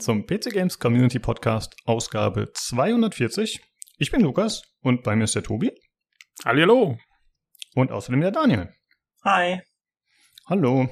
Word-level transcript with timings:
Willkommen 0.00 0.24
zum 0.24 0.38
PC 0.38 0.54
Games 0.54 0.78
Community 0.78 1.18
Podcast 1.18 1.76
Ausgabe 1.84 2.50
240. 2.54 3.60
Ich 3.98 4.10
bin 4.10 4.22
Lukas 4.22 4.62
und 4.80 5.02
bei 5.02 5.14
mir 5.14 5.24
ist 5.24 5.34
der 5.34 5.42
Tobi. 5.42 5.72
Hallo. 6.42 6.96
Und 7.74 7.92
außerdem 7.92 8.22
der 8.22 8.30
Daniel. 8.30 8.72
Hi. 9.24 9.60
Hallo. 10.46 10.88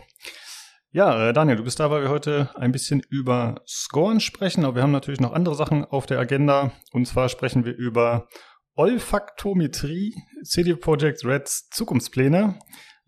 Ja, 0.91 1.31
äh, 1.31 1.33
Daniel, 1.33 1.57
du 1.57 1.65
bist 1.65 1.81
da, 1.81 1.91
weil 1.91 2.03
wir 2.03 2.11
heute 2.11 2.51
ein 2.57 2.71
bisschen 2.71 3.01
über 3.09 3.63
Scoren 3.67 4.21
sprechen, 4.21 4.67
aber 4.67 4.75
wir 4.75 4.83
haben 4.83 4.93
natürlich 4.93 5.21
noch 5.21 5.33
andere 5.33 5.55
Sachen 5.55 5.87
auf 5.87 6.05
der 6.05 6.19
Agenda. 6.19 6.73
Und 6.93 7.07
zwar 7.07 7.31
sprechen 7.31 7.65
wir 7.65 7.75
über 7.75 8.29
Olfaktometrie, 8.75 10.17
CD 10.43 10.75
Projekt 10.75 11.25
Reds 11.25 11.71
Zukunftspläne, 11.71 12.59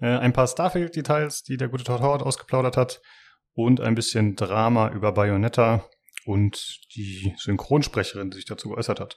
äh, 0.01 0.07
ein 0.07 0.33
paar 0.33 0.47
Starfield-Details, 0.47 1.43
die 1.43 1.59
der 1.59 1.69
gute 1.69 1.85
Todd 1.85 2.01
Howard 2.01 2.23
ausgeplaudert 2.23 2.79
hat 2.79 3.03
und 3.53 3.83
ein 3.83 3.95
bisschen 3.95 4.37
Drama 4.37 4.89
über 4.91 5.13
Bayonetta 5.13 5.85
und 6.25 6.81
die 6.95 7.35
Synchronsprecherin, 7.37 8.31
die 8.31 8.37
sich 8.37 8.47
dazu 8.47 8.69
geäußert 8.69 9.01
hat. 9.01 9.17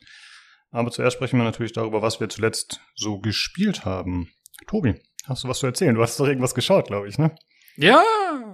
Aber 0.72 0.92
zuerst 0.92 1.16
sprechen 1.16 1.38
wir 1.38 1.44
natürlich 1.44 1.74
darüber, 1.74 2.02
was 2.02 2.20
wir 2.20 2.30
zuletzt 2.30 2.82
so 2.96 3.20
gespielt 3.20 3.86
haben. 3.86 4.32
Tobi, 4.68 4.96
hast 5.26 5.44
du 5.44 5.48
was 5.48 5.60
zu 5.60 5.68
erzählen? 5.68 5.96
Du 5.96 6.02
hast 6.02 6.20
doch 6.20 6.28
irgendwas 6.28 6.56
geschaut, 6.56 6.88
glaube 6.88 7.08
ich, 7.08 7.18
ne? 7.18 7.36
Ja, 7.76 8.04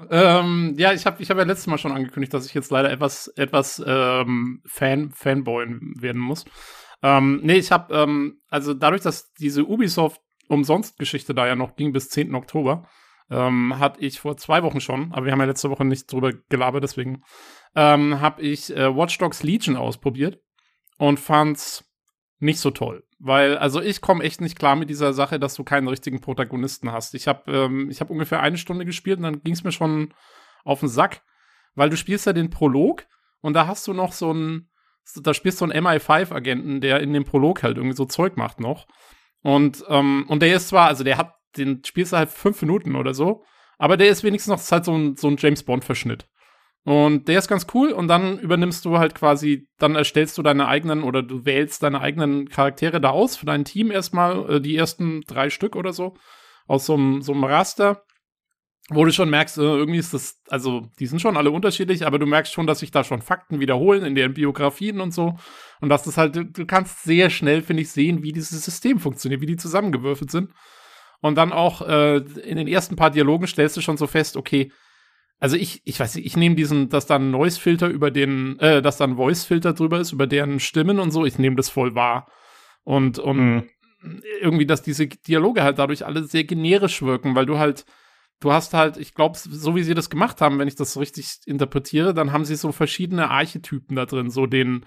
ähm, 0.09 0.75
ja, 0.77 0.93
ich 0.93 1.05
habe 1.05 1.21
ich 1.21 1.29
hab 1.29 1.37
ja 1.37 1.43
letztes 1.43 1.67
Mal 1.67 1.77
schon 1.77 1.91
angekündigt, 1.91 2.33
dass 2.33 2.45
ich 2.45 2.53
jetzt 2.53 2.71
leider 2.71 2.89
etwas, 2.89 3.27
etwas 3.35 3.83
ähm, 3.85 4.61
Fan, 4.65 5.11
Fanboy 5.11 5.65
werden 5.99 6.21
muss. 6.21 6.45
Ähm, 7.01 7.41
nee, 7.43 7.55
ich 7.55 7.71
habe, 7.71 7.93
ähm, 7.93 8.41
also 8.49 8.73
dadurch, 8.73 9.01
dass 9.01 9.33
diese 9.33 9.65
Ubisoft-Umsonst-Geschichte 9.65 11.33
da 11.33 11.47
ja 11.47 11.55
noch 11.55 11.75
ging 11.75 11.91
bis 11.91 12.09
10. 12.09 12.33
Oktober, 12.33 12.87
ähm, 13.29 13.77
hatte 13.77 14.01
ich 14.01 14.19
vor 14.19 14.37
zwei 14.37 14.63
Wochen 14.63 14.81
schon, 14.81 15.13
aber 15.13 15.25
wir 15.25 15.31
haben 15.31 15.39
ja 15.39 15.45
letzte 15.45 15.69
Woche 15.69 15.85
nicht 15.85 16.11
drüber 16.11 16.33
gelabert, 16.49 16.83
deswegen 16.83 17.23
ähm, 17.75 18.19
habe 18.19 18.41
ich 18.41 18.75
äh, 18.75 18.95
Watch 18.95 19.17
Dogs 19.17 19.43
Legion 19.43 19.77
ausprobiert 19.77 20.41
und 20.97 21.19
fand's 21.19 21.85
nicht 22.39 22.59
so 22.59 22.71
toll. 22.71 23.03
Weil, 23.19 23.57
also 23.57 23.81
ich 23.81 24.01
komme 24.01 24.23
echt 24.23 24.39
nicht 24.39 24.57
klar 24.57 24.75
mit 24.75 24.89
dieser 24.89 25.13
Sache, 25.13 25.39
dass 25.39 25.55
du 25.55 25.63
keinen 25.63 25.89
richtigen 25.89 26.21
Protagonisten 26.21 26.91
hast. 26.91 27.13
Ich 27.15 27.27
habe 27.27 27.51
ähm, 27.51 27.91
hab 27.91 28.09
ungefähr 28.09 28.41
eine 28.41 28.57
Stunde 28.57 28.85
gespielt 28.85 29.17
und 29.17 29.23
dann 29.23 29.43
ging 29.43 29.53
es 29.53 29.63
mir 29.63 29.73
schon 29.73 30.13
auf 30.63 30.79
den 30.79 30.89
Sack, 30.89 31.21
weil 31.75 31.89
du 31.89 31.97
spielst 31.97 32.25
ja 32.25 32.33
den 32.33 32.49
Prolog 32.49 33.05
und 33.41 33.53
da 33.53 33.67
hast 33.67 33.87
du 33.87 33.93
noch 33.93 34.13
so 34.13 34.33
ein, 34.33 34.69
da 35.15 35.33
spielst 35.33 35.59
du 35.59 35.65
einen 35.65 35.85
MI5-Agenten, 35.85 36.81
der 36.81 37.01
in 37.01 37.13
dem 37.13 37.25
Prolog 37.25 37.63
halt 37.63 37.77
irgendwie 37.77 37.95
so 37.95 38.05
Zeug 38.05 38.37
macht 38.37 38.59
noch. 38.59 38.87
Und, 39.41 39.83
ähm, 39.87 40.25
und 40.27 40.41
der 40.41 40.55
ist 40.55 40.69
zwar, 40.69 40.87
also 40.87 41.03
der 41.03 41.17
hat, 41.17 41.33
den 41.57 41.83
spielst 41.83 42.13
du 42.13 42.17
halt 42.17 42.29
fünf 42.29 42.61
Minuten 42.61 42.95
oder 42.95 43.13
so, 43.13 43.43
aber 43.77 43.97
der 43.97 44.09
ist 44.09 44.23
wenigstens 44.23 44.51
noch 44.51 44.71
halt 44.71 44.85
so 44.85 44.93
ein, 44.93 45.15
so 45.15 45.27
ein 45.27 45.37
James 45.37 45.63
Bond-Verschnitt. 45.63 46.27
Und 46.85 47.27
der 47.27 47.39
ist 47.39 47.47
ganz 47.47 47.67
cool 47.73 47.91
und 47.91 48.07
dann 48.07 48.39
übernimmst 48.39 48.85
du 48.85 48.97
halt 48.97 49.13
quasi, 49.13 49.67
dann 49.77 49.95
erstellst 49.95 50.37
du 50.37 50.41
deine 50.41 50.67
eigenen 50.67 51.03
oder 51.03 51.21
du 51.21 51.45
wählst 51.45 51.83
deine 51.83 52.01
eigenen 52.01 52.47
Charaktere 52.49 53.01
da 53.01 53.09
aus 53.09 53.35
für 53.35 53.45
dein 53.45 53.65
Team 53.65 53.91
erstmal, 53.91 54.49
äh, 54.49 54.61
die 54.61 54.75
ersten 54.75 55.21
drei 55.21 55.49
Stück 55.49 55.75
oder 55.75 55.93
so, 55.93 56.15
aus 56.67 56.85
so 56.85 56.93
einem, 56.93 57.21
so 57.21 57.33
einem 57.33 57.43
Raster, 57.43 58.03
wo 58.89 59.05
du 59.05 59.11
schon 59.11 59.29
merkst, 59.29 59.57
äh, 59.57 59.61
irgendwie 59.61 59.99
ist 59.99 60.13
das, 60.13 60.41
also 60.47 60.87
die 60.99 61.05
sind 61.05 61.21
schon 61.21 61.37
alle 61.37 61.51
unterschiedlich, 61.51 62.07
aber 62.07 62.17
du 62.17 62.25
merkst 62.25 62.51
schon, 62.51 62.65
dass 62.65 62.79
sich 62.79 62.91
da 62.91 63.03
schon 63.03 63.21
Fakten 63.21 63.59
wiederholen 63.59 64.03
in 64.03 64.15
deren 64.15 64.33
Biografien 64.33 64.99
und 64.99 65.13
so. 65.13 65.37
Und 65.81 65.89
dass 65.89 66.03
das 66.03 66.17
halt, 66.17 66.35
du, 66.35 66.45
du 66.45 66.65
kannst 66.65 67.03
sehr 67.03 67.29
schnell, 67.29 67.61
finde 67.61 67.83
ich, 67.83 67.91
sehen, 67.91 68.23
wie 68.23 68.31
dieses 68.31 68.63
System 68.63 68.99
funktioniert, 68.99 69.41
wie 69.41 69.45
die 69.45 69.57
zusammengewürfelt 69.57 70.31
sind. 70.31 70.51
Und 71.21 71.35
dann 71.35 71.51
auch 71.51 71.81
äh, 71.87 72.17
in 72.17 72.57
den 72.57 72.67
ersten 72.67 72.95
paar 72.95 73.11
Dialogen 73.11 73.45
stellst 73.45 73.77
du 73.77 73.81
schon 73.81 73.97
so 73.97 74.07
fest, 74.07 74.37
okay, 74.37 74.71
also 75.39 75.55
ich, 75.55 75.81
ich 75.85 75.99
weiß 75.99 76.15
nicht, 76.15 76.25
ich 76.25 76.35
nehme 76.35 76.55
diesen, 76.55 76.89
dass 76.89 77.05
da 77.05 77.15
ein 77.15 77.31
Noise-Filter 77.31 77.87
über 77.87 78.11
den, 78.11 78.59
äh, 78.59 78.81
dass 78.81 78.97
da 78.97 79.05
ein 79.05 79.15
Voice-Filter 79.15 79.73
drüber 79.73 79.99
ist, 79.99 80.11
über 80.11 80.27
deren 80.27 80.59
Stimmen 80.59 80.99
und 80.99 81.11
so, 81.11 81.25
ich 81.25 81.37
nehme 81.37 81.55
das 81.55 81.69
voll 81.69 81.95
wahr. 81.95 82.29
Und, 82.83 83.19
und 83.19 83.37
mhm. 83.37 83.63
irgendwie, 84.41 84.65
dass 84.65 84.81
diese 84.81 85.07
Dialoge 85.07 85.63
halt 85.63 85.79
dadurch 85.79 86.05
alle 86.05 86.23
sehr 86.23 86.43
generisch 86.43 87.01
wirken, 87.01 87.35
weil 87.35 87.45
du 87.45 87.57
halt, 87.57 87.85
du 88.41 88.51
hast 88.51 88.73
halt, 88.73 88.97
ich 88.97 89.13
glaube, 89.13 89.37
so 89.37 89.75
wie 89.75 89.83
sie 89.83 89.93
das 89.93 90.09
gemacht 90.09 90.41
haben, 90.41 90.59
wenn 90.59 90.67
ich 90.67 90.75
das 90.75 90.99
richtig 90.99 91.39
interpretiere, 91.45 92.13
dann 92.13 92.33
haben 92.33 92.45
sie 92.45 92.55
so 92.55 92.73
verschiedene 92.73 93.29
Archetypen 93.29 93.95
da 93.95 94.05
drin, 94.05 94.29
so 94.29 94.45
den, 94.45 94.85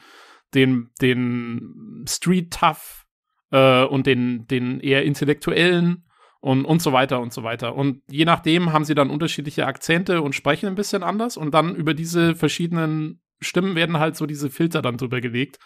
den, 0.52 0.90
den 1.00 2.04
Street 2.06 2.52
Tough 2.52 3.06
äh, 3.52 3.84
und 3.84 4.06
den, 4.06 4.46
den 4.48 4.80
eher 4.80 5.04
intellektuellen 5.04 6.04
und, 6.42 6.64
und 6.64 6.82
so 6.82 6.92
weiter 6.92 7.20
und 7.20 7.32
so 7.32 7.44
weiter. 7.44 7.76
Und 7.76 8.02
je 8.10 8.24
nachdem 8.24 8.72
haben 8.72 8.84
sie 8.84 8.96
dann 8.96 9.10
unterschiedliche 9.10 9.64
Akzente 9.64 10.20
und 10.20 10.34
sprechen 10.34 10.66
ein 10.66 10.74
bisschen 10.74 11.04
anders 11.04 11.36
und 11.36 11.54
dann 11.54 11.76
über 11.76 11.94
diese 11.94 12.34
verschiedenen 12.34 13.22
Stimmen 13.40 13.76
werden 13.76 14.00
halt 14.00 14.16
so 14.16 14.26
diese 14.26 14.50
Filter 14.50 14.82
dann 14.82 14.96
drüber 14.96 15.20
gelegt. 15.20 15.58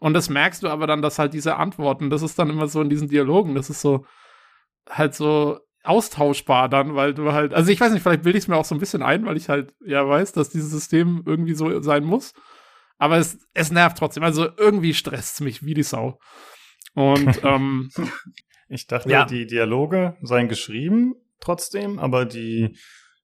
Und 0.00 0.12
das 0.12 0.28
merkst 0.28 0.62
du 0.62 0.68
aber 0.68 0.86
dann, 0.86 1.00
dass 1.00 1.18
halt 1.18 1.32
diese 1.32 1.56
Antworten, 1.56 2.10
das 2.10 2.22
ist 2.22 2.38
dann 2.38 2.50
immer 2.50 2.68
so 2.68 2.82
in 2.82 2.90
diesen 2.90 3.08
Dialogen, 3.08 3.54
das 3.54 3.70
ist 3.70 3.80
so 3.80 4.04
halt 4.88 5.14
so 5.14 5.60
austauschbar 5.82 6.68
dann, 6.68 6.94
weil 6.94 7.14
du 7.14 7.32
halt, 7.32 7.54
also 7.54 7.70
ich 7.70 7.80
weiß 7.80 7.92
nicht, 7.92 8.02
vielleicht 8.02 8.22
bilde 8.22 8.36
ich 8.36 8.44
es 8.44 8.48
mir 8.48 8.56
auch 8.56 8.66
so 8.66 8.74
ein 8.74 8.80
bisschen 8.80 9.02
ein, 9.02 9.24
weil 9.24 9.38
ich 9.38 9.48
halt 9.48 9.72
ja 9.80 10.06
weiß, 10.06 10.32
dass 10.32 10.50
dieses 10.50 10.70
System 10.70 11.22
irgendwie 11.24 11.54
so 11.54 11.80
sein 11.80 12.04
muss. 12.04 12.34
Aber 12.98 13.16
es, 13.16 13.38
es 13.54 13.72
nervt 13.72 13.96
trotzdem. 13.96 14.24
Also 14.24 14.46
irgendwie 14.58 14.92
stresst 14.92 15.36
es 15.36 15.40
mich 15.40 15.64
wie 15.64 15.72
die 15.72 15.82
Sau. 15.82 16.18
Und 16.98 17.40
ähm, 17.44 17.90
Ich 18.68 18.86
dachte, 18.86 19.08
ja. 19.08 19.24
die 19.24 19.46
Dialoge 19.46 20.16
seien 20.20 20.48
geschrieben 20.48 21.14
trotzdem, 21.40 21.98
aber 21.98 22.24
die 22.24 22.76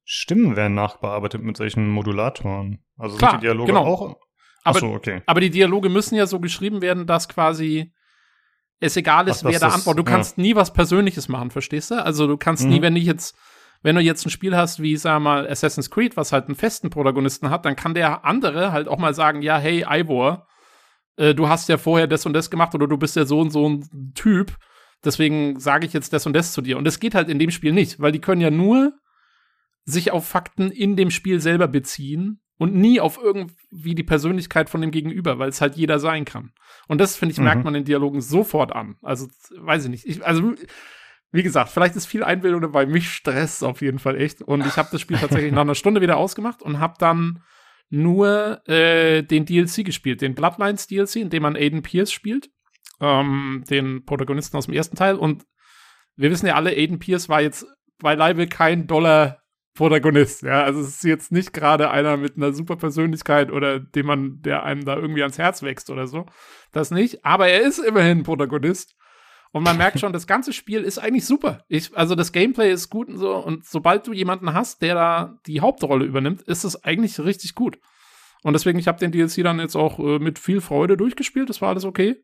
Stimmen 0.05 0.55
werden 0.55 0.75
nachbearbeitet 0.75 1.43
mit 1.43 1.57
solchen 1.57 1.89
Modulatoren. 1.89 2.85
Also 2.97 3.17
Klar, 3.17 3.33
sind 3.33 3.43
die 3.43 3.47
Dialoge 3.47 3.73
genau. 3.73 3.85
auch. 3.85 4.17
Achso, 4.63 4.95
okay. 4.95 5.23
Aber 5.27 5.41
die 5.41 5.51
Dialoge 5.51 5.89
müssen 5.89 6.15
ja 6.15 6.27
so 6.27 6.39
geschrieben 6.39 6.83
werden, 6.83 7.07
dass 7.07 7.29
quasi 7.29 7.93
es 8.81 8.97
egal 8.97 9.29
ist, 9.29 9.45
Ach, 9.45 9.51
wer 9.51 9.59
da 9.59 9.69
antwortet. 9.69 9.99
Du 9.99 10.05
kannst 10.11 10.37
ja. 10.37 10.43
nie 10.43 10.55
was 10.55 10.73
Persönliches 10.73 11.29
machen, 11.29 11.51
verstehst 11.51 11.91
du? 11.91 12.03
Also 12.03 12.27
du 12.27 12.37
kannst 12.37 12.65
mhm. 12.65 12.71
nie, 12.71 12.83
wenn 12.83 12.97
ich 12.97 13.05
jetzt, 13.05 13.37
wenn 13.83 13.97
du 13.97 14.03
jetzt 14.03 14.25
ein 14.25 14.31
Spiel 14.31 14.57
hast 14.57 14.81
wie, 14.81 14.97
sag 14.97 15.21
mal, 15.21 15.49
Assassin's 15.49 15.91
Creed, 15.91 16.17
was 16.17 16.33
halt 16.33 16.47
einen 16.47 16.55
festen 16.55 16.91
Protagonisten 16.91 17.51
hat, 17.51 17.65
dann 17.65 17.77
kann 17.77 17.95
der 17.95 18.25
andere 18.25 18.73
halt 18.73 18.87
auch 18.89 18.99
mal 18.99 19.15
sagen, 19.15 19.43
ja, 19.43 19.59
hey, 19.59 19.85
Ivor, 19.89 20.47
äh, 21.17 21.35
du 21.35 21.49
hast 21.49 21.69
ja 21.69 21.79
vorher 21.79 22.07
das 22.07 22.27
und 22.27 22.33
das 22.33 22.51
gemacht 22.51 22.75
oder 22.75 22.87
du 22.87 22.97
bist 22.97 23.17
ja 23.17 23.25
so 23.25 23.41
und 23.41 23.51
so 23.51 23.69
ein 23.69 24.13
Typ 24.15 24.57
Deswegen 25.05 25.61
sage 25.61 25.87
ich 25.87 25.93
jetzt 25.93 26.13
das 26.13 26.27
und 26.27 26.33
das 26.33 26.53
zu 26.53 26.63
dir. 26.63 26.79
Und 26.79 26.85
das 26.85 26.99
geht 26.99 27.15
halt 27.15 27.29
in 27.29 27.39
dem 27.39 27.51
Spiel 27.51 27.73
nicht, 27.73 28.01
weil 28.01 28.13
die 28.13 28.21
können 28.21 28.41
ja 28.41 28.51
nur 28.51 28.95
sich 29.85 30.13
auf 30.13 30.27
Fakten 30.27 30.71
in 30.71 30.97
dem 30.97 31.11
Spiel 31.11 31.41
selber 31.41 31.69
beziehen 31.69 32.41
und 32.57 32.75
nie 32.75 33.01
auf 33.01 33.19
irgendwie 33.23 33.95
die 33.95 34.03
Persönlichkeit 34.03 34.71
von 34.71 34.81
dem 34.81 34.91
Gegenüber, 34.91 35.39
weil 35.39 35.51
es 35.51 35.61
halt 35.61 35.77
jeder 35.77 35.99
sein 35.99 36.25
kann. 36.25 36.53
Und 36.89 37.01
das, 37.01 37.17
finde 37.17 37.33
ich, 37.33 37.39
mhm. 37.39 37.45
merkt 37.45 37.65
man 37.65 37.75
in 37.75 37.85
Dialogen 37.85 38.23
sofort 38.23 38.73
an. 38.73 38.97
Also, 39.03 39.27
weiß 39.59 39.85
ich 39.85 39.91
nicht. 39.91 40.07
Ich, 40.07 40.25
also, 40.25 40.55
wie 41.33 41.43
gesagt, 41.43 41.71
vielleicht 41.71 41.97
ist 41.97 42.07
viel 42.07 42.25
Einbildung 42.25 42.63
dabei. 42.63 42.87
Mich 42.87 43.11
stresst 43.11 43.63
auf 43.63 43.83
jeden 43.83 43.99
Fall 43.99 44.19
echt. 44.19 44.41
Und 44.41 44.65
ich 44.65 44.77
habe 44.77 44.89
das 44.91 45.01
Spiel 45.01 45.19
tatsächlich 45.19 45.53
nach 45.53 45.63
einer 45.63 45.75
Stunde 45.75 46.01
wieder 46.01 46.17
ausgemacht 46.17 46.63
und 46.63 46.81
habe 46.81 46.95
dann 46.99 47.43
nur 47.91 48.67
äh, 48.69 49.23
den 49.23 49.45
DLC 49.45 49.85
gespielt, 49.85 50.21
den 50.21 50.35
Bloodlines 50.35 50.87
DLC, 50.87 51.17
in 51.17 51.31
dem 51.31 51.43
man 51.43 51.57
Aiden 51.57 51.83
Pierce 51.83 52.13
spielt 52.13 52.51
ähm, 53.01 53.65
den 53.69 54.05
Protagonisten 54.05 54.57
aus 54.57 54.67
dem 54.67 54.75
ersten 54.75 54.97
Teil. 54.97 55.17
Und 55.17 55.45
wir 56.17 56.31
wissen 56.31 56.47
ja 56.47 56.55
alle, 56.55 56.71
Aiden 56.71 56.99
Pierce 56.99 57.29
war 57.29 57.41
jetzt 57.41 57.67
beileibe 57.99 58.47
kein 58.47 58.87
doller 58.87 59.41
Protagonist. 59.75 60.43
Ja, 60.43 60.63
also 60.63 60.81
es 60.81 60.89
ist 60.89 61.05
jetzt 61.05 61.33
nicht 61.33 61.53
gerade 61.53 61.91
einer 61.91 62.17
mit 62.17 62.37
einer 62.37 62.53
super 62.53 62.77
Persönlichkeit 62.77 63.51
oder 63.51 63.81
dem 63.81 64.07
man, 64.07 64.41
der 64.41 64.63
einem 64.63 64.85
da 64.85 64.97
irgendwie 64.97 65.23
ans 65.23 65.39
Herz 65.39 65.63
wächst 65.63 65.91
oder 65.91 66.07
so. 66.07 66.27
Das 66.73 66.91
nicht. 66.91 67.25
Aber 67.25 67.49
er 67.49 67.63
ist 67.63 67.79
immerhin 67.79 68.23
Protagonist. 68.23 68.95
Und 69.55 69.63
man 69.63 69.77
merkt 69.77 70.01
schon, 70.01 70.13
das 70.13 70.27
ganze 70.27 70.53
Spiel 70.53 70.83
ist 70.83 70.99
eigentlich 70.99 71.27
super. 71.27 71.65
Ich, 71.69 71.97
also 71.97 72.17
das 72.17 72.33
Gameplay 72.33 72.73
ist 72.73 72.91
gut 72.91 73.09
und 73.09 73.19
so. 73.19 73.37
Und 73.37 73.65
sobald 73.65 74.05
du 74.05 74.13
jemanden 74.13 74.53
hast, 74.53 74.83
der 74.83 74.97
da 74.97 75.39
die 75.47 75.61
Hauptrolle 75.61 76.05
übernimmt, 76.05 76.43
ist 76.43 76.65
es 76.65 76.83
eigentlich 76.83 77.21
richtig 77.21 77.55
gut. 77.55 77.79
Und 78.43 78.55
deswegen, 78.55 78.81
ich 78.81 78.89
habe 78.89 78.99
den 78.99 79.13
DLC 79.13 79.45
dann 79.45 79.61
jetzt 79.61 79.77
auch 79.77 80.01
äh, 80.01 80.19
mit 80.19 80.41
viel 80.41 80.61
Freude 80.61 80.97
durchgespielt. 80.97 81.49
Das 81.49 81.63
war 81.63 81.69
alles 81.69 81.85
okay. 81.85 82.17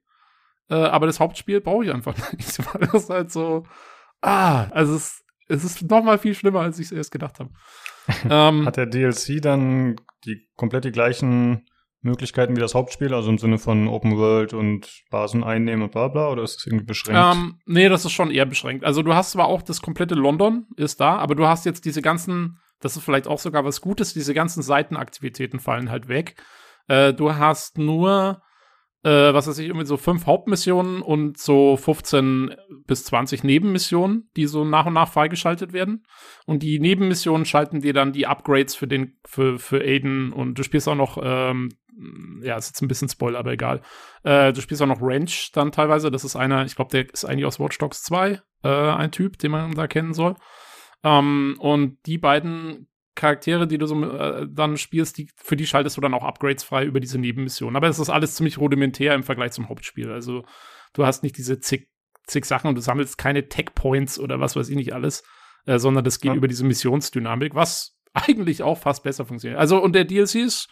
Äh, 0.70 0.74
aber 0.74 1.06
das 1.06 1.20
Hauptspiel 1.20 1.60
brauche 1.60 1.84
ich 1.84 1.92
einfach 1.92 2.16
nicht, 2.32 2.58
weil 2.74 2.88
das 2.88 3.08
halt 3.08 3.30
so, 3.30 3.64
ah, 4.22 4.64
also 4.70 4.96
es, 4.96 5.22
es 5.46 5.62
ist 5.62 5.88
noch 5.88 6.02
mal 6.02 6.18
viel 6.18 6.34
schlimmer, 6.34 6.62
als 6.62 6.80
ich 6.80 6.86
es 6.86 6.92
erst 6.92 7.12
gedacht 7.12 7.38
habe. 7.38 7.50
ähm, 8.28 8.66
Hat 8.66 8.76
der 8.76 8.86
DLC 8.86 9.40
dann 9.40 10.00
die 10.24 10.48
komplett 10.56 10.84
die 10.84 10.90
gleichen 10.90 11.64
Möglichkeiten 12.02 12.56
wie 12.56 12.60
das 12.60 12.74
Hauptspiel, 12.74 13.12
also 13.12 13.30
im 13.30 13.38
Sinne 13.38 13.58
von 13.58 13.88
Open 13.88 14.16
World 14.16 14.54
und 14.54 15.02
Basen 15.10 15.44
einnehmen 15.44 15.82
und 15.82 15.92
bla 15.92 16.08
bla, 16.08 16.30
oder 16.30 16.42
ist 16.42 16.58
es 16.58 16.66
irgendwie 16.66 16.86
beschränkt? 16.86 17.20
Ähm, 17.20 17.60
nee, 17.66 17.88
das 17.88 18.04
ist 18.04 18.12
schon 18.12 18.30
eher 18.30 18.46
beschränkt. 18.46 18.84
Also 18.84 19.02
du 19.02 19.14
hast 19.14 19.32
zwar 19.32 19.46
auch 19.46 19.62
das 19.62 19.82
komplette 19.82 20.14
London 20.14 20.66
ist 20.76 21.00
da, 21.00 21.16
aber 21.16 21.34
du 21.34 21.46
hast 21.46 21.66
jetzt 21.66 21.84
diese 21.84 22.00
ganzen, 22.00 22.58
das 22.80 22.96
ist 22.96 23.04
vielleicht 23.04 23.26
auch 23.26 23.38
sogar 23.38 23.64
was 23.64 23.80
Gutes, 23.80 24.14
diese 24.14 24.32
ganzen 24.32 24.62
Seitenaktivitäten 24.62 25.60
fallen 25.60 25.90
halt 25.90 26.08
weg. 26.08 26.42
Äh, 26.88 27.12
du 27.12 27.34
hast 27.34 27.76
nur 27.76 28.42
äh, 29.02 29.32
was 29.32 29.46
weiß 29.46 29.58
ich, 29.58 29.66
irgendwie 29.66 29.86
so 29.86 29.96
fünf 29.96 30.26
Hauptmissionen 30.26 31.00
und 31.00 31.38
so 31.38 31.76
15 31.76 32.54
bis 32.86 33.04
20 33.04 33.44
Nebenmissionen, 33.44 34.28
die 34.36 34.46
so 34.46 34.64
nach 34.64 34.86
und 34.86 34.94
nach 34.94 35.10
freigeschaltet 35.10 35.72
werden. 35.72 36.04
Und 36.46 36.62
die 36.62 36.78
Nebenmissionen 36.78 37.46
schalten 37.46 37.80
dir 37.80 37.94
dann 37.94 38.12
die 38.12 38.26
Upgrades 38.26 38.74
für 38.74 38.86
den, 38.86 39.18
für, 39.24 39.58
für 39.58 39.80
Aiden 39.80 40.32
und 40.32 40.58
du 40.58 40.62
spielst 40.62 40.88
auch 40.88 40.94
noch, 40.94 41.18
ähm, 41.22 41.70
ja, 42.42 42.56
ist 42.56 42.68
jetzt 42.68 42.82
ein 42.82 42.88
bisschen 42.88 43.08
Spoiler, 43.08 43.38
aber 43.38 43.52
egal. 43.52 43.80
Äh, 44.22 44.52
du 44.52 44.60
spielst 44.60 44.82
auch 44.82 44.86
noch 44.86 45.02
Ranch 45.02 45.50
dann 45.52 45.72
teilweise. 45.72 46.10
Das 46.10 46.24
ist 46.24 46.36
einer, 46.36 46.64
ich 46.64 46.76
glaube, 46.76 46.90
der 46.90 47.10
ist 47.10 47.24
eigentlich 47.24 47.46
aus 47.46 47.58
Watch 47.58 47.78
Dogs 47.78 48.02
2, 48.02 48.40
äh, 48.64 48.68
ein 48.68 49.12
Typ, 49.12 49.38
den 49.38 49.50
man 49.50 49.74
da 49.74 49.86
kennen 49.86 50.12
soll. 50.12 50.36
Ähm, 51.02 51.56
und 51.58 51.98
die 52.06 52.18
beiden 52.18 52.89
Charaktere, 53.20 53.66
die 53.66 53.76
du 53.76 53.84
so 53.84 54.02
äh, 54.02 54.46
dann 54.50 54.78
spielst, 54.78 55.18
die, 55.18 55.28
für 55.36 55.54
die 55.54 55.66
schaltest 55.66 55.94
du 55.94 56.00
dann 56.00 56.14
auch 56.14 56.24
Upgrades 56.24 56.64
frei 56.64 56.86
über 56.86 57.00
diese 57.00 57.18
Nebenmissionen. 57.18 57.76
Aber 57.76 57.86
es 57.86 57.98
ist 57.98 58.08
alles 58.08 58.34
ziemlich 58.34 58.56
rudimentär 58.56 59.14
im 59.14 59.22
Vergleich 59.22 59.52
zum 59.52 59.68
Hauptspiel. 59.68 60.10
Also 60.10 60.46
du 60.94 61.04
hast 61.04 61.22
nicht 61.22 61.36
diese 61.36 61.60
zig, 61.60 61.90
zig 62.26 62.46
Sachen 62.46 62.68
und 62.68 62.76
du 62.76 62.80
sammelst 62.80 63.18
keine 63.18 63.46
Tech 63.48 63.74
Points 63.74 64.18
oder 64.18 64.40
was 64.40 64.56
weiß 64.56 64.70
ich 64.70 64.76
nicht 64.76 64.94
alles, 64.94 65.22
äh, 65.66 65.78
sondern 65.78 66.02
das 66.02 66.20
geht 66.20 66.30
ja. 66.30 66.34
über 66.34 66.48
diese 66.48 66.64
Missionsdynamik, 66.64 67.54
was 67.54 67.94
eigentlich 68.14 68.62
auch 68.62 68.78
fast 68.78 69.02
besser 69.02 69.26
funktioniert. 69.26 69.60
Also 69.60 69.82
und 69.82 69.94
der 69.94 70.06
DLC 70.06 70.36
ist, 70.36 70.70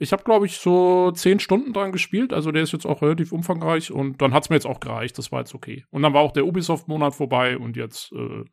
ich 0.00 0.12
habe 0.12 0.24
glaube 0.24 0.46
ich 0.46 0.56
so 0.56 1.12
zehn 1.12 1.38
Stunden 1.38 1.72
dran 1.72 1.92
gespielt, 1.92 2.32
also 2.32 2.50
der 2.50 2.64
ist 2.64 2.72
jetzt 2.72 2.86
auch 2.86 3.02
relativ 3.02 3.30
umfangreich 3.30 3.92
und 3.92 4.20
dann 4.20 4.34
hat 4.34 4.42
es 4.42 4.50
mir 4.50 4.56
jetzt 4.56 4.66
auch 4.66 4.80
gereicht, 4.80 5.16
das 5.16 5.30
war 5.30 5.38
jetzt 5.38 5.54
okay. 5.54 5.84
Und 5.90 6.02
dann 6.02 6.12
war 6.12 6.22
auch 6.22 6.32
der 6.32 6.44
Ubisoft-Monat 6.44 7.14
vorbei 7.14 7.56
und 7.56 7.76
jetzt 7.76 8.10
äh, 8.12 8.44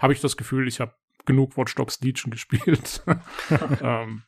habe 0.00 0.12
ich 0.12 0.20
das 0.20 0.36
Gefühl, 0.36 0.66
ich 0.66 0.80
habe 0.80 0.92
genug 1.26 1.56
Watch 1.56 1.74
Dogs 1.74 2.00
Legion 2.00 2.30
gespielt. 2.30 3.02
ähm, 3.82 4.22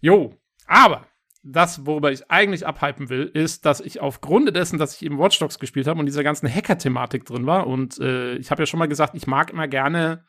jo, 0.00 0.36
aber 0.66 1.06
das, 1.42 1.86
worüber 1.86 2.12
ich 2.12 2.30
eigentlich 2.30 2.66
abhypen 2.66 3.08
will, 3.08 3.30
ist, 3.32 3.64
dass 3.64 3.80
ich 3.80 4.00
aufgrund 4.00 4.54
dessen, 4.54 4.78
dass 4.78 4.96
ich 4.96 5.04
eben 5.04 5.18
Watch 5.18 5.38
Dogs 5.38 5.58
gespielt 5.58 5.86
habe 5.86 5.98
und 5.98 6.06
dieser 6.06 6.22
ganzen 6.22 6.52
Hacker-Thematik 6.52 7.24
drin 7.24 7.46
war 7.46 7.66
und 7.66 7.98
äh, 7.98 8.34
ich 8.36 8.50
habe 8.50 8.62
ja 8.62 8.66
schon 8.66 8.78
mal 8.78 8.88
gesagt, 8.88 9.14
ich 9.14 9.26
mag 9.26 9.50
immer 9.50 9.68
gerne 9.68 10.24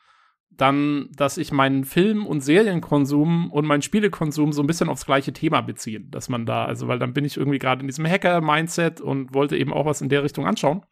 dann, 0.52 1.08
dass 1.16 1.38
ich 1.38 1.52
meinen 1.52 1.86
Film- 1.86 2.26
und 2.26 2.42
Serienkonsum 2.42 3.52
und 3.52 3.66
meinen 3.66 3.82
Spielekonsum 3.82 4.52
so 4.52 4.62
ein 4.62 4.68
bisschen 4.68 4.90
aufs 4.90 5.06
gleiche 5.06 5.32
Thema 5.32 5.62
beziehe, 5.62 6.02
dass 6.02 6.28
man 6.30 6.46
da, 6.46 6.66
also 6.66 6.88
weil 6.88 7.00
dann 7.00 7.14
bin 7.14 7.24
ich 7.24 7.38
irgendwie 7.38 7.58
gerade 7.58 7.82
in 7.82 7.88
diesem 7.88 8.06
Hacker-Mindset 8.06 9.00
und 9.00 9.34
wollte 9.34 9.58
eben 9.58 9.74
auch 9.74 9.86
was 9.86 10.02
in 10.02 10.10
der 10.10 10.24
Richtung 10.24 10.46
anschauen. 10.46 10.86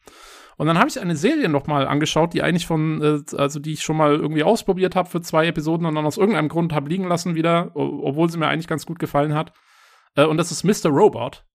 Und 0.59 0.67
dann 0.67 0.77
habe 0.77 0.89
ich 0.89 1.00
eine 1.00 1.15
Serie 1.15 1.47
noch 1.47 1.67
mal 1.67 1.88
angeschaut, 1.88 2.33
die 2.33 2.44
eigentlich 2.44 2.67
von, 2.67 3.01
äh, 3.01 3.38
also 3.38 3.61
die 3.61 3.71
ich 3.71 3.81
schon 3.81 3.95
mal 3.95 4.15
irgendwie 4.15 4.44
ausprobiert 4.44 4.94
habe 4.94 5.09
für 5.09 5.21
zwei 5.21 5.47
Episoden 5.47 5.85
und 5.85 5.95
dann 5.95 6.06
aus 6.06 6.17
irgendeinem 6.17 6.50
Grund 6.50 6.73
habe 6.73 6.89
liegen 6.89 7.07
lassen 7.07 7.33
wieder, 7.33 7.71
obwohl 7.75 8.29
sie 8.29 8.38
mir 8.38 8.50
eigentlich 8.50 8.67
ganz 8.67 8.85
gut 8.85 9.00
gefallen 9.00 9.33
hat. 9.33 9.53
Äh, 10.15 10.25
und 10.25 10.35
das 10.35 10.51
ist 10.51 10.65
Mr. 10.65 10.89
Robot. 10.89 11.45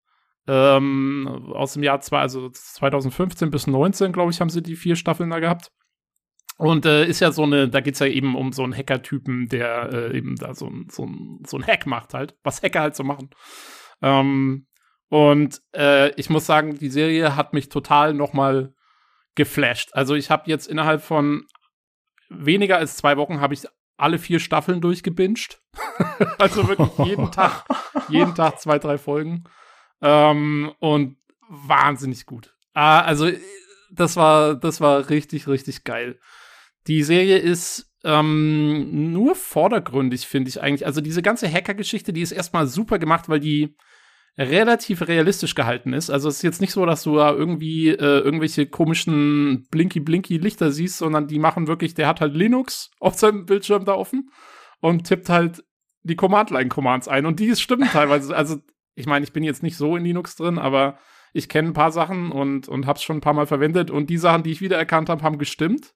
Ähm, 0.49 1.53
aus 1.53 1.75
dem 1.75 1.83
Jahr 1.83 2.01
zwei, 2.01 2.21
also 2.21 2.49
2015 2.49 3.51
bis 3.51 3.67
19, 3.67 4.11
glaube 4.11 4.31
ich, 4.31 4.41
haben 4.41 4.49
sie 4.49 4.63
die 4.63 4.75
vier 4.75 4.97
Staffeln 4.97 5.29
da 5.29 5.39
gehabt. 5.39 5.71
Und 6.57 6.87
äh, 6.87 7.05
ist 7.05 7.21
ja 7.21 7.31
so 7.31 7.43
eine, 7.43 7.69
da 7.69 7.81
geht's 7.81 7.99
ja 7.99 8.07
eben 8.07 8.35
um 8.35 8.53
so 8.53 8.63
einen 8.63 8.75
Hacker-Typen, 8.75 9.51
der 9.51 9.93
äh, 9.93 10.17
eben 10.17 10.37
da 10.37 10.55
so, 10.55 10.73
so, 10.91 11.07
so 11.47 11.59
ein 11.59 11.67
Hack 11.67 11.85
macht 11.85 12.15
halt, 12.15 12.37
was 12.43 12.63
Hacker 12.63 12.81
halt 12.81 12.97
so 12.97 13.05
machen. 13.05 13.29
Ähm, 14.01 14.67
und 15.11 15.61
äh, 15.77 16.09
ich 16.19 16.31
muss 16.31 16.47
sagen, 16.47 16.79
die 16.79 16.89
Serie 16.89 17.37
hat 17.37 17.53
mich 17.53 17.69
total 17.69 18.15
noch 18.15 18.33
mal 18.33 18.73
geflasht. 19.35 19.91
Also 19.93 20.15
ich 20.15 20.31
habe 20.31 20.51
jetzt 20.51 20.67
innerhalb 20.67 21.03
von 21.03 21.47
weniger 22.29 22.79
als 22.79 22.97
zwei 22.97 23.17
Wochen 23.17 23.41
habe 23.41 23.55
ich 23.55 23.67
alle 23.97 24.19
vier 24.19 24.41
Staffeln 24.41 24.81
durchgebinged. 24.81 25.61
also 26.39 26.69
wirklich 26.69 27.07
jeden 27.07 27.31
Tag, 27.31 27.65
jeden 28.09 28.35
Tag 28.35 28.61
zwei, 28.61 28.79
drei 28.79 28.99
Folgen. 28.99 29.45
Ähm, 30.03 30.73
und 30.81 31.17
wahnsinnig 31.49 32.27
gut. 32.27 32.55
Ah, 32.73 33.01
also 33.01 33.31
das 33.91 34.17
war, 34.17 34.55
das 34.55 34.81
war 34.81 35.09
richtig, 35.11 35.47
richtig 35.47 35.85
geil. 35.85 36.19
Die 36.87 37.03
Serie 37.03 37.39
ist 37.39 37.93
ähm, 38.03 39.13
nur 39.13 39.35
vordergründig, 39.35 40.27
finde 40.27 40.51
ich 40.51 40.61
eigentlich. 40.61 40.85
Also 40.85 41.01
diese 41.01 41.23
ganze 41.23 41.51
Hacker-Geschichte, 41.51 42.13
die 42.13 42.21
ist 42.21 42.33
erstmal 42.33 42.67
super 42.67 42.99
gemacht, 42.99 43.29
weil 43.29 43.41
die 43.41 43.77
relativ 44.37 45.07
realistisch 45.07 45.55
gehalten 45.55 45.93
ist. 45.93 46.11
Also 46.11 46.29
es 46.29 46.37
ist 46.37 46.43
jetzt 46.43 46.61
nicht 46.61 46.73
so, 46.73 46.85
dass 46.87 47.05
du 47.05 47.17
da 47.17 47.33
irgendwie 47.33 47.91
äh, 47.91 48.19
irgendwelche 48.19 48.67
komischen 48.67 49.67
Blinky-Blinky-Lichter 49.71 50.73
siehst, 50.73 50.99
sondern 50.99 51.29
die 51.29 51.39
machen 51.39 51.69
wirklich, 51.69 51.95
der 51.95 52.09
hat 52.09 52.21
halt 52.21 52.35
Linux 52.35 52.91
auf 52.99 53.15
seinem 53.15 53.47
Bildschirm 53.47 53.85
da 53.85 53.95
offen 53.95 54.31
und 54.81 55.05
tippt 55.05 55.29
halt 55.29 55.65
die 56.03 56.17
Command-Line-Commands 56.17 57.09
ein. 57.09 57.27
Und 57.27 57.39
die 57.39 57.55
stimmen 57.55 57.89
teilweise. 57.89 58.35
Also 58.37 58.57
ich 58.97 59.07
meine, 59.07 59.25
ich 59.25 59.33
bin 59.33 59.45
jetzt 59.45 59.63
nicht 59.63 59.77
so 59.77 59.97
in 59.97 60.05
Linux 60.05 60.37
drin, 60.37 60.59
aber 60.59 60.99
ich 61.33 61.49
kenne 61.49 61.69
ein 61.69 61.75
paar 61.75 61.93
Sachen 61.93 62.31
und, 62.33 62.69
und 62.69 62.87
habe 62.87 62.97
es 62.97 63.03
schon 63.03 63.19
ein 63.19 63.23
paar 63.23 63.35
Mal 63.35 63.47
verwendet. 63.47 63.91
Und 63.91 64.11
die 64.11 64.19
Sachen, 64.19 64.43
die 64.43 64.53
ich 64.53 64.61
wiedererkannt 64.61 65.09
habe, 65.09 65.23
haben 65.23 65.39
gestimmt. 65.39 65.95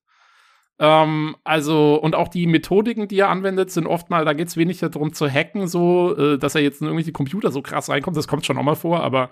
Ähm, 0.79 1.37
also, 1.45 1.97
und 1.97 2.15
auch 2.15 2.29
die 2.29 2.47
Methodiken, 2.47 3.09
die 3.09 3.19
er 3.19 3.31
anwendet, 3.31 3.71
sind 3.71 3.87
oft 3.87 4.11
mal, 4.11 4.25
da 4.25 4.33
geht 4.33 4.49
es 4.49 4.57
weniger 4.57 4.89
darum 4.89 5.13
zu 5.13 5.29
hacken, 5.29 5.67
so, 5.67 6.17
äh, 6.17 6.39
dass 6.39 6.55
er 6.55 6.63
jetzt 6.63 6.81
in 6.81 6.87
irgendwelche 6.87 7.13
Computer 7.13 7.51
so 7.51 7.63
krass 7.63 7.89
reinkommt. 7.89 8.17
Das 8.17 8.29
kommt 8.29 8.47
schon 8.47 8.59
auch 8.59 8.63
mal 8.63 8.77
vor, 8.77 9.03
aber 9.03 9.31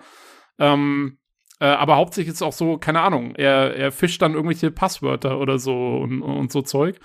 ähm, 0.59 1.19
äh, 1.59 1.65
aber 1.65 1.95
hauptsächlich 1.95 2.29
ist 2.29 2.35
es 2.35 2.41
auch 2.41 2.53
so, 2.53 2.77
keine 2.77 3.01
Ahnung, 3.01 3.33
er, 3.35 3.75
er 3.75 3.91
fischt 3.91 4.21
dann 4.21 4.33
irgendwelche 4.33 4.71
Passwörter 4.71 5.39
oder 5.39 5.57
so 5.57 5.97
und, 5.97 6.21
und 6.21 6.51
so 6.51 6.61
Zeug. 6.61 6.99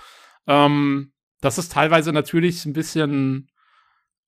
Ähm, 0.47 1.13
das 1.41 1.59
ist 1.59 1.73
teilweise 1.73 2.13
natürlich 2.13 2.67
ein 2.67 2.73
bisschen 2.73 3.49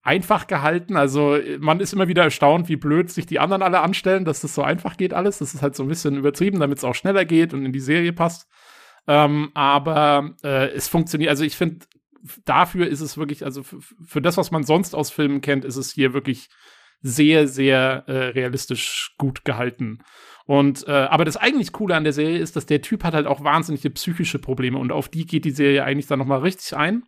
einfach 0.02 0.46
gehalten. 0.46 0.96
Also 0.96 1.38
man 1.58 1.80
ist 1.80 1.92
immer 1.92 2.08
wieder 2.08 2.22
erstaunt, 2.22 2.68
wie 2.68 2.76
blöd 2.76 3.10
sich 3.10 3.26
die 3.26 3.38
anderen 3.38 3.62
alle 3.62 3.80
anstellen, 3.80 4.24
dass 4.24 4.40
das 4.40 4.54
so 4.54 4.62
einfach 4.62 4.96
geht 4.96 5.14
alles. 5.14 5.38
Das 5.38 5.54
ist 5.54 5.62
halt 5.62 5.74
so 5.74 5.82
ein 5.82 5.88
bisschen 5.88 6.16
übertrieben, 6.16 6.60
damit 6.60 6.78
es 6.78 6.84
auch 6.84 6.94
schneller 6.94 7.24
geht 7.24 7.54
und 7.54 7.64
in 7.64 7.72
die 7.72 7.80
Serie 7.80 8.12
passt. 8.12 8.48
Ähm, 9.06 9.50
aber 9.54 10.34
äh, 10.42 10.68
es 10.68 10.88
funktioniert, 10.88 11.30
also 11.30 11.44
ich 11.44 11.56
finde, 11.56 11.86
dafür 12.44 12.86
ist 12.86 13.00
es 13.00 13.18
wirklich, 13.18 13.44
also 13.44 13.62
für 13.62 14.22
das, 14.22 14.36
was 14.36 14.50
man 14.50 14.64
sonst 14.64 14.94
aus 14.94 15.10
Filmen 15.10 15.40
kennt, 15.40 15.64
ist 15.64 15.76
es 15.76 15.92
hier 15.92 16.14
wirklich 16.14 16.48
sehr, 17.02 17.46
sehr 17.48 18.04
äh, 18.06 18.28
realistisch 18.28 19.14
gut 19.18 19.44
gehalten. 19.44 19.98
Und 20.46 20.86
äh, 20.88 20.90
aber 20.90 21.24
das 21.24 21.36
eigentlich 21.36 21.72
Coole 21.72 21.94
an 21.94 22.04
der 22.04 22.12
Serie 22.12 22.38
ist, 22.38 22.56
dass 22.56 22.66
der 22.66 22.82
Typ 22.82 23.04
hat 23.04 23.14
halt 23.14 23.26
auch 23.26 23.44
wahnsinnige 23.44 23.90
psychische 23.90 24.38
Probleme 24.38 24.78
und 24.78 24.92
auf 24.92 25.08
die 25.08 25.26
geht 25.26 25.44
die 25.44 25.50
Serie 25.50 25.84
eigentlich 25.84 26.06
dann 26.06 26.18
noch 26.18 26.26
mal 26.26 26.40
richtig 26.40 26.76
ein. 26.76 27.04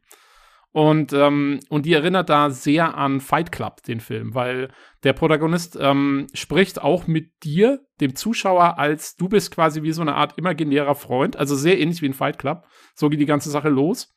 Und, 0.73 1.15
ähm, 1.15 1.61
und 1.71 1.87
die 1.87 1.95
erinnert 1.95 2.29
da 2.29 2.51
sehr 2.51 2.99
an 2.99 3.21
Fight 3.21 3.51
Club, 3.51 3.83
den 3.85 4.01
Film, 4.01 4.35
weil 4.35 4.69
der 5.05 5.15
Protagonist 5.15 5.79
ähm, 5.81 6.27
spricht 6.35 6.83
auch 6.83 7.07
mit 7.07 7.45
dir, 7.45 7.81
dem 8.01 8.15
Zuschauer, 8.15 8.79
als 8.79 9.17
du 9.17 9.29
bist 9.29 9.53
quasi 9.53 9.83
wie 9.83 9.93
so 9.93 10.03
eine 10.03 10.17
Art 10.17 10.37
imaginärer 10.37 10.95
Freund, 10.95 11.37
also 11.37 11.57
sehr 11.57 11.81
ähnlich 11.81 12.03
wie 12.03 12.07
in 12.07 12.13
Fight 12.13 12.39
Club. 12.39 12.67
So 12.95 13.09
geht 13.09 13.21
die 13.21 13.27
ganze 13.27 13.49
Sache 13.49 13.71
los. 13.71 14.15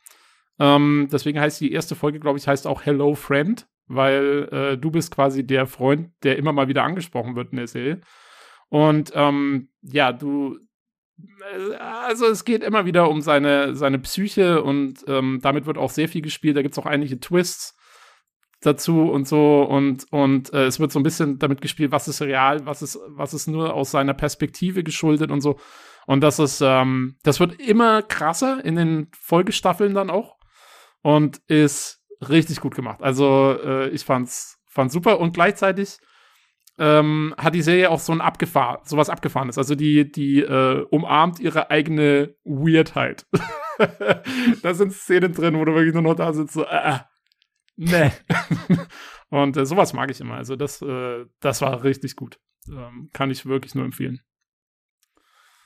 Ähm, 0.59 1.07
deswegen 1.11 1.39
heißt 1.39 1.61
die 1.61 1.71
erste 1.71 1.95
Folge, 1.95 2.19
glaube 2.19 2.37
ich, 2.37 2.47
heißt 2.47 2.67
auch 2.67 2.85
Hello 2.85 3.15
Friend, 3.15 3.65
weil 3.87 4.49
äh, 4.51 4.77
du 4.77 4.91
bist 4.91 5.15
quasi 5.15 5.47
der 5.47 5.65
Freund, 5.65 6.11
der 6.23 6.37
immer 6.37 6.51
mal 6.51 6.67
wieder 6.67 6.83
angesprochen 6.83 7.35
wird 7.37 7.51
in 7.51 7.57
der 7.57 7.67
Serie. 7.67 8.01
Und 8.67 9.11
ähm, 9.15 9.69
ja, 9.81 10.11
du, 10.11 10.59
also 11.79 12.27
es 12.27 12.45
geht 12.45 12.63
immer 12.63 12.85
wieder 12.85 13.09
um 13.09 13.21
seine, 13.21 13.75
seine 13.75 13.99
Psyche 13.99 14.63
und 14.63 15.03
ähm, 15.07 15.39
damit 15.41 15.65
wird 15.65 15.77
auch 15.77 15.89
sehr 15.89 16.07
viel 16.07 16.21
gespielt. 16.21 16.57
Da 16.57 16.61
gibt 16.61 16.73
es 16.73 16.79
auch 16.79 16.85
einige 16.85 17.19
Twists 17.19 17.75
dazu 18.61 19.09
und 19.09 19.27
so 19.27 19.63
und 19.63 20.05
und 20.11 20.53
äh, 20.53 20.65
es 20.65 20.79
wird 20.79 20.91
so 20.91 20.99
ein 20.99 21.03
bisschen 21.03 21.39
damit 21.39 21.61
gespielt, 21.61 21.91
was 21.91 22.07
ist 22.07 22.21
real, 22.21 22.65
was 22.65 22.81
ist 22.81 22.99
was 23.07 23.33
ist 23.33 23.47
nur 23.47 23.73
aus 23.73 23.91
seiner 23.91 24.13
Perspektive 24.13 24.83
geschuldet 24.83 25.31
und 25.31 25.41
so 25.41 25.57
und 26.07 26.21
das 26.21 26.39
ist 26.39 26.61
ähm, 26.61 27.15
das 27.23 27.39
wird 27.39 27.61
immer 27.61 28.01
krasser 28.01 28.63
in 28.63 28.75
den 28.75 29.07
Folgestaffeln 29.17 29.93
dann 29.93 30.09
auch 30.09 30.35
und 31.01 31.39
ist 31.47 32.01
richtig 32.27 32.59
gut 32.59 32.75
gemacht. 32.75 33.01
Also 33.01 33.57
äh, 33.63 33.89
ich 33.89 34.03
fand's 34.03 34.57
fand's 34.67 34.93
super 34.93 35.19
und 35.19 35.33
gleichzeitig 35.33 35.97
ähm, 36.79 37.35
hat 37.37 37.53
die 37.53 37.61
Serie 37.61 37.91
auch 37.91 37.99
so 37.99 38.13
ein 38.13 38.21
abgefahren, 38.21 38.79
sowas 38.85 39.09
abgefahrenes. 39.09 39.57
Also 39.57 39.75
die, 39.75 40.09
die 40.09 40.39
äh, 40.39 40.85
umarmt 40.89 41.39
ihre 41.39 41.69
eigene 41.69 42.35
Weirdheit. 42.45 43.27
da 44.63 44.73
sind 44.73 44.93
Szenen 44.93 45.33
drin, 45.33 45.59
wo 45.59 45.65
du 45.65 45.73
wirklich 45.73 45.93
nur 45.93 46.03
noch 46.03 46.15
da 46.15 46.31
sitzt, 46.31 46.53
so, 46.53 46.65
äh, 46.65 46.99
nee. 47.75 48.11
Und 49.29 49.57
äh, 49.57 49.65
sowas 49.65 49.93
mag 49.93 50.09
ich 50.09 50.21
immer. 50.21 50.35
Also 50.35 50.55
das, 50.55 50.81
äh, 50.81 51.25
das 51.39 51.61
war 51.61 51.83
richtig 51.83 52.15
gut. 52.15 52.39
Ähm, 52.67 53.09
kann 53.13 53.29
ich 53.29 53.45
wirklich 53.45 53.75
nur 53.75 53.85
empfehlen. 53.85 54.21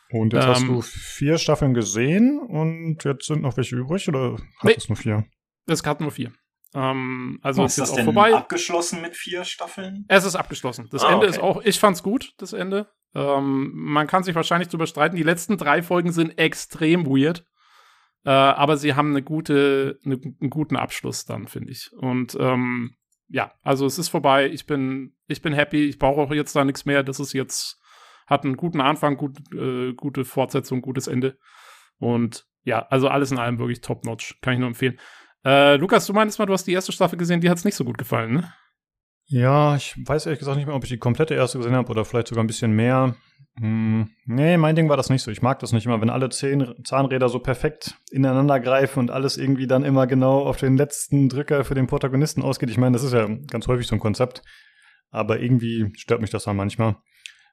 Und 0.10 0.34
jetzt 0.34 0.44
ähm, 0.44 0.50
hast 0.50 0.68
du 0.68 0.82
vier 0.82 1.38
Staffeln 1.38 1.74
gesehen 1.74 2.40
und 2.40 3.04
jetzt 3.04 3.26
sind 3.26 3.42
noch 3.42 3.58
welche 3.58 3.76
übrig 3.76 4.08
oder 4.10 4.34
hat 4.34 4.64
nee, 4.64 4.76
es 4.78 4.90
nur 4.90 4.96
vier? 4.96 5.26
Es 5.66 5.84
hat 5.86 6.02
nur 6.02 6.12
vier. 6.12 6.34
Ähm, 6.74 7.40
also 7.42 7.62
oh, 7.62 7.66
ist, 7.66 7.78
ist 7.78 7.92
auch 7.92 8.04
vorbei. 8.04 8.34
abgeschlossen 8.34 9.02
mit 9.02 9.16
vier 9.16 9.44
Staffeln? 9.44 10.06
Es 10.08 10.24
ist 10.24 10.36
abgeschlossen. 10.36 10.88
Das 10.92 11.04
ah, 11.04 11.14
Ende 11.14 11.28
okay. 11.28 11.36
ist 11.36 11.42
auch, 11.42 11.62
ich 11.64 11.80
fand's 11.80 12.04
gut, 12.04 12.34
das 12.38 12.54
Ende. 12.54 12.88
Ähm, 13.16 13.72
man 13.74 14.08
kann 14.08 14.24
sich 14.24 14.36
wahrscheinlich 14.36 14.70
drüber 14.70 14.88
streiten. 14.88 15.16
Die 15.16 15.24
letzten 15.24 15.58
drei 15.58 15.84
Folgen 15.84 16.12
sind 16.12 16.38
extrem 16.38 17.06
weird. 17.06 17.46
Äh, 18.26 18.30
aber 18.32 18.78
sie 18.78 18.96
haben 18.96 19.12
eine 19.12 19.22
gute, 19.22 20.00
eine, 20.06 20.16
einen 20.16 20.50
guten 20.50 20.76
Abschluss 20.76 21.26
dann, 21.26 21.48
finde 21.48 21.72
ich. 21.72 21.92
Und 21.94 22.36
ähm, 22.40 22.96
ja, 23.28 23.54
also 23.62 23.86
es 23.86 24.00
ist 24.00 24.10
vorbei. 24.10 24.50
Ich 24.50 24.66
bin, 24.66 25.16
ich 25.28 25.42
bin 25.42 25.54
happy. 25.54 25.86
Ich 25.86 26.00
brauche 26.00 26.22
auch 26.22 26.32
jetzt 26.32 26.56
da 26.56 26.64
nichts 26.66 26.86
mehr. 26.86 27.04
Das 27.04 27.20
ist 27.20 27.34
jetzt, 27.34 27.80
hat 28.28 28.46
einen 28.46 28.58
guten 28.58 28.82
Anfang, 28.82 29.18
gut, 29.18 29.38
äh, 29.54 29.94
gute 29.94 30.26
Fortsetzung, 30.26 30.82
gutes 30.82 31.08
Ende. 31.08 31.38
Und 31.98 32.46
ja, 32.64 32.88
also 32.88 33.10
alles 33.10 33.32
in 33.32 33.38
allem 33.38 33.60
wirklich 33.60 33.82
top-notch. 33.82 34.40
Kann 34.42 34.54
ich 34.54 34.60
nur 34.60 34.70
empfehlen. 34.70 35.00
Äh, 35.46 35.76
Lukas, 35.76 36.06
du 36.06 36.14
meinst 36.14 36.40
mal, 36.40 36.46
du 36.46 36.54
hast 36.54 36.66
die 36.66 36.74
erste 36.74 36.92
Staffel 36.92 37.18
gesehen, 37.18 37.42
die 37.42 37.50
hat 37.50 37.58
es 37.58 37.66
nicht 37.66 37.76
so 37.76 37.84
gut 37.84 37.98
gefallen, 37.98 38.34
ne? 38.34 38.54
Ja, 39.26 39.76
ich 39.76 39.96
weiß 39.98 40.26
ehrlich 40.26 40.40
gesagt 40.40 40.58
nicht 40.58 40.68
mehr, 40.68 40.76
ob 40.76 40.84
ich 40.84 40.90
die 40.90 40.98
komplette 40.98 41.34
erste 41.34 41.58
gesehen 41.58 41.76
habe 41.76 41.90
oder 41.90 42.06
vielleicht 42.06 42.28
sogar 42.28 42.44
ein 42.44 42.48
bisschen 42.48 42.74
mehr. 42.74 43.16
Hm, 43.60 44.10
nee, 44.26 44.58
mein 44.58 44.76
Ding 44.76 44.90
war 44.90 44.98
das 44.98 45.10
nicht 45.10 45.22
so. 45.22 45.32
Ich 45.32 45.42
mag 45.42 45.60
das 45.60 45.72
nicht 45.74 45.86
immer, 45.86 46.02
wenn 46.02 46.10
alle 46.10 46.30
zehn 46.30 46.74
Zahnräder 46.84 47.30
so 47.30 47.40
perfekt 47.40 48.00
ineinander 48.12 48.60
greifen 48.60 49.00
und 49.00 49.12
alles 49.12 49.38
irgendwie 49.38 49.68
dann 49.68 49.84
immer 49.84 50.08
genau 50.08 50.44
auf 50.44 50.58
den 50.58 50.76
letzten 50.76 51.30
Drücker 51.30 51.64
für 51.64 51.76
den 51.76 51.88
Protagonisten 51.88 52.42
ausgeht. 52.42 52.70
Ich 52.70 52.78
meine, 52.78 52.94
das 52.94 53.04
ist 53.04 53.14
ja 53.14 53.28
ganz 53.28 53.68
häufig 53.68 53.88
so 53.88 53.96
ein 53.96 54.00
Konzept. 54.00 54.42
Aber 55.10 55.40
irgendwie 55.40 55.92
stört 55.96 56.22
mich 56.22 56.32
das 56.32 56.46
dann 56.46 56.56
manchmal. 56.56 56.96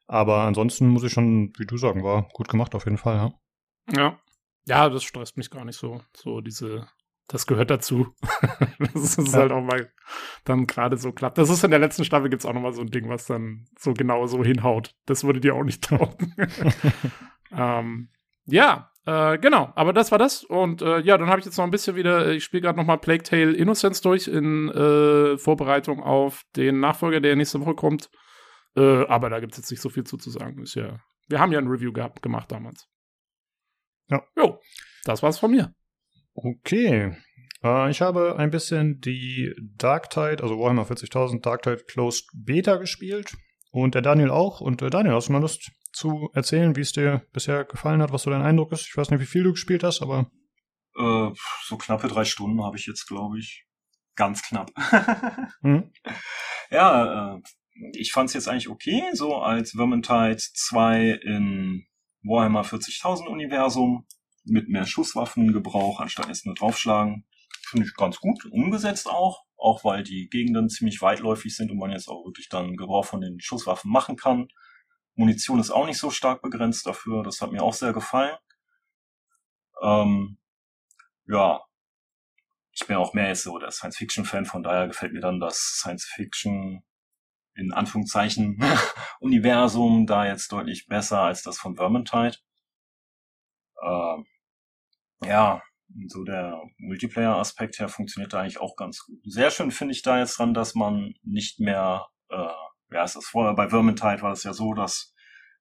Aber 0.06 0.42
ansonsten 0.42 0.88
muss 0.88 1.04
ich 1.04 1.12
schon, 1.12 1.52
wie 1.58 1.66
du 1.66 1.76
sagen, 1.76 2.02
war 2.02 2.28
gut 2.32 2.48
gemacht 2.48 2.74
auf 2.74 2.86
jeden 2.86 2.98
Fall, 2.98 3.16
ja. 3.16 3.32
Ja. 3.94 4.18
Ja, 4.66 4.88
das 4.88 5.04
stresst 5.04 5.36
mich 5.36 5.50
gar 5.50 5.64
nicht 5.64 5.78
so. 5.78 6.00
So 6.16 6.40
diese 6.40 6.86
das 7.30 7.46
gehört 7.46 7.70
dazu. 7.70 8.12
das 8.92 9.16
ist 9.16 9.32
ja. 9.32 9.40
halt 9.40 9.52
auch 9.52 9.62
mal 9.62 9.92
dann 10.44 10.66
gerade 10.66 10.96
so 10.96 11.12
klappt. 11.12 11.38
Das 11.38 11.48
ist 11.48 11.62
in 11.62 11.70
der 11.70 11.78
letzten 11.78 12.04
Staffel 12.04 12.28
gibt 12.28 12.42
es 12.42 12.46
auch 12.46 12.52
noch 12.52 12.60
mal 12.60 12.72
so 12.72 12.80
ein 12.80 12.90
Ding, 12.90 13.08
was 13.08 13.26
dann 13.26 13.66
so 13.78 13.94
genau 13.94 14.26
so 14.26 14.42
hinhaut. 14.42 14.96
Das 15.06 15.22
würde 15.22 15.40
dir 15.40 15.54
auch 15.54 15.62
nicht 15.62 15.82
trauen. 15.84 16.34
ähm, 17.56 18.08
ja, 18.46 18.90
äh, 19.06 19.38
genau. 19.38 19.72
Aber 19.76 19.92
das 19.92 20.10
war 20.10 20.18
das. 20.18 20.42
Und 20.42 20.82
äh, 20.82 20.98
ja, 21.00 21.16
dann 21.18 21.28
habe 21.28 21.38
ich 21.38 21.46
jetzt 21.46 21.56
noch 21.56 21.64
ein 21.64 21.70
bisschen 21.70 21.94
wieder, 21.94 22.26
äh, 22.26 22.34
ich 22.34 22.44
spiele 22.44 22.62
gerade 22.62 22.78
noch 22.78 22.86
mal 22.86 22.96
Plague 22.96 23.22
Tale 23.22 23.52
Innocence 23.52 24.00
durch 24.00 24.26
in 24.26 24.68
äh, 24.68 25.38
Vorbereitung 25.38 26.02
auf 26.02 26.42
den 26.56 26.80
Nachfolger, 26.80 27.20
der 27.20 27.36
nächste 27.36 27.60
Woche 27.60 27.74
kommt. 27.74 28.10
Äh, 28.76 29.06
aber 29.06 29.30
da 29.30 29.38
gibt 29.38 29.52
es 29.52 29.58
jetzt 29.58 29.70
nicht 29.70 29.80
so 29.80 29.88
viel 29.88 30.02
zu, 30.02 30.16
zu 30.16 30.30
sagen. 30.30 30.62
Ist 30.62 30.74
ja, 30.74 30.98
wir 31.28 31.38
haben 31.38 31.52
ja 31.52 31.60
ein 31.60 31.68
Review 31.68 31.92
gehabt, 31.92 32.22
gemacht 32.22 32.50
damals. 32.50 32.88
Ja. 34.08 34.24
Jo, 34.36 34.60
das 35.04 35.22
war's 35.22 35.38
von 35.38 35.52
mir. 35.52 35.72
Okay. 36.42 37.16
Äh, 37.62 37.90
ich 37.90 38.00
habe 38.00 38.36
ein 38.38 38.50
bisschen 38.50 39.00
die 39.00 39.54
Darktide, 39.76 40.42
also 40.42 40.58
Warhammer 40.58 40.84
40.000 40.84 41.40
Darktide 41.40 41.84
Closed 41.84 42.26
Beta 42.34 42.76
gespielt. 42.76 43.36
Und 43.72 43.94
der 43.94 44.02
Daniel 44.02 44.30
auch. 44.30 44.60
Und 44.60 44.82
äh, 44.82 44.90
Daniel, 44.90 45.14
hast 45.14 45.28
du 45.28 45.32
mal 45.32 45.40
Lust 45.40 45.70
zu 45.92 46.30
erzählen, 46.34 46.74
wie 46.76 46.80
es 46.80 46.92
dir 46.92 47.24
bisher 47.32 47.64
gefallen 47.64 48.02
hat, 48.02 48.12
was 48.12 48.22
so 48.22 48.30
dein 48.30 48.42
Eindruck 48.42 48.72
ist? 48.72 48.86
Ich 48.88 48.96
weiß 48.96 49.10
nicht, 49.10 49.20
wie 49.20 49.26
viel 49.26 49.44
du 49.44 49.52
gespielt 49.52 49.84
hast, 49.84 50.02
aber. 50.02 50.30
Äh, 50.96 51.30
so 51.64 51.76
knappe 51.76 52.08
drei 52.08 52.24
Stunden 52.24 52.64
habe 52.64 52.76
ich 52.76 52.86
jetzt, 52.86 53.06
glaube 53.06 53.38
ich. 53.38 53.66
Ganz 54.16 54.42
knapp. 54.42 54.70
mhm. 55.62 55.92
Ja, 56.70 57.36
äh, 57.36 57.40
ich 57.92 58.12
fand 58.12 58.28
es 58.28 58.34
jetzt 58.34 58.48
eigentlich 58.48 58.68
okay, 58.68 59.04
so 59.12 59.36
als 59.36 59.72
Vermintide 59.72 60.36
2 60.36 61.20
in 61.22 61.86
Warhammer 62.22 62.62
40.000 62.62 63.28
Universum 63.28 64.06
mit 64.50 64.68
mehr 64.68 64.86
Schusswaffengebrauch, 64.86 66.00
anstatt 66.00 66.28
erst 66.28 66.46
nur 66.46 66.54
draufschlagen. 66.54 67.24
Finde 67.62 67.86
ich 67.86 67.94
ganz 67.94 68.18
gut 68.18 68.44
umgesetzt 68.46 69.08
auch, 69.08 69.44
auch 69.56 69.84
weil 69.84 70.02
die 70.02 70.28
Gegenden 70.28 70.68
ziemlich 70.68 71.00
weitläufig 71.00 71.54
sind 71.54 71.70
und 71.70 71.78
man 71.78 71.90
jetzt 71.90 72.08
auch 72.08 72.24
wirklich 72.24 72.48
dann 72.48 72.76
Gebrauch 72.76 73.04
von 73.04 73.20
den 73.20 73.40
Schusswaffen 73.40 73.90
machen 73.90 74.16
kann. 74.16 74.48
Munition 75.14 75.60
ist 75.60 75.70
auch 75.70 75.86
nicht 75.86 75.98
so 75.98 76.10
stark 76.10 76.42
begrenzt 76.42 76.86
dafür, 76.86 77.22
das 77.22 77.40
hat 77.40 77.52
mir 77.52 77.62
auch 77.62 77.74
sehr 77.74 77.92
gefallen. 77.92 78.36
Ähm, 79.82 80.38
ja, 81.26 81.62
ich 82.72 82.86
bin 82.86 82.96
auch 82.96 83.14
mehr 83.14 83.28
jetzt 83.28 83.42
so 83.42 83.58
der 83.58 83.70
Science-Fiction-Fan, 83.70 84.46
von 84.46 84.62
daher 84.62 84.88
gefällt 84.88 85.12
mir 85.12 85.20
dann 85.20 85.40
das 85.40 85.58
Science-Fiction 85.80 86.82
in 87.54 87.72
Anführungszeichen 87.72 88.58
Universum 89.20 90.06
da 90.06 90.26
jetzt 90.26 90.50
deutlich 90.52 90.86
besser 90.86 91.20
als 91.20 91.42
das 91.42 91.58
von 91.58 91.76
Vermintide. 91.76 92.36
Ähm, 93.82 94.26
ja, 95.24 95.62
so 96.06 96.24
der 96.24 96.60
Multiplayer-Aspekt 96.78 97.78
her 97.78 97.88
funktioniert 97.88 98.32
da 98.32 98.40
eigentlich 98.40 98.60
auch 98.60 98.76
ganz 98.76 99.04
gut. 99.04 99.18
Sehr 99.24 99.50
schön 99.50 99.70
finde 99.70 99.92
ich 99.92 100.02
da 100.02 100.18
jetzt 100.18 100.38
dran, 100.38 100.54
dass 100.54 100.74
man 100.74 101.14
nicht 101.22 101.60
mehr, 101.60 102.06
äh, 102.28 102.36
ja, 102.36 103.04
es 103.04 103.16
ist 103.16 103.26
vorher 103.28 103.54
bei 103.54 103.68
Vermintide 103.68 104.22
war 104.22 104.32
es 104.32 104.44
ja 104.44 104.52
so, 104.52 104.74
dass 104.74 105.14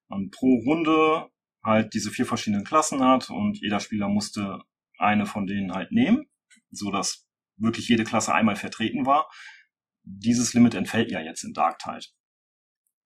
man 0.08 0.30
pro 0.30 0.62
Runde 0.66 1.30
halt 1.64 1.94
diese 1.94 2.12
vier 2.12 2.26
verschiedenen 2.26 2.64
Klassen 2.64 3.04
hat 3.04 3.30
und 3.30 3.60
jeder 3.60 3.80
Spieler 3.80 4.08
musste 4.08 4.62
eine 4.98 5.26
von 5.26 5.46
denen 5.46 5.74
halt 5.74 5.92
nehmen, 5.92 6.26
so 6.72 6.92
dass 6.92 7.28
wirklich 7.58 7.88
jede 7.88 8.04
Klasse 8.04 8.34
einmal 8.34 8.56
vertreten 8.56 9.06
war. 9.06 9.30
Dieses 10.04 10.54
Limit 10.54 10.76
entfällt 10.76 11.12
ja 11.12 11.20
jetzt 11.20 11.44
in 11.44 11.54
Darktide, 11.54 12.06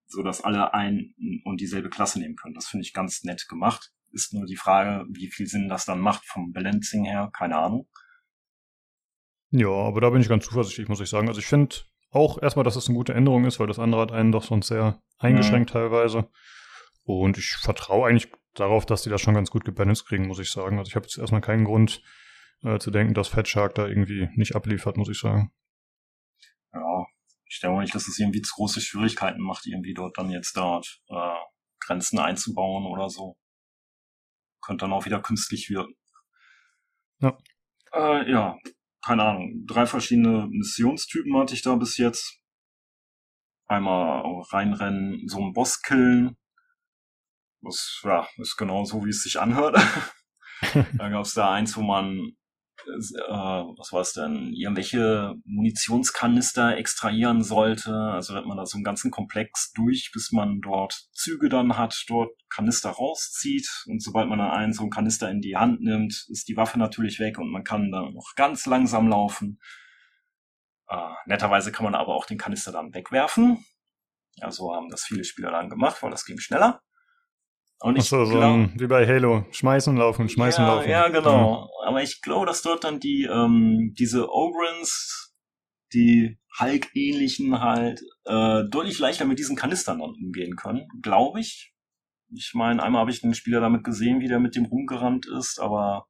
so 0.05 0.23
dass 0.23 0.41
alle 0.41 0.73
ein 0.73 1.13
und 1.43 1.59
dieselbe 1.59 1.89
Klasse 1.89 2.19
nehmen 2.19 2.35
können. 2.35 2.53
Das 2.53 2.67
finde 2.67 2.85
ich 2.85 2.93
ganz 2.93 3.23
nett 3.23 3.47
gemacht. 3.47 3.91
Ist 4.13 4.33
nur 4.33 4.45
die 4.45 4.55
Frage, 4.55 5.05
wie 5.09 5.31
viel 5.31 5.47
Sinn 5.47 5.67
das 5.67 5.85
dann 5.85 5.99
macht 5.99 6.23
vom 6.25 6.53
Balancing 6.53 7.03
her, 7.03 7.31
keine 7.35 7.57
Ahnung. 7.57 7.89
Ja, 9.49 9.69
aber 9.69 10.01
da 10.01 10.09
bin 10.09 10.21
ich 10.21 10.29
ganz 10.29 10.45
zuversichtlich, 10.45 10.87
muss 10.87 11.01
ich 11.01 11.09
sagen. 11.09 11.27
Also 11.27 11.39
ich 11.39 11.45
finde 11.45 11.75
auch 12.11 12.41
erstmal, 12.41 12.63
dass 12.63 12.75
es 12.75 12.85
das 12.85 12.89
eine 12.89 12.97
gute 12.97 13.13
Änderung 13.13 13.45
ist, 13.45 13.59
weil 13.59 13.67
das 13.67 13.79
andere 13.79 14.01
hat 14.01 14.11
einen 14.11 14.31
doch 14.31 14.43
sonst 14.43 14.67
sehr 14.67 15.01
eingeschränkt 15.17 15.71
mhm. 15.71 15.73
teilweise. 15.73 16.29
Und 17.03 17.37
ich 17.37 17.57
vertraue 17.61 18.07
eigentlich 18.07 18.31
darauf, 18.53 18.85
dass 18.85 19.03
die 19.03 19.09
das 19.09 19.21
schon 19.21 19.33
ganz 19.33 19.49
gut 19.49 19.65
gebalanced 19.65 20.07
kriegen, 20.07 20.27
muss 20.27 20.39
ich 20.39 20.51
sagen. 20.51 20.77
Also 20.77 20.89
ich 20.89 20.95
habe 20.95 21.05
jetzt 21.05 21.17
erstmal 21.17 21.41
keinen 21.41 21.65
Grund 21.65 22.01
äh, 22.63 22.79
zu 22.79 22.91
denken, 22.91 23.13
dass 23.13 23.27
Fat 23.27 23.47
Shark 23.47 23.75
da 23.75 23.87
irgendwie 23.87 24.29
nicht 24.35 24.55
abliefert, 24.55 24.97
muss 24.97 25.09
ich 25.09 25.19
sagen. 25.19 25.51
Ja, 26.73 27.05
ich 27.47 27.59
denke 27.59 27.81
nicht, 27.81 27.93
dass 27.93 28.07
es 28.07 28.17
irgendwie 28.19 28.41
zu 28.41 28.55
große 28.55 28.81
Schwierigkeiten 28.81 29.41
macht, 29.41 29.65
irgendwie 29.65 29.93
dort 29.93 30.17
dann 30.17 30.29
jetzt 30.29 30.55
dort 30.55 31.01
äh, 31.09 31.35
Grenzen 31.79 32.19
einzubauen 32.19 32.85
oder 32.85 33.09
so 33.09 33.37
könnte 34.65 34.85
dann 34.85 34.93
auch 34.93 35.05
wieder 35.05 35.21
künstlich 35.21 35.69
wirken. 35.69 35.95
Ja. 37.19 37.37
Äh, 37.93 38.31
ja, 38.31 38.57
keine 39.05 39.23
Ahnung. 39.23 39.65
Drei 39.65 39.85
verschiedene 39.85 40.47
Missionstypen 40.49 41.37
hatte 41.37 41.53
ich 41.53 41.61
da 41.61 41.75
bis 41.75 41.97
jetzt. 41.97 42.39
Einmal 43.65 44.23
reinrennen, 44.51 45.27
so 45.27 45.39
einen 45.39 45.53
Boss 45.53 45.81
killen. 45.81 46.37
Das 47.61 48.01
ja, 48.03 48.27
ist 48.37 48.57
genau 48.57 48.83
so, 48.83 49.05
wie 49.05 49.09
es 49.09 49.23
sich 49.23 49.39
anhört. 49.39 49.77
dann 50.97 51.11
gab 51.11 51.25
es 51.25 51.33
da 51.33 51.51
eins, 51.51 51.77
wo 51.77 51.81
man 51.81 52.35
äh, 52.87 53.31
was 53.31 53.91
war 53.91 54.01
es 54.01 54.13
denn, 54.13 54.53
irgendwelche 54.53 55.35
Munitionskanister 55.45 56.77
extrahieren 56.77 57.43
sollte. 57.43 57.93
Also 57.93 58.35
hat 58.35 58.45
man 58.45 58.57
da 58.57 58.65
so 58.65 58.77
einen 58.77 58.83
ganzen 58.83 59.11
Komplex 59.11 59.71
durch, 59.73 60.11
bis 60.13 60.31
man 60.31 60.61
dort 60.61 60.93
Züge 61.13 61.49
dann 61.49 61.77
hat, 61.77 62.03
dort 62.07 62.31
Kanister 62.49 62.91
rauszieht. 62.91 63.67
Und 63.87 64.01
sobald 64.01 64.29
man 64.29 64.39
dann 64.39 64.51
einen 64.51 64.73
so 64.73 64.81
einen 64.81 64.91
Kanister 64.91 65.29
in 65.29 65.41
die 65.41 65.57
Hand 65.57 65.81
nimmt, 65.81 66.25
ist 66.29 66.47
die 66.47 66.57
Waffe 66.57 66.79
natürlich 66.79 67.19
weg 67.19 67.39
und 67.39 67.51
man 67.51 67.63
kann 67.63 67.91
dann 67.91 68.13
noch 68.13 68.33
ganz 68.35 68.65
langsam 68.65 69.07
laufen. 69.07 69.59
Äh, 70.89 71.13
netterweise 71.25 71.71
kann 71.71 71.85
man 71.85 71.95
aber 71.95 72.15
auch 72.15 72.25
den 72.25 72.37
Kanister 72.37 72.71
dann 72.71 72.93
wegwerfen. 72.93 73.65
Ja, 74.35 74.51
so 74.51 74.73
haben 74.73 74.89
das 74.89 75.03
viele 75.03 75.23
Spieler 75.23 75.51
dann 75.51 75.69
gemacht, 75.69 76.01
weil 76.01 76.11
das 76.11 76.25
ging 76.25 76.39
schneller. 76.39 76.81
Und 77.83 77.97
ich 77.97 78.03
Achso, 78.03 78.23
so 78.23 78.39
ein, 78.39 78.71
wie 78.79 78.87
bei 78.87 79.05
Halo. 79.05 79.45
Schmeißen, 79.51 79.97
laufen, 79.97 80.29
schmeißen, 80.29 80.63
ja, 80.63 80.73
laufen. 80.73 80.89
Ja, 80.89 81.09
genau. 81.09 81.69
Ja. 81.81 81.89
Aber 81.89 82.01
ich 82.01 82.21
glaube, 82.21 82.45
dass 82.45 82.61
dort 82.61 82.85
dann 82.85 83.01
die, 83.01 83.23
ähm, 83.23 83.93
diese 83.99 84.29
Ogrins, 84.31 85.35
die 85.91 86.39
Hulk-ähnlichen 86.57 87.59
halt, 87.59 88.01
äh, 88.23 88.63
deutlich 88.69 88.99
leichter 88.99 89.25
mit 89.25 89.37
diesen 89.37 89.57
Kanistern 89.57 89.99
dann 89.99 90.11
umgehen 90.11 90.55
können. 90.55 90.87
Glaube 91.01 91.41
ich. 91.41 91.73
Ich 92.33 92.53
meine, 92.53 92.81
einmal 92.81 93.01
habe 93.01 93.11
ich 93.11 93.21
einen 93.21 93.33
Spieler 93.33 93.59
damit 93.59 93.83
gesehen, 93.83 94.21
wie 94.21 94.29
der 94.29 94.39
mit 94.39 94.55
dem 94.55 94.63
rumgerannt 94.63 95.27
ist, 95.27 95.59
aber 95.59 96.07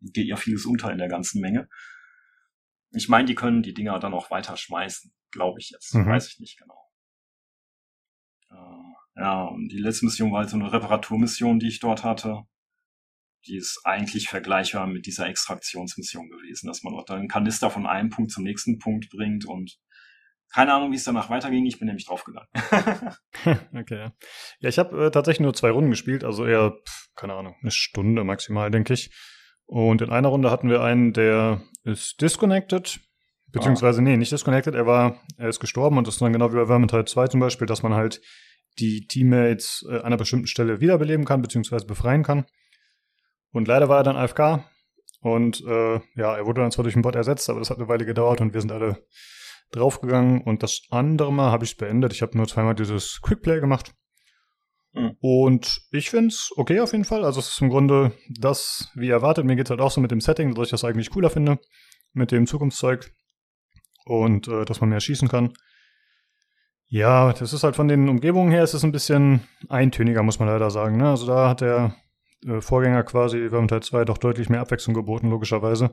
geht 0.00 0.28
ja 0.28 0.36
vieles 0.36 0.64
unter 0.64 0.92
in 0.92 0.98
der 0.98 1.08
ganzen 1.08 1.40
Menge. 1.40 1.68
Ich 2.92 3.08
meine, 3.08 3.26
die 3.26 3.34
können 3.34 3.64
die 3.64 3.74
Dinger 3.74 3.98
dann 3.98 4.14
auch 4.14 4.30
weiter 4.30 4.56
schmeißen. 4.56 5.12
Glaube 5.32 5.58
ich 5.58 5.70
jetzt. 5.70 5.92
Mhm. 5.92 6.06
Weiß 6.06 6.28
ich 6.28 6.38
nicht 6.38 6.56
genau. 6.56 6.78
Äh, 8.52 8.83
ja, 9.16 9.44
und 9.44 9.68
die 9.68 9.78
letzte 9.78 10.06
Mission 10.06 10.32
war 10.32 10.40
halt 10.40 10.50
so 10.50 10.56
eine 10.56 10.72
Reparaturmission, 10.72 11.58
die 11.58 11.68
ich 11.68 11.80
dort 11.80 12.04
hatte. 12.04 12.42
Die 13.46 13.56
ist 13.56 13.82
eigentlich 13.84 14.28
vergleichbar 14.28 14.86
mit 14.86 15.06
dieser 15.06 15.28
Extraktionsmission 15.28 16.30
gewesen, 16.30 16.66
dass 16.66 16.82
man 16.82 16.94
dort 16.94 17.10
einen 17.10 17.28
Kanister 17.28 17.70
von 17.70 17.86
einem 17.86 18.10
Punkt 18.10 18.32
zum 18.32 18.42
nächsten 18.42 18.78
Punkt 18.78 19.10
bringt 19.10 19.44
und 19.44 19.78
keine 20.52 20.72
Ahnung, 20.72 20.92
wie 20.92 20.96
es 20.96 21.04
danach 21.04 21.30
weiterging. 21.30 21.66
Ich 21.66 21.78
bin 21.78 21.86
nämlich 21.86 22.06
draufgegangen. 22.06 22.48
okay. 23.74 24.10
Ja, 24.60 24.68
ich 24.68 24.78
habe 24.78 25.06
äh, 25.06 25.10
tatsächlich 25.10 25.40
nur 25.42 25.54
zwei 25.54 25.70
Runden 25.70 25.90
gespielt, 25.90 26.24
also 26.24 26.46
eher, 26.46 26.78
pf, 26.86 27.08
keine 27.16 27.34
Ahnung, 27.34 27.56
eine 27.60 27.70
Stunde 27.70 28.24
maximal, 28.24 28.70
denke 28.70 28.94
ich. 28.94 29.10
Und 29.66 30.02
in 30.02 30.10
einer 30.10 30.28
Runde 30.28 30.50
hatten 30.50 30.70
wir 30.70 30.82
einen, 30.82 31.12
der 31.12 31.62
ist 31.82 32.20
disconnected, 32.20 33.00
beziehungsweise, 33.48 34.00
ah. 34.00 34.02
nee, 34.02 34.16
nicht 34.16 34.30
disconnected, 34.32 34.74
er 34.74 34.86
war, 34.86 35.20
er 35.38 35.48
ist 35.48 35.60
gestorben 35.60 35.98
und 35.98 36.06
das 36.06 36.16
ist 36.16 36.20
dann 36.20 36.32
genau 36.32 36.52
wie 36.52 36.56
bei 36.56 36.66
Vermintide 36.66 37.04
2 37.04 37.28
zum 37.28 37.40
Beispiel, 37.40 37.66
dass 37.66 37.82
man 37.82 37.94
halt 37.94 38.20
die 38.78 39.06
Teammates 39.06 39.84
äh, 39.88 39.96
an 39.96 40.04
einer 40.04 40.16
bestimmten 40.16 40.46
Stelle 40.46 40.80
wiederbeleben 40.80 41.24
kann, 41.24 41.42
beziehungsweise 41.42 41.86
befreien 41.86 42.22
kann. 42.22 42.46
Und 43.52 43.68
leider 43.68 43.88
war 43.88 43.98
er 43.98 44.02
dann 44.02 44.16
AFK. 44.16 44.64
Und 45.20 45.62
äh, 45.66 46.00
ja, 46.16 46.36
er 46.36 46.46
wurde 46.46 46.60
dann 46.60 46.70
zwar 46.70 46.82
durch 46.82 46.94
den 46.94 47.02
Bot 47.02 47.14
ersetzt, 47.14 47.48
aber 47.48 47.60
das 47.60 47.70
hat 47.70 47.78
eine 47.78 47.88
Weile 47.88 48.04
gedauert 48.04 48.40
und 48.40 48.52
wir 48.52 48.60
sind 48.60 48.72
alle 48.72 49.06
draufgegangen 49.70 50.42
und 50.42 50.62
das 50.62 50.82
andere 50.90 51.32
Mal 51.32 51.50
habe 51.50 51.64
ich 51.64 51.72
es 51.72 51.76
beendet. 51.76 52.12
Ich 52.12 52.22
habe 52.22 52.36
nur 52.36 52.46
zweimal 52.46 52.74
dieses 52.74 53.20
Quickplay 53.22 53.60
gemacht. 53.60 53.94
Mhm. 54.92 55.16
Und 55.20 55.80
ich 55.90 56.10
finde 56.10 56.28
es 56.28 56.50
okay 56.56 56.80
auf 56.80 56.92
jeden 56.92 57.04
Fall. 57.04 57.24
Also 57.24 57.40
es 57.40 57.48
ist 57.48 57.60
im 57.60 57.70
Grunde 57.70 58.12
das, 58.28 58.90
wie 58.94 59.08
erwartet. 59.08 59.44
Mir 59.44 59.56
geht 59.56 59.66
es 59.66 59.70
halt 59.70 59.80
auch 59.80 59.90
so 59.90 60.00
mit 60.00 60.10
dem 60.10 60.20
Setting, 60.20 60.54
dass 60.54 60.66
ich 60.66 60.70
das 60.70 60.84
eigentlich 60.84 61.10
cooler 61.10 61.30
finde. 61.30 61.58
Mit 62.12 62.30
dem 62.30 62.46
Zukunftszeug. 62.46 63.12
Und 64.04 64.48
äh, 64.48 64.64
dass 64.64 64.80
man 64.80 64.90
mehr 64.90 65.00
schießen 65.00 65.28
kann. 65.28 65.54
Ja, 66.94 67.32
das 67.32 67.52
ist 67.52 67.64
halt 67.64 67.74
von 67.74 67.88
den 67.88 68.08
Umgebungen 68.08 68.52
her, 68.52 68.62
ist 68.62 68.72
es 68.72 68.84
ein 68.84 68.92
bisschen 68.92 69.40
eintöniger, 69.68 70.22
muss 70.22 70.38
man 70.38 70.46
leider 70.46 70.70
sagen. 70.70 70.96
Ne? 70.96 71.08
Also 71.08 71.26
da 71.26 71.48
hat 71.48 71.60
der 71.60 71.96
äh, 72.46 72.60
Vorgänger 72.60 73.02
quasi 73.02 73.48
Vermintide 73.48 73.80
2 73.80 74.04
doch 74.04 74.16
deutlich 74.16 74.48
mehr 74.48 74.60
Abwechslung 74.60 74.94
geboten, 74.94 75.28
logischerweise. 75.28 75.92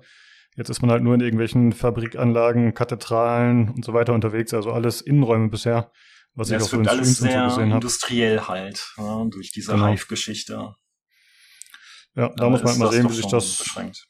Jetzt 0.56 0.70
ist 0.70 0.84
man 0.84 0.92
halt 0.92 1.02
nur 1.02 1.16
in 1.16 1.22
irgendwelchen 1.22 1.74
Fabrikanlagen, 1.74 2.76
Kathedralen 2.76 3.70
und 3.70 3.84
so 3.84 3.96
weiter 3.96 4.14
unterwegs, 4.14 4.54
also 4.54 4.74
alles 4.74 5.02
Innenräume 5.02 5.50
bisher, 5.50 5.92
was 6.36 6.52
ja, 6.52 6.58
ich 6.58 6.64
auch 6.66 6.68
so 6.68 6.80
in 6.80 6.88
alles 6.88 7.16
Streams 7.16 7.32
sehr 7.32 7.44
und 7.46 7.50
so 7.50 7.56
gesehen 7.56 7.70
habe. 7.70 7.82
industriell 7.82 8.42
halt, 8.42 8.94
ja, 8.98 9.26
durch 9.26 9.52
diese 9.52 9.72
genau. 9.72 9.88
Hive-Geschichte. 9.88 10.54
Ja, 12.14 12.30
da, 12.30 12.30
da 12.36 12.50
muss 12.52 12.62
man 12.62 12.74
halt 12.74 12.80
mal 12.80 12.92
sehen, 12.92 13.10
wie 13.10 13.16
sich 13.16 13.28
das 13.28 13.58
beschränkt. 13.58 14.08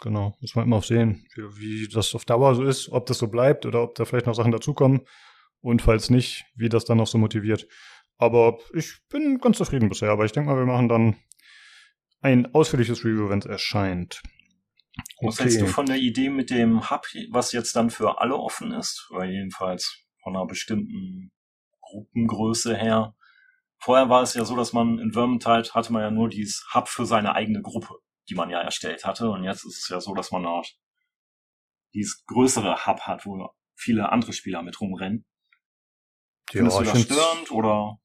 Genau, 0.00 0.36
muss 0.40 0.56
man 0.56 0.64
immer 0.64 0.78
auf 0.78 0.86
sehen, 0.86 1.24
wie, 1.36 1.84
wie 1.84 1.88
das 1.88 2.12
auf 2.16 2.24
Dauer 2.24 2.56
so 2.56 2.64
ist, 2.64 2.88
ob 2.88 3.06
das 3.06 3.18
so 3.18 3.28
bleibt 3.28 3.66
oder 3.66 3.84
ob 3.84 3.94
da 3.94 4.04
vielleicht 4.04 4.26
noch 4.26 4.34
Sachen 4.34 4.50
dazukommen 4.50 5.02
und 5.60 5.82
falls 5.82 6.10
nicht, 6.10 6.44
wie 6.54 6.68
das 6.68 6.84
dann 6.84 6.98
noch 6.98 7.06
so 7.06 7.18
motiviert. 7.18 7.66
Aber 8.16 8.58
ich 8.74 8.98
bin 9.08 9.38
ganz 9.38 9.58
zufrieden 9.58 9.88
bisher, 9.88 10.10
aber 10.10 10.24
ich 10.24 10.32
denke 10.32 10.50
mal, 10.50 10.58
wir 10.58 10.66
machen 10.66 10.88
dann 10.88 11.16
ein 12.20 12.54
ausführliches 12.54 13.04
Review, 13.04 13.28
wenn 13.28 13.38
es 13.38 13.46
erscheint. 13.46 14.22
Was 15.22 15.36
okay. 15.36 15.44
hältst 15.44 15.60
du 15.62 15.66
von 15.66 15.86
der 15.86 15.96
Idee 15.96 16.28
mit 16.28 16.50
dem 16.50 16.90
Hub, 16.90 17.06
was 17.30 17.52
jetzt 17.52 17.74
dann 17.76 17.90
für 17.90 18.20
alle 18.20 18.36
offen 18.36 18.72
ist? 18.72 19.08
Oder 19.10 19.24
jedenfalls 19.24 20.04
von 20.22 20.36
einer 20.36 20.46
bestimmten 20.46 21.32
Gruppengröße 21.80 22.76
her. 22.76 23.14
Vorher 23.78 24.10
war 24.10 24.22
es 24.22 24.34
ja 24.34 24.44
so, 24.44 24.56
dass 24.56 24.72
man 24.72 24.98
in 24.98 25.12
Vermintide 25.12 25.70
hatte 25.72 25.92
man 25.92 26.02
ja 26.02 26.10
nur 26.10 26.28
dieses 26.28 26.66
Hub 26.74 26.88
für 26.88 27.06
seine 27.06 27.34
eigene 27.34 27.62
Gruppe, 27.62 27.94
die 28.28 28.34
man 28.34 28.50
ja 28.50 28.60
erstellt 28.60 29.04
hatte. 29.04 29.30
Und 29.30 29.44
jetzt 29.44 29.64
ist 29.64 29.78
es 29.78 29.88
ja 29.88 30.00
so, 30.00 30.12
dass 30.14 30.30
man 30.30 30.44
auch 30.44 30.66
dieses 31.94 32.24
größere 32.26 32.86
Hub 32.86 33.00
hat, 33.00 33.24
wo 33.24 33.48
viele 33.74 34.12
andere 34.12 34.32
Spieler 34.34 34.62
mit 34.62 34.80
rumrennen. 34.80 35.24
Ja, 36.52 36.68
Findest 36.68 36.80
du 36.80 36.84
das 36.84 37.02
störend 37.02 37.50
oder? 37.52 37.98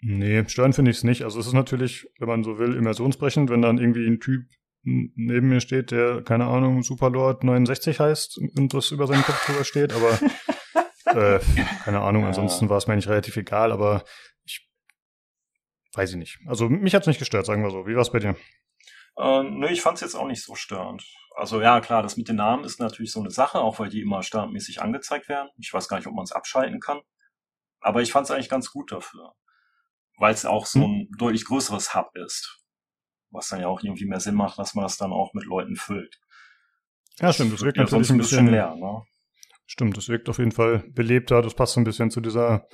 Nee, 0.00 0.44
störend 0.48 0.74
finde 0.74 0.90
ich 0.90 0.98
es 0.98 1.04
nicht. 1.04 1.22
Also 1.22 1.40
es 1.40 1.46
ist 1.46 1.52
natürlich, 1.52 2.06
wenn 2.18 2.28
man 2.28 2.44
so 2.44 2.58
will, 2.58 2.74
immersionsbrechend, 2.74 3.50
wenn 3.50 3.62
dann 3.62 3.78
irgendwie 3.78 4.06
ein 4.06 4.20
Typ 4.20 4.44
neben 4.82 5.48
mir 5.48 5.60
steht, 5.60 5.90
der, 5.90 6.22
keine 6.22 6.46
Ahnung, 6.46 6.82
Superlord 6.82 7.42
69 7.42 7.98
heißt 7.98 8.38
und 8.38 8.72
das 8.72 8.92
über 8.92 9.06
seinen 9.08 9.24
Kopf 9.24 9.44
drüber 9.46 9.64
steht, 9.64 9.92
aber 9.92 10.18
äh, 11.06 11.40
keine 11.82 12.02
Ahnung, 12.02 12.24
ansonsten 12.24 12.68
war 12.68 12.76
es 12.76 12.86
mir 12.86 12.92
eigentlich 12.92 13.08
relativ 13.08 13.36
egal, 13.36 13.72
aber 13.72 14.04
ich 14.44 14.68
weiß 15.94 16.10
ich 16.10 16.16
nicht. 16.16 16.38
Also 16.46 16.68
mich 16.68 16.94
hat 16.94 17.02
es 17.02 17.08
nicht 17.08 17.18
gestört, 17.18 17.46
sagen 17.46 17.64
wir 17.64 17.70
so. 17.70 17.86
Wie 17.86 17.96
war 17.96 18.02
es 18.02 18.12
bei 18.12 18.20
dir? 18.20 18.36
Äh, 19.18 19.42
nö, 19.42 19.66
ich 19.68 19.82
fand 19.82 19.96
es 19.96 20.02
jetzt 20.02 20.14
auch 20.14 20.26
nicht 20.26 20.44
so 20.44 20.54
störend. 20.54 21.02
Also 21.34 21.60
ja, 21.60 21.80
klar, 21.80 22.02
das 22.02 22.16
mit 22.16 22.28
den 22.28 22.36
Namen 22.36 22.64
ist 22.64 22.78
natürlich 22.78 23.12
so 23.12 23.20
eine 23.20 23.30
Sache, 23.30 23.58
auch 23.60 23.78
weil 23.78 23.88
die 23.88 24.02
immer 24.02 24.22
standardmäßig 24.22 24.80
angezeigt 24.82 25.28
werden. 25.28 25.48
Ich 25.58 25.72
weiß 25.72 25.88
gar 25.88 25.96
nicht, 25.96 26.06
ob 26.06 26.14
man 26.14 26.24
es 26.24 26.32
abschalten 26.32 26.80
kann. 26.80 27.00
Aber 27.86 28.02
ich 28.02 28.10
fand 28.10 28.24
es 28.24 28.32
eigentlich 28.32 28.48
ganz 28.48 28.72
gut 28.72 28.90
dafür. 28.90 29.32
Weil 30.18 30.34
es 30.34 30.44
auch 30.44 30.66
so 30.66 30.82
hm. 30.82 30.90
ein 30.90 31.08
deutlich 31.18 31.44
größeres 31.44 31.94
Hub 31.94 32.10
ist. 32.16 32.64
Was 33.30 33.48
dann 33.48 33.60
ja 33.60 33.68
auch 33.68 33.80
irgendwie 33.80 34.06
mehr 34.06 34.18
Sinn 34.18 34.34
macht, 34.34 34.58
dass 34.58 34.74
man 34.74 34.82
das 34.82 34.96
dann 34.96 35.12
auch 35.12 35.34
mit 35.34 35.44
Leuten 35.44 35.76
füllt. 35.76 36.18
Ja, 37.20 37.32
stimmt, 37.32 37.52
das 37.52 37.62
wirkt 37.62 37.78
natürlich 37.78 38.10
ein 38.10 38.18
bisschen, 38.18 38.48
leer, 38.48 38.74
ne? 38.74 39.02
Stimmt, 39.66 39.96
das 39.96 40.08
wirkt 40.08 40.28
auf 40.28 40.38
jeden 40.38 40.52
Fall 40.52 40.84
belebter, 40.88 41.42
das 41.42 41.54
passt 41.54 41.74
so 41.74 41.80
ein 41.80 41.84
bisschen 41.84 42.10
zu 42.10 42.20
dieser 42.20 42.66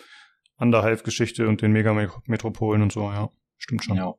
Underhive-Geschichte 0.57 1.47
und 1.47 1.61
den 1.61 1.73
Megametropolen 1.73 2.83
und 2.83 2.93
so, 2.93 3.11
ja. 3.11 3.31
Stimmt 3.59 3.85
schon. 3.85 3.97
Ja. 3.97 4.15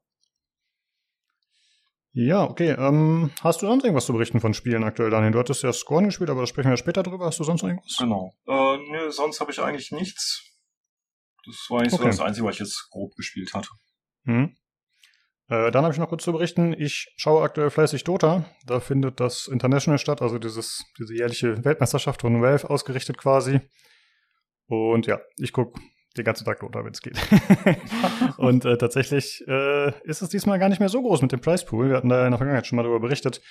Ja, 2.12 2.44
okay. 2.44 2.76
Ähm, 2.78 3.32
hast 3.42 3.64
du 3.64 3.66
sonst 3.66 3.84
irgendwas 3.84 4.06
zu 4.06 4.14
berichten 4.14 4.40
von 4.40 4.54
Spielen 4.54 4.84
aktuell, 4.84 5.10
Daniel? 5.10 5.32
Du 5.32 5.40
hattest 5.40 5.64
ja 5.64 5.74
Scorn 5.74 6.06
gespielt, 6.06 6.30
aber 6.30 6.42
da 6.42 6.48
sprechen 6.48 6.70
wir 6.70 6.78
später 6.78 7.02
drüber. 7.02 7.26
Hast 7.26 7.40
du 7.40 7.44
sonst 7.44 7.64
noch 7.64 7.70
irgendwas? 7.70 7.98
Genau. 7.98 8.36
Äh, 8.46 8.78
nö, 8.92 9.10
sonst 9.10 9.42
habe 9.42 9.52
ich 9.52 9.60
eigentlich 9.60 9.92
nichts. 9.92 10.53
Das 11.46 11.68
war 11.70 11.80
eigentlich 11.80 11.94
okay. 11.94 12.04
so 12.04 12.10
das 12.10 12.20
Einzige, 12.20 12.48
was 12.48 12.56
ich 12.56 12.62
jetzt 12.62 12.90
grob 12.90 13.16
gespielt 13.16 13.54
hatte. 13.54 13.70
Hm. 14.26 14.56
Äh, 15.50 15.72
dann 15.72 15.84
habe 15.84 15.94
ich 15.94 16.00
noch 16.00 16.10
kurz 16.10 16.24
zu 16.24 16.32
berichten, 16.32 16.74
ich 16.78 17.14
schaue 17.18 17.44
aktuell 17.44 17.70
fleißig 17.70 18.04
Dota. 18.04 18.46
Da 18.66 18.80
findet 18.80 19.20
das 19.20 19.48
International 19.48 20.00
statt, 20.00 20.22
also 20.22 20.40
dieses, 20.40 20.84
diese 20.98 21.14
jährliche 21.14 21.64
Weltmeisterschaft 21.66 22.22
von 22.22 22.42
Valve 22.42 22.70
ausgerichtet 22.70 23.18
quasi. 23.18 23.60
Und 24.68 25.06
ja, 25.06 25.20
ich 25.38 25.52
gucke 25.52 25.80
den 26.16 26.26
ganzen 26.26 26.46
Tag 26.46 26.60
Dota, 26.60 26.86
wenn 26.86 26.94
es 26.94 27.02
geht. 27.02 27.20
und 28.38 28.66
äh, 28.66 28.78
tatsächlich 28.78 29.44
äh, 29.48 29.90
ist 30.04 30.22
es 30.22 30.30
diesmal 30.30 30.60
gar 30.60 30.70
nicht 30.70 30.80
mehr 30.80 30.90
so 30.90 31.02
groß 31.02 31.22
mit 31.22 31.32
dem 31.32 31.42
Price 31.42 31.66
Pool. 31.66 31.90
Wir 31.90 31.98
hatten 31.98 32.10
da 32.10 32.26
in 32.26 32.32
der 32.32 32.38
Vergangenheit 32.38 32.68
schon 32.68 32.78
mal 32.78 32.84
darüber 32.84 33.02
berichtet, 33.02 33.42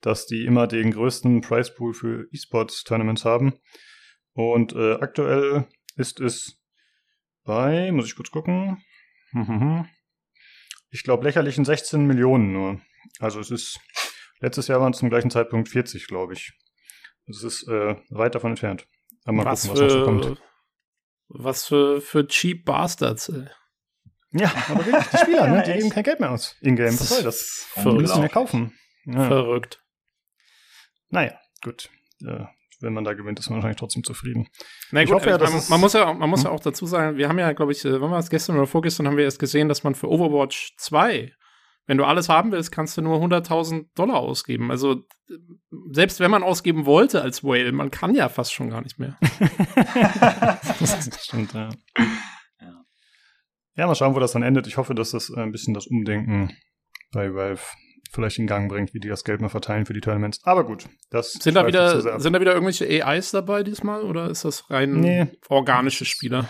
dass 0.00 0.26
die 0.26 0.44
immer 0.44 0.66
den 0.66 0.92
größten 0.92 1.42
Price 1.42 1.74
Pool 1.74 1.94
für 1.94 2.26
E-Sports-Tournaments 2.32 3.24
haben. 3.24 3.54
Und 4.34 4.72
äh, 4.72 4.94
aktuell 4.94 5.66
ist 5.96 6.20
es 6.20 6.61
bei, 7.44 7.90
muss 7.92 8.06
ich 8.06 8.16
kurz 8.16 8.30
gucken, 8.30 8.82
ich 10.90 11.02
glaube, 11.02 11.24
lächerlichen 11.24 11.64
16 11.64 12.06
Millionen 12.06 12.52
nur. 12.52 12.80
Also 13.18 13.40
es 13.40 13.50
ist, 13.50 13.80
letztes 14.40 14.68
Jahr 14.68 14.80
waren 14.80 14.92
es 14.92 14.98
zum 14.98 15.10
gleichen 15.10 15.30
Zeitpunkt 15.30 15.68
40, 15.68 16.06
glaube 16.06 16.34
ich. 16.34 16.52
Es 17.26 17.42
ist 17.42 17.68
äh, 17.68 17.96
weit 18.10 18.34
davon 18.34 18.52
entfernt. 18.52 18.86
mal 19.24 19.44
was 19.44 19.68
gucken, 19.68 19.80
was 19.82 19.92
für, 19.92 19.98
noch 19.98 20.04
so 20.04 20.04
kommt. 20.04 20.42
Was 21.28 21.66
für, 21.66 22.00
für 22.00 22.26
Cheap 22.26 22.64
Bastards, 22.64 23.28
ey. 23.30 23.46
Ja, 24.32 24.50
aber 24.68 24.86
wirklich, 24.86 25.06
die 25.08 25.18
Spieler, 25.18 25.46
ne? 25.48 25.62
die 25.66 25.72
geben 25.74 25.90
kein 25.90 26.04
Geld 26.04 26.20
mehr 26.20 26.30
aus 26.30 26.56
in-game. 26.60 26.98
Was 26.98 27.08
soll 27.08 27.22
das? 27.22 27.68
Die 27.76 27.88
müssen 27.88 28.20
mehr 28.20 28.28
kaufen. 28.28 28.78
Ja. 29.04 29.26
Verrückt. 29.26 29.82
Naja, 31.08 31.38
gut. 31.62 31.90
Ja, 32.20 32.50
wenn 32.82 32.92
man 32.92 33.04
da 33.04 33.14
gewinnt, 33.14 33.38
ist 33.38 33.48
man 33.48 33.56
wahrscheinlich 33.56 33.78
trotzdem 33.78 34.04
zufrieden. 34.04 34.48
Na 34.90 35.04
gut, 35.04 35.14
hoffe, 35.14 35.30
ja, 35.30 35.38
man, 35.38 35.62
man, 35.68 35.80
muss 35.80 35.92
ja, 35.92 36.12
man 36.12 36.28
muss 36.28 36.40
hm? 36.40 36.46
ja 36.46 36.52
auch 36.52 36.60
dazu 36.60 36.86
sagen, 36.86 37.16
wir 37.16 37.28
haben 37.28 37.38
ja, 37.38 37.52
glaube 37.52 37.72
ich, 37.72 37.84
äh, 37.84 38.00
wann 38.00 38.10
war 38.10 38.18
es 38.18 38.30
gestern 38.30 38.56
oder 38.56 38.66
vorgestern, 38.66 39.06
haben 39.06 39.16
wir 39.16 39.24
erst 39.24 39.38
gesehen, 39.38 39.68
dass 39.68 39.84
man 39.84 39.94
für 39.94 40.08
Overwatch 40.08 40.74
2, 40.78 41.32
wenn 41.86 41.98
du 41.98 42.04
alles 42.04 42.28
haben 42.28 42.52
willst, 42.52 42.72
kannst 42.72 42.96
du 42.96 43.02
nur 43.02 43.18
100.000 43.18 43.86
Dollar 43.94 44.16
ausgeben. 44.16 44.70
Also 44.70 45.04
selbst 45.90 46.20
wenn 46.20 46.30
man 46.30 46.42
ausgeben 46.42 46.86
wollte 46.86 47.22
als 47.22 47.42
Whale, 47.42 47.72
man 47.72 47.90
kann 47.90 48.14
ja 48.14 48.28
fast 48.28 48.52
schon 48.52 48.70
gar 48.70 48.82
nicht 48.82 48.98
mehr. 48.98 49.18
das 50.80 51.10
stimmt, 51.22 51.54
ja. 51.54 51.70
Ja, 53.74 53.86
mal 53.86 53.94
schauen, 53.94 54.14
wo 54.14 54.20
das 54.20 54.32
dann 54.32 54.42
endet. 54.42 54.66
Ich 54.66 54.76
hoffe, 54.76 54.94
dass 54.94 55.12
das 55.12 55.32
ein 55.32 55.50
bisschen 55.50 55.72
das 55.72 55.86
Umdenken 55.86 56.54
bei 57.12 57.34
Valve 57.34 57.62
vielleicht 58.12 58.38
in 58.38 58.46
Gang 58.46 58.70
bringt, 58.70 58.94
wie 58.94 59.00
die 59.00 59.08
das 59.08 59.24
Geld 59.24 59.40
mal 59.40 59.48
verteilen 59.48 59.86
für 59.86 59.92
die 59.92 60.00
Tournaments. 60.00 60.40
Aber 60.44 60.64
gut, 60.64 60.88
das 61.10 61.32
sind 61.32 61.54
da 61.54 61.66
wieder 61.66 62.20
sind 62.20 62.32
da 62.32 62.40
wieder 62.40 62.52
irgendwelche 62.52 62.86
AIs 62.86 63.30
dabei 63.30 63.62
diesmal 63.62 64.02
oder 64.02 64.30
ist 64.30 64.44
das 64.44 64.70
rein 64.70 65.00
nee. 65.00 65.26
organische 65.48 66.04
Spieler? 66.04 66.48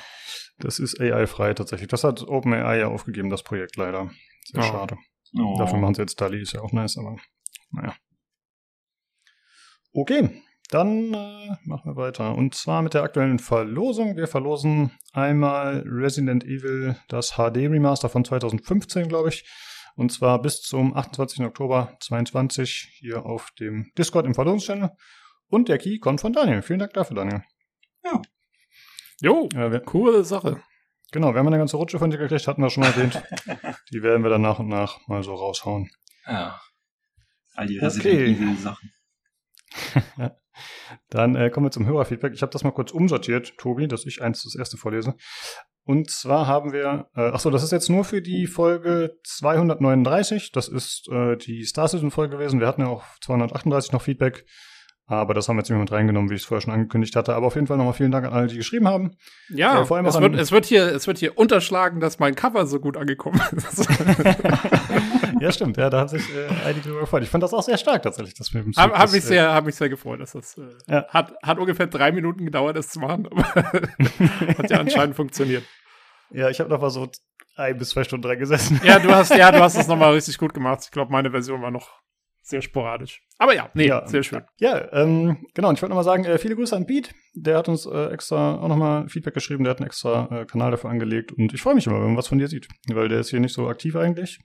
Das 0.59 0.79
ist 0.79 1.01
AI-frei 1.01 1.55
tatsächlich. 1.55 1.89
Das 1.89 2.05
hat 2.05 2.23
OpenAI 2.23 2.79
ja 2.79 2.89
aufgegeben, 2.89 3.31
das 3.31 3.43
Projekt 3.43 3.77
leider. 3.77 4.11
Sehr 4.45 4.61
oh. 4.61 4.67
schade. 4.67 4.97
Oh. 5.39 5.57
Dafür 5.59 5.79
machen 5.79 5.95
sie 5.95 6.03
jetzt 6.03 6.21
DALI, 6.21 6.43
ist 6.43 6.53
ja 6.53 6.61
auch 6.61 6.73
nice, 6.73 6.99
aber 6.99 7.17
naja. 7.71 7.95
Okay, 9.95 10.43
dann 10.71 11.13
äh, 11.13 11.57
machen 11.65 11.91
wir 11.91 11.97
weiter. 11.97 12.35
Und 12.35 12.55
zwar 12.55 12.83
mit 12.83 12.95
der 12.95 13.03
aktuellen 13.03 13.39
Verlosung. 13.39 14.17
Wir 14.17 14.27
verlosen 14.27 14.91
einmal 15.13 15.85
Resident 15.87 16.45
Evil, 16.45 16.97
das 17.09 17.33
HD 17.33 17.69
Remaster 17.69 18.09
von 18.09 18.25
2015, 18.25 19.09
glaube 19.09 19.31
ich. 19.31 19.45
Und 19.97 20.13
zwar 20.13 20.41
bis 20.41 20.63
zum 20.63 20.97
28. 20.97 21.45
Oktober 21.45 21.97
22 22.01 22.89
hier 22.99 23.27
auf 23.27 23.51
dem 23.59 23.91
Discord 23.97 24.27
im 24.27 24.35
Verlosungschannel. 24.35 24.91
Und 25.49 25.69
der 25.69 25.79
Key 25.79 25.99
kommt 25.99 26.21
von 26.21 26.33
Daniel. 26.33 26.63
Vielen 26.63 26.79
Dank 26.79 26.95
dafür, 26.95 27.17
Daniel. 27.17 27.43
Ja. 28.05 28.23
Jo, 29.21 29.49
ja, 29.53 29.71
wir, 29.71 29.81
coole 29.81 30.25
Sache. 30.25 30.63
Genau, 31.13 31.33
wir 31.35 31.39
haben 31.39 31.47
eine 31.47 31.59
ganze 31.59 31.77
Rutsche 31.77 31.99
von 31.99 32.11
dir 32.11 32.19
gekriegt, 32.19 32.49
hatten 32.49 32.63
wir 32.63 32.71
schon 32.71 32.83
mal 32.83 32.91
erwähnt. 32.91 33.23
die 33.93 34.03
werden 34.03 34.23
wir 34.23 34.31
dann 34.31 34.41
nach 34.41 34.59
und 34.59 34.69
nach 34.69 35.07
mal 35.07 35.23
so 35.23 35.35
raushauen. 35.35 35.91
Ja. 36.27 36.61
All 37.55 37.67
die 37.67 37.79
Resident 37.79 38.15
okay. 38.15 38.33
Evil 38.33 38.57
Sachen. 38.57 38.93
Dann 41.11 41.37
äh, 41.37 41.51
kommen 41.51 41.67
wir 41.67 41.71
zum 41.71 41.87
Hörerfeedback. 41.87 42.33
Ich 42.35 42.43
habe 42.43 42.53
das 42.53 42.65
mal 42.65 42.73
kurz 42.73 42.91
umsortiert, 42.91 43.57
Tobi, 43.59 43.89
dass 43.89 44.07
ich 44.07 44.23
eins 44.23 44.43
das 44.45 44.55
erste 44.55 44.77
vorlese. 44.77 45.15
Und 45.85 46.11
zwar 46.11 46.47
haben 46.47 46.73
wir, 46.73 47.09
äh, 47.17 47.21
achso, 47.21 47.51
das 47.51 47.65
ist 47.65 47.73
jetzt 47.73 47.91
nur 47.91 48.05
für 48.05 48.23
die 48.23 48.47
Folge 48.47 49.17
239. 49.25 50.53
Das 50.53 50.69
ist 50.69 51.09
äh, 51.11 51.37
die 51.37 51.65
Star 51.65 51.89
Citizen-Folge 51.89 52.37
gewesen. 52.37 52.61
Wir 52.61 52.69
hatten 52.69 52.83
ja 52.83 52.89
auch 52.89 53.05
238 53.21 53.93
noch 53.93 54.03
Feedback. 54.03 54.45
Aber 55.07 55.35
das 55.35 55.49
haben 55.49 55.57
wir 55.57 55.61
jetzt 55.61 55.69
nicht 55.69 55.79
mit 55.79 55.91
reingenommen, 55.91 56.31
wie 56.31 56.37
ich 56.37 56.43
es 56.43 56.47
vorher 56.47 56.63
schon 56.63 56.73
angekündigt 56.73 57.17
hatte. 57.17 57.35
Aber 57.35 57.49
auf 57.49 57.57
jeden 57.57 57.67
Fall 57.67 57.77
nochmal 57.77 57.93
vielen 57.93 58.13
Dank 58.13 58.25
an 58.25 58.33
alle, 58.33 58.47
die 58.47 58.57
geschrieben 58.57 58.87
haben. 58.87 59.17
Ja, 59.51 59.83
äh, 59.83 59.85
vor 59.85 59.97
allem 59.97 60.07
es, 60.07 60.19
wird, 60.19 60.37
es, 60.37 60.53
wird 60.53 60.65
hier, 60.65 60.87
es 60.95 61.07
wird 61.09 61.19
hier 61.19 61.37
unterschlagen, 61.37 62.01
dass 62.01 62.21
mein 62.21 62.37
Cover 62.37 62.67
so 62.67 62.79
gut 62.79 62.97
angekommen 62.97 63.41
ist. 63.53 63.89
ja, 65.41 65.53
stimmt. 65.53 65.77
Ja, 65.77 65.91
da 65.91 66.01
haben 66.01 66.09
sich 66.09 66.23
äh, 66.35 66.49
einige 66.65 66.85
darüber 66.85 67.01
gefreut. 67.01 67.23
Ich 67.23 67.29
fand 67.29 67.43
das 67.43 67.53
auch 67.53 67.63
sehr 67.63 67.79
stark 67.79 68.03
tatsächlich, 68.03 68.35
das 68.35 68.53
mit 68.53 68.65
dem 68.65 68.73
Zug. 68.73 68.83
Habe 68.83 68.99
hab 68.99 69.13
mich, 69.13 69.31
äh, 69.31 69.41
hab 69.41 69.65
mich 69.65 69.75
sehr 69.75 69.89
gefreut. 69.89 70.21
Dass 70.21 70.33
das 70.33 70.59
äh, 70.59 70.63
ja. 70.89 71.07
hat, 71.09 71.35
hat 71.43 71.59
ungefähr 71.59 71.87
drei 71.87 72.13
Minuten 72.13 72.45
gedauert, 72.45 72.77
das 72.77 72.89
zu 72.89 73.01
machen, 73.01 73.27
aber 73.27 73.45
hat 74.59 74.71
ja 74.71 74.79
anscheinend 74.79 75.17
funktioniert. 75.17 75.65
Ja, 76.31 76.49
ich 76.49 76.61
habe 76.61 76.71
noch 76.71 76.81
mal 76.81 76.91
so 76.91 77.09
ein 77.57 77.77
bis 77.79 77.91
zwei 77.91 78.05
Stunden 78.05 78.27
dran 78.27 78.39
gesessen. 78.39 78.81
Ja, 78.85 78.99
du 78.99 79.15
hast, 79.15 79.35
ja, 79.35 79.53
du 79.53 79.61
hast 79.61 79.77
es 79.77 79.87
nochmal 79.87 80.15
richtig 80.15 80.39
gut 80.39 80.55
gemacht. 80.55 80.81
Ich 80.85 80.91
glaube, 80.91 81.13
meine 81.13 81.31
Version 81.31 81.61
war 81.63 81.71
noch 81.71 82.03
sehr 82.43 82.61
sporadisch. 82.61 83.23
Aber 83.39 83.55
ja, 83.55 83.71
nee, 83.75 83.87
ja, 83.87 84.07
sehr 84.07 84.23
schön. 84.23 84.43
Ja, 84.59 84.93
ähm, 84.93 85.47
genau. 85.55 85.69
Und 85.69 85.77
ich 85.77 85.83
wollte 85.83 85.91
nochmal 85.91 86.05
sagen, 86.05 86.25
äh, 86.25 86.39
viele 86.39 86.57
Grüße 86.57 86.75
an 86.77 86.87
Pete. 86.87 87.11
Der 87.35 87.57
hat 87.57 87.69
uns 87.69 87.87
äh, 87.87 88.07
extra 88.13 88.57
auch 88.57 88.69
nochmal 88.69 89.09
Feedback 89.09 89.35
geschrieben. 89.35 89.65
Der 89.65 89.71
hat 89.71 89.79
einen 89.79 89.87
extra 89.87 90.29
äh, 90.43 90.45
Kanal 90.45 90.73
dafür 90.73 90.91
angelegt. 90.91 91.33
Und 91.33 91.55
ich 91.55 91.63
freue 91.63 91.75
mich 91.75 91.87
immer, 91.87 92.01
wenn 92.01 92.09
man 92.09 92.17
was 92.17 92.29
von 92.29 92.39
dir 92.39 92.49
sieht. 92.49 92.69
Weil 92.89 93.09
der 93.09 93.21
ist 93.21 93.31
hier 93.31 93.41
nicht 93.41 93.55
so 93.55 93.69
aktiv 93.69 93.95
eigentlich. 93.97 94.41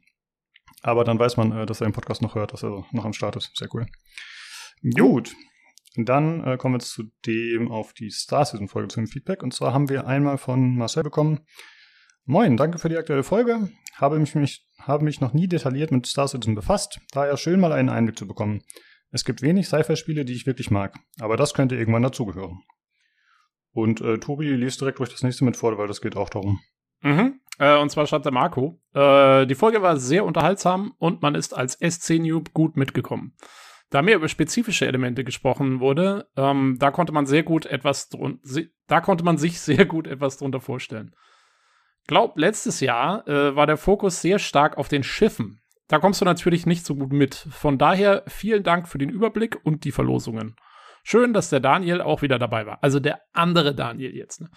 Aber 0.81 1.03
dann 1.03 1.19
weiß 1.19 1.37
man, 1.37 1.51
äh, 1.51 1.65
dass 1.65 1.81
er 1.81 1.87
den 1.87 1.93
Podcast 1.93 2.21
noch 2.21 2.35
hört, 2.35 2.53
dass 2.53 2.63
er 2.63 2.85
noch 2.91 3.05
am 3.05 3.13
Start 3.13 3.35
ist. 3.35 3.55
Sehr 3.55 3.69
cool. 3.73 3.85
Gut. 4.95 5.35
Dann 5.95 6.43
äh, 6.45 6.57
kommen 6.57 6.75
wir 6.75 6.79
jetzt 6.79 6.91
zu 6.91 7.05
dem 7.25 7.71
auf 7.71 7.93
die 7.93 8.11
Star 8.11 8.45
Season 8.45 8.67
Folge 8.67 8.89
zu 8.89 8.99
dem 8.99 9.07
Feedback. 9.07 9.41
Und 9.41 9.53
zwar 9.53 9.73
haben 9.73 9.89
wir 9.89 10.05
einmal 10.05 10.37
von 10.37 10.75
Marcel 10.75 11.03
bekommen, 11.03 11.41
Moin, 12.29 12.57
danke 12.57 12.77
für 12.77 12.89
die 12.89 12.97
aktuelle 12.97 13.23
Folge. 13.23 13.69
Habe 13.95 14.19
mich, 14.19 14.35
mich, 14.35 14.67
habe 14.81 15.05
mich 15.05 15.21
noch 15.21 15.31
nie 15.31 15.47
detailliert 15.47 15.91
mit 15.91 16.05
Star 16.07 16.27
Citizen 16.27 16.55
befasst, 16.55 16.99
daher 17.13 17.37
schön 17.37 17.61
mal 17.61 17.71
einen 17.71 17.87
Einblick 17.87 18.17
zu 18.17 18.27
bekommen. 18.27 18.63
Es 19.11 19.23
gibt 19.23 19.41
wenig 19.41 19.67
Sci-Fi-Spiele, 19.67 20.25
die 20.25 20.33
ich 20.33 20.45
wirklich 20.45 20.69
mag, 20.69 20.99
aber 21.21 21.37
das 21.37 21.53
könnte 21.53 21.77
irgendwann 21.77 22.03
dazugehören. 22.03 22.63
Und 23.71 24.01
äh, 24.01 24.17
Tobi 24.17 24.49
liest 24.49 24.81
direkt 24.81 24.99
durch 24.99 25.09
das 25.09 25.23
nächste 25.23 25.45
mit 25.45 25.55
vor, 25.55 25.77
weil 25.77 25.87
das 25.87 26.01
geht 26.01 26.17
auch 26.17 26.29
darum. 26.29 26.59
Mhm. 27.01 27.39
Äh, 27.59 27.77
und 27.77 27.89
zwar 27.89 28.07
schreibt 28.07 28.25
der 28.25 28.31
Marco. 28.31 28.79
Äh, 28.93 29.45
die 29.45 29.55
Folge 29.55 29.81
war 29.81 29.97
sehr 29.97 30.25
unterhaltsam 30.25 30.93
und 30.97 31.21
man 31.21 31.35
ist 31.35 31.55
als 31.55 31.77
SC-Noob 31.79 32.53
gut 32.53 32.77
mitgekommen. 32.77 33.35
Da 33.89 34.01
mehr 34.01 34.17
über 34.17 34.27
spezifische 34.27 34.85
Elemente 34.85 35.23
gesprochen 35.23 35.79
wurde, 35.79 36.27
ähm, 36.35 36.77
da 36.79 36.91
konnte 36.91 37.13
man 37.13 37.25
sehr 37.25 37.43
gut 37.43 37.65
etwas 37.65 38.09
da 38.87 39.01
konnte 39.01 39.23
man 39.23 39.37
sich 39.37 39.59
sehr 39.61 39.85
gut 39.85 40.07
etwas 40.07 40.37
drunter 40.37 40.59
vorstellen 40.59 41.13
glaube, 42.07 42.39
letztes 42.39 42.79
Jahr 42.79 43.27
äh, 43.27 43.55
war 43.55 43.67
der 43.67 43.77
Fokus 43.77 44.21
sehr 44.21 44.39
stark 44.39 44.77
auf 44.77 44.87
den 44.87 45.03
Schiffen. 45.03 45.61
Da 45.87 45.99
kommst 45.99 46.19
du 46.19 46.25
natürlich 46.25 46.65
nicht 46.65 46.85
so 46.85 46.95
gut 46.95 47.13
mit. 47.13 47.35
Von 47.51 47.77
daher 47.77 48.23
vielen 48.27 48.63
Dank 48.63 48.87
für 48.87 48.97
den 48.97 49.09
Überblick 49.09 49.57
und 49.63 49.83
die 49.83 49.91
Verlosungen. 49.91 50.55
Schön, 51.03 51.31
dass 51.31 51.49
der 51.49 51.61
Daniel 51.61 52.01
auch 52.01 52.21
wieder 52.21 52.39
dabei 52.39 52.65
war. 52.65 52.79
Also 52.81 52.99
der 52.99 53.21
andere 53.31 53.73
Daniel 53.73 54.13
jetzt. 54.13 54.41
Ne? 54.41 54.49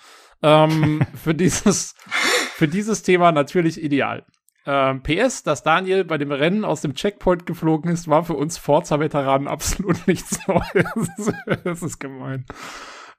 Ähm, 0.42 1.06
für, 1.14 1.34
dieses, 1.34 1.94
für 2.60 2.68
dieses 2.68 3.02
Thema 3.02 3.32
natürlich 3.32 3.82
ideal. 3.82 4.26
Ähm, 4.66 5.02
PS, 5.02 5.42
dass 5.42 5.62
Daniel 5.62 6.04
bei 6.04 6.18
dem 6.18 6.30
Rennen 6.30 6.66
aus 6.66 6.82
dem 6.82 6.94
Checkpoint 6.94 7.46
geflogen 7.46 7.90
ist, 7.90 8.06
war 8.06 8.22
für 8.22 8.34
uns 8.34 8.58
Forza-Veteranen 8.58 9.48
absolut 9.48 9.96
nichts 10.06 10.46
Neues. 10.46 11.32
das 11.64 11.82
ist 11.82 11.98
gemein. 12.00 12.44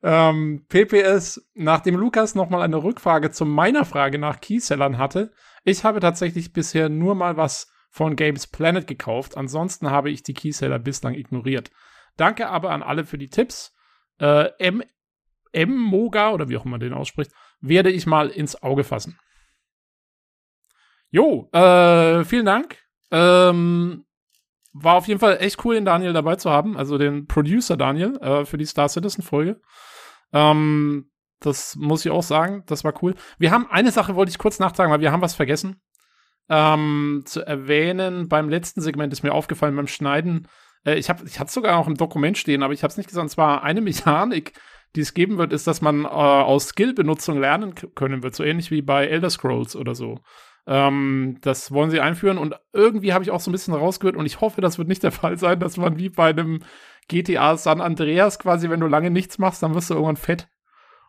Ähm, 0.03 0.67
PPS, 0.69 1.43
nachdem 1.55 1.95
Lukas 1.95 2.35
nochmal 2.35 2.61
eine 2.61 2.83
Rückfrage 2.83 3.31
zu 3.31 3.47
meiner 3.47 3.83
Frage 3.83 4.19
nach 4.19 4.41
Keysellern 4.41 4.99
hatte, 4.99 5.31
ich 5.63 5.83
habe 5.85 6.01
tatsächlich 6.01 6.53
bisher 6.53 6.89
nur 6.89 7.15
mal 7.15 7.35
was 7.35 7.73
von 7.89 8.15
Games 8.15 8.45
Planet 8.45 8.85
gekauft. 8.85 9.37
Ansonsten 9.37 9.89
habe 9.89 10.11
ich 10.11 10.21
die 10.21 10.35
Keyseller 10.35 10.77
bislang 10.77 11.15
ignoriert. 11.15 11.71
Danke 12.15 12.47
aber 12.47 12.69
an 12.69 12.83
alle 12.83 13.05
für 13.05 13.17
die 13.17 13.29
Tipps. 13.29 13.73
Äh, 14.19 14.51
M, 14.59 14.83
M 15.51 15.75
Moga 15.75 16.29
oder 16.29 16.47
wie 16.47 16.57
auch 16.57 16.65
immer 16.65 16.77
den 16.77 16.93
ausspricht, 16.93 17.31
werde 17.59 17.89
ich 17.89 18.05
mal 18.05 18.29
ins 18.29 18.61
Auge 18.61 18.83
fassen. 18.83 19.17
Jo, 21.11 21.49
äh, 21.51 22.23
vielen 22.23 22.45
Dank. 22.45 22.77
Ähm, 23.11 24.05
war 24.73 24.95
auf 24.95 25.07
jeden 25.07 25.19
Fall 25.19 25.37
echt 25.41 25.63
cool, 25.65 25.75
den 25.75 25.85
Daniel 25.85 26.13
dabei 26.13 26.37
zu 26.37 26.49
haben, 26.49 26.77
also 26.77 26.97
den 26.97 27.27
Producer 27.27 27.75
Daniel 27.75 28.17
äh, 28.21 28.45
für 28.45 28.57
die 28.57 28.65
Star 28.65 28.87
Citizen 28.87 29.21
Folge. 29.21 29.59
Ähm, 30.31 31.11
das 31.41 31.75
muss 31.75 32.05
ich 32.05 32.11
auch 32.11 32.23
sagen, 32.23 32.63
das 32.67 32.83
war 32.83 32.93
cool. 33.03 33.15
Wir 33.37 33.51
haben 33.51 33.69
eine 33.69 33.91
Sache 33.91 34.15
wollte 34.15 34.29
ich 34.29 34.37
kurz 34.37 34.59
nachtragen, 34.59 34.91
weil 34.91 35.01
wir 35.01 35.11
haben 35.11 35.21
was 35.21 35.35
vergessen 35.35 35.81
ähm, 36.49 37.23
zu 37.25 37.41
erwähnen. 37.45 38.27
Beim 38.29 38.49
letzten 38.49 38.81
Segment 38.81 39.11
ist 39.11 39.23
mir 39.23 39.33
aufgefallen 39.33 39.75
beim 39.75 39.87
Schneiden. 39.87 40.47
Äh, 40.85 40.95
ich 40.95 41.09
habe, 41.09 41.23
ich 41.25 41.39
hatte 41.39 41.51
sogar 41.51 41.77
auch 41.77 41.87
im 41.87 41.95
Dokument 41.95 42.37
stehen, 42.37 42.63
aber 42.63 42.73
ich 42.73 42.83
habe 42.83 42.91
es 42.91 42.97
nicht 42.97 43.07
gesagt. 43.07 43.23
Und 43.23 43.29
zwar 43.29 43.63
eine 43.63 43.81
Mechanik, 43.81 44.53
die 44.95 45.01
es 45.01 45.13
geben 45.13 45.37
wird, 45.37 45.53
ist, 45.53 45.67
dass 45.67 45.81
man 45.81 46.05
äh, 46.05 46.07
aus 46.07 46.69
Skill-Benutzung 46.69 47.39
lernen 47.39 47.73
können 47.95 48.23
wird, 48.23 48.35
so 48.35 48.43
ähnlich 48.43 48.71
wie 48.71 48.81
bei 48.81 49.07
Elder 49.07 49.29
Scrolls 49.29 49.75
oder 49.75 49.95
so. 49.95 50.19
Ähm, 50.67 51.37
das 51.41 51.71
wollen 51.71 51.89
sie 51.89 51.99
einführen 51.99 52.37
und 52.37 52.55
irgendwie 52.71 53.13
habe 53.13 53.23
ich 53.23 53.31
auch 53.31 53.39
so 53.39 53.49
ein 53.49 53.53
bisschen 53.53 53.73
rausgehört 53.73 54.15
und 54.15 54.25
ich 54.25 54.41
hoffe, 54.41 54.61
das 54.61 54.77
wird 54.77 54.87
nicht 54.87 55.03
der 55.03 55.11
Fall 55.11 55.37
sein, 55.37 55.59
dass 55.59 55.77
man 55.77 55.97
wie 55.97 56.09
bei 56.09 56.29
einem 56.29 56.63
GTA 57.07 57.57
San 57.57 57.81
Andreas 57.81 58.39
quasi, 58.39 58.69
wenn 58.69 58.79
du 58.79 58.87
lange 58.87 59.09
nichts 59.09 59.37
machst, 59.37 59.63
dann 59.63 59.73
wirst 59.73 59.89
du 59.89 59.95
irgendwann 59.95 60.17
fett 60.17 60.47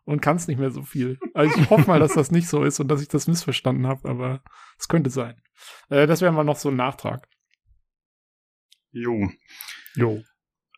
und 0.05 0.21
kannst 0.21 0.49
nicht 0.49 0.59
mehr 0.59 0.71
so 0.71 0.83
viel. 0.83 1.19
Also 1.35 1.59
ich 1.61 1.71
hoffe 1.71 1.87
mal, 1.87 2.01
dass 2.01 2.15
das 2.15 2.31
nicht 2.31 2.49
so 2.49 2.65
ist 2.65 2.81
und 2.81 2.89
dass 2.89 3.03
ich 3.03 3.09
das 3.09 3.29
missverstanden 3.29 3.87
habe, 3.87 4.09
aber 4.09 4.43
es 4.79 4.89
könnte 4.89 5.11
sein. 5.11 5.41
Äh, 5.91 6.07
das 6.07 6.21
wäre 6.21 6.33
mal 6.33 6.45
noch 6.45 6.57
so 6.57 6.71
ein 6.71 6.77
Nachtrag. 6.77 7.29
Jo. 8.91 9.29
Jo. 9.95 10.23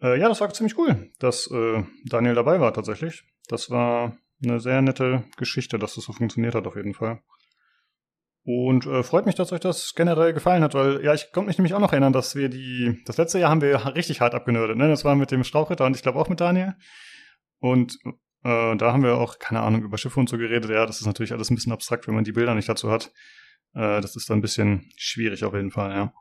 Äh, 0.00 0.20
ja, 0.20 0.28
das 0.28 0.40
war 0.40 0.52
ziemlich 0.52 0.76
cool, 0.78 1.10
dass 1.18 1.50
äh, 1.50 1.84
Daniel 2.04 2.34
dabei 2.34 2.60
war 2.60 2.74
tatsächlich. 2.74 3.24
Das 3.48 3.70
war 3.70 4.16
eine 4.42 4.60
sehr 4.60 4.82
nette 4.82 5.24
Geschichte, 5.36 5.78
dass 5.78 5.94
das 5.94 6.04
so 6.04 6.12
funktioniert 6.12 6.54
hat 6.54 6.66
auf 6.66 6.76
jeden 6.76 6.94
Fall. 6.94 7.22
Und 8.46 8.84
äh, 8.84 9.02
freut 9.02 9.24
mich, 9.24 9.34
dass 9.34 9.52
euch 9.52 9.60
das 9.60 9.94
generell 9.94 10.34
gefallen 10.34 10.62
hat, 10.62 10.74
weil 10.74 11.02
ja, 11.02 11.14
ich 11.14 11.32
konnte 11.32 11.48
mich 11.48 11.56
nämlich 11.56 11.72
auch 11.72 11.80
noch 11.80 11.92
erinnern, 11.92 12.12
dass 12.12 12.36
wir 12.36 12.50
die, 12.50 13.02
das 13.06 13.16
letzte 13.16 13.38
Jahr 13.38 13.50
haben 13.50 13.62
wir 13.62 13.94
richtig 13.94 14.20
hart 14.20 14.34
abgenördet, 14.34 14.76
ne? 14.76 14.88
Das 14.88 15.04
war 15.04 15.14
mit 15.14 15.30
dem 15.30 15.44
Strauchritter 15.44 15.86
und 15.86 15.96
ich 15.96 16.02
glaube 16.02 16.18
auch 16.18 16.28
mit 16.28 16.40
Daniel. 16.40 16.74
Und 17.58 17.98
äh, 18.44 18.76
da 18.76 18.92
haben 18.92 19.02
wir 19.02 19.16
auch, 19.16 19.38
keine 19.38 19.62
Ahnung, 19.62 19.82
über 19.82 19.96
Schiffe 19.96 20.20
und 20.20 20.28
so 20.28 20.36
geredet. 20.36 20.70
Ja, 20.70 20.84
das 20.84 21.00
ist 21.00 21.06
natürlich 21.06 21.32
alles 21.32 21.50
ein 21.50 21.54
bisschen 21.54 21.72
abstrakt, 21.72 22.06
wenn 22.06 22.14
man 22.14 22.24
die 22.24 22.32
Bilder 22.32 22.54
nicht 22.54 22.68
dazu 22.68 22.90
hat. 22.90 23.12
Äh, 23.72 24.02
das 24.02 24.14
ist 24.14 24.28
dann 24.28 24.38
ein 24.38 24.42
bisschen 24.42 24.90
schwierig 24.96 25.44
auf 25.44 25.54
jeden 25.54 25.70
Fall, 25.70 25.92
ja. 25.92 26.12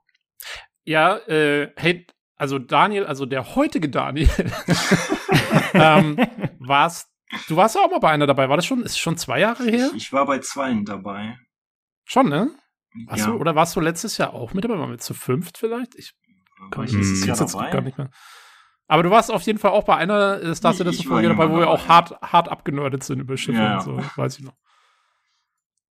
Ja, 0.86 1.17
äh, 1.27 1.71
hey, 1.75 2.07
also 2.38 2.57
Daniel, 2.57 3.05
also 3.05 3.25
der 3.25 3.55
heutige 3.55 3.89
Daniel, 3.89 4.29
ähm, 5.73 6.17
warst, 6.59 7.09
du 7.49 7.57
warst 7.57 7.75
ja 7.75 7.81
auch 7.81 7.91
mal 7.91 7.99
bei 7.99 8.12
einer 8.12 8.27
dabei. 8.27 8.47
War 8.47 8.55
das 8.55 8.65
schon, 8.65 8.81
ist 8.83 8.97
schon 8.97 9.17
zwei 9.17 9.41
Jahre 9.41 9.65
her? 9.65 9.89
Ich, 9.91 10.07
ich 10.07 10.13
war 10.13 10.25
bei 10.25 10.39
zweien 10.39 10.86
dabei. 10.86 11.38
Schon, 12.06 12.30
ne? 12.30 12.52
Warst 13.08 13.26
ja. 13.26 13.34
oder 13.34 13.56
warst 13.56 13.76
du 13.76 13.80
letztes 13.80 14.18
Jahr 14.18 14.34
auch 14.34 14.54
mit 14.54 14.63
dabei? 14.63 14.78
Waren 14.78 14.92
wir 14.92 15.00
zu 15.00 15.13
fünft 15.13 15.58
vielleicht? 15.58 15.96
Ich 15.96 16.13
kann 16.72 16.84
ich 16.86 16.92
gar 16.92 17.82
nicht 17.82 17.98
mehr. 17.98 18.10
Aber 18.88 19.04
du 19.04 19.10
warst 19.10 19.32
auf 19.32 19.42
jeden 19.44 19.60
Fall 19.60 19.72
auch 19.72 19.86
bei 19.86 19.96
einer 19.96 20.42
äh, 20.42 20.56
Star 20.56 20.74
Citizen 20.74 21.08
Folge 21.08 21.30
dabei, 21.30 21.50
wo 21.50 21.58
wir 21.58 21.70
auch 21.70 21.88
hart, 21.88 22.20
hart 22.22 22.50
abgenördet 22.50 23.04
sind 23.04 23.20
über 23.20 23.38
Schiffe 23.38 23.60
ja. 23.60 23.78
und 23.78 23.84
so, 23.84 23.98
weiß 24.18 24.39
ich 24.39 24.46
noch. 24.46 24.56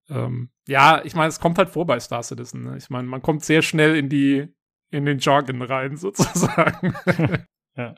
Ähm, 0.09 0.51
ja, 0.67 1.01
ich 1.03 1.15
meine, 1.15 1.29
es 1.29 1.39
kommt 1.39 1.57
halt 1.57 1.69
vor 1.69 1.85
bei 1.85 1.99
Star 1.99 2.23
Citizen. 2.23 2.63
Ne? 2.63 2.77
Ich 2.77 2.89
meine, 2.89 3.07
man 3.07 3.21
kommt 3.21 3.43
sehr 3.43 3.61
schnell 3.61 3.95
in 3.95 4.09
die, 4.09 4.47
in 4.91 5.05
den 5.05 5.19
Jargon 5.19 5.61
rein, 5.61 5.97
sozusagen. 5.97 6.95
ja, 7.75 7.95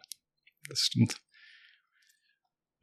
das 0.69 0.79
stimmt. 0.79 1.17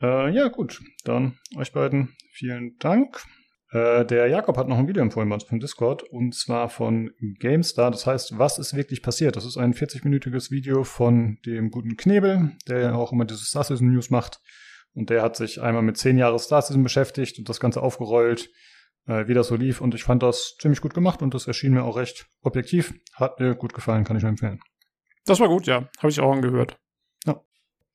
Äh, 0.01 0.31
ja, 0.31 0.49
gut. 0.49 0.81
Dann 1.05 1.39
euch 1.57 1.73
beiden 1.73 2.15
vielen 2.33 2.77
Dank. 2.79 3.25
Äh, 3.73 4.05
der 4.05 4.29
Jakob 4.29 4.59
hat 4.59 4.69
noch 4.69 4.77
ein 4.77 4.87
Video 4.87 5.03
empfohlen 5.03 5.29
bei 5.31 5.35
uns 5.35 5.45
vom 5.45 5.59
Discord 5.59 6.03
und 6.03 6.35
zwar 6.35 6.69
von 6.69 7.11
GameStar. 7.39 7.91
Das 7.91 8.07
heißt, 8.07 8.39
was 8.39 8.59
ist 8.59 8.77
wirklich 8.77 9.03
passiert? 9.03 9.35
Das 9.37 9.47
ist 9.47 9.57
ein 9.57 9.73
40-minütiges 9.73 10.51
Video 10.51 10.85
von 10.85 11.39
dem 11.47 11.71
guten 11.71 11.97
Knebel, 11.97 12.53
der 12.69 12.81
ja 12.81 12.95
auch 12.95 13.13
immer 13.13 13.25
diese 13.25 13.45
Star 13.45 13.65
Citizen 13.65 13.91
News 13.93 14.11
macht. 14.11 14.41
Und 14.95 15.09
der 15.09 15.23
hat 15.23 15.37
sich 15.37 15.63
einmal 15.63 15.83
mit 15.83 15.97
10 15.97 16.19
Jahre 16.19 16.39
Star 16.39 16.61
Citizen 16.61 16.83
beschäftigt 16.83 17.39
und 17.39 17.49
das 17.49 17.61
Ganze 17.61 17.83
aufgerollt, 17.83 18.51
äh, 19.07 19.27
wie 19.27 19.35
das 19.35 19.49
so 19.49 19.57
lief. 19.57 19.81
Und 19.81 19.95
ich 19.95 20.05
fand 20.05 20.23
das 20.23 20.57
ziemlich 20.61 20.83
gut 20.83 20.93
gemacht 20.93 21.23
und 21.23 21.33
das 21.33 21.47
erschien 21.47 21.73
mir 21.73 21.85
auch 21.85 21.97
recht 21.97 22.27
objektiv. 22.43 22.93
Hat 23.15 23.41
mir 23.41 23.55
gut 23.55 23.73
gefallen, 23.73 24.05
kann 24.05 24.19
ich 24.19 24.23
nur 24.23 24.31
empfehlen. 24.31 24.61
Das 25.25 25.41
war 25.41 25.49
gut, 25.49 25.67
ja. 25.67 25.89
Habe 25.97 26.11
ich 26.11 26.21
auch 26.21 26.33
angehört. 26.33 26.79
Ja. 27.25 27.41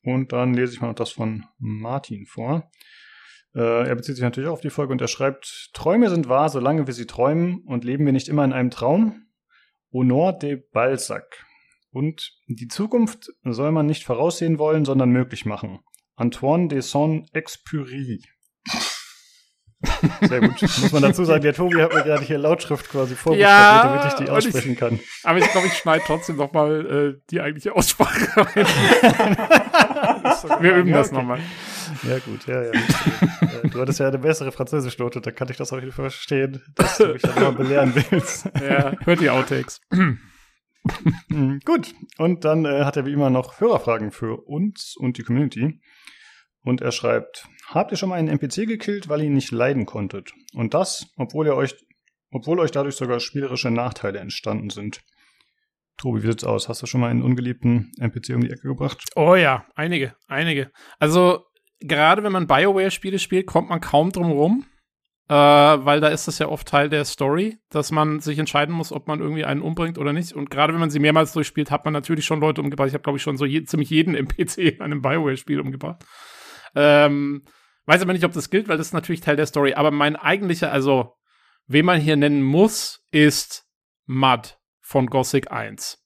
Und 0.02 0.32
dann 0.32 0.56
lese 0.56 0.74
ich 0.74 0.82
mal 0.82 0.88
noch 0.88 0.96
das 0.96 1.12
von 1.12 1.46
Martin 1.60 2.26
vor. 2.26 2.72
Äh, 3.58 3.88
er 3.88 3.96
bezieht 3.96 4.16
sich 4.16 4.24
natürlich 4.24 4.48
auch 4.50 4.54
auf 4.54 4.62
die 4.62 4.70
Folge 4.70 4.94
und 4.94 5.02
er 5.02 5.08
schreibt, 5.08 5.72
Träume 5.74 6.12
sind 6.12 6.30
wahr, 6.30 6.50
solange 6.50 6.86
wir 6.86 6.94
sie 6.94 7.08
träumen 7.08 7.64
und 7.66 7.84
leben 7.84 8.06
wir 8.06 8.14
nicht 8.14 8.30
immer 8.30 8.46
in 8.46 8.54
einem 8.54 8.70
Traum. 8.70 9.24
Honor 9.92 10.38
de 10.38 10.62
Balzac. 10.72 11.44
Und 11.90 12.34
die 12.48 12.68
Zukunft 12.68 13.32
soll 13.44 13.72
man 13.72 13.88
nicht 13.88 14.04
voraussehen 14.04 14.60
wollen, 14.60 14.86
sondern 14.86 15.10
möglich 15.10 15.46
machen. 15.46 15.80
Antoine 16.16 16.68
de 16.68 16.82
Saint-Exupéry. 16.82 18.22
Sehr 20.22 20.42
gut. 20.42 20.62
Muss 20.62 20.92
man 20.92 21.02
dazu 21.02 21.24
sagen, 21.24 21.42
der 21.42 21.54
Tobi 21.54 21.82
hat 21.82 21.94
mir 21.94 22.04
gerade 22.04 22.24
hier 22.24 22.38
Lautschrift 22.38 22.90
quasi 22.90 23.16
vorgestellt, 23.16 23.50
ja, 23.50 23.84
damit 23.84 24.14
ich 24.14 24.26
die 24.26 24.30
aussprechen 24.30 24.74
ich, 24.74 24.80
kann. 24.80 25.00
Aber 25.24 25.40
ich 25.40 25.48
glaube, 25.52 25.68
ich 25.68 25.74
schneide 25.74 26.04
trotzdem 26.06 26.36
noch 26.36 26.52
mal 26.54 27.16
äh, 27.18 27.22
die 27.32 27.42
eigentliche 27.42 27.76
Aussprache 27.76 28.38
rein. 28.38 28.68
Wir 30.62 30.76
üben 30.76 30.90
ja, 30.90 30.98
das 30.98 31.08
okay. 31.08 31.18
nochmal. 31.18 31.40
Ja, 32.04 32.20
gut, 32.20 32.46
ja, 32.48 32.64
ja. 32.64 32.72
du 33.72 33.82
hattest 33.82 34.00
ja 34.00 34.08
eine 34.08 34.20
bessere 34.20 34.52
Französischnote, 34.52 35.22
da 35.22 35.32
kann 35.32 35.50
ich 35.50 35.58
das 35.58 35.72
auch 35.74 35.82
nicht 35.82 35.94
verstehen, 35.94 36.62
dass 36.76 36.98
du 36.98 37.14
mich 37.14 37.22
dann 37.22 37.36
mal 37.42 37.52
belehren 37.52 37.94
willst. 37.96 38.50
Ja, 38.62 38.94
hört 39.04 39.22
die 39.22 39.30
Outtakes. 39.30 39.82
Hm, 41.28 41.60
gut, 41.66 41.94
und 42.18 42.46
dann 42.46 42.64
äh, 42.64 42.86
hat 42.86 42.96
er 42.96 43.06
wie 43.06 43.12
immer 43.12 43.30
noch 43.30 43.60
Hörerfragen 43.60 44.12
für 44.12 44.38
uns 44.48 44.96
und 44.98 45.18
die 45.18 45.24
Community. 45.24 45.82
Und 46.62 46.82
er 46.82 46.94
schreibt, 46.94 47.48
habt 47.68 47.92
ihr 47.92 47.98
schon 47.98 48.08
mal 48.10 48.16
einen 48.16 48.30
NPC 48.30 48.68
gekillt, 48.68 49.10
weil 49.10 49.22
ihr 49.22 49.28
ihn 49.28 49.34
nicht 49.34 49.52
leiden 49.52 49.86
konntet? 49.86 50.32
Und 50.54 50.74
das, 50.74 51.08
obwohl 51.18 51.46
ihr 51.48 51.56
euch, 51.56 51.76
obwohl 52.32 52.60
euch 52.60 52.72
dadurch 52.72 52.96
sogar 52.96 53.20
spielerische 53.20 53.72
Nachteile 53.72 54.20
entstanden 54.20 54.70
sind. 54.70 55.02
Tobi, 55.98 56.24
wie 56.24 56.28
sieht's 56.28 56.44
aus? 56.44 56.70
Hast 56.70 56.82
du 56.82 56.86
schon 56.86 57.02
mal 57.02 57.10
einen 57.10 57.24
ungeliebten 57.24 57.92
NPC 58.00 58.36
um 58.36 58.42
die 58.42 58.52
Ecke 58.52 58.68
gebracht? 58.68 59.04
Oh 59.16 59.36
ja, 59.36 59.66
einige, 59.76 60.16
einige. 60.28 60.72
Also, 61.00 61.47
gerade 61.80 62.24
wenn 62.24 62.32
man 62.32 62.48
BioWare-Spiele 62.48 63.20
spielt, 63.20 63.48
kommt 63.48 63.70
man 63.70 63.82
kaum 63.82 64.12
drum 64.12 64.32
rum, 64.32 64.66
äh, 65.30 65.34
weil 65.34 66.00
da 66.00 66.08
ist 66.08 66.28
das 66.28 66.40
ja 66.40 66.48
oft 66.48 66.68
Teil 66.68 66.90
der 66.90 67.06
Story, 67.06 67.58
dass 67.70 67.92
man 67.92 68.20
sich 68.20 68.40
entscheiden 68.40 68.74
muss, 68.74 68.92
ob 68.92 69.08
man 69.08 69.20
irgendwie 69.20 69.46
einen 69.46 69.62
umbringt 69.62 69.98
oder 69.98 70.14
nicht. 70.14 70.34
Und 70.34 70.50
gerade 70.50 70.74
wenn 70.74 70.80
man 70.80 70.90
sie 70.90 71.00
mehrmals 71.00 71.34
durchspielt, 71.34 71.70
hat 71.70 71.86
man 71.86 71.94
natürlich 71.94 72.26
schon 72.26 72.40
Leute 72.40 72.62
umgebracht. 72.62 72.88
Ich 72.88 72.94
habe, 72.94 73.04
glaube 73.04 73.18
ich, 73.18 73.24
schon 73.24 73.38
so 73.38 73.46
je, 73.46 73.64
ziemlich 73.64 73.90
jeden 73.90 74.16
NPC 74.16 74.58
in 74.76 74.82
einem 74.82 75.02
BioWare-Spiel 75.02 75.60
umgebracht. 75.60 76.06
Ähm, 76.76 77.44
weiß 77.86 78.02
aber 78.02 78.14
nicht, 78.14 78.26
ob 78.26 78.32
das 78.32 78.50
gilt, 78.50 78.68
weil 78.68 78.78
das 78.78 78.88
ist 78.88 78.94
natürlich 78.94 79.22
Teil 79.22 79.36
der 79.36 79.46
Story. 79.46 79.74
Aber 79.74 79.92
mein 79.92 80.16
eigentlicher, 80.16 80.72
also, 80.72 81.16
wen 81.68 81.86
man 81.86 82.00
hier 82.00 82.16
nennen 82.16 82.42
muss, 82.42 83.06
ist 83.12 83.66
Mud 84.06 84.58
von 84.80 85.08
Gothic 85.08 85.52
1. 85.52 86.02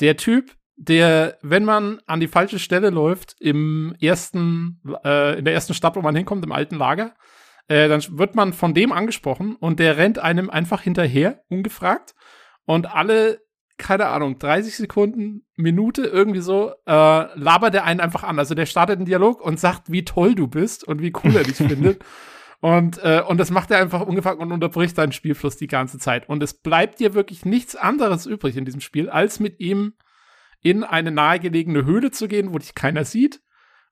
Der 0.00 0.16
Typ, 0.16 0.56
der, 0.82 1.36
wenn 1.42 1.66
man 1.66 2.00
an 2.06 2.20
die 2.20 2.28
falsche 2.28 2.58
Stelle 2.58 2.88
läuft, 2.88 3.36
im 3.38 3.94
ersten, 4.00 4.80
äh, 5.04 5.38
in 5.38 5.44
der 5.44 5.52
ersten 5.52 5.74
Stadt, 5.74 5.94
wo 5.94 6.00
man 6.00 6.16
hinkommt, 6.16 6.42
im 6.42 6.52
alten 6.52 6.76
Lager, 6.76 7.14
äh, 7.68 7.86
dann 7.86 8.02
wird 8.18 8.34
man 8.34 8.54
von 8.54 8.72
dem 8.72 8.90
angesprochen 8.90 9.56
und 9.56 9.78
der 9.78 9.98
rennt 9.98 10.18
einem 10.18 10.48
einfach 10.48 10.80
hinterher, 10.80 11.42
ungefragt. 11.50 12.14
Und 12.64 12.94
alle, 12.94 13.42
keine 13.76 14.06
Ahnung, 14.06 14.38
30 14.38 14.74
Sekunden, 14.74 15.44
Minute, 15.54 16.04
irgendwie 16.04 16.40
so, 16.40 16.72
äh, 16.86 17.38
labert 17.38 17.74
er 17.74 17.84
einen 17.84 18.00
einfach 18.00 18.24
an. 18.24 18.38
Also 18.38 18.54
der 18.54 18.64
startet 18.64 18.96
einen 18.96 19.06
Dialog 19.06 19.42
und 19.42 19.60
sagt, 19.60 19.92
wie 19.92 20.06
toll 20.06 20.34
du 20.34 20.46
bist 20.46 20.82
und 20.82 21.02
wie 21.02 21.12
cool 21.22 21.36
er 21.36 21.44
dich 21.44 21.56
findet. 21.56 22.02
Und, 22.60 22.96
äh, 23.04 23.22
und 23.26 23.36
das 23.36 23.50
macht 23.50 23.70
er 23.70 23.80
einfach 23.80 24.00
ungefragt 24.00 24.40
und 24.40 24.50
unterbricht 24.50 24.96
seinen 24.96 25.12
Spielfluss 25.12 25.58
die 25.58 25.66
ganze 25.66 25.98
Zeit. 25.98 26.26
Und 26.26 26.42
es 26.42 26.54
bleibt 26.54 27.00
dir 27.00 27.12
wirklich 27.12 27.44
nichts 27.44 27.76
anderes 27.76 28.24
übrig 28.24 28.56
in 28.56 28.64
diesem 28.64 28.80
Spiel, 28.80 29.10
als 29.10 29.40
mit 29.40 29.60
ihm 29.60 29.92
in 30.62 30.84
eine 30.84 31.10
nahegelegene 31.10 31.84
Höhle 31.84 32.10
zu 32.10 32.28
gehen, 32.28 32.52
wo 32.52 32.58
dich 32.58 32.74
keiner 32.74 33.04
sieht 33.04 33.40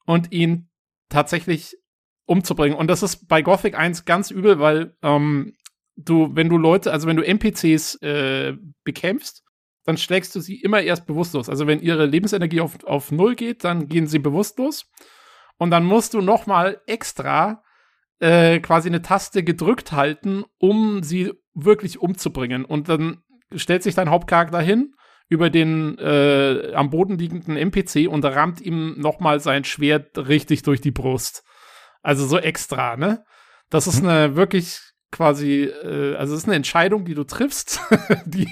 und 0.04 0.32
ihn 0.32 0.68
tatsächlich 1.08 1.76
umzubringen. 2.26 2.76
Und 2.76 2.88
das 2.88 3.02
ist 3.02 3.26
bei 3.28 3.42
Gothic 3.42 3.76
1 3.76 4.04
ganz 4.04 4.30
übel, 4.30 4.58
weil 4.58 4.94
ähm, 5.02 5.54
du, 5.96 6.30
wenn 6.34 6.48
du 6.48 6.58
Leute, 6.58 6.92
also 6.92 7.06
wenn 7.06 7.16
du 7.16 7.26
NPCs 7.26 7.96
äh, 8.02 8.56
bekämpfst, 8.84 9.42
dann 9.84 9.96
schlägst 9.96 10.34
du 10.34 10.40
sie 10.40 10.60
immer 10.60 10.82
erst 10.82 11.06
bewusstlos. 11.06 11.48
Also 11.48 11.66
wenn 11.66 11.80
ihre 11.80 12.04
Lebensenergie 12.04 12.60
auf, 12.60 12.84
auf 12.84 13.10
Null 13.10 13.34
geht, 13.34 13.64
dann 13.64 13.88
gehen 13.88 14.06
sie 14.06 14.18
bewusstlos. 14.18 14.90
Und 15.56 15.70
dann 15.70 15.84
musst 15.84 16.12
du 16.12 16.20
noch 16.20 16.46
mal 16.46 16.80
extra 16.86 17.62
äh, 18.20 18.60
quasi 18.60 18.88
eine 18.88 19.00
Taste 19.00 19.42
gedrückt 19.42 19.92
halten, 19.92 20.44
um 20.58 21.02
sie 21.02 21.32
wirklich 21.54 22.00
umzubringen. 22.00 22.66
Und 22.66 22.90
dann 22.90 23.22
stellt 23.54 23.82
sich 23.82 23.94
dein 23.94 24.10
Hauptcharakter 24.10 24.60
hin 24.60 24.94
über 25.28 25.50
den 25.50 25.98
äh, 25.98 26.72
am 26.74 26.90
Boden 26.90 27.18
liegenden 27.18 27.56
NPC 27.56 28.08
und 28.08 28.24
rammt 28.24 28.60
ihm 28.60 28.94
nochmal 28.98 29.40
sein 29.40 29.64
Schwert 29.64 30.16
richtig 30.16 30.62
durch 30.62 30.80
die 30.80 30.90
Brust. 30.90 31.44
Also 32.02 32.26
so 32.26 32.38
extra, 32.38 32.96
ne? 32.96 33.24
Das 33.68 33.86
ist 33.86 34.02
mhm. 34.02 34.08
eine 34.08 34.36
wirklich 34.36 34.80
quasi, 35.10 35.64
äh, 35.64 36.16
also 36.16 36.34
es 36.34 36.40
ist 36.40 36.46
eine 36.46 36.56
Entscheidung, 36.56 37.04
die 37.04 37.14
du 37.14 37.24
triffst, 37.24 37.80
die, 38.24 38.48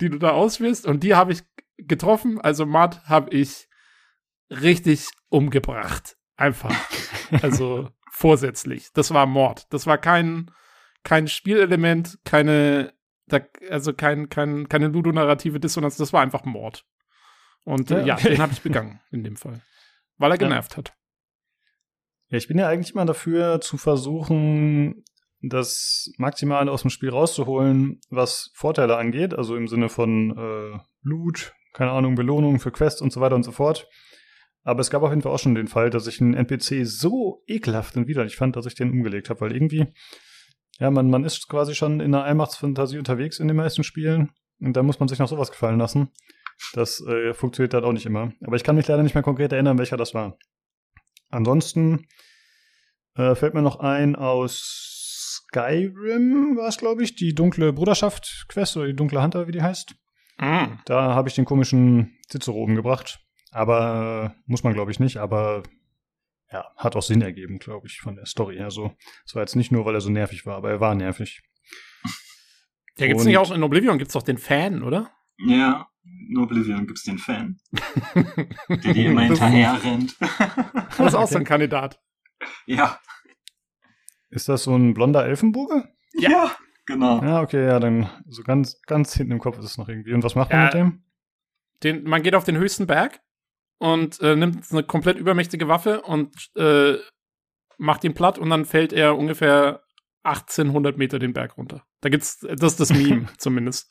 die 0.00 0.08
du 0.08 0.18
da 0.18 0.30
auswählst 0.30 0.86
und 0.86 1.02
die 1.02 1.14
habe 1.14 1.32
ich 1.32 1.42
getroffen. 1.76 2.40
Also 2.40 2.64
Matt 2.64 3.04
habe 3.04 3.30
ich 3.30 3.68
richtig 4.50 5.08
umgebracht. 5.28 6.16
Einfach. 6.36 6.74
Also 7.42 7.90
vorsätzlich. 8.10 8.92
Das 8.94 9.12
war 9.12 9.26
Mord. 9.26 9.66
Das 9.70 9.86
war 9.86 9.98
kein, 9.98 10.50
kein 11.02 11.28
Spielelement, 11.28 12.18
keine, 12.24 12.93
da, 13.26 13.40
also 13.70 13.92
kein, 13.92 14.28
kein, 14.28 14.68
keine 14.68 14.88
ludonarrative 14.88 15.60
Dissonanz. 15.60 15.96
Das 15.96 16.12
war 16.12 16.22
einfach 16.22 16.44
Mord. 16.44 16.84
Und 17.64 17.90
äh, 17.90 18.04
ja, 18.04 18.16
den 18.16 18.38
habe 18.38 18.52
ich 18.52 18.62
begangen 18.62 19.00
in 19.10 19.24
dem 19.24 19.36
Fall. 19.36 19.62
Weil 20.18 20.32
er 20.32 20.38
genervt 20.38 20.72
ja. 20.72 20.78
hat. 20.78 20.94
Ja, 22.28 22.38
ich 22.38 22.48
bin 22.48 22.58
ja 22.58 22.68
eigentlich 22.68 22.94
mal 22.94 23.06
dafür 23.06 23.60
zu 23.60 23.76
versuchen, 23.76 25.04
das 25.40 26.10
Maximale 26.16 26.70
aus 26.70 26.82
dem 26.82 26.90
Spiel 26.90 27.10
rauszuholen, 27.10 28.00
was 28.10 28.50
Vorteile 28.54 28.96
angeht, 28.96 29.34
also 29.34 29.56
im 29.56 29.68
Sinne 29.68 29.88
von 29.88 30.30
äh, 30.36 30.78
Loot, 31.02 31.54
keine 31.74 31.90
Ahnung, 31.90 32.14
Belohnung 32.14 32.60
für 32.60 32.70
Quests 32.70 33.00
und 33.00 33.12
so 33.12 33.20
weiter 33.20 33.34
und 33.34 33.42
so 33.42 33.52
fort. 33.52 33.88
Aber 34.62 34.80
es 34.80 34.90
gab 34.90 35.02
auf 35.02 35.10
jeden 35.10 35.20
Fall 35.20 35.32
auch 35.32 35.38
schon 35.38 35.54
den 35.54 35.68
Fall, 35.68 35.90
dass 35.90 36.06
ich 36.06 36.20
einen 36.20 36.34
NPC 36.34 36.86
so 36.86 37.42
ekelhaft 37.46 37.96
und 37.96 38.08
widerlich 38.08 38.36
fand, 38.36 38.56
dass 38.56 38.64
ich 38.66 38.74
den 38.74 38.90
umgelegt 38.90 39.28
habe, 39.28 39.42
weil 39.42 39.54
irgendwie, 39.54 39.92
ja, 40.78 40.90
man, 40.90 41.10
man 41.10 41.24
ist 41.24 41.48
quasi 41.48 41.74
schon 41.74 42.00
in 42.00 42.14
einer 42.14 42.24
Allmachtsfantasie 42.24 42.98
unterwegs 42.98 43.38
in 43.38 43.48
den 43.48 43.56
meisten 43.56 43.84
Spielen 43.84 44.32
und 44.60 44.76
da 44.76 44.82
muss 44.82 44.98
man 45.00 45.08
sich 45.08 45.18
noch 45.18 45.28
sowas 45.28 45.50
gefallen 45.50 45.78
lassen. 45.78 46.10
Das 46.72 47.00
äh, 47.00 47.34
funktioniert 47.34 47.74
halt 47.74 47.84
auch 47.84 47.92
nicht 47.92 48.06
immer. 48.06 48.32
Aber 48.42 48.56
ich 48.56 48.64
kann 48.64 48.76
mich 48.76 48.86
leider 48.86 49.02
nicht 49.02 49.14
mehr 49.14 49.22
konkret 49.22 49.52
erinnern, 49.52 49.78
welcher 49.78 49.96
das 49.96 50.14
war. 50.14 50.38
Ansonsten 51.30 52.06
äh, 53.16 53.34
fällt 53.34 53.54
mir 53.54 53.62
noch 53.62 53.80
ein 53.80 54.16
aus 54.16 55.40
Skyrim, 55.54 56.56
war 56.56 56.68
es, 56.68 56.78
glaube 56.78 57.02
ich, 57.02 57.16
die 57.16 57.34
dunkle 57.34 57.72
Bruderschaft-Quest 57.72 58.76
oder 58.76 58.86
die 58.86 58.96
dunkle 58.96 59.22
Hunter, 59.22 59.46
wie 59.46 59.52
die 59.52 59.62
heißt. 59.62 59.94
Mm. 60.38 60.78
Da 60.84 61.14
habe 61.14 61.28
ich 61.28 61.34
den 61.34 61.44
komischen 61.44 62.18
Cicero 62.28 62.62
umgebracht. 62.62 63.20
Aber 63.50 64.34
äh, 64.36 64.42
muss 64.46 64.64
man, 64.64 64.74
glaube 64.74 64.90
ich, 64.90 65.00
nicht. 65.00 65.16
Aber 65.18 65.62
ja, 66.54 66.72
hat 66.76 66.94
auch 66.94 67.02
Sinn 67.02 67.20
ergeben, 67.20 67.58
glaube 67.58 67.88
ich, 67.88 67.98
von 67.98 68.14
der 68.14 68.26
Story 68.26 68.56
her 68.56 68.70
so. 68.70 68.96
Es 69.26 69.34
war 69.34 69.42
jetzt 69.42 69.56
nicht 69.56 69.72
nur, 69.72 69.84
weil 69.84 69.94
er 69.96 70.00
so 70.00 70.08
nervig 70.08 70.46
war, 70.46 70.56
aber 70.56 70.70
er 70.70 70.80
war 70.80 70.94
nervig. 70.94 71.42
Ja, 72.96 73.08
gibt's 73.08 73.22
Und, 73.22 73.28
nicht 73.28 73.38
auch 73.38 73.50
in 73.50 73.64
Oblivion 73.64 73.98
gibt's 73.98 74.14
doch 74.14 74.22
den 74.22 74.38
Fan, 74.38 74.84
oder? 74.84 75.10
Ja, 75.36 75.88
in 76.04 76.38
Oblivion 76.38 76.86
gibt's 76.86 77.02
den 77.02 77.18
Fan. 77.18 77.58
der 78.68 78.94
dir 78.94 79.10
immer 79.10 79.22
hinterher 79.22 79.82
rennt. 79.82 80.16
das 80.96 81.08
ist 81.08 81.14
auch 81.16 81.26
so 81.26 81.38
ein 81.38 81.44
Kandidat. 81.44 82.00
Ja. 82.66 83.00
Ist 84.30 84.48
das 84.48 84.62
so 84.62 84.76
ein 84.76 84.94
blonder 84.94 85.26
Elfenboge? 85.26 85.92
Ja, 86.12 86.30
ja 86.30 86.56
genau. 86.86 87.20
Ja, 87.20 87.40
okay, 87.40 87.66
ja, 87.66 87.80
dann 87.80 88.08
so 88.28 88.44
ganz, 88.44 88.80
ganz 88.82 89.12
hinten 89.14 89.32
im 89.32 89.38
Kopf 89.40 89.58
ist 89.58 89.64
es 89.64 89.76
noch 89.76 89.88
irgendwie. 89.88 90.12
Und 90.12 90.22
was 90.22 90.36
macht 90.36 90.52
man 90.52 90.60
ja, 90.60 90.64
mit 90.66 90.74
dem? 90.74 91.02
Den, 91.82 92.04
man 92.04 92.22
geht 92.22 92.36
auf 92.36 92.44
den 92.44 92.58
höchsten 92.58 92.86
Berg 92.86 93.20
und 93.78 94.20
äh, 94.20 94.36
nimmt 94.36 94.70
eine 94.70 94.82
komplett 94.82 95.18
übermächtige 95.18 95.68
Waffe 95.68 96.02
und 96.02 96.50
äh, 96.56 96.96
macht 97.78 98.04
ihn 98.04 98.14
platt 98.14 98.38
und 98.38 98.50
dann 98.50 98.64
fällt 98.64 98.92
er 98.92 99.16
ungefähr 99.16 99.82
1800 100.22 100.96
Meter 100.96 101.18
den 101.18 101.32
Berg 101.32 101.56
runter. 101.56 101.84
Da 102.00 102.08
gibt's, 102.08 102.38
das 102.40 102.72
ist 102.72 102.80
das 102.80 102.92
Meme 102.92 103.28
zumindest. 103.38 103.90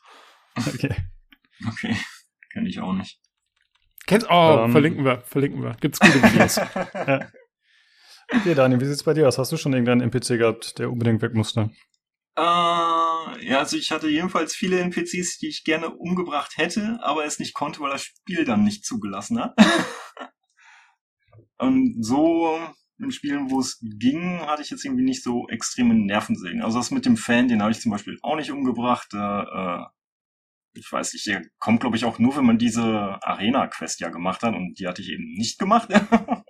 Okay. 0.56 0.94
Okay. 1.68 1.96
Kenn 2.52 2.66
ich 2.66 2.80
auch 2.80 2.92
nicht. 2.92 3.20
Kennst, 4.06 4.28
oh, 4.28 4.54
um, 4.54 4.64
ähm. 4.66 4.72
verlinken 4.72 5.04
wir, 5.04 5.22
verlinken 5.22 5.62
wir. 5.62 5.76
Gibt's 5.80 5.98
gute 5.98 6.22
Videos. 6.22 6.56
ja. 6.94 7.26
Okay, 8.32 8.54
Daniel, 8.54 8.80
wie 8.80 8.86
sieht's 8.86 9.02
bei 9.02 9.14
dir 9.14 9.28
aus? 9.28 9.38
Hast 9.38 9.52
du 9.52 9.56
schon 9.56 9.72
irgendeinen 9.72 10.00
NPC 10.00 10.38
gehabt, 10.38 10.78
der 10.78 10.90
unbedingt 10.90 11.22
weg 11.22 11.34
musste? 11.34 11.70
Äh, 12.36 12.42
ja, 12.42 13.58
also 13.58 13.76
ich 13.76 13.92
hatte 13.92 14.08
jedenfalls 14.08 14.54
viele 14.54 14.80
NPCs, 14.80 15.38
die 15.38 15.48
ich 15.48 15.62
gerne 15.62 15.90
umgebracht 15.90 16.56
hätte, 16.56 16.98
aber 17.00 17.24
es 17.24 17.38
nicht 17.38 17.54
konnte, 17.54 17.80
weil 17.80 17.92
das 17.92 18.02
Spiel 18.02 18.44
dann 18.44 18.64
nicht 18.64 18.84
zugelassen 18.84 19.40
hat. 19.40 19.54
Und 21.58 22.04
so 22.04 22.58
in 22.98 23.12
Spielen, 23.12 23.50
wo 23.50 23.60
es 23.60 23.78
ging, 23.80 24.40
hatte 24.40 24.62
ich 24.62 24.70
jetzt 24.70 24.84
irgendwie 24.84 25.04
nicht 25.04 25.22
so 25.22 25.48
extreme 25.48 25.94
Nervensägen. 25.94 26.62
Also 26.62 26.78
das 26.78 26.90
mit 26.90 27.06
dem 27.06 27.16
Fan, 27.16 27.48
den 27.48 27.62
habe 27.62 27.70
ich 27.70 27.80
zum 27.80 27.92
Beispiel 27.92 28.18
auch 28.22 28.36
nicht 28.36 28.50
umgebracht. 28.50 29.14
Äh, 29.14 29.84
ich 30.72 30.90
weiß 30.90 31.12
nicht, 31.12 31.26
der 31.26 31.42
kommt, 31.60 31.80
glaube 31.80 31.96
ich, 31.96 32.04
auch 32.04 32.18
nur, 32.18 32.36
wenn 32.36 32.46
man 32.46 32.58
diese 32.58 33.18
Arena-Quest 33.22 34.00
ja 34.00 34.08
gemacht 34.08 34.42
hat 34.42 34.54
und 34.54 34.78
die 34.78 34.88
hatte 34.88 35.02
ich 35.02 35.10
eben 35.10 35.34
nicht 35.34 35.58
gemacht. 35.60 35.88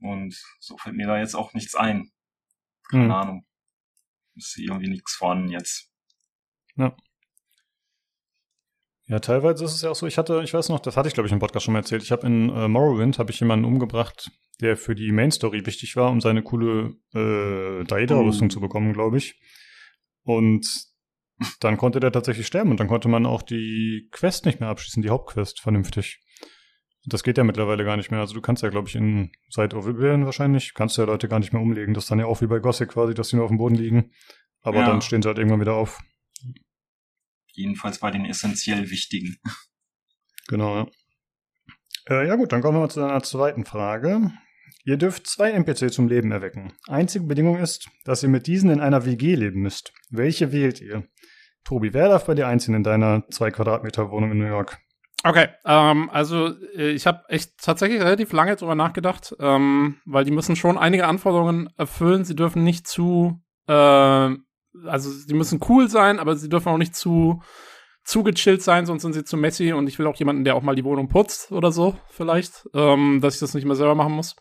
und 0.00 0.34
so 0.60 0.78
fällt 0.78 0.96
mir 0.96 1.06
da 1.06 1.18
jetzt 1.18 1.34
auch 1.34 1.52
nichts 1.52 1.74
ein. 1.74 2.10
Keine 2.88 3.04
hm. 3.04 3.10
Ahnung 3.10 3.49
ist 4.40 4.58
irgendwie 4.58 4.88
nichts 4.88 5.14
vorhanden 5.14 5.48
jetzt. 5.48 5.90
Ja. 6.76 6.96
Ja, 9.06 9.18
teilweise 9.18 9.64
ist 9.64 9.74
es 9.74 9.82
ja 9.82 9.90
auch 9.90 9.96
so, 9.96 10.06
ich 10.06 10.18
hatte, 10.18 10.40
ich 10.44 10.54
weiß 10.54 10.68
noch, 10.68 10.78
das 10.78 10.96
hatte 10.96 11.08
ich 11.08 11.14
glaube 11.14 11.26
ich 11.26 11.32
im 11.32 11.40
Podcast 11.40 11.64
schon 11.64 11.72
mal 11.72 11.80
erzählt, 11.80 12.02
ich 12.02 12.12
habe 12.12 12.26
in 12.26 12.48
äh, 12.50 12.68
Morrowind, 12.68 13.18
habe 13.18 13.32
ich 13.32 13.40
jemanden 13.40 13.64
umgebracht, 13.64 14.30
der 14.60 14.76
für 14.76 14.94
die 14.94 15.10
Main 15.10 15.32
Story 15.32 15.66
wichtig 15.66 15.96
war, 15.96 16.10
um 16.10 16.20
seine 16.20 16.42
coole 16.42 16.94
äh, 17.12 17.84
Daedra-Rüstung 17.84 18.46
oh. 18.46 18.50
zu 18.50 18.60
bekommen, 18.60 18.92
glaube 18.92 19.18
ich. 19.18 19.40
Und 20.22 20.90
dann 21.60 21.76
konnte 21.76 22.00
der 22.00 22.12
tatsächlich 22.12 22.46
sterben 22.46 22.70
und 22.70 22.78
dann 22.78 22.88
konnte 22.88 23.08
man 23.08 23.26
auch 23.26 23.42
die 23.42 24.08
Quest 24.12 24.46
nicht 24.46 24.60
mehr 24.60 24.68
abschließen, 24.68 25.02
die 25.02 25.10
Hauptquest, 25.10 25.60
vernünftig. 25.60 26.20
Das 27.06 27.22
geht 27.22 27.38
ja 27.38 27.44
mittlerweile 27.44 27.84
gar 27.84 27.96
nicht 27.96 28.10
mehr. 28.10 28.20
Also 28.20 28.34
du 28.34 28.40
kannst 28.40 28.62
ja, 28.62 28.68
glaube 28.68 28.88
ich, 28.88 28.94
in 28.94 29.32
seit 29.48 29.72
Oblivion 29.74 30.26
wahrscheinlich, 30.26 30.74
kannst 30.74 30.96
du 30.96 31.02
ja 31.02 31.06
Leute 31.06 31.28
gar 31.28 31.38
nicht 31.38 31.52
mehr 31.52 31.62
umlegen. 31.62 31.94
Das 31.94 32.04
ist 32.04 32.10
dann 32.10 32.18
ja 32.18 32.26
auch 32.26 32.40
wie 32.42 32.46
bei 32.46 32.58
Gothic 32.58 32.90
quasi, 32.90 33.14
dass 33.14 33.28
die 33.28 33.36
nur 33.36 33.44
auf 33.44 33.50
dem 33.50 33.58
Boden 33.58 33.74
liegen. 33.74 34.12
Aber 34.60 34.80
ja. 34.80 34.86
dann 34.86 35.00
stehen 35.00 35.22
sie 35.22 35.28
halt 35.28 35.38
irgendwann 35.38 35.60
wieder 35.60 35.74
auf. 35.74 36.00
Jedenfalls 37.52 37.98
bei 37.98 38.10
den 38.10 38.26
essentiell 38.26 38.90
wichtigen. 38.90 39.36
Genau, 40.48 40.76
ja. 40.76 40.86
Äh, 42.08 42.26
ja 42.26 42.34
gut, 42.34 42.52
dann 42.52 42.60
kommen 42.60 42.76
wir 42.76 42.80
mal 42.80 42.90
zu 42.90 43.02
einer 43.02 43.22
zweiten 43.22 43.64
Frage. 43.64 44.32
Ihr 44.84 44.96
dürft 44.96 45.26
zwei 45.26 45.50
NPC 45.50 45.92
zum 45.92 46.08
Leben 46.08 46.32
erwecken. 46.32 46.72
Einzige 46.88 47.26
Bedingung 47.26 47.58
ist, 47.58 47.88
dass 48.04 48.22
ihr 48.22 48.28
mit 48.28 48.46
diesen 48.46 48.70
in 48.70 48.80
einer 48.80 49.04
WG 49.04 49.34
leben 49.34 49.60
müsst. 49.60 49.92
Welche 50.10 50.52
wählt 50.52 50.80
ihr? 50.80 51.06
Tobi, 51.64 51.92
wer 51.92 52.08
darf 52.08 52.26
bei 52.26 52.34
dir 52.34 52.48
einziehen 52.48 52.74
in 52.74 52.82
deiner 52.82 53.28
zwei 53.30 53.50
Quadratmeter 53.50 54.10
Wohnung 54.10 54.32
in 54.32 54.38
New 54.38 54.46
York? 54.46 54.78
Okay, 55.22 55.48
ähm, 55.66 56.08
also 56.10 56.54
äh, 56.74 56.90
ich 56.90 57.06
habe 57.06 57.24
echt 57.28 57.58
tatsächlich 57.62 58.00
relativ 58.00 58.32
lange 58.32 58.56
drüber 58.56 58.74
nachgedacht, 58.74 59.34
ähm, 59.38 60.00
weil 60.06 60.24
die 60.24 60.30
müssen 60.30 60.56
schon 60.56 60.78
einige 60.78 61.06
Anforderungen 61.06 61.68
erfüllen. 61.76 62.24
Sie 62.24 62.34
dürfen 62.34 62.64
nicht 62.64 62.86
zu, 62.86 63.42
äh, 63.66 63.72
also 63.72 65.10
sie 65.10 65.34
müssen 65.34 65.60
cool 65.68 65.90
sein, 65.90 66.18
aber 66.18 66.36
sie 66.36 66.48
dürfen 66.48 66.68
auch 66.68 66.78
nicht 66.78 66.96
zu 66.96 67.42
zu 68.02 68.22
gechillt 68.22 68.62
sein, 68.62 68.86
sonst 68.86 69.02
sind 69.02 69.12
sie 69.12 69.24
zu 69.24 69.36
messy 69.36 69.72
und 69.72 69.86
ich 69.86 69.98
will 69.98 70.06
auch 70.06 70.16
jemanden, 70.16 70.44
der 70.44 70.56
auch 70.56 70.62
mal 70.62 70.74
die 70.74 70.84
Wohnung 70.84 71.08
putzt 71.08 71.52
oder 71.52 71.70
so, 71.70 71.96
vielleicht, 72.08 72.66
ähm, 72.74 73.20
dass 73.20 73.34
ich 73.34 73.40
das 73.40 73.54
nicht 73.54 73.66
mehr 73.66 73.76
selber 73.76 73.94
machen 73.94 74.14
muss. 74.14 74.36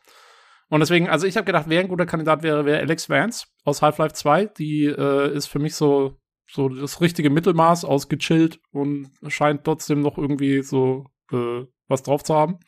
Und 0.69 0.79
deswegen, 0.79 1.09
also 1.09 1.27
ich 1.27 1.35
habe 1.35 1.45
gedacht, 1.45 1.65
wer 1.67 1.81
ein 1.81 1.87
guter 1.87 2.05
Kandidat 2.05 2.43
wäre, 2.43 2.65
wäre 2.65 2.79
Alex 2.79 3.09
Vance 3.09 3.47
aus 3.65 3.81
Half-Life 3.81 4.13
2. 4.13 4.45
Die 4.45 4.85
äh, 4.85 5.33
ist 5.35 5.47
für 5.47 5.59
mich 5.59 5.75
so 5.75 6.19
so 6.51 6.69
das 6.69 7.01
richtige 7.01 7.29
Mittelmaß 7.29 7.85
aus 7.85 8.09
gechillt 8.09 8.59
und 8.71 9.11
scheint 9.27 9.63
trotzdem 9.63 10.01
noch 10.01 10.17
irgendwie 10.17 10.63
so 10.63 11.05
äh, 11.31 11.65
was 11.87 12.03
drauf 12.03 12.23
zu 12.23 12.35
haben. 12.35 12.59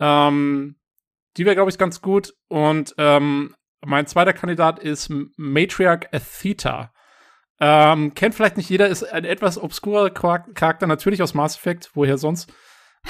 Ähm, 0.00 0.76
die 1.36 1.44
wäre, 1.44 1.54
glaube 1.54 1.70
ich, 1.70 1.78
ganz 1.78 2.00
gut. 2.00 2.34
Und 2.48 2.94
ähm, 2.98 3.54
mein 3.84 4.06
zweiter 4.06 4.32
Kandidat 4.32 4.78
ist 4.78 5.10
Matriarch 5.36 6.08
Atheta. 6.12 6.92
Ähm, 7.58 8.14
kennt 8.14 8.34
vielleicht 8.34 8.56
nicht 8.56 8.68
jeder, 8.68 8.88
ist 8.88 9.02
ein 9.04 9.24
etwas 9.24 9.58
obskurer 9.58 10.10
Charakter, 10.10 10.86
natürlich 10.86 11.22
aus 11.22 11.34
Mass 11.34 11.56
Effect, 11.56 11.90
woher 11.94 12.18
sonst. 12.18 12.52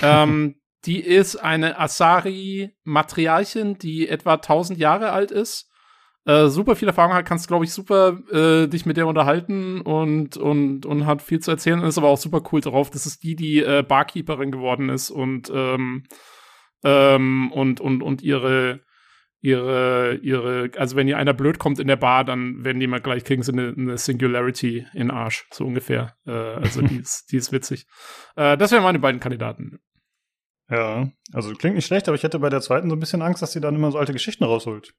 ähm, 0.03 0.61
die 0.85 1.01
ist 1.01 1.37
eine 1.37 1.79
Asari-Matriarchin, 1.81 3.79
die 3.79 4.09
etwa 4.09 4.35
1000 4.35 4.79
Jahre 4.79 5.11
alt 5.11 5.31
ist 5.33 5.69
äh, 6.27 6.49
super 6.49 6.75
viel 6.75 6.89
Erfahrung 6.89 7.15
hat, 7.15 7.25
kannst, 7.25 7.47
glaube 7.47 7.65
ich, 7.65 7.73
super 7.73 8.19
äh, 8.33 8.67
dich 8.67 8.85
mit 8.85 8.97
der 8.97 9.07
unterhalten 9.07 9.81
und, 9.81 10.37
und, 10.37 10.85
und 10.85 11.07
hat 11.07 11.23
viel 11.23 11.39
zu 11.39 11.53
erzählen 11.53 11.83
ist 11.83 11.99
aber 11.99 12.09
auch 12.09 12.19
super 12.19 12.43
cool 12.53 12.61
drauf. 12.61 12.91
Das 12.91 13.07
ist 13.07 13.23
die, 13.23 13.37
die 13.37 13.63
äh, 13.63 13.85
Barkeeperin 13.87 14.51
geworden 14.51 14.89
ist 14.89 15.11
und, 15.11 15.51
ähm, 15.55 16.03
ähm, 16.85 17.53
und, 17.53 17.81
und, 17.81 18.03
und 18.03 18.23
ihre, 18.23 18.81
ihre, 19.41 20.17
ihre, 20.17 20.71
also 20.77 20.97
wenn 20.97 21.07
ihr 21.07 21.17
einer 21.17 21.33
blöd 21.33 21.61
kommt 21.61 21.79
in 21.79 21.87
der 21.87 21.97
Bar, 21.97 22.25
dann 22.25 22.65
werden 22.65 22.81
die 22.81 22.89
mal 22.89 23.01
gleich, 23.01 23.23
kriegen 23.23 23.45
sie 23.45 23.53
eine, 23.53 23.73
eine 23.77 23.97
Singularity 23.97 24.85
in 24.95 25.13
Arsch, 25.13 25.47
so 25.53 25.65
ungefähr. 25.65 26.17
Äh, 26.27 26.33
also 26.33 26.83
die 26.83 26.97
ist, 26.97 27.31
die 27.31 27.37
ist 27.37 27.53
witzig. 27.53 27.87
Äh, 28.35 28.57
das 28.57 28.73
wären 28.73 28.83
meine 28.83 28.99
beiden 28.99 29.21
Kandidaten. 29.21 29.79
Ja, 30.69 31.09
also 31.33 31.53
klingt 31.55 31.77
nicht 31.77 31.87
schlecht, 31.87 32.09
aber 32.09 32.17
ich 32.17 32.25
hätte 32.25 32.41
bei 32.41 32.49
der 32.49 32.61
zweiten 32.61 32.91
so 32.91 32.97
ein 32.97 33.01
bisschen 33.01 33.23
Angst, 33.23 33.43
dass 33.43 33.53
sie 33.53 33.61
dann 33.61 33.77
immer 33.77 33.93
so 33.93 33.99
alte 33.99 34.13
Geschichten 34.13 34.43
rausholt. 34.43 34.93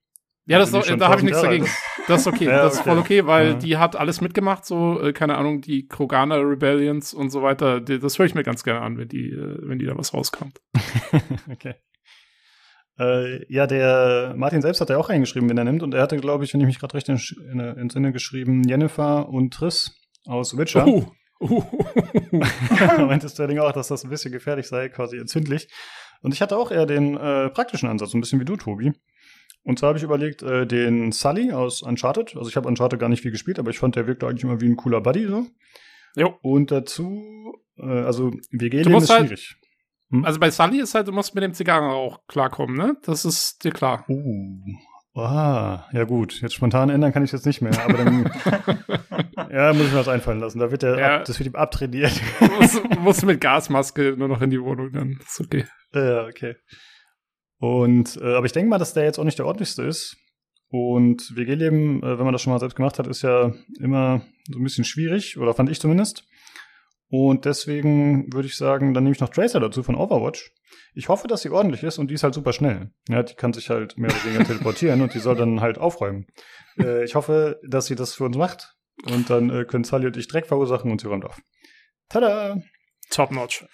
Ja, 0.48 0.60
das, 0.60 0.72
ist, 0.72 0.90
da 0.90 1.10
habe 1.10 1.18
ich 1.18 1.24
nichts 1.24 1.42
dagegen. 1.42 1.68
Das 2.08 2.22
ist 2.22 2.28
okay, 2.28 2.46
ja, 2.46 2.64
das 2.64 2.76
ist 2.76 2.82
voll 2.84 2.98
okay, 2.98 3.28
weil 3.28 3.48
ja. 3.48 3.54
die 3.56 3.76
hat 3.76 3.98
alles 3.98 4.22
mitgemacht, 4.22 4.66
so, 4.66 5.02
äh, 5.02 5.12
keine 5.12 5.38
Ahnung, 5.38 5.60
die 5.60 5.88
Kroganer 5.88 6.38
Rebellions 6.38 7.14
und 7.14 7.32
so 7.32 7.42
weiter. 7.42 7.82
Die, 7.82 8.00
das 8.00 8.18
höre 8.18 8.28
ich 8.28 8.34
mir 8.34 8.44
ganz 8.44 8.64
gerne 8.64 8.80
an, 8.80 8.98
wenn 8.98 9.10
die, 9.10 9.30
äh, 9.30 9.58
wenn 9.64 9.78
die 9.78 9.86
da 9.86 9.98
was 9.98 10.14
rauskommt. 10.14 10.62
okay. 11.52 11.74
Äh, 12.98 13.54
ja, 13.54 13.68
der 13.68 14.36
Martin 14.38 14.62
selbst 14.62 14.80
hat 14.80 14.90
ja 14.90 14.98
auch 14.98 15.10
reingeschrieben, 15.10 15.50
wenn 15.50 15.58
er 15.58 15.66
nimmt. 15.66 15.84
Und 15.84 15.94
er 15.94 16.02
hatte, 16.02 16.16
glaube 16.16 16.46
ich, 16.46 16.54
wenn 16.54 16.62
ich 16.62 16.68
mich 16.68 16.80
gerade 16.80 16.94
recht 16.94 17.10
in, 17.10 17.20
in, 17.52 17.60
in 17.60 17.90
Sinne 17.90 18.14
geschrieben, 18.14 18.64
Jennifer 18.64 19.28
und 19.28 19.54
Triss 19.54 19.94
aus 20.26 20.58
Witcher. 20.58 20.88
Uh. 20.88 21.06
Uh. 21.42 21.64
da 22.80 23.06
meinte 23.06 23.28
Sterling 23.28 23.60
auch, 23.60 23.74
dass 23.74 23.90
das 23.90 24.06
ein 24.06 24.10
bisschen 24.10 24.32
gefährlich 24.32 24.68
sei, 24.68 24.88
quasi 24.88 25.18
entzündlich. 25.18 25.68
Und 26.22 26.34
ich 26.34 26.42
hatte 26.42 26.58
auch 26.58 26.72
eher 26.72 26.86
den 26.86 27.18
äh, 27.18 27.50
praktischen 27.50 27.90
Ansatz, 27.90 28.14
ein 28.14 28.22
bisschen 28.22 28.40
wie 28.40 28.46
du, 28.46 28.56
Tobi. 28.56 28.94
Und 29.68 29.78
zwar 29.78 29.90
habe 29.90 29.98
ich 29.98 30.04
überlegt, 30.04 30.44
äh, 30.44 30.66
den 30.66 31.12
Sully 31.12 31.52
aus 31.52 31.82
Uncharted. 31.82 32.38
Also 32.38 32.50
ich 32.50 32.56
habe 32.56 32.70
Uncharted 32.70 33.02
gar 33.02 33.10
nicht 33.10 33.22
viel 33.22 33.32
gespielt, 33.32 33.60
aber 33.60 33.70
ich 33.70 33.80
fand, 33.80 33.98
der 33.98 34.08
wirkte 34.08 34.26
eigentlich 34.26 34.46
immer 34.46 34.62
wie 34.62 34.70
ein 34.70 34.78
cooler 34.78 35.02
Buddy 35.02 35.28
so. 35.28 35.46
Jo. 36.16 36.36
Und 36.42 36.72
dazu, 36.72 37.54
äh, 37.78 37.84
also 37.84 38.32
WG-Leben 38.52 38.96
ist 38.96 39.10
halt, 39.10 39.28
schwierig. 39.28 39.58
Hm? 40.10 40.24
Also 40.24 40.40
bei 40.40 40.52
Sully 40.52 40.80
ist 40.80 40.96
halt, 40.96 41.10
du 41.10 41.12
musst 41.12 41.36
mit 41.36 41.44
dem 41.44 41.54
Zigarren 41.54 41.92
auch 41.92 42.26
klarkommen, 42.28 42.78
ne? 42.78 42.96
Das 43.04 43.26
ist 43.26 43.62
dir 43.66 43.72
klar. 43.72 44.06
Uh. 44.08 44.64
Ah, 45.16 45.86
ja 45.92 46.06
gut. 46.06 46.40
Jetzt 46.42 46.54
spontan 46.54 46.90
ändern 46.90 47.12
kann 47.12 47.26
ich 47.26 47.34
jetzt 47.34 47.46
nicht 47.46 47.62
mehr, 47.62 47.78
aber 47.84 47.98
dann 47.98 48.24
ja, 49.52 49.74
muss 49.74 49.88
ich 49.88 49.92
mir 49.92 50.00
was 50.00 50.08
einfallen 50.08 50.40
lassen. 50.40 50.60
Da 50.60 50.72
wird 50.72 50.84
der, 50.84 50.98
ja. 50.98 51.16
ab, 51.18 51.26
das 51.26 51.40
wird 51.40 51.48
ihm 51.48 51.56
abtrainiert. 51.56 52.22
Du 52.40 52.46
musst, 52.46 53.00
musst 53.00 53.26
mit 53.26 53.42
Gasmaske 53.42 54.16
nur 54.18 54.30
noch 54.30 54.42
in 54.42 54.50
die 54.50 54.62
Wohnung, 54.62 54.94
dann 54.94 55.20
ist 55.20 55.42
okay. 55.42 55.66
Ja, 55.94 56.26
okay. 56.26 56.56
Und, 57.60 58.18
äh, 58.18 58.36
aber 58.36 58.46
ich 58.46 58.52
denke 58.52 58.70
mal, 58.70 58.78
dass 58.78 58.94
der 58.94 59.04
jetzt 59.04 59.20
auch 59.20 59.24
nicht 59.24 59.40
der 59.40 59.46
ordentlichste 59.46 59.84
ist. 59.84 60.18
Und 60.70 61.36
WG-Leben, 61.36 62.04
äh, 62.04 62.18
wenn 62.18 62.26
man 62.26 62.34
das 62.34 62.42
schon 62.42 62.54
mal 62.54 62.60
selbst 62.60 62.76
gemacht 62.76 63.00
hat, 63.00 63.08
ist 63.08 63.22
ja 63.22 63.54
immer 63.80 64.22
so 64.50 64.60
ein 64.60 64.64
bisschen 64.64 64.84
schwierig, 64.84 65.38
oder 65.38 65.54
fand 65.54 65.70
ich 65.70 65.80
zumindest. 65.80 66.26
Und 67.10 67.46
deswegen 67.46 68.32
würde 68.34 68.48
ich 68.48 68.58
sagen, 68.58 68.94
dann 68.94 69.04
nehme 69.04 69.16
ich 69.16 69.22
noch 69.22 69.30
Tracer 69.30 69.62
dazu 69.62 69.82
von 69.82 69.96
Overwatch. 69.96 70.52
Ich 70.94 71.08
hoffe, 71.08 71.28
dass 71.28 71.42
sie 71.42 71.50
ordentlich 71.50 71.84
ist 71.84 72.00
und 72.00 72.10
die 72.10 72.16
ist 72.16 72.24
halt 72.24 72.34
super 72.34 72.52
schnell. 72.52 72.92
Ja, 73.08 73.24
die 73.24 73.36
kann 73.36 73.54
sich 73.54 73.70
halt 73.70 73.98
mehr 73.98 74.12
oder 74.12 74.26
weniger 74.26 74.44
teleportieren 74.44 75.02
und 75.02 75.14
die 75.14 75.20
soll 75.20 75.36
dann 75.36 75.62
halt 75.62 75.78
aufräumen. 75.78 76.28
Äh, 76.78 77.06
ich 77.06 77.16
hoffe, 77.16 77.62
dass 77.66 77.86
sie 77.86 77.96
das 77.96 78.14
für 78.14 78.26
uns 78.26 78.36
macht 78.36 78.76
und 79.10 79.30
dann 79.30 79.50
äh, 79.50 79.64
können 79.64 79.86
Sally 79.86 80.08
und 80.08 80.18
ich 80.18 80.28
Dreck 80.28 80.48
verursachen 80.48 80.92
und 80.92 81.00
sie 81.00 81.08
räumt 81.08 81.24
auf. 81.24 81.40
Tada! 82.10 82.62
Top 83.10 83.32
notch. 83.32 83.66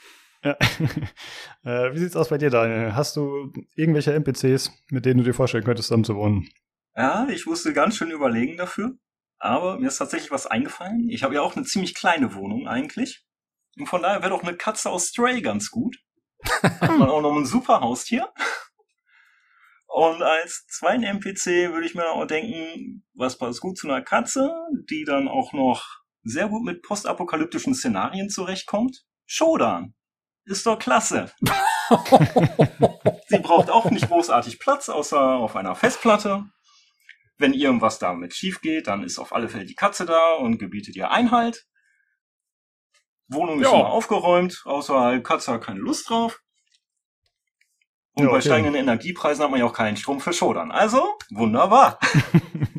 Ja. 0.43 0.57
äh, 1.63 1.93
wie 1.93 1.99
sieht's 1.99 2.15
aus 2.15 2.29
bei 2.29 2.37
dir, 2.37 2.49
Daniel? 2.49 2.95
Hast 2.95 3.15
du 3.15 3.53
irgendwelche 3.75 4.13
NPCs, 4.13 4.71
mit 4.89 5.05
denen 5.05 5.19
du 5.19 5.23
dir 5.23 5.33
vorstellen 5.33 5.63
könntest, 5.63 5.87
zusammen 5.87 6.03
zu 6.03 6.15
wohnen? 6.15 6.49
Ja, 6.95 7.27
ich 7.29 7.45
musste 7.45 7.73
ganz 7.73 7.95
schön 7.95 8.11
überlegen 8.11 8.57
dafür. 8.57 8.97
Aber 9.39 9.79
mir 9.79 9.87
ist 9.87 9.97
tatsächlich 9.97 10.31
was 10.31 10.47
eingefallen. 10.47 11.09
Ich 11.09 11.23
habe 11.23 11.35
ja 11.35 11.41
auch 11.41 11.55
eine 11.55 11.65
ziemlich 11.65 11.95
kleine 11.95 12.33
Wohnung 12.33 12.67
eigentlich. 12.67 13.25
Und 13.77 13.87
von 13.87 14.01
daher 14.01 14.21
wäre 14.21 14.31
doch 14.31 14.43
eine 14.43 14.55
Katze 14.55 14.89
aus 14.89 15.07
Stray 15.07 15.41
ganz 15.41 15.71
gut. 15.71 15.97
Hat 16.61 16.97
man 16.97 17.09
auch 17.09 17.21
noch 17.21 17.35
ein 17.35 17.45
super 17.45 17.79
Haustier. 17.81 18.31
Und 19.87 20.23
als 20.23 20.65
zweiten 20.67 21.03
NPC 21.03 21.71
würde 21.71 21.85
ich 21.85 21.95
mir 21.95 22.09
auch 22.09 22.25
denken, 22.25 23.05
was 23.13 23.37
passt 23.37 23.61
gut 23.61 23.77
zu 23.77 23.87
einer 23.87 24.01
Katze, 24.01 24.51
die 24.89 25.03
dann 25.03 25.27
auch 25.27 25.53
noch 25.53 25.85
sehr 26.23 26.47
gut 26.49 26.63
mit 26.63 26.81
postapokalyptischen 26.81 27.75
Szenarien 27.75 28.29
zurechtkommt. 28.29 29.03
Shodan 29.25 29.93
ist 30.45 30.65
doch 30.65 30.79
klasse. 30.79 31.31
Sie 33.27 33.39
braucht 33.39 33.69
auch 33.69 33.89
nicht 33.89 34.07
großartig 34.07 34.59
Platz, 34.59 34.89
außer 34.89 35.19
auf 35.19 35.55
einer 35.55 35.75
Festplatte. 35.75 36.45
Wenn 37.37 37.53
irgendwas 37.53 37.99
damit 37.99 38.33
schief 38.33 38.61
geht, 38.61 38.87
dann 38.87 39.03
ist 39.03 39.19
auf 39.19 39.33
alle 39.33 39.49
Fälle 39.49 39.65
die 39.65 39.75
Katze 39.75 40.05
da 40.05 40.33
und 40.33 40.59
gebietet 40.59 40.95
ihr 40.95 41.11
Einhalt. 41.11 41.65
Wohnung 43.27 43.59
ist 43.59 43.71
ja. 43.71 43.73
immer 43.73 43.89
aufgeräumt, 43.89 44.61
außer 44.65 45.19
Katze 45.21 45.53
hat 45.53 45.63
keine 45.63 45.79
Lust 45.79 46.09
drauf. 46.09 46.39
Und 48.15 48.25
ja, 48.25 48.29
okay. 48.29 48.37
bei 48.37 48.41
steigenden 48.41 48.75
Energiepreisen 48.75 49.43
hat 49.43 49.49
man 49.49 49.59
ja 49.59 49.65
auch 49.65 49.73
keinen 49.73 49.97
Strom 49.97 50.19
für 50.19 50.33
Schodern. 50.33 50.71
Also, 50.71 51.17
wunderbar. 51.31 51.99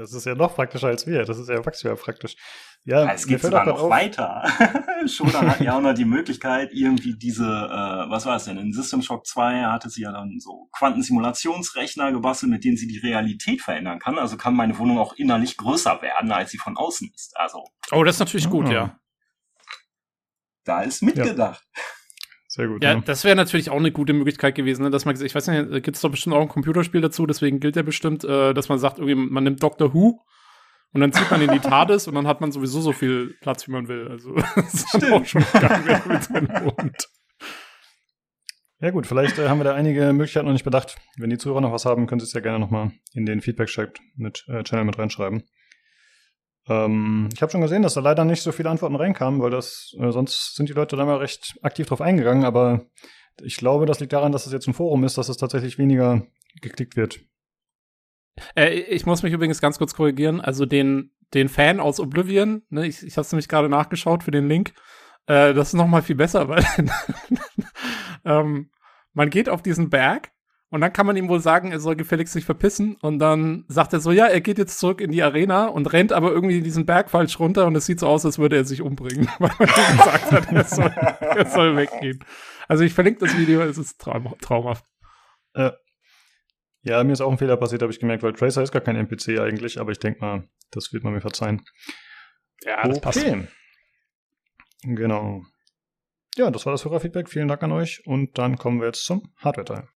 das 0.00 0.14
ist 0.14 0.24
ja 0.24 0.34
noch 0.34 0.54
praktischer 0.54 0.88
als 0.88 1.06
wir. 1.06 1.24
Das 1.24 1.38
ist 1.38 1.48
ja 1.48 1.60
maximal 1.62 1.96
praktisch. 1.96 2.34
Ja, 2.84 3.12
es 3.12 3.26
geht 3.26 3.42
sogar 3.42 3.66
noch 3.66 3.82
auf. 3.82 3.90
weiter. 3.90 4.42
Shodan 5.06 5.50
hat 5.50 5.60
ja 5.60 5.76
auch 5.76 5.82
noch 5.82 5.92
die 5.92 6.06
Möglichkeit, 6.06 6.70
irgendwie 6.72 7.14
diese, 7.14 7.44
äh, 7.44 8.10
was 8.10 8.24
war 8.24 8.36
es 8.36 8.44
denn, 8.44 8.56
in 8.56 8.72
System 8.72 9.02
Shock 9.02 9.26
2 9.26 9.64
hatte 9.64 9.90
sie 9.90 10.02
ja 10.02 10.12
dann 10.12 10.38
so 10.40 10.70
Quantensimulationsrechner 10.72 12.12
gebastelt, 12.12 12.50
mit 12.50 12.64
denen 12.64 12.78
sie 12.78 12.86
die 12.86 12.98
Realität 12.98 13.60
verändern 13.60 13.98
kann. 13.98 14.18
Also 14.18 14.38
kann 14.38 14.54
meine 14.54 14.78
Wohnung 14.78 14.98
auch 14.98 15.12
innerlich 15.12 15.58
größer 15.58 16.00
werden, 16.00 16.32
als 16.32 16.50
sie 16.50 16.58
von 16.58 16.78
außen 16.78 17.10
ist. 17.14 17.36
Also. 17.36 17.62
Oh, 17.92 18.02
das 18.02 18.16
ist 18.16 18.20
natürlich 18.20 18.48
gut, 18.48 18.68
oh. 18.68 18.72
ja. 18.72 18.98
Da 20.64 20.82
ist 20.82 21.02
mitgedacht. 21.02 21.62
Ja. 21.76 21.82
Sehr 22.52 22.66
gut. 22.66 22.82
Ja, 22.82 22.94
ja. 22.94 23.00
das 23.00 23.22
wäre 23.22 23.36
natürlich 23.36 23.70
auch 23.70 23.76
eine 23.76 23.92
gute 23.92 24.12
Möglichkeit 24.12 24.56
gewesen, 24.56 24.82
ne? 24.82 24.90
dass 24.90 25.04
man, 25.04 25.14
ich 25.24 25.34
weiß 25.36 25.46
nicht, 25.46 25.84
gibt 25.84 25.94
es 25.94 26.00
doch 26.00 26.10
bestimmt 26.10 26.34
auch 26.34 26.40
ein 26.40 26.48
Computerspiel 26.48 27.00
dazu, 27.00 27.24
deswegen 27.24 27.60
gilt 27.60 27.76
ja 27.76 27.82
bestimmt, 27.82 28.24
äh, 28.24 28.52
dass 28.52 28.68
man 28.68 28.80
sagt, 28.80 28.98
irgendwie, 28.98 29.14
man 29.14 29.44
nimmt 29.44 29.62
Doctor 29.62 29.94
Who 29.94 30.20
und 30.92 31.00
dann 31.00 31.12
zieht 31.12 31.30
man 31.30 31.42
in 31.42 31.52
die 31.52 31.60
TARDIS 31.60 32.08
und 32.08 32.16
dann 32.16 32.26
hat 32.26 32.40
man 32.40 32.50
sowieso 32.50 32.80
so 32.80 32.92
viel 32.92 33.36
Platz, 33.40 33.68
wie 33.68 33.70
man 33.70 33.86
will. 33.86 34.08
Also 34.08 34.34
das 34.56 34.74
ist 34.74 34.94
dann 34.94 35.12
auch 35.12 35.24
schon 35.24 35.44
gegangen 35.52 36.02
mit 36.08 36.24
seinem 36.24 36.64
Hund. 36.64 37.08
Ja 38.80 38.90
gut, 38.90 39.06
vielleicht 39.06 39.38
äh, 39.38 39.48
haben 39.48 39.60
wir 39.60 39.64
da 39.64 39.74
einige 39.76 40.12
Möglichkeiten 40.12 40.46
noch 40.46 40.52
nicht 40.52 40.64
bedacht. 40.64 40.96
Wenn 41.18 41.30
die 41.30 41.38
Zuhörer 41.38 41.60
noch 41.60 41.70
was 41.70 41.84
haben, 41.84 42.08
können 42.08 42.18
sie 42.18 42.26
es 42.26 42.32
ja 42.32 42.40
gerne 42.40 42.58
nochmal 42.58 42.90
in 43.12 43.26
den 43.26 43.42
Feedback-Chat 43.42 44.00
mit 44.16 44.44
äh, 44.48 44.64
Channel 44.64 44.86
mit 44.86 44.98
reinschreiben. 44.98 45.44
Ähm, 46.70 47.28
ich 47.34 47.42
habe 47.42 47.50
schon 47.50 47.60
gesehen, 47.60 47.82
dass 47.82 47.94
da 47.94 48.00
leider 48.00 48.24
nicht 48.24 48.42
so 48.42 48.52
viele 48.52 48.70
Antworten 48.70 48.94
reinkamen, 48.94 49.42
weil 49.42 49.50
das 49.50 49.94
äh, 49.98 50.12
sonst 50.12 50.54
sind 50.54 50.68
die 50.68 50.72
Leute 50.72 50.96
da 50.96 51.04
mal 51.04 51.16
recht 51.16 51.58
aktiv 51.62 51.88
drauf 51.88 52.00
eingegangen, 52.00 52.44
aber 52.44 52.86
ich 53.42 53.56
glaube, 53.56 53.86
das 53.86 54.00
liegt 54.00 54.12
daran, 54.12 54.32
dass 54.32 54.46
es 54.46 54.52
jetzt 54.52 54.68
ein 54.68 54.74
Forum 54.74 55.02
ist, 55.04 55.18
dass 55.18 55.28
es 55.28 55.36
tatsächlich 55.36 55.78
weniger 55.78 56.22
geklickt 56.60 56.96
wird. 56.96 57.20
Äh, 58.54 58.70
ich 58.70 59.04
muss 59.04 59.22
mich 59.22 59.32
übrigens 59.32 59.60
ganz 59.60 59.78
kurz 59.78 59.94
korrigieren. 59.94 60.40
Also 60.40 60.64
den, 60.64 61.10
den 61.34 61.48
Fan 61.48 61.80
aus 61.80 61.98
Oblivion, 61.98 62.62
ne, 62.68 62.86
ich, 62.86 63.02
ich 63.02 63.16
habe 63.16 63.22
es 63.22 63.32
nämlich 63.32 63.48
gerade 63.48 63.68
nachgeschaut 63.68 64.22
für 64.22 64.30
den 64.30 64.48
Link. 64.48 64.72
Äh, 65.26 65.54
das 65.54 65.68
ist 65.68 65.74
noch 65.74 65.86
mal 65.86 66.02
viel 66.02 66.16
besser, 66.16 66.48
weil 66.48 66.64
ähm, 68.24 68.70
man 69.12 69.30
geht 69.30 69.48
auf 69.48 69.62
diesen 69.62 69.90
Berg 69.90 70.30
und 70.70 70.80
dann 70.80 70.92
kann 70.92 71.04
man 71.04 71.16
ihm 71.16 71.28
wohl 71.28 71.40
sagen, 71.40 71.72
er 71.72 71.80
soll 71.80 71.96
gefälligst 71.96 72.32
sich 72.32 72.44
verpissen. 72.44 72.96
Und 73.02 73.18
dann 73.18 73.64
sagt 73.66 73.92
er 73.92 73.98
so, 73.98 74.12
ja, 74.12 74.26
er 74.26 74.40
geht 74.40 74.56
jetzt 74.56 74.78
zurück 74.78 75.00
in 75.00 75.10
die 75.10 75.22
Arena 75.22 75.66
und 75.66 75.92
rennt 75.92 76.12
aber 76.12 76.30
irgendwie 76.30 76.62
diesen 76.62 76.86
Berg 76.86 77.10
falsch 77.10 77.40
runter 77.40 77.66
und 77.66 77.74
es 77.74 77.86
sieht 77.86 77.98
so 77.98 78.06
aus, 78.06 78.24
als 78.24 78.38
würde 78.38 78.56
er 78.56 78.64
sich 78.64 78.80
umbringen, 78.80 79.28
weil 79.40 79.50
man 79.58 79.68
ihm 79.68 79.96
gesagt 79.98 80.30
hat, 80.30 80.52
er 80.52 80.64
soll, 80.64 80.94
er 81.20 81.46
soll 81.46 81.76
weggehen. 81.76 82.24
Also 82.68 82.84
ich 82.84 82.94
verlinke 82.94 83.26
das 83.26 83.36
Video, 83.36 83.62
es 83.62 83.78
ist 83.78 84.00
traum 84.00 84.32
traumhaft. 84.40 84.84
Äh, 85.54 85.72
ja, 86.82 87.02
mir 87.02 87.12
ist 87.12 87.20
auch 87.20 87.32
ein 87.32 87.38
Fehler 87.38 87.56
passiert, 87.56 87.82
habe 87.82 87.92
ich 87.92 87.98
gemerkt, 87.98 88.22
weil 88.22 88.32
Tracer 88.32 88.62
ist 88.62 88.70
gar 88.70 88.80
kein 88.80 88.94
NPC 88.94 89.40
eigentlich, 89.40 89.80
aber 89.80 89.90
ich 89.90 89.98
denke 89.98 90.20
mal, 90.20 90.48
das 90.70 90.92
wird 90.92 91.02
man 91.02 91.12
mir 91.12 91.20
verzeihen. 91.20 91.62
Ja, 92.62 92.86
das 92.86 92.98
okay. 92.98 93.00
passt. 93.00 93.26
Genau. 94.82 95.42
Ja, 96.36 96.50
das 96.50 96.64
war 96.64 96.72
das 96.72 96.84
Hörerfeedback. 96.84 97.28
Vielen 97.28 97.48
Dank 97.48 97.62
an 97.62 97.72
euch. 97.72 98.06
Und 98.06 98.38
dann 98.38 98.56
kommen 98.56 98.80
wir 98.80 98.86
jetzt 98.86 99.04
zum 99.04 99.34
Hardware-Teil. 99.36 99.88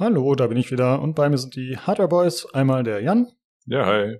Hallo, 0.00 0.36
da 0.36 0.46
bin 0.46 0.56
ich 0.56 0.70
wieder 0.70 1.02
und 1.02 1.14
bei 1.14 1.28
mir 1.28 1.38
sind 1.38 1.56
die 1.56 1.76
Hardware 1.76 2.08
Boys. 2.08 2.46
Einmal 2.54 2.84
der 2.84 3.02
Jan. 3.02 3.32
Ja, 3.66 3.84
hi. 3.84 4.16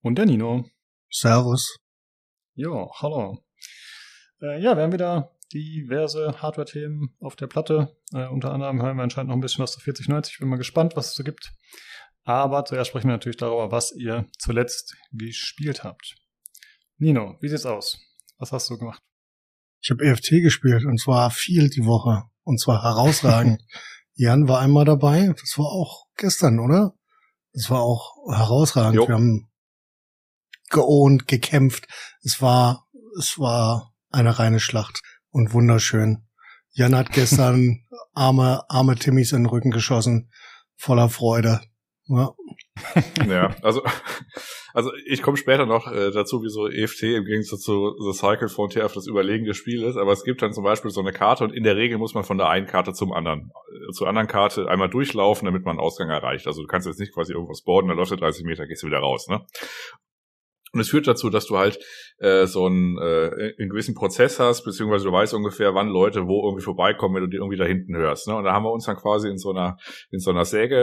Und 0.00 0.18
der 0.18 0.26
Nino. 0.26 0.64
Servus. 1.10 1.76
Ja, 2.54 2.88
hallo. 3.00 3.38
Äh, 4.40 4.60
ja, 4.60 4.76
wir 4.76 4.82
haben 4.82 4.92
wieder 4.92 5.30
diverse 5.52 6.42
Hardware-Themen 6.42 7.14
auf 7.20 7.36
der 7.36 7.46
Platte. 7.46 7.96
Äh, 8.12 8.26
unter 8.26 8.52
anderem 8.52 8.82
hören 8.82 8.96
wir 8.96 9.04
anscheinend 9.04 9.28
noch 9.28 9.36
ein 9.36 9.40
bisschen 9.40 9.62
was 9.62 9.72
zu 9.72 9.80
4090. 9.80 10.34
Ich 10.34 10.38
bin 10.40 10.48
mal 10.48 10.56
gespannt, 10.56 10.96
was 10.96 11.10
es 11.10 11.14
so 11.14 11.22
gibt. 11.22 11.52
Aber 12.24 12.64
zuerst 12.64 12.90
sprechen 12.90 13.08
wir 13.08 13.14
natürlich 13.14 13.36
darüber, 13.36 13.70
was 13.70 13.92
ihr 13.92 14.26
zuletzt 14.38 14.96
gespielt 15.12 15.84
habt. 15.84 16.16
Nino, 16.98 17.36
wie 17.40 17.48
sieht's 17.48 17.66
aus? 17.66 17.98
Was 18.38 18.50
hast 18.50 18.70
du 18.70 18.76
gemacht? 18.78 19.02
Ich 19.82 19.90
habe 19.90 20.04
EFT 20.04 20.30
gespielt 20.42 20.84
und 20.84 21.00
zwar 21.00 21.30
viel 21.30 21.68
die 21.68 21.84
Woche. 21.84 22.22
Und 22.44 22.60
zwar 22.60 22.82
herausragend. 22.82 23.62
Jan 24.14 24.48
war 24.48 24.60
einmal 24.60 24.84
dabei. 24.84 25.34
Das 25.40 25.58
war 25.58 25.66
auch 25.66 26.06
gestern, 26.16 26.60
oder? 26.60 26.94
Das 27.52 27.68
war 27.70 27.80
auch 27.80 28.14
herausragend. 28.30 28.94
Jo. 28.94 29.08
Wir 29.08 29.14
haben 29.14 29.50
geohnt, 30.70 31.26
gekämpft. 31.26 31.86
Es 32.22 32.40
war, 32.40 32.86
es 33.18 33.38
war 33.38 33.92
eine 34.10 34.38
reine 34.38 34.60
Schlacht 34.60 35.02
und 35.30 35.52
wunderschön. 35.52 36.28
Jan 36.70 36.94
hat 36.94 37.12
gestern 37.12 37.84
arme, 38.14 38.62
arme 38.68 38.96
Timmys 38.96 39.32
in 39.32 39.42
den 39.42 39.46
Rücken 39.46 39.70
geschossen. 39.70 40.30
Voller 40.76 41.08
Freude. 41.08 41.60
Ja. 42.06 42.34
Ja, 43.28 43.54
also, 43.62 43.82
also 44.72 44.90
ich 45.06 45.22
komme 45.22 45.36
später 45.36 45.66
noch 45.66 45.90
äh, 45.90 46.10
dazu, 46.10 46.42
wieso 46.42 46.68
EFT 46.68 47.02
im 47.02 47.24
Gegensatz 47.24 47.60
zu 47.60 47.94
The 47.98 48.18
Cycle 48.18 48.48
Frontier 48.48 48.86
auf 48.86 48.94
das 48.94 49.06
überlegene 49.06 49.54
Spiel 49.54 49.82
ist, 49.82 49.96
aber 49.96 50.12
es 50.12 50.24
gibt 50.24 50.42
dann 50.42 50.52
zum 50.52 50.64
Beispiel 50.64 50.90
so 50.90 51.00
eine 51.00 51.12
Karte 51.12 51.44
und 51.44 51.52
in 51.52 51.64
der 51.64 51.76
Regel 51.76 51.98
muss 51.98 52.14
man 52.14 52.24
von 52.24 52.38
der 52.38 52.48
einen 52.48 52.66
Karte 52.66 52.92
zum 52.92 53.12
anderen, 53.12 53.50
äh, 53.70 53.92
zur 53.92 54.08
anderen 54.08 54.28
Karte 54.28 54.68
einmal 54.68 54.88
durchlaufen, 54.88 55.46
damit 55.46 55.64
man 55.64 55.72
einen 55.72 55.84
Ausgang 55.84 56.08
erreicht. 56.08 56.46
Also 56.46 56.62
du 56.62 56.66
kannst 56.66 56.86
jetzt 56.86 57.00
nicht 57.00 57.12
quasi 57.12 57.32
irgendwas 57.32 57.62
boarden, 57.62 57.88
dann 57.88 57.98
läuft 57.98 58.12
er 58.12 58.16
30 58.16 58.44
Meter, 58.44 58.66
gehst 58.66 58.82
du 58.82 58.86
wieder 58.86 59.00
raus, 59.00 59.28
ne? 59.28 59.44
Und 60.72 60.80
es 60.80 60.88
führt 60.88 61.06
dazu, 61.06 61.28
dass 61.28 61.46
du 61.46 61.58
halt 61.58 61.78
äh, 62.18 62.46
so 62.46 62.66
einen, 62.66 62.96
äh, 62.98 63.52
einen 63.58 63.68
gewissen 63.68 63.94
Prozess 63.94 64.40
hast, 64.40 64.64
beziehungsweise 64.64 65.04
du 65.04 65.12
weißt 65.12 65.34
ungefähr, 65.34 65.74
wann 65.74 65.88
Leute 65.88 66.26
wo 66.26 66.44
irgendwie 66.44 66.64
vorbeikommen, 66.64 67.14
wenn 67.14 67.22
du 67.24 67.28
die 67.28 67.36
irgendwie 67.36 67.58
da 67.58 67.64
hinten 67.64 67.96
hörst. 67.96 68.26
Ne? 68.26 68.34
Und 68.36 68.44
da 68.44 68.52
haben 68.52 68.64
wir 68.64 68.72
uns 68.72 68.86
dann 68.86 68.96
quasi 68.96 69.28
in 69.28 69.36
so 69.36 69.50
einer 69.50 69.76
in 70.10 70.18
so 70.18 70.30
einer 70.30 70.44
Säge 70.44 70.76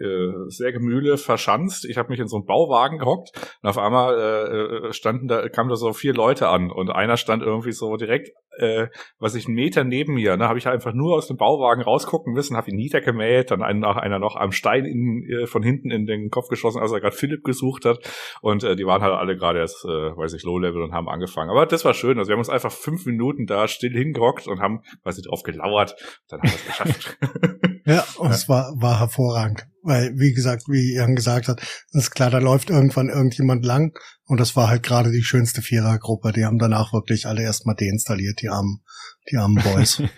äh, 0.00 0.04
äh, 0.04 0.32
Sägemühle 0.48 1.16
verschanzt. 1.16 1.86
Ich 1.86 1.96
habe 1.96 2.10
mich 2.10 2.20
in 2.20 2.28
so 2.28 2.36
einen 2.36 2.46
Bauwagen 2.46 2.98
gehockt 2.98 3.30
und 3.62 3.68
auf 3.68 3.78
einmal 3.78 4.18
äh, 4.18 4.88
äh, 4.88 4.92
standen 4.92 5.28
da 5.28 5.48
kamen 5.48 5.70
da 5.70 5.76
so 5.76 5.92
vier 5.92 6.12
Leute 6.12 6.48
an 6.48 6.70
und 6.70 6.90
einer 6.90 7.16
stand 7.16 7.42
irgendwie 7.42 7.72
so 7.72 7.96
direkt 7.96 8.30
äh, 8.60 8.88
was 9.18 9.34
ich 9.34 9.46
einen 9.46 9.54
Meter 9.54 9.84
neben 9.84 10.14
mir, 10.14 10.36
ne, 10.36 10.48
habe 10.48 10.58
ich 10.58 10.68
einfach 10.68 10.92
nur 10.92 11.16
aus 11.16 11.26
dem 11.26 11.36
Bauwagen 11.36 11.82
rausgucken 11.82 12.32
müssen, 12.32 12.56
habe 12.56 12.70
ihn 12.70 12.76
niedergemäht, 12.76 13.50
dann 13.50 13.62
einen, 13.62 13.84
einer 13.84 14.18
noch 14.18 14.36
am 14.36 14.52
Stein 14.52 14.84
in, 14.84 15.28
äh, 15.28 15.46
von 15.46 15.62
hinten 15.62 15.90
in 15.90 16.06
den 16.06 16.30
Kopf 16.30 16.48
geschossen, 16.48 16.80
als 16.80 16.92
er 16.92 17.00
gerade 17.00 17.16
Philipp 17.16 17.44
gesucht 17.44 17.84
hat. 17.84 17.98
Und 18.42 18.64
äh, 18.64 18.76
die 18.76 18.86
waren 18.86 19.02
halt 19.02 19.14
alle 19.14 19.36
gerade 19.36 19.58
erst, 19.58 19.84
äh, 19.84 19.88
weiß 19.88 20.34
ich, 20.34 20.42
Low-Level 20.42 20.82
und 20.82 20.92
haben 20.92 21.08
angefangen. 21.08 21.50
Aber 21.50 21.66
das 21.66 21.84
war 21.84 21.94
schön. 21.94 22.18
Also 22.18 22.28
wir 22.28 22.34
haben 22.34 22.40
uns 22.40 22.50
einfach 22.50 22.72
fünf 22.72 23.06
Minuten 23.06 23.46
da 23.46 23.68
still 23.68 23.92
hingerockt 23.92 24.46
und 24.46 24.60
haben, 24.60 24.82
weiß 25.04 25.18
ich, 25.18 25.26
drauf 25.26 25.42
gelauert. 25.42 25.94
Dann 26.28 26.40
haben 26.40 26.48
wir 26.48 26.54
es 26.54 26.66
geschafft. 26.66 27.18
ja, 27.86 28.04
und 28.18 28.28
ja. 28.28 28.34
es 28.34 28.48
war, 28.48 28.72
war 28.76 28.98
hervorragend. 28.98 29.69
Weil, 29.82 30.12
wie 30.18 30.32
gesagt, 30.32 30.64
wie 30.68 30.94
Jan 30.94 31.16
gesagt 31.16 31.48
hat, 31.48 31.62
ist 31.92 32.10
klar, 32.10 32.30
da 32.30 32.38
läuft 32.38 32.70
irgendwann 32.70 33.08
irgendjemand 33.08 33.64
lang 33.64 33.98
und 34.24 34.38
das 34.38 34.54
war 34.56 34.68
halt 34.68 34.82
gerade 34.82 35.10
die 35.10 35.22
schönste 35.22 35.62
Vierergruppe. 35.62 36.32
Die 36.32 36.44
haben 36.44 36.58
danach 36.58 36.92
wirklich 36.92 37.26
alle 37.26 37.42
erstmal 37.42 37.76
deinstalliert, 37.76 38.42
die 38.42 38.48
armen, 38.48 38.82
die 39.30 39.36
armen 39.36 39.62
Boys. 39.62 40.02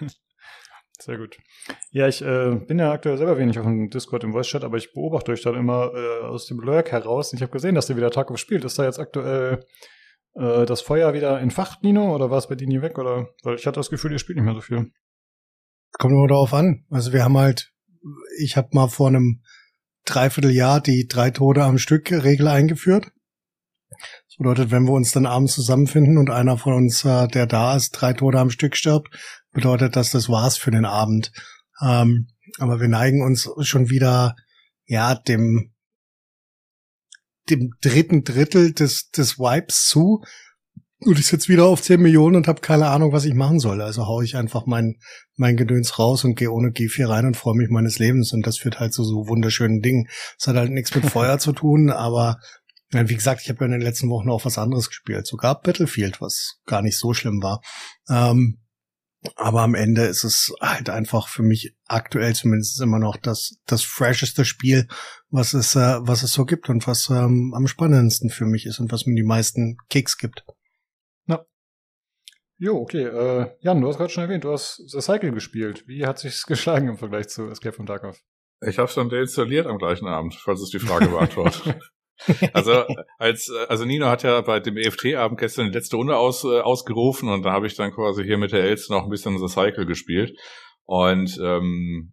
Sehr 1.01 1.19
gut. 1.19 1.37
Ja, 1.91 2.07
ich 2.07 2.23
äh, 2.23 2.55
bin 2.55 2.79
ja 2.79 2.93
aktuell 2.93 3.19
selber 3.19 3.37
wenig 3.37 3.59
auf 3.59 3.65
dem 3.65 3.91
Discord 3.91 4.23
im 4.23 4.33
Voice-Chat, 4.33 4.63
aber 4.63 4.77
ich 4.77 4.93
beobachte 4.93 5.33
euch 5.33 5.43
dann 5.43 5.57
immer 5.57 5.93
äh, 5.95 6.25
aus 6.25 6.47
dem 6.47 6.61
Lurk 6.61 6.93
heraus. 6.93 7.33
Und 7.33 7.39
ich 7.39 7.43
habe 7.43 7.53
gesehen, 7.53 7.75
dass 7.75 7.91
ihr 7.91 7.97
wieder 7.97 8.11
Tarkov 8.11 8.39
spielt. 8.39 8.65
Ist 8.65 8.79
da 8.79 8.85
jetzt 8.85 9.01
aktuell 9.01 9.65
äh, 10.35 10.65
das 10.65 10.81
Feuer 10.81 11.13
wieder 11.13 11.41
entfacht, 11.41 11.83
Nino? 11.83 12.15
Oder 12.15 12.31
war 12.31 12.39
es 12.39 12.49
bei 12.49 12.55
dir 12.55 12.69
nie 12.69 12.83
weg? 12.83 12.99
Oder 12.99 13.29
weil 13.43 13.57
ich 13.57 13.67
hatte 13.67 13.81
das 13.81 13.91
Gefühl, 13.91 14.13
ihr 14.13 14.21
spielt 14.21 14.37
nicht 14.37 14.45
mehr 14.45 14.55
so 14.55 14.61
viel. 14.61 14.93
Kommt 15.99 16.13
immer 16.13 16.29
darauf 16.29 16.55
an. 16.55 16.85
Also 16.89 17.13
wir 17.13 17.25
haben 17.25 17.37
halt, 17.37 17.73
ich 18.38 18.57
habe 18.57 18.68
mal 18.72 18.88
vor 18.88 19.09
einem 19.09 19.42
Dreivierteljahr 20.05 20.80
die 20.80 21.07
drei 21.07 21.30
Tode 21.30 21.64
am 21.64 21.78
Stück 21.78 22.11
Regel 22.11 22.48
eingeführt. 22.48 23.12
Das 23.90 24.36
bedeutet, 24.38 24.70
wenn 24.70 24.84
wir 24.84 24.92
uns 24.92 25.12
dann 25.12 25.26
abends 25.26 25.55
zusammenfinden 25.55 26.18
und 26.18 26.30
einer 26.30 26.59
von 26.59 26.72
uns, 26.72 27.05
äh, 27.05 27.28
der 27.28 27.46
da 27.46 27.76
ist, 27.76 27.90
drei 27.90 28.12
Tode 28.12 28.38
am 28.38 28.50
Stück 28.50 28.76
stirbt, 28.76 29.14
bedeutet 29.53 29.94
das, 29.94 30.11
das 30.11 30.28
war's 30.28 30.57
für 30.57 30.70
den 30.70 30.84
Abend. 30.84 31.32
Ähm, 31.80 32.28
aber 32.59 32.80
wir 32.80 32.88
neigen 32.88 33.22
uns 33.22 33.48
schon 33.61 33.90
wieder, 33.90 34.36
ja, 34.86 35.14
dem, 35.14 35.72
dem 37.50 37.72
dritten 37.80 38.24
Drittel 38.24 38.72
des, 38.72 39.11
des 39.11 39.38
Wipes 39.38 39.86
zu. 39.86 40.22
Und 41.05 41.18
ich 41.18 41.26
sitze 41.26 41.48
wieder 41.48 41.64
auf 41.64 41.82
10 41.82 42.00
Millionen 42.00 42.36
und 42.36 42.48
habe 42.48 42.61
keine 42.61 42.86
Ahnung, 42.86 43.12
was 43.12 43.24
ich 43.24 43.34
machen 43.34 43.59
soll. 43.59 43.82
Also 43.82 44.07
hau 44.07 44.22
ich 44.22 44.36
einfach 44.36 44.66
mein, 44.66 44.98
mein 45.36 45.57
Gedöns 45.57 45.98
raus 45.98 46.24
und 46.24 46.36
gehe 46.36 46.50
ohne 46.50 46.68
G4 46.68 47.09
rein 47.09 47.26
und 47.26 47.36
freue 47.36 47.57
mich 47.57 47.70
meines 47.70 47.98
Lebens. 47.98 48.32
Und 48.32 48.46
das 48.46 48.59
führt 48.59 48.78
halt 48.78 48.92
zu 48.92 49.03
so 49.03 49.26
wunderschönen 49.26 49.80
Dingen. 49.80 50.07
Es 50.38 50.46
hat 50.46 50.55
halt 50.55 50.70
nichts 50.70 50.94
mit 50.94 51.05
Feuer 51.11 51.38
zu 51.38 51.53
tun, 51.53 51.90
aber 51.90 52.38
wie 52.92 53.14
gesagt, 53.14 53.40
ich 53.42 53.48
habe 53.48 53.61
ja 53.61 53.66
in 53.66 53.72
den 53.72 53.80
letzten 53.80 54.11
Wochen 54.11 54.30
auch 54.30 54.44
was 54.44 54.59
anderes 54.59 54.88
gespielt. 54.88 55.26
Sogar 55.26 55.61
Battlefield, 55.61 56.20
was 56.20 56.59
gar 56.66 56.82
nicht 56.82 56.98
so 56.98 57.14
schlimm 57.14 57.42
war. 57.42 57.62
Ähm, 58.09 58.59
aber 59.36 59.62
am 59.62 59.74
Ende 59.74 60.03
ist 60.03 60.24
es 60.24 60.53
halt 60.61 60.90
einfach 60.90 61.28
für 61.28 61.42
mich 61.42 61.74
aktuell 61.86 62.34
zumindest 62.34 62.80
immer 62.80 62.98
noch 62.98 63.16
das, 63.16 63.57
das 63.66 63.82
fresheste 63.82 64.44
Spiel, 64.44 64.88
was 65.30 65.55
es, 65.55 65.74
äh, 65.74 65.98
was 66.00 66.22
es 66.22 66.32
so 66.32 66.44
gibt 66.44 66.68
und 66.68 66.86
was 66.86 67.09
ähm, 67.09 67.55
am 67.57 67.66
spannendsten 67.66 68.30
für 68.30 68.46
mich 68.46 68.66
ist 68.66 68.78
und 68.78 68.92
was 68.92 69.07
mir 69.07 69.14
die 69.14 69.26
meisten 69.26 69.76
Kicks 69.88 70.18
gibt. 70.18 70.44
Jo, 72.63 72.77
okay. 72.77 73.03
Äh, 73.03 73.51
Jan, 73.59 73.81
du 73.81 73.89
hast 73.89 73.97
gerade 73.97 74.11
schon 74.11 74.23
erwähnt, 74.23 74.45
du 74.45 74.53
hast 74.53 74.89
The 74.89 75.01
Cycle 75.01 75.33
gespielt. 75.33 75.83
Wie 75.89 76.07
hat 76.07 76.21
sich's 76.21 76.47
geschlagen 76.47 76.87
im 76.87 76.97
Vergleich 76.97 77.29
zu 77.29 77.49
Escape 77.49 77.75
from 77.75 77.87
Tarkov? 77.87 78.21
Ich 78.65 78.79
habe 78.79 78.89
schon 78.89 79.09
deinstalliert 79.09 79.67
am 79.67 79.79
gleichen 79.79 80.07
Abend, 80.07 80.37
falls 80.37 80.63
es 80.63 80.71
die 80.71 80.79
Frage 80.79 81.09
beantwortet. 81.09 81.81
Also 82.53 82.85
als 83.19 83.51
also 83.69 83.85
Nino 83.85 84.07
hat 84.07 84.23
ja 84.23 84.43
bei 84.43 84.61
dem 84.61 84.77
EFT-Abend 84.77 85.41
gestern 85.41 85.67
die 85.67 85.77
letzte 85.77 85.97
Runde 85.97 86.17
aus, 86.17 86.45
äh, 86.45 86.61
ausgerufen 86.61 87.29
und 87.29 87.43
da 87.43 87.51
habe 87.51 87.67
ich 87.67 87.75
dann 87.75 87.91
quasi 87.91 88.23
hier 88.23 88.39
mit 88.39 88.53
der 88.53 88.63
Elste 88.63 88.93
noch 88.93 89.03
ein 89.03 89.11
bisschen 89.11 89.37
The 89.39 89.49
Cycle 89.49 89.87
gespielt. 89.87 90.39
Und 90.85 91.37
ähm, 91.43 92.13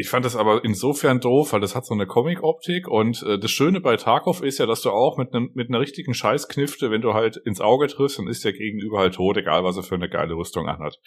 ich 0.00 0.08
fand 0.08 0.24
das 0.24 0.36
aber 0.36 0.64
insofern 0.64 1.18
doof, 1.18 1.52
weil 1.52 1.60
das 1.60 1.74
hat 1.74 1.84
so 1.84 1.92
eine 1.92 2.06
Comic-Optik 2.06 2.86
und 2.86 3.20
äh, 3.24 3.36
das 3.36 3.50
Schöne 3.50 3.80
bei 3.80 3.96
Tarkov 3.96 4.42
ist 4.42 4.58
ja, 4.58 4.66
dass 4.66 4.80
du 4.82 4.90
auch 4.90 5.18
mit 5.18 5.34
einem 5.34 5.50
mit 5.54 5.70
einer 5.70 5.80
richtigen 5.80 6.14
Scheißknifte, 6.14 6.92
wenn 6.92 7.00
du 7.00 7.14
halt 7.14 7.36
ins 7.36 7.60
Auge 7.60 7.88
triffst, 7.88 8.20
dann 8.20 8.28
ist 8.28 8.44
der 8.44 8.52
Gegenüber 8.52 8.98
halt 8.98 9.16
tot, 9.16 9.36
egal 9.36 9.64
was 9.64 9.76
er 9.76 9.82
für 9.82 9.96
eine 9.96 10.08
geile 10.08 10.34
Rüstung 10.34 10.68
anhat. 10.68 11.00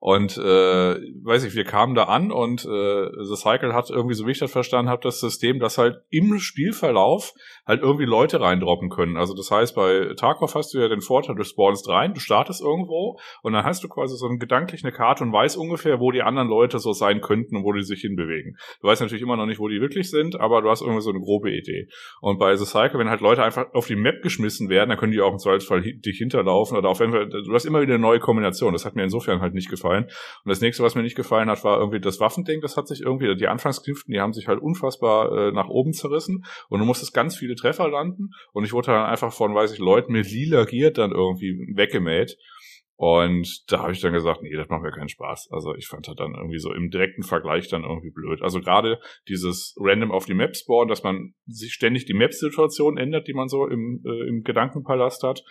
Und 0.00 0.36
äh, 0.38 0.40
weiß 0.40 1.44
ich, 1.44 1.54
wir 1.54 1.62
kamen 1.62 1.94
da 1.94 2.04
an 2.06 2.32
und 2.32 2.64
äh, 2.64 3.06
The 3.22 3.36
Cycle 3.36 3.74
hat 3.74 3.90
irgendwie, 3.90 4.16
so 4.16 4.26
wie 4.26 4.32
ich 4.32 4.40
das 4.40 4.50
verstanden 4.50 4.90
habe, 4.90 5.02
das 5.02 5.20
System, 5.20 5.60
das 5.60 5.78
halt 5.78 5.98
im 6.10 6.40
Spielverlauf 6.40 7.34
halt 7.64 7.80
irgendwie 7.80 8.06
Leute 8.06 8.40
reindroppen 8.40 8.90
können. 8.90 9.16
Also 9.16 9.36
das 9.36 9.52
heißt, 9.52 9.76
bei 9.76 10.14
Tarkov 10.16 10.56
hast 10.56 10.74
du 10.74 10.80
ja 10.80 10.88
den 10.88 11.00
Vorteil, 11.00 11.36
du 11.36 11.44
spawnst 11.44 11.88
rein, 11.88 12.14
du 12.14 12.18
startest 12.18 12.60
irgendwo 12.60 13.20
und 13.42 13.52
dann 13.52 13.64
hast 13.64 13.84
du 13.84 13.88
quasi 13.88 14.16
so 14.16 14.26
ein 14.26 14.40
gedanklich 14.40 14.82
eine 14.82 14.92
Karte 14.92 15.22
und 15.22 15.32
weißt 15.32 15.56
ungefähr, 15.56 16.00
wo 16.00 16.10
die 16.10 16.22
anderen 16.22 16.48
Leute 16.48 16.80
so 16.80 16.92
sein 16.92 17.20
könnten 17.20 17.58
und 17.58 17.62
wo 17.62 17.72
die 17.72 17.84
sich 17.84 18.00
hinbewegen 18.00 18.31
bewegen. 18.32 18.56
Du 18.80 18.88
weißt 18.88 19.00
natürlich 19.00 19.22
immer 19.22 19.36
noch 19.36 19.46
nicht, 19.46 19.58
wo 19.58 19.68
die 19.68 19.80
wirklich 19.80 20.10
sind, 20.10 20.38
aber 20.38 20.62
du 20.62 20.70
hast 20.70 20.82
irgendwie 20.82 21.00
so 21.00 21.10
eine 21.10 21.20
grobe 21.20 21.50
Idee. 21.50 21.88
Und 22.20 22.38
bei 22.38 22.56
The 22.56 22.64
Cycle, 22.64 22.98
wenn 22.98 23.10
halt 23.10 23.20
Leute 23.20 23.42
einfach 23.42 23.72
auf 23.72 23.86
die 23.86 23.96
Map 23.96 24.22
geschmissen 24.22 24.68
werden, 24.68 24.90
dann 24.90 24.98
können 24.98 25.12
die 25.12 25.20
auch 25.20 25.32
im 25.32 25.38
Zweifelsfall 25.38 25.82
dich 25.82 26.18
hinterlaufen 26.18 26.76
oder 26.76 26.88
auf 26.88 27.00
jeden 27.00 27.12
Fall, 27.12 27.28
du 27.28 27.52
hast 27.52 27.64
immer 27.64 27.80
wieder 27.80 27.94
eine 27.94 28.02
neue 28.02 28.20
Kombination. 28.20 28.72
Das 28.72 28.84
hat 28.84 28.96
mir 28.96 29.04
insofern 29.04 29.40
halt 29.40 29.54
nicht 29.54 29.70
gefallen. 29.70 30.04
Und 30.04 30.48
das 30.48 30.60
nächste, 30.60 30.82
was 30.82 30.94
mir 30.94 31.02
nicht 31.02 31.16
gefallen 31.16 31.48
hat, 31.48 31.64
war 31.64 31.78
irgendwie 31.78 32.00
das 32.00 32.20
Waffending. 32.20 32.60
Das 32.60 32.76
hat 32.76 32.88
sich 32.88 33.00
irgendwie, 33.00 33.34
die 33.36 33.48
Anfangskniften, 33.48 34.12
die 34.12 34.20
haben 34.20 34.32
sich 34.32 34.48
halt 34.48 34.60
unfassbar 34.60 35.48
äh, 35.48 35.52
nach 35.52 35.68
oben 35.68 35.92
zerrissen 35.92 36.44
und 36.68 36.80
du 36.80 36.86
musstest 36.86 37.14
ganz 37.14 37.36
viele 37.36 37.54
Treffer 37.54 37.88
landen 37.88 38.30
und 38.52 38.64
ich 38.64 38.72
wurde 38.72 38.92
dann 38.92 39.06
einfach 39.06 39.32
von, 39.32 39.54
weiß 39.54 39.72
ich, 39.72 39.78
Leuten 39.78 40.12
mit 40.12 40.30
lila 40.30 40.64
Gier 40.64 40.90
dann 40.90 41.12
irgendwie 41.12 41.72
weggemäht. 41.74 42.38
Und 42.96 43.64
da 43.68 43.80
habe 43.80 43.92
ich 43.92 44.00
dann 44.00 44.12
gesagt, 44.12 44.42
nee, 44.42 44.54
das 44.54 44.68
macht 44.68 44.82
mir 44.82 44.92
keinen 44.92 45.08
Spaß. 45.08 45.48
Also 45.50 45.74
ich 45.74 45.86
fand 45.88 46.06
das 46.06 46.14
dann 46.14 46.34
irgendwie 46.34 46.58
so 46.58 46.72
im 46.72 46.90
direkten 46.90 47.22
Vergleich 47.22 47.68
dann 47.68 47.82
irgendwie 47.82 48.10
blöd. 48.10 48.42
Also 48.42 48.60
gerade 48.60 49.00
dieses 49.28 49.74
random 49.78 50.12
auf 50.12 50.26
die 50.26 50.34
Map 50.34 50.54
spawnen, 50.54 50.88
dass 50.88 51.02
man 51.02 51.34
sich 51.46 51.72
ständig 51.72 52.04
die 52.04 52.14
Map-Situation 52.14 52.98
ändert, 52.98 53.26
die 53.26 53.34
man 53.34 53.48
so 53.48 53.66
im, 53.66 54.02
äh, 54.06 54.28
im 54.28 54.42
Gedankenpalast 54.42 55.22
hat. 55.22 55.42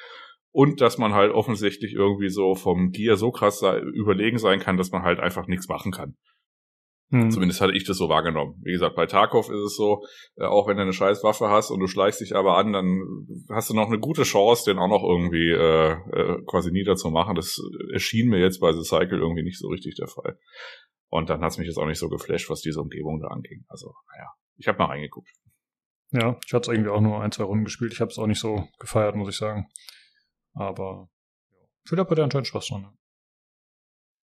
Und 0.53 0.81
dass 0.81 0.97
man 0.97 1.13
halt 1.13 1.31
offensichtlich 1.31 1.93
irgendwie 1.93 2.29
so 2.29 2.55
vom 2.55 2.91
Gear 2.91 3.15
so 3.15 3.31
krass 3.31 3.59
sei, 3.59 3.79
überlegen 3.79 4.37
sein 4.37 4.59
kann, 4.59 4.77
dass 4.77 4.91
man 4.91 5.03
halt 5.03 5.19
einfach 5.19 5.47
nichts 5.47 5.67
machen 5.69 5.91
kann. 5.91 6.17
Hm. 7.11 7.29
Zumindest 7.29 7.59
hatte 7.59 7.73
ich 7.73 7.83
das 7.83 7.97
so 7.97 8.07
wahrgenommen. 8.07 8.55
Wie 8.63 8.71
gesagt, 8.71 8.95
bei 8.95 9.05
Tarkov 9.05 9.49
ist 9.49 9.59
es 9.59 9.75
so, 9.75 10.05
äh, 10.37 10.45
auch 10.45 10.67
wenn 10.67 10.77
du 10.77 10.83
eine 10.83 10.93
scheiß 10.93 11.23
Waffe 11.23 11.49
hast 11.49 11.69
und 11.69 11.81
du 11.81 11.87
schleichst 11.87 12.21
dich 12.21 12.35
aber 12.35 12.57
an, 12.57 12.71
dann 12.71 13.27
hast 13.49 13.69
du 13.69 13.73
noch 13.73 13.87
eine 13.87 13.99
gute 13.99 14.23
Chance, 14.23 14.71
den 14.71 14.79
auch 14.79 14.87
noch 14.87 15.03
irgendwie 15.03 15.49
äh, 15.49 15.91
äh, 15.91 16.41
quasi 16.45 16.71
niederzumachen. 16.71 17.35
Das 17.35 17.59
erschien 17.91 18.29
mir 18.29 18.39
jetzt 18.39 18.61
bei 18.61 18.71
The 18.71 18.83
Cycle 18.83 19.19
irgendwie 19.19 19.43
nicht 19.43 19.59
so 19.59 19.67
richtig 19.67 19.95
der 19.95 20.07
Fall. 20.07 20.39
Und 21.09 21.29
dann 21.29 21.41
hat 21.41 21.51
es 21.51 21.57
mich 21.57 21.67
jetzt 21.67 21.77
auch 21.77 21.85
nicht 21.85 21.99
so 21.99 22.07
geflasht, 22.07 22.49
was 22.49 22.61
diese 22.61 22.79
Umgebung 22.79 23.19
da 23.19 23.27
anging. 23.27 23.65
Also, 23.67 23.93
naja, 24.13 24.29
ich 24.55 24.69
habe 24.69 24.77
mal 24.77 24.85
reingeguckt. 24.85 25.29
Ja, 26.11 26.39
ich 26.45 26.53
hatte 26.53 26.71
es 26.71 26.77
irgendwie 26.77 26.91
auch 26.91 27.01
nur 27.01 27.21
ein, 27.21 27.33
zwei 27.33 27.43
Runden 27.43 27.65
gespielt. 27.65 27.91
Ich 27.91 27.99
habe 27.99 28.11
es 28.11 28.17
auch 28.19 28.27
nicht 28.27 28.39
so 28.39 28.67
gefeiert, 28.79 29.15
muss 29.15 29.29
ich 29.29 29.37
sagen. 29.37 29.67
Aber 30.53 31.09
Philipp 31.85 32.09
hat 32.09 32.17
ja 32.17 32.23
anscheinend 32.23 32.47
Spaß 32.47 32.67
dran. 32.67 32.97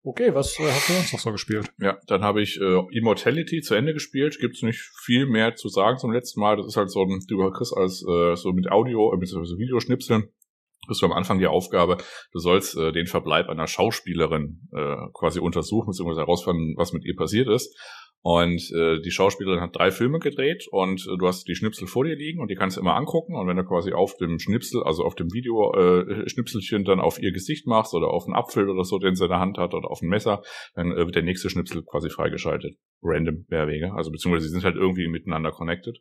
Okay, 0.09 0.35
was 0.35 0.59
äh, 0.59 0.63
hast 0.73 0.89
du 0.89 0.95
sonst 0.95 1.13
noch 1.13 1.21
so 1.21 1.33
gespielt? 1.33 1.71
Ja, 1.79 1.99
dann 2.07 2.23
habe 2.23 2.41
ich 2.41 2.59
äh, 2.59 2.97
Immortality 2.97 3.61
zu 3.61 3.75
Ende 3.75 3.93
gespielt. 3.93 4.39
Gibt's 4.41 4.63
nicht 4.63 4.81
viel 5.05 5.27
mehr 5.27 5.55
zu 5.55 5.69
sagen 5.69 5.99
zum 5.99 6.13
letzten 6.13 6.41
Mal. 6.41 6.57
Das 6.57 6.67
ist 6.67 6.79
halt 6.79 6.91
so 6.91 7.03
ein, 7.03 7.21
du 7.29 7.51
kriegst 7.51 7.77
als 7.77 8.03
äh, 8.09 8.35
so 8.35 8.55
mit 8.55 8.71
Audio, 8.71 9.13
äh, 9.13 9.19
bzw. 9.19 9.59
Videoschnipseln 9.59 10.33
bist 10.87 11.03
du 11.03 11.07
am 11.07 11.13
Anfang 11.13 11.39
die 11.39 11.47
Aufgabe, 11.47 11.99
du 12.33 12.39
sollst 12.39 12.75
äh, 12.75 12.93
den 12.93 13.07
Verbleib 13.07 13.51
einer 13.51 13.67
Schauspielerin 13.67 14.69
äh, 14.73 14.97
quasi 15.13 15.39
untersuchen, 15.41 15.89
beziehungsweise 15.89 16.23
herausfinden, 16.23 16.75
was 16.79 16.95
mit 16.95 17.05
ihr 17.05 17.15
passiert 17.15 17.49
ist. 17.49 17.77
Und 18.23 18.71
äh, 18.75 19.01
die 19.01 19.11
Schauspielerin 19.11 19.61
hat 19.61 19.77
drei 19.77 19.91
Filme 19.91 20.19
gedreht 20.19 20.67
und 20.71 21.07
äh, 21.07 21.17
du 21.17 21.27
hast 21.27 21.47
die 21.47 21.55
Schnipsel 21.55 21.87
vor 21.87 22.05
dir 22.05 22.17
liegen 22.17 22.41
und 22.41 22.51
die 22.51 22.57
kannst 22.57 22.77
du 22.77 22.81
immer 22.81 22.97
angucken. 22.97 23.37
Und 23.37 23.47
wenn 23.47 23.57
du 23.57 23.65
quasi 23.65 23.93
auf 23.93 24.17
dem 24.17 24.39
Schnipsel, 24.39 24.83
also 24.83 25.05
auf 25.05 25.15
dem 25.15 25.33
Video 25.33 25.73
äh, 25.75 26.29
Schnipselchen 26.29 26.85
dann 26.85 27.01
auf 27.01 27.21
ihr 27.23 27.33
Gesicht 27.33 27.67
machst 27.67 27.95
oder 27.95 28.09
auf 28.09 28.25
einen 28.27 28.35
Apfel 28.35 28.69
oder 28.69 28.85
so, 28.85 28.99
den 28.99 29.15
sie 29.15 29.25
in 29.25 29.31
der 29.31 29.39
Hand 29.39 29.57
hat 29.57 29.73
oder 29.73 29.89
auf 29.91 30.03
ein 30.03 30.09
Messer, 30.09 30.43
dann 30.75 30.91
äh, 30.93 30.97
wird 30.97 31.15
der 31.15 31.23
nächste 31.23 31.49
Schnipsel 31.49 31.85
quasi 31.85 32.11
freigeschaltet. 32.11 32.77
Random 33.03 33.47
Mehrwege. 33.49 33.93
Also 33.95 34.11
beziehungsweise 34.11 34.49
sie 34.49 34.53
sind 34.53 34.65
halt 34.65 34.77
irgendwie 34.77 35.07
miteinander 35.09 35.53
connected. 35.53 36.01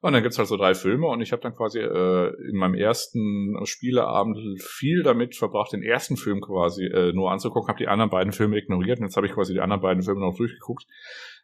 Und 0.00 0.12
dann 0.12 0.22
gibt's 0.22 0.38
halt 0.38 0.46
so 0.46 0.56
drei 0.56 0.74
Filme 0.74 1.08
und 1.08 1.20
ich 1.22 1.32
habe 1.32 1.42
dann 1.42 1.56
quasi 1.56 1.80
äh, 1.80 2.32
in 2.48 2.56
meinem 2.56 2.74
ersten 2.74 3.56
Spieleabend 3.64 4.62
viel 4.62 5.02
damit 5.02 5.34
verbracht, 5.34 5.72
den 5.72 5.82
ersten 5.82 6.16
Film 6.16 6.40
quasi 6.40 6.84
äh, 6.84 7.12
nur 7.12 7.32
anzugucken, 7.32 7.68
habe 7.68 7.78
die 7.78 7.88
anderen 7.88 8.10
beiden 8.10 8.32
Filme 8.32 8.58
ignoriert 8.58 9.00
und 9.00 9.06
jetzt 9.06 9.16
habe 9.16 9.26
ich 9.26 9.32
quasi 9.32 9.54
die 9.54 9.60
anderen 9.60 9.82
beiden 9.82 10.04
Filme 10.04 10.20
noch 10.20 10.36
durchgeguckt. 10.36 10.84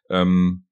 Ähm, 0.09 0.65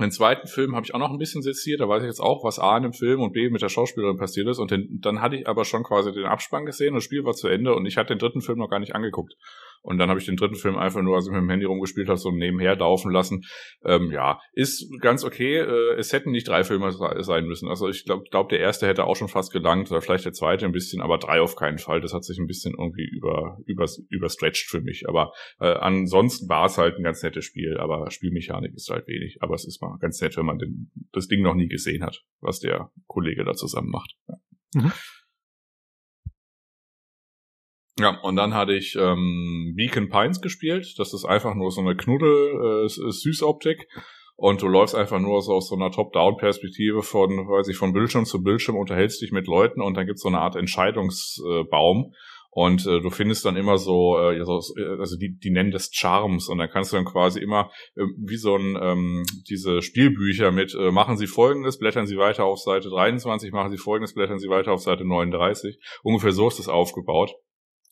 den 0.00 0.10
zweiten 0.10 0.48
Film 0.48 0.74
habe 0.74 0.86
ich 0.86 0.94
auch 0.94 0.98
noch 0.98 1.10
ein 1.10 1.18
bisschen 1.18 1.42
seziert, 1.42 1.80
da 1.80 1.88
weiß 1.88 2.02
ich 2.02 2.08
jetzt 2.08 2.20
auch, 2.20 2.42
was 2.42 2.58
A 2.58 2.76
in 2.76 2.84
dem 2.84 2.92
Film 2.92 3.20
und 3.20 3.32
B 3.32 3.50
mit 3.50 3.60
der 3.60 3.68
Schauspielerin 3.68 4.16
passiert 4.16 4.48
ist. 4.48 4.58
Und 4.58 4.70
den, 4.70 5.00
dann 5.02 5.20
hatte 5.20 5.36
ich 5.36 5.46
aber 5.46 5.64
schon 5.64 5.82
quasi 5.82 6.12
den 6.12 6.24
Abspann 6.24 6.64
gesehen, 6.64 6.94
das 6.94 7.04
Spiel 7.04 7.24
war 7.24 7.34
zu 7.34 7.48
Ende 7.48 7.74
und 7.74 7.84
ich 7.86 7.98
hatte 7.98 8.14
den 8.14 8.18
dritten 8.18 8.40
Film 8.40 8.58
noch 8.58 8.70
gar 8.70 8.78
nicht 8.78 8.94
angeguckt. 8.94 9.34
Und 9.82 9.98
dann 9.98 10.10
habe 10.10 10.20
ich 10.20 10.26
den 10.26 10.36
dritten 10.36 10.56
Film 10.56 10.76
einfach 10.76 11.02
nur, 11.02 11.16
als 11.16 11.26
ich 11.26 11.32
mit 11.32 11.40
dem 11.40 11.48
Handy 11.48 11.64
rumgespielt 11.64 12.08
habe, 12.08 12.18
so 12.18 12.30
nebenher 12.30 12.76
laufen 12.76 13.10
lassen. 13.10 13.42
Ähm, 13.84 14.10
ja, 14.10 14.38
ist 14.52 14.90
ganz 15.00 15.24
okay. 15.24 15.56
Äh, 15.58 15.94
es 15.98 16.12
hätten 16.12 16.30
nicht 16.30 16.48
drei 16.48 16.64
Filme 16.64 16.92
sein 17.22 17.46
müssen. 17.46 17.68
Also 17.68 17.88
ich 17.88 18.04
glaube, 18.04 18.24
glaub, 18.30 18.48
der 18.50 18.60
erste 18.60 18.86
hätte 18.86 19.04
auch 19.04 19.16
schon 19.16 19.28
fast 19.28 19.52
gelangt 19.52 19.90
oder 19.90 20.00
vielleicht 20.00 20.24
der 20.24 20.32
zweite 20.32 20.66
ein 20.66 20.72
bisschen, 20.72 21.00
aber 21.00 21.18
drei 21.18 21.40
auf 21.40 21.56
keinen 21.56 21.78
Fall. 21.78 22.00
Das 22.00 22.12
hat 22.12 22.24
sich 22.24 22.38
ein 22.38 22.46
bisschen 22.46 22.74
irgendwie 22.78 23.08
über, 23.08 23.58
über, 23.66 23.86
überstretched 24.10 24.68
für 24.68 24.80
mich. 24.80 25.08
Aber 25.08 25.32
äh, 25.60 25.72
ansonsten 25.72 26.48
war 26.48 26.66
es 26.66 26.76
halt 26.76 26.96
ein 26.96 27.02
ganz 27.02 27.22
nettes 27.22 27.44
Spiel, 27.44 27.78
aber 27.78 28.10
Spielmechanik 28.10 28.74
ist 28.74 28.90
halt 28.90 29.06
wenig. 29.08 29.38
Aber 29.40 29.54
es 29.54 29.66
ist 29.66 29.80
mal 29.80 29.96
ganz 29.98 30.20
nett, 30.20 30.36
wenn 30.36 30.46
man 30.46 30.58
den, 30.58 30.90
das 31.12 31.26
Ding 31.26 31.42
noch 31.42 31.54
nie 31.54 31.68
gesehen 31.68 32.04
hat, 32.04 32.22
was 32.40 32.60
der 32.60 32.90
Kollege 33.06 33.44
da 33.44 33.54
zusammen 33.54 33.90
macht. 33.90 34.14
Ja. 34.28 34.34
Mhm. 34.74 34.92
Ja, 38.00 38.18
und 38.22 38.36
dann 38.36 38.54
hatte 38.54 38.72
ich 38.74 38.96
ähm, 38.98 39.74
Beacon 39.76 40.08
Pines 40.08 40.40
gespielt. 40.40 40.94
Das 40.98 41.12
ist 41.12 41.24
einfach 41.24 41.54
nur 41.54 41.70
so 41.70 41.80
eine 41.80 41.96
Knuddel, 41.96 42.86
äh, 42.86 42.88
Süßoptik. 42.88 43.88
Und 44.36 44.62
du 44.62 44.68
läufst 44.68 44.94
einfach 44.94 45.20
nur 45.20 45.42
so 45.42 45.52
aus 45.52 45.68
so 45.68 45.76
einer 45.76 45.90
Top-Down-Perspektive 45.90 47.02
von, 47.02 47.30
weiß 47.30 47.68
ich, 47.68 47.76
von 47.76 47.92
Bildschirm 47.92 48.24
zu 48.24 48.42
Bildschirm, 48.42 48.76
unterhältst 48.76 49.20
dich 49.20 49.32
mit 49.32 49.46
Leuten 49.46 49.82
und 49.82 49.98
dann 49.98 50.06
gibt's 50.06 50.22
so 50.22 50.28
eine 50.28 50.40
Art 50.40 50.56
Entscheidungsbaum. 50.56 52.14
Und 52.52 52.86
äh, 52.86 53.00
du 53.00 53.10
findest 53.10 53.44
dann 53.44 53.56
immer 53.56 53.76
so, 53.76 54.16
äh, 54.18 54.40
also 54.40 55.16
die, 55.18 55.38
die 55.38 55.50
nennen 55.50 55.70
das 55.70 55.90
Charms 55.92 56.48
und 56.48 56.56
dann 56.56 56.70
kannst 56.70 56.90
du 56.90 56.96
dann 56.96 57.04
quasi 57.04 57.38
immer 57.38 57.70
äh, 57.96 58.02
wie 58.16 58.38
so 58.38 58.56
ein 58.56 58.78
ähm, 58.80 59.24
diese 59.48 59.82
Spielbücher 59.82 60.50
mit 60.50 60.74
äh, 60.74 60.90
machen 60.90 61.16
Sie 61.16 61.28
folgendes, 61.28 61.78
blättern 61.78 62.06
Sie 62.06 62.16
weiter 62.16 62.44
auf 62.44 62.58
Seite 62.58 62.88
23, 62.88 63.52
machen 63.52 63.70
Sie 63.70 63.78
folgendes, 63.78 64.14
blättern 64.14 64.38
Sie 64.38 64.48
weiter 64.48 64.72
auf 64.72 64.80
Seite 64.80 65.06
39. 65.06 65.78
Ungefähr 66.02 66.32
so 66.32 66.48
ist 66.48 66.58
das 66.58 66.68
aufgebaut. 66.68 67.34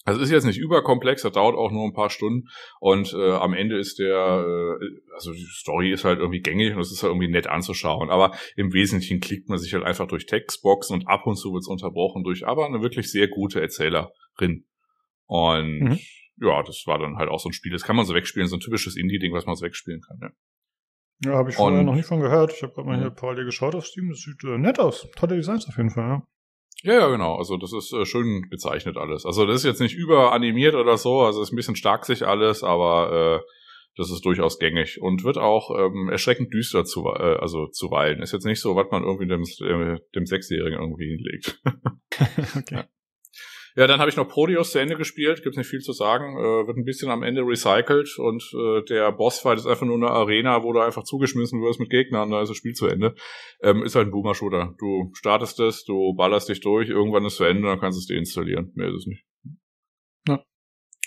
Also 0.05 0.21
ist 0.21 0.31
jetzt 0.31 0.45
nicht 0.45 0.59
überkomplex, 0.59 1.23
das 1.23 1.33
dauert 1.33 1.57
auch 1.57 1.71
nur 1.71 1.85
ein 1.85 1.93
paar 1.93 2.09
Stunden 2.09 2.49
und 2.81 3.13
äh, 3.13 3.33
am 3.33 3.53
Ende 3.53 3.79
ist 3.79 3.99
der, 3.99 4.79
äh, 4.81 4.87
also 5.15 5.33
die 5.33 5.47
Story 5.51 5.93
ist 5.93 6.05
halt 6.05 6.19
irgendwie 6.19 6.41
gängig 6.41 6.75
und 6.75 6.81
es 6.81 6.93
ist 6.93 7.03
halt 7.03 7.11
irgendwie 7.11 7.29
nett 7.29 7.47
anzuschauen, 7.47 8.09
aber 8.09 8.35
im 8.57 8.73
Wesentlichen 8.73 9.21
klickt 9.21 9.49
man 9.49 9.59
sich 9.59 9.75
halt 9.75 9.85
einfach 9.85 10.07
durch 10.07 10.25
Textboxen 10.25 10.95
und 10.95 11.09
ab 11.09 11.27
und 11.27 11.37
zu 11.37 11.53
wird 11.53 11.63
es 11.63 11.69
unterbrochen 11.69 12.25
durch 12.25 12.47
aber 12.47 12.67
eine 12.67 12.81
wirklich 12.81 13.11
sehr 13.11 13.29
gute 13.29 13.61
Erzählerin. 13.61 14.65
Und 15.27 15.81
mhm. 15.81 15.99
ja, 16.41 16.63
das 16.63 16.85
war 16.87 16.99
dann 16.99 17.19
halt 17.19 17.29
auch 17.29 17.41
so 17.41 17.51
ein 17.51 17.53
Spiel, 17.53 17.73
das 17.73 17.83
kann 17.83 17.97
man 17.97 18.07
so 18.07 18.15
wegspielen, 18.15 18.49
so 18.49 18.57
ein 18.57 18.61
typisches 18.61 18.97
Indie-Ding, 18.97 19.35
was 19.35 19.45
man 19.45 19.57
so 19.57 19.67
wegspielen 19.67 20.01
kann, 20.01 20.19
ja. 20.23 20.31
Ja, 21.25 21.33
habe 21.33 21.51
ich 21.51 21.57
vorher 21.57 21.81
und, 21.81 21.87
noch 21.87 21.95
nicht 21.95 22.07
von 22.07 22.21
gehört. 22.21 22.53
Ich 22.53 22.63
habe 22.63 22.73
gerade 22.73 22.89
mal 22.89 22.99
hier 22.99 23.11
parallel 23.11 23.45
geschaut 23.45 23.75
auf 23.75 23.85
Steam. 23.87 24.09
Das 24.09 24.21
sieht 24.21 24.43
äh, 24.45 24.57
nett 24.57 24.79
aus. 24.79 25.09
Tolle 25.17 25.35
Designs 25.35 25.67
auf 25.69 25.77
jeden 25.77 25.91
Fall, 25.91 26.09
ja. 26.09 26.23
Ja, 26.85 26.95
ja, 26.95 27.09
genau. 27.09 27.35
Also 27.37 27.57
das 27.57 27.73
ist 27.73 27.93
äh, 27.93 28.07
schön 28.07 28.49
gezeichnet 28.51 28.97
alles. 28.97 29.27
Also 29.27 29.47
das 29.47 29.57
ist 29.57 29.65
jetzt 29.65 29.81
nicht 29.81 29.97
überanimiert 29.97 30.75
oder 30.75 30.97
so, 30.97 31.21
also 31.21 31.43
ist 31.43 31.53
ein 31.53 31.57
bisschen 31.57 31.77
stark 31.77 32.05
sich 32.05 32.27
alles, 32.27 32.63
aber 32.63 33.43
äh, 33.43 33.49
das 33.97 34.13
ist 34.13 34.25
durchaus 34.25 34.61
gängig 34.61 35.03
und 35.03 35.25
wird 35.25 35.39
auch 35.39 35.77
ähm, 35.77 36.09
erschreckend 36.09 36.55
düster 36.55 36.85
zu, 36.85 37.07
äh, 37.07 37.37
also 37.41 37.67
zuweilen. 37.67 38.23
Ist 38.23 38.33
jetzt 38.33 38.47
nicht 38.47 38.61
so, 38.61 38.77
was 38.77 38.87
man 38.93 39.03
irgendwie 39.03 39.27
dem, 39.27 39.43
äh, 39.43 39.99
dem 40.15 40.25
Sechsjährigen 40.25 40.79
irgendwie 40.79 41.09
hinlegt. 41.09 41.61
okay. 42.57 42.75
Ja. 42.77 42.85
Ja, 43.79 43.87
dann 43.87 44.01
habe 44.01 44.11
ich 44.11 44.17
noch 44.17 44.27
Proteus 44.27 44.73
zu 44.73 44.81
Ende 44.81 44.97
gespielt, 44.97 45.45
gibt's 45.45 45.57
nicht 45.57 45.69
viel 45.69 45.79
zu 45.79 45.93
sagen, 45.93 46.37
äh, 46.37 46.67
wird 46.67 46.77
ein 46.77 46.85
bisschen 46.85 47.13
am 47.13 47.23
Ende 47.23 47.43
recycelt 47.43 48.19
und 48.19 48.43
äh, 48.53 48.83
der 48.83 49.13
Bossfight 49.13 49.57
ist 49.57 49.67
einfach 49.67 49.87
nur 49.87 49.95
eine 49.95 50.11
Arena, 50.11 50.65
wo 50.65 50.73
du 50.73 50.81
einfach 50.81 51.05
zugeschmissen 51.05 51.63
wirst 51.63 51.79
mit 51.79 51.89
Gegnern, 51.89 52.33
da 52.33 52.43
ist 52.43 52.49
das 52.49 52.57
Spiel 52.57 52.73
zu 52.73 52.89
Ende. 52.89 53.15
Ähm, 53.63 53.85
ist 53.85 53.95
halt 53.95 54.09
ein 54.09 54.11
Boomer-Shooter. 54.11 54.75
Du 54.81 55.13
startest 55.15 55.61
es, 55.61 55.85
du 55.85 56.13
ballerst 56.17 56.49
dich 56.49 56.59
durch, 56.59 56.89
irgendwann 56.89 57.25
ist 57.25 57.35
es 57.35 57.37
zu 57.37 57.45
Ende, 57.45 57.69
dann 57.69 57.79
kannst 57.79 57.97
du 57.97 58.01
es 58.01 58.09
deinstallieren. 58.09 58.73
Mehr 58.75 58.89
ist 58.89 58.97
es 58.97 59.07
nicht. 59.07 59.25
Ja. 60.27 60.43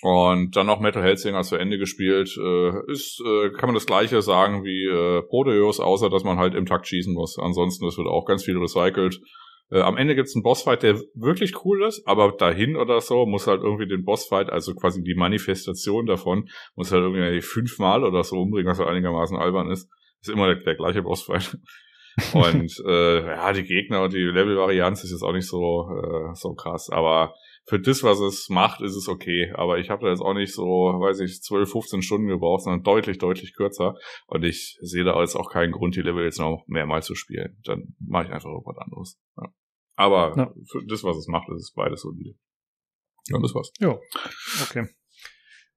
Und 0.01 0.55
dann 0.55 0.67
noch 0.67 0.79
Metal 0.79 1.03
Hellsinger 1.03 1.41
zu 1.41 1.57
Ende 1.57 1.77
gespielt. 1.77 2.37
Äh, 2.37 2.89
ist, 2.89 3.19
äh, 3.19 3.49
kann 3.49 3.67
man 3.67 3.75
das 3.75 3.85
gleiche 3.85 4.21
sagen 4.21 4.63
wie 4.63 4.85
äh, 4.85 5.23
Proteus, 5.23 5.81
außer 5.81 6.09
dass 6.09 6.23
man 6.23 6.37
halt 6.37 6.55
im 6.55 6.65
Takt 6.65 6.87
schießen 6.87 7.13
muss. 7.13 7.37
Ansonsten, 7.37 7.85
es 7.85 7.97
wird 7.97 8.07
auch 8.07 8.25
ganz 8.25 8.45
viel 8.45 8.57
recycelt. 8.57 9.19
Äh, 9.71 9.81
am 9.81 9.97
Ende 9.97 10.15
gibt's 10.15 10.35
einen 10.35 10.43
Bossfight, 10.43 10.83
der 10.83 10.99
wirklich 11.15 11.65
cool 11.65 11.85
ist, 11.85 12.05
aber 12.05 12.31
dahin 12.33 12.75
oder 12.75 13.01
so 13.01 13.25
muss 13.25 13.47
halt 13.47 13.61
irgendwie 13.61 13.87
den 13.87 14.03
Bossfight, 14.03 14.49
also 14.49 14.75
quasi 14.75 15.01
die 15.01 15.15
Manifestation 15.15 16.05
davon, 16.05 16.49
muss 16.75 16.91
halt 16.91 17.03
irgendwie 17.03 17.41
fünfmal 17.41 18.03
oder 18.03 18.23
so 18.23 18.37
umbringen, 18.37 18.69
was 18.69 18.79
halt 18.79 18.89
einigermaßen 18.89 19.37
albern 19.37 19.71
ist. 19.71 19.89
Ist 20.21 20.29
immer 20.29 20.47
der, 20.47 20.63
der 20.63 20.75
gleiche 20.75 21.01
Bossfight. 21.01 21.57
und 22.33 22.83
äh, 22.85 23.25
ja, 23.25 23.53
die 23.53 23.63
Gegner 23.63 24.03
und 24.03 24.13
die 24.13 24.19
Level-Varianz 24.19 25.03
ist 25.03 25.11
jetzt 25.11 25.23
auch 25.23 25.31
nicht 25.31 25.47
so, 25.47 25.89
äh, 25.89 26.35
so 26.35 26.53
krass, 26.53 26.89
aber 26.89 27.33
für 27.65 27.79
das, 27.79 28.03
was 28.03 28.19
es 28.19 28.49
macht, 28.49 28.81
ist 28.81 28.95
es 28.95 29.07
okay. 29.07 29.51
Aber 29.55 29.77
ich 29.77 29.89
habe 29.89 30.03
da 30.03 30.09
jetzt 30.09 30.21
auch 30.21 30.33
nicht 30.33 30.53
so, 30.53 30.65
weiß 30.65 31.19
ich, 31.21 31.41
12, 31.41 31.71
15 31.71 32.01
Stunden 32.01 32.27
gebraucht, 32.27 32.63
sondern 32.63 32.83
deutlich, 32.83 33.17
deutlich 33.17 33.53
kürzer. 33.53 33.95
Und 34.27 34.43
ich 34.43 34.77
sehe 34.81 35.03
da 35.03 35.19
jetzt 35.21 35.35
auch 35.35 35.49
keinen 35.49 35.71
Grund, 35.71 35.95
die 35.95 36.01
Level 36.01 36.23
jetzt 36.23 36.39
noch 36.39 36.63
mehrmals 36.67 37.05
zu 37.05 37.15
spielen. 37.15 37.61
Dann 37.63 37.95
mache 37.99 38.25
ich 38.25 38.31
einfach 38.31 38.49
was 38.49 38.77
anderes. 38.77 39.19
Ja. 39.37 39.53
Aber 39.95 40.33
ja. 40.37 40.53
für 40.71 40.85
das, 40.85 41.03
was 41.03 41.17
es 41.17 41.27
macht, 41.27 41.49
ist 41.49 41.61
es 41.61 41.73
beides 41.73 42.01
solide. 42.01 42.35
Ja, 43.27 43.39
das 43.39 43.53
war's. 43.53 43.71
Ja, 43.79 43.97
okay. 44.63 44.87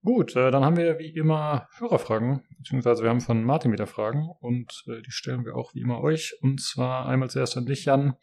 Gut, 0.03 0.37
äh, 0.37 0.51
dann 0.51 0.65
haben 0.65 0.77
wir 0.77 0.99
wie 0.99 1.15
immer 1.15 1.67
Hörerfragen, 1.79 2.43
beziehungsweise 2.59 3.03
wir 3.03 3.11
haben 3.11 3.23
von 3.23 3.43
Martin 3.43 3.73
wieder 3.73 3.87
Fragen 3.87 4.29
und 4.41 4.71
äh, 4.87 5.01
die 5.01 5.11
stellen 5.11 5.47
wir 5.47 5.57
auch 5.57 5.75
wie 5.75 5.81
immer 5.81 6.03
euch. 6.03 6.35
Und 6.43 6.61
zwar 6.61 7.07
einmal 7.07 7.31
zuerst 7.31 7.57
an 7.57 7.65
dich, 7.65 7.87
Jan. 7.87 8.15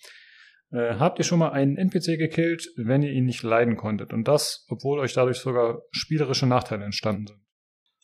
Äh, 0.71 0.95
habt 0.99 1.17
ihr 1.17 1.25
schon 1.25 1.39
mal 1.39 1.51
einen 1.51 1.77
NPC 1.77 2.17
gekillt, 2.17 2.71
wenn 2.77 3.01
ihr 3.01 3.11
ihn 3.11 3.25
nicht 3.25 3.41
leiden 3.41 3.77
konntet? 3.77 4.13
Und 4.13 4.27
das, 4.27 4.65
obwohl 4.69 4.99
euch 4.99 5.13
dadurch 5.13 5.39
sogar 5.39 5.81
spielerische 5.91 6.45
Nachteile 6.45 6.85
entstanden 6.85 7.27
sind? 7.27 7.40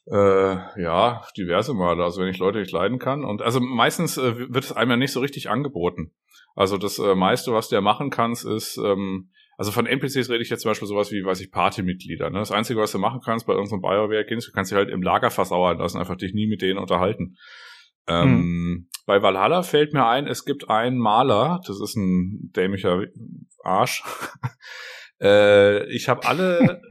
Äh, 0.10 0.82
ja, 0.82 1.22
diverse 1.38 1.74
Male. 1.74 2.04
Also 2.04 2.22
wenn 2.22 2.30
ich 2.30 2.38
Leute 2.38 2.60
nicht 2.60 2.72
leiden 2.72 3.00
kann. 3.00 3.26
Und 3.26 3.42
also 3.42 3.60
meistens 3.60 4.18
äh, 4.18 4.38
wird 4.38 4.64
es 4.64 4.72
einem 4.72 4.92
ja 4.92 4.98
nicht 4.98 5.12
so 5.12 5.20
richtig 5.20 5.50
angeboten. 5.50 6.14
Also 6.56 6.78
das 6.78 6.98
äh, 6.98 7.14
meiste, 7.14 7.52
was 7.52 7.70
du 7.70 7.76
ja 7.76 7.82
machen 7.82 8.10
kannst, 8.10 8.46
ist, 8.46 8.78
ähm, 8.78 9.32
also 9.58 9.72
von 9.72 9.86
NPCs 9.86 10.30
rede 10.30 10.42
ich 10.42 10.50
jetzt 10.50 10.62
zum 10.62 10.72
Beispiel 10.72 10.88
sowas 10.88 11.12
wie, 11.12 11.26
weiß 11.26 11.42
ich, 11.42 11.52
Partymitglieder. 11.52 12.30
Ne? 12.30 12.40
Das 12.40 12.52
Einzige, 12.52 12.80
was 12.80 12.92
du 12.92 13.00
machen 13.00 13.22
kannst 13.24 13.48
bei 13.48 13.54
irgendeinem 13.54 13.82
BioWare-Kind, 13.82 14.48
du 14.48 14.52
kannst 14.54 14.72
dich 14.72 14.78
halt 14.78 14.90
im 14.90 15.02
Lager 15.02 15.30
versauern 15.30 15.78
lassen, 15.78 16.00
einfach 16.00 16.16
dich 16.16 16.34
nie 16.34 16.48
mit 16.48 16.62
denen 16.62 16.80
unterhalten. 16.80 17.36
Ähm, 18.08 18.24
hm. 18.24 18.90
Bei 19.06 19.22
Valhalla 19.22 19.64
fällt 19.64 19.94
mir 19.94 20.06
ein, 20.06 20.28
es 20.28 20.46
gibt 20.46 20.70
einen 20.70 20.98
Maler, 20.98 21.62
das 21.68 21.82
ist 21.82 21.96
ein 21.96 22.52
dämlicher 22.56 23.04
Arsch. 23.64 24.04
äh, 25.22 25.86
ich 25.94 26.08
habe 26.08 26.26
alle 26.26 26.82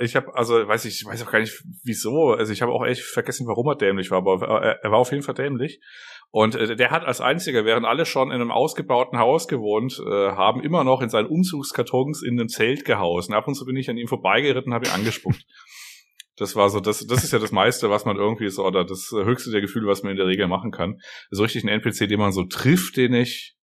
ich 0.00 0.16
habe 0.16 0.34
also 0.34 0.54
weiß 0.66 0.84
ich 0.84 1.04
weiß 1.04 1.22
auch 1.24 1.30
gar 1.30 1.40
nicht 1.40 1.62
wieso. 1.82 2.32
Also 2.32 2.52
ich 2.52 2.62
habe 2.62 2.72
auch 2.72 2.84
echt 2.84 3.02
vergessen 3.02 3.46
warum 3.46 3.66
er 3.68 3.76
dämlich 3.76 4.10
war 4.10 4.18
aber 4.18 4.40
er, 4.46 4.82
er 4.82 4.90
war 4.90 4.98
auf 4.98 5.10
jeden 5.10 5.22
Fall 5.22 5.34
dämlich. 5.34 5.80
Und 6.30 6.56
äh, 6.56 6.74
der 6.74 6.90
hat 6.90 7.04
als 7.04 7.20
einziger 7.20 7.64
während 7.64 7.86
alle 7.86 8.06
schon 8.06 8.28
in 8.28 8.40
einem 8.40 8.50
ausgebauten 8.50 9.18
Haus 9.18 9.46
gewohnt 9.46 10.00
äh, 10.04 10.32
haben 10.32 10.62
immer 10.62 10.82
noch 10.82 11.00
in 11.00 11.08
seinen 11.08 11.28
Umzugskartons 11.28 12.22
in 12.22 12.38
einem 12.38 12.48
Zelt 12.48 12.84
gehaust. 12.84 13.28
Und 13.28 13.36
ab 13.36 13.46
und 13.46 13.54
zu 13.54 13.64
bin 13.64 13.76
ich 13.76 13.88
an 13.88 13.96
ihm 13.96 14.08
vorbeigeritten 14.08 14.74
habe 14.74 14.86
ihn 14.86 14.92
angespuckt. 14.92 15.44
Das 16.36 16.56
war 16.56 16.68
so, 16.68 16.80
das, 16.80 17.06
das 17.06 17.22
ist 17.22 17.32
ja 17.32 17.38
das 17.38 17.52
meiste, 17.52 17.90
was 17.90 18.04
man 18.04 18.16
irgendwie 18.16 18.48
so, 18.48 18.64
oder 18.64 18.84
das 18.84 19.10
höchste 19.12 19.52
der 19.52 19.60
Gefühle, 19.60 19.86
was 19.86 20.02
man 20.02 20.10
in 20.10 20.16
der 20.16 20.26
Regel 20.26 20.48
machen 20.48 20.72
kann. 20.72 20.98
So 21.30 21.42
richtig 21.42 21.62
ein 21.62 21.68
NPC, 21.68 22.08
den 22.08 22.18
man 22.18 22.32
so 22.32 22.42
trifft, 22.42 22.96
den 22.96 23.14
ich 23.14 23.56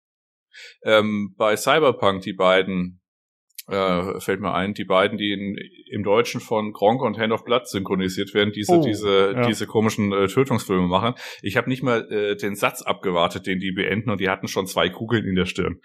ähm, 0.84 1.34
bei 1.38 1.56
Cyberpunk, 1.58 2.22
die 2.22 2.34
beiden, 2.34 3.02
äh, 3.70 4.20
fällt 4.20 4.42
mir 4.42 4.54
ein, 4.54 4.74
die 4.74 4.86
beiden, 4.86 5.18
die 5.18 5.32
in, 5.32 5.58
im 5.92 6.04
Deutschen 6.04 6.42
von 6.42 6.72
Gronk 6.72 7.02
und 7.02 7.18
Hand 7.18 7.34
of 7.34 7.44
Blood 7.44 7.68
synchronisiert 7.68 8.34
werden, 8.34 8.52
diese, 8.52 8.74
oh, 8.74 8.84
diese, 8.84 9.34
ja. 9.34 9.48
diese 9.48 9.68
komischen 9.68 10.12
äh, 10.12 10.28
Tötungsfilme 10.28 10.88
machen. 10.88 11.16
Ich 11.42 11.58
habe 11.58 11.70
nicht 11.70 11.84
mal 11.84 12.12
äh, 12.12 12.36
den 12.36 12.56
Satz 12.56 12.82
abgewartet, 12.82 13.46
den 13.48 13.60
die 13.60 13.72
beenden 13.72 14.10
und 14.10 14.20
die 14.20 14.30
hatten 14.30 14.48
schon 14.48 14.68
zwei 14.68 14.90
Kugeln 14.90 15.26
in 15.26 15.36
der 15.36 15.46
Stirn. 15.46 15.80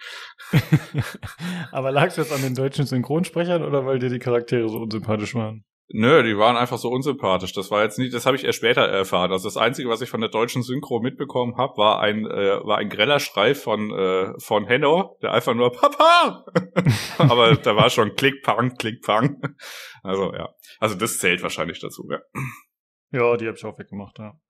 Aber 1.72 1.92
lag 1.92 2.06
es 2.06 2.16
jetzt 2.16 2.32
an 2.32 2.42
den 2.42 2.54
deutschen 2.54 2.86
Synchronsprechern 2.86 3.62
oder 3.62 3.84
weil 3.86 3.98
dir 3.98 4.10
die 4.10 4.18
Charaktere 4.18 4.68
so 4.68 4.78
unsympathisch 4.78 5.34
waren? 5.34 5.64
Nö, 5.88 6.22
die 6.22 6.38
waren 6.38 6.56
einfach 6.56 6.78
so 6.78 6.88
unsympathisch. 6.88 7.52
Das 7.52 7.70
war 7.70 7.82
jetzt 7.82 7.98
nicht, 7.98 8.14
das 8.14 8.24
habe 8.24 8.36
ich 8.36 8.44
erst 8.44 8.58
später 8.58 8.82
erfahren. 8.82 9.32
Also 9.32 9.46
das 9.46 9.58
Einzige, 9.58 9.90
was 9.90 10.00
ich 10.00 10.08
von 10.08 10.20
der 10.20 10.30
deutschen 10.30 10.62
Synchro 10.62 11.00
mitbekommen 11.00 11.56
habe, 11.58 11.76
war 11.76 12.00
ein 12.00 12.24
äh, 12.24 12.64
war 12.64 12.78
ein 12.78 12.88
greller 12.88 13.20
Schrei 13.20 13.54
von 13.54 13.90
äh, 13.90 14.32
von 14.38 14.66
Henno, 14.66 15.18
der 15.22 15.32
einfach 15.32 15.54
nur 15.54 15.72
Papa. 15.72 16.46
Aber 17.18 17.54
da 17.56 17.76
war 17.76 17.90
schon 17.90 18.14
Klick 18.14 18.42
Pang, 18.42 18.76
Klick 18.76 19.02
Pang. 19.02 19.42
Also 20.02 20.32
ja, 20.32 20.54
also 20.80 20.94
das 20.94 21.18
zählt 21.18 21.42
wahrscheinlich 21.42 21.80
dazu. 21.80 22.08
Ja, 22.10 22.18
ja 23.12 23.36
die 23.36 23.46
habe 23.46 23.56
ich 23.56 23.64
auch 23.64 23.78
weggemacht. 23.78 24.18
Ja. 24.18 24.40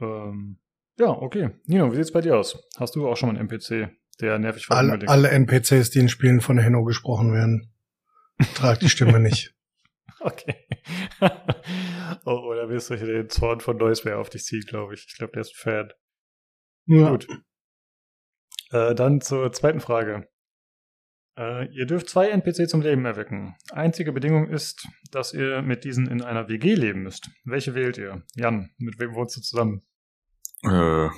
Ähm, 0.00 0.58
ja, 0.98 1.10
okay. 1.10 1.50
Nino, 1.66 1.92
wie 1.92 1.96
sieht's 1.96 2.12
bei 2.12 2.20
dir 2.20 2.36
aus? 2.36 2.58
Hast 2.78 2.96
du 2.96 3.08
auch 3.08 3.16
schon 3.16 3.28
mal 3.28 3.38
einen 3.38 3.48
NPC, 3.48 3.90
der 4.20 4.38
nervig 4.40 4.68
war? 4.68 4.78
Alle, 4.78 4.98
alle 5.06 5.30
NPCs, 5.30 5.90
die 5.90 6.00
in 6.00 6.08
Spielen 6.08 6.40
von 6.40 6.58
Henno 6.58 6.82
gesprochen 6.82 7.32
werden, 7.32 7.72
tragt 8.54 8.82
die 8.82 8.88
Stimme 8.88 9.20
nicht. 9.20 9.54
Okay. 10.22 10.54
oh, 12.26 12.40
oder 12.50 12.68
wirst 12.68 12.90
du 12.90 12.94
hier 12.94 13.06
den 13.06 13.30
Zorn 13.30 13.60
von 13.60 13.78
Neusmeer 13.78 14.18
auf 14.18 14.28
dich 14.28 14.44
ziehen, 14.44 14.64
glaube 14.66 14.92
ich. 14.92 15.06
Ich 15.08 15.16
glaube, 15.16 15.32
der 15.32 15.40
ist 15.40 15.52
ein 15.52 15.62
Fan. 15.62 15.92
Ja. 16.86 17.10
Gut. 17.10 17.26
Äh, 18.70 18.94
dann 18.94 19.22
zur 19.22 19.50
zweiten 19.52 19.80
Frage. 19.80 20.28
Äh, 21.38 21.72
ihr 21.72 21.86
dürft 21.86 22.08
zwei 22.08 22.28
NPC 22.28 22.68
zum 22.68 22.82
Leben 22.82 23.04
erwecken. 23.06 23.56
Einzige 23.70 24.12
Bedingung 24.12 24.48
ist, 24.48 24.86
dass 25.10 25.32
ihr 25.32 25.62
mit 25.62 25.84
diesen 25.84 26.06
in 26.06 26.22
einer 26.22 26.48
WG 26.48 26.74
leben 26.74 27.02
müsst. 27.02 27.30
Welche 27.44 27.74
wählt 27.74 27.96
ihr? 27.96 28.22
Jan, 28.34 28.70
mit 28.76 28.98
wem 28.98 29.14
wohnst 29.14 29.36
du 29.36 29.40
zusammen? 29.40 29.82
Äh, 30.62 31.08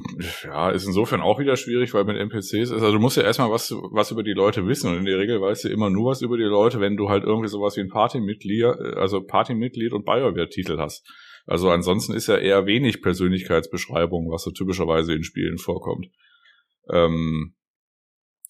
ja, 0.45 0.70
ist 0.70 0.86
insofern 0.86 1.20
auch 1.20 1.40
wieder 1.40 1.57
schwierig, 1.57 1.93
weil 1.95 2.05
mit 2.05 2.16
NPCs 2.16 2.53
ist, 2.53 2.72
also 2.72 2.93
du 2.93 3.01
musst 3.01 3.16
ja 3.16 3.24
erstmal 3.24 3.51
was, 3.51 3.72
was 3.72 4.12
über 4.12 4.22
die 4.22 4.34
Leute 4.34 4.68
wissen 4.68 4.88
und 4.88 4.99
in 4.99 5.05
der 5.05 5.18
Regel 5.18 5.40
weißt 5.40 5.64
du 5.64 5.68
immer 5.68 5.90
nur 5.90 6.11
was 6.12 6.22
über 6.22 6.36
die 6.36 6.45
Leute, 6.45 6.78
wenn 6.78 6.97
du 6.97 7.09
halt 7.09 7.24
irgendwie 7.24 7.49
sowas 7.49 7.76
wie 7.76 7.80
ein 7.80 7.88
Partymitglied, 7.88 8.64
also 8.64 9.20
Partymitglied 9.20 9.93
und 9.95 10.05
Bioware-Titel 10.05 10.78
hast. 10.78 11.05
Also 11.45 11.70
ansonsten 11.70 12.12
ist 12.14 12.28
ja 12.28 12.36
eher 12.36 12.66
wenig 12.66 13.03
Persönlichkeitsbeschreibung, 13.03 14.30
was 14.30 14.45
so 14.45 14.53
typischerweise 14.53 15.12
in 15.12 15.24
Spielen 15.24 15.59
vorkommt. 15.59 16.07
Ähm, 16.88 17.55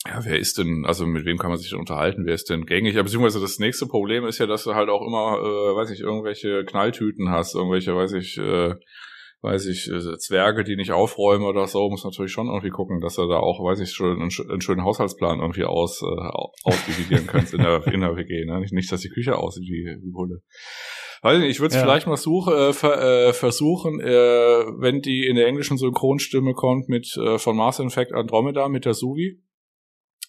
ja, 0.06 0.24
wer 0.24 0.38
ist 0.38 0.58
denn, 0.58 0.84
also 0.84 1.06
mit 1.06 1.24
wem 1.24 1.38
kann 1.38 1.50
man 1.50 1.58
sich 1.58 1.70
denn 1.70 1.78
unterhalten? 1.78 2.26
Wer 2.26 2.34
ist 2.34 2.50
denn 2.50 2.66
gängig? 2.66 2.94
Ja, 2.96 3.02
beziehungsweise 3.02 3.40
das 3.40 3.58
nächste 3.58 3.86
Problem 3.86 4.26
ist 4.26 4.38
ja, 4.38 4.46
dass 4.46 4.64
du 4.64 4.74
halt 4.74 4.88
auch 4.88 5.06
immer, 5.06 5.38
äh, 5.38 5.76
weiß 5.76 5.90
ich, 5.90 6.00
irgendwelche 6.00 6.64
Knalltüten 6.64 7.30
hast, 7.30 7.54
irgendwelche, 7.54 7.94
weiß 7.94 8.12
ich, 8.14 8.36
äh, 8.36 8.74
weiß 9.42 9.66
ich, 9.66 9.90
äh, 9.90 10.18
Zwerge, 10.18 10.62
die 10.62 10.76
nicht 10.76 10.92
aufräumen 10.92 11.44
oder 11.44 11.66
so, 11.66 11.90
muss 11.90 12.04
natürlich 12.04 12.32
schon 12.32 12.46
irgendwie 12.46 12.70
gucken, 12.70 13.00
dass 13.00 13.18
er 13.18 13.26
da 13.26 13.38
auch, 13.38 13.62
weiß 13.62 13.80
ich, 13.80 13.90
schon 13.90 14.20
einen, 14.20 14.30
einen 14.48 14.60
schönen 14.60 14.84
Haushaltsplan 14.84 15.40
irgendwie 15.40 15.64
aus, 15.64 16.00
äh, 16.00 16.38
ausdividieren 16.62 17.26
kannst 17.26 17.52
in 17.52 17.62
der, 17.62 17.86
in 17.88 18.00
der 18.00 18.16
WG. 18.16 18.44
Ne? 18.44 18.60
Nicht, 18.60 18.72
nicht, 18.72 18.90
dass 18.90 19.00
die 19.00 19.08
Küche 19.08 19.36
aussieht 19.36 19.64
wie, 19.64 19.84
wie 20.00 20.14
Hulle. 20.14 20.42
Weiß 21.22 21.38
nicht, 21.38 21.50
ich 21.50 21.60
würde 21.60 21.74
es 21.74 21.76
ja. 21.76 21.82
vielleicht 21.82 22.06
mal 22.06 22.16
suche, 22.16 22.68
äh, 22.68 22.72
ver, 22.72 23.28
äh, 23.28 23.32
versuchen, 23.32 24.00
äh, 24.00 24.06
wenn 24.06 25.02
die 25.02 25.26
in 25.26 25.34
der 25.34 25.48
englischen 25.48 25.76
Synchronstimme 25.76 26.54
kommt 26.54 26.88
mit 26.88 27.16
äh, 27.16 27.38
von 27.38 27.56
Mass 27.56 27.80
Effect 27.80 28.12
Andromeda 28.12 28.68
mit 28.68 28.84
der 28.84 28.94
Suvi, 28.94 29.42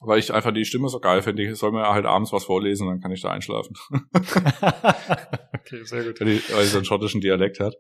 weil 0.01 0.19
ich 0.19 0.33
einfach 0.33 0.53
die 0.53 0.65
Stimme 0.65 0.89
so 0.89 0.99
geil 0.99 1.21
finde. 1.21 1.43
Ich 1.43 1.55
soll 1.55 1.71
mir 1.71 1.87
halt 1.87 2.05
abends 2.05 2.33
was 2.33 2.45
vorlesen, 2.45 2.87
dann 2.87 2.99
kann 2.99 3.11
ich 3.11 3.21
da 3.21 3.29
einschlafen. 3.29 3.75
okay, 4.13 5.83
sehr 5.83 6.03
gut. 6.03 6.19
Weil, 6.19 6.39
sie 6.39 6.67
so 6.67 6.77
einen 6.77 6.85
schottischen 6.85 7.21
Dialekt 7.21 7.59
hat. 7.59 7.75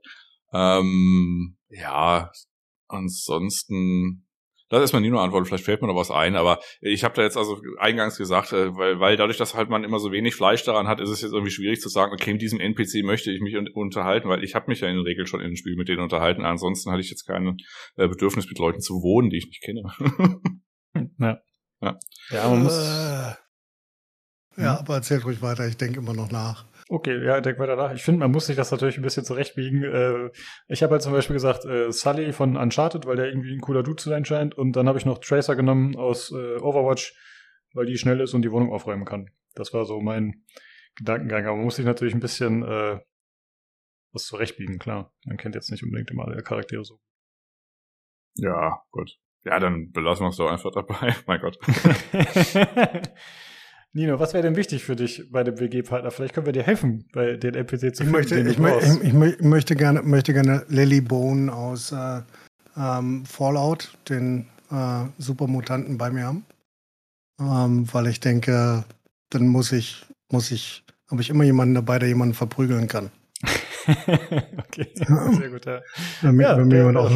Ähm, 0.53 1.57
ja, 1.69 2.31
ansonsten, 2.87 4.27
das 4.69 4.83
ist 4.83 4.93
mal 4.93 4.99
nie 4.99 5.09
nur 5.09 5.21
Antwort, 5.21 5.47
vielleicht 5.47 5.65
fällt 5.65 5.81
mir 5.81 5.87
noch 5.87 5.95
was 5.95 6.11
ein, 6.11 6.35
aber 6.35 6.59
ich 6.81 7.03
habe 7.03 7.15
da 7.15 7.23
jetzt 7.23 7.37
also 7.37 7.59
eingangs 7.79 8.17
gesagt, 8.17 8.53
äh, 8.53 8.75
weil, 8.75 8.99
weil 8.99 9.17
dadurch, 9.17 9.37
dass 9.37 9.55
halt 9.55 9.69
man 9.69 9.83
immer 9.83 9.99
so 9.99 10.11
wenig 10.11 10.35
Fleisch 10.35 10.63
daran 10.63 10.87
hat, 10.87 10.99
ist 10.99 11.09
es 11.09 11.21
jetzt 11.21 11.33
irgendwie 11.33 11.51
schwierig 11.51 11.81
zu 11.81 11.89
sagen, 11.89 12.13
okay, 12.13 12.31
in 12.31 12.39
diesem 12.39 12.59
NPC 12.59 13.03
möchte 13.03 13.31
ich 13.31 13.41
mich 13.41 13.55
unterhalten, 13.73 14.29
weil 14.29 14.43
ich 14.43 14.55
habe 14.55 14.67
mich 14.67 14.81
ja 14.81 14.87
in 14.87 14.95
der 14.95 15.05
Regel 15.05 15.25
schon 15.27 15.41
in 15.41 15.47
dem 15.47 15.55
Spiel 15.55 15.75
mit 15.75 15.89
denen 15.89 16.01
unterhalten. 16.01 16.43
Ansonsten 16.43 16.91
hatte 16.91 17.01
ich 17.01 17.09
jetzt 17.09 17.25
kein 17.25 17.57
äh, 17.95 18.07
Bedürfnis, 18.07 18.47
mit 18.47 18.59
Leuten 18.59 18.81
zu 18.81 19.01
wohnen, 19.01 19.29
die 19.29 19.37
ich 19.37 19.47
nicht 19.47 19.63
kenne. 19.63 19.83
ja. 21.19 21.39
Ja, 21.81 21.99
ja 22.29 22.49
man 22.49 22.63
muss. 22.63 22.77
Äh, 22.77 23.33
ja, 24.57 24.79
aber 24.79 24.95
erzählt 24.95 25.25
ruhig 25.25 25.41
weiter, 25.41 25.67
ich 25.67 25.77
denke 25.77 25.99
immer 25.99 26.13
noch 26.13 26.31
nach. 26.31 26.65
Okay, 26.89 27.23
ja, 27.23 27.39
denk 27.41 27.59
weiter 27.59 27.75
nach. 27.75 27.93
Ich 27.93 28.03
finde, 28.03 28.19
man 28.19 28.31
muss 28.31 28.47
sich 28.47 28.55
das 28.55 28.71
natürlich 28.71 28.97
ein 28.97 29.03
bisschen 29.03 29.23
zurechtbiegen. 29.23 29.83
Äh, 29.83 30.29
ich 30.67 30.83
habe 30.83 30.93
halt 30.93 31.01
zum 31.01 31.13
Beispiel 31.13 31.35
gesagt, 31.35 31.65
äh, 31.65 31.91
Sully 31.91 32.33
von 32.33 32.57
Uncharted, 32.57 33.05
weil 33.05 33.15
der 33.15 33.27
irgendwie 33.27 33.53
ein 33.53 33.61
cooler 33.61 33.83
Dude 33.83 34.01
zu 34.01 34.09
sein 34.09 34.25
scheint. 34.25 34.55
Und 34.55 34.73
dann 34.73 34.87
habe 34.87 34.97
ich 34.97 35.05
noch 35.05 35.19
Tracer 35.19 35.55
genommen 35.55 35.95
aus 35.95 36.31
äh, 36.31 36.57
Overwatch, 36.57 37.15
weil 37.73 37.85
die 37.85 37.97
schnell 37.97 38.19
ist 38.19 38.33
und 38.33 38.41
die 38.41 38.51
Wohnung 38.51 38.71
aufräumen 38.71 39.05
kann. 39.05 39.29
Das 39.55 39.73
war 39.73 39.85
so 39.85 40.01
mein 40.01 40.43
Gedankengang. 40.95 41.45
Aber 41.45 41.55
man 41.55 41.65
muss 41.65 41.77
sich 41.77 41.85
natürlich 41.85 42.13
ein 42.13 42.19
bisschen 42.19 42.63
äh, 42.63 42.99
was 44.11 44.25
zurechtbiegen, 44.25 44.77
klar. 44.77 45.13
Man 45.25 45.37
kennt 45.37 45.55
jetzt 45.55 45.71
nicht 45.71 45.83
unbedingt 45.83 46.11
immer 46.11 46.25
alle 46.25 46.41
Charaktere 46.43 46.83
so. 46.83 46.99
Ja, 48.35 48.83
gut. 48.91 49.17
Ja, 49.45 49.59
dann 49.59 49.91
belassen 49.91 50.25
wir 50.25 50.29
es 50.29 50.37
doch 50.37 50.49
einfach 50.49 50.71
dabei. 50.71 51.15
mein 51.27 51.41
Gott. 51.41 51.57
Nino, 53.95 54.19
was 54.19 54.33
wäre 54.33 54.41
denn 54.41 54.55
wichtig 54.55 54.83
für 54.83 54.95
dich 54.95 55.31
bei 55.31 55.43
dem 55.43 55.59
WG-Partner? 55.59 56.09
Vielleicht 56.09 56.33
können 56.33 56.47
wir 56.47 56.53
dir 56.53 56.63
helfen, 56.63 57.05
bei 57.13 57.35
den 57.35 57.53
NPC 57.53 57.95
zu 57.95 58.03
finden. 58.03 58.47
Ich 58.47 58.57
möchte, 58.57 58.99
ich, 59.03 59.13
ich, 59.13 59.13
ich, 59.13 59.41
möchte 59.41 59.75
gerne, 59.75 60.01
möchte 60.01 60.33
gerne 60.33 60.65
Lily 60.67 60.99
Bone 60.99 61.53
aus 61.53 61.91
äh, 61.91 62.21
ähm, 62.75 63.23
Fallout, 63.25 63.95
den 64.09 64.47
äh, 64.71 65.05
Supermutanten, 65.19 65.99
bei 65.99 66.09
mir 66.09 66.25
haben. 66.25 66.43
Ähm, 67.39 67.87
weil 67.93 68.07
ich 68.07 68.19
denke, 68.19 68.83
dann 69.29 69.47
muss 69.47 69.71
ich, 69.71 70.07
muss 70.31 70.49
ich, 70.49 70.83
habe 71.11 71.21
ich 71.21 71.29
immer 71.29 71.43
jemanden 71.43 71.75
dabei, 71.75 71.99
der 71.99 72.07
jemanden 72.07 72.33
verprügeln 72.33 72.87
kann. 72.87 73.11
okay, 74.57 74.91
sehr 74.95 75.49
gut, 75.49 75.65
ja. 75.67 75.81
Wenn, 76.21 76.39
ja, 76.39 76.57
wenn, 76.57 76.67
mir, 76.67 76.77
jemand 76.77 76.97
auf, 76.97 77.11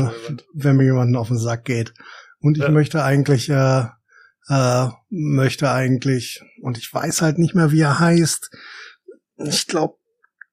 wenn 0.54 0.76
mir 0.76 0.84
jemand 0.84 1.16
auf 1.18 1.30
den 1.30 1.40
Sack 1.40 1.66
geht. 1.66 1.94
Und 2.40 2.58
ich 2.58 2.64
ja. 2.64 2.70
möchte 2.70 3.04
eigentlich 3.04 3.50
äh, 3.50 3.86
äh, 4.50 4.88
möchte 5.10 5.72
eigentlich, 5.72 6.42
und 6.62 6.78
ich 6.78 6.94
weiß 6.94 7.22
halt 7.22 7.38
nicht 7.38 7.56
mehr, 7.56 7.72
wie 7.72 7.82
er 7.82 8.00
heißt. 8.00 8.50
Ich 9.38 9.68
glaube, 9.68 9.98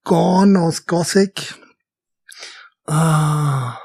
Gorn 0.02 0.56
aus 0.56 0.86
Gothic. 0.86 1.54
Ah, 2.86 3.78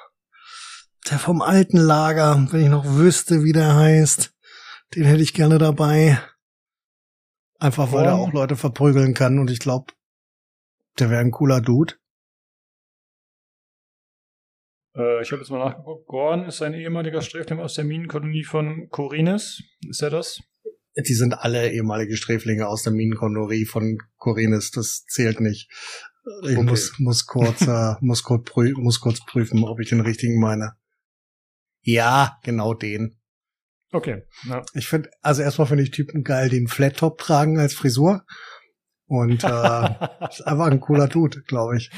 der 1.09 1.19
vom 1.19 1.41
alten 1.41 1.77
Lager, 1.77 2.47
wenn 2.51 2.61
ich 2.61 2.69
noch 2.69 2.85
wüsste, 2.85 3.43
wie 3.43 3.53
der 3.53 3.75
heißt, 3.75 4.33
den 4.95 5.05
hätte 5.05 5.23
ich 5.23 5.33
gerne 5.33 5.57
dabei. 5.57 6.21
Einfach 7.59 7.91
weil 7.91 8.05
er 8.05 8.15
auch 8.15 8.33
Leute 8.33 8.55
verprügeln 8.55 9.13
kann 9.13 9.39
und 9.39 9.49
ich 9.51 9.59
glaube, 9.59 9.93
Der 10.97 11.09
wäre 11.09 11.21
ein 11.21 11.31
cooler 11.31 11.61
Dude. 11.61 11.95
Äh, 14.99 15.21
ich 15.21 15.31
habe 15.31 15.41
jetzt 15.41 15.49
mal 15.49 15.59
nachgeguckt. 15.59 16.07
Gorn 16.07 16.45
ist 16.45 16.61
ein 16.61 16.73
ehemaliger 16.73 17.21
Sträfling 17.21 17.59
aus 17.59 17.75
der 17.75 17.85
Minenkolonie 17.85 18.43
von 18.43 18.89
Korinis. 18.89 19.63
Ist 19.87 20.01
er 20.01 20.09
das? 20.09 20.41
Die 20.95 21.13
sind 21.13 21.33
alle 21.33 21.71
ehemalige 21.71 22.17
Sträflinge 22.17 22.67
aus 22.67 22.83
der 22.83 22.91
Minenkolonie 22.91 23.65
von 23.65 23.97
Korinis. 24.17 24.71
Das 24.71 25.05
zählt 25.05 25.39
nicht. 25.39 25.69
Ich 26.43 26.57
okay. 26.57 26.63
muss, 26.63 26.93
muss, 26.99 27.25
kurz, 27.25 27.61
äh, 27.61 27.95
muss, 28.01 28.23
kurz 28.23 28.49
prü 28.49 28.73
muss 28.75 28.99
kurz 28.99 29.23
prüfen, 29.25 29.63
ob 29.63 29.79
ich 29.79 29.89
den 29.89 30.01
richtigen 30.01 30.39
meine. 30.39 30.73
Ja, 31.81 32.37
genau 32.43 32.73
den. 32.73 33.15
Okay. 33.91 34.23
Ja. 34.43 34.63
Ich 34.73 34.87
finde, 34.87 35.09
also 35.21 35.41
erstmal 35.41 35.67
finde 35.67 35.83
ich 35.83 35.91
Typen 35.91 36.23
geil, 36.23 36.49
die 36.49 36.57
einen 36.57 36.67
Flat 36.67 36.97
Top 36.97 37.17
tragen 37.17 37.57
als 37.57 37.73
Frisur. 37.73 38.25
Und 39.09 39.43
äh, 39.43 39.89
ist 40.29 40.45
einfach 40.45 40.67
ein 40.67 40.79
cooler 40.79 41.07
Dude, 41.07 41.41
glaube 41.41 41.77
ich. 41.77 41.89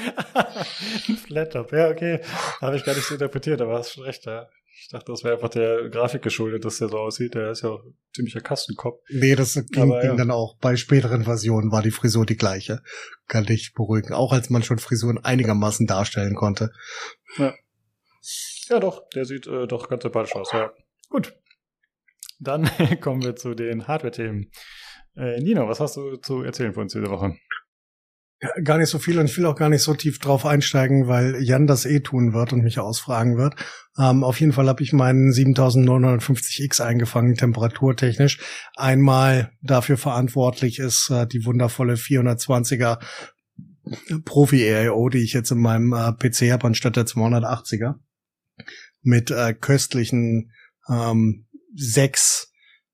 Flattop, 1.26 1.74
ja, 1.74 1.90
okay. 1.90 2.22
Habe 2.62 2.78
ich 2.78 2.86
gar 2.86 2.96
nicht 2.96 3.06
so 3.06 3.16
interpretiert, 3.16 3.62
aber 3.62 3.78
hast 3.78 3.92
schon 3.92 4.06
recht, 4.06 4.26
ja. 4.26 4.48
Ich 4.80 4.88
dachte, 4.88 5.12
das 5.12 5.24
wäre 5.24 5.36
einfach 5.36 5.50
der 5.50 5.90
Grafik 5.90 6.22
geschuldet, 6.22 6.64
dass 6.64 6.78
der 6.78 6.88
so 6.88 6.98
aussieht. 6.98 7.36
Der 7.36 7.52
ist 7.52 7.64
ja 7.64 7.70
auch 7.70 7.84
ziemlicher 8.16 8.40
Kastenkopf. 8.40 9.02
Nee, 9.10 9.36
das 9.36 9.54
ging, 9.72 9.84
aber, 9.84 10.04
ja. 10.04 10.16
dann 10.16 10.32
auch. 10.32 10.58
Bei 10.60 10.78
späteren 10.78 11.26
Versionen 11.26 11.72
war 11.72 11.82
die 11.82 11.92
Frisur 11.92 12.26
die 12.26 12.38
gleiche. 12.38 12.82
Kann 13.28 13.46
dich 13.46 13.74
beruhigen. 13.76 14.14
Auch 14.14 14.32
als 14.32 14.50
man 14.50 14.64
schon 14.64 14.80
Frisuren 14.80 15.18
einigermaßen 15.18 15.86
darstellen 15.86 16.36
konnte. 16.36 16.72
Ja. 17.38 17.54
Ja, 18.70 18.80
doch. 18.80 19.04
Der 19.10 19.26
sieht 19.26 19.48
äh, 19.48 19.68
doch 19.68 19.90
ganz 19.90 20.04
sympathisch 20.04 20.36
aus, 20.36 20.54
ja. 20.54 20.72
Gut. 21.10 21.36
Dann 22.40 22.70
kommen 23.02 23.22
wir 23.22 23.36
zu 23.36 23.54
den 23.54 23.88
Hardware-Themen. 23.88 24.50
Äh, 25.16 25.42
Nino, 25.42 25.68
was 25.68 25.80
hast 25.80 25.98
du 25.98 26.18
zu 26.18 26.42
erzählen 26.44 26.74
von 26.74 26.84
uns 26.84 26.94
diese 26.94 27.10
Woche? 27.10 27.36
Gar 28.64 28.80
nicht 28.80 28.90
so 28.90 28.98
viel 28.98 29.20
und 29.20 29.26
ich 29.26 29.38
will 29.38 29.46
auch 29.46 29.56
gar 29.56 29.70
nicht 29.70 29.84
so 29.84 29.94
tief 29.94 30.18
drauf 30.18 30.48
einsteigen, 30.48 31.08
weil 31.08 31.44
Jan 31.44 31.68
das 31.68 31.86
eh 31.86 32.00
tun 32.00 32.34
wird 32.34 32.54
und 32.54 32.64
mich 32.64 32.80
ausfragen 32.80 33.38
wird. 33.38 33.54
Ähm, 34.00 34.24
auf 34.24 34.40
jeden 34.40 34.52
Fall 34.52 34.68
habe 34.68 34.82
ich 34.82 34.94
meinen 34.94 35.32
7950X 35.32 36.82
eingefangen, 36.82 37.36
temperaturtechnisch. 37.36 38.40
Einmal 38.76 39.52
dafür 39.62 39.98
verantwortlich 39.98 40.80
ist 40.80 41.12
äh, 41.12 41.28
die 41.28 41.46
wundervolle 41.46 41.94
420er 41.94 43.00
Profi-AIO, 44.26 45.10
die 45.10 45.24
ich 45.24 45.34
jetzt 45.34 45.52
in 45.52 45.60
meinem 45.60 45.94
äh, 45.94 46.12
PC 46.12 46.52
habe, 46.52 46.66
anstatt 46.66 46.96
der 46.96 47.06
280er. 47.06 47.96
Mit 49.04 49.30
äh, 49.30 49.54
köstlichen 49.54 50.52
ähm, 50.90 51.48
sechs 51.76 52.52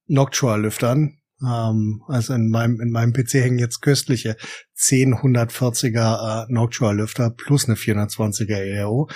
Noctua-Lüftern, 0.07 1.16
ähm, 1.41 2.01
also 2.07 2.33
in 2.33 2.49
meinem, 2.49 2.79
in 2.81 2.91
meinem 2.91 3.13
PC 3.13 3.35
hängen 3.35 3.59
jetzt 3.59 3.81
köstliche 3.81 4.37
10 4.75 5.15
140er 5.15 6.45
äh, 6.45 6.51
Noctua-Lüfter 6.51 7.29
plus 7.29 7.65
eine 7.65 7.75
420er 7.75 8.57
ERO. 8.57 9.09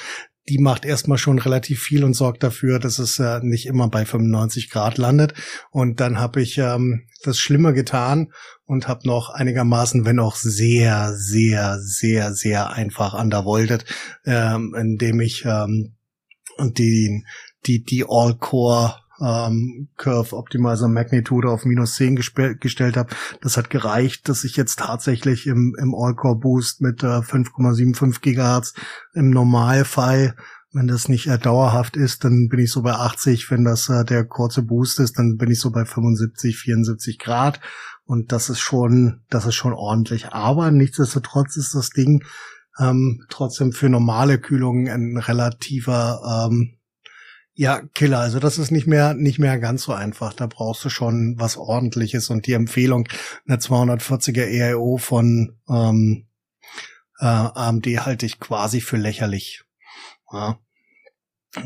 Die 0.49 0.57
macht 0.57 0.85
erstmal 0.85 1.19
schon 1.19 1.37
relativ 1.37 1.81
viel 1.81 2.03
und 2.03 2.15
sorgt 2.15 2.41
dafür, 2.43 2.79
dass 2.79 2.99
es 2.99 3.19
äh, 3.19 3.39
nicht 3.41 3.67
immer 3.67 3.89
bei 3.89 4.05
95 4.05 4.69
Grad 4.69 4.97
landet. 4.97 5.33
Und 5.69 5.99
dann 5.99 6.19
habe 6.19 6.41
ich 6.41 6.57
ähm, 6.57 7.07
das 7.23 7.37
Schlimme 7.37 7.73
getan 7.73 8.31
und 8.65 8.87
habe 8.87 9.07
noch 9.07 9.29
einigermaßen, 9.29 10.05
wenn 10.05 10.19
auch 10.19 10.35
sehr, 10.35 11.13
sehr, 11.15 11.79
sehr, 11.79 12.33
sehr 12.33 12.71
einfach 12.71 13.13
undervoltet, 13.13 13.85
ähm, 14.25 14.75
indem 14.77 15.21
ich 15.21 15.45
ähm, 15.45 15.95
die 16.59 17.23
die 17.65 17.83
die 17.83 18.05
All-Core 18.07 18.95
ähm, 19.21 19.89
Curve 19.97 20.35
Optimizer 20.35 20.87
Magnitude 20.87 21.49
auf 21.49 21.65
minus 21.65 21.95
10 21.95 22.15
gestellt 22.15 22.97
habe. 22.97 23.13
Das 23.41 23.57
hat 23.57 23.69
gereicht, 23.69 24.27
dass 24.27 24.43
ich 24.43 24.55
jetzt 24.55 24.79
tatsächlich 24.79 25.47
im, 25.47 25.75
im 25.79 25.93
All-Core 25.95 26.39
Boost 26.39 26.81
mit 26.81 27.03
äh, 27.03 27.19
5,75 27.19 28.21
Gigahertz 28.21 28.73
im 29.13 29.29
Normalfall 29.29 30.35
wenn 30.73 30.87
das 30.87 31.09
nicht 31.09 31.27
äh, 31.27 31.37
dauerhaft 31.37 31.97
ist, 31.97 32.23
dann 32.23 32.47
bin 32.47 32.59
ich 32.59 32.71
so 32.71 32.81
bei 32.81 32.93
80. 32.93 33.51
Wenn 33.51 33.65
das 33.65 33.89
äh, 33.89 34.05
der 34.05 34.25
kurze 34.25 34.63
Boost 34.63 34.99
ist, 34.99 35.19
dann 35.19 35.35
bin 35.37 35.51
ich 35.51 35.59
so 35.59 35.71
bei 35.71 35.83
75, 35.83 36.57
74 36.57 37.19
Grad. 37.19 37.59
Und 38.05 38.31
das 38.31 38.49
ist 38.49 38.61
schon, 38.61 39.21
das 39.29 39.45
ist 39.45 39.55
schon 39.55 39.73
ordentlich. 39.73 40.29
Aber 40.29 40.71
nichtsdestotrotz 40.71 41.57
ist 41.57 41.75
das 41.75 41.89
Ding 41.89 42.23
ähm, 42.79 43.25
trotzdem 43.29 43.73
für 43.73 43.89
normale 43.89 44.39
Kühlungen 44.39 44.87
ein 44.87 45.17
relativer 45.17 46.47
ähm, 46.49 46.77
ja, 47.61 47.83
Killer. 47.93 48.17
Also 48.17 48.39
das 48.39 48.57
ist 48.57 48.71
nicht 48.71 48.87
mehr, 48.87 49.13
nicht 49.13 49.37
mehr 49.37 49.59
ganz 49.59 49.83
so 49.83 49.93
einfach. 49.93 50.33
Da 50.33 50.47
brauchst 50.47 50.83
du 50.83 50.89
schon 50.89 51.35
was 51.37 51.57
ordentliches 51.57 52.31
und 52.31 52.47
die 52.47 52.53
Empfehlung, 52.53 53.07
eine 53.47 53.57
240er 53.57 54.47
EIO 54.47 54.97
von 54.97 55.59
ähm, 55.69 56.25
äh, 57.19 57.25
AMD 57.25 57.85
halte 58.03 58.25
ich 58.25 58.39
quasi 58.39 58.81
für 58.81 58.97
lächerlich. 58.97 59.63
Ja. 60.33 60.57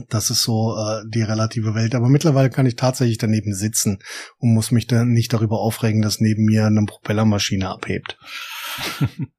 Das 0.09 0.31
ist 0.31 0.43
so 0.43 0.75
äh, 0.75 1.03
die 1.07 1.21
relative 1.21 1.75
Welt. 1.75 1.95
Aber 1.95 2.09
mittlerweile 2.09 2.49
kann 2.49 2.65
ich 2.65 2.75
tatsächlich 2.75 3.17
daneben 3.17 3.53
sitzen 3.53 3.99
und 4.37 4.53
muss 4.53 4.71
mich 4.71 4.87
dann 4.87 5.13
nicht 5.13 5.31
darüber 5.31 5.61
aufregen, 5.61 6.01
dass 6.01 6.19
neben 6.19 6.43
mir 6.43 6.65
eine 6.65 6.83
Propellermaschine 6.85 7.69
abhebt. 7.69 8.17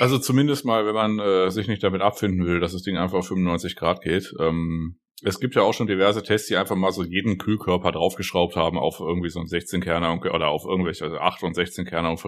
Also 0.00 0.16
zumindest 0.16 0.64
mal, 0.64 0.86
wenn 0.86 0.94
man 0.94 1.18
äh, 1.18 1.50
sich 1.50 1.66
nicht 1.66 1.82
damit 1.82 2.02
abfinden 2.02 2.46
will, 2.46 2.60
dass 2.60 2.70
das 2.70 2.82
Ding 2.82 2.96
einfach 2.96 3.18
auf 3.18 3.26
95 3.26 3.74
Grad 3.74 4.00
geht. 4.00 4.32
Ähm, 4.38 5.00
es 5.22 5.40
gibt 5.40 5.54
ja 5.56 5.62
auch 5.62 5.74
schon 5.74 5.86
diverse 5.86 6.22
Tests, 6.22 6.48
die 6.48 6.56
einfach 6.56 6.76
mal 6.76 6.92
so 6.92 7.02
jeden 7.02 7.38
Kühlkörper 7.38 7.92
draufgeschraubt 7.92 8.56
haben 8.56 8.78
auf 8.78 9.00
irgendwie 9.00 9.30
so 9.30 9.40
ein 9.40 9.46
16 9.46 9.80
Kerner 9.80 10.20
oder 10.32 10.48
auf 10.48 10.64
irgendwelche 10.64 11.04
also 11.04 11.18
8 11.18 11.42
und 11.42 11.54
16 11.54 11.86
Kerner 11.86 12.10
und, 12.10 12.24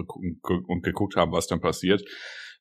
und 0.67 0.83
geguckt 0.83 1.15
haben, 1.15 1.31
was 1.31 1.47
dann 1.47 1.61
passiert. 1.61 2.03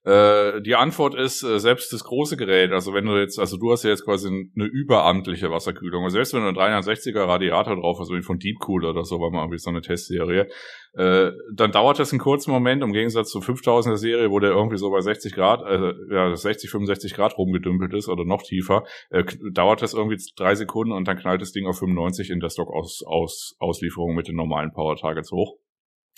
Äh, 0.02 0.62
die 0.62 0.76
Antwort 0.76 1.14
ist, 1.14 1.42
äh, 1.42 1.60
selbst 1.60 1.92
das 1.92 2.04
große 2.04 2.38
Gerät, 2.38 2.72
also 2.72 2.94
wenn 2.94 3.04
du 3.04 3.18
jetzt, 3.18 3.38
also 3.38 3.58
du 3.58 3.70
hast 3.70 3.84
ja 3.84 3.90
jetzt 3.90 4.04
quasi 4.04 4.28
eine 4.28 4.64
überamtliche 4.64 5.50
Wasserkühlung, 5.50 6.04
also 6.04 6.14
selbst 6.14 6.32
wenn 6.32 6.40
du 6.40 6.48
einen 6.48 6.82
360er 6.82 7.26
Radiator 7.26 7.76
drauf 7.76 7.98
hast, 8.00 8.10
wie 8.10 8.22
von 8.22 8.38
Deepcool 8.38 8.86
oder 8.86 9.04
so, 9.04 9.20
war 9.20 9.30
mal 9.30 9.42
irgendwie 9.42 9.58
so 9.58 9.68
eine 9.68 9.82
Testserie, 9.82 10.48
äh, 10.94 11.32
dann 11.54 11.70
dauert 11.70 11.98
das 11.98 12.12
einen 12.12 12.18
kurzen 12.18 12.50
Moment, 12.50 12.82
im 12.82 12.94
Gegensatz 12.94 13.28
zur 13.28 13.42
5000er 13.42 13.98
Serie, 13.98 14.30
wo 14.30 14.38
der 14.38 14.52
irgendwie 14.52 14.78
so 14.78 14.90
bei 14.90 15.02
60 15.02 15.34
Grad, 15.34 15.60
äh, 15.62 15.92
ja, 16.10 16.34
60, 16.34 16.70
65 16.70 17.12
Grad 17.12 17.36
rumgedümpelt 17.36 17.92
ist 17.92 18.08
oder 18.08 18.24
noch 18.24 18.42
tiefer, 18.42 18.84
äh, 19.10 19.24
dauert 19.52 19.82
das 19.82 19.92
irgendwie 19.92 20.16
drei 20.34 20.54
Sekunden 20.54 20.92
und 20.92 21.08
dann 21.08 21.18
knallt 21.18 21.42
das 21.42 21.52
Ding 21.52 21.66
auf 21.66 21.78
95 21.78 22.30
in 22.30 22.40
der 22.40 22.48
Stock-Auslieferung 22.48 24.12
-Aus 24.12 24.16
mit 24.16 24.28
den 24.28 24.36
normalen 24.36 24.72
Power 24.72 24.96
Targets 24.96 25.30
hoch. 25.30 25.58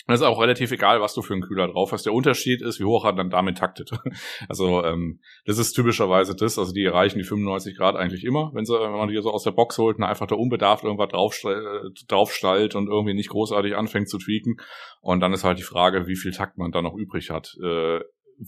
Das 0.05 0.19
ist 0.19 0.25
auch 0.25 0.41
relativ 0.41 0.71
egal, 0.71 0.99
was 0.99 1.13
du 1.13 1.21
für 1.21 1.33
einen 1.33 1.43
Kühler 1.43 1.69
drauf 1.69 1.93
hast. 1.93 2.05
Der 2.05 2.13
Unterschied 2.13 2.61
ist, 2.61 2.79
wie 2.79 2.83
hoch 2.83 3.05
er 3.05 3.13
dann 3.13 3.29
damit 3.29 3.57
taktet. 3.57 3.91
Also 4.49 4.83
ähm, 4.83 5.19
das 5.45 5.57
ist 5.57 5.73
typischerweise 5.73 6.35
das. 6.35 6.59
Also 6.59 6.73
die 6.73 6.83
erreichen 6.83 7.17
die 7.17 7.23
95 7.23 7.77
Grad 7.77 7.95
eigentlich 7.95 8.25
immer, 8.25 8.51
wenn, 8.53 8.65
sie, 8.65 8.73
wenn 8.73 8.91
man 8.91 9.07
die 9.07 9.21
so 9.21 9.31
aus 9.31 9.43
der 9.43 9.51
Box 9.51 9.77
holt 9.77 9.97
und 9.97 10.03
einfach 10.03 10.27
da 10.27 10.35
unbedarft 10.35 10.83
irgendwas 10.83 11.09
drauf, 11.09 11.41
äh, 11.45 11.89
draufstallt 12.07 12.75
und 12.75 12.87
irgendwie 12.87 13.13
nicht 13.13 13.29
großartig 13.29 13.75
anfängt 13.75 14.09
zu 14.09 14.17
tweaken. 14.17 14.57
Und 15.01 15.21
dann 15.21 15.33
ist 15.33 15.43
halt 15.43 15.59
die 15.59 15.63
Frage, 15.63 16.07
wie 16.07 16.17
viel 16.17 16.31
Takt 16.31 16.57
man 16.57 16.71
da 16.71 16.81
noch 16.81 16.95
übrig 16.95 17.29
hat. 17.29 17.55
Äh, 17.63 18.01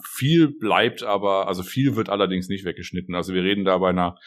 viel 0.03 0.49
bleibt 0.49 1.03
aber, 1.03 1.47
also 1.47 1.63
viel 1.63 1.95
wird 1.95 2.09
allerdings 2.09 2.49
nicht 2.49 2.65
weggeschnitten. 2.65 3.15
Also 3.15 3.33
wir 3.33 3.43
reden 3.43 3.65
da 3.65 3.77
bei 3.77 3.89
einer 3.89 4.17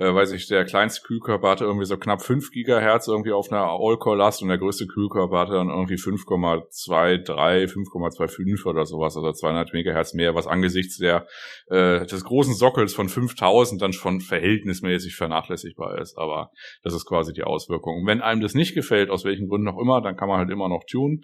äh, 0.00 0.14
weiß 0.14 0.32
ich, 0.32 0.48
der 0.48 0.64
kleinste 0.64 1.06
Kühlkörper 1.06 1.50
hatte 1.50 1.64
irgendwie 1.64 1.84
so 1.84 1.98
knapp 1.98 2.22
5 2.22 2.52
Gigahertz 2.52 3.06
irgendwie 3.06 3.32
auf 3.32 3.52
einer 3.52 3.64
All-Core-Last 3.64 4.40
und 4.40 4.48
der 4.48 4.56
größte 4.56 4.86
Kühlkörper 4.86 5.38
hatte 5.40 5.52
dann 5.52 5.68
irgendwie 5.68 5.96
5,23, 5.96 7.70
5,25 7.70 8.66
oder 8.66 8.86
sowas, 8.86 9.14
also 9.18 9.30
200 9.30 9.74
Megahertz 9.74 10.14
mehr, 10.14 10.34
was 10.34 10.46
angesichts 10.46 10.96
der 10.96 11.26
äh, 11.66 12.06
des 12.06 12.24
großen 12.24 12.54
Sockels 12.54 12.94
von 12.94 13.10
5000 13.10 13.82
dann 13.82 13.92
schon 13.92 14.22
verhältnismäßig 14.22 15.16
vernachlässigbar 15.16 15.98
ist. 15.98 16.16
Aber 16.16 16.50
das 16.82 16.94
ist 16.94 17.04
quasi 17.04 17.34
die 17.34 17.44
Auswirkung. 17.44 18.06
Wenn 18.06 18.22
einem 18.22 18.40
das 18.40 18.54
nicht 18.54 18.74
gefällt, 18.74 19.10
aus 19.10 19.26
welchen 19.26 19.48
Gründen 19.48 19.68
auch 19.68 19.78
immer, 19.78 20.00
dann 20.00 20.16
kann 20.16 20.28
man 20.28 20.38
halt 20.38 20.50
immer 20.50 20.70
noch 20.70 20.84
tunen 20.90 21.20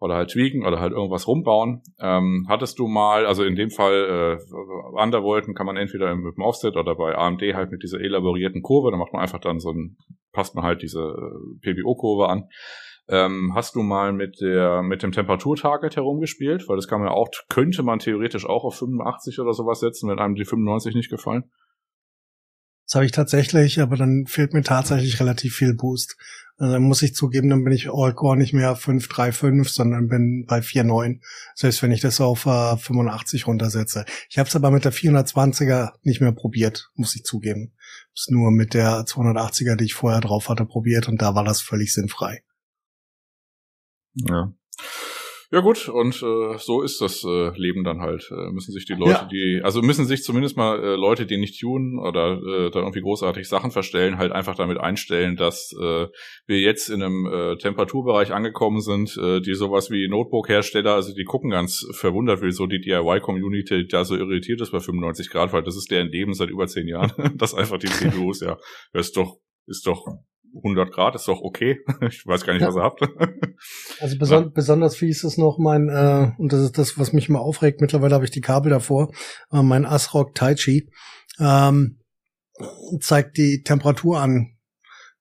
oder 0.00 0.14
halt 0.14 0.30
tweaken 0.30 0.64
oder 0.64 0.80
halt 0.80 0.92
irgendwas 0.92 1.26
rumbauen. 1.26 1.82
Ähm, 2.00 2.46
hattest 2.48 2.78
du 2.78 2.86
mal, 2.86 3.26
also 3.26 3.44
in 3.44 3.56
dem 3.56 3.70
Fall 3.70 4.38
äh, 4.38 5.00
Undervolten 5.02 5.54
kann 5.54 5.66
man 5.66 5.76
entweder 5.76 6.14
mit 6.14 6.36
dem 6.36 6.44
Offset 6.44 6.76
oder 6.76 6.94
bei 6.94 7.16
AMD 7.16 7.42
halt 7.54 7.70
mit 7.70 7.82
dieser 7.82 8.00
elaborierten 8.00 8.62
Kurve, 8.62 8.90
da 8.90 8.96
macht 8.96 9.12
man 9.12 9.22
einfach 9.22 9.40
dann 9.40 9.58
so 9.58 9.70
ein, 9.70 9.96
passt 10.32 10.54
man 10.54 10.64
halt 10.64 10.82
diese 10.82 11.00
äh, 11.00 11.72
PBO-Kurve 11.72 12.28
an. 12.28 12.48
Ähm, 13.10 13.52
hast 13.54 13.74
du 13.74 13.82
mal 13.82 14.12
mit 14.12 14.40
der 14.40 14.82
mit 14.82 15.02
dem 15.02 15.12
Temperaturtarget 15.12 15.96
herumgespielt? 15.96 16.68
Weil 16.68 16.76
das 16.76 16.88
kann 16.88 17.00
man 17.00 17.08
ja 17.08 17.14
auch, 17.14 17.30
könnte 17.48 17.82
man 17.82 18.00
theoretisch 18.00 18.46
auch 18.46 18.64
auf 18.64 18.76
85 18.76 19.40
oder 19.40 19.54
sowas 19.54 19.80
setzen, 19.80 20.10
wenn 20.10 20.18
einem 20.18 20.34
die 20.34 20.44
95 20.44 20.94
nicht 20.94 21.10
gefallen. 21.10 21.50
Das 22.88 22.94
habe 22.94 23.04
ich 23.04 23.12
tatsächlich, 23.12 23.82
aber 23.82 23.96
dann 23.96 24.26
fehlt 24.26 24.54
mir 24.54 24.62
tatsächlich 24.62 25.20
relativ 25.20 25.54
viel 25.54 25.74
Boost. 25.74 26.16
Also 26.56 26.72
dann 26.72 26.84
muss 26.84 27.02
ich 27.02 27.14
zugeben, 27.14 27.50
dann 27.50 27.62
bin 27.62 27.74
ich 27.74 27.90
All-Core 27.92 28.38
nicht 28.38 28.54
mehr 28.54 28.78
5.3.5, 28.78 29.68
sondern 29.68 30.08
bin 30.08 30.46
bei 30.46 30.60
4.9. 30.60 31.20
Selbst 31.54 31.82
wenn 31.82 31.92
ich 31.92 32.00
das 32.00 32.18
auf 32.22 32.46
äh, 32.46 32.78
85 32.78 33.46
runtersetze. 33.46 34.06
Ich 34.30 34.38
habe 34.38 34.48
es 34.48 34.56
aber 34.56 34.70
mit 34.70 34.86
der 34.86 34.94
420er 34.94 35.92
nicht 36.02 36.22
mehr 36.22 36.32
probiert, 36.32 36.90
muss 36.94 37.14
ich 37.14 37.24
zugeben. 37.24 37.74
Ist 38.14 38.30
nur 38.30 38.50
mit 38.50 38.72
der 38.72 39.02
280er, 39.02 39.76
die 39.76 39.84
ich 39.84 39.94
vorher 39.94 40.22
drauf 40.22 40.48
hatte, 40.48 40.64
probiert 40.64 41.08
und 41.08 41.20
da 41.20 41.34
war 41.34 41.44
das 41.44 41.60
völlig 41.60 41.92
sinnfrei. 41.92 42.42
Ja. 44.14 44.50
Ja 45.50 45.60
gut, 45.60 45.88
und 45.88 46.14
äh, 46.22 46.58
so 46.58 46.82
ist 46.82 47.00
das 47.00 47.24
äh, 47.24 47.50
Leben 47.56 47.82
dann 47.82 48.00
halt. 48.00 48.30
Äh, 48.30 48.50
müssen 48.52 48.72
sich 48.72 48.84
die 48.84 48.92
Leute, 48.92 49.12
ja. 49.12 49.28
die, 49.32 49.60
also 49.64 49.80
müssen 49.80 50.04
sich 50.04 50.22
zumindest 50.22 50.58
mal 50.58 50.78
äh, 50.78 50.94
Leute, 50.94 51.24
die 51.24 51.38
nicht 51.38 51.58
tunen 51.58 51.98
oder 51.98 52.32
äh, 52.34 52.70
da 52.70 52.80
irgendwie 52.80 53.00
großartig 53.00 53.48
Sachen 53.48 53.70
verstellen, 53.70 54.18
halt 54.18 54.30
einfach 54.32 54.56
damit 54.56 54.76
einstellen, 54.76 55.36
dass 55.36 55.74
äh, 55.80 56.06
wir 56.46 56.60
jetzt 56.60 56.90
in 56.90 57.02
einem 57.02 57.26
äh, 57.26 57.56
Temperaturbereich 57.56 58.34
angekommen 58.34 58.82
sind, 58.82 59.16
äh, 59.16 59.40
die 59.40 59.54
sowas 59.54 59.90
wie 59.90 60.06
Notebook-Hersteller, 60.06 60.92
also 60.92 61.14
die 61.14 61.24
gucken 61.24 61.48
ganz 61.48 61.86
verwundert, 61.92 62.42
wieso 62.42 62.66
die 62.66 62.82
DIY-Community 62.82 63.86
da 63.88 64.04
so 64.04 64.16
irritiert 64.16 64.60
ist 64.60 64.72
bei 64.72 64.80
95 64.80 65.30
Grad, 65.30 65.54
weil 65.54 65.62
das 65.62 65.76
ist 65.76 65.90
deren 65.90 66.08
Leben 66.08 66.34
seit 66.34 66.50
über 66.50 66.66
zehn 66.66 66.88
Jahren, 66.88 67.12
dass 67.38 67.54
einfach 67.54 67.78
die 67.78 67.86
CPUs, 67.86 68.40
ja, 68.40 68.58
das 68.92 69.06
ist 69.06 69.16
doch, 69.16 69.38
ist 69.66 69.86
doch 69.86 70.04
100 70.56 70.92
Grad 70.92 71.14
ist 71.14 71.28
doch 71.28 71.40
okay. 71.40 71.78
Ich 72.08 72.26
weiß 72.26 72.44
gar 72.44 72.52
nicht, 72.52 72.62
ja. 72.62 72.68
was 72.68 72.76
ihr 72.76 72.82
habt. 72.82 73.00
Also 74.00 74.18
beson 74.18 74.44
ja. 74.44 74.50
besonders 74.54 74.96
fies 74.96 75.24
ist 75.24 75.38
noch 75.38 75.58
mein, 75.58 75.88
äh, 75.88 76.30
und 76.38 76.52
das 76.52 76.60
ist 76.60 76.78
das, 76.78 76.98
was 76.98 77.12
mich 77.12 77.28
immer 77.28 77.40
aufregt, 77.40 77.80
mittlerweile 77.80 78.14
habe 78.14 78.24
ich 78.24 78.30
die 78.30 78.40
Kabel 78.40 78.70
davor, 78.70 79.10
äh, 79.52 79.62
mein 79.62 79.84
ASRock 79.84 80.34
Taichi 80.34 80.88
ähm, 81.40 81.98
zeigt 83.00 83.36
die 83.36 83.62
Temperatur 83.62 84.20
an 84.20 84.58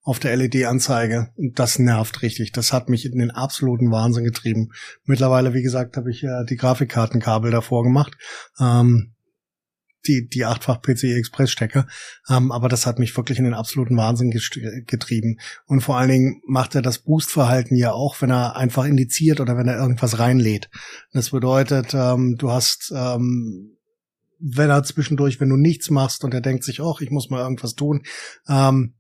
auf 0.07 0.19
der 0.19 0.37
LED-Anzeige. 0.37 1.33
Und 1.35 1.59
das 1.59 1.79
nervt 1.79 2.21
richtig. 2.21 2.53
Das 2.53 2.71
hat 2.71 2.87
mich 2.87 3.05
in 3.05 3.19
den 3.19 3.29
absoluten 3.31 3.91
Wahnsinn 3.91 4.23
getrieben. 4.23 4.69
Mittlerweile, 5.03 5.53
wie 5.53 5.61
gesagt, 5.61 5.97
habe 5.97 6.09
ich 6.09 6.23
äh, 6.23 6.45
die 6.49 6.55
Grafikkartenkabel 6.55 7.51
davor 7.51 7.83
gemacht. 7.83 8.15
Ähm, 8.57 9.13
die, 10.05 10.27
die 10.27 10.45
achtfach 10.45 10.81
PCI 10.81 11.13
Express 11.13 11.51
Stecker. 11.51 11.87
Ähm, 12.29 12.51
aber 12.51 12.69
das 12.69 12.85
hat 12.85 12.99
mich 12.99 13.15
wirklich 13.15 13.39
in 13.39 13.45
den 13.45 13.53
absoluten 13.53 13.97
Wahnsinn 13.97 14.31
getrieben. 14.31 15.39
Und 15.65 15.81
vor 15.81 15.97
allen 15.97 16.09
Dingen 16.09 16.41
macht 16.45 16.75
er 16.75 16.81
das 16.81 16.99
Boost-Verhalten 16.99 17.75
ja 17.75 17.91
auch, 17.91 18.21
wenn 18.21 18.29
er 18.29 18.55
einfach 18.55 18.85
indiziert 18.85 19.39
oder 19.39 19.57
wenn 19.57 19.67
er 19.67 19.77
irgendwas 19.77 20.19
reinlädt. 20.19 20.69
Das 21.13 21.31
bedeutet, 21.31 21.93
ähm, 21.93 22.35
du 22.37 22.51
hast, 22.51 22.93
ähm, 22.95 23.77
wenn 24.39 24.69
er 24.69 24.83
zwischendurch, 24.83 25.39
wenn 25.39 25.49
du 25.49 25.57
nichts 25.57 25.89
machst 25.89 26.23
und 26.23 26.33
er 26.33 26.41
denkt 26.41 26.63
sich, 26.63 26.81
oh, 26.81 26.95
ich 26.99 27.09
muss 27.09 27.29
mal 27.29 27.41
irgendwas 27.41 27.73
tun, 27.73 28.03
ähm, 28.47 28.93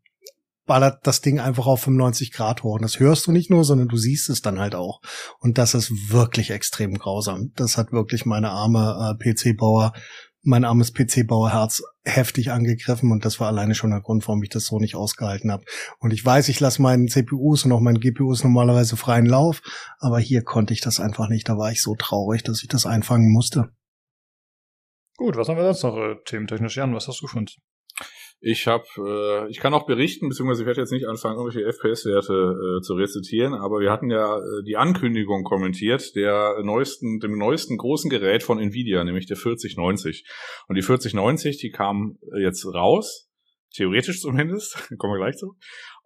ballert 0.67 1.07
das 1.07 1.21
Ding 1.21 1.39
einfach 1.39 1.65
auf 1.65 1.81
95 1.81 2.31
Grad 2.31 2.61
hoch. 2.61 2.75
Und 2.75 2.83
das 2.83 2.99
hörst 2.99 3.25
du 3.25 3.31
nicht 3.31 3.49
nur, 3.49 3.63
sondern 3.63 3.87
du 3.87 3.97
siehst 3.97 4.29
es 4.29 4.43
dann 4.43 4.59
halt 4.59 4.75
auch. 4.75 5.01
Und 5.39 5.57
das 5.57 5.73
ist 5.73 6.11
wirklich 6.11 6.51
extrem 6.51 6.95
grausam. 6.99 7.53
Das 7.55 7.77
hat 7.77 7.91
wirklich 7.91 8.25
meine 8.25 8.51
arme 8.51 9.17
äh, 9.19 9.33
PC-Bauer 9.33 9.93
mein 10.47 10.63
armes 10.63 10.93
PC-Bauerherz 10.93 11.83
heftig 12.05 12.51
angegriffen 12.51 13.11
und 13.11 13.25
das 13.25 13.39
war 13.41 13.47
alleine 13.47 13.75
schon 13.75 13.89
der 13.89 13.99
Grund, 13.99 14.25
warum 14.27 14.41
ich 14.43 14.49
das 14.49 14.65
so 14.65 14.79
nicht 14.79 14.95
ausgehalten 14.95 15.51
habe. 15.51 15.65
Und 15.99 16.13
ich 16.13 16.25
weiß, 16.25 16.47
ich 16.47 16.61
lasse 16.61 16.81
meinen 16.81 17.09
CPUs 17.09 17.65
und 17.65 17.73
auch 17.73 17.81
meinen 17.81 17.99
GPUs 17.99 18.45
normalerweise 18.45 18.95
freien 18.95 19.25
Lauf, 19.25 19.61
aber 19.99 20.19
hier 20.19 20.43
konnte 20.43 20.73
ich 20.73 20.79
das 20.79 21.01
einfach 21.01 21.27
nicht. 21.27 21.49
Da 21.49 21.57
war 21.57 21.71
ich 21.71 21.81
so 21.81 21.95
traurig, 21.95 22.43
dass 22.43 22.63
ich 22.63 22.69
das 22.69 22.85
einfangen 22.85 23.31
musste. 23.31 23.69
Gut, 25.17 25.35
was 25.35 25.49
haben 25.49 25.57
wir 25.57 25.65
sonst 25.65 25.83
noch 25.83 25.97
äh, 25.97 26.15
thementechnisch? 26.25 26.77
Jan, 26.77 26.95
was 26.95 27.07
hast 27.09 27.19
du 27.19 27.25
gefunden? 27.25 27.51
Ich 28.39 28.67
habe, 28.67 28.85
äh, 28.97 29.49
ich 29.49 29.57
kann 29.57 29.73
auch 29.73 29.87
berichten, 29.87 30.29
beziehungsweise 30.29 30.61
ich 30.61 30.67
werde 30.67 30.81
jetzt 30.81 30.91
nicht 30.91 31.07
anfangen, 31.07 31.37
irgendwelche 31.37 31.67
FPS-Werte 31.67 32.77
äh, 32.77 32.81
zu 32.81 32.93
rezitieren, 32.93 33.55
aber 33.55 33.79
wir 33.79 33.91
hatten 33.91 34.11
ja 34.11 34.37
äh, 34.37 34.63
die 34.63 34.77
Ankündigung 34.77 35.43
kommentiert 35.43 36.15
der 36.15 36.61
neuesten, 36.63 37.19
dem 37.19 37.37
neuesten 37.37 37.77
großen 37.77 38.11
Gerät 38.11 38.43
von 38.43 38.59
Nvidia, 38.59 39.03
nämlich 39.03 39.25
der 39.25 39.37
4090. 39.37 40.25
Und 40.67 40.75
die 40.75 40.83
4090, 40.83 41.57
die 41.57 41.71
kam 41.71 42.19
jetzt 42.39 42.63
raus, 42.65 43.27
theoretisch 43.73 44.21
zumindest, 44.21 44.87
kommen 44.99 45.13
wir 45.13 45.19
gleich 45.19 45.37
zu. 45.37 45.55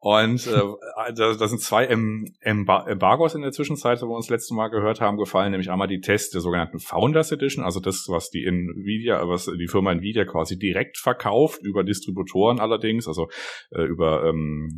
Und 0.03 0.47
äh, 0.47 0.51
da, 1.15 1.33
da 1.35 1.47
sind 1.47 1.61
zwei 1.61 1.85
em 1.85 2.25
Embargos 2.41 3.35
in 3.35 3.43
der 3.43 3.51
Zwischenzeit, 3.51 4.01
wo 4.01 4.07
wir 4.07 4.15
uns 4.15 4.25
das 4.25 4.31
letzte 4.31 4.55
Mal 4.55 4.69
gehört 4.69 4.99
haben, 4.99 5.17
gefallen, 5.17 5.51
nämlich 5.51 5.69
einmal 5.69 5.87
die 5.87 6.01
Tests 6.01 6.31
der 6.31 6.41
sogenannten 6.41 6.79
Founders 6.79 7.31
Edition, 7.31 7.63
also 7.63 7.79
das, 7.79 8.07
was 8.09 8.31
die 8.31 8.45
Nvidia, 8.45 9.27
was 9.27 9.45
die 9.45 9.67
Firma 9.67 9.91
Nvidia 9.91 10.25
quasi 10.25 10.57
direkt 10.57 10.97
verkauft, 10.97 11.61
über 11.61 11.83
Distributoren 11.83 12.59
allerdings, 12.59 13.07
also 13.07 13.29
äh, 13.69 13.83
über 13.83 14.25
ähm, 14.25 14.75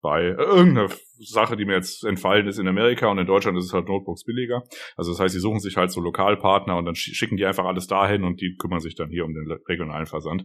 bei 0.00 0.22
irgendeine 0.26 0.88
Sache, 1.18 1.56
die 1.56 1.64
mir 1.64 1.74
jetzt 1.74 2.04
entfallen 2.04 2.46
ist 2.46 2.58
in 2.58 2.68
Amerika 2.68 3.08
und 3.08 3.18
in 3.18 3.26
Deutschland 3.26 3.56
ist 3.58 3.66
es 3.66 3.72
halt 3.72 3.88
Notebooks 3.88 4.24
billiger. 4.24 4.62
Also 4.96 5.12
das 5.12 5.20
heißt, 5.20 5.32
sie 5.32 5.40
suchen 5.40 5.60
sich 5.60 5.76
halt 5.76 5.92
so 5.92 6.00
Lokalpartner 6.00 6.76
und 6.76 6.84
dann 6.84 6.96
schicken 6.96 7.36
die 7.36 7.46
einfach 7.46 7.64
alles 7.64 7.86
dahin 7.86 8.24
und 8.24 8.40
die 8.40 8.56
kümmern 8.56 8.80
sich 8.80 8.96
dann 8.96 9.10
hier 9.10 9.24
um 9.24 9.32
den 9.32 9.58
regionalen 9.68 10.06
Versand. 10.06 10.44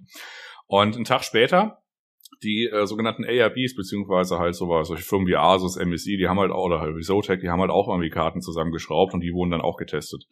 Und 0.68 0.96
einen 0.96 1.06
Tag 1.06 1.24
später 1.24 1.80
die 2.44 2.70
äh, 2.72 2.86
sogenannten 2.86 3.26
ARBs, 3.26 3.76
beziehungsweise 3.76 4.40
halt 4.40 4.56
sowas, 4.56 4.88
solche 4.88 5.04
Firmen 5.04 5.28
wie 5.28 5.36
Asus, 5.36 5.78
MSI, 5.78 6.18
die 6.18 6.28
haben 6.28 6.40
halt 6.40 6.52
auch, 6.52 6.66
oder 6.66 6.80
halt 6.80 6.96
wie 6.96 7.02
Zotac, 7.02 7.40
die 7.40 7.50
haben 7.50 7.62
halt 7.62 7.72
auch 7.72 7.88
irgendwie 7.88 8.10
Karten 8.10 8.42
zusammengeschraubt 8.42 9.14
und 9.14 9.22
die 9.22 9.34
wurden 9.34 9.52
dann 9.52 9.62
auch 9.62 9.78
getestet. 9.78 10.26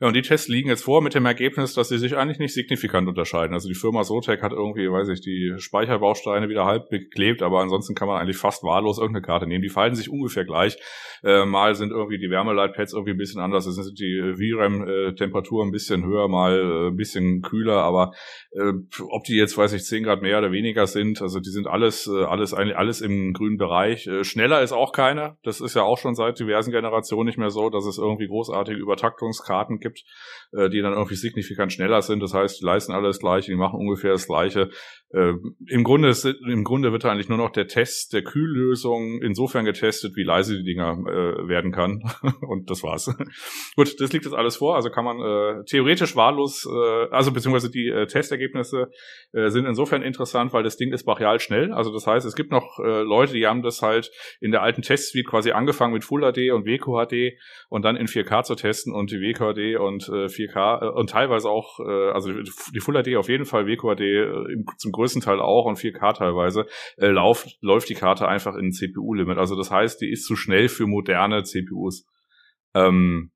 Ja, 0.00 0.06
und 0.08 0.14
die 0.14 0.22
Tests 0.22 0.48
liegen 0.48 0.68
jetzt 0.68 0.84
vor 0.84 1.02
mit 1.02 1.14
dem 1.14 1.26
Ergebnis, 1.26 1.74
dass 1.74 1.88
sie 1.88 1.98
sich 1.98 2.16
eigentlich 2.16 2.38
nicht 2.38 2.54
signifikant 2.54 3.08
unterscheiden. 3.08 3.54
Also 3.54 3.68
die 3.68 3.74
Firma 3.74 4.02
Zotac 4.02 4.42
hat 4.42 4.52
irgendwie, 4.52 4.90
weiß 4.90 5.08
ich, 5.08 5.20
die 5.20 5.54
Speicherbausteine 5.58 6.48
wieder 6.48 6.64
halb 6.64 6.88
beklebt, 6.88 7.42
aber 7.42 7.60
ansonsten 7.60 7.94
kann 7.94 8.08
man 8.08 8.20
eigentlich 8.20 8.36
fast 8.36 8.62
wahllos 8.62 8.98
irgendeine 8.98 9.26
Karte 9.26 9.46
nehmen. 9.46 9.62
Die 9.62 9.68
falten 9.68 9.96
sich 9.96 10.10
ungefähr 10.10 10.44
gleich. 10.44 10.76
Äh, 11.24 11.44
mal 11.44 11.74
sind 11.74 11.90
irgendwie 11.90 12.18
die 12.18 12.30
Wärmeleitpads 12.30 12.92
irgendwie 12.92 13.12
ein 13.12 13.18
bisschen 13.18 13.40
anders, 13.40 13.66
es 13.66 13.74
sind 13.74 13.98
die 13.98 14.34
VRAM-Temperatur 14.36 15.64
ein 15.64 15.72
bisschen 15.72 16.04
höher, 16.04 16.28
mal 16.28 16.58
äh, 16.58 16.88
ein 16.88 16.96
bisschen 16.96 17.42
kühler, 17.42 17.82
aber 17.82 18.12
äh, 18.52 18.72
ob 19.10 19.24
die 19.24 19.36
jetzt, 19.36 19.56
weiß 19.56 19.72
ich, 19.72 19.84
10 19.84 20.04
Grad 20.04 20.22
mehr 20.22 20.38
oder 20.38 20.52
weniger 20.52 20.86
sind, 20.86 21.20
also 21.22 21.40
die 21.48 21.52
sind 21.52 21.66
alles, 21.66 22.06
äh, 22.06 22.24
alles, 22.24 22.52
alles 22.52 23.00
im 23.00 23.32
grünen 23.32 23.56
Bereich. 23.56 24.06
Äh, 24.06 24.22
schneller 24.22 24.62
ist 24.62 24.72
auch 24.72 24.92
keiner. 24.92 25.38
Das 25.42 25.60
ist 25.60 25.74
ja 25.74 25.82
auch 25.82 25.96
schon 25.96 26.14
seit 26.14 26.38
diversen 26.38 26.72
Generationen 26.72 27.26
nicht 27.26 27.38
mehr 27.38 27.50
so, 27.50 27.70
dass 27.70 27.86
es 27.86 27.96
irgendwie 27.96 28.28
großartige 28.28 28.78
Übertaktungskarten 28.78 29.78
gibt, 29.78 30.04
äh, 30.52 30.68
die 30.68 30.82
dann 30.82 30.92
irgendwie 30.92 31.14
signifikant 31.14 31.72
schneller 31.72 32.02
sind. 32.02 32.20
Das 32.20 32.34
heißt, 32.34 32.60
die 32.60 32.66
leisten 32.66 32.92
alles 32.92 33.08
das 33.08 33.20
Gleiche, 33.20 33.50
die 33.50 33.56
machen 33.56 33.80
ungefähr 33.80 34.12
das 34.12 34.26
Gleiche. 34.26 34.68
Im 35.10 35.84
Grunde 35.84 36.10
ist, 36.10 36.26
im 36.26 36.64
Grunde 36.64 36.92
wird 36.92 37.06
eigentlich 37.06 37.30
nur 37.30 37.38
noch 37.38 37.48
der 37.48 37.66
Test 37.66 38.12
der 38.12 38.22
Kühllösung 38.22 39.22
insofern 39.22 39.64
getestet, 39.64 40.14
wie 40.16 40.22
leise 40.22 40.58
die 40.58 40.64
Dinger 40.64 40.98
werden 40.98 41.72
kann. 41.72 42.02
Und 42.42 42.68
das 42.68 42.82
war's. 42.82 43.06
Gut, 43.76 43.98
das 43.98 44.12
liegt 44.12 44.26
jetzt 44.26 44.34
alles 44.34 44.56
vor. 44.56 44.74
Also 44.76 44.90
kann 44.90 45.06
man 45.06 45.64
theoretisch 45.64 46.14
wahllos, 46.14 46.68
also 47.10 47.32
beziehungsweise 47.32 47.70
die 47.70 47.90
Testergebnisse 48.06 48.90
sind 49.32 49.64
insofern 49.64 50.02
interessant, 50.02 50.52
weil 50.52 50.62
das 50.62 50.76
Ding 50.76 50.92
ist 50.92 51.04
brachial 51.04 51.37
schnell. 51.40 51.72
Also 51.72 51.92
das 51.92 52.06
heißt, 52.06 52.26
es 52.26 52.34
gibt 52.34 52.50
noch 52.50 52.78
äh, 52.78 53.02
Leute, 53.02 53.32
die 53.32 53.46
haben 53.46 53.62
das 53.62 53.82
halt 53.82 54.10
in 54.40 54.50
der 54.50 54.62
alten 54.62 54.82
Testsuite 54.82 55.28
quasi 55.28 55.52
angefangen 55.52 55.92
mit 55.92 56.04
Full 56.04 56.20
HD 56.20 56.52
und 56.52 56.66
WQHD 56.66 57.38
und 57.68 57.84
dann 57.84 57.96
in 57.96 58.06
4K 58.06 58.42
zu 58.42 58.54
testen 58.54 58.92
und 58.94 59.10
die 59.10 59.20
WQHD 59.20 59.80
und 59.80 60.08
äh, 60.08 60.26
4K 60.26 60.82
äh, 60.82 60.88
und 60.90 61.10
teilweise 61.10 61.48
auch, 61.48 61.80
äh, 61.80 62.10
also 62.10 62.32
die 62.32 62.80
Full 62.80 63.02
HD 63.02 63.16
auf 63.16 63.28
jeden 63.28 63.44
Fall, 63.44 63.66
WQHD 63.66 64.00
äh, 64.00 64.64
zum 64.76 64.92
größten 64.92 65.22
Teil 65.22 65.40
auch 65.40 65.66
und 65.66 65.78
4K 65.78 66.14
teilweise, 66.14 66.66
äh, 66.96 67.08
lauf, 67.08 67.46
läuft 67.60 67.88
die 67.88 67.94
Karte 67.94 68.28
einfach 68.28 68.54
in 68.56 68.72
CPU-Limit. 68.72 69.38
Also 69.38 69.56
das 69.56 69.70
heißt, 69.70 70.00
die 70.00 70.10
ist 70.10 70.24
zu 70.24 70.36
schnell 70.36 70.68
für 70.68 70.86
moderne 70.86 71.42
CPUs. 71.42 72.06
Ähm, 72.74 73.32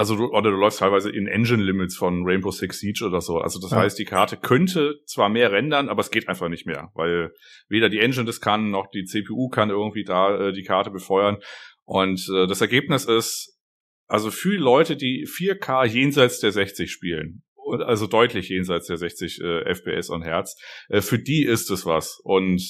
also 0.00 0.16
du, 0.16 0.32
oder 0.32 0.50
du 0.50 0.56
läufst 0.56 0.78
teilweise 0.78 1.10
in 1.10 1.26
Engine 1.26 1.62
Limits 1.62 1.94
von 1.94 2.24
Rainbow 2.24 2.50
Six 2.50 2.80
Siege 2.80 3.04
oder 3.04 3.20
so. 3.20 3.36
Also 3.36 3.60
das 3.60 3.72
ja. 3.72 3.76
heißt, 3.76 3.98
die 3.98 4.06
Karte 4.06 4.38
könnte 4.38 4.98
zwar 5.04 5.28
mehr 5.28 5.52
rendern, 5.52 5.90
aber 5.90 6.00
es 6.00 6.10
geht 6.10 6.26
einfach 6.26 6.48
nicht 6.48 6.64
mehr, 6.64 6.90
weil 6.94 7.34
weder 7.68 7.90
die 7.90 7.98
Engine 7.98 8.24
das 8.24 8.40
kann, 8.40 8.70
noch 8.70 8.86
die 8.86 9.04
CPU 9.04 9.50
kann 9.50 9.68
irgendwie 9.68 10.04
da 10.04 10.48
äh, 10.48 10.52
die 10.54 10.62
Karte 10.62 10.90
befeuern. 10.90 11.36
Und 11.84 12.26
äh, 12.34 12.46
das 12.46 12.62
Ergebnis 12.62 13.04
ist, 13.04 13.58
also 14.06 14.30
für 14.30 14.56
Leute, 14.56 14.96
die 14.96 15.26
4K 15.26 15.84
jenseits 15.84 16.40
der 16.40 16.52
60 16.52 16.90
spielen, 16.90 17.42
also 17.84 18.06
deutlich 18.06 18.48
jenseits 18.48 18.86
der 18.86 18.96
60 18.96 19.40
äh, 19.42 19.74
FPS 19.74 20.08
und 20.08 20.22
Hertz. 20.22 20.56
Äh, 20.88 21.02
für 21.02 21.18
die 21.18 21.44
ist 21.44 21.70
es 21.70 21.84
was 21.84 22.18
und 22.24 22.62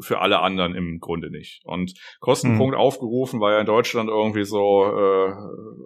für 0.00 0.20
alle 0.20 0.40
anderen 0.40 0.74
im 0.74 1.00
Grunde 1.00 1.30
nicht. 1.30 1.62
Und 1.64 1.94
Kostenpunkt 2.20 2.74
mhm. 2.74 2.80
aufgerufen 2.80 3.40
war 3.40 3.52
ja 3.52 3.60
in 3.60 3.66
Deutschland 3.66 4.08
irgendwie 4.08 4.44
so, 4.44 4.84
äh, 4.84 5.32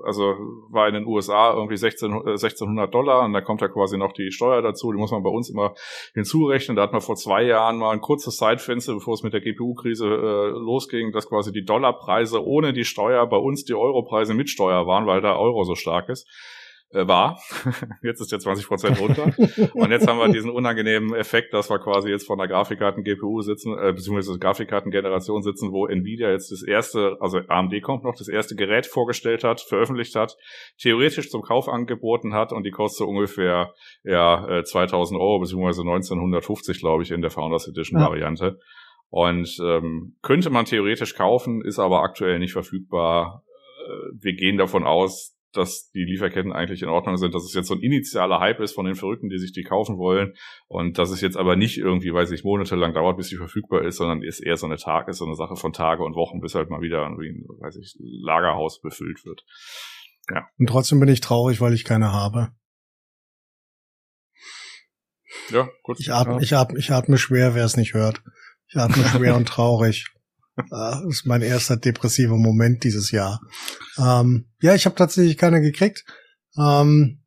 also 0.04 0.34
war 0.70 0.88
in 0.88 0.94
den 0.94 1.06
USA 1.06 1.54
irgendwie 1.54 1.76
16, 1.76 2.12
äh, 2.12 2.30
1600 2.30 2.92
Dollar 2.92 3.24
und 3.24 3.32
da 3.32 3.40
kommt 3.40 3.60
ja 3.60 3.68
quasi 3.68 3.98
noch 3.98 4.12
die 4.12 4.30
Steuer 4.30 4.62
dazu, 4.62 4.92
die 4.92 4.98
muss 4.98 5.10
man 5.10 5.22
bei 5.22 5.30
uns 5.30 5.50
immer 5.50 5.74
hinzurechnen. 6.14 6.76
Da 6.76 6.82
hat 6.82 6.92
man 6.92 7.00
vor 7.00 7.16
zwei 7.16 7.42
Jahren 7.42 7.78
mal 7.78 7.90
ein 7.90 8.00
kurzes 8.00 8.36
Zeitfenster, 8.36 8.94
bevor 8.94 9.14
es 9.14 9.22
mit 9.22 9.32
der 9.32 9.40
GPU-Krise 9.40 10.06
äh, 10.06 10.48
losging, 10.58 11.12
dass 11.12 11.28
quasi 11.28 11.52
die 11.52 11.64
Dollarpreise 11.64 12.44
ohne 12.44 12.72
die 12.72 12.84
Steuer 12.84 13.26
bei 13.26 13.38
uns 13.38 13.64
die 13.64 13.74
Europreise 13.74 14.34
mit 14.34 14.50
Steuer 14.50 14.86
waren, 14.86 15.06
weil 15.06 15.20
der 15.20 15.38
Euro 15.38 15.64
so 15.64 15.74
stark 15.74 16.08
ist 16.08 16.28
äh, 16.90 17.06
war. 17.06 17.40
jetzt 18.02 18.20
ist 18.20 18.32
der 18.32 18.38
20 18.38 18.66
Prozent 18.66 19.00
runter. 19.00 19.32
und 19.74 19.90
jetzt 19.90 20.06
haben 20.06 20.18
wir 20.18 20.28
diesen 20.28 20.50
unangenehmen 20.50 21.14
Effekt, 21.14 21.52
dass 21.52 21.68
wir 21.68 21.78
quasi 21.78 22.10
jetzt 22.10 22.26
von 22.26 22.38
der 22.38 22.48
Grafikkarten-GPU 22.48 23.40
sitzen, 23.42 23.76
äh, 23.76 23.92
beziehungsweise 23.92 24.38
Grafikkarten-Generation 24.38 25.42
sitzen, 25.42 25.72
wo 25.72 25.86
Nvidia 25.86 26.30
jetzt 26.30 26.52
das 26.52 26.62
erste, 26.62 27.16
also 27.20 27.40
AMD 27.48 27.82
kommt 27.82 28.04
noch, 28.04 28.14
das 28.16 28.28
erste 28.28 28.54
Gerät 28.54 28.86
vorgestellt 28.86 29.44
hat, 29.44 29.60
veröffentlicht 29.60 30.14
hat, 30.14 30.36
theoretisch 30.80 31.30
zum 31.30 31.42
Kauf 31.42 31.68
angeboten 31.68 32.34
hat 32.34 32.52
und 32.52 32.64
die 32.64 32.70
kostet 32.70 33.06
ungefähr 33.06 33.72
ja 34.04 34.62
2000 34.64 35.18
äh, 35.18 35.22
Euro, 35.22 35.40
beziehungsweise 35.40 35.82
1950, 35.82 36.78
glaube 36.78 37.02
ich, 37.02 37.10
in 37.10 37.20
der 37.20 37.30
Founders 37.30 37.68
Edition 37.68 38.00
ja. 38.00 38.08
Variante. 38.08 38.58
Und 39.08 39.58
ähm, 39.62 40.16
könnte 40.22 40.50
man 40.50 40.64
theoretisch 40.64 41.14
kaufen, 41.14 41.62
ist 41.64 41.78
aber 41.78 42.02
aktuell 42.02 42.38
nicht 42.38 42.52
verfügbar 42.52 43.42
wir 44.20 44.34
gehen 44.34 44.58
davon 44.58 44.84
aus, 44.84 45.35
dass 45.52 45.90
die 45.90 46.04
Lieferketten 46.04 46.52
eigentlich 46.52 46.82
in 46.82 46.88
Ordnung 46.88 47.16
sind, 47.16 47.34
dass 47.34 47.44
es 47.44 47.54
jetzt 47.54 47.68
so 47.68 47.74
ein 47.74 47.80
initialer 47.80 48.40
Hype 48.40 48.60
ist 48.60 48.74
von 48.74 48.84
den 48.84 48.94
Verrückten, 48.94 49.28
die 49.28 49.38
sich 49.38 49.52
die 49.52 49.62
kaufen 49.62 49.98
wollen 49.98 50.34
und 50.68 50.98
dass 50.98 51.10
es 51.10 51.20
jetzt 51.20 51.36
aber 51.36 51.56
nicht 51.56 51.78
irgendwie, 51.78 52.12
weiß 52.12 52.30
ich, 52.32 52.44
monatelang 52.44 52.94
dauert, 52.94 53.16
bis 53.16 53.28
sie 53.28 53.36
verfügbar 53.36 53.84
ist, 53.84 53.96
sondern 53.96 54.22
ist 54.22 54.40
eher 54.40 54.56
so 54.56 54.66
eine 54.66 54.76
Tag, 54.76 55.08
ist 55.08 55.18
so 55.18 55.24
eine 55.24 55.34
Sache 55.34 55.56
von 55.56 55.72
Tage 55.72 56.02
und 56.02 56.14
Wochen, 56.14 56.40
bis 56.40 56.54
halt 56.54 56.70
mal 56.70 56.80
wieder 56.80 57.02
irgendwie 57.02 57.28
ein, 57.28 57.44
weiß 57.60 57.76
ich, 57.76 57.96
Lagerhaus 57.98 58.80
befüllt 58.80 59.24
wird. 59.24 59.44
Ja. 60.30 60.46
Und 60.58 60.68
trotzdem 60.68 61.00
bin 61.00 61.08
ich 61.08 61.20
traurig, 61.20 61.60
weil 61.60 61.72
ich 61.72 61.84
keine 61.84 62.12
habe. 62.12 62.50
Ja, 65.50 65.68
gut. 65.82 66.00
Ich 66.00 66.12
atme, 66.12 66.42
ich 66.42 66.54
atme, 66.54 66.78
ich 66.78 66.90
atme 66.90 67.18
schwer, 67.18 67.54
wer 67.54 67.64
es 67.64 67.76
nicht 67.76 67.94
hört. 67.94 68.22
Ich 68.68 68.76
atme 68.76 69.04
schwer 69.04 69.36
und 69.36 69.46
traurig. 69.46 70.06
Das 70.70 71.02
ist 71.08 71.26
mein 71.26 71.42
erster 71.42 71.76
depressiver 71.76 72.36
Moment 72.36 72.82
dieses 72.84 73.10
Jahr. 73.10 73.40
Ähm, 73.98 74.46
ja, 74.60 74.74
ich 74.74 74.86
habe 74.86 74.96
tatsächlich 74.96 75.36
keine 75.36 75.60
gekriegt. 75.60 76.04
Ähm, 76.58 77.22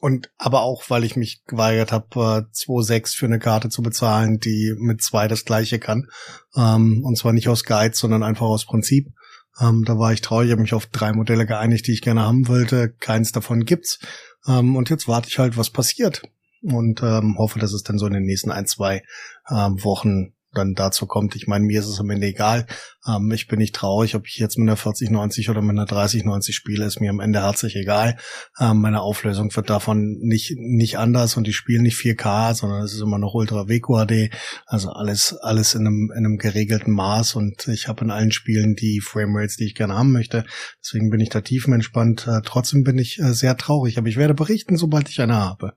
und 0.00 0.30
aber 0.36 0.62
auch, 0.62 0.88
weil 0.88 1.04
ich 1.04 1.14
mich 1.14 1.44
geweigert 1.44 1.92
habe, 1.92 2.06
äh, 2.14 2.52
2,6 2.52 3.14
für 3.14 3.26
eine 3.26 3.38
Karte 3.38 3.68
zu 3.68 3.82
bezahlen, 3.82 4.40
die 4.40 4.74
mit 4.76 5.02
zwei 5.02 5.28
das 5.28 5.44
gleiche 5.44 5.78
kann. 5.78 6.08
Ähm, 6.56 7.04
und 7.04 7.16
zwar 7.16 7.32
nicht 7.32 7.48
aus 7.48 7.64
Guide, 7.64 7.94
sondern 7.94 8.22
einfach 8.22 8.46
aus 8.46 8.66
Prinzip. 8.66 9.12
Ähm, 9.60 9.84
da 9.84 9.98
war 9.98 10.12
ich 10.12 10.22
traurig, 10.22 10.50
habe 10.50 10.62
mich 10.62 10.74
auf 10.74 10.86
drei 10.86 11.12
Modelle 11.12 11.46
geeinigt, 11.46 11.86
die 11.86 11.92
ich 11.92 12.02
gerne 12.02 12.22
haben 12.22 12.48
wollte. 12.48 12.90
Keins 12.90 13.32
davon 13.32 13.64
gibt's. 13.64 14.00
Ähm, 14.48 14.74
und 14.74 14.90
jetzt 14.90 15.06
warte 15.06 15.28
ich 15.28 15.38
halt, 15.38 15.56
was 15.56 15.70
passiert. 15.70 16.22
Und 16.62 17.02
ähm, 17.02 17.36
hoffe, 17.38 17.58
dass 17.58 17.72
es 17.72 17.82
dann 17.82 17.98
so 17.98 18.06
in 18.06 18.14
den 18.14 18.24
nächsten 18.24 18.50
ein, 18.50 18.66
zwei 18.66 19.02
ähm, 19.50 19.84
Wochen 19.84 20.34
dann 20.54 20.74
dazu 20.74 21.06
kommt. 21.06 21.36
Ich 21.36 21.46
meine, 21.46 21.64
mir 21.64 21.80
ist 21.80 21.86
es 21.86 22.00
am 22.00 22.10
Ende 22.10 22.26
egal. 22.26 22.66
Ähm, 23.06 23.30
ich 23.32 23.48
bin 23.48 23.58
nicht 23.58 23.74
traurig, 23.74 24.14
ob 24.14 24.26
ich 24.26 24.36
jetzt 24.36 24.58
mit 24.58 24.68
einer 24.68 24.76
4090 24.76 25.50
oder 25.50 25.62
mit 25.62 25.70
einer 25.70 25.86
3090 25.86 26.54
spiele, 26.54 26.84
ist 26.84 27.00
mir 27.00 27.10
am 27.10 27.20
Ende 27.20 27.40
herzlich 27.40 27.76
egal. 27.76 28.16
Ähm, 28.60 28.80
meine 28.80 29.00
Auflösung 29.00 29.54
wird 29.54 29.70
davon 29.70 30.18
nicht, 30.20 30.54
nicht 30.56 30.98
anders 30.98 31.36
und 31.36 31.48
ich 31.48 31.56
spiele 31.56 31.82
nicht 31.82 31.96
4K, 31.96 32.54
sondern 32.54 32.82
es 32.82 32.92
ist 32.92 33.00
immer 33.00 33.18
noch 33.18 33.34
Ultra 33.34 33.68
WQHD. 33.68 34.30
Also 34.66 34.90
alles, 34.90 35.36
alles 35.40 35.74
in 35.74 35.86
einem, 35.86 36.10
in 36.12 36.24
einem 36.24 36.38
geregelten 36.38 36.92
Maß 36.92 37.34
und 37.34 37.68
ich 37.68 37.88
habe 37.88 38.04
in 38.04 38.10
allen 38.10 38.32
Spielen 38.32 38.74
die 38.74 39.00
Framerates, 39.00 39.56
die 39.56 39.66
ich 39.66 39.74
gerne 39.74 39.94
haben 39.94 40.12
möchte. 40.12 40.44
Deswegen 40.82 41.10
bin 41.10 41.20
ich 41.20 41.30
da 41.30 41.40
tiefenentspannt. 41.40 42.26
Äh, 42.26 42.40
trotzdem 42.44 42.82
bin 42.84 42.98
ich 42.98 43.18
äh, 43.18 43.32
sehr 43.32 43.56
traurig, 43.56 43.98
aber 43.98 44.08
ich 44.08 44.16
werde 44.16 44.34
berichten, 44.34 44.76
sobald 44.76 45.08
ich 45.08 45.20
eine 45.20 45.36
habe. 45.36 45.74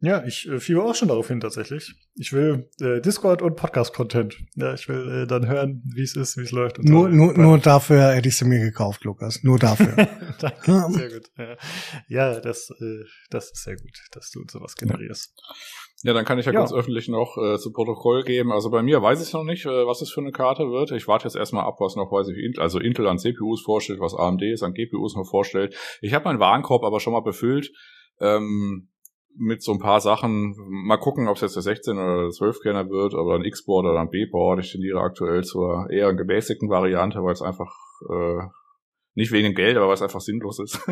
Ja, 0.00 0.24
ich 0.24 0.46
äh, 0.48 0.60
fiebe 0.60 0.82
auch 0.82 0.94
schon 0.94 1.08
darauf 1.08 1.28
hin 1.28 1.40
tatsächlich. 1.40 1.94
Ich 2.14 2.32
will 2.32 2.68
äh, 2.80 3.00
Discord 3.00 3.40
und 3.40 3.56
Podcast-Content. 3.56 4.36
Ja, 4.54 4.74
ich 4.74 4.88
will 4.88 5.22
äh, 5.22 5.26
dann 5.26 5.46
hören, 5.46 5.82
wie 5.94 6.02
es 6.02 6.14
ist, 6.14 6.36
wie 6.36 6.42
es 6.42 6.50
läuft. 6.50 6.78
Und 6.78 6.88
nur, 6.88 7.10
so. 7.10 7.16
nur, 7.16 7.32
nur 7.32 7.58
dafür 7.58 8.12
hätte 8.12 8.28
ich 8.28 8.36
sie 8.36 8.44
mir 8.44 8.60
gekauft, 8.60 9.04
Lukas. 9.04 9.42
Nur 9.42 9.58
dafür. 9.58 9.94
Danke, 10.40 10.86
sehr 10.90 11.08
gut. 11.08 11.30
Ja, 11.38 11.56
ja 12.08 12.40
das, 12.40 12.70
äh, 12.70 13.04
das 13.30 13.52
ist 13.52 13.64
sehr 13.64 13.76
gut, 13.76 13.98
dass 14.12 14.30
du 14.30 14.44
sowas 14.50 14.74
generierst. 14.74 15.32
Ja, 16.02 16.12
dann 16.12 16.26
kann 16.26 16.38
ich 16.38 16.44
ja, 16.44 16.52
ja. 16.52 16.58
ganz 16.58 16.72
öffentlich 16.72 17.08
noch 17.08 17.38
äh, 17.38 17.56
zu 17.56 17.72
Protokoll 17.72 18.24
geben. 18.24 18.52
Also 18.52 18.68
bei 18.70 18.82
mir 18.82 19.00
weiß 19.00 19.26
ich 19.26 19.32
noch 19.32 19.44
nicht, 19.44 19.64
äh, 19.64 19.86
was 19.86 20.02
es 20.02 20.10
für 20.10 20.20
eine 20.20 20.32
Karte 20.32 20.64
wird. 20.64 20.90
Ich 20.90 21.08
warte 21.08 21.24
jetzt 21.24 21.34
erstmal 21.34 21.64
ab, 21.64 21.76
was 21.78 21.96
noch, 21.96 22.12
weiß 22.12 22.28
ich, 22.28 22.58
also 22.58 22.78
Intel 22.78 23.08
an 23.08 23.18
CPUs 23.18 23.62
vorstellt, 23.62 24.00
was 24.00 24.14
AMD 24.14 24.42
es 24.42 24.62
an 24.62 24.74
GPUs 24.74 25.16
noch 25.16 25.26
vorstellt. 25.26 25.74
Ich 26.02 26.12
habe 26.12 26.26
meinen 26.26 26.40
Warenkorb 26.40 26.84
aber 26.84 27.00
schon 27.00 27.14
mal 27.14 27.22
befüllt. 27.22 27.72
Ähm, 28.20 28.90
mit 29.36 29.62
so 29.62 29.72
ein 29.72 29.78
paar 29.78 30.00
Sachen. 30.00 30.54
Mal 30.58 30.98
gucken, 30.98 31.28
ob 31.28 31.36
es 31.36 31.42
jetzt 31.42 31.56
der 31.56 31.62
16 31.62 31.98
oder 31.98 32.22
der 32.22 32.30
12 32.30 32.60
Kerner 32.60 32.88
wird, 32.88 33.14
aber 33.14 33.34
ein 33.34 33.44
X-Board 33.44 33.86
oder 33.86 34.00
ein 34.00 34.10
B-Board. 34.10 34.60
Ich 34.60 34.72
tendiere 34.72 35.00
aktuell 35.00 35.42
zur 35.44 35.90
eher 35.90 36.12
gemäßigten 36.14 36.68
Variante, 36.68 37.22
weil 37.22 37.32
es 37.32 37.42
einfach 37.42 37.74
äh, 38.08 38.46
nicht 39.14 39.32
wegen 39.32 39.54
Geld, 39.54 39.76
aber 39.76 39.92
es 39.92 40.02
einfach 40.02 40.20
sinnlos 40.20 40.58
ist. 40.58 40.80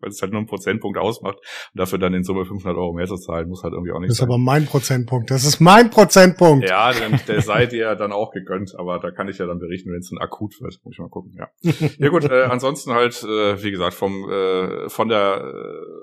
weil 0.00 0.10
es 0.10 0.22
halt 0.22 0.32
nur 0.32 0.38
einen 0.38 0.48
Prozentpunkt 0.48 0.98
ausmacht. 0.98 1.36
Und 1.36 1.80
dafür 1.80 1.98
dann 1.98 2.14
in 2.14 2.24
Summe 2.24 2.44
500 2.44 2.76
Euro 2.76 2.92
mehr 2.92 3.06
zu 3.06 3.16
zahlen, 3.16 3.48
muss 3.48 3.62
halt 3.62 3.74
irgendwie 3.74 3.92
auch 3.92 4.00
nicht 4.00 4.10
Das 4.10 4.16
ist 4.16 4.20
sein. 4.20 4.28
aber 4.28 4.38
mein 4.38 4.66
Prozentpunkt. 4.66 5.30
Das 5.30 5.44
ist 5.44 5.60
mein 5.60 5.90
Prozentpunkt. 5.90 6.68
Ja, 6.68 6.92
der, 6.92 7.10
der 7.10 7.42
sei 7.42 7.66
dir 7.66 7.94
dann 7.94 8.12
auch 8.12 8.32
gegönnt. 8.32 8.74
Aber 8.76 8.98
da 8.98 9.10
kann 9.10 9.28
ich 9.28 9.38
ja 9.38 9.46
dann 9.46 9.58
berichten, 9.58 9.92
wenn 9.92 10.00
es 10.00 10.10
dann 10.10 10.18
akut 10.18 10.60
wird. 10.60 10.78
Muss 10.84 10.94
ich 10.94 10.98
mal 10.98 11.08
gucken, 11.08 11.36
ja. 11.36 11.48
ja 11.98 12.08
gut, 12.08 12.24
äh, 12.24 12.44
ansonsten 12.44 12.92
halt, 12.92 13.22
äh, 13.22 13.62
wie 13.62 13.70
gesagt, 13.70 13.94
vom, 13.94 14.28
äh, 14.30 14.88
von 14.88 15.08
der, 15.08 15.42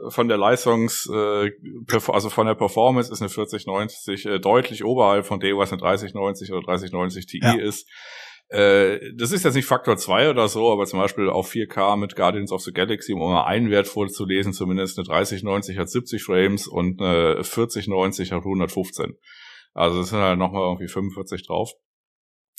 äh, 0.06 0.12
von 0.12 0.28
der 0.28 0.38
Leistungs, 0.38 1.10
äh, 1.12 1.52
also 2.08 2.30
von 2.30 2.48
der 2.48 2.56
Performance 2.56 3.12
ist 3.12 3.22
eine 3.22 3.30
4090 3.30 4.26
äh, 4.26 4.39
deutlich 4.39 4.84
oberhalb 4.84 5.26
von 5.26 5.39
der, 5.39 5.58
was 5.58 5.72
eine 5.72 5.82
3090 5.82 6.52
oder 6.52 6.62
3090 6.62 7.26
Ti 7.26 7.39
ja. 7.41 7.54
ist. 7.56 7.88
Äh, 8.50 9.00
das 9.16 9.32
ist 9.32 9.43
jetzt 9.43 9.56
nicht 9.56 9.66
Faktor 9.66 9.98
2 9.98 10.30
oder 10.30 10.48
so, 10.48 10.72
aber 10.72 10.86
zum 10.86 11.00
Beispiel 11.00 11.30
auf 11.30 11.52
4K 11.52 11.98
mit 11.98 12.16
Guardians 12.16 12.52
of 12.52 12.62
the 12.62 12.72
Galaxy, 12.72 13.14
um 13.14 13.20
mal 13.20 13.46
einen 13.46 13.72
Wert 13.72 13.88
vorzulesen, 13.88 14.54
zumindest 14.54 14.98
eine 14.98 15.08
3090 15.08 15.78
hat 15.78 15.89
70 15.89 16.24
Frames 16.24 16.68
und 16.68 17.02
eine 17.02 17.43
4090 17.43 18.32
hat 18.32 18.43
115. 18.43 19.18
Also 19.74 20.02
es 20.02 20.10
sind 20.10 20.20
halt 20.20 20.39
nochmal 20.39 20.64
irgendwie 20.64 20.88
45 20.88 21.46
drauf. 21.46 21.72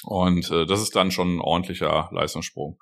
Und 0.05 0.51
äh, 0.51 0.67
das 0.67 0.83
ist 0.83 0.95
dann 0.95 1.11
schon 1.11 1.37
ein 1.37 1.41
ordentlicher 1.41 2.11
Leistungssprung. 2.13 2.79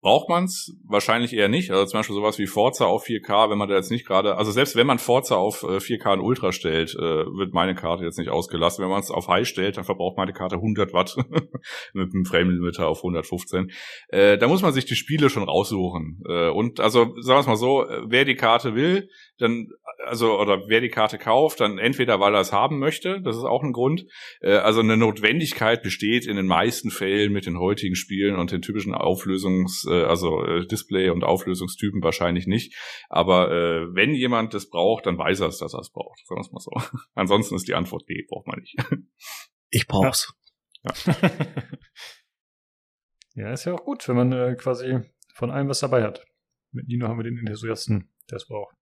Braucht 0.00 0.28
man's 0.28 0.72
Wahrscheinlich 0.86 1.32
eher 1.32 1.48
nicht. 1.48 1.70
Also 1.70 1.84
zum 1.86 1.98
Beispiel 1.98 2.14
sowas 2.14 2.38
wie 2.38 2.46
Forza 2.46 2.86
auf 2.86 3.04
4K, 3.04 3.50
wenn 3.50 3.58
man 3.58 3.68
da 3.68 3.74
jetzt 3.74 3.90
nicht 3.90 4.06
gerade, 4.06 4.36
also 4.36 4.52
selbst 4.52 4.76
wenn 4.76 4.86
man 4.86 4.98
Forza 4.98 5.36
auf 5.36 5.64
4K 5.64 6.10
äh, 6.10 6.12
und 6.14 6.20
Ultra 6.20 6.52
stellt, 6.52 6.94
äh, 6.94 7.00
wird 7.00 7.52
meine 7.52 7.74
Karte 7.74 8.04
jetzt 8.04 8.18
nicht 8.18 8.30
ausgelassen. 8.30 8.82
Wenn 8.82 8.90
man 8.90 9.00
es 9.00 9.10
auf 9.10 9.28
High 9.28 9.46
stellt, 9.46 9.76
dann 9.76 9.84
verbraucht 9.84 10.16
meine 10.16 10.32
Karte 10.32 10.56
100 10.56 10.92
Watt 10.92 11.16
mit 11.92 12.14
einem 12.14 12.24
Frame-Limiter 12.24 12.86
auf 12.86 12.98
115. 12.98 13.70
Äh, 14.08 14.38
da 14.38 14.48
muss 14.48 14.62
man 14.62 14.72
sich 14.72 14.84
die 14.84 14.94
Spiele 14.94 15.30
schon 15.30 15.42
raussuchen. 15.42 16.22
und 16.54 16.80
also 16.80 17.14
sagen 17.20 17.44
wir 17.44 17.50
mal 17.50 17.56
so, 17.56 17.84
wer 18.06 18.24
die 18.24 18.36
Karte 18.36 18.74
will, 18.74 19.08
dann, 19.38 19.68
also, 20.06 20.38
oder 20.38 20.68
wer 20.68 20.80
die 20.80 20.88
Karte 20.88 21.18
kauft, 21.18 21.60
dann 21.60 21.78
entweder, 21.78 22.20
weil 22.20 22.34
er 22.34 22.40
es 22.40 22.52
haben 22.52 22.78
möchte, 22.78 23.20
das 23.20 23.36
ist 23.36 23.44
auch 23.44 23.62
ein 23.62 23.72
Grund. 23.72 24.06
also 24.40 24.80
eine 24.80 24.96
Notwendigkeit 24.96 25.82
besteht 25.82 26.26
in 26.26 26.36
den 26.36 26.46
meisten 26.46 26.90
Fällen 26.90 27.32
mit 27.32 27.46
den 27.46 27.58
heutigen 27.58 27.94
Spielen 27.94 28.36
und 28.36 28.52
den 28.52 28.62
typischen 28.62 28.94
Auflösungs 28.94 29.86
äh, 29.88 30.04
also 30.04 30.44
äh, 30.44 30.66
Display 30.66 31.10
und 31.10 31.24
Auflösungstypen 31.24 32.02
wahrscheinlich 32.02 32.46
nicht. 32.46 32.74
Aber 33.08 33.50
äh, 33.50 33.94
wenn 33.94 34.14
jemand 34.14 34.54
das 34.54 34.68
braucht, 34.68 35.06
dann 35.06 35.18
weiß 35.18 35.40
er 35.40 35.48
es, 35.48 35.58
dass 35.58 35.74
er 35.74 35.80
es 35.80 35.90
braucht. 35.90 36.20
Sagen 36.26 36.40
wir 36.40 36.44
es 36.44 36.52
mal 36.52 36.60
so. 36.60 36.98
Ansonsten 37.14 37.54
ist 37.54 37.68
die 37.68 37.74
Antwort 37.74 38.06
B, 38.06 38.24
braucht 38.28 38.46
man 38.46 38.60
nicht. 38.60 38.76
Ich 39.70 39.86
brauch's. 39.86 40.32
Ja. 40.82 40.92
ja, 43.34 43.52
ist 43.52 43.66
ja 43.66 43.74
auch 43.74 43.84
gut, 43.84 44.08
wenn 44.08 44.16
man 44.16 44.32
äh, 44.32 44.56
quasi 44.56 45.00
von 45.34 45.50
allem 45.50 45.68
was 45.68 45.80
dabei 45.80 46.04
hat. 46.04 46.24
Mit 46.72 46.88
Nino 46.88 47.06
haben 47.06 47.18
wir 47.18 47.24
den 47.24 47.36
Enthusiasten, 47.36 48.10
der 48.30 48.36
es 48.36 48.46
braucht. 48.46 48.77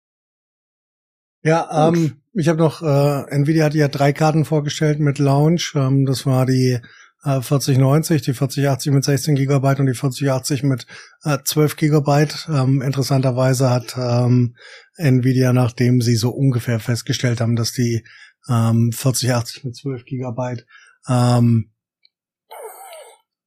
Ja, 1.42 1.88
ähm, 1.88 2.16
ich 2.32 2.48
habe 2.48 2.58
noch, 2.58 2.82
äh, 2.82 3.30
Nvidia 3.30 3.64
hat 3.66 3.74
ja 3.74 3.88
drei 3.88 4.12
Karten 4.12 4.44
vorgestellt 4.44 5.00
mit 5.00 5.18
Launch. 5.18 5.74
Ähm, 5.74 6.06
das 6.06 6.26
war 6.26 6.46
die 6.46 6.80
4090, 7.22 8.22
äh, 8.22 8.24
die 8.24 8.34
4080 8.34 8.92
mit 8.92 9.04
16 9.04 9.34
Gigabyte 9.34 9.80
und 9.80 9.86
die 9.86 9.94
4080 9.94 10.62
mit 10.62 10.86
äh, 11.24 11.38
12 11.44 11.76
Gigabyte. 11.76 12.48
Ähm, 12.48 12.82
interessanterweise 12.82 13.70
hat 13.70 13.96
ähm, 13.98 14.56
Nvidia, 14.96 15.52
nachdem 15.52 16.00
sie 16.00 16.16
so 16.16 16.30
ungefähr 16.30 16.78
festgestellt 16.78 17.40
haben, 17.40 17.56
dass 17.56 17.72
die 17.72 18.04
ähm, 18.48 18.92
4080 18.92 19.64
mit 19.64 19.76
12 19.76 20.04
Gigabyte 20.04 20.66
ähm, 21.08 21.70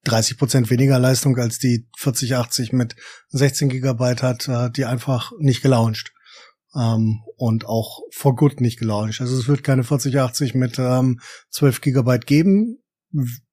30 0.05 0.37
Prozent 0.37 0.69
weniger 0.69 0.99
Leistung 0.99 1.37
als 1.37 1.59
die 1.59 1.87
4080 1.97 2.73
mit 2.73 2.95
16 3.29 3.69
Gigabyte 3.69 4.23
hat, 4.23 4.47
äh, 4.47 4.69
die 4.71 4.85
einfach 4.85 5.31
nicht 5.39 5.61
gelauncht. 5.61 6.13
Ähm, 6.75 7.21
und 7.35 7.65
auch 7.65 8.01
for 8.11 8.35
good 8.35 8.61
nicht 8.61 8.79
gelauncht. 8.79 9.21
Also 9.21 9.37
es 9.37 9.47
wird 9.47 9.63
keine 9.63 9.83
4080 9.83 10.53
mit 10.53 10.77
ähm, 10.77 11.19
12 11.49 11.81
Gigabyte 11.81 12.27
geben 12.27 12.79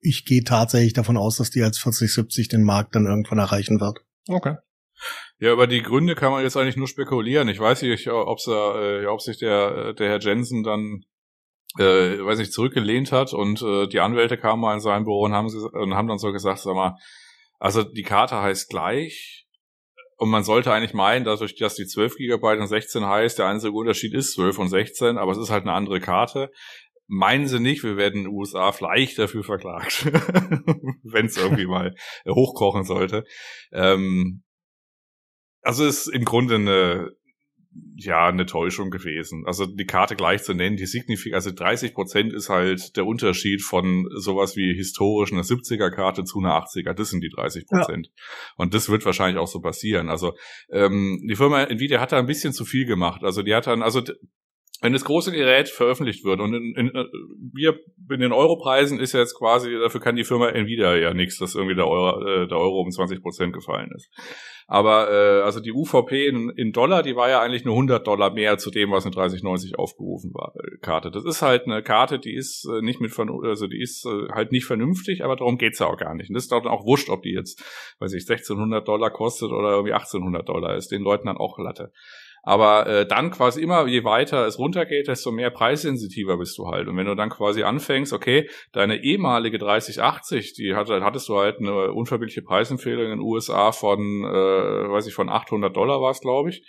ich 0.00 0.24
gehe 0.24 0.44
tatsächlich 0.44 0.92
davon 0.92 1.16
aus, 1.16 1.36
dass 1.36 1.50
die 1.50 1.62
als 1.62 1.78
4070 1.78 2.48
den 2.48 2.62
Markt 2.62 2.94
dann 2.94 3.06
irgendwann 3.06 3.38
erreichen 3.38 3.80
wird. 3.80 4.00
Okay. 4.28 4.56
Ja, 5.38 5.52
über 5.52 5.66
die 5.66 5.82
Gründe 5.82 6.14
kann 6.14 6.32
man 6.32 6.42
jetzt 6.42 6.56
eigentlich 6.56 6.76
nur 6.76 6.88
spekulieren. 6.88 7.48
Ich 7.48 7.60
weiß 7.60 7.82
nicht, 7.82 8.08
ob's, 8.08 8.46
äh, 8.46 9.06
ob 9.06 9.20
sich 9.20 9.38
der, 9.38 9.92
der 9.94 10.08
Herr 10.08 10.20
Jensen 10.20 10.62
dann 10.62 11.04
äh, 11.78 12.24
weiß 12.24 12.38
ich, 12.38 12.52
zurückgelehnt 12.52 13.12
hat 13.12 13.34
und 13.34 13.60
äh, 13.60 13.86
die 13.86 14.00
Anwälte 14.00 14.38
kamen 14.38 14.62
mal 14.62 14.74
in 14.74 14.80
sein 14.80 15.04
Büro 15.04 15.24
und 15.24 15.32
haben, 15.32 15.48
und 15.48 15.94
haben 15.94 16.08
dann 16.08 16.18
so 16.18 16.32
gesagt, 16.32 16.60
sag 16.60 16.74
mal, 16.74 16.96
also 17.58 17.82
die 17.82 18.02
Karte 18.02 18.40
heißt 18.40 18.70
gleich 18.70 19.45
und 20.16 20.30
man 20.30 20.44
sollte 20.44 20.72
eigentlich 20.72 20.94
meinen, 20.94 21.24
dadurch, 21.24 21.56
dass 21.56 21.74
die 21.74 21.86
12 21.86 22.16
GB 22.16 22.58
und 22.58 22.66
16 22.68 23.04
heißt, 23.04 23.38
der 23.38 23.46
einzige 23.46 23.72
Unterschied 23.72 24.14
ist 24.14 24.32
12 24.32 24.58
und 24.58 24.68
16, 24.68 25.18
aber 25.18 25.32
es 25.32 25.38
ist 25.38 25.50
halt 25.50 25.64
eine 25.64 25.72
andere 25.72 26.00
Karte 26.00 26.50
meinen 27.08 27.46
sie 27.46 27.60
nicht, 27.60 27.84
wir 27.84 27.96
werden 27.96 28.20
in 28.20 28.24
den 28.24 28.34
USA 28.34 28.72
vielleicht 28.72 29.18
dafür 29.18 29.44
verklagt, 29.44 30.04
wenn 31.04 31.26
es 31.26 31.36
irgendwie 31.36 31.66
mal 31.66 31.94
hochkochen 32.28 32.84
sollte. 32.84 33.24
Ähm, 33.72 34.42
also 35.62 35.84
ist 35.84 36.06
im 36.08 36.24
Grunde 36.24 36.56
eine, 36.56 37.10
ja 37.96 38.26
eine 38.26 38.46
Täuschung 38.46 38.90
gewesen. 38.90 39.44
Also 39.46 39.66
die 39.66 39.86
Karte 39.86 40.16
gleich 40.16 40.42
zu 40.42 40.54
nennen, 40.54 40.76
die 40.76 40.86
signifik, 40.86 41.34
also 41.34 41.50
30 41.50 41.94
Prozent 41.94 42.32
ist 42.32 42.48
halt 42.48 42.96
der 42.96 43.06
Unterschied 43.06 43.62
von 43.62 44.08
sowas 44.14 44.56
wie 44.56 44.74
historisch 44.74 45.32
einer 45.32 45.42
70er 45.42 45.90
Karte 45.90 46.24
zu 46.24 46.38
einer 46.38 46.52
80er. 46.62 46.92
Das 46.92 47.10
sind 47.10 47.22
die 47.22 47.30
30 47.30 47.66
Prozent. 47.66 48.06
Ja. 48.06 48.22
Und 48.56 48.74
das 48.74 48.88
wird 48.88 49.04
wahrscheinlich 49.04 49.38
auch 49.38 49.48
so 49.48 49.60
passieren. 49.60 50.08
Also 50.08 50.34
ähm, 50.70 51.26
die 51.28 51.36
Firma 51.36 51.62
Nvidia 51.64 52.00
hat 52.00 52.12
da 52.12 52.18
ein 52.18 52.26
bisschen 52.26 52.52
zu 52.52 52.64
viel 52.64 52.86
gemacht. 52.86 53.22
Also 53.22 53.42
die 53.42 53.54
hat 53.54 53.66
dann, 53.66 53.82
also 53.82 54.02
wenn 54.82 54.92
das 54.92 55.04
große 55.04 55.32
Gerät 55.32 55.68
veröffentlicht 55.68 56.24
wird 56.24 56.40
und 56.40 56.52
in, 56.54 56.74
in, 56.76 56.94
äh, 56.94 57.04
wir 57.54 57.78
in 58.10 58.20
den 58.20 58.32
Europreisen 58.32 59.00
ist 59.00 59.14
ja 59.14 59.20
jetzt 59.20 59.36
quasi, 59.38 59.72
dafür 59.72 60.00
kann 60.00 60.16
die 60.16 60.24
Firma 60.24 60.50
Nvidia 60.50 60.94
ja 60.96 61.14
nichts, 61.14 61.38
dass 61.38 61.54
irgendwie 61.54 61.74
der 61.74 61.88
Euro, 61.88 62.20
äh, 62.22 62.46
der 62.46 62.58
Euro 62.58 62.80
um 62.80 62.90
20 62.90 63.22
Prozent 63.22 63.54
gefallen 63.54 63.90
ist. 63.94 64.10
Aber 64.68 65.10
äh, 65.10 65.42
also 65.42 65.60
die 65.60 65.72
UVP 65.72 66.26
in, 66.26 66.50
in, 66.50 66.72
Dollar, 66.72 67.04
die 67.04 67.14
war 67.14 67.28
ja 67.28 67.40
eigentlich 67.40 67.64
nur 67.64 67.74
100 67.74 68.04
Dollar 68.04 68.32
mehr 68.32 68.58
zu 68.58 68.72
dem, 68.72 68.90
was 68.90 69.06
in 69.06 69.12
3090 69.12 69.78
aufgerufen 69.78 70.34
war. 70.34 70.54
Äh, 70.56 70.78
Karte. 70.78 71.12
Das 71.12 71.24
ist 71.24 71.40
halt 71.40 71.66
eine 71.66 71.84
Karte, 71.84 72.18
die 72.18 72.34
ist 72.34 72.66
äh, 72.68 72.82
nicht 72.82 73.00
mit 73.00 73.16
also 73.16 73.68
die 73.68 73.80
ist 73.80 74.04
äh, 74.06 74.28
halt 74.32 74.50
nicht 74.50 74.66
vernünftig, 74.66 75.24
aber 75.24 75.36
darum 75.36 75.56
geht's 75.56 75.78
ja 75.78 75.86
auch 75.86 75.96
gar 75.96 76.14
nicht. 76.14 76.30
Und 76.30 76.34
das 76.34 76.44
ist 76.44 76.52
dann 76.52 76.66
auch 76.66 76.84
wurscht, 76.84 77.10
ob 77.10 77.22
die 77.22 77.32
jetzt, 77.32 77.62
weiß 78.00 78.12
ich, 78.14 78.28
1600 78.28 78.86
Dollar 78.86 79.10
kostet 79.10 79.52
oder 79.52 79.70
irgendwie 79.70 79.92
1800 79.92 80.48
Dollar 80.48 80.74
ist. 80.74 80.90
Den 80.90 81.02
Leuten 81.02 81.28
dann 81.28 81.36
auch 81.36 81.58
Latte. 81.58 81.92
Aber 82.48 82.86
äh, 82.86 83.06
dann 83.08 83.32
quasi 83.32 83.60
immer, 83.60 83.88
je 83.88 84.04
weiter 84.04 84.46
es 84.46 84.56
runtergeht, 84.56 85.08
desto 85.08 85.32
mehr 85.32 85.50
preissensitiver 85.50 86.36
bist 86.36 86.56
du 86.56 86.68
halt. 86.68 86.86
Und 86.86 86.96
wenn 86.96 87.06
du 87.06 87.16
dann 87.16 87.28
quasi 87.28 87.64
anfängst, 87.64 88.12
okay, 88.12 88.48
deine 88.70 89.02
ehemalige 89.02 89.58
3080, 89.58 90.54
die 90.54 90.76
hatte, 90.76 91.02
hattest 91.02 91.28
du 91.28 91.36
halt 91.36 91.58
eine 91.58 91.92
unverbindliche 91.92 92.42
Preisempfehlung 92.42 93.06
in 93.06 93.10
den 93.10 93.20
USA 93.20 93.72
von, 93.72 93.98
äh, 94.22 94.28
weiß 94.28 95.08
ich, 95.08 95.14
von 95.14 95.28
800 95.28 95.76
Dollar 95.76 96.00
war 96.00 96.12
es, 96.12 96.20
glaube 96.20 96.50
ich. 96.50 96.64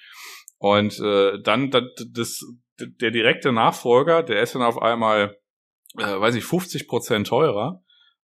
Und 0.57 0.99
äh, 0.99 1.39
dann 1.43 1.69
das, 1.69 1.83
das, 2.11 2.43
der 2.79 3.11
direkte 3.11 3.51
Nachfolger, 3.51 4.23
der 4.23 4.41
ist 4.41 4.55
dann 4.55 4.63
auf 4.63 4.81
einmal, 4.81 5.37
äh, 5.99 6.19
weiß 6.19 6.33
ich, 6.33 6.43
50 6.43 6.87
Prozent 6.87 7.27
teurer. 7.27 7.83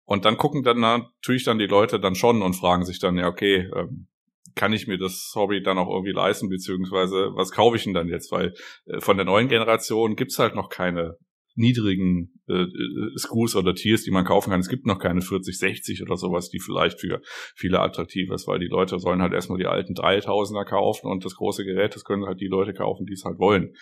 Und 0.03 0.25
dann 0.25 0.35
gucken 0.35 0.63
dann 0.63 0.81
natürlich 0.81 1.45
dann 1.45 1.59
die 1.59 1.67
Leute 1.67 1.97
dann 1.97 2.15
schon 2.15 2.41
und 2.41 2.55
fragen 2.55 2.83
sich 2.83 2.99
dann, 2.99 3.17
ja, 3.17 3.27
okay, 3.29 3.69
ähm, 3.73 4.09
kann 4.57 4.73
ich 4.73 4.87
mir 4.87 4.97
das 4.97 5.31
Hobby 5.35 5.63
dann 5.63 5.77
auch 5.77 5.89
irgendwie 5.89 6.11
leisten, 6.11 6.49
beziehungsweise 6.49 7.31
was 7.33 7.51
kaufe 7.51 7.77
ich 7.77 7.85
denn 7.85 7.93
dann 7.93 8.09
jetzt? 8.09 8.31
Weil 8.31 8.53
äh, 8.85 8.99
von 8.99 9.15
der 9.15 9.25
neuen 9.25 9.47
Generation 9.47 10.17
gibt's 10.17 10.39
halt 10.39 10.55
noch 10.55 10.69
keine 10.69 11.17
niedrigen 11.55 12.39
äh, 12.47 12.63
äh 12.63 13.17
Screws 13.17 13.55
oder 13.55 13.73
Tiers, 13.73 14.03
die 14.03 14.11
man 14.11 14.25
kaufen 14.25 14.51
kann. 14.51 14.59
Es 14.59 14.69
gibt 14.69 14.85
noch 14.85 14.99
keine 14.99 15.21
40, 15.21 15.57
60 15.57 16.03
oder 16.03 16.15
sowas, 16.15 16.49
die 16.49 16.59
vielleicht 16.59 16.99
für 16.99 17.21
viele 17.55 17.79
attraktiv 17.79 18.29
ist, 18.31 18.47
weil 18.47 18.59
die 18.59 18.67
Leute 18.67 18.99
sollen 18.99 19.21
halt 19.21 19.33
erstmal 19.33 19.57
die 19.57 19.65
alten 19.65 19.93
3000er 19.93 20.65
kaufen 20.65 21.07
und 21.07 21.25
das 21.25 21.35
große 21.35 21.65
Gerät, 21.65 21.95
das 21.95 22.03
können 22.03 22.25
halt 22.25 22.39
die 22.41 22.47
Leute 22.47 22.73
kaufen, 22.73 23.05
die 23.05 23.13
es 23.13 23.23
halt 23.25 23.39
wollen. 23.39 23.73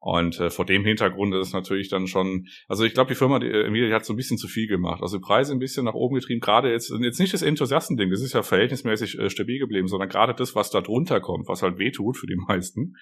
Und 0.00 0.38
äh, 0.38 0.50
vor 0.50 0.64
dem 0.64 0.84
Hintergrund 0.84 1.34
ist 1.34 1.48
es 1.48 1.52
natürlich 1.52 1.88
dann 1.88 2.06
schon, 2.06 2.46
also 2.68 2.84
ich 2.84 2.94
glaube, 2.94 3.08
die 3.08 3.16
Firma, 3.16 3.40
die, 3.40 3.50
die 3.50 3.92
hat 3.92 4.04
so 4.04 4.12
ein 4.12 4.16
bisschen 4.16 4.38
zu 4.38 4.46
viel 4.46 4.68
gemacht. 4.68 5.02
Also 5.02 5.20
Preise 5.20 5.52
ein 5.52 5.58
bisschen 5.58 5.84
nach 5.84 5.94
oben 5.94 6.14
getrieben, 6.14 6.40
gerade 6.40 6.70
jetzt, 6.70 6.92
jetzt 7.00 7.18
nicht 7.18 7.34
das 7.34 7.42
Enthusiastending, 7.42 8.10
das 8.10 8.22
ist 8.22 8.32
ja 8.32 8.42
verhältnismäßig 8.42 9.18
äh, 9.18 9.28
stabil 9.28 9.58
geblieben, 9.58 9.88
sondern 9.88 10.08
gerade 10.08 10.34
das, 10.34 10.54
was 10.54 10.70
da 10.70 10.80
drunter 10.80 11.20
kommt, 11.20 11.48
was 11.48 11.62
halt 11.62 11.78
wehtut 11.78 12.16
für 12.16 12.26
die 12.26 12.36
meisten. 12.48 12.94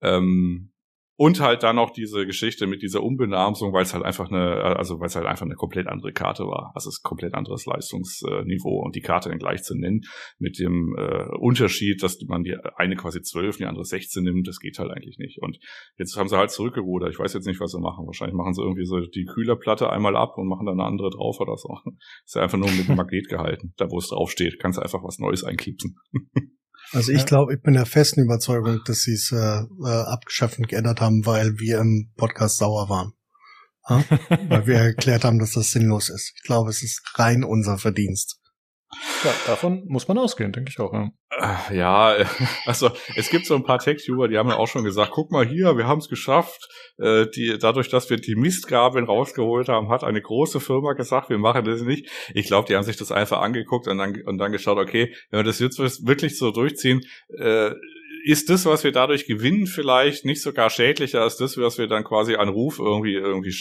Ähm, 0.00 0.72
und 1.20 1.38
halt 1.38 1.62
dann 1.62 1.76
noch 1.76 1.90
diese 1.90 2.24
Geschichte 2.24 2.66
mit 2.66 2.80
dieser 2.80 3.02
Umbenamsung, 3.02 3.74
weil 3.74 3.82
es 3.82 3.92
halt 3.92 4.06
einfach 4.06 4.30
eine, 4.30 4.62
also 4.78 5.00
weil 5.00 5.08
es 5.08 5.16
halt 5.16 5.26
einfach 5.26 5.44
eine 5.44 5.54
komplett 5.54 5.86
andere 5.86 6.14
Karte 6.14 6.44
war. 6.44 6.72
Also 6.74 6.88
es 6.88 6.94
ist 6.94 7.02
komplett 7.02 7.34
anderes 7.34 7.66
Leistungsniveau 7.66 8.82
und 8.82 8.96
die 8.96 9.02
Karte 9.02 9.28
dann 9.28 9.38
gleich 9.38 9.62
zu 9.62 9.76
nennen 9.76 10.00
mit 10.38 10.58
dem 10.58 10.96
äh, 10.96 11.26
Unterschied, 11.38 12.02
dass 12.02 12.18
man 12.26 12.42
die 12.42 12.56
eine 12.76 12.96
quasi 12.96 13.20
12, 13.20 13.58
die 13.58 13.66
andere 13.66 13.84
16 13.84 14.24
nimmt, 14.24 14.48
das 14.48 14.60
geht 14.60 14.78
halt 14.78 14.92
eigentlich 14.92 15.18
nicht. 15.18 15.42
Und 15.42 15.58
jetzt 15.98 16.16
haben 16.16 16.30
sie 16.30 16.38
halt 16.38 16.52
zurückgerudert. 16.52 17.10
Ich 17.10 17.18
weiß 17.18 17.34
jetzt 17.34 17.46
nicht, 17.46 17.60
was 17.60 17.72
sie 17.72 17.80
machen. 17.80 18.06
Wahrscheinlich 18.06 18.34
machen 18.34 18.54
sie 18.54 18.62
irgendwie 18.62 18.86
so 18.86 18.98
die 19.00 19.26
Kühlerplatte 19.26 19.90
einmal 19.90 20.16
ab 20.16 20.38
und 20.38 20.48
machen 20.48 20.64
dann 20.64 20.80
eine 20.80 20.88
andere 20.88 21.10
drauf 21.10 21.38
oder 21.38 21.58
so. 21.58 21.76
Ist 22.24 22.34
ja 22.34 22.40
einfach 22.40 22.56
nur 22.56 22.70
mit 22.70 22.88
dem 22.88 22.96
Magnet 22.96 23.28
gehalten. 23.28 23.74
Da 23.76 23.90
wo 23.90 23.98
es 23.98 24.08
draufsteht, 24.08 24.58
kannst 24.58 24.78
du 24.78 24.82
einfach 24.82 25.04
was 25.04 25.18
Neues 25.18 25.44
einklipsen. 25.44 25.98
Also 26.92 27.12
ich 27.12 27.24
glaube, 27.24 27.54
ich 27.54 27.62
bin 27.62 27.74
der 27.74 27.86
festen 27.86 28.20
Überzeugung, 28.20 28.80
dass 28.84 29.02
sie 29.02 29.12
es 29.12 29.30
äh, 29.30 29.36
äh, 29.36 29.88
abgeschafft 29.88 30.58
und 30.58 30.68
geändert 30.68 31.00
haben, 31.00 31.24
weil 31.24 31.58
wir 31.58 31.78
im 31.78 32.10
Podcast 32.16 32.58
sauer 32.58 32.88
waren. 32.88 33.12
Weil 33.86 34.66
wir 34.66 34.74
erklärt 34.78 35.24
haben, 35.24 35.38
dass 35.38 35.52
das 35.52 35.70
sinnlos 35.70 36.08
ist. 36.08 36.32
Ich 36.36 36.42
glaube, 36.42 36.70
es 36.70 36.82
ist 36.82 37.02
rein 37.14 37.44
unser 37.44 37.78
Verdienst. 37.78 38.39
Ja, 39.24 39.32
davon 39.46 39.84
muss 39.86 40.08
man 40.08 40.18
ausgehen, 40.18 40.52
denke 40.52 40.70
ich 40.70 40.80
auch. 40.80 40.92
Ja. 40.92 41.10
Äh, 41.38 41.76
ja, 41.76 42.16
also 42.66 42.90
es 43.16 43.30
gibt 43.30 43.46
so 43.46 43.54
ein 43.54 43.62
paar 43.62 43.78
Tech-Tuber, 43.78 44.28
die 44.28 44.36
haben 44.36 44.48
ja 44.48 44.56
auch 44.56 44.66
schon 44.66 44.82
gesagt, 44.82 45.12
guck 45.12 45.30
mal 45.30 45.46
hier, 45.46 45.76
wir 45.76 45.86
haben 45.86 45.98
es 45.98 46.08
geschafft. 46.08 46.68
Äh, 46.98 47.26
die, 47.34 47.56
dadurch, 47.58 47.88
dass 47.88 48.10
wir 48.10 48.16
die 48.16 48.34
Mistgabeln 48.34 49.04
rausgeholt 49.04 49.68
haben, 49.68 49.90
hat 49.90 50.02
eine 50.02 50.20
große 50.20 50.58
Firma 50.58 50.94
gesagt, 50.94 51.30
wir 51.30 51.38
machen 51.38 51.64
das 51.64 51.82
nicht. 51.82 52.08
Ich 52.34 52.46
glaube, 52.46 52.66
die 52.66 52.76
haben 52.76 52.82
sich 52.82 52.96
das 52.96 53.12
einfach 53.12 53.40
angeguckt 53.40 53.86
und 53.86 53.98
dann, 53.98 54.20
und 54.22 54.38
dann 54.38 54.52
geschaut, 54.52 54.78
okay, 54.78 55.14
wenn 55.30 55.40
wir 55.40 55.44
das 55.44 55.60
jetzt 55.60 55.78
wirklich 55.78 56.36
so 56.36 56.50
durchziehen, 56.50 57.02
äh, 57.38 57.70
ist 58.24 58.50
das, 58.50 58.66
was 58.66 58.84
wir 58.84 58.92
dadurch 58.92 59.26
gewinnen, 59.26 59.66
vielleicht 59.66 60.24
nicht 60.24 60.42
sogar 60.42 60.70
schädlicher 60.70 61.22
als 61.22 61.36
das, 61.36 61.56
was 61.56 61.78
wir 61.78 61.86
dann 61.86 62.04
quasi 62.04 62.36
an 62.36 62.48
Ruf 62.48 62.78
irgendwie 62.78 63.14
irgendwie 63.14 63.52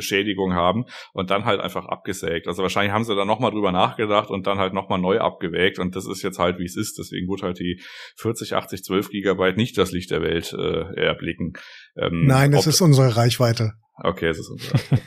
Schädigung 0.00 0.54
haben 0.54 0.84
und 1.12 1.30
dann 1.30 1.44
halt 1.44 1.60
einfach 1.60 1.86
abgesägt. 1.86 2.46
Also 2.46 2.62
wahrscheinlich 2.62 2.92
haben 2.92 3.04
sie 3.04 3.14
da 3.14 3.24
nochmal 3.24 3.50
drüber 3.50 3.72
nachgedacht 3.72 4.30
und 4.30 4.46
dann 4.46 4.58
halt 4.58 4.72
nochmal 4.72 4.98
neu 4.98 5.20
abgewägt 5.20 5.78
und 5.78 5.96
das 5.96 6.06
ist 6.06 6.22
jetzt 6.22 6.38
halt, 6.38 6.58
wie 6.58 6.64
es 6.64 6.76
ist. 6.76 6.98
Deswegen 6.98 7.28
wurde 7.28 7.42
halt 7.42 7.58
die 7.58 7.82
40, 8.16 8.54
80, 8.54 8.84
12 8.84 9.10
Gigabyte 9.10 9.56
nicht 9.56 9.78
das 9.78 9.92
Licht 9.92 10.10
der 10.10 10.22
Welt 10.22 10.52
äh, 10.52 10.94
erblicken. 11.00 11.54
Ähm, 11.96 12.26
Nein, 12.26 12.52
es 12.52 12.66
ist 12.66 12.80
unsere 12.80 13.16
Reichweite. 13.16 13.74
Okay, 14.02 14.28
es 14.28 14.38
ist 14.38 14.50
unsere 14.50 14.74
Reichweite. 14.74 15.02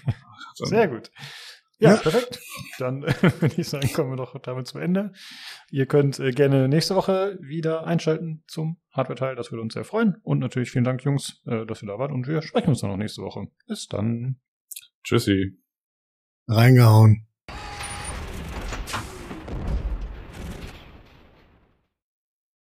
Sehr 0.56 0.88
gut. 0.88 1.10
Ja, 1.84 1.96
ja, 1.96 1.98
perfekt. 1.98 2.40
Dann 2.80 3.02
würde 3.42 3.56
ich 3.58 3.68
sagen, 3.68 3.92
kommen 3.92 4.12
wir 4.12 4.16
doch 4.16 4.40
damit 4.40 4.68
zum 4.68 4.80
Ende. 4.80 5.12
Ihr 5.70 5.86
könnt 5.86 6.18
äh, 6.18 6.32
gerne 6.32 6.70
nächste 6.70 6.96
Woche 6.96 7.38
wieder 7.42 7.86
einschalten 7.86 8.42
zum 8.48 8.78
Hardware-Teil. 8.94 9.36
Das 9.36 9.52
würde 9.52 9.64
uns 9.64 9.74
sehr 9.74 9.84
freuen. 9.84 10.16
Und 10.24 10.40
natürlich 10.40 10.72
vielen 10.72 10.86
Dank, 10.86 11.04
Jungs, 11.04 11.42
äh, 11.46 11.66
dass 11.66 11.84
ihr 11.84 11.88
da 11.88 12.00
wart. 12.00 12.14
Und 12.14 12.26
wir 12.26 12.42
sprechen 12.42 12.70
uns 12.70 12.80
dann 12.80 12.90
noch 12.90 12.96
nächste 12.96 13.22
Woche. 13.22 13.48
Bis 13.68 13.88
dann. 13.88 14.40
Tschüssi. 15.04 15.58
Reingehauen. 16.48 17.28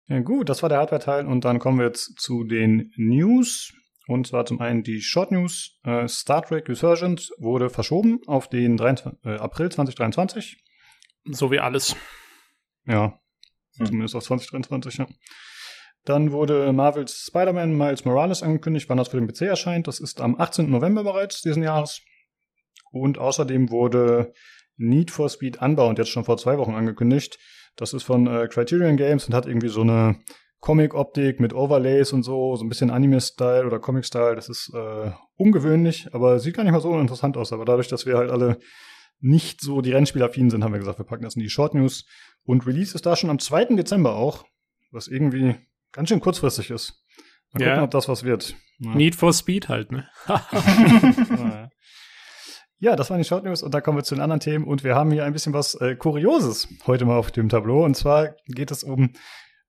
Ja, 0.08 0.18
gut, 0.18 0.48
das 0.48 0.62
war 0.62 0.68
der 0.68 0.78
Hardware-Teil. 0.78 1.26
Und 1.26 1.44
dann 1.44 1.60
kommen 1.60 1.78
wir 1.78 1.86
jetzt 1.86 2.18
zu 2.18 2.42
den 2.42 2.92
News. 2.96 3.72
Und 4.08 4.26
zwar 4.26 4.44
zum 4.44 4.60
einen 4.60 4.82
die 4.82 5.00
Short 5.00 5.30
News. 5.30 5.78
Äh, 5.84 6.08
Star 6.08 6.42
Trek 6.42 6.68
Resurgent 6.68 7.30
wurde 7.38 7.70
verschoben 7.70 8.20
auf 8.26 8.48
den 8.48 8.76
23, 8.76 9.24
äh, 9.24 9.36
April 9.36 9.70
2023. 9.70 10.62
So 11.24 11.50
wie 11.50 11.60
alles. 11.60 11.94
Ja, 12.84 13.20
hm. 13.76 13.86
zumindest 13.86 14.16
auf 14.16 14.24
2023, 14.24 14.98
ja. 14.98 15.06
Dann 16.04 16.32
wurde 16.32 16.72
Marvels 16.72 17.26
Spider-Man 17.28 17.76
Miles 17.76 18.04
Morales 18.04 18.42
angekündigt, 18.42 18.88
wann 18.88 18.98
das 18.98 19.08
für 19.08 19.18
den 19.18 19.28
PC 19.28 19.42
erscheint. 19.42 19.86
Das 19.86 20.00
ist 20.00 20.20
am 20.20 20.38
18. 20.38 20.68
November 20.68 21.04
bereits 21.04 21.42
diesen 21.42 21.62
Jahres. 21.62 22.02
Und 22.90 23.18
außerdem 23.18 23.70
wurde 23.70 24.32
Need 24.76 25.12
for 25.12 25.28
Speed 25.28 25.62
Unbound 25.62 25.98
jetzt 25.98 26.10
schon 26.10 26.24
vor 26.24 26.38
zwei 26.38 26.58
Wochen 26.58 26.74
angekündigt. 26.74 27.38
Das 27.76 27.94
ist 27.94 28.02
von 28.02 28.26
äh, 28.26 28.48
Criterion 28.48 28.96
Games 28.96 29.26
und 29.26 29.34
hat 29.34 29.46
irgendwie 29.46 29.68
so 29.68 29.82
eine 29.82 30.18
Comic-Optik 30.62 31.40
mit 31.40 31.52
Overlays 31.52 32.12
und 32.12 32.22
so, 32.22 32.54
so 32.54 32.64
ein 32.64 32.68
bisschen 32.68 32.90
Anime-Style 32.90 33.66
oder 33.66 33.80
Comic-Style. 33.80 34.36
Das 34.36 34.48
ist 34.48 34.72
äh, 34.72 35.10
ungewöhnlich, 35.34 36.08
aber 36.12 36.38
sieht 36.38 36.54
gar 36.54 36.62
nicht 36.62 36.72
mal 36.72 36.80
so 36.80 36.96
interessant 36.98 37.36
aus. 37.36 37.52
Aber 37.52 37.64
dadurch, 37.64 37.88
dass 37.88 38.06
wir 38.06 38.16
halt 38.16 38.30
alle 38.30 38.58
nicht 39.18 39.60
so 39.60 39.80
die 39.80 39.90
Rennspielaffinen 39.90 40.50
sind, 40.50 40.62
haben 40.62 40.72
wir 40.72 40.78
gesagt, 40.78 41.00
wir 41.00 41.04
packen 41.04 41.24
das 41.24 41.34
in 41.34 41.42
die 41.42 41.50
Short 41.50 41.74
News. 41.74 42.06
Und 42.44 42.64
Release 42.64 42.94
ist 42.94 43.04
da 43.04 43.16
schon 43.16 43.28
am 43.28 43.40
2. 43.40 43.74
Dezember 43.76 44.14
auch, 44.14 44.44
was 44.92 45.08
irgendwie 45.08 45.56
ganz 45.90 46.08
schön 46.08 46.20
kurzfristig 46.20 46.70
ist. 46.70 47.04
Mal 47.52 47.66
gucken, 47.66 47.82
ob 47.82 47.90
das 47.90 48.08
was 48.08 48.22
wird. 48.22 48.54
Ja. 48.78 48.94
Need 48.94 49.16
for 49.16 49.32
Speed 49.32 49.68
halt, 49.68 49.90
ne? 49.90 50.08
ja, 52.78 52.94
das 52.94 53.10
waren 53.10 53.18
die 53.18 53.24
Short 53.24 53.42
News 53.44 53.64
und 53.64 53.74
da 53.74 53.80
kommen 53.80 53.98
wir 53.98 54.04
zu 54.04 54.14
den 54.14 54.22
anderen 54.22 54.40
Themen 54.40 54.64
und 54.64 54.84
wir 54.84 54.94
haben 54.94 55.10
hier 55.10 55.24
ein 55.24 55.32
bisschen 55.32 55.52
was 55.54 55.74
äh, 55.74 55.96
Kurioses 55.96 56.68
heute 56.86 57.04
mal 57.04 57.16
auf 57.16 57.32
dem 57.32 57.48
Tableau 57.48 57.84
und 57.84 57.96
zwar 57.96 58.36
geht 58.46 58.70
es 58.70 58.84
um 58.84 59.12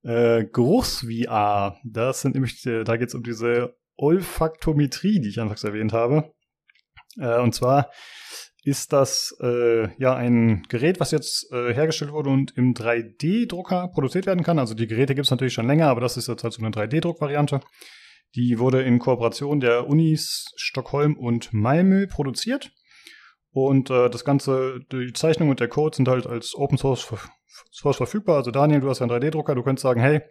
äh, 0.04 0.46
Geruchs-VR. 0.46 1.78
Das 1.84 2.22
sind 2.22 2.36
nämlich, 2.36 2.66
äh, 2.66 2.84
da 2.84 2.98
geht 2.98 3.10
es 3.10 3.16
um 3.16 3.24
diese 3.24 3.76
Olfaktometrie, 3.96 5.20
die 5.20 5.30
ich 5.30 5.40
anfangs 5.40 5.64
erwähnt 5.64 5.94
habe. 5.94 6.34
Äh, 7.18 7.40
und 7.40 7.54
zwar 7.54 7.90
ist 8.64 8.94
das 8.94 9.36
äh, 9.42 9.90
ja 10.02 10.16
ein 10.16 10.64
Gerät, 10.70 11.00
was 11.00 11.12
jetzt 11.12 11.52
äh, 11.52 11.74
hergestellt 11.74 12.12
wurde 12.12 12.30
und 12.30 12.56
im 12.56 12.74
3D-Drucker 12.74 13.90
produziert 13.90 14.26
werden 14.26 14.44
kann. 14.44 14.58
Also 14.58 14.74
die 14.74 14.88
Geräte 14.88 15.16
gibt 15.16 15.26
es 15.26 15.32
natürlich 15.32 15.54
schon 15.54 15.68
länger, 15.68 15.88
aber 15.88 16.02
das 16.02 16.16
ist 16.16 16.28
jetzt 16.28 16.44
halt 16.44 16.54
so 16.54 16.62
eine 16.64 16.72
3D-Druck-Variante. 16.74 17.60
Die 18.36 18.58
wurde 18.60 18.82
in 18.82 19.00
Kooperation 19.00 19.60
der 19.60 19.88
Unis 19.88 20.46
Stockholm 20.56 21.18
und 21.18 21.54
Malmö 21.54 22.08
produziert. 22.08 22.72
Und 23.52 23.92
äh, 23.92 24.10
das 24.10 24.26
Ganze, 24.26 24.80
die 24.92 25.14
Zeichnung 25.14 25.50
und 25.50 25.60
der 25.60 25.68
Code 25.68 25.96
sind 25.96 26.08
halt 26.08 26.26
als 26.26 26.56
Open 26.56 26.78
Source, 26.78 27.14
Source 27.72 27.98
verfügbar. 27.98 28.38
Also 28.38 28.52
Daniel, 28.52 28.82
du 28.82 28.90
hast 28.90 29.00
ja 29.00 29.08
einen 29.08 29.24
3D-Drucker, 29.24 29.56
du 29.56 29.64
könntest 29.64 29.84
sagen, 29.84 30.02
hey, 30.02 30.22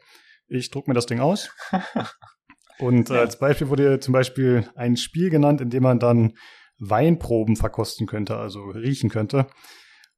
ich 0.49 0.71
druck 0.71 0.89
mir 0.89 0.95
das 0.95 1.07
Ding 1.07 1.21
aus. 1.21 1.51
Und 2.79 3.11
äh, 3.11 3.19
als 3.19 3.39
Beispiel 3.39 3.69
wurde 3.69 4.01
zum 4.01 4.13
Beispiel 4.13 4.69
ein 4.75 4.97
Spiel 4.97 5.31
genannt, 5.31 5.61
in 5.61 5.71
dem 5.71 5.83
man 5.83 5.99
dann 5.99 6.35
Weinproben 6.79 7.57
verkosten 7.57 8.07
könnte, 8.07 8.37
also 8.37 8.65
riechen 8.65 9.09
könnte. 9.09 9.47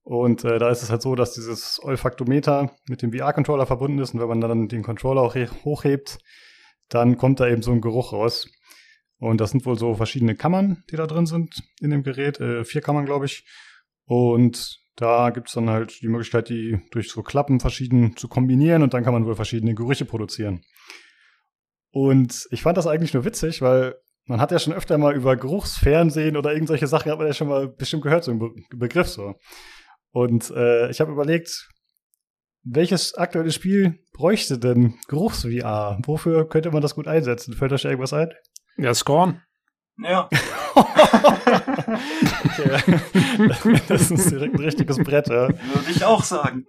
Und 0.03 0.45
äh, 0.45 0.59
da 0.59 0.71
ist 0.71 0.83
es 0.83 0.91
halt 0.91 1.03
so, 1.03 1.15
dass 1.15 1.33
dieses 1.33 1.83
Olfaktometer 1.83 2.71
mit 2.89 3.03
dem 3.03 3.13
VR-Controller 3.13 3.67
verbunden 3.67 3.99
ist 3.99 4.15
und 4.15 4.21
wenn 4.21 4.29
man 4.29 4.41
dann 4.41 4.69
den 4.69 4.83
Controller 4.83 5.23
auch 5.23 5.35
hochhebt, 5.65 6.19
dann 6.89 7.17
kommt 7.17 7.41
da 7.41 7.49
eben 7.49 7.63
so 7.63 7.73
ein 7.73 7.81
Geruch 7.81 8.13
raus. 8.13 8.49
Und 9.19 9.41
das 9.41 9.51
sind 9.53 9.65
wohl 9.65 9.79
so 9.79 9.95
verschiedene 9.95 10.35
Kammern, 10.35 10.85
die 10.91 10.97
da 10.97 11.07
drin 11.07 11.27
sind 11.27 11.63
in 11.81 11.91
dem 11.91 12.03
Gerät, 12.03 12.41
äh, 12.41 12.65
vier 12.65 12.83
Kammern, 12.83 13.07
glaube 13.07 13.25
ich. 13.27 13.47
Und 14.05 14.84
da 14.97 15.31
gibt 15.31 15.49
es 15.49 15.55
dann 15.55 15.71
halt 15.71 16.01
die 16.01 16.09
Möglichkeit, 16.09 16.49
die 16.49 16.81
durch 16.91 17.11
so 17.11 17.23
Klappen 17.23 17.61
verschieden 17.61 18.17
zu 18.17 18.29
kombinieren 18.29 18.83
und 18.83 18.95
dann 18.95 19.05
kann 19.05 19.13
man 19.13 19.27
wohl 19.27 19.35
verschiedene 19.35 19.75
Gerüche 19.75 20.05
produzieren. 20.05 20.63
Und 21.91 22.47
ich 22.51 22.63
fand 22.63 22.77
das 22.77 22.87
eigentlich 22.87 23.15
nur 23.15 23.25
witzig, 23.25 23.63
weil 23.63 23.95
man 24.27 24.41
hat 24.41 24.53
ja 24.53 24.59
schon 24.59 24.73
öfter 24.73 24.99
mal 24.99 25.15
über 25.15 25.37
Geruchsfernsehen 25.37 26.37
oder 26.37 26.53
irgendwelche 26.53 26.87
Sachen 26.87 27.11
hat 27.11 27.19
man 27.19 27.27
ja 27.27 27.35
schon 27.35 27.49
mal 27.49 27.69
bestimmt 27.69 28.03
gehört, 28.03 28.25
so 28.25 28.31
ein 28.31 28.39
Be 28.39 28.51
Begriff 28.77 29.09
so. 29.09 29.35
Und 30.11 30.51
äh, 30.51 30.91
ich 30.91 31.01
habe 31.01 31.13
überlegt, 31.13 31.69
welches 32.63 33.15
aktuelle 33.15 33.53
Spiel 33.53 33.99
bräuchte 34.13 34.59
denn 34.59 34.95
Geruchs-VR? 35.09 35.99
Wofür 36.05 36.49
könnte 36.49 36.71
man 36.71 36.83
das 36.83 36.95
gut 36.95 37.07
einsetzen? 37.07 37.55
Fällt 37.55 37.73
euch 37.73 37.85
irgendwas 37.85 38.13
ein? 38.13 38.33
Ja, 38.77 38.95
Scorn. 38.95 39.43
Ja. 39.99 40.29
Okay. 40.75 40.91
Das 43.89 44.11
ist 44.11 44.31
direkt 44.31 44.55
ein 44.55 44.61
richtiges 44.61 44.99
Brett, 44.99 45.29
ja. 45.29 45.49
Würde 45.49 45.91
ich 45.91 46.05
auch 46.05 46.25
sagen. 46.25 46.67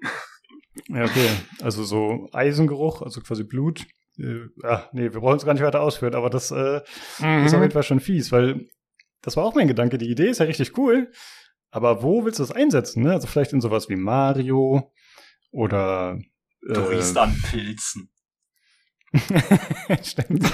Ja, 0.88 1.06
okay. 1.06 1.30
Also 1.61 1.84
so 1.84 2.30
Eisengeruch, 2.34 3.02
also 3.02 3.22
quasi 3.22 3.44
Blut. 3.44 3.86
Äh, 4.18 4.48
ja, 4.64 4.90
nee, 4.94 5.14
wir 5.14 5.19
brauchen 5.19 5.38
es 5.38 5.45
gar 5.45 5.53
nicht 5.53 5.64
weiter 5.64 5.82
ausführen, 5.82 6.15
aber 6.15 6.30
das 6.30 6.52
äh, 6.52 6.82
mhm. 7.19 7.45
ist 7.45 7.53
auf 7.53 7.61
jeden 7.61 7.72
Fall 7.72 7.84
schon 7.84 7.99
fies, 7.99 8.32
weil 8.32 8.68
das 9.22 9.36
war 9.38 9.44
auch 9.44 9.56
mein 9.56 9.68
Gedanke. 9.68 9.98
Die 9.98 10.10
Idee 10.10 10.30
ist 10.30 10.40
ja 10.40 10.45
richtig 10.45 10.77
cool, 10.77 11.11
aber 11.72 12.03
wo 12.03 12.23
willst 12.26 12.40
du 12.40 12.44
das 12.44 12.52
einsetzen? 12.52 13.03
Ne? 13.03 13.11
Also 13.11 13.27
vielleicht 13.27 13.53
in 13.53 13.61
sowas 13.61 13.90
wie 13.90 13.95
Mario 13.95 14.91
oder. 15.52 16.19
Äh, 16.68 16.73
du 16.73 16.82
riechst 16.90 17.18
an 17.18 17.36
Pilzen. 17.49 18.10
Stimmt. 20.03 20.45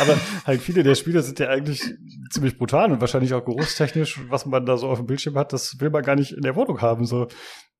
Aber 0.00 0.18
halt 0.44 0.60
viele 0.60 0.82
der 0.82 0.94
Spiele 0.94 1.22
sind 1.22 1.38
ja 1.38 1.48
eigentlich 1.48 1.82
ziemlich 2.30 2.56
brutal 2.56 2.92
und 2.92 3.00
wahrscheinlich 3.00 3.34
auch 3.34 3.44
geruchstechnisch, 3.44 4.20
was 4.28 4.46
man 4.46 4.66
da 4.66 4.76
so 4.76 4.88
auf 4.88 4.98
dem 4.98 5.06
Bildschirm 5.06 5.36
hat, 5.36 5.52
das 5.52 5.80
will 5.80 5.90
man 5.90 6.02
gar 6.02 6.16
nicht 6.16 6.32
in 6.32 6.42
der 6.42 6.56
Wohnung 6.56 6.80
haben. 6.80 7.04
So. 7.04 7.28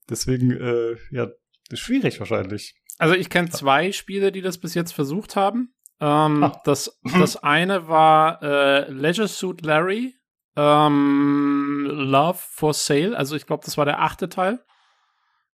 Deswegen, 0.08 0.50
äh, 0.52 0.96
ja, 1.10 1.28
ist 1.70 1.80
schwierig 1.80 2.18
wahrscheinlich. 2.18 2.74
Also 2.98 3.14
ich 3.14 3.30
kenne 3.30 3.50
zwei 3.50 3.92
Spiele, 3.92 4.32
die 4.32 4.42
das 4.42 4.58
bis 4.58 4.74
jetzt 4.74 4.92
versucht 4.92 5.36
haben. 5.36 5.72
Ähm, 6.00 6.44
ah. 6.44 6.60
das, 6.64 6.98
das 7.18 7.36
eine 7.36 7.88
war 7.88 8.42
äh, 8.42 8.90
Leisure 8.90 9.28
Suit 9.28 9.62
Larry, 9.62 10.14
ähm, 10.56 11.86
Love 11.90 12.38
for 12.40 12.74
Sale, 12.74 13.16
also 13.16 13.36
ich 13.36 13.46
glaube, 13.46 13.64
das 13.64 13.76
war 13.76 13.84
der 13.84 14.00
achte 14.00 14.28
Teil. 14.28 14.60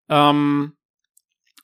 Ähm, 0.09 0.75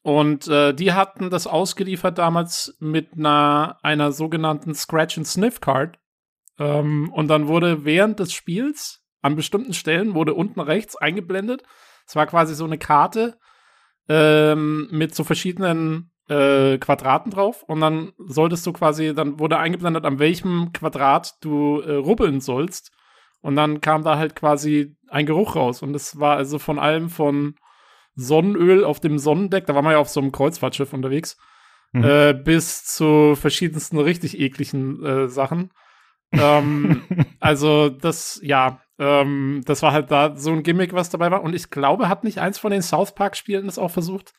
und 0.03 0.49
äh, 0.49 0.73
die 0.73 0.93
hatten 0.93 1.31
das 1.31 1.47
ausgeliefert 1.47 2.19
damals 2.19 2.77
mit 2.81 3.13
einer, 3.15 3.79
einer 3.83 4.13
sogenannten 4.13 4.75
Scratch 4.75 5.19
and 5.19 5.27
Sniff 5.27 5.61
Card. 5.61 5.99
Ähm, 6.59 7.13
und 7.13 7.29
dann 7.29 7.49
wurde 7.49 7.85
während 7.85 8.19
des 8.19 8.33
Spiels 8.33 9.05
an 9.23 9.37
bestimmten 9.37 9.75
Stellen 9.75 10.15
wurde 10.15 10.33
unten 10.33 10.61
rechts 10.61 10.97
eingeblendet. 10.97 11.63
Es 12.07 12.17
war 12.17 12.27
quasi 12.27 12.55
so 12.55 12.65
eine 12.65 12.79
Karte 12.79 13.39
ähm, 14.09 14.89
mit 14.91 15.15
so 15.15 15.25
verschiedenen 15.25 16.11
äh, 16.29 16.79
Quadraten 16.79 17.31
drauf. 17.31 17.63
Und 17.65 17.81
dann 17.81 18.13
solltest 18.17 18.67
du 18.67 18.73
quasi, 18.73 19.15
dann 19.15 19.39
wurde 19.39 19.59
eingeblendet, 19.59 20.07
an 20.07 20.19
welchem 20.19 20.73
Quadrat 20.73 21.35
du 21.43 21.81
äh, 21.81 21.97
rubbeln 21.97 22.41
sollst. 22.41 22.91
Und 23.43 23.57
dann 23.57 23.83
kam 23.83 24.03
da 24.03 24.17
halt 24.17 24.35
quasi 24.35 24.97
ein 25.09 25.27
Geruch 25.27 25.57
raus. 25.57 25.83
Und 25.83 25.95
es 25.95 26.19
war 26.19 26.37
also 26.37 26.59
von 26.59 26.79
allem 26.79 27.11
von 27.11 27.57
Sonnenöl 28.15 28.85
auf 28.85 29.01
dem 29.01 29.19
Sonnendeck, 29.19 29.67
da 29.67 29.75
war 29.75 29.83
man 29.83 29.93
ja 29.93 29.99
auf 29.99 30.09
so 30.09 30.21
einem 30.21 30.33
Kreuzfahrtschiff 30.33 30.93
unterwegs, 30.93 31.37
mhm. 31.93 32.05
äh, 32.05 32.35
bis 32.35 32.85
zu 32.85 33.35
verschiedensten 33.35 33.99
richtig 33.99 34.39
ekligen 34.39 35.05
äh, 35.05 35.29
Sachen. 35.29 35.73
ähm, 36.33 37.03
also 37.41 37.89
das, 37.89 38.41
ja, 38.43 38.81
ähm, 38.99 39.63
das 39.65 39.83
war 39.83 39.93
halt 39.93 40.11
da 40.11 40.37
so 40.37 40.53
ein 40.53 40.63
Gimmick, 40.63 40.93
was 40.93 41.11
dabei 41.11 41.31
war. 41.31 41.43
Und 41.43 41.55
ich 41.55 41.71
glaube, 41.71 42.09
hat 42.09 42.25
nicht 42.25 42.39
eins 42.39 42.59
von 42.59 42.71
den 42.71 42.83
South 42.83 43.15
Park-Spielen 43.15 43.67
das 43.67 43.79
auch 43.79 43.91
versucht? 43.91 44.33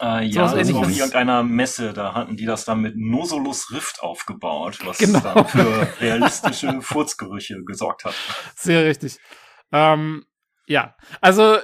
Äh, 0.00 0.24
ja, 0.26 0.48
so 0.48 0.56
also 0.56 0.78
auf 0.78 0.90
irgendeiner 0.90 1.42
Messe, 1.42 1.92
da 1.92 2.14
hatten 2.14 2.36
die 2.36 2.46
das 2.46 2.64
dann 2.64 2.80
mit 2.80 2.96
Nosolus 2.96 3.70
Rift 3.70 4.02
aufgebaut, 4.02 4.78
was 4.84 4.98
genau. 4.98 5.20
dann 5.20 5.46
für 5.46 5.88
realistische 6.00 6.80
Furzgerüche 6.80 7.62
gesorgt 7.64 8.04
hat. 8.04 8.14
Sehr 8.56 8.84
richtig. 8.84 9.18
Ähm, 9.72 10.24
ja, 10.66 10.96
also 11.20 11.58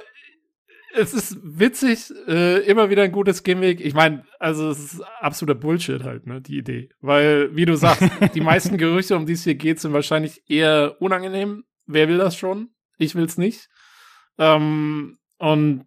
es 0.95 1.13
ist 1.13 1.37
witzig, 1.41 2.11
äh, 2.27 2.59
immer 2.65 2.89
wieder 2.89 3.03
ein 3.03 3.11
gutes 3.11 3.43
Gimmick. 3.43 3.79
Ich 3.81 3.93
meine, 3.93 4.25
also 4.39 4.69
es 4.69 4.79
ist 4.79 5.01
absoluter 5.19 5.59
Bullshit 5.59 6.03
halt, 6.03 6.27
ne, 6.27 6.41
die 6.41 6.57
Idee. 6.57 6.89
Weil, 6.99 7.55
wie 7.55 7.65
du 7.65 7.75
sagst, 7.75 8.03
die 8.35 8.41
meisten 8.41 8.77
Gerüche, 8.77 9.15
um 9.15 9.25
die 9.25 9.33
es 9.33 9.43
hier 9.43 9.55
geht, 9.55 9.79
sind 9.79 9.93
wahrscheinlich 9.93 10.43
eher 10.49 10.97
unangenehm. 10.99 11.63
Wer 11.85 12.07
will 12.07 12.17
das 12.17 12.35
schon? 12.35 12.69
Ich 12.97 13.15
will's 13.15 13.37
nicht. 13.37 13.69
Ähm, 14.37 15.17
und 15.37 15.85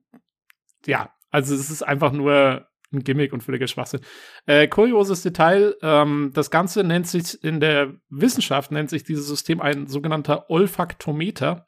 ja, 0.87 1.13
also 1.31 1.55
es 1.55 1.71
ist 1.71 1.83
einfach 1.83 2.13
nur 2.13 2.69
ein 2.93 3.05
Gimmick 3.05 3.33
und 3.33 3.43
völliger 3.43 3.67
Schwachsinn. 3.67 4.01
Äh, 4.47 4.69
kurioses 4.69 5.23
Detail, 5.23 5.75
ähm, 5.83 6.31
das 6.35 6.51
Ganze 6.51 6.85
nennt 6.85 7.09
sich 7.09 7.43
in 7.43 7.61
der 7.61 7.95
Wissenschaft, 8.09 8.71
nennt 8.71 8.91
sich 8.91 9.05
dieses 9.05 9.27
System 9.27 9.61
ein 9.61 9.87
sogenannter 9.87 10.49
Olfaktometer. 10.51 11.67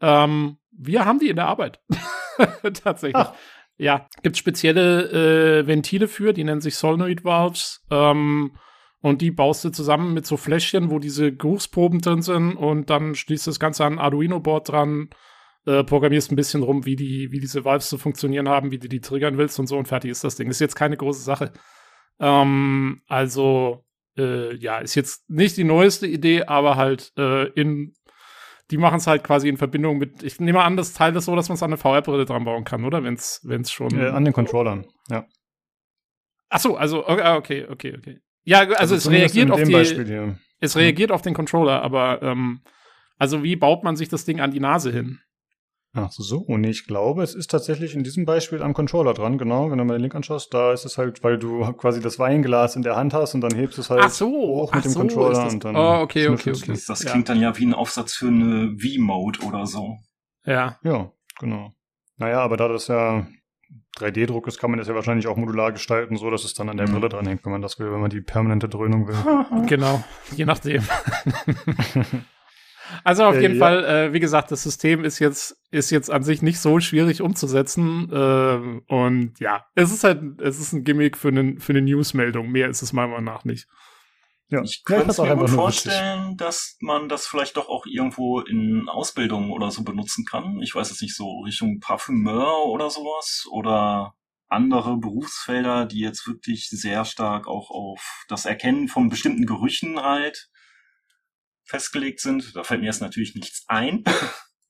Ähm, 0.00 0.58
wir 0.70 1.04
haben 1.04 1.18
die 1.18 1.30
in 1.30 1.36
der 1.36 1.46
Arbeit. 1.46 1.80
Tatsächlich. 2.84 3.16
Ach. 3.16 3.34
Ja, 3.78 4.08
gibt 4.22 4.38
spezielle 4.38 5.60
äh, 5.60 5.66
Ventile 5.66 6.08
für, 6.08 6.32
die 6.32 6.44
nennen 6.44 6.62
sich 6.62 6.76
Solenoid 6.76 7.24
Valves. 7.24 7.84
Ähm, 7.90 8.56
und 9.02 9.20
die 9.20 9.30
baust 9.30 9.64
du 9.64 9.70
zusammen 9.70 10.14
mit 10.14 10.26
so 10.26 10.36
Fläschchen, 10.36 10.90
wo 10.90 10.98
diese 10.98 11.32
Geruchsproben 11.32 12.00
drin 12.00 12.22
sind 12.22 12.56
und 12.56 12.90
dann 12.90 13.14
schließt 13.14 13.46
das 13.46 13.60
Ganze 13.60 13.84
an 13.84 13.94
ein 13.94 13.98
Arduino-Board 13.98 14.70
dran, 14.70 15.10
äh, 15.66 15.84
programmierst 15.84 16.32
ein 16.32 16.36
bisschen 16.36 16.62
rum, 16.62 16.86
wie 16.86 16.96
die, 16.96 17.30
wie 17.30 17.38
diese 17.38 17.64
Valves 17.64 17.88
zu 17.88 17.98
funktionieren 17.98 18.48
haben, 18.48 18.70
wie 18.70 18.78
du 18.78 18.88
die 18.88 19.00
triggern 19.00 19.36
willst 19.36 19.58
und 19.58 19.66
so 19.66 19.76
und 19.76 19.86
fertig 19.86 20.10
ist 20.10 20.24
das 20.24 20.36
Ding. 20.36 20.48
Ist 20.48 20.60
jetzt 20.60 20.74
keine 20.74 20.96
große 20.96 21.22
Sache. 21.22 21.52
Ähm, 22.18 23.02
also, 23.06 23.84
äh, 24.16 24.56
ja, 24.56 24.78
ist 24.78 24.94
jetzt 24.94 25.28
nicht 25.28 25.56
die 25.56 25.64
neueste 25.64 26.06
Idee, 26.06 26.44
aber 26.44 26.76
halt 26.76 27.12
äh, 27.18 27.48
in 27.50 27.94
die 28.70 28.78
machen 28.78 28.96
es 28.96 29.06
halt 29.06 29.22
quasi 29.22 29.48
in 29.48 29.56
Verbindung 29.56 29.98
mit, 29.98 30.22
ich 30.22 30.40
nehme 30.40 30.62
an, 30.62 30.76
das 30.76 30.92
Teil 30.92 31.14
ist 31.14 31.26
so, 31.26 31.36
dass 31.36 31.48
man 31.48 31.54
es 31.54 31.62
an 31.62 31.70
eine 31.70 31.76
VR-Brille 31.76 32.24
dran 32.24 32.44
bauen 32.44 32.64
kann, 32.64 32.84
oder? 32.84 33.02
Wenn 33.04 33.14
es 33.14 33.70
schon. 33.70 33.98
Äh, 33.98 34.08
an 34.08 34.24
den 34.24 34.32
Controllern, 34.32 34.86
ja. 35.08 35.26
Ach 36.48 36.60
so, 36.60 36.76
also, 36.76 37.06
okay, 37.08 37.66
okay, 37.68 37.96
okay. 37.96 38.20
Ja, 38.44 38.60
also, 38.60 38.74
also 38.76 38.94
es 38.94 39.10
reagiert 39.10 39.50
auf 39.50 39.62
die, 39.62 40.34
es 40.60 40.76
reagiert 40.76 41.10
auf 41.10 41.22
den 41.22 41.34
Controller, 41.34 41.82
aber, 41.82 42.22
ähm, 42.22 42.60
also 43.18 43.42
wie 43.42 43.56
baut 43.56 43.82
man 43.82 43.96
sich 43.96 44.08
das 44.08 44.24
Ding 44.24 44.40
an 44.40 44.52
die 44.52 44.60
Nase 44.60 44.92
hin? 44.92 45.20
Ach 45.98 46.12
so, 46.12 46.40
und 46.40 46.62
ich 46.64 46.86
glaube, 46.86 47.22
es 47.22 47.34
ist 47.34 47.50
tatsächlich 47.50 47.94
in 47.94 48.04
diesem 48.04 48.26
Beispiel 48.26 48.62
am 48.62 48.74
Controller 48.74 49.14
dran, 49.14 49.38
genau. 49.38 49.70
Wenn 49.70 49.78
du 49.78 49.84
mal 49.84 49.94
den 49.94 50.02
Link 50.02 50.14
anschaust, 50.14 50.52
da 50.52 50.72
ist 50.72 50.84
es 50.84 50.98
halt, 50.98 51.24
weil 51.24 51.38
du 51.38 51.72
quasi 51.72 52.02
das 52.02 52.18
Weinglas 52.18 52.76
in 52.76 52.82
der 52.82 52.96
Hand 52.96 53.14
hast 53.14 53.34
und 53.34 53.40
dann 53.40 53.54
hebst 53.54 53.78
du 53.78 53.80
es 53.80 53.88
halt 53.88 54.02
ach 54.02 54.10
so, 54.10 54.26
hoch 54.26 54.74
mit 54.74 54.80
ach 54.80 54.82
dem 54.82 54.92
so, 54.92 55.00
Controller 55.00 55.48
und 55.48 55.64
dann. 55.64 55.74
Oh, 55.74 56.02
okay, 56.02 56.28
okay, 56.28 56.50
okay. 56.50 56.72
Das, 56.72 56.84
das 56.84 57.00
klingt 57.00 57.28
ja. 57.28 57.34
dann 57.34 57.42
ja 57.42 57.56
wie 57.56 57.64
ein 57.64 57.72
Aufsatz 57.72 58.14
für 58.14 58.28
eine 58.28 58.76
V-Mode 58.78 59.40
oder 59.46 59.64
so. 59.64 59.96
Ja. 60.44 60.78
Ja, 60.82 61.12
genau. 61.38 61.72
Naja, 62.18 62.40
aber 62.40 62.58
da 62.58 62.68
das 62.68 62.88
ja 62.88 63.26
3D-Druck 63.98 64.46
ist, 64.48 64.58
kann 64.58 64.70
man 64.70 64.78
das 64.78 64.88
ja 64.88 64.94
wahrscheinlich 64.94 65.26
auch 65.26 65.36
modular 65.36 65.72
gestalten, 65.72 66.16
so 66.16 66.30
dass 66.30 66.44
es 66.44 66.52
dann 66.52 66.68
an 66.68 66.76
der 66.76 66.88
mhm. 66.88 66.92
Brille 66.92 67.08
dranhängt, 67.08 67.44
wenn 67.44 67.52
man 67.52 67.62
das 67.62 67.78
will, 67.78 67.90
wenn 67.90 68.00
man 68.00 68.10
die 68.10 68.20
permanente 68.20 68.68
Dröhnung 68.68 69.08
will. 69.08 69.66
genau, 69.66 70.04
je 70.34 70.44
nachdem. 70.44 70.82
Also 73.04 73.24
auf 73.24 73.36
äh, 73.36 73.42
jeden 73.42 73.56
ja. 73.56 73.60
Fall, 73.60 73.84
äh, 73.84 74.12
wie 74.12 74.20
gesagt, 74.20 74.50
das 74.50 74.62
System 74.62 75.04
ist 75.04 75.18
jetzt 75.18 75.58
ist 75.70 75.90
jetzt 75.90 76.10
an 76.10 76.22
sich 76.22 76.42
nicht 76.42 76.60
so 76.60 76.80
schwierig 76.80 77.22
umzusetzen 77.22 78.10
äh, 78.12 78.92
und 78.92 79.34
ja, 79.38 79.66
es 79.74 79.92
ist 79.92 80.04
halt 80.04 80.40
es 80.40 80.60
ist 80.60 80.72
ein 80.72 80.84
Gimmick 80.84 81.16
für 81.16 81.28
eine 81.28 81.58
für 81.58 81.72
eine 81.72 81.82
Newsmeldung. 81.82 82.50
Mehr 82.50 82.68
ist 82.68 82.82
es 82.82 82.92
meiner 82.92 83.08
Meinung 83.08 83.24
nach 83.24 83.44
nicht. 83.44 83.66
Ja, 84.48 84.62
ich 84.62 84.84
könnte 84.84 85.12
ja, 85.16 85.34
mir 85.34 85.40
gut 85.40 85.50
vorstellen, 85.50 86.36
dass 86.36 86.76
man 86.80 87.08
das 87.08 87.26
vielleicht 87.26 87.56
doch 87.56 87.68
auch 87.68 87.84
irgendwo 87.84 88.40
in 88.40 88.88
Ausbildungen 88.88 89.50
oder 89.50 89.72
so 89.72 89.82
benutzen 89.82 90.24
kann. 90.24 90.60
Ich 90.62 90.72
weiß 90.72 90.92
es 90.92 91.02
nicht 91.02 91.16
so 91.16 91.40
Richtung 91.40 91.80
Parfümeur 91.80 92.66
oder 92.66 92.88
sowas 92.88 93.46
oder 93.50 94.14
andere 94.48 94.96
Berufsfelder, 94.98 95.86
die 95.86 95.98
jetzt 95.98 96.28
wirklich 96.28 96.68
sehr 96.68 97.04
stark 97.04 97.48
auch 97.48 97.70
auf 97.70 98.24
das 98.28 98.46
Erkennen 98.46 98.86
von 98.86 99.08
bestimmten 99.08 99.46
Gerüchen 99.46 100.00
halt 100.00 100.48
festgelegt 101.66 102.20
sind. 102.20 102.54
Da 102.54 102.64
fällt 102.64 102.80
mir 102.80 102.86
jetzt 102.86 103.02
natürlich 103.02 103.34
nichts 103.34 103.64
ein. 103.68 104.04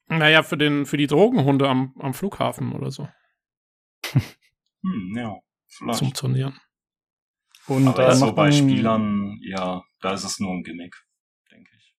Naja, 0.09 0.45
für, 0.45 0.57
den, 0.57 0.87
für 0.87 0.97
die 0.97 1.09
Drogenhunde 1.09 1.69
am, 1.69 1.93
am 1.99 2.15
Flughafen 2.15 2.71
oder 2.71 2.93
so. 2.93 3.09
Hm, 4.05 5.15
ja, 5.17 5.37
vielleicht. 5.67 5.99
Zum 5.99 6.15
Turnieren. 6.15 6.61
Und 7.67 7.89
Aber 7.89 8.03
da 8.05 8.15
so 8.15 8.33
bei 8.33 8.53
Spielern, 8.53 9.39
ja, 9.43 9.83
da 10.01 10.13
ist 10.13 10.23
es 10.23 10.39
nur 10.39 10.53
ein 10.53 10.63
Gimmick, 10.63 10.95
denke 11.51 11.71
ich. 11.77 11.97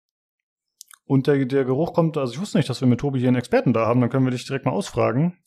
Und 1.03 1.28
der, 1.28 1.44
der 1.45 1.65
Geruch 1.65 1.94
kommt, 1.94 2.15
also 2.15 2.34
ich 2.34 2.40
wusste 2.40 2.57
nicht, 2.57 2.69
dass 2.69 2.80
wir 2.80 2.88
mit 2.88 3.02
Tobi 3.02 3.19
hier 3.19 3.28
einen 3.28 3.38
Experten 3.38 3.74
da 3.74 3.86
haben, 3.86 3.99
dann 3.99 4.10
können 4.10 4.26
wir 4.26 4.32
dich 4.32 4.45
direkt 4.45 4.65
mal 4.65 4.72
ausfragen. 4.72 5.38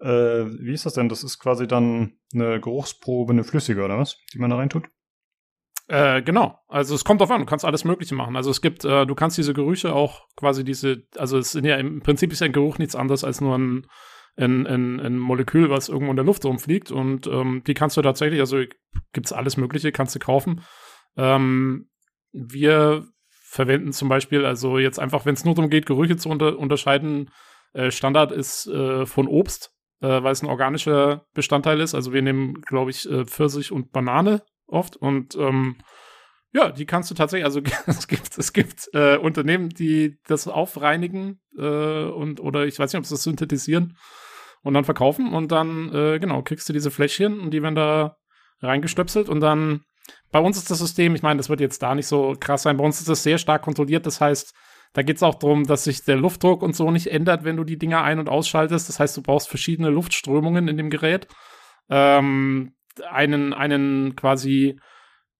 Äh, 0.00 0.06
wie 0.06 0.74
ist 0.74 0.84
das 0.84 0.94
denn? 0.94 1.08
Das 1.08 1.22
ist 1.22 1.38
quasi 1.38 1.66
dann 1.66 2.18
eine 2.34 2.60
Geruchsprobe, 2.60 3.32
eine 3.32 3.44
flüssige 3.44 3.84
oder 3.84 3.98
was, 3.98 4.18
die 4.34 4.38
man 4.38 4.50
da 4.50 4.56
reintut? 4.56 4.88
Äh, 5.92 6.22
genau. 6.22 6.58
Also 6.68 6.94
es 6.94 7.04
kommt 7.04 7.20
drauf 7.20 7.30
an, 7.30 7.40
du 7.40 7.44
kannst 7.44 7.66
alles 7.66 7.84
Mögliche 7.84 8.14
machen. 8.14 8.34
Also 8.34 8.50
es 8.50 8.62
gibt, 8.62 8.82
äh, 8.86 9.04
du 9.04 9.14
kannst 9.14 9.36
diese 9.36 9.52
Gerüche 9.52 9.94
auch 9.94 10.26
quasi 10.36 10.64
diese, 10.64 11.02
also 11.18 11.36
es 11.36 11.52
sind 11.52 11.66
ja 11.66 11.76
im 11.76 12.00
Prinzip 12.00 12.32
ist 12.32 12.40
ein 12.40 12.54
Geruch 12.54 12.78
nichts 12.78 12.96
anderes 12.96 13.24
als 13.24 13.42
nur 13.42 13.58
ein, 13.58 13.86
ein, 14.38 14.66
ein, 14.66 15.00
ein 15.00 15.18
Molekül, 15.18 15.68
was 15.68 15.90
irgendwo 15.90 16.10
in 16.10 16.16
der 16.16 16.24
Luft 16.24 16.46
rumfliegt 16.46 16.90
und 16.90 17.26
ähm, 17.26 17.62
die 17.66 17.74
kannst 17.74 17.98
du 17.98 18.00
tatsächlich, 18.00 18.40
also 18.40 18.62
gibt's 19.12 19.34
alles 19.34 19.58
Mögliche, 19.58 19.92
kannst 19.92 20.14
du 20.14 20.18
kaufen. 20.18 20.62
Ähm, 21.18 21.90
wir 22.32 23.04
verwenden 23.44 23.92
zum 23.92 24.08
Beispiel, 24.08 24.46
also 24.46 24.78
jetzt 24.78 24.98
einfach, 24.98 25.26
wenn 25.26 25.34
es 25.34 25.44
nur 25.44 25.54
darum 25.54 25.68
geht, 25.68 25.84
Gerüche 25.84 26.16
zu 26.16 26.30
unter 26.30 26.58
unterscheiden, 26.58 27.28
äh, 27.74 27.90
Standard 27.90 28.32
ist 28.32 28.66
äh, 28.66 29.04
von 29.04 29.28
Obst, 29.28 29.74
äh, 30.00 30.22
weil 30.22 30.32
es 30.32 30.42
ein 30.42 30.48
organischer 30.48 31.26
Bestandteil 31.34 31.80
ist. 31.80 31.94
Also 31.94 32.14
wir 32.14 32.22
nehmen, 32.22 32.62
glaube 32.62 32.90
ich, 32.90 33.06
äh, 33.10 33.26
Pfirsich 33.26 33.72
und 33.72 33.92
Banane 33.92 34.40
oft. 34.72 34.96
Und 34.96 35.34
ähm, 35.36 35.76
ja, 36.52 36.70
die 36.70 36.86
kannst 36.86 37.10
du 37.10 37.14
tatsächlich, 37.14 37.44
also 37.44 37.60
es 37.86 38.08
gibt, 38.08 38.38
es 38.38 38.52
gibt 38.52 38.90
äh, 38.92 39.16
Unternehmen, 39.16 39.70
die 39.70 40.18
das 40.26 40.48
aufreinigen 40.48 41.40
äh, 41.56 42.04
und 42.04 42.40
oder 42.40 42.66
ich 42.66 42.78
weiß 42.78 42.92
nicht, 42.92 42.98
ob 42.98 43.06
sie 43.06 43.14
das 43.14 43.22
synthetisieren 43.22 43.96
und 44.62 44.74
dann 44.74 44.84
verkaufen 44.84 45.32
und 45.32 45.50
dann, 45.50 45.92
äh, 45.94 46.18
genau, 46.18 46.42
kriegst 46.42 46.68
du 46.68 46.72
diese 46.72 46.90
Fläschchen 46.90 47.40
und 47.40 47.50
die 47.52 47.62
werden 47.62 47.74
da 47.74 48.16
reingestöpselt 48.60 49.28
und 49.28 49.40
dann 49.40 49.82
bei 50.30 50.40
uns 50.40 50.56
ist 50.56 50.70
das 50.70 50.78
System, 50.78 51.14
ich 51.14 51.22
meine, 51.22 51.38
das 51.38 51.48
wird 51.48 51.60
jetzt 51.60 51.82
da 51.82 51.94
nicht 51.94 52.06
so 52.06 52.34
krass 52.38 52.62
sein, 52.62 52.76
bei 52.76 52.84
uns 52.84 53.00
ist 53.00 53.08
das 53.08 53.22
sehr 53.22 53.38
stark 53.38 53.62
kontrolliert, 53.62 54.06
das 54.06 54.20
heißt, 54.20 54.54
da 54.92 55.02
geht 55.02 55.16
es 55.16 55.22
auch 55.22 55.36
darum, 55.36 55.64
dass 55.64 55.84
sich 55.84 56.04
der 56.04 56.16
Luftdruck 56.16 56.62
und 56.62 56.76
so 56.76 56.90
nicht 56.90 57.06
ändert, 57.06 57.44
wenn 57.44 57.56
du 57.56 57.64
die 57.64 57.78
Dinger 57.78 58.02
ein- 58.02 58.18
und 58.18 58.28
ausschaltest. 58.28 58.88
Das 58.88 59.00
heißt, 59.00 59.16
du 59.16 59.22
brauchst 59.22 59.48
verschiedene 59.48 59.88
Luftströmungen 59.88 60.68
in 60.68 60.76
dem 60.76 60.90
Gerät. 60.90 61.28
Ähm, 61.88 62.74
einen, 63.00 63.52
einen 63.52 64.16
quasi 64.16 64.78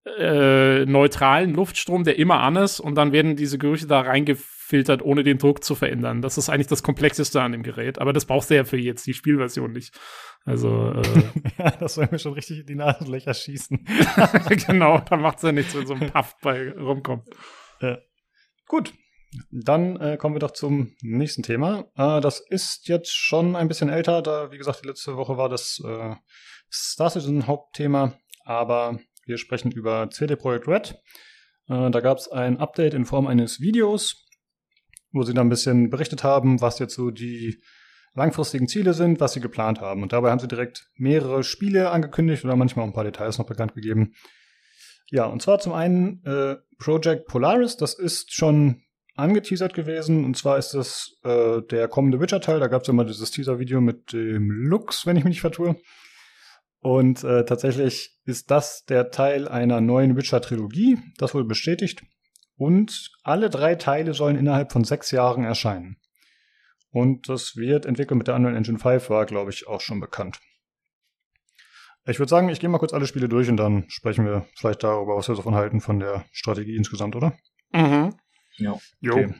äh, 0.04 0.84
neutralen 0.84 1.54
Luftstrom, 1.54 2.04
der 2.04 2.18
immer 2.18 2.40
an 2.40 2.56
ist, 2.56 2.80
und 2.80 2.96
dann 2.96 3.12
werden 3.12 3.36
diese 3.36 3.58
Gerüche 3.58 3.86
da 3.86 4.00
reingefiltert, 4.00 5.02
ohne 5.02 5.22
den 5.22 5.38
Druck 5.38 5.62
zu 5.62 5.74
verändern. 5.74 6.22
Das 6.22 6.38
ist 6.38 6.48
eigentlich 6.48 6.66
das 6.66 6.82
Komplexeste 6.82 7.40
an 7.40 7.52
dem 7.52 7.62
Gerät, 7.62 8.00
aber 8.00 8.12
das 8.12 8.24
brauchst 8.24 8.50
du 8.50 8.56
ja 8.56 8.64
für 8.64 8.78
jetzt 8.78 9.06
die 9.06 9.14
Spielversion 9.14 9.72
nicht. 9.72 9.94
Also, 10.44 10.92
äh, 10.92 11.02
ja, 11.58 11.70
das 11.70 11.94
soll 11.94 12.08
mir 12.10 12.18
schon 12.18 12.32
richtig 12.32 12.60
in 12.60 12.66
die 12.66 12.74
Nasenlöcher 12.74 13.34
schießen. 13.34 13.86
genau, 14.66 14.98
da 14.98 15.16
macht 15.16 15.36
es 15.36 15.44
ja 15.44 15.52
nichts, 15.52 15.76
wenn 15.76 15.86
so 15.86 15.94
ein 15.94 16.10
Puff 16.12 16.34
bei 16.42 16.72
rumkommt. 16.72 17.28
Ja. 17.80 17.98
Gut, 18.66 18.92
dann 19.50 20.00
äh, 20.00 20.16
kommen 20.16 20.34
wir 20.34 20.40
doch 20.40 20.52
zum 20.52 20.96
nächsten 21.02 21.42
Thema. 21.42 21.86
Äh, 21.96 22.20
das 22.20 22.40
ist 22.40 22.88
jetzt 22.88 23.16
schon 23.16 23.54
ein 23.54 23.68
bisschen 23.68 23.88
älter, 23.88 24.20
da, 24.20 24.50
wie 24.50 24.58
gesagt, 24.58 24.82
die 24.82 24.88
letzte 24.88 25.16
Woche 25.16 25.36
war 25.36 25.48
das 25.48 25.80
äh, 25.86 26.16
Star 26.72 27.10
Citizen 27.10 27.46
Hauptthema, 27.46 28.14
aber 28.44 28.98
wir 29.26 29.38
sprechen 29.38 29.70
über 29.70 30.10
CD 30.10 30.36
Projekt 30.36 30.66
Red. 30.66 30.94
Äh, 31.68 31.90
da 31.90 32.00
gab 32.00 32.18
es 32.18 32.28
ein 32.28 32.58
Update 32.58 32.94
in 32.94 33.04
Form 33.04 33.26
eines 33.26 33.60
Videos, 33.60 34.26
wo 35.12 35.22
sie 35.22 35.34
dann 35.34 35.46
ein 35.46 35.50
bisschen 35.50 35.90
berichtet 35.90 36.24
haben, 36.24 36.60
was 36.60 36.78
jetzt 36.78 36.94
so 36.94 37.10
die 37.10 37.62
langfristigen 38.14 38.68
Ziele 38.68 38.94
sind, 38.94 39.20
was 39.20 39.34
sie 39.34 39.40
geplant 39.40 39.80
haben. 39.80 40.02
Und 40.02 40.12
dabei 40.12 40.30
haben 40.30 40.40
sie 40.40 40.48
direkt 40.48 40.90
mehrere 40.96 41.44
Spiele 41.44 41.90
angekündigt 41.90 42.44
oder 42.44 42.56
manchmal 42.56 42.84
auch 42.84 42.88
ein 42.88 42.94
paar 42.94 43.04
Details 43.04 43.38
noch 43.38 43.46
bekannt 43.46 43.74
gegeben. 43.74 44.14
Ja, 45.10 45.26
und 45.26 45.42
zwar 45.42 45.58
zum 45.58 45.72
einen 45.72 46.24
äh, 46.24 46.56
Project 46.78 47.26
Polaris, 47.26 47.76
das 47.76 47.94
ist 47.94 48.32
schon 48.32 48.82
angeteasert 49.14 49.74
gewesen. 49.74 50.24
Und 50.24 50.36
zwar 50.36 50.58
ist 50.58 50.72
das 50.72 51.18
äh, 51.22 51.60
der 51.62 51.88
kommende 51.88 52.20
Witcher-Teil. 52.20 52.60
Da 52.60 52.68
gab 52.68 52.82
es 52.82 52.88
ja 52.88 52.94
mal 52.94 53.06
dieses 53.06 53.30
Teaser-Video 53.30 53.80
mit 53.80 54.12
dem 54.12 54.50
Lux, 54.50 55.06
wenn 55.06 55.16
ich 55.16 55.24
mich 55.24 55.32
nicht 55.32 55.40
vertue. 55.40 55.76
Und 56.82 57.22
äh, 57.22 57.44
tatsächlich 57.44 58.18
ist 58.24 58.50
das 58.50 58.84
der 58.84 59.12
Teil 59.12 59.46
einer 59.46 59.80
neuen 59.80 60.16
Witcher-Trilogie. 60.16 60.98
Das 61.16 61.32
wurde 61.32 61.46
bestätigt. 61.46 62.02
Und 62.56 63.12
alle 63.22 63.50
drei 63.50 63.76
Teile 63.76 64.14
sollen 64.14 64.36
innerhalb 64.36 64.72
von 64.72 64.82
sechs 64.82 65.12
Jahren 65.12 65.44
erscheinen. 65.44 65.96
Und 66.90 67.28
das 67.28 67.56
wird 67.56 67.86
entwickelt 67.86 68.18
mit 68.18 68.26
der 68.26 68.34
Unreal 68.34 68.56
Engine 68.56 68.80
5, 68.80 69.10
war, 69.10 69.26
glaube 69.26 69.50
ich, 69.50 69.68
auch 69.68 69.80
schon 69.80 70.00
bekannt. 70.00 70.40
Ich 72.04 72.18
würde 72.18 72.30
sagen, 72.30 72.48
ich 72.48 72.58
gehe 72.58 72.68
mal 72.68 72.78
kurz 72.78 72.92
alle 72.92 73.06
Spiele 73.06 73.28
durch 73.28 73.48
und 73.48 73.58
dann 73.58 73.84
sprechen 73.88 74.26
wir 74.26 74.46
vielleicht 74.56 74.82
darüber, 74.82 75.16
was 75.16 75.28
wir 75.28 75.36
davon 75.36 75.54
halten, 75.54 75.80
von 75.80 76.00
der 76.00 76.24
Strategie 76.32 76.74
insgesamt, 76.74 77.14
oder? 77.14 77.32
Mhm. 77.72 78.12
Ja. 78.56 78.76
Jo. 79.00 79.12
Okay. 79.12 79.34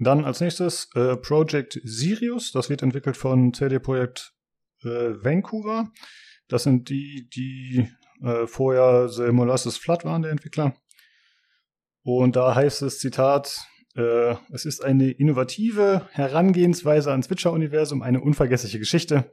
Dann 0.00 0.24
als 0.24 0.40
nächstes 0.40 0.90
äh, 0.96 1.16
Project 1.16 1.80
Sirius. 1.84 2.50
Das 2.50 2.68
wird 2.68 2.82
entwickelt 2.82 3.16
von 3.16 3.54
CD 3.54 3.78
Projekt 3.78 4.32
äh, 4.82 5.14
Vancouver. 5.22 5.92
Das 6.48 6.62
sind 6.62 6.88
die, 6.88 7.28
die 7.28 7.88
äh, 8.22 8.46
vorher 8.46 9.08
The 9.08 9.30
Molasses 9.32 9.76
Flood 9.76 10.04
waren, 10.04 10.22
der 10.22 10.32
Entwickler. 10.32 10.74
Und 12.02 12.36
da 12.36 12.54
heißt 12.54 12.82
es, 12.82 12.98
Zitat, 12.98 13.60
äh, 13.94 14.34
es 14.50 14.64
ist 14.64 14.82
eine 14.82 15.10
innovative 15.10 16.08
Herangehensweise 16.12 17.10
ans 17.10 17.30
Witcher-Universum, 17.30 18.02
eine 18.02 18.20
unvergessliche 18.20 18.78
Geschichte. 18.78 19.30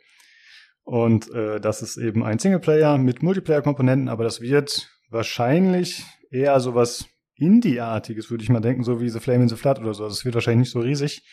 Und 0.83 1.31
äh, 1.31 1.59
das 1.59 1.81
ist 1.81 1.97
eben 1.97 2.23
ein 2.23 2.37
Singleplayer 2.37 2.97
mit 2.97 3.23
Multiplayer-Komponenten, 3.23 4.09
aber 4.09 4.23
das 4.23 4.41
wird 4.41 4.89
wahrscheinlich 5.09 6.03
eher 6.31 6.59
sowas 6.59 7.05
Indie-artiges, 7.37 8.29
würde 8.29 8.43
ich 8.43 8.49
mal 8.49 8.59
denken, 8.59 8.83
so 8.83 9.01
wie 9.01 9.09
The 9.09 9.19
Flame 9.19 9.43
in 9.43 9.49
the 9.49 9.55
Flood 9.55 9.79
oder 9.79 9.93
so. 9.93 10.03
Also 10.03 10.13
es 10.13 10.25
wird 10.25 10.35
wahrscheinlich 10.35 10.67
nicht 10.67 10.73
so 10.73 10.79
riesig, 10.79 11.23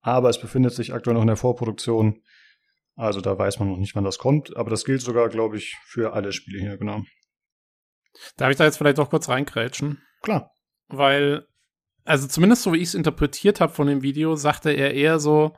aber 0.00 0.28
es 0.28 0.40
befindet 0.40 0.72
sich 0.74 0.92
aktuell 0.92 1.14
noch 1.14 1.22
in 1.22 1.28
der 1.28 1.36
Vorproduktion. 1.36 2.22
Also 2.94 3.20
da 3.20 3.38
weiß 3.38 3.58
man 3.58 3.68
noch 3.70 3.78
nicht, 3.78 3.94
wann 3.94 4.04
das 4.04 4.18
kommt, 4.18 4.56
aber 4.56 4.70
das 4.70 4.84
gilt 4.84 5.00
sogar, 5.00 5.28
glaube 5.28 5.56
ich, 5.56 5.76
für 5.84 6.12
alle 6.12 6.32
Spiele 6.32 6.60
hier, 6.60 6.76
genau. 6.76 7.02
Darf 8.36 8.50
ich 8.50 8.56
da 8.56 8.64
jetzt 8.64 8.76
vielleicht 8.76 8.98
auch 8.98 9.10
kurz 9.10 9.28
reinkrätschen? 9.28 10.02
Klar. 10.20 10.50
Weil, 10.88 11.46
also 12.04 12.28
zumindest 12.28 12.62
so 12.62 12.72
wie 12.72 12.78
ich 12.78 12.88
es 12.88 12.94
interpretiert 12.94 13.60
habe 13.60 13.72
von 13.72 13.86
dem 13.86 14.02
Video, 14.02 14.36
sagte 14.36 14.70
er 14.70 14.92
eher 14.92 15.18
so, 15.18 15.56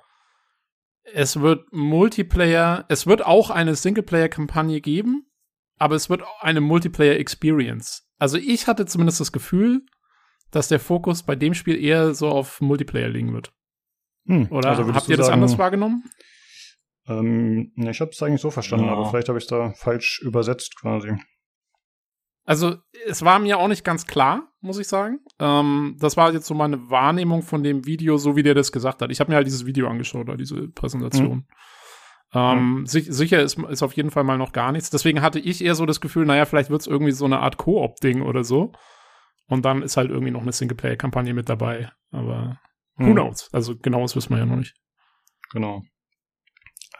es 1.02 1.40
wird 1.40 1.73
Multiplayer, 1.73 2.86
es 2.89 3.06
wird 3.06 3.27
auch 3.27 3.51
eine 3.51 3.74
Singleplayer-Kampagne 3.74 4.81
geben, 4.81 5.27
aber 5.77 5.97
es 5.97 6.09
wird 6.09 6.23
eine 6.40 6.61
Multiplayer-Experience. 6.61 8.09
Also 8.19 8.39
ich 8.39 8.69
hatte 8.69 8.86
zumindest 8.86 9.20
das 9.20 9.32
Gefühl, 9.32 9.85
dass 10.51 10.69
der 10.69 10.81
Fokus 10.81 11.24
bei 11.24 11.35
dem 11.35 11.52
Spiel 11.52 11.82
eher 11.82 12.15
so 12.15 12.28
auf 12.28 12.61
Multiplayer 12.61 13.09
liegen 13.09 13.35
wird. 13.35 13.52
Hm, 14.27 14.51
Oder 14.51 14.70
also 14.70 14.94
habt 14.94 15.09
ihr 15.09 15.16
das 15.16 15.27
sagen, 15.27 15.43
anders 15.43 15.59
wahrgenommen? 15.59 16.05
Ähm, 17.07 17.73
ich 17.77 18.01
habe 18.01 18.11
es 18.11 18.23
eigentlich 18.23 18.41
so 18.41 18.51
verstanden, 18.51 18.87
ja. 18.87 18.93
aber 18.93 19.07
vielleicht 19.07 19.29
habe 19.29 19.39
ich 19.39 19.45
es 19.45 19.51
da 19.51 19.73
falsch 19.73 20.21
übersetzt 20.23 20.77
quasi. 20.81 21.17
Also 22.47 22.77
es 23.07 23.25
war 23.25 23.39
mir 23.39 23.59
auch 23.59 23.69
nicht 23.69 23.85
ganz 23.85 24.07
klar, 24.07 24.53
muss 24.61 24.79
ich 24.79 24.87
sagen. 24.87 25.21
Ähm, 25.39 25.97
das 25.99 26.17
war 26.17 26.33
jetzt 26.33 26.47
so 26.47 26.55
meine 26.55 26.91
Wahrnehmung 26.91 27.43
von 27.43 27.63
dem 27.63 27.87
Video, 27.87 28.19
so 28.19 28.37
wie 28.37 28.43
der 28.43 28.55
das 28.55 28.71
gesagt 28.71 29.01
hat. 29.01 29.11
Ich 29.11 29.21
habe 29.21 29.31
mir 29.31 29.37
halt 29.37 29.47
dieses 29.47 29.65
Video 29.65 29.89
angeschaut, 29.89 30.29
oder 30.29 30.37
diese 30.37 30.69
Präsentation. 30.69 31.37
Mhm. 31.37 31.47
Ähm, 32.35 32.79
mhm. 32.81 32.87
sich, 32.87 33.07
sicher 33.09 33.41
ist, 33.41 33.59
ist 33.59 33.83
auf 33.83 33.95
jeden 33.95 34.11
Fall 34.11 34.25
mal 34.25 34.37
noch 34.37 34.53
gar 34.53 34.73
nichts. 34.73 34.91
Deswegen 34.91 35.23
hatte 35.23 35.39
ich 35.39 35.65
eher 35.65 35.75
so 35.75 35.87
das 35.87 36.01
Gefühl, 36.01 36.27
naja, 36.27 36.45
vielleicht 36.45 36.69
wird 36.69 36.83
es 36.83 36.87
irgendwie 36.87 37.13
so 37.13 37.25
eine 37.25 37.39
Art 37.39 37.57
Koop-Ding 37.57 38.23
oder 38.23 38.45
so. 38.45 38.73
Und 39.47 39.65
dann 39.65 39.83
ist 39.83 39.97
halt 39.97 40.11
irgendwie 40.11 40.33
noch 40.33 40.43
eine 40.43 40.53
Singleplayer-Kampagne 40.53 41.33
mit 41.33 41.49
dabei. 41.49 41.91
Aber 42.11 42.59
mhm. 42.97 43.07
who 43.07 43.13
knows? 43.13 43.49
Also 43.53 43.77
genaues 43.77 44.17
wissen 44.17 44.31
wir 44.31 44.39
ja 44.39 44.47
noch 44.47 44.57
nicht. 44.57 44.75
Genau. 45.53 45.83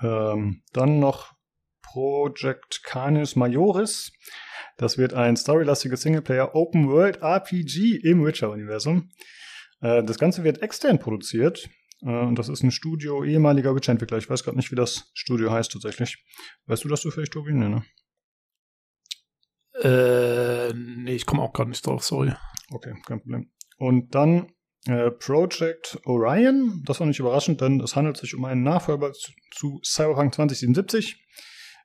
Ähm, 0.01 0.63
dann 0.73 0.99
noch 0.99 1.35
Project 1.83 2.83
Canis 2.83 3.37
Majoris. 3.37 4.13
Das 4.77 4.99
wird 4.99 5.15
ein 5.15 5.37
storylastiges 5.37 6.03
Singleplayer 6.03 6.55
Open 6.55 6.89
World 6.89 7.23
RPG 7.23 7.97
im 8.03 8.25
Witcher-Universum. 8.25 9.11
Äh, 9.81 10.03
das 10.03 10.19
Ganze 10.19 10.43
wird 10.43 10.63
extern 10.63 10.99
produziert. 10.99 11.69
Äh, 12.03 12.09
und 12.09 12.39
das 12.39 12.49
ist 12.49 12.63
ein 12.63 12.71
Studio 12.71 13.25
ehemaliger 13.25 13.75
Witcher-Entwickler. 13.75 14.19
Ich 14.19 14.29
weiß 14.29 14.43
gerade 14.43 14.57
nicht, 14.57 14.73
wie 14.73 14.77
das 14.77 15.11
Studio 15.15 15.53
heißt 15.53 15.73
tatsächlich. 15.73 16.25
Weißt 16.67 16.85
du 16.85 16.89
das 16.89 17.03
zufällig, 17.03 17.31
Tobi? 17.31 17.53
Nee, 17.53 17.69
ne? 17.69 17.85
Äh, 19.81 20.73
nee, 20.75 21.15
ich 21.15 21.27
komme 21.27 21.43
auch 21.43 21.53
gerade 21.53 21.71
nicht 21.71 21.87
drauf, 21.87 22.05
sorry. 22.05 22.33
Okay, 22.71 22.95
kein 23.07 23.21
Problem. 23.21 23.51
Und 23.77 24.15
dann 24.15 24.53
äh, 24.87 25.11
Project 25.11 25.99
Orion, 26.05 26.83
das 26.85 27.01
war 27.01 27.07
nicht 27.07 27.19
überraschend, 27.19 27.61
denn 27.61 27.81
es 27.81 27.97
handelt 27.97 28.19
sich 28.19 28.35
um 28.35 28.45
einen 28.45 28.63
Nachfolger 28.63 29.13
zu, 29.51 29.81
Cyberpunk 29.83 30.35
2077. 30.35 31.25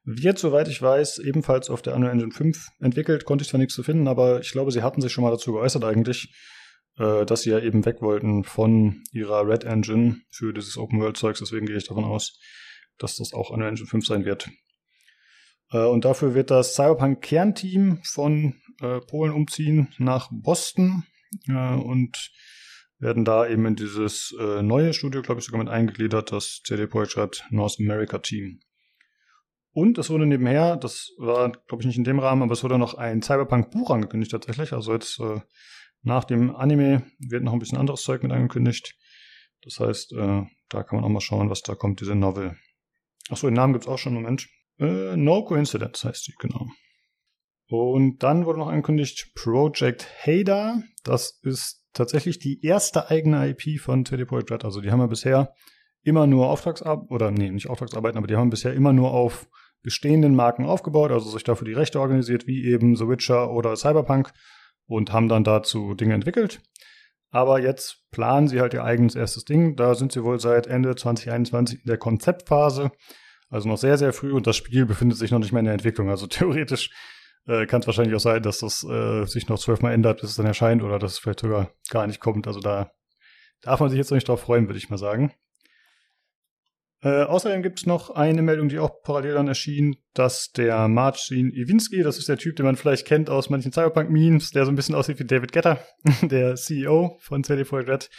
Wird, 0.04 0.40
soweit 0.40 0.68
ich 0.68 0.82
weiß, 0.82 1.20
ebenfalls 1.20 1.70
auf 1.70 1.82
der 1.82 1.96
Unreal 1.96 2.14
Engine 2.14 2.32
5 2.32 2.68
entwickelt. 2.80 3.26
Konnte 3.26 3.44
ich 3.44 3.50
zwar 3.50 3.60
nichts 3.60 3.76
zu 3.76 3.84
finden, 3.84 4.08
aber 4.08 4.40
ich 4.42 4.52
glaube, 4.52 4.72
sie 4.72 4.82
hatten 4.82 5.02
sich 5.02 5.12
schon 5.12 5.24
mal 5.24 5.32
dazu 5.32 5.54
geäußert 5.54 5.84
eigentlich, 5.84 6.34
äh, 6.98 7.26
dass 7.26 7.42
sie 7.42 7.52
ja 7.52 7.60
eben 7.60 7.86
weg 7.86 8.02
wollten 8.02 8.44
von 8.44 9.04
ihrer 9.12 9.48
Red 9.48 9.64
Engine 9.64 10.18
für 10.30 10.54
dieses 10.54 10.78
Open 10.78 11.00
World 11.00 11.18
Zeugs. 11.18 11.40
Deswegen 11.40 11.68
gehe 11.68 11.78
ich 11.78 11.88
davon 11.88 12.06
aus, 12.06 12.40
dass 12.98 13.18
das 13.18 13.34
auch 13.34 13.50
Unreal 13.50 13.70
Engine 13.70 13.88
5 13.88 14.06
sein 14.06 14.26
wird. 14.26 14.50
Äh, 15.72 15.86
und 15.86 16.06
dafür 16.06 16.34
wird 16.34 16.50
das 16.50 16.76
Cyberpunk-Kernteam 16.76 18.02
von 18.04 18.56
Polen 19.08 19.34
umziehen 19.34 19.90
nach 19.98 20.30
Boston 20.32 21.04
und 21.50 22.32
werden 23.00 23.26
da 23.26 23.48
eben 23.48 23.66
in 23.66 23.76
dieses 23.76 24.36
äh, 24.40 24.62
neue 24.62 24.94
Studio, 24.94 25.22
glaube 25.22 25.40
ich, 25.40 25.46
sogar 25.46 25.60
mit 25.64 25.72
eingegliedert, 25.72 26.32
das 26.32 26.62
CD 26.64 26.86
Projekt 26.86 27.16
hat 27.16 27.46
North 27.50 27.78
America 27.80 28.20
Team. 28.20 28.60
Und 29.72 29.98
es 29.98 30.10
wurde 30.10 30.26
nebenher, 30.26 30.76
das 30.76 31.12
war, 31.18 31.52
glaube 31.52 31.82
ich, 31.82 31.88
nicht 31.88 31.98
in 31.98 32.04
dem 32.04 32.20
Rahmen, 32.20 32.42
aber 32.42 32.54
es 32.54 32.64
wurde 32.64 32.78
noch 32.78 32.96
ein 32.96 33.22
Cyberpunk-Buch 33.22 33.92
angekündigt 33.92 34.32
tatsächlich. 34.32 34.74
Also 34.74 34.94
jetzt 34.94 35.20
äh, 35.20 35.42
nach 36.02 36.26
dem 36.26 36.56
Anime 36.56 37.04
wird 37.20 37.44
noch 37.44 37.54
ein 37.54 37.60
bisschen 37.60 37.78
anderes 37.78 38.02
Zeug 38.02 38.24
mit 38.24 38.32
angekündigt. 38.32 38.96
Das 39.62 39.80
heißt, 39.80 40.14
äh, 40.14 40.44
da 40.70 40.84
kann 40.84 40.98
man 40.98 41.04
auch 41.06 41.10
mal 41.10 41.22
schauen, 41.22 41.50
was 41.50 41.62
da 41.62 41.76
kommt, 41.76 42.02
diese 42.02 42.16
Novel. 42.16 42.58
Achso, 43.30 43.48
den 43.48 43.54
Namen 43.54 43.74
gibt's 43.74 43.88
auch 43.88 43.98
schon, 43.98 44.14
Moment. 44.14 44.48
Äh, 44.80 45.16
no 45.16 45.44
Coincidence 45.46 46.04
heißt 46.04 46.26
sie, 46.26 46.34
genau. 46.40 46.68
Und 47.68 48.24
dann 48.24 48.46
wurde 48.46 48.60
noch 48.60 48.70
angekündigt 48.70 49.32
Project 49.36 50.08
Hader. 50.26 50.82
Das 51.04 51.40
ist 51.44 51.79
tatsächlich 51.94 52.40
die 52.40 52.64
erste 52.64 53.10
eigene 53.10 53.48
IP 53.50 53.80
von 53.80 54.06
CD 54.06 54.26
Projekt 54.26 54.52
Red. 54.52 54.66
Also 54.66 54.82
die 54.82 54.92
haben 54.92 55.00
ja 55.00 55.08
bisher 55.08 55.54
immer 56.04 56.28
nur 56.28 56.50
Auftragsarbeiten, 56.50 57.14
oder 57.14 57.32
nee, 57.32 57.50
nicht 57.50 57.70
Auftragsarbeiten, 57.70 58.18
aber 58.18 58.28
die 58.28 58.36
haben 58.36 58.50
bisher 58.50 58.74
immer 58.74 58.94
nur 58.94 59.12
auf 59.12 59.48
bestehenden 59.82 60.36
Marken 60.36 60.66
aufgebaut, 60.66 61.12
also 61.12 61.30
sich 61.30 61.44
dafür 61.44 61.66
die 61.66 61.74
Rechte 61.74 62.00
organisiert, 62.00 62.48
wie 62.48 62.66
eben 62.66 62.96
The 62.96 63.08
Witcher 63.08 63.52
oder 63.52 63.76
Cyberpunk 63.76 64.32
und 64.88 65.14
haben 65.14 65.30
dann 65.30 65.44
dazu 65.44 65.94
Dinge 65.94 66.14
entwickelt. 66.14 66.62
Aber 67.32 67.62
jetzt 67.62 68.10
planen 68.12 68.48
sie 68.48 68.60
halt 68.60 68.74
ihr 68.74 68.84
eigenes 68.84 69.16
erstes 69.16 69.46
Ding. 69.46 69.76
Da 69.76 69.94
sind 69.94 70.12
sie 70.12 70.24
wohl 70.24 70.40
seit 70.40 70.68
Ende 70.68 70.96
2021 70.96 71.82
in 71.84 71.88
der 71.88 71.98
Konzeptphase. 71.98 72.92
Also 73.50 73.70
noch 73.70 73.78
sehr, 73.78 73.98
sehr 73.98 74.14
früh 74.14 74.32
und 74.32 74.48
das 74.48 74.58
Spiel 74.58 74.86
befindet 74.86 75.18
sich 75.18 75.32
noch 75.32 75.40
nicht 75.40 75.52
mehr 75.52 75.60
in 75.60 75.66
der 75.66 75.74
Entwicklung. 75.74 76.10
Also 76.10 76.28
theoretisch 76.28 76.92
äh, 77.48 77.66
kann 77.66 77.82
es 77.82 77.88
wahrscheinlich 77.88 78.16
auch 78.16 78.20
sein, 78.20 78.44
dass 78.44 78.60
das 78.60 78.84
äh, 78.84 79.26
sich 79.26 79.48
noch 79.48 79.60
zwölfmal 79.60 79.94
ändert, 79.94 80.22
bis 80.22 80.32
es 80.32 80.36
dann 80.36 80.46
erscheint 80.46 80.84
oder 80.84 81.00
dass 81.00 81.14
es 81.14 81.20
vielleicht 81.20 81.42
sogar 81.42 81.72
gar 81.90 82.08
nicht 82.08 82.20
kommt. 82.20 82.48
Also 82.48 82.60
da 82.60 82.92
darf 83.62 83.80
man 83.80 83.90
sich 83.90 83.98
jetzt 83.98 84.12
noch 84.12 84.16
nicht 84.16 84.28
drauf 84.28 84.42
freuen, 84.42 84.68
würde 84.68 84.78
ich 84.78 84.90
mal 84.90 84.98
sagen. 84.98 85.34
Äh, 87.02 87.24
außerdem 87.24 87.62
gibt 87.64 87.80
es 87.80 87.86
noch 87.86 88.10
eine 88.10 88.42
Meldung, 88.42 88.68
die 88.68 88.80
auch 88.80 89.02
parallel 89.04 89.36
dann 89.36 89.48
erschien, 89.48 89.96
dass 90.14 90.52
der 90.52 90.90
Marcin 90.90 91.52
Iwinski, 91.54 92.04
das 92.04 92.18
ist 92.18 92.28
der 92.28 92.38
Typ, 92.38 92.58
den 92.58 92.66
man 92.66 92.76
vielleicht 92.76 93.08
kennt 93.08 93.30
aus 93.30 93.50
manchen 93.50 93.72
Cyberpunk-Memes, 93.72 94.52
der 94.52 94.66
so 94.66 94.72
ein 94.72 94.76
bisschen 94.76 94.96
aussieht 94.96 95.18
wie 95.20 95.26
David 95.26 95.54
Getter, 95.54 95.80
der 96.22 96.56
CEO 96.56 97.18
von 97.22 97.44
CD 97.46 97.64
Projekt 97.64 97.90
Red, 97.90 98.10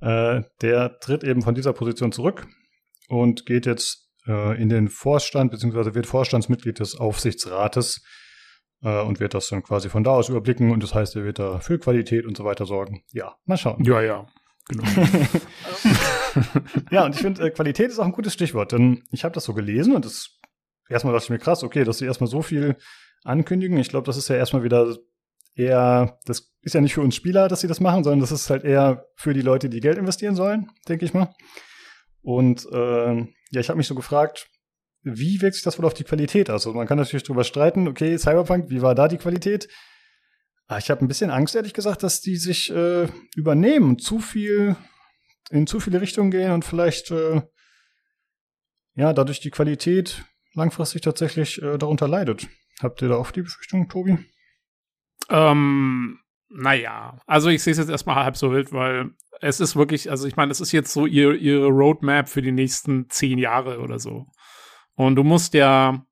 äh, 0.00 0.42
der 0.62 0.98
tritt 1.00 1.22
eben 1.22 1.42
von 1.42 1.54
dieser 1.54 1.74
Position 1.74 2.12
zurück 2.12 2.46
und 3.08 3.44
geht 3.44 3.66
jetzt 3.66 4.10
äh, 4.26 4.60
in 4.60 4.70
den 4.70 4.88
Vorstand, 4.88 5.50
beziehungsweise 5.50 5.94
wird 5.94 6.06
Vorstandsmitglied 6.06 6.78
des 6.78 6.96
Aufsichtsrates 6.96 8.02
äh, 8.84 9.00
und 9.00 9.18
wird 9.18 9.34
das 9.34 9.48
dann 9.48 9.62
quasi 9.62 9.88
von 9.88 10.04
da 10.04 10.12
aus 10.12 10.28
überblicken 10.28 10.70
und 10.70 10.82
das 10.82 10.94
heißt, 10.94 11.16
er 11.16 11.24
wird 11.24 11.38
da 11.38 11.58
für 11.58 11.78
Qualität 11.78 12.26
und 12.26 12.36
so 12.36 12.44
weiter 12.44 12.66
sorgen. 12.66 13.02
Ja, 13.12 13.34
mal 13.46 13.56
schauen. 13.56 13.82
Ja, 13.84 14.00
ja. 14.00 14.26
Genau. 14.68 14.84
ja, 16.90 17.04
und 17.04 17.14
ich 17.14 17.20
finde, 17.20 17.46
äh, 17.46 17.50
Qualität 17.50 17.90
ist 17.90 17.98
auch 17.98 18.04
ein 18.04 18.12
gutes 18.12 18.32
Stichwort, 18.32 18.72
denn 18.72 19.02
ich 19.10 19.24
habe 19.24 19.34
das 19.34 19.44
so 19.44 19.52
gelesen 19.52 19.94
und 19.94 20.04
das 20.04 20.38
erstmal 20.88 21.12
dachte 21.12 21.24
ich 21.24 21.30
mir 21.30 21.38
krass, 21.38 21.64
okay, 21.64 21.84
dass 21.84 21.98
sie 21.98 22.06
erstmal 22.06 22.30
so 22.30 22.40
viel 22.40 22.76
ankündigen. 23.24 23.76
Ich 23.78 23.88
glaube, 23.88 24.06
das 24.06 24.16
ist 24.16 24.28
ja 24.28 24.36
erstmal 24.36 24.62
wieder 24.62 24.96
eher, 25.54 26.18
das 26.24 26.54
ist 26.62 26.74
ja 26.74 26.80
nicht 26.80 26.94
für 26.94 27.02
uns 27.02 27.14
Spieler, 27.14 27.48
dass 27.48 27.60
sie 27.60 27.68
das 27.68 27.80
machen, 27.80 28.04
sondern 28.04 28.20
das 28.20 28.32
ist 28.32 28.48
halt 28.48 28.64
eher 28.64 29.06
für 29.16 29.34
die 29.34 29.42
Leute, 29.42 29.68
die 29.68 29.80
Geld 29.80 29.98
investieren 29.98 30.34
sollen, 30.34 30.70
denke 30.88 31.04
ich 31.04 31.14
mal. 31.14 31.34
Und 32.22 32.66
äh, 32.72 33.16
ja, 33.16 33.60
ich 33.60 33.68
habe 33.68 33.76
mich 33.76 33.86
so 33.86 33.94
gefragt, 33.94 34.48
wie 35.04 35.40
wirkt 35.40 35.54
sich 35.54 35.64
das 35.64 35.78
wohl 35.78 35.84
auf 35.84 35.94
die 35.94 36.04
Qualität 36.04 36.50
aus? 36.50 36.66
Also 36.66 36.76
man 36.76 36.86
kann 36.86 36.98
natürlich 36.98 37.22
drüber 37.22 37.44
streiten, 37.44 37.86
okay, 37.86 38.18
Cyberpunk, 38.18 38.70
wie 38.70 38.82
war 38.82 38.94
da 38.94 39.06
die 39.06 39.18
Qualität? 39.18 39.68
Ah, 40.66 40.78
ich 40.78 40.90
habe 40.90 41.04
ein 41.04 41.08
bisschen 41.08 41.30
Angst, 41.30 41.54
ehrlich 41.54 41.74
gesagt, 41.74 42.02
dass 42.02 42.20
die 42.20 42.36
sich 42.36 42.70
äh, 42.72 43.06
übernehmen, 43.36 43.98
zu 43.98 44.18
viel 44.18 44.76
in 45.50 45.66
zu 45.66 45.78
viele 45.78 46.00
Richtungen 46.00 46.30
gehen 46.30 46.52
und 46.52 46.64
vielleicht 46.64 47.10
äh, 47.10 47.42
ja 48.94 49.12
dadurch 49.12 49.40
die 49.40 49.50
Qualität 49.50 50.24
langfristig 50.54 51.02
tatsächlich 51.02 51.60
äh, 51.62 51.76
darunter 51.76 52.08
leidet. 52.08 52.48
Habt 52.82 53.02
ihr 53.02 53.08
da 53.08 53.16
auch 53.16 53.30
die 53.30 53.42
Befürchtung, 53.42 53.88
Tobi? 53.88 54.18
Ähm, 55.28 56.18
naja, 56.48 57.20
also 57.26 57.48
ich 57.48 57.62
sehe 57.62 57.72
es 57.72 57.78
jetzt 57.78 57.90
erstmal 57.90 58.24
halb 58.24 58.36
so 58.36 58.52
wild, 58.52 58.72
weil 58.72 59.10
es 59.40 59.60
ist 59.60 59.76
wirklich, 59.76 60.10
also 60.10 60.26
ich 60.26 60.36
meine, 60.36 60.52
es 60.52 60.60
ist 60.60 60.72
jetzt 60.72 60.92
so 60.92 61.06
ihr, 61.06 61.34
ihre 61.34 61.68
Roadmap 61.68 62.28
für 62.28 62.42
die 62.42 62.52
nächsten 62.52 63.10
zehn 63.10 63.38
Jahre 63.38 63.80
oder 63.80 63.98
so. 63.98 64.26
Und 64.96 65.16
du 65.16 65.24
musst 65.24 65.54
ja, 65.54 66.04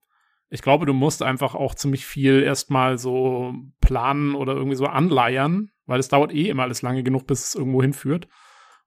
ich 0.51 0.63
glaube, 0.63 0.87
du 0.87 0.93
musst 0.93 1.23
einfach 1.23 1.55
auch 1.55 1.75
ziemlich 1.75 2.05
viel 2.05 2.43
erstmal 2.43 2.99
so 2.99 3.55
planen 3.81 4.35
oder 4.35 4.55
irgendwie 4.55 4.77
so 4.77 4.87
anleiern, 4.87 5.71
weil 5.87 6.01
es 6.01 6.09
dauert 6.09 6.33
eh 6.33 6.49
immer 6.49 6.65
alles 6.65 6.83
lange 6.83 7.03
genug, 7.03 7.27
bis 7.27 7.49
es 7.49 7.55
irgendwo 7.55 7.83
hinführt. 7.83 8.29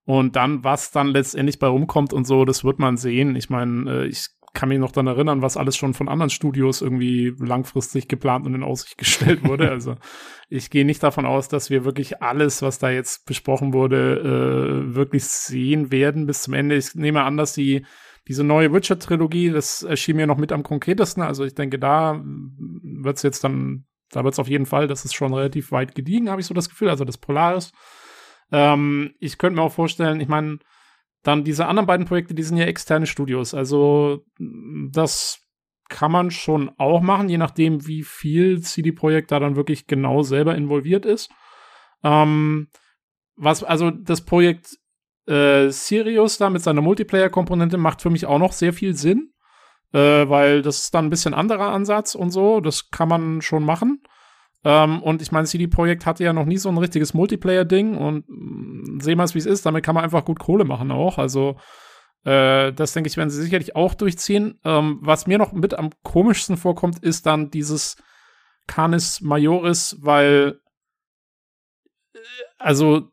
Und 0.06 0.36
dann, 0.36 0.64
was 0.64 0.92
dann 0.92 1.08
letztendlich 1.08 1.58
bei 1.58 1.68
rumkommt 1.68 2.14
und 2.14 2.26
so, 2.26 2.46
das 2.46 2.64
wird 2.64 2.78
man 2.78 2.96
sehen. 2.98 3.36
Ich 3.36 3.50
meine, 3.50 4.04
äh, 4.04 4.06
ich 4.06 4.28
kann 4.56 4.70
mich 4.70 4.80
noch 4.80 4.92
daran 4.92 5.08
erinnern, 5.08 5.42
was 5.42 5.58
alles 5.58 5.78
schon 5.78 5.94
von 5.94 6.08
anderen 6.08 6.30
Studios 6.32 6.82
irgendwie 6.82 7.36
langfristig 7.38 8.08
geplant 8.08 8.46
und 8.46 8.56
in 8.56 8.64
Aussicht 8.64 8.98
gestellt 9.00 9.44
wurde. 9.44 9.70
Also 9.70 9.96
ich 10.50 10.72
gehe 10.72 10.86
nicht 10.86 11.04
davon 11.04 11.26
aus, 11.26 11.48
dass 11.48 11.70
wir 11.70 11.86
wirklich 11.86 12.24
alles, 12.24 12.62
was 12.62 12.80
da 12.80 12.90
jetzt 12.90 13.26
besprochen 13.26 13.74
wurde, 13.74 14.20
äh, 14.92 14.96
wirklich 14.96 15.26
sehen 15.26 15.92
werden 15.92 16.26
bis 16.26 16.44
zum 16.44 16.54
Ende. 16.54 16.76
Ich 16.76 16.96
nehme 16.96 17.24
an, 17.24 17.38
dass 17.38 17.54
die 17.54 17.86
diese 18.27 18.43
neue 18.43 18.73
Witcher-Trilogie, 18.73 19.52
das 19.52 19.84
erschien 19.84 20.15
mir 20.15 20.27
noch 20.27 20.38
mit 20.38 20.52
am 20.52 20.64
konkretesten. 20.64 21.22
Also 21.22 21.43
ich 21.43 21.53
denke, 21.53 21.77
da 21.77 22.22
wird's 22.23 23.23
jetzt 23.23 23.43
dann, 23.43 23.85
da 24.10 24.23
wird's 24.23 24.39
auf 24.39 24.47
jeden 24.47 24.65
Fall, 24.65 24.88
das 24.88 25.06
ist 25.06 25.14
schon 25.14 25.34
relativ 25.34 25.72
weit 25.72 25.93
gediegen, 25.93 26.30
habe 26.30 26.41
ich 26.41 26.47
so 26.47 26.53
das 26.53 26.69
Gefühl. 26.69 26.89
Also 26.89 27.06
das 27.06 27.18
Polaris. 27.18 27.72
Ähm, 28.52 29.14
ich 29.19 29.38
könnte 29.38 29.57
mir 29.57 29.64
auch 29.64 29.72
vorstellen, 29.72 30.19
ich 30.19 30.27
meine, 30.27 30.60
dann 31.23 31.43
diese 31.43 31.65
anderen 31.68 31.88
beiden 31.88 32.06
Projekte, 32.06 32.34
die 32.34 32.43
sind 32.43 32.57
ja 32.57 32.65
externe 32.65 33.07
Studios. 33.07 33.53
Also 33.53 34.26
das 34.38 35.39
kann 35.89 36.11
man 36.11 36.31
schon 36.31 36.72
auch 36.77 37.02
machen, 37.02 37.30
je 37.30 37.38
nachdem, 37.38 37.85
wie 37.85 38.03
viel 38.03 38.61
CD 38.61 38.91
Projekt 38.91 39.31
da 39.31 39.39
dann 39.39 39.56
wirklich 39.56 39.88
genau 39.88 40.23
selber 40.23 40.56
involviert 40.56 41.06
ist. 41.06 41.30
Ähm, 42.03 42.69
was, 43.35 43.64
also 43.64 43.91
das 43.91 44.22
Projekt 44.22 44.77
äh, 45.27 45.69
Sirius 45.69 46.38
da 46.38 46.49
mit 46.49 46.64
seiner 46.64 46.81
Multiplayer-Komponente 46.81 47.77
macht 47.77 48.02
für 48.02 48.10
mich 48.10 48.26
auch 48.26 48.39
noch 48.39 48.53
sehr 48.53 48.73
viel 48.73 48.95
Sinn, 48.95 49.34
äh, 49.93 49.99
weil 50.30 50.61
das 50.61 50.84
ist 50.84 50.93
dann 50.93 51.06
ein 51.06 51.10
bisschen 51.10 51.34
anderer 51.34 51.69
Ansatz 51.69 52.15
und 52.15 52.31
so. 52.31 52.61
Das 52.61 52.91
kann 52.91 53.10
man 53.10 53.41
schon 53.41 53.64
machen. 53.64 54.02
Ähm, 54.64 55.02
und 55.03 55.22
ich 55.22 55.31
meine, 55.31 55.45
CD 55.45 55.68
Projekt 55.68 56.06
hatte 56.06 56.23
ja 56.23 56.34
noch 56.34 56.45
nie 56.45 56.57
so 56.57 56.69
ein 56.69 56.77
richtiges 56.77 57.14
Multiplayer-Ding 57.14 57.97
und 57.97 58.27
mh, 58.27 58.95
mm, 58.95 58.99
sehen 58.99 59.18
wir 59.18 59.23
es, 59.23 59.35
wie 59.35 59.39
es 59.39 59.45
ist. 59.45 59.65
Damit 59.65 59.84
kann 59.84 59.95
man 59.95 60.03
einfach 60.03 60.26
gut 60.26 60.39
Kohle 60.39 60.65
machen 60.65 60.91
auch. 60.91 61.19
Also, 61.19 61.57
äh, 62.23 62.73
das 62.73 62.93
denke 62.93 63.07
ich, 63.07 63.18
werden 63.18 63.30
sie 63.30 63.41
sicherlich 63.41 63.76
auch 63.76 63.93
durchziehen. 63.93 64.60
Ähm, 64.64 64.99
was 65.02 65.27
mir 65.27 65.38
noch 65.38 65.53
mit 65.53 65.76
am 65.76 65.91
komischsten 66.03 66.57
vorkommt, 66.57 66.99
ist 67.03 67.27
dann 67.27 67.52
dieses 67.52 67.95
Canis 68.68 69.22
Majoris, 69.22 69.97
weil, 70.02 70.60
äh, 72.14 72.19
also, 72.57 73.11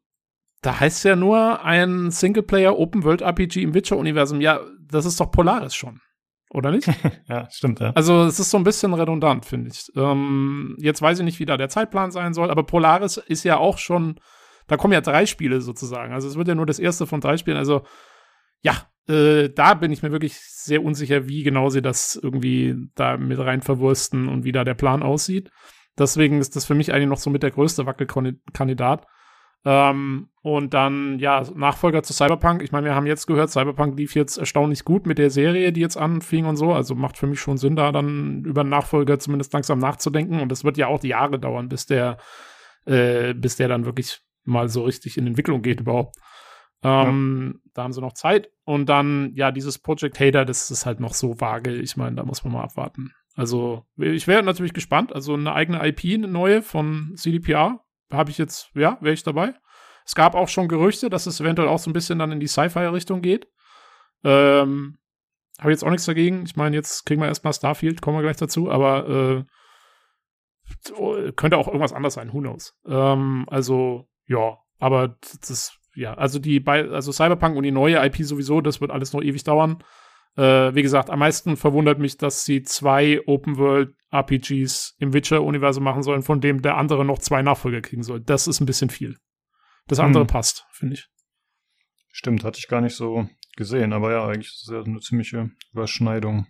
da 0.62 0.78
heißt 0.78 1.05
ja 1.05 1.16
nur 1.16 1.64
ein 1.64 2.10
Singleplayer 2.10 2.78
Open 2.78 3.02
World 3.02 3.20
RPG 3.20 3.62
im 3.62 3.74
Witcher-Universum. 3.74 4.40
Ja, 4.40 4.60
das 4.80 5.05
ist 5.05 5.20
doch 5.20 5.30
Polaris 5.30 5.74
schon. 5.74 6.01
Oder 6.51 6.70
nicht? 6.70 6.86
ja, 7.28 7.48
stimmt, 7.51 7.80
ja. 7.80 7.90
Also 7.94 8.24
es 8.24 8.39
ist 8.39 8.51
so 8.51 8.59
ein 8.59 8.64
bisschen 8.64 8.94
redundant, 8.94 9.44
finde 9.44 9.70
ich. 9.70 9.90
Ähm, 9.97 10.76
jetzt 10.78 11.02
weiß 11.02 11.18
ich 11.18 11.24
nicht, 11.24 11.40
wie 11.40 11.47
da 11.47 11.56
der 11.56 11.68
Zeitplan 11.68 12.12
sein 12.12 12.32
soll, 12.32 12.51
aber 12.51 12.64
Polaris 12.64 13.16
ist 13.16 13.43
ja 13.43 13.56
auch 13.56 13.78
schon, 13.78 14.20
da 14.68 14.76
kommen 14.76 14.93
ja 14.93 15.01
drei 15.01 15.26
Spiele 15.26 15.60
sozusagen. 15.60 16.12
Also 16.12 16.28
es 16.28 16.36
wird 16.36 16.48
ja 16.48 16.55
nur 16.55 16.66
das 16.66 16.78
erste 16.78 17.06
von 17.06 17.20
drei 17.20 17.36
Spielen. 17.39 17.56
Also 17.56 17.82
ja, 18.60 18.86
äh, 19.09 19.48
da 19.48 19.74
bin 19.74 19.90
ich 19.90 20.02
mir 20.02 20.12
wirklich 20.12 20.39
sehr 20.39 20.84
unsicher, 20.84 21.26
wie 21.26 21.43
genau 21.43 21.70
sie 21.70 21.82
das 21.82 22.18
irgendwie 22.22 22.76
da 22.94 23.16
mit 23.16 23.40
rein 23.40 23.62
verwursten 23.62 24.28
und 24.28 24.44
wie 24.44 24.52
da 24.52 24.62
der 24.62 24.74
Plan 24.74 25.02
aussieht. 25.02 25.51
Deswegen 25.98 26.39
ist 26.39 26.55
das 26.55 26.66
für 26.66 26.74
mich 26.74 26.93
eigentlich 26.93 27.09
noch 27.09 27.18
so 27.18 27.30
mit 27.30 27.43
der 27.43 27.51
größte 27.51 27.86
Wackelkandidat. 27.86 29.06
Ähm, 29.64 30.28
und 30.43 30.74
dann, 30.74 31.18
ja, 31.20 31.44
Nachfolger 31.55 32.02
zu 32.02 32.12
Cyberpunk. 32.12 32.62
Ich 32.62 32.72
meine, 32.72 32.86
wir 32.86 32.94
haben 32.97 33.06
jetzt 33.06 33.26
gehört, 33.26 33.51
Cyberpunk 33.51 33.97
lief 33.97 34.14
jetzt 34.16 34.39
erstaunlich 34.39 34.84
gut 34.84 35.06
mit 35.06 35.18
der 35.18 35.30
Serie, 35.30 35.72
die 35.72 35.80
jetzt 35.80 35.97
anfing 35.97 36.47
und 36.47 36.56
so. 36.56 36.72
Also 36.72 36.97
macht 36.97 37.16
für 37.16 37.28
mich 37.28 37.40
schon 37.40 37.59
Sinn, 37.59 37.76
da 37.76 37.93
dann 37.93 38.44
über 38.44 38.62
einen 38.62 38.70
Nachfolger 38.70 39.20
zumindest 39.20 39.52
langsam 39.52 39.78
nachzudenken. 39.78 40.40
Und 40.40 40.51
es 40.51 40.64
wird 40.64 40.76
ja 40.78 40.89
auch 40.89 40.98
die 40.98 41.09
Jahre 41.09 41.39
dauern, 41.39 41.68
bis 41.68 41.86
der, 41.86 42.18
äh, 42.86 43.34
bis 43.34 43.56
der 43.56 43.68
dann 43.68 43.84
wirklich 43.84 44.20
mal 44.44 44.68
so 44.68 44.82
richtig 44.82 45.16
in 45.16 45.28
Entwicklung 45.28 45.62
geht 45.62 45.80
überhaupt. 45.80 46.16
Ähm, 46.82 47.52
ja. 47.55 47.70
Da 47.74 47.82
haben 47.84 47.93
sie 47.93 48.01
noch 48.01 48.14
Zeit. 48.14 48.51
Und 48.64 48.89
dann, 48.89 49.32
ja, 49.34 49.52
dieses 49.52 49.78
Project 49.78 50.18
Hater, 50.18 50.44
das 50.44 50.70
ist 50.70 50.86
halt 50.86 50.98
noch 50.98 51.14
so 51.14 51.40
vage. 51.40 51.72
Ich 51.74 51.97
meine, 51.97 52.16
da 52.16 52.24
muss 52.24 52.43
man 52.43 52.52
mal 52.52 52.64
abwarten. 52.64 53.12
Also, 53.34 53.84
ich 53.97 54.26
wäre 54.26 54.43
natürlich 54.43 54.74
gespannt. 54.74 55.12
Also, 55.12 55.34
eine 55.34 55.52
eigene 55.52 55.86
IP, 55.86 56.05
eine 56.14 56.28
neue 56.28 56.62
von 56.62 57.12
CDPR, 57.16 57.80
habe 58.12 58.30
ich 58.30 58.39
jetzt, 58.39 58.70
ja, 58.74 58.98
wäre 59.01 59.14
ich 59.14 59.22
dabei. 59.22 59.55
Es 60.05 60.14
gab 60.14 60.34
auch 60.34 60.48
schon 60.48 60.68
Gerüchte, 60.68 61.10
dass 61.10 61.26
es 61.26 61.40
eventuell 61.40 61.68
auch 61.68 61.78
so 61.78 61.90
ein 61.90 61.93
bisschen 61.93 62.18
dann 62.18 62.32
in 62.32 62.40
die 62.40 62.48
Sci-Fi-Richtung 62.48 63.22
geht. 63.22 63.47
Ähm, 64.24 64.98
habe 65.59 65.70
jetzt 65.70 65.84
auch 65.84 65.90
nichts 65.90 66.06
dagegen. 66.06 66.44
Ich 66.44 66.56
meine, 66.56 66.74
jetzt 66.74 67.06
kriegen 67.06 67.20
wir 67.20 67.28
erstmal 67.28 67.52
Starfield, 67.52 68.02
kommen 68.02 68.18
wir 68.18 68.22
gleich 68.22 68.36
dazu, 68.36 68.70
aber 68.70 69.09
äh, 69.09 69.44
könnte 71.36 71.56
auch 71.56 71.68
irgendwas 71.68 71.93
anderes 71.93 72.14
sein, 72.14 72.32
who 72.32 72.40
knows. 72.40 72.74
Ähm, 72.86 73.47
also, 73.48 74.09
ja, 74.26 74.59
aber 74.78 75.16
das, 75.47 75.78
ja, 75.94 76.14
also 76.14 76.39
die, 76.39 76.66
also 76.66 77.12
Cyberpunk 77.12 77.56
und 77.56 77.64
die 77.64 77.70
neue 77.70 78.05
IP 78.05 78.24
sowieso, 78.24 78.60
das 78.60 78.80
wird 78.80 78.90
alles 78.90 79.12
noch 79.12 79.22
ewig 79.22 79.44
dauern. 79.44 79.82
Äh, 80.37 80.75
wie 80.75 80.83
gesagt, 80.83 81.11
am 81.11 81.19
meisten 81.19 81.57
verwundert 81.57 81.99
mich, 81.99 82.17
dass 82.17 82.45
sie 82.45 82.63
zwei 82.63 83.21
Open-World-RPGs 83.27 84.97
im 84.99 85.13
Witcher-Universum 85.13 85.85
machen 85.85 86.03
sollen, 86.03 86.23
von 86.23 86.41
dem 86.41 86.63
der 86.63 86.77
andere 86.77 87.05
noch 87.05 87.19
zwei 87.19 87.43
Nachfolger 87.43 87.83
kriegen 87.83 88.03
soll. 88.03 88.21
Das 88.21 88.47
ist 88.47 88.61
ein 88.61 88.67
bisschen 88.67 88.91
viel. 88.91 89.17
Das 89.89 90.01
andere 90.01 90.23
hm. 90.23 90.29
passt, 90.29 90.65
finde 90.71 90.95
ich. 90.95 91.09
Stimmt, 92.13 92.45
hatte 92.45 92.59
ich 92.59 92.69
gar 92.69 92.81
nicht 92.81 92.95
so 92.95 93.29
gesehen, 93.57 93.93
aber 93.93 94.13
ja, 94.13 94.27
eigentlich 94.27 94.49
ist 94.49 94.69
es 94.69 94.73
ja 94.73 94.83
eine 94.83 95.01
ziemliche 95.01 95.51
Überschneidung. 95.73 96.47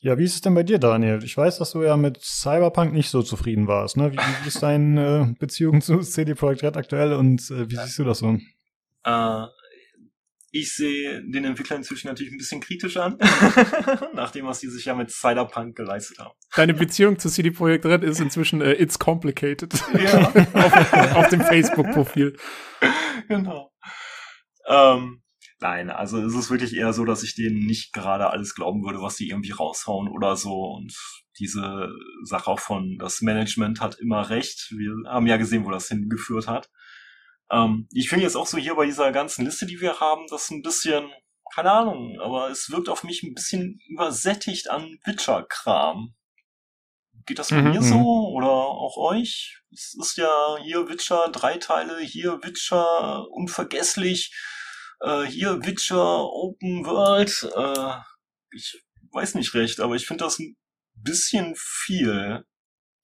Ja, 0.00 0.18
wie 0.18 0.24
ist 0.24 0.34
es 0.34 0.40
denn 0.40 0.54
bei 0.54 0.64
dir, 0.64 0.78
Daniel? 0.78 1.22
Ich 1.22 1.36
weiß, 1.36 1.58
dass 1.58 1.72
du 1.72 1.82
ja 1.82 1.96
mit 1.96 2.20
Cyberpunk 2.20 2.92
nicht 2.92 3.08
so 3.08 3.22
zufrieden 3.22 3.68
warst. 3.68 3.96
Ne? 3.96 4.12
Wie, 4.12 4.16
wie 4.16 4.48
ist 4.48 4.62
deine 4.62 5.30
äh, 5.30 5.38
Beziehung 5.38 5.80
zu 5.80 6.00
CD 6.00 6.34
Projekt 6.34 6.64
Red 6.64 6.76
aktuell 6.76 7.12
und 7.12 7.40
äh, 7.50 7.70
wie 7.70 7.76
siehst 7.76 7.98
du 8.00 8.04
das 8.04 8.18
so? 8.18 8.36
Äh, 9.04 9.46
ich 10.54 10.74
sehe 10.74 11.22
den 11.24 11.46
Entwickler 11.46 11.76
inzwischen 11.76 12.08
natürlich 12.08 12.30
ein 12.30 12.36
bisschen 12.36 12.60
kritisch 12.60 12.98
an, 12.98 13.16
nachdem 14.14 14.46
was 14.46 14.60
die 14.60 14.68
sich 14.68 14.84
ja 14.84 14.94
mit 14.94 15.10
Cyberpunk 15.10 15.74
geleistet 15.74 16.18
haben. 16.18 16.34
Deine 16.54 16.74
Beziehung 16.74 17.18
zu 17.18 17.30
CD 17.30 17.50
Projekt 17.50 17.86
Red 17.86 18.04
ist 18.04 18.20
inzwischen 18.20 18.60
äh, 18.60 18.74
It's 18.74 18.98
Complicated. 18.98 19.72
Ja. 19.98 20.28
auf, 20.52 21.16
auf, 21.16 21.28
dem 21.30 21.40
Facebook-Profil. 21.40 22.36
Genau. 23.28 23.72
Ähm, 24.68 25.22
nein, 25.60 25.88
also 25.88 26.22
es 26.22 26.34
ist 26.34 26.50
wirklich 26.50 26.76
eher 26.76 26.92
so, 26.92 27.06
dass 27.06 27.22
ich 27.22 27.34
denen 27.34 27.64
nicht 27.64 27.94
gerade 27.94 28.28
alles 28.28 28.54
glauben 28.54 28.84
würde, 28.84 29.00
was 29.00 29.16
die 29.16 29.30
irgendwie 29.30 29.52
raushauen 29.52 30.08
oder 30.08 30.36
so. 30.36 30.52
Und 30.52 30.94
diese 31.38 31.88
Sache 32.24 32.50
auch 32.50 32.60
von, 32.60 32.98
das 32.98 33.22
Management 33.22 33.80
hat 33.80 33.98
immer 33.98 34.28
recht. 34.28 34.70
Wir 34.76 34.92
haben 35.10 35.26
ja 35.26 35.38
gesehen, 35.38 35.64
wo 35.64 35.70
das 35.70 35.88
hingeführt 35.88 36.46
hat. 36.46 36.68
Ähm, 37.52 37.86
ich 37.92 38.08
finde 38.08 38.24
jetzt 38.24 38.36
auch 38.36 38.46
so 38.46 38.58
hier 38.58 38.74
bei 38.74 38.86
dieser 38.86 39.12
ganzen 39.12 39.44
Liste, 39.44 39.66
die 39.66 39.80
wir 39.80 40.00
haben, 40.00 40.26
das 40.30 40.50
ein 40.50 40.62
bisschen, 40.62 41.12
keine 41.54 41.70
Ahnung, 41.70 42.18
aber 42.20 42.50
es 42.50 42.70
wirkt 42.70 42.88
auf 42.88 43.04
mich 43.04 43.22
ein 43.22 43.34
bisschen 43.34 43.78
übersättigt 43.88 44.70
an 44.70 44.98
Witcher-Kram. 45.04 46.14
Geht 47.26 47.38
das 47.38 47.50
bei 47.50 47.62
mhm, 47.62 47.70
mir 47.70 47.82
so 47.82 47.94
mhm. 47.94 48.34
oder 48.34 48.50
auch 48.50 48.96
euch? 48.96 49.60
Es 49.70 49.94
ist 50.00 50.16
ja 50.16 50.56
hier 50.62 50.88
Witcher 50.88 51.28
drei 51.30 51.58
Teile, 51.58 52.00
hier 52.00 52.40
Witcher 52.42 53.30
unvergesslich, 53.30 54.34
äh, 55.00 55.22
hier 55.24 55.64
Witcher 55.64 56.24
Open 56.24 56.84
World. 56.84 57.48
Äh, 57.54 58.00
ich 58.50 58.82
weiß 59.12 59.34
nicht 59.34 59.54
recht, 59.54 59.78
aber 59.80 59.94
ich 59.94 60.06
finde 60.06 60.24
das 60.24 60.38
ein 60.38 60.56
bisschen 60.94 61.54
viel. 61.56 62.44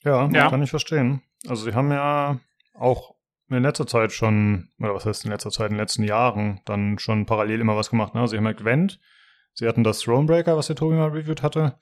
Ja, 0.02 0.28
ja, 0.30 0.50
kann 0.50 0.62
ich 0.62 0.70
verstehen. 0.70 1.22
Also 1.46 1.64
sie 1.64 1.74
haben 1.74 1.92
ja 1.92 2.40
auch 2.74 3.17
in 3.50 3.62
letzter 3.62 3.86
Zeit 3.86 4.12
schon, 4.12 4.70
oder 4.78 4.94
was 4.94 5.06
heißt 5.06 5.24
in 5.24 5.30
letzter 5.30 5.50
Zeit, 5.50 5.70
in 5.70 5.74
den 5.74 5.80
letzten 5.80 6.04
Jahren, 6.04 6.60
dann 6.64 6.98
schon 6.98 7.26
parallel 7.26 7.60
immer 7.60 7.76
was 7.76 7.90
gemacht. 7.90 8.14
Ne? 8.14 8.26
Sie 8.28 8.36
haben 8.36 8.44
ja 8.44 8.52
Gwent, 8.52 9.00
sie 9.54 9.66
hatten 9.66 9.84
das 9.84 10.00
Thronebreaker, 10.00 10.56
was 10.56 10.66
der 10.66 10.76
Tobi 10.76 10.96
mal 10.96 11.08
reviewt 11.08 11.42
hatte, 11.42 11.78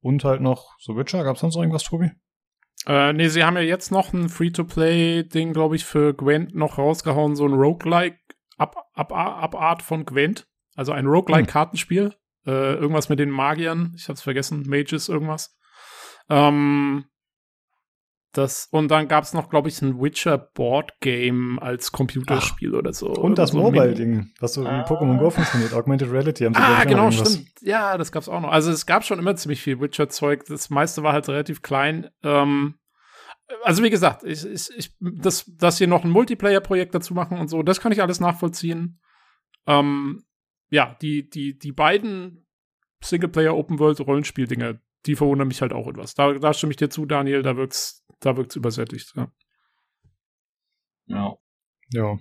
und 0.00 0.24
halt 0.24 0.40
noch 0.40 0.78
so 0.78 0.96
Witcher. 0.96 1.24
Gab 1.24 1.36
es 1.36 1.40
sonst 1.40 1.54
noch 1.54 1.62
irgendwas, 1.62 1.84
Tobi? 1.84 2.10
Äh, 2.86 3.12
nee, 3.12 3.28
sie 3.28 3.44
haben 3.44 3.56
ja 3.56 3.62
jetzt 3.62 3.92
noch 3.92 4.12
ein 4.12 4.28
Free-to-Play-Ding, 4.28 5.52
glaube 5.52 5.76
ich, 5.76 5.84
für 5.84 6.14
Gwent 6.14 6.52
noch 6.54 6.78
rausgehauen, 6.78 7.36
so 7.36 7.46
ein 7.46 7.52
Roguelike-Abart 7.52 9.82
von 9.82 10.04
Gwent. 10.04 10.48
Also 10.74 10.92
ein 10.92 11.06
Roguelike-Kartenspiel. 11.06 12.04
Hm. 12.04 12.12
Äh, 12.44 12.74
irgendwas 12.74 13.08
mit 13.08 13.20
den 13.20 13.30
Magiern, 13.30 13.94
ich 13.96 14.08
hab's 14.08 14.22
vergessen, 14.22 14.64
Mages, 14.66 15.08
irgendwas. 15.08 15.56
Ähm, 16.28 17.04
das, 18.32 18.68
und 18.70 18.88
dann 18.88 19.08
gab 19.08 19.24
es 19.24 19.34
noch, 19.34 19.50
glaube 19.50 19.68
ich, 19.68 19.80
ein 19.82 20.00
Witcher 20.00 20.38
Board 20.38 21.00
Game 21.00 21.58
als 21.58 21.92
Computerspiel 21.92 22.70
Ach, 22.74 22.78
oder 22.78 22.92
so. 22.92 23.08
Und 23.08 23.38
das 23.38 23.50
so 23.50 23.58
Mobile-Ding, 23.58 24.32
was 24.40 24.54
so 24.54 24.64
ah. 24.64 24.80
in 24.80 24.84
Pokémon 24.84 25.18
Go 25.18 25.30
funktioniert, 25.30 25.74
Augmented 25.74 26.10
Reality. 26.10 26.44
Haben 26.44 26.54
sie 26.54 26.60
ah, 26.60 26.84
genau, 26.84 27.10
stimmt. 27.10 27.46
Ja, 27.60 27.98
das 27.98 28.10
gab's 28.10 28.28
auch 28.28 28.40
noch. 28.40 28.50
Also 28.50 28.70
es 28.70 28.86
gab 28.86 29.04
schon 29.04 29.18
immer 29.18 29.36
ziemlich 29.36 29.60
viel 29.60 29.80
Witcher-Zeug. 29.80 30.44
Das 30.46 30.70
meiste 30.70 31.02
war 31.02 31.12
halt 31.12 31.28
relativ 31.28 31.60
klein. 31.60 32.08
Ähm, 32.22 32.76
also 33.62 33.82
wie 33.82 33.90
gesagt, 33.90 34.24
ich, 34.24 34.46
ich, 34.46 34.70
ich, 34.76 34.90
das, 35.00 35.44
dass 35.56 35.78
hier 35.78 35.86
noch 35.86 36.04
ein 36.04 36.10
Multiplayer-Projekt 36.10 36.94
dazu 36.94 37.14
machen 37.14 37.38
und 37.38 37.48
so, 37.48 37.62
das 37.62 37.80
kann 37.80 37.92
ich 37.92 38.02
alles 38.02 38.20
nachvollziehen. 38.20 39.00
Ähm, 39.66 40.24
ja, 40.70 40.96
die, 41.02 41.28
die, 41.28 41.58
die 41.58 41.72
beiden 41.72 42.46
Singleplayer-Open-World-Rollenspiel-Dinge, 43.02 44.80
die 45.06 45.16
verwundern 45.16 45.48
mich 45.48 45.60
halt 45.60 45.72
auch 45.72 45.88
etwas. 45.88 46.14
Da, 46.14 46.32
da 46.32 46.54
stimme 46.54 46.70
ich 46.70 46.76
dir 46.76 46.88
zu, 46.88 47.06
Daniel, 47.06 47.42
da 47.42 47.56
wirkt's 47.56 48.01
da 48.24 48.36
wirkt 48.36 48.52
es 48.52 48.56
übersättigt, 48.56 49.12
ja. 49.16 49.30
Ja. 51.06 51.36
Ja. 51.90 52.18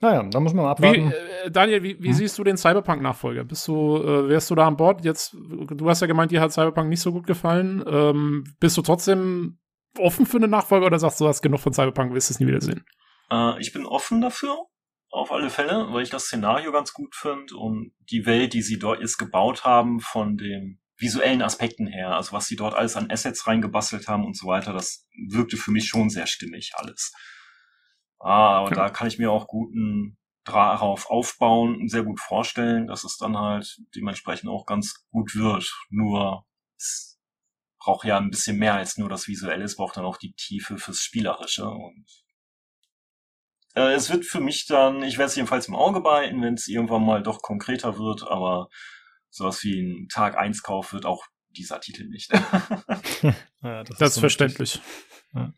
Naja, 0.00 0.22
da 0.24 0.40
muss 0.40 0.52
man 0.52 0.64
mal 0.64 0.72
abwarten. 0.72 1.10
Wie, 1.10 1.46
äh, 1.46 1.50
Daniel, 1.50 1.82
wie, 1.82 2.02
wie 2.02 2.08
hm? 2.08 2.14
siehst 2.14 2.38
du 2.38 2.44
den 2.44 2.56
Cyberpunk-Nachfolger? 2.58 3.44
Bist 3.44 3.66
du, 3.68 3.96
äh, 3.96 4.28
wärst 4.28 4.50
du 4.50 4.54
da 4.54 4.66
an 4.66 4.76
Bord? 4.76 5.04
Jetzt, 5.04 5.32
du 5.32 5.88
hast 5.88 6.00
ja 6.00 6.06
gemeint, 6.06 6.30
dir 6.30 6.40
hat 6.40 6.52
Cyberpunk 6.52 6.88
nicht 6.88 7.00
so 7.00 7.12
gut 7.12 7.26
gefallen. 7.26 7.82
Ähm, 7.86 8.44
bist 8.60 8.76
du 8.76 8.82
trotzdem 8.82 9.58
offen 9.98 10.26
für 10.26 10.36
eine 10.36 10.48
Nachfolger 10.48 10.86
oder 10.86 10.98
sagst 10.98 11.20
du, 11.20 11.24
du 11.24 11.28
hast 11.28 11.42
genug 11.42 11.60
von 11.60 11.72
Cyberpunk, 11.72 12.12
willst 12.12 12.30
es 12.30 12.40
nie 12.40 12.46
wiedersehen? 12.46 12.84
Äh, 13.30 13.58
ich 13.60 13.72
bin 13.72 13.86
offen 13.86 14.20
dafür, 14.20 14.66
auf 15.10 15.32
alle 15.32 15.48
Fälle, 15.48 15.86
weil 15.90 16.02
ich 16.02 16.10
das 16.10 16.24
Szenario 16.24 16.72
ganz 16.72 16.92
gut 16.92 17.14
finde 17.14 17.56
und 17.56 17.92
die 18.10 18.26
Welt, 18.26 18.52
die 18.52 18.62
sie 18.62 18.78
dort 18.78 19.00
jetzt 19.00 19.16
gebaut 19.16 19.64
haben, 19.64 20.00
von 20.00 20.36
dem 20.36 20.80
visuellen 20.96 21.42
Aspekten 21.42 21.86
her, 21.86 22.10
also 22.10 22.32
was 22.32 22.46
sie 22.46 22.56
dort 22.56 22.74
alles 22.74 22.96
an 22.96 23.10
Assets 23.10 23.46
reingebastelt 23.46 24.08
haben 24.08 24.24
und 24.24 24.36
so 24.36 24.46
weiter, 24.46 24.72
das 24.72 25.06
wirkte 25.28 25.56
für 25.56 25.70
mich 25.70 25.88
schon 25.88 26.10
sehr 26.10 26.26
stimmig 26.26 26.72
alles. 26.76 27.12
Ah, 28.20 28.60
und 28.60 28.70
ja. 28.70 28.76
da 28.76 28.90
kann 28.90 29.08
ich 29.08 29.18
mir 29.18 29.30
auch 29.30 29.46
guten 29.48 30.16
darauf 30.44 31.10
aufbauen 31.10 31.76
und 31.76 31.88
sehr 31.88 32.04
gut 32.04 32.20
vorstellen, 32.20 32.86
dass 32.86 33.04
es 33.04 33.16
dann 33.16 33.36
halt 33.38 33.80
dementsprechend 33.94 34.50
auch 34.50 34.66
ganz 34.66 35.06
gut 35.10 35.34
wird. 35.34 35.72
Nur 35.88 36.44
es 36.76 37.18
braucht 37.78 38.06
ja 38.06 38.18
ein 38.18 38.30
bisschen 38.30 38.58
mehr 38.58 38.74
als 38.74 38.98
nur 38.98 39.08
das 39.08 39.26
Visuelle, 39.26 39.64
es 39.64 39.76
braucht 39.76 39.96
dann 39.96 40.04
auch 40.04 40.18
die 40.18 40.34
Tiefe 40.34 40.78
fürs 40.78 41.00
Spielerische 41.00 41.68
und 41.68 42.06
äh, 43.74 43.92
es 43.94 44.10
wird 44.10 44.24
für 44.24 44.40
mich 44.40 44.66
dann, 44.66 45.02
ich 45.02 45.18
werde 45.18 45.30
es 45.30 45.36
jedenfalls 45.36 45.68
im 45.68 45.74
Auge 45.74 46.00
behalten, 46.00 46.42
wenn 46.42 46.54
es 46.54 46.68
irgendwann 46.68 47.04
mal 47.04 47.22
doch 47.22 47.42
konkreter 47.42 47.98
wird, 47.98 48.22
aber 48.22 48.68
sowas 49.34 49.62
wie 49.64 49.80
ein 49.80 50.08
Tag 50.08 50.38
1 50.38 50.62
Kauf 50.62 50.92
wird 50.92 51.06
auch 51.06 51.24
dieser 51.50 51.80
Titel 51.80 52.08
nicht. 52.08 52.32
ja, 53.62 53.84
das, 53.84 53.98
das 53.98 54.10
ist, 54.14 54.20
verständlich. 54.20 54.80
Ja. 55.34 55.52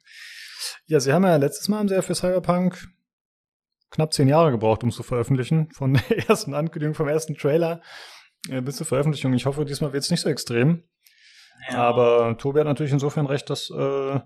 ja. 0.86 1.00
sie 1.00 1.12
haben 1.12 1.24
ja 1.24 1.36
letztes 1.36 1.68
Mal 1.68 1.78
haben 1.78 1.88
sie 1.88 1.94
ja 1.94 2.02
für 2.02 2.14
Cyberpunk 2.14 2.88
knapp 3.90 4.12
zehn 4.12 4.28
Jahre 4.28 4.50
gebraucht, 4.50 4.82
um 4.82 4.88
es 4.88 4.96
zu 4.96 5.02
veröffentlichen. 5.02 5.70
Von 5.72 5.94
der 6.10 6.28
ersten 6.28 6.54
Ankündigung, 6.54 6.94
vom 6.94 7.08
ersten 7.08 7.34
Trailer 7.36 7.82
äh, 8.48 8.62
bis 8.62 8.76
zur 8.76 8.86
Veröffentlichung. 8.86 9.32
Ich 9.34 9.46
hoffe, 9.46 9.64
diesmal 9.64 9.92
wird 9.92 10.04
es 10.04 10.10
nicht 10.10 10.20
so 10.20 10.28
extrem. 10.28 10.82
Ja. 11.68 11.76
Aber 11.76 12.36
Tobi 12.38 12.60
hat 12.60 12.66
natürlich 12.66 12.92
insofern 12.92 13.26
recht, 13.26 13.50
dass 13.50 13.70
äh, 13.70 14.20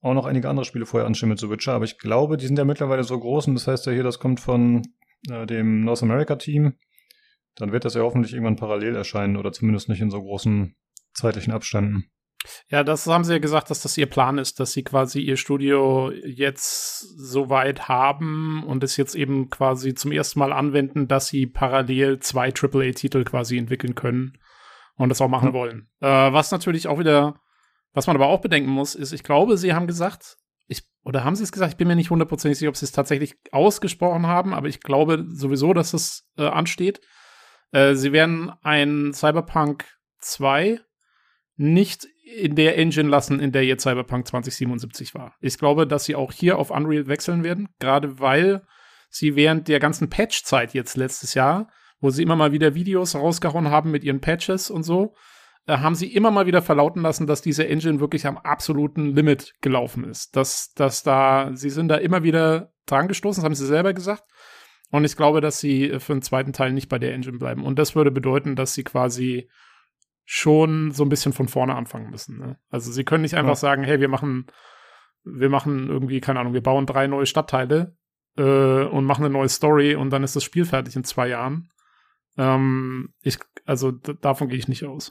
auch 0.00 0.14
noch 0.14 0.26
einige 0.26 0.48
andere 0.48 0.64
Spiele 0.64 0.86
vorher 0.86 1.08
mit 1.08 1.38
The 1.38 1.50
Witcher. 1.50 1.74
Aber 1.74 1.84
ich 1.84 1.98
glaube, 1.98 2.36
die 2.38 2.46
sind 2.46 2.58
ja 2.58 2.64
mittlerweile 2.64 3.04
so 3.04 3.18
groß 3.18 3.48
und 3.48 3.54
das 3.54 3.66
heißt 3.66 3.86
ja 3.86 3.92
hier, 3.92 4.02
das 4.02 4.18
kommt 4.18 4.40
von 4.40 4.82
äh, 5.30 5.46
dem 5.46 5.84
North 5.84 6.02
America 6.02 6.36
Team. 6.36 6.74
Dann 7.56 7.72
wird 7.72 7.84
das 7.84 7.94
ja 7.94 8.02
hoffentlich 8.02 8.32
irgendwann 8.32 8.56
parallel 8.56 8.96
erscheinen 8.96 9.36
oder 9.36 9.52
zumindest 9.52 9.88
nicht 9.88 10.00
in 10.00 10.10
so 10.10 10.22
großen 10.22 10.74
zeitlichen 11.14 11.52
Abständen. 11.52 12.10
Ja, 12.68 12.82
das 12.82 13.06
haben 13.06 13.24
sie 13.24 13.34
ja 13.34 13.38
gesagt, 13.38 13.70
dass 13.70 13.82
das 13.82 13.96
ihr 13.96 14.06
Plan 14.06 14.38
ist, 14.38 14.58
dass 14.58 14.72
sie 14.72 14.82
quasi 14.82 15.20
ihr 15.20 15.36
Studio 15.36 16.10
jetzt 16.10 16.98
so 17.00 17.50
weit 17.50 17.88
haben 17.88 18.64
und 18.64 18.82
es 18.82 18.96
jetzt 18.96 19.14
eben 19.14 19.48
quasi 19.48 19.94
zum 19.94 20.12
ersten 20.12 20.40
Mal 20.40 20.52
anwenden, 20.52 21.06
dass 21.06 21.28
sie 21.28 21.46
parallel 21.46 22.18
zwei 22.18 22.52
AAA-Titel 22.52 23.24
quasi 23.24 23.58
entwickeln 23.58 23.94
können 23.94 24.38
und 24.96 25.08
das 25.08 25.20
auch 25.20 25.28
machen 25.28 25.50
mhm. 25.50 25.54
wollen. 25.54 25.88
Äh, 26.00 26.08
was 26.08 26.50
natürlich 26.50 26.88
auch 26.88 26.98
wieder, 26.98 27.40
was 27.92 28.06
man 28.06 28.16
aber 28.16 28.26
auch 28.26 28.40
bedenken 28.40 28.70
muss, 28.70 28.94
ist, 28.94 29.12
ich 29.12 29.22
glaube, 29.22 29.56
sie 29.56 29.72
haben 29.72 29.86
gesagt, 29.86 30.36
ich, 30.66 30.82
oder 31.04 31.24
haben 31.24 31.36
sie 31.36 31.44
es 31.44 31.52
gesagt? 31.52 31.72
Ich 31.72 31.76
bin 31.76 31.88
mir 31.88 31.96
nicht 31.96 32.10
hundertprozentig 32.10 32.58
sicher, 32.58 32.70
ob 32.70 32.76
sie 32.76 32.86
es 32.86 32.92
tatsächlich 32.92 33.36
ausgesprochen 33.52 34.26
haben, 34.26 34.52
aber 34.52 34.68
ich 34.68 34.80
glaube 34.80 35.24
sowieso, 35.28 35.74
dass 35.74 35.92
es 35.92 36.28
äh, 36.36 36.46
ansteht 36.46 37.00
äh, 37.72 37.94
sie 37.94 38.12
werden 38.12 38.52
ein 38.62 39.12
Cyberpunk 39.12 39.84
2 40.18 40.80
nicht 41.56 42.06
in 42.36 42.54
der 42.54 42.78
Engine 42.78 43.08
lassen, 43.08 43.40
in 43.40 43.52
der 43.52 43.64
jetzt 43.64 43.82
Cyberpunk 43.82 44.26
2077 44.26 45.14
war. 45.14 45.34
Ich 45.40 45.58
glaube, 45.58 45.86
dass 45.86 46.04
sie 46.04 46.14
auch 46.14 46.32
hier 46.32 46.58
auf 46.58 46.70
Unreal 46.70 47.06
wechseln 47.06 47.44
werden, 47.44 47.68
gerade 47.78 48.20
weil 48.20 48.62
sie 49.10 49.36
während 49.36 49.68
der 49.68 49.80
ganzen 49.80 50.08
Patch-Zeit 50.08 50.72
jetzt 50.72 50.96
letztes 50.96 51.34
Jahr, 51.34 51.70
wo 52.00 52.10
sie 52.10 52.22
immer 52.22 52.36
mal 52.36 52.52
wieder 52.52 52.74
Videos 52.74 53.14
rausgehauen 53.14 53.70
haben 53.70 53.90
mit 53.90 54.04
ihren 54.04 54.20
Patches 54.20 54.70
und 54.70 54.82
so, 54.82 55.14
äh, 55.66 55.78
haben 55.78 55.94
sie 55.94 56.12
immer 56.12 56.30
mal 56.30 56.46
wieder 56.46 56.62
verlauten 56.62 57.02
lassen, 57.02 57.26
dass 57.26 57.42
diese 57.42 57.68
Engine 57.68 58.00
wirklich 58.00 58.26
am 58.26 58.38
absoluten 58.38 59.14
Limit 59.14 59.54
gelaufen 59.60 60.04
ist. 60.04 60.34
Dass, 60.36 60.72
dass 60.74 61.02
da, 61.02 61.50
sie 61.54 61.70
sind 61.70 61.88
da 61.88 61.96
immer 61.96 62.22
wieder 62.22 62.72
dran 62.86 63.08
gestoßen, 63.08 63.40
das 63.40 63.44
haben 63.44 63.54
sie 63.54 63.66
selber 63.66 63.92
gesagt. 63.92 64.24
Und 64.92 65.06
ich 65.06 65.16
glaube, 65.16 65.40
dass 65.40 65.58
sie 65.58 65.98
für 66.00 66.12
den 66.12 66.20
zweiten 66.20 66.52
Teil 66.52 66.72
nicht 66.72 66.90
bei 66.90 66.98
der 66.98 67.14
Engine 67.14 67.38
bleiben. 67.38 67.64
Und 67.64 67.78
das 67.78 67.96
würde 67.96 68.10
bedeuten, 68.10 68.56
dass 68.56 68.74
sie 68.74 68.84
quasi 68.84 69.48
schon 70.24 70.92
so 70.92 71.02
ein 71.02 71.08
bisschen 71.08 71.32
von 71.32 71.48
vorne 71.48 71.74
anfangen 71.74 72.10
müssen. 72.10 72.38
Ne? 72.38 72.58
Also 72.68 72.92
sie 72.92 73.02
können 73.02 73.22
nicht 73.22 73.34
einfach 73.34 73.52
ja. 73.52 73.56
sagen, 73.56 73.84
hey, 73.84 74.00
wir 74.00 74.08
machen, 74.08 74.48
wir 75.24 75.48
machen 75.48 75.88
irgendwie, 75.88 76.20
keine 76.20 76.40
Ahnung, 76.40 76.52
wir 76.52 76.62
bauen 76.62 76.84
drei 76.84 77.06
neue 77.06 77.24
Stadtteile 77.24 77.96
äh, 78.36 78.84
und 78.84 79.06
machen 79.06 79.24
eine 79.24 79.32
neue 79.32 79.48
Story 79.48 79.94
und 79.94 80.10
dann 80.10 80.22
ist 80.22 80.36
das 80.36 80.44
Spiel 80.44 80.66
fertig 80.66 80.94
in 80.94 81.04
zwei 81.04 81.28
Jahren. 81.28 81.70
Ähm, 82.36 83.14
ich, 83.22 83.38
also 83.64 83.92
davon 83.92 84.48
gehe 84.48 84.58
ich 84.58 84.68
nicht 84.68 84.84
aus. 84.84 85.10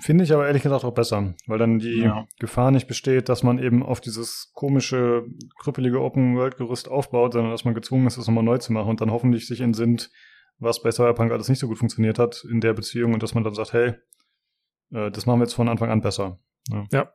Finde 0.00 0.24
ich 0.24 0.32
aber 0.32 0.46
ehrlich 0.46 0.62
gesagt 0.62 0.84
auch 0.84 0.92
besser, 0.92 1.34
weil 1.46 1.58
dann 1.58 1.78
die 1.78 2.02
ja. 2.02 2.26
Gefahr 2.38 2.70
nicht 2.70 2.86
besteht, 2.86 3.28
dass 3.28 3.42
man 3.42 3.58
eben 3.58 3.82
auf 3.82 4.00
dieses 4.00 4.50
komische, 4.54 5.24
krüppelige 5.58 6.00
Open-World-Gerüst 6.00 6.88
aufbaut, 6.88 7.32
sondern 7.32 7.50
dass 7.50 7.64
man 7.64 7.74
gezwungen 7.74 8.06
ist, 8.06 8.18
es 8.18 8.26
nochmal 8.26 8.44
neu 8.44 8.58
zu 8.58 8.72
machen 8.72 8.90
und 8.90 9.00
dann 9.00 9.10
hoffentlich 9.10 9.46
sich 9.46 9.60
entsinnt, 9.60 10.10
was 10.58 10.82
bei 10.82 10.90
Cyberpunk 10.90 11.32
alles 11.32 11.48
nicht 11.48 11.58
so 11.58 11.68
gut 11.68 11.78
funktioniert 11.78 12.18
hat 12.18 12.44
in 12.50 12.60
der 12.60 12.74
Beziehung 12.74 13.14
und 13.14 13.22
dass 13.22 13.34
man 13.34 13.44
dann 13.44 13.54
sagt, 13.54 13.72
hey, 13.72 13.94
äh, 14.92 15.10
das 15.10 15.24
machen 15.24 15.40
wir 15.40 15.44
jetzt 15.44 15.54
von 15.54 15.68
Anfang 15.68 15.90
an 15.90 16.02
besser. 16.02 16.38
Ja, 16.70 16.84
ja 16.92 17.12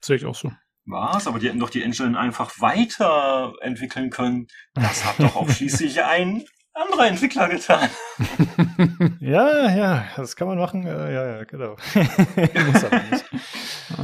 sehe 0.00 0.16
ich 0.16 0.26
auch 0.26 0.34
so. 0.34 0.52
Was? 0.84 1.26
Aber 1.26 1.38
die 1.38 1.48
hätten 1.48 1.60
doch 1.60 1.70
die 1.70 1.82
Engine 1.82 2.18
einfach 2.18 2.60
weiterentwickeln 2.60 4.10
können. 4.10 4.48
Das 4.74 5.04
hat 5.04 5.20
doch 5.20 5.36
auch 5.36 5.48
schließlich 5.50 6.02
ein 6.02 6.44
anderer 6.78 7.06
Entwickler 7.06 7.48
getan. 7.48 7.88
ja, 9.20 9.70
ja, 9.74 10.04
das 10.16 10.36
kann 10.36 10.48
man 10.48 10.58
machen. 10.58 10.86
Äh, 10.86 11.12
ja, 11.12 11.26
ja, 11.36 11.44
genau. 11.44 11.76
Muss 11.94 12.84
aber 12.84 13.02
nicht. 13.10 13.24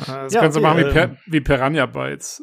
Das 0.06 0.32
ja, 0.32 0.50
sie 0.50 0.58
okay, 0.58 0.60
machen 0.60 0.78
wie, 0.78 0.92
per 0.92 1.04
ähm, 1.04 1.18
wie 1.26 1.40
Piranha 1.40 1.86
Bytes. 1.86 2.42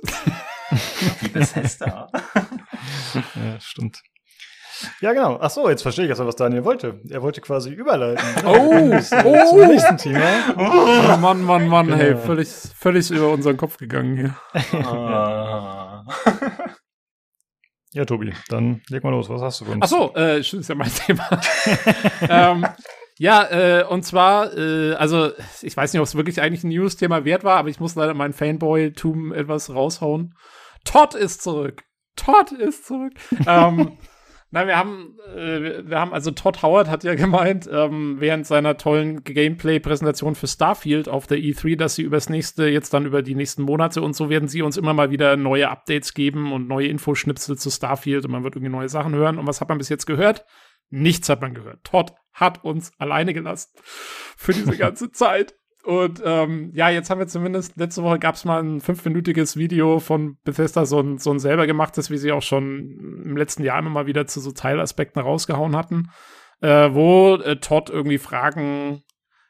wie 1.20 1.28
Bethesda. 1.30 2.08
ja, 3.14 3.60
stimmt. 3.60 4.02
Ja, 5.00 5.14
genau. 5.14 5.38
Ach 5.40 5.50
so, 5.50 5.70
jetzt 5.70 5.84
verstehe 5.84 6.06
ich 6.06 6.10
erst, 6.10 6.26
was 6.26 6.36
Daniel 6.36 6.66
wollte. 6.66 7.00
Er 7.10 7.22
wollte 7.22 7.40
quasi 7.42 7.70
überleiten. 7.70 8.26
Oh, 8.46 8.90
oh. 9.24 9.50
zum 9.50 9.68
nächsten 9.68 9.98
Thema. 9.98 10.22
Oh, 10.58 11.18
Mann, 11.18 11.44
Mann, 11.44 11.68
Mann, 11.68 11.88
genau. 11.88 11.98
hey, 12.00 12.16
völlig, 12.16 12.48
völlig 12.50 13.12
über 13.12 13.30
unseren 13.30 13.58
Kopf 13.58 13.78
gegangen 13.78 14.18
hier. 14.18 14.36
ja. 14.74 16.04
Ja, 17.94 18.06
Tobi, 18.06 18.34
dann 18.48 18.82
leg 18.90 19.04
mal 19.04 19.10
los. 19.10 19.30
Was 19.30 19.42
hast 19.42 19.62
du 19.62 19.66
für 19.66 19.72
uns? 19.72 19.82
Ach 19.82 19.88
so, 19.88 20.14
äh, 20.16 20.40
ist 20.40 20.70
ja 20.70 20.76
mein 20.76 20.92
Thema. 21.06 21.28
ähm, 22.30 22.66
ja, 23.18 23.44
äh, 23.52 23.84
und 23.86 24.04
zwar, 24.04 24.58
äh, 24.58 24.94
also 24.94 25.32
ich 25.62 25.76
weiß 25.76 25.92
nicht, 25.92 26.00
ob 26.00 26.06
es 26.08 26.16
wirklich 26.16 26.42
eigentlich 26.42 26.64
ein 26.64 26.70
News-Thema 26.70 27.26
wert 27.26 27.44
war, 27.44 27.58
aber 27.58 27.70
ich 27.70 27.80
muss 27.80 27.96
leider 27.96 28.14
mein 28.14 28.34
Fanboy-Tum 28.34 29.34
etwas 29.34 29.70
raushauen. 29.70 30.36
Todd 30.86 31.16
ist 31.16 31.42
zurück. 31.44 31.84
Todd 32.16 32.52
ist 32.52 32.86
zurück. 32.88 33.14
ähm, 33.46 33.98
Nein, 34.54 34.68
wir 34.68 34.78
haben, 34.78 35.18
äh, 35.34 35.88
wir 35.88 35.98
haben, 35.98 36.14
also 36.14 36.32
Todd 36.32 36.62
Howard 36.62 36.90
hat 36.90 37.06
ja 37.06 37.16
gemeint, 37.16 37.70
ähm, 37.72 38.18
während 38.20 38.46
seiner 38.46 38.78
tollen 38.78 39.24
Gameplay-Präsentation 39.24 40.36
für 40.36 40.48
Starfield 40.48 41.08
auf 41.08 41.26
der 41.26 41.38
E3, 41.38 41.78
dass 41.78 41.96
sie 41.96 42.04
übers 42.04 42.30
nächste, 42.30 42.68
jetzt 42.68 42.94
dann 42.94 43.06
über 43.06 43.22
die 43.22 43.36
nächsten 43.36 43.64
Monate 43.64 44.02
und 44.02 44.14
so 44.14 44.30
werden 44.30 44.50
sie 44.50 44.62
uns 44.62 44.76
immer 44.76 44.94
mal 44.94 45.10
wieder 45.10 45.38
neue 45.38 45.70
Updates 45.70 46.14
geben 46.14 46.52
und 46.52 46.68
neue 46.68 46.88
Infoschnipsel 46.88 47.58
zu 47.58 47.70
Starfield 47.70 48.26
und 48.26 48.32
man 48.32 48.44
wird 48.44 48.56
irgendwie 48.56 48.74
neue 48.74 48.90
Sachen 48.90 49.16
hören. 49.16 49.38
Und 49.38 49.48
was 49.48 49.62
hat 49.62 49.70
man 49.70 49.78
bis 49.78 49.90
jetzt 49.90 50.06
gehört? 50.06 50.46
Nichts 50.90 51.30
hat 51.30 51.42
man 51.42 51.54
gehört. 51.54 51.86
Todd 51.86 52.14
hat 52.34 52.64
uns 52.66 52.92
alleine 52.98 53.34
gelassen 53.34 53.72
für 54.36 54.52
diese 54.52 54.78
ganze 54.78 55.12
Zeit. 55.12 55.56
Und 55.84 56.22
ähm, 56.24 56.72
ja, 56.74 56.90
jetzt 56.90 57.10
haben 57.10 57.20
wir 57.20 57.28
zumindest, 57.28 57.78
letzte 57.78 58.04
Woche 58.04 58.20
gab 58.20 58.36
es 58.36 58.46
mal 58.46 58.62
ein 58.62 58.82
fünfminütiges 58.82 59.58
Video 59.58 60.00
von 60.00 60.38
Bethesda, 60.44 60.86
so 60.86 61.00
ein, 61.00 61.18
so 61.18 61.32
ein 61.32 61.40
selber 61.40 61.66
gemachtes, 61.66 62.12
wie 62.12 62.18
sie 62.18 62.32
auch 62.32 62.44
schon 62.44 63.24
im 63.24 63.36
letzten 63.36 63.64
Jahr 63.64 63.80
immer 63.80 63.90
mal 63.90 64.06
wieder 64.06 64.28
zu 64.28 64.40
so 64.40 64.52
Teilaspekten 64.52 65.22
rausgehauen 65.22 65.76
hatten, 65.76 66.12
äh, 66.62 66.90
wo 66.94 67.36
äh, 67.36 67.58
Todd 67.58 67.90
irgendwie 67.90 68.20
Fragen, 68.20 69.02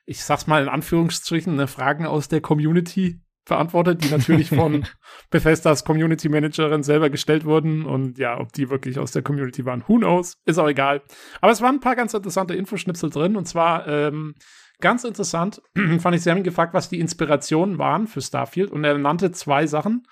ich 0.05 0.23
sag's 0.23 0.47
mal 0.47 0.63
in 0.63 0.69
Anführungsstrichen, 0.69 1.55
ne, 1.55 1.67
Fragen 1.67 2.05
aus 2.05 2.29
der 2.29 2.41
Community 2.41 3.21
beantwortet, 3.45 4.03
die 4.03 4.09
natürlich 4.09 4.49
von 4.55 4.85
Bethesdas 5.29 5.83
Community 5.83 6.29
Managerin 6.29 6.83
selber 6.83 7.09
gestellt 7.09 7.45
wurden. 7.45 7.85
Und 7.85 8.17
ja, 8.17 8.39
ob 8.39 8.53
die 8.53 8.69
wirklich 8.69 8.99
aus 8.99 9.11
der 9.11 9.21
Community 9.21 9.65
waren, 9.65 9.83
who 9.87 9.97
knows, 9.97 10.37
ist 10.45 10.57
auch 10.57 10.69
egal. 10.69 11.01
Aber 11.41 11.51
es 11.51 11.61
waren 11.61 11.75
ein 11.75 11.81
paar 11.81 11.95
ganz 11.95 12.13
interessante 12.13 12.55
Infoschnipsel 12.55 13.09
drin. 13.09 13.35
Und 13.35 13.47
zwar 13.47 13.87
ähm, 13.87 14.35
Ganz 14.81 15.03
interessant 15.03 15.61
fand 15.99 16.15
ich, 16.15 16.23
sie 16.23 16.31
haben 16.31 16.43
gefragt, 16.43 16.73
was 16.73 16.89
die 16.89 16.99
Inspirationen 16.99 17.77
waren 17.77 18.07
für 18.07 18.21
Starfield 18.21 18.71
und 18.71 18.83
er 18.83 18.97
nannte 18.97 19.31
zwei 19.31 19.67
Sachen. 19.67 20.07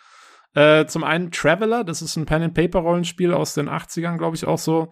Äh, 0.54 0.86
zum 0.86 1.04
einen 1.04 1.32
Traveler, 1.32 1.84
das 1.84 2.02
ist 2.02 2.16
ein 2.16 2.26
Pen-and-Paper-Rollenspiel 2.26 3.34
aus 3.34 3.54
den 3.54 3.70
80ern, 3.70 4.18
glaube 4.18 4.36
ich, 4.36 4.46
auch 4.46 4.58
so. 4.58 4.92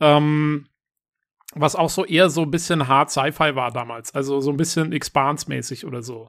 Ähm, 0.00 0.66
was 1.54 1.76
auch 1.76 1.90
so 1.90 2.04
eher 2.04 2.28
so 2.28 2.42
ein 2.42 2.50
bisschen 2.50 2.88
Hard 2.88 3.10
Sci-Fi 3.10 3.54
war 3.54 3.70
damals, 3.70 4.14
also 4.14 4.40
so 4.40 4.50
ein 4.50 4.56
bisschen 4.56 4.92
Expanse-mäßig 4.92 5.86
oder 5.86 6.02
so. 6.02 6.28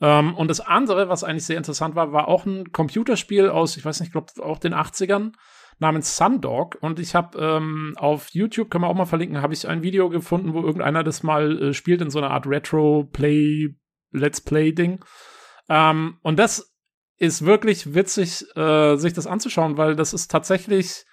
Ähm, 0.00 0.34
und 0.34 0.48
das 0.48 0.60
andere, 0.60 1.08
was 1.08 1.24
eigentlich 1.24 1.44
sehr 1.44 1.58
interessant 1.58 1.94
war, 1.94 2.12
war 2.12 2.28
auch 2.28 2.46
ein 2.46 2.72
Computerspiel 2.72 3.48
aus, 3.48 3.76
ich 3.76 3.84
weiß 3.84 4.00
nicht, 4.00 4.08
ich 4.08 4.12
glaube 4.12 4.32
auch 4.42 4.58
den 4.58 4.74
80ern, 4.74 5.32
namens 5.78 6.16
Sundog 6.16 6.78
und 6.80 6.98
ich 6.98 7.14
habe 7.14 7.38
ähm, 7.38 7.94
auf 7.96 8.28
YouTube, 8.30 8.70
können 8.70 8.84
wir 8.84 8.88
auch 8.88 8.94
mal 8.94 9.06
verlinken, 9.06 9.42
habe 9.42 9.54
ich 9.54 9.68
ein 9.68 9.82
Video 9.82 10.08
gefunden, 10.08 10.54
wo 10.54 10.62
irgendeiner 10.62 11.02
das 11.02 11.22
mal 11.22 11.60
äh, 11.62 11.74
spielt 11.74 12.00
in 12.00 12.10
so 12.10 12.18
einer 12.18 12.30
Art 12.30 12.46
Retro-Play, 12.46 13.74
Let's 14.12 14.40
Play-Ding. 14.40 15.04
Ähm, 15.68 16.18
und 16.22 16.38
das 16.38 16.72
ist 17.18 17.44
wirklich 17.44 17.94
witzig, 17.94 18.44
äh, 18.56 18.96
sich 18.96 19.12
das 19.12 19.26
anzuschauen, 19.26 19.76
weil 19.76 19.96
das 19.96 20.12
ist 20.12 20.30
tatsächlich 20.30 21.04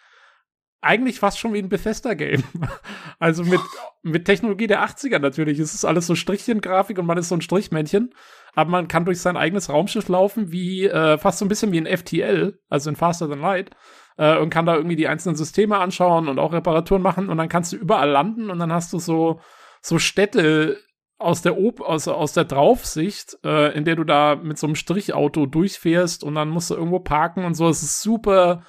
eigentlich 0.82 1.20
fast 1.20 1.40
schon 1.40 1.54
wie 1.54 1.60
ein 1.60 1.70
Bethesda-Game. 1.70 2.44
also 3.20 3.44
mit, 3.44 3.60
mit 4.02 4.26
Technologie 4.26 4.68
der 4.68 4.84
80er 4.84 5.20
natürlich. 5.20 5.60
Es 5.60 5.74
ist 5.74 5.86
alles 5.86 6.08
so 6.08 6.16
Strichchen-Grafik 6.16 6.98
und 6.98 7.06
man 7.06 7.18
ist 7.18 7.30
so 7.30 7.36
ein 7.36 7.42
Strichmännchen. 7.42 8.14
Aber 8.54 8.70
man 8.70 8.88
kann 8.88 9.06
durch 9.06 9.22
sein 9.22 9.38
eigenes 9.38 9.70
Raumschiff 9.70 10.08
laufen, 10.08 10.52
wie 10.52 10.86
äh, 10.86 11.18
fast 11.18 11.40
so 11.40 11.46
ein 11.46 11.50
bisschen 11.50 11.72
wie 11.72 11.82
ein 11.82 11.98
FTL, 11.98 12.60
also 12.70 12.90
in 12.90 12.96
Faster 12.96 13.30
Than 13.30 13.42
Light 13.42 13.72
äh, 14.20 14.38
und 14.38 14.50
kann 14.50 14.66
da 14.66 14.76
irgendwie 14.76 14.98
die 14.98 15.08
einzelnen 15.08 15.38
Systeme 15.38 15.78
anschauen 15.78 16.28
und 16.28 16.40
auch 16.40 16.52
Reparaturen 16.52 17.02
machen 17.02 17.30
und 17.30 17.38
dann 17.38 17.48
kannst 17.48 17.72
du 17.72 17.78
überall 17.78 18.10
landen 18.10 18.52
und 18.52 18.60
dann 18.60 18.74
hast 18.74 18.92
du 18.92 19.00
so, 19.00 19.40
so 19.82 19.98
Städte 19.98 20.78
aus 21.18 21.42
der 21.42 21.58
Ob 21.58 21.80
aus, 21.82 22.08
aus 22.08 22.34
der 22.34 22.44
Draufsicht, 22.44 23.38
äh, 23.46 23.74
in 23.76 23.86
der 23.86 23.96
du 23.96 24.04
da 24.04 24.36
mit 24.36 24.58
so 24.58 24.68
einem 24.68 24.76
Strichauto 24.76 25.46
durchfährst 25.46 26.24
und 26.24 26.36
dann 26.36 26.50
musst 26.50 26.70
du 26.70 26.76
irgendwo 26.76 27.00
parken 27.00 27.46
und 27.46 27.56
so. 27.56 27.70
Es 27.70 27.82
ist 27.82 28.02
super, 28.02 28.64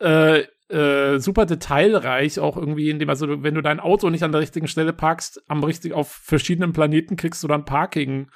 äh, 0.00 0.40
äh, 0.68 1.18
super 1.18 1.46
detailreich 1.46 2.40
auch 2.40 2.56
irgendwie, 2.56 2.90
indem 2.90 3.10
also 3.10 3.42
wenn 3.42 3.54
du 3.54 3.60
dein 3.60 3.80
Auto 3.80 4.10
nicht 4.10 4.24
an 4.24 4.32
der 4.32 4.40
richtigen 4.40 4.68
Stelle 4.68 4.92
parkst, 4.92 5.42
am 5.46 5.62
richtig 5.62 5.92
auf 5.92 6.10
verschiedenen 6.10 6.72
Planeten 6.72 7.16
kriegst 7.16 7.42
du 7.44 7.48
dann 7.48 7.64
Parking 7.64 8.28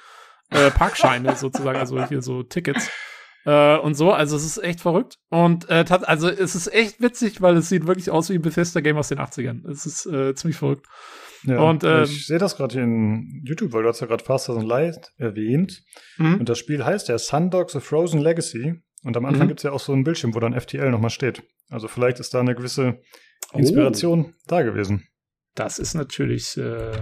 äh, 0.51 0.71
Parkscheine 0.71 1.35
sozusagen, 1.35 1.79
also 1.79 2.01
hier 2.05 2.21
so 2.21 2.43
Tickets. 2.43 2.89
Äh, 3.45 3.77
und 3.77 3.93
so, 3.93 4.11
also 4.11 4.35
es 4.35 4.45
ist 4.45 4.63
echt 4.63 4.81
verrückt. 4.81 5.19
Und 5.29 5.69
äh, 5.69 5.85
also 5.89 6.29
es 6.29 6.55
ist 6.55 6.73
echt 6.73 7.01
witzig, 7.01 7.41
weil 7.41 7.55
es 7.57 7.69
sieht 7.69 7.87
wirklich 7.87 8.09
aus 8.09 8.29
wie 8.29 8.35
ein 8.35 8.41
Bethesda-Game 8.41 8.97
aus 8.97 9.09
den 9.09 9.19
80ern. 9.19 9.69
Es 9.69 9.85
ist 9.85 10.05
äh, 10.07 10.33
ziemlich 10.35 10.57
verrückt. 10.57 10.87
Ja, 11.43 11.59
und, 11.59 11.83
ähm, 11.83 12.03
ich 12.03 12.25
sehe 12.25 12.39
das 12.39 12.57
gerade 12.57 12.73
hier 12.73 12.83
in 12.83 13.43
YouTube, 13.45 13.71
weil 13.73 13.83
du 13.83 13.89
hast 13.89 13.99
ja 13.99 14.07
gerade 14.07 14.23
Faster 14.23 14.55
Than 14.55 14.65
Light 14.65 15.11
erwähnt. 15.17 15.83
Mhm. 16.17 16.39
Und 16.39 16.49
das 16.49 16.57
Spiel 16.57 16.83
heißt 16.83 17.07
ja 17.07 17.19
Sundog 17.19 17.69
The 17.69 17.79
Frozen 17.79 18.19
Legacy. 18.19 18.81
Und 19.03 19.15
am 19.15 19.25
Anfang 19.25 19.43
mhm. 19.43 19.49
gibt 19.49 19.59
es 19.59 19.63
ja 19.63 19.71
auch 19.71 19.79
so 19.79 19.93
ein 19.93 20.03
Bildschirm, 20.03 20.33
wo 20.33 20.39
dann 20.39 20.59
FTL 20.59 20.89
nochmal 20.89 21.11
steht. 21.11 21.43
Also 21.69 21.87
vielleicht 21.87 22.19
ist 22.19 22.33
da 22.33 22.39
eine 22.39 22.55
gewisse 22.55 22.99
Inspiration 23.53 24.25
oh. 24.29 24.33
da 24.47 24.63
gewesen. 24.63 25.07
Das 25.53 25.77
ist 25.77 25.93
natürlich 25.93 26.57
äh, 26.57 26.93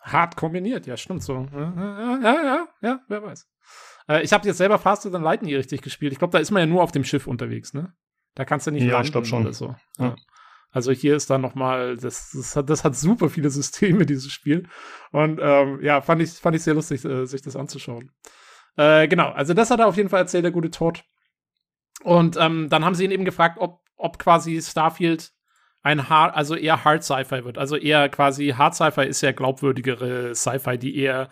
hart 0.00 0.36
kombiniert, 0.36 0.86
ja, 0.86 0.96
stimmt 0.96 1.22
so. 1.22 1.46
Ja, 1.52 2.20
ja, 2.22 2.42
ja, 2.44 2.68
ja, 2.82 3.00
wer 3.08 3.22
weiß. 3.22 3.46
Äh, 4.08 4.22
ich 4.22 4.32
habe 4.32 4.46
jetzt 4.46 4.58
selber 4.58 4.78
Faster 4.78 5.10
Than 5.10 5.22
Light 5.22 5.42
nie 5.42 5.54
richtig 5.54 5.82
gespielt. 5.82 6.12
Ich 6.12 6.18
glaube, 6.18 6.32
da 6.32 6.38
ist 6.38 6.50
man 6.50 6.60
ja 6.60 6.66
nur 6.66 6.82
auf 6.82 6.92
dem 6.92 7.04
Schiff 7.04 7.26
unterwegs, 7.26 7.74
ne? 7.74 7.92
Da 8.34 8.44
kannst 8.44 8.66
du 8.66 8.70
nicht 8.70 8.84
ja, 8.84 9.00
ich 9.00 9.12
schon. 9.26 9.42
oder 9.42 9.52
so. 9.52 9.74
Ja. 9.98 10.16
Also 10.70 10.90
hier 10.90 11.16
ist 11.16 11.28
dann 11.28 11.42
noch 11.42 11.54
mal, 11.54 11.96
das, 11.98 12.30
das, 12.32 12.56
hat, 12.56 12.70
das 12.70 12.82
hat 12.82 12.96
super 12.96 13.28
viele 13.28 13.50
Systeme, 13.50 14.06
dieses 14.06 14.32
Spiel. 14.32 14.68
Und 15.10 15.38
ähm, 15.42 15.80
ja, 15.82 16.00
fand 16.00 16.22
ich, 16.22 16.30
fand 16.30 16.56
ich 16.56 16.62
sehr 16.62 16.74
lustig, 16.74 17.04
äh, 17.04 17.26
sich 17.26 17.42
das 17.42 17.56
anzuschauen. 17.56 18.10
Äh, 18.76 19.06
genau, 19.06 19.30
also 19.30 19.52
das 19.52 19.70
hat 19.70 19.80
er 19.80 19.86
auf 19.86 19.96
jeden 19.98 20.08
Fall 20.08 20.20
erzählt, 20.20 20.44
der 20.44 20.50
gute 20.50 20.70
Tod. 20.70 21.04
Und 22.02 22.36
ähm, 22.40 22.70
dann 22.70 22.84
haben 22.84 22.94
sie 22.94 23.04
ihn 23.04 23.10
eben 23.10 23.26
gefragt, 23.26 23.58
ob, 23.60 23.80
ob 23.96 24.18
quasi 24.18 24.60
Starfield 24.62 25.32
ein 25.82 26.08
Hard, 26.08 26.34
also 26.34 26.54
eher 26.54 26.84
Hard 26.84 27.04
Sci-Fi 27.04 27.44
wird. 27.44 27.58
Also 27.58 27.76
eher 27.76 28.08
quasi 28.08 28.48
Hard 28.48 28.74
Sci-Fi 28.74 29.02
ist 29.02 29.20
ja 29.20 29.32
glaubwürdigere 29.32 30.34
Sci-Fi, 30.34 30.78
die 30.78 30.96
eher 30.96 31.28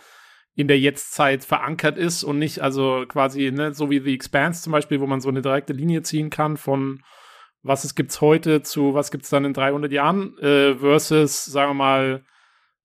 in 0.55 0.69
der 0.69 0.79
Jetztzeit 0.79 1.45
verankert 1.45 1.97
ist 1.97 2.25
und 2.25 2.39
nicht 2.39 2.61
also 2.61 3.05
quasi, 3.09 3.51
ne, 3.51 3.73
so 3.73 3.91
wie 3.91 4.01
The 4.01 4.15
Expanse 4.15 4.63
zum 4.63 4.73
Beispiel, 4.73 5.01
wo 5.01 5.07
man 5.07 5.21
so 5.21 5.29
eine 5.29 5.43
direkte 5.43 5.73
Linie 5.73 6.03
ziehen 6.03 6.31
kann 6.31 6.57
von 6.57 7.01
was 7.63 7.85
es 7.85 7.95
gibt's 7.95 8.21
heute 8.21 8.63
zu 8.63 8.95
was 8.95 9.11
gibt's 9.11 9.31
dann 9.31 9.45
in 9.45 9.53
300 9.53 9.93
Jahren 9.93 10.37
äh, 10.39 10.75
versus, 10.77 11.45
sagen 11.45 11.71
wir 11.71 11.75
mal, 11.75 12.25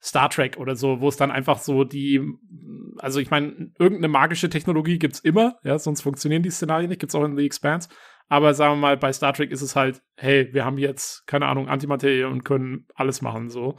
Star 0.06 0.30
Trek 0.30 0.58
oder 0.58 0.76
so, 0.76 1.02
wo 1.02 1.08
es 1.08 1.18
dann 1.18 1.32
einfach 1.32 1.58
so 1.58 1.84
die, 1.84 2.22
also 3.00 3.20
ich 3.20 3.32
meine, 3.32 3.72
irgendeine 3.80 4.08
magische 4.08 4.50
Technologie 4.50 5.00
gibt's 5.00 5.20
immer, 5.20 5.58
ja, 5.64 5.80
sonst 5.80 6.02
funktionieren 6.02 6.44
die 6.44 6.52
Szenarien 6.52 6.90
nicht, 6.90 7.00
gibt's 7.00 7.16
auch 7.16 7.24
in 7.24 7.36
The 7.36 7.46
Expanse. 7.46 7.90
Aber 8.28 8.54
sagen 8.54 8.74
wir 8.74 8.82
mal, 8.82 8.98
bei 8.98 9.12
Star 9.14 9.34
Trek 9.34 9.52
ist 9.52 9.62
es 9.62 9.76
halt, 9.76 10.02
hey, 10.16 10.50
wir 10.52 10.64
haben 10.64 10.78
jetzt, 10.78 11.26
keine 11.28 11.48
Ahnung, 11.48 11.70
Antimaterie 11.70 12.24
und 12.26 12.44
können 12.44 12.88
alles 12.96 13.22
machen, 13.22 13.50
so. 13.50 13.78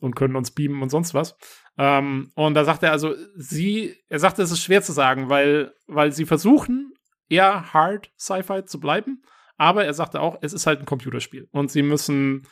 Und 0.00 0.14
können 0.14 0.36
uns 0.36 0.52
beamen 0.52 0.82
und 0.82 0.88
sonst 0.88 1.14
was. 1.14 1.36
Ähm, 1.78 2.32
und 2.34 2.54
da 2.54 2.64
sagt 2.64 2.82
er 2.82 2.92
also, 2.92 3.14
sie, 3.36 3.94
er 4.08 4.18
sagte, 4.18 4.42
es 4.42 4.50
ist 4.50 4.62
schwer 4.62 4.82
zu 4.82 4.92
sagen, 4.92 5.28
weil, 5.28 5.72
weil 5.86 6.12
sie 6.12 6.26
versuchen, 6.26 6.92
eher 7.28 7.72
hard 7.72 8.10
Sci-Fi 8.18 8.64
zu 8.64 8.80
bleiben. 8.80 9.22
Aber 9.56 9.84
er 9.84 9.94
sagte 9.94 10.20
auch, 10.20 10.38
es 10.40 10.52
ist 10.52 10.66
halt 10.66 10.80
ein 10.80 10.86
Computerspiel. 10.86 11.48
Und 11.52 11.70
sie 11.70 11.82
müssen 11.82 12.46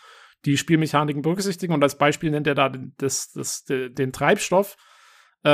die 0.45 0.57
Spielmechaniken 0.57 1.23
berücksichtigen. 1.23 1.73
Und 1.73 1.83
als 1.83 1.99
Beispiel 1.99 2.31
nennt 2.31 2.47
er 2.47 2.55
da 2.55 2.69
den, 2.69 2.95
das, 2.99 3.33
das, 3.33 3.65
den 3.65 4.13
Treibstoff, 4.13 4.77
äh, 5.43 5.49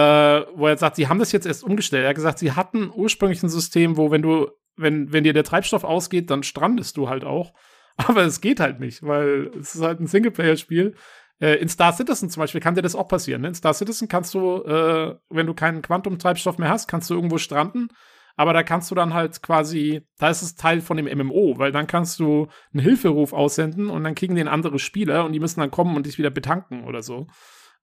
wo 0.55 0.67
er 0.67 0.77
sagt, 0.77 0.97
sie 0.97 1.09
haben 1.09 1.19
das 1.19 1.33
jetzt 1.33 1.47
erst 1.47 1.65
umgestellt. 1.65 2.05
Er 2.05 2.11
hat 2.11 2.17
gesagt, 2.17 2.39
sie 2.39 2.53
hatten 2.53 2.91
ursprünglich 2.95 3.43
ein 3.43 3.49
System, 3.49 3.97
wo 3.97 4.11
wenn 4.11 4.23
du, 4.23 4.51
wenn, 4.77 5.13
wenn 5.13 5.25
dir 5.25 5.33
der 5.33 5.45
Treibstoff 5.45 5.85
ausgeht, 5.85 6.31
dann 6.31 6.43
strandest 6.43 6.97
du 6.97 7.09
halt 7.09 7.25
auch. 7.25 7.53
Aber 7.97 8.23
es 8.23 8.41
geht 8.41 8.61
halt 8.61 8.81
nicht, 8.81 9.03
weil 9.03 9.51
es 9.59 9.75
ist 9.75 9.83
halt 9.83 10.01
ein 10.01 10.07
Singleplayer-Spiel. 10.07 10.95
Äh, 11.43 11.57
in 11.57 11.69
Star 11.69 11.93
Citizen 11.93 12.31
zum 12.31 12.41
Beispiel 12.41 12.61
kann 12.61 12.77
dir 12.77 12.83
das 12.83 12.95
auch 12.95 13.09
passieren. 13.09 13.43
Ne? 13.43 13.49
In 13.49 13.55
Star 13.55 13.75
Citizen 13.75 14.07
kannst 14.07 14.33
du, 14.33 14.63
äh, 14.63 15.17
wenn 15.29 15.47
du 15.47 15.55
keinen 15.55 15.83
Quantum-Treibstoff 15.83 16.59
mehr 16.59 16.71
hast, 16.71 16.87
kannst 16.87 17.11
du 17.11 17.15
irgendwo 17.15 17.39
stranden. 17.39 17.89
Aber 18.37 18.55
da 18.55 18.63
kannst 18.63 18.91
du 18.91 18.95
dann 18.95 19.13
halt 19.13 19.43
quasi, 19.43 20.07
da 20.19 20.31
ist 20.31 20.41
es 20.41 20.55
Teil 20.55 20.81
von 20.81 20.97
dem 20.97 21.07
MMO, 21.07 21.59
weil 21.59 21.73
dann 21.73 21.87
kannst 21.87 22.19
du 22.19 22.47
einen 22.73 22.83
Hilferuf 22.83 23.35
aussenden 23.35 23.91
und 23.91 24.05
dann 24.05 24.15
kriegen 24.15 24.37
den 24.37 24.49
andere 24.49 24.79
Spieler 24.79 25.27
und 25.27 25.33
die 25.33 25.41
müssen 25.41 25.61
dann 25.61 25.71
kommen 25.71 25.97
und 25.97 26.07
dich 26.07 26.17
wieder 26.17 26.31
betanken 26.31 26.85
oder 26.85 27.03
so. 27.03 27.27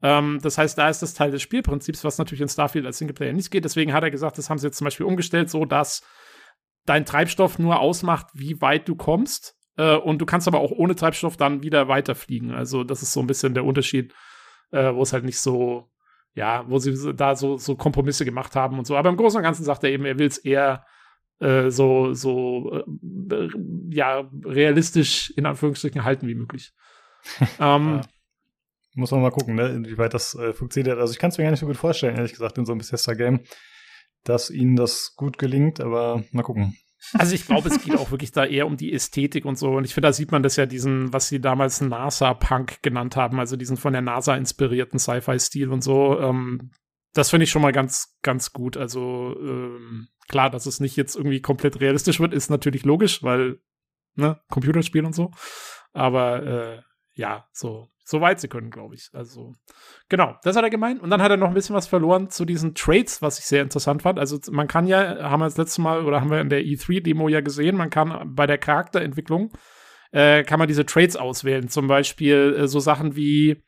Ähm, 0.01 0.39
das 0.41 0.57
heißt, 0.57 0.77
da 0.77 0.89
ist 0.89 1.01
das 1.01 1.13
Teil 1.13 1.29
des 1.29 1.41
Spielprinzips, 1.41 2.03
was 2.03 2.17
natürlich 2.17 2.41
in 2.41 2.47
Starfield 2.47 2.85
als 2.85 2.97
Singleplayer 2.97 3.33
nicht 3.33 3.51
geht. 3.51 3.65
Deswegen 3.65 3.93
hat 3.93 4.03
er 4.03 4.09
gesagt, 4.09 4.37
das 4.37 4.49
haben 4.49 4.57
sie 4.57 4.67
jetzt 4.67 4.77
zum 4.77 4.85
Beispiel 4.85 5.05
umgestellt, 5.05 5.49
so 5.49 5.65
dass 5.65 6.01
dein 6.85 7.05
Treibstoff 7.05 7.59
nur 7.59 7.79
ausmacht, 7.79 8.27
wie 8.33 8.59
weit 8.61 8.87
du 8.87 8.95
kommst. 8.95 9.58
Äh, 9.79 9.95
und 9.95 10.19
du 10.19 10.25
kannst 10.25 10.47
aber 10.47 10.59
auch 10.59 10.71
ohne 10.71 10.93
Treibstoff 10.93 11.37
dann 11.37 11.63
wieder 11.63 11.87
weiterfliegen. 11.87 12.51
Also, 12.51 12.83
das 12.83 13.01
ist 13.01 13.13
so 13.13 13.21
ein 13.21 13.27
bisschen 13.27 13.53
der 13.53 13.63
Unterschied, 13.63 14.13
äh, 14.71 14.93
wo 14.93 15.01
es 15.01 15.13
halt 15.13 15.23
nicht 15.23 15.39
so, 15.39 15.89
ja, 16.35 16.65
wo 16.67 16.79
sie 16.79 17.13
da 17.15 17.35
so, 17.35 17.55
so 17.57 17.75
Kompromisse 17.75 18.25
gemacht 18.25 18.57
haben 18.57 18.77
und 18.77 18.85
so. 18.85 18.97
Aber 18.97 19.07
im 19.07 19.15
Großen 19.15 19.37
und 19.37 19.43
Ganzen 19.43 19.63
sagt 19.63 19.85
er 19.85 19.89
eben, 19.89 20.03
er 20.03 20.19
will 20.19 20.27
es 20.27 20.37
eher 20.37 20.85
äh, 21.39 21.69
so, 21.69 22.13
so, 22.13 22.83
äh, 23.31 23.49
ja, 23.89 24.29
realistisch 24.43 25.31
in 25.37 25.45
Anführungsstrichen 25.45 26.03
halten 26.03 26.27
wie 26.27 26.35
möglich. 26.35 26.73
ähm, 27.59 28.01
ja. 28.01 28.01
Muss 28.95 29.11
man 29.11 29.21
mal 29.21 29.31
gucken, 29.31 29.55
ne, 29.55 29.69
inwieweit 29.69 30.13
das 30.13 30.35
äh, 30.35 30.51
funktioniert. 30.51 30.97
Also 30.97 31.13
ich 31.13 31.19
kann 31.19 31.29
es 31.29 31.37
mir 31.37 31.45
gar 31.45 31.51
nicht 31.51 31.61
so 31.61 31.67
gut 31.67 31.77
vorstellen, 31.77 32.17
ehrlich 32.17 32.33
gesagt, 32.33 32.57
in 32.57 32.65
so 32.65 32.73
einem 32.73 32.79
Bethesda-Game, 32.79 33.41
dass 34.25 34.49
ihnen 34.49 34.75
das 34.75 35.13
gut 35.15 35.37
gelingt, 35.37 35.79
aber 35.79 36.23
mal 36.31 36.43
gucken. 36.43 36.75
Also 37.13 37.33
ich 37.33 37.45
glaube, 37.45 37.69
es 37.69 37.81
geht 37.83 37.95
auch 37.95 38.11
wirklich 38.11 38.31
da 38.31 38.45
eher 38.45 38.67
um 38.67 38.77
die 38.77 38.93
Ästhetik 38.93 39.45
und 39.45 39.57
so. 39.57 39.71
Und 39.71 39.85
ich 39.85 39.93
finde, 39.93 40.07
da 40.07 40.13
sieht 40.13 40.31
man 40.31 40.43
das 40.43 40.55
ja 40.57 40.65
diesen, 40.65 41.13
was 41.13 41.27
sie 41.27 41.39
damals 41.39 41.81
NASA-Punk 41.81 42.81
genannt 42.81 43.15
haben, 43.15 43.39
also 43.39 43.55
diesen 43.55 43.77
von 43.77 43.93
der 43.93 44.01
NASA 44.01 44.35
inspirierten 44.35 44.99
Sci-Fi-Stil 44.99 45.69
und 45.69 45.83
so. 45.83 46.19
Ähm, 46.19 46.71
das 47.13 47.29
finde 47.29 47.45
ich 47.45 47.51
schon 47.51 47.61
mal 47.61 47.71
ganz, 47.71 48.17
ganz 48.21 48.53
gut. 48.53 48.77
Also 48.77 49.35
ähm, 49.39 50.09
klar, 50.27 50.49
dass 50.49 50.65
es 50.65 50.79
nicht 50.79 50.95
jetzt 50.95 51.15
irgendwie 51.15 51.41
komplett 51.41 51.79
realistisch 51.79 52.19
wird, 52.19 52.33
ist 52.33 52.49
natürlich 52.49 52.83
logisch, 52.85 53.23
weil 53.23 53.59
ne, 54.15 54.39
Computerspiel 54.49 55.05
und 55.05 55.13
so. 55.13 55.31
Aber 55.93 56.43
äh, 56.43 56.81
ja, 57.19 57.45
so 57.51 57.89
so 58.09 58.21
weit 58.21 58.39
sie 58.39 58.47
können, 58.47 58.71
glaube 58.71 58.95
ich. 58.95 59.09
Also, 59.13 59.53
genau, 60.09 60.35
das 60.43 60.55
hat 60.55 60.63
er 60.63 60.71
gemeint. 60.71 60.99
Und 60.99 61.11
dann 61.11 61.21
hat 61.21 61.29
er 61.29 61.37
noch 61.37 61.49
ein 61.49 61.53
bisschen 61.53 61.75
was 61.75 61.85
verloren 61.85 62.31
zu 62.31 62.43
diesen 62.43 62.73
Trades, 62.73 63.21
was 63.21 63.37
ich 63.37 63.45
sehr 63.45 63.61
interessant 63.61 64.01
fand. 64.01 64.17
Also, 64.17 64.39
man 64.51 64.67
kann 64.67 64.87
ja, 64.87 65.29
haben 65.29 65.41
wir 65.41 65.45
das 65.45 65.57
letzte 65.57 65.81
Mal 65.81 66.03
oder 66.03 66.19
haben 66.19 66.31
wir 66.31 66.41
in 66.41 66.49
der 66.49 66.63
E3-Demo 66.63 67.29
ja 67.29 67.41
gesehen, 67.41 67.77
man 67.77 67.91
kann 67.91 68.33
bei 68.33 68.47
der 68.47 68.57
Charakterentwicklung, 68.57 69.51
äh, 70.11 70.43
kann 70.43 70.57
man 70.57 70.67
diese 70.67 70.87
Trades 70.87 71.17
auswählen. 71.17 71.69
Zum 71.69 71.87
Beispiel 71.87 72.55
äh, 72.57 72.67
so 72.67 72.79
Sachen 72.79 73.15
wie, 73.15 73.61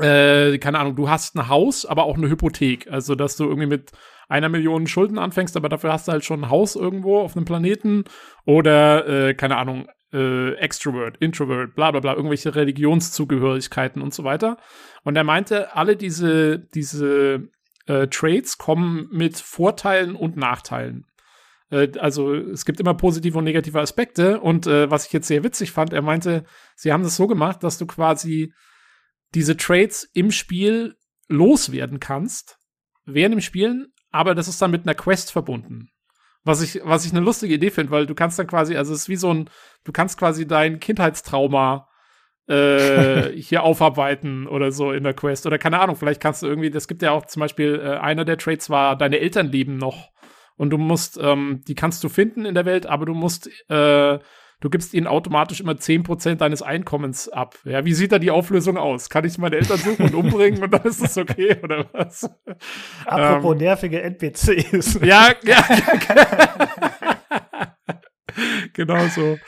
äh, 0.00 0.58
keine 0.58 0.78
Ahnung, 0.78 0.94
du 0.94 1.10
hast 1.10 1.34
ein 1.34 1.48
Haus, 1.48 1.84
aber 1.84 2.04
auch 2.04 2.16
eine 2.16 2.30
Hypothek. 2.30 2.86
Also, 2.92 3.16
dass 3.16 3.36
du 3.36 3.44
irgendwie 3.44 3.66
mit 3.66 3.90
einer 4.28 4.48
Million 4.48 4.86
Schulden 4.86 5.18
anfängst, 5.18 5.56
aber 5.56 5.68
dafür 5.68 5.92
hast 5.92 6.06
du 6.06 6.12
halt 6.12 6.24
schon 6.24 6.44
ein 6.44 6.50
Haus 6.50 6.76
irgendwo 6.76 7.18
auf 7.18 7.36
einem 7.36 7.44
Planeten. 7.44 8.04
Oder, 8.44 9.08
äh, 9.08 9.34
keine 9.34 9.56
Ahnung, 9.56 9.88
äh, 10.12 10.54
Extrovert, 10.54 11.16
Introvert, 11.18 11.74
bla 11.74 11.90
bla 11.90 12.00
bla, 12.00 12.14
irgendwelche 12.14 12.54
Religionszugehörigkeiten 12.54 14.02
und 14.02 14.14
so 14.14 14.24
weiter. 14.24 14.58
Und 15.04 15.16
er 15.16 15.24
meinte, 15.24 15.74
alle 15.74 15.96
diese, 15.96 16.58
diese 16.58 17.48
äh, 17.86 18.06
Traits 18.08 18.58
kommen 18.58 19.08
mit 19.10 19.36
Vorteilen 19.36 20.16
und 20.16 20.36
Nachteilen. 20.36 21.06
Äh, 21.70 21.88
also 21.98 22.34
es 22.34 22.64
gibt 22.64 22.80
immer 22.80 22.94
positive 22.94 23.38
und 23.38 23.44
negative 23.44 23.80
Aspekte. 23.80 24.40
Und 24.40 24.66
äh, 24.66 24.90
was 24.90 25.06
ich 25.06 25.12
jetzt 25.12 25.28
sehr 25.28 25.44
witzig 25.44 25.72
fand, 25.72 25.92
er 25.92 26.02
meinte, 26.02 26.44
sie 26.74 26.92
haben 26.92 27.02
das 27.02 27.16
so 27.16 27.26
gemacht, 27.26 27.62
dass 27.62 27.78
du 27.78 27.86
quasi 27.86 28.52
diese 29.34 29.56
Traits 29.56 30.08
im 30.14 30.30
Spiel 30.30 30.96
loswerden 31.28 32.00
kannst, 32.00 32.58
während 33.04 33.34
dem 33.34 33.40
Spielen, 33.40 33.92
aber 34.10 34.34
das 34.34 34.48
ist 34.48 34.62
dann 34.62 34.70
mit 34.70 34.82
einer 34.82 34.94
Quest 34.94 35.32
verbunden. 35.32 35.88
Was 36.46 36.62
ich, 36.62 36.80
was 36.84 37.04
ich 37.04 37.10
eine 37.10 37.24
lustige 37.24 37.54
Idee 37.54 37.70
finde, 37.70 37.90
weil 37.90 38.06
du 38.06 38.14
kannst 38.14 38.38
dann 38.38 38.46
quasi, 38.46 38.76
also 38.76 38.94
es 38.94 39.00
ist 39.00 39.08
wie 39.08 39.16
so 39.16 39.34
ein, 39.34 39.50
du 39.82 39.90
kannst 39.90 40.16
quasi 40.16 40.46
dein 40.46 40.78
Kindheitstrauma 40.78 41.88
äh, 42.48 43.32
hier 43.36 43.64
aufarbeiten 43.64 44.46
oder 44.46 44.70
so 44.70 44.92
in 44.92 45.02
der 45.02 45.12
Quest. 45.12 45.46
Oder 45.46 45.58
keine 45.58 45.80
Ahnung, 45.80 45.96
vielleicht 45.96 46.20
kannst 46.20 46.44
du 46.44 46.46
irgendwie, 46.46 46.70
das 46.70 46.86
gibt 46.86 47.02
ja 47.02 47.10
auch 47.10 47.26
zum 47.26 47.40
Beispiel, 47.40 47.80
äh, 47.82 47.96
einer 47.96 48.24
der 48.24 48.38
Traits 48.38 48.70
war, 48.70 48.96
deine 48.96 49.18
Eltern 49.18 49.48
leben 49.48 49.76
noch. 49.76 50.12
Und 50.56 50.70
du 50.70 50.78
musst, 50.78 51.18
ähm, 51.20 51.62
die 51.66 51.74
kannst 51.74 52.04
du 52.04 52.08
finden 52.08 52.46
in 52.46 52.54
der 52.54 52.64
Welt, 52.64 52.86
aber 52.86 53.06
du 53.06 53.14
musst 53.14 53.50
äh, 53.68 54.18
du 54.60 54.70
gibst 54.70 54.94
ihnen 54.94 55.06
automatisch 55.06 55.60
immer 55.60 55.72
10% 55.72 56.36
deines 56.36 56.62
Einkommens 56.62 57.28
ab. 57.28 57.58
Ja, 57.64 57.84
wie 57.84 57.94
sieht 57.94 58.12
da 58.12 58.18
die 58.18 58.30
Auflösung 58.30 58.76
aus? 58.76 59.10
Kann 59.10 59.24
ich 59.24 59.38
meine 59.38 59.56
Eltern 59.56 59.78
suchen 59.78 60.06
und 60.06 60.14
umbringen 60.14 60.62
und 60.62 60.72
dann 60.72 60.82
ist 60.82 61.02
es 61.02 61.18
okay 61.18 61.56
oder 61.62 61.86
was? 61.92 62.28
Apropos 63.04 63.52
ähm, 63.52 63.58
nervige 63.58 64.02
NPCs. 64.02 65.00
Ja, 65.02 65.34
ja. 65.44 65.62
genau 68.72 69.06
so. 69.08 69.38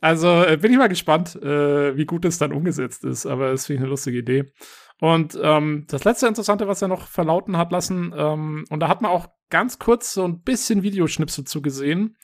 Also 0.00 0.42
äh, 0.42 0.56
bin 0.56 0.72
ich 0.72 0.78
mal 0.78 0.88
gespannt, 0.88 1.36
äh, 1.36 1.96
wie 1.96 2.06
gut 2.06 2.24
es 2.24 2.38
dann 2.38 2.52
umgesetzt 2.52 3.04
ist, 3.04 3.26
aber 3.26 3.52
es 3.52 3.66
finde 3.66 3.76
ich 3.76 3.82
eine 3.82 3.90
lustige 3.90 4.18
Idee. 4.18 4.52
Und 5.00 5.38
ähm, 5.42 5.86
das 5.88 6.04
letzte 6.04 6.28
Interessante, 6.28 6.68
was 6.68 6.82
er 6.82 6.88
noch 6.88 7.08
verlauten 7.08 7.56
hat 7.56 7.72
lassen, 7.72 8.14
ähm, 8.16 8.64
und 8.68 8.80
da 8.80 8.88
hat 8.88 9.02
man 9.02 9.10
auch 9.10 9.28
ganz 9.50 9.78
kurz 9.78 10.12
so 10.12 10.24
ein 10.24 10.42
bisschen 10.42 10.82
Videoschnipsel 10.82 11.44
zu 11.44 11.62
gesehen, 11.62 12.16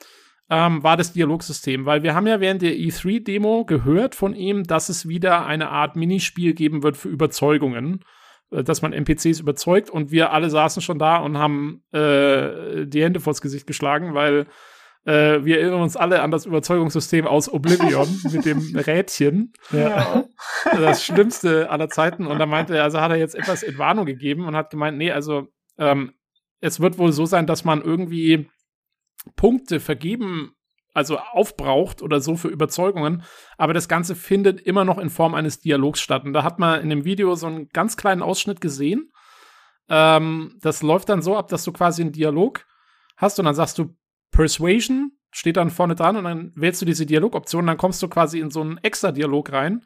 ähm, 0.51 0.83
war 0.83 0.97
das 0.97 1.13
Dialogsystem, 1.13 1.85
weil 1.85 2.03
wir 2.03 2.15
haben 2.15 2.27
ja 2.27 2.41
während 2.41 2.63
der 2.63 2.75
E3-Demo 2.75 3.65
gehört 3.65 4.15
von 4.15 4.35
ihm, 4.35 4.65
dass 4.65 4.89
es 4.89 5.07
wieder 5.07 5.47
eine 5.47 5.69
Art 5.69 5.97
Minispiel 5.97 6.55
geben 6.55 6.83
wird 6.83 6.97
für 6.97 7.09
Überzeugungen, 7.09 8.05
äh, 8.51 8.65
dass 8.65 8.83
man 8.83 8.93
NPCs 8.93 9.41
überzeugt 9.41 9.91
und 9.91 10.11
wir 10.11 10.33
alle 10.33 10.49
saßen 10.49 10.81
schon 10.81 10.99
da 10.99 11.17
und 11.19 11.39
haben 11.39 11.83
äh, 11.93 12.87
die 12.87 13.03
Hände 13.03 13.21
vors 13.21 13.43
Gesicht 13.43 13.67
geschlagen, 13.67 14.15
weil 14.15 14.47
äh, 15.05 15.45
wir 15.45 15.61
erinnern 15.61 15.83
uns 15.83 15.97
alle 15.97 16.23
an 16.23 16.31
das 16.31 16.47
Überzeugungssystem 16.47 17.27
aus 17.27 17.53
Oblivion 17.53 18.09
mit 18.33 18.45
dem 18.45 18.59
Rädchen. 18.75 19.53
Ja. 19.71 20.25
Das 20.65 21.05
Schlimmste 21.05 21.71
aller 21.71 21.89
Zeiten. 21.89 22.27
Und 22.27 22.39
da 22.39 22.47
meinte 22.47 22.77
er, 22.77 22.85
also 22.85 23.01
hat 23.01 23.11
er 23.11 23.17
jetzt 23.17 23.35
etwas 23.35 23.63
Entwarnung 23.63 24.07
gegeben 24.07 24.47
und 24.47 24.57
hat 24.57 24.71
gemeint, 24.71 24.99
nee, 24.99 25.11
also 25.11 25.49
ähm, 25.79 26.13
es 26.61 26.81
wird 26.81 26.99
wohl 26.99 27.13
so 27.13 27.25
sein, 27.25 27.47
dass 27.47 27.65
man 27.65 27.81
irgendwie 27.81 28.51
Punkte 29.35 29.81
vergeben, 29.81 30.53
also 30.95 31.19
aufbraucht 31.19 32.03
oder 32.03 32.21
so 32.21 32.37
für 32.37 32.49
Überzeugungen, 32.49 33.23
aber 33.57 33.73
das 33.73 33.89
Ganze 33.89 34.17
findet 34.17 34.61
immer 34.61 34.85
noch 34.85 34.99
in 34.99 35.11
Form 35.11 35.35
eines 35.35 35.61
Dialogs 35.61 36.01
statt. 36.01 36.25
Und 36.25 36.33
da 36.33 36.43
hat 36.43 36.59
man 36.59 36.81
in 36.81 36.91
dem 36.91 37.05
Video 37.05 37.35
so 37.35 37.47
einen 37.47 37.69
ganz 37.69 37.97
kleinen 37.97 38.23
Ausschnitt 38.23 38.61
gesehen. 38.61 39.13
Ähm, 39.89 40.59
das 40.61 40.83
läuft 40.83 41.09
dann 41.09 41.23
so 41.23 41.37
ab, 41.37 41.49
dass 41.49 41.65
du 41.65 41.73
quasi 41.73 42.03
einen 42.03 42.13
Dialog 42.13 42.67
hast 43.17 43.39
und 43.39 43.45
dann 43.45 43.55
sagst 43.55 43.79
du 43.79 43.97
Persuasion, 44.31 45.13
steht 45.31 45.57
dann 45.57 45.71
vorne 45.71 45.95
dran 45.95 46.17
und 46.17 46.25
dann 46.25 46.53
wählst 46.57 46.81
du 46.83 46.87
diese 46.87 47.07
Dialogoption, 47.07 47.67
dann 47.67 47.77
kommst 47.77 48.03
du 48.03 48.09
quasi 48.09 48.41
in 48.41 48.51
so 48.51 48.61
einen 48.61 48.79
extra 48.79 49.13
Dialog 49.13 49.53
rein, 49.53 49.85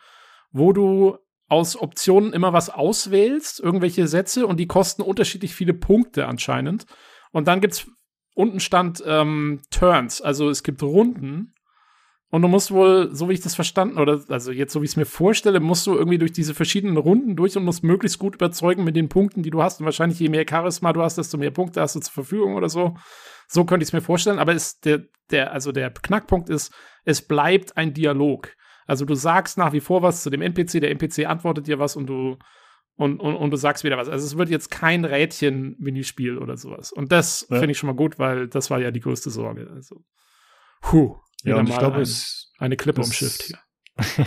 wo 0.51 0.73
du 0.73 1.19
aus 1.49 1.77
Optionen 1.77 2.33
immer 2.33 2.53
was 2.53 2.71
auswählst, 2.71 3.61
irgendwelche 3.61 4.07
Sätze 4.07 4.47
und 4.47 4.59
die 4.59 4.67
kosten 4.67 5.03
unterschiedlich 5.03 5.55
viele 5.55 5.75
Punkte 5.75 6.27
anscheinend. 6.27 6.87
Und 7.31 7.49
dann 7.49 7.61
gibt's 7.61 7.87
unten 8.35 8.61
stand 8.61 9.03
ähm, 9.07 9.61
Turns, 9.71 10.21
also 10.21 10.49
es 10.49 10.63
gibt 10.63 10.83
Runden. 10.83 11.55
Und 12.31 12.41
du 12.41 12.49
musst 12.49 12.71
wohl, 12.71 13.15
so 13.15 13.29
wie 13.29 13.35
ich 13.35 13.43
das 13.43 13.55
verstanden, 13.55 13.99
oder 13.99 14.23
also 14.29 14.53
jetzt 14.53 14.73
so 14.73 14.81
wie 14.81 14.87
ich 14.87 14.93
es 14.93 14.97
mir 14.97 15.05
vorstelle, 15.05 15.61
musst 15.61 15.87
du 15.87 15.95
irgendwie 15.95 16.17
durch 16.17 16.33
diese 16.33 16.55
verschiedenen 16.55 16.97
Runden 16.97 17.37
durch 17.37 17.59
und 17.59 17.65
musst 17.65 17.85
möglichst 17.85 18.19
gut 18.19 18.37
überzeugen 18.37 18.85
mit 18.85 18.97
den 18.97 19.11
Punkten, 19.11 19.43
die 19.43 19.51
du 19.51 19.63
hast. 19.63 19.81
Und 19.81 19.85
wahrscheinlich 19.85 20.19
je 20.19 20.31
mehr 20.31 20.47
Charisma 20.49 20.95
du 20.95 21.03
hast, 21.03 21.19
desto 21.19 21.37
mehr 21.37 21.51
Punkte 21.51 21.83
hast 21.83 21.95
du 21.95 22.01
zur 22.01 22.15
Verfügung 22.15 22.55
oder 22.55 22.71
so. 22.71 22.97
So 23.49 23.67
könnte 23.67 23.85
ich 23.85 23.91
es 23.91 23.93
mir 23.93 24.01
vorstellen. 24.01 24.39
Aber 24.39 24.55
ist 24.55 24.87
der, 24.87 25.03
der, 25.31 25.53
also 25.53 25.73
der 25.73 25.91
Knackpunkt 25.91 26.49
ist, 26.49 26.73
es 27.05 27.21
bleibt 27.21 27.77
ein 27.77 27.93
Dialog. 27.93 28.55
Also 28.87 29.05
du 29.05 29.15
sagst 29.15 29.59
nach 29.59 29.75
wie 29.75 29.81
vor 29.81 30.01
was 30.01 30.23
zu 30.23 30.31
dem 30.31 30.41
NPC, 30.41 30.81
der 30.81 30.91
NPC 30.91 31.27
antwortet 31.27 31.67
dir 31.67 31.79
was 31.79 31.97
und 31.97 32.07
du 32.07 32.39
und, 33.03 33.21
und, 33.21 33.35
und 33.35 33.51
du 33.51 33.57
sagst 33.57 33.85
wieder 33.85 33.99
was. 33.99 34.09
Also 34.09 34.25
es 34.25 34.39
wird 34.39 34.49
jetzt 34.49 34.71
kein 34.71 35.05
Rädchen-Minispiel 35.05 36.39
oder 36.39 36.57
sowas. 36.57 36.93
Und 36.93 37.13
das 37.13 37.47
ja. 37.51 37.59
finde 37.59 37.73
ich 37.73 37.79
schon 37.79 37.89
mal 37.89 37.97
gut, 37.97 38.19
weil 38.19 38.49
das 38.49 38.71
war 38.71 38.81
ja 38.81 38.91
die 38.91 39.01
größte 39.01 39.31
Sorge. 39.31 39.71
Also 39.75 40.05
Puh. 40.83 41.17
Ja, 41.45 41.57
und 41.57 41.69
ich 41.69 41.79
glaube, 41.79 42.01
es 42.01 42.53
eine 42.59 42.77
Klippe 42.77 43.01
umschifft 43.01 43.43
hier. 43.43 43.59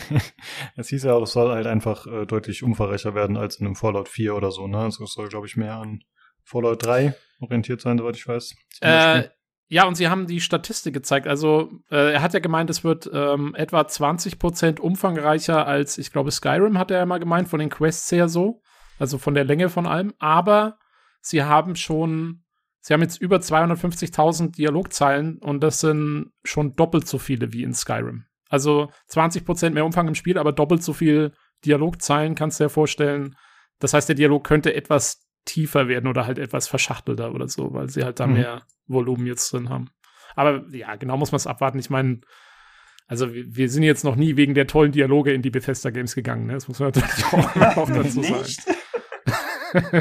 es 0.76 0.90
hieß 0.90 1.04
ja 1.04 1.14
auch, 1.14 1.24
es 1.24 1.32
soll 1.32 1.52
halt 1.52 1.68
einfach 1.68 2.06
äh, 2.08 2.26
deutlich 2.26 2.64
umfangreicher 2.64 3.16
werden 3.16 3.38
als 3.38 3.58
in 3.58 3.66
einem 3.66 3.76
Fallout 3.76 4.10
4 4.10 4.36
oder 4.36 4.52
so, 4.52 4.68
ne? 4.68 4.80
Also 4.80 5.04
es 5.04 5.14
soll, 5.14 5.28
glaube 5.28 5.48
ich, 5.48 5.56
mehr 5.56 5.76
an 5.76 6.04
Fallout 6.44 6.86
3 6.86 7.16
orientiert 7.40 7.82
sein, 7.82 7.98
soweit 7.98 8.16
ich 8.16 8.28
weiß. 8.28 8.56
Äh, 8.82 9.24
ja, 9.68 9.86
und 9.86 9.96
sie 9.96 10.08
haben 10.08 10.28
die 10.28 10.42
Statistik 10.42 10.94
gezeigt. 10.94 11.28
Also, 11.28 11.72
äh, 11.90 12.14
er 12.14 12.22
hat 12.22 12.34
ja 12.34 12.40
gemeint, 12.40 12.70
es 12.70 12.84
wird 12.84 13.10
ähm, 13.12 13.56
etwa 13.56 13.82
20% 13.82 14.80
umfangreicher 14.80 15.66
als, 15.66 15.98
ich 15.98 16.12
glaube, 16.12 16.32
Skyrim 16.32 16.78
hat 16.78 16.92
er 16.92 17.00
ja 17.00 17.06
mal 17.06 17.20
gemeint, 17.20 17.48
von 17.48 17.60
den 17.60 17.70
Quests 17.70 18.12
her 18.12 18.30
so. 18.30 18.62
Also 18.98 19.18
von 19.18 19.34
der 19.34 19.44
Länge 19.44 19.70
von 19.70 19.86
allem. 19.86 20.14
Aber 20.20 20.78
sie 21.22 21.44
haben 21.44 21.76
schon, 21.76 22.44
sie 22.82 22.94
haben 22.94 23.02
jetzt 23.02 23.20
über 23.22 23.38
250.000 23.38 24.56
Dialogzeilen 24.56 25.38
und 25.40 25.62
das 25.62 25.80
sind 25.80 26.32
schon 26.44 26.76
doppelt 26.76 27.08
so 27.08 27.18
viele 27.18 27.54
wie 27.54 27.64
in 27.64 27.74
Skyrim. 27.74 28.26
Also 28.50 28.92
20% 29.12 29.72
mehr 29.72 29.86
Umfang 29.86 30.08
im 30.08 30.16
Spiel, 30.16 30.38
aber 30.38 30.54
doppelt 30.54 30.84
so 30.84 30.94
viel 30.94 31.34
Dialogzeilen 31.66 32.36
kannst 32.36 32.60
du 32.60 32.66
dir 32.66 32.70
vorstellen. 32.70 33.36
Das 33.80 33.94
heißt, 33.94 34.08
der 34.08 34.16
Dialog 34.16 34.44
könnte 34.44 34.74
etwas 34.74 35.26
tiefer 35.46 35.88
werden 35.88 36.08
oder 36.08 36.26
halt 36.26 36.40
etwas 36.40 36.68
verschachtelter 36.68 37.34
oder 37.34 37.48
so, 37.48 37.74
weil 37.74 37.90
sie 37.90 38.04
halt 38.04 38.20
da 38.20 38.28
mhm. 38.28 38.34
mehr 38.34 38.64
Volumen 38.88 39.26
jetzt 39.28 39.52
drin 39.52 39.70
haben. 39.70 39.90
Aber 40.36 40.66
ja, 40.72 40.96
genau 40.96 41.18
muss 41.18 41.32
man 41.32 41.38
es 41.38 41.48
abwarten. 41.48 41.80
Ich 41.80 41.90
meine, 41.90 42.22
also 43.08 43.34
wir, 43.34 43.46
wir, 43.56 43.70
sind 43.70 43.84
jetzt 43.84 44.04
noch 44.04 44.16
nie 44.16 44.36
wegen 44.36 44.54
der 44.54 44.68
tollen 44.68 44.92
Dialoge 44.92 45.34
in 45.34 45.42
die 45.42 45.52
Bethesda 45.52 45.92
Games 45.92 46.16
gegangen. 46.16 46.48
Ne? 46.48 46.54
Das 46.54 46.68
muss 46.68 46.80
man 46.80 46.90
natürlich 46.90 47.26
auch, 47.32 47.78
auch 47.78 47.90
dazu 47.90 48.24
sagen. 48.24 48.46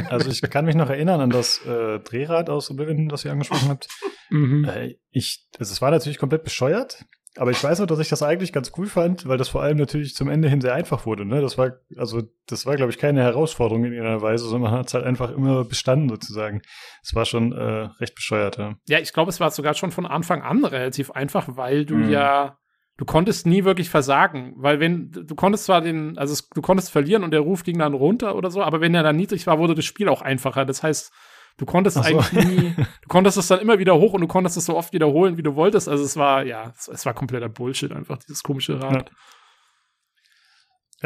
Also 0.09 0.29
ich 0.29 0.41
kann 0.41 0.65
mich 0.65 0.75
noch 0.75 0.89
erinnern 0.89 1.21
an 1.21 1.29
das 1.29 1.65
äh, 1.65 1.99
Drehrad 1.99 2.49
aus 2.49 2.69
Oblivion, 2.71 3.09
das 3.09 3.25
ihr 3.25 3.31
angesprochen 3.31 3.69
habt. 3.69 3.87
Mhm. 4.31 4.65
Äh, 4.65 4.95
ich, 5.11 5.45
also 5.59 5.71
es 5.71 5.83
war 5.83 5.91
natürlich 5.91 6.17
komplett 6.17 6.43
bescheuert, 6.43 7.05
aber 7.37 7.51
ich 7.51 7.61
weiß 7.61 7.81
auch, 7.81 7.85
dass 7.85 7.99
ich 7.99 8.07
das 8.07 8.23
eigentlich 8.23 8.53
ganz 8.53 8.71
cool 8.77 8.87
fand, 8.87 9.27
weil 9.27 9.37
das 9.37 9.49
vor 9.49 9.61
allem 9.61 9.77
natürlich 9.77 10.15
zum 10.15 10.29
Ende 10.29 10.49
hin 10.49 10.61
sehr 10.61 10.73
einfach 10.73 11.05
wurde. 11.05 11.25
Ne? 11.25 11.41
Das 11.41 11.57
war, 11.57 11.73
also, 11.97 12.23
das 12.47 12.65
war, 12.65 12.75
glaube 12.75 12.91
ich, 12.91 12.97
keine 12.97 13.21
Herausforderung 13.21 13.83
in 13.83 13.91
irgendeiner 13.91 14.21
Weise, 14.21 14.45
sondern 14.45 14.71
man 14.71 14.79
hat 14.79 14.87
es 14.87 14.93
halt 14.93 15.05
einfach 15.05 15.31
immer 15.31 15.65
bestanden, 15.65 16.07
sozusagen. 16.07 16.61
Es 17.03 17.13
war 17.13 17.25
schon 17.25 17.51
äh, 17.51 17.89
recht 17.99 18.15
bescheuert, 18.15 18.57
ja. 18.57 18.75
Ja, 18.87 18.99
ich 18.99 19.11
glaube, 19.11 19.29
es 19.29 19.39
war 19.39 19.51
sogar 19.51 19.73
schon 19.73 19.91
von 19.91 20.05
Anfang 20.05 20.41
an 20.41 20.63
relativ 20.63 21.11
einfach, 21.11 21.57
weil 21.57 21.85
du 21.85 21.95
mhm. 21.95 22.09
ja, 22.09 22.57
du 22.97 23.05
konntest 23.05 23.45
nie 23.45 23.63
wirklich 23.63 23.89
versagen. 23.89 24.53
Weil 24.57 24.79
wenn, 24.79 25.11
du 25.11 25.35
konntest 25.35 25.65
zwar 25.65 25.81
den, 25.81 26.17
also 26.17 26.41
du 26.53 26.61
konntest 26.61 26.91
verlieren 26.91 27.23
und 27.23 27.31
der 27.31 27.41
Ruf 27.41 27.63
ging 27.63 27.79
dann 27.79 27.93
runter 27.93 28.35
oder 28.35 28.51
so, 28.51 28.61
aber 28.61 28.81
wenn 28.81 28.95
er 28.95 29.03
dann 29.03 29.15
niedrig 29.15 29.47
war, 29.47 29.59
wurde 29.59 29.75
das 29.75 29.85
Spiel 29.85 30.09
auch 30.09 30.21
einfacher. 30.21 30.65
Das 30.65 30.83
heißt, 30.83 31.11
Du 31.57 31.65
konntest 31.65 31.95
so. 31.95 32.01
eigentlich 32.01 32.31
nie, 32.33 32.75
du 32.75 33.07
konntest 33.07 33.37
es 33.37 33.47
dann 33.47 33.59
immer 33.59 33.79
wieder 33.79 33.95
hoch 33.95 34.13
und 34.13 34.21
du 34.21 34.27
konntest 34.27 34.57
es 34.57 34.65
so 34.65 34.75
oft 34.75 34.91
wiederholen, 34.91 35.37
wie 35.37 35.43
du 35.43 35.55
wolltest. 35.55 35.87
Also 35.87 36.03
es 36.03 36.17
war, 36.17 36.43
ja, 36.43 36.73
es, 36.75 36.89
es 36.89 37.05
war 37.05 37.13
kompletter 37.13 37.47
Bullshit 37.47 37.93
einfach, 37.93 38.17
dieses 38.17 38.43
komische 38.43 38.81
Rad. 38.81 39.09
Ja. 39.09 39.15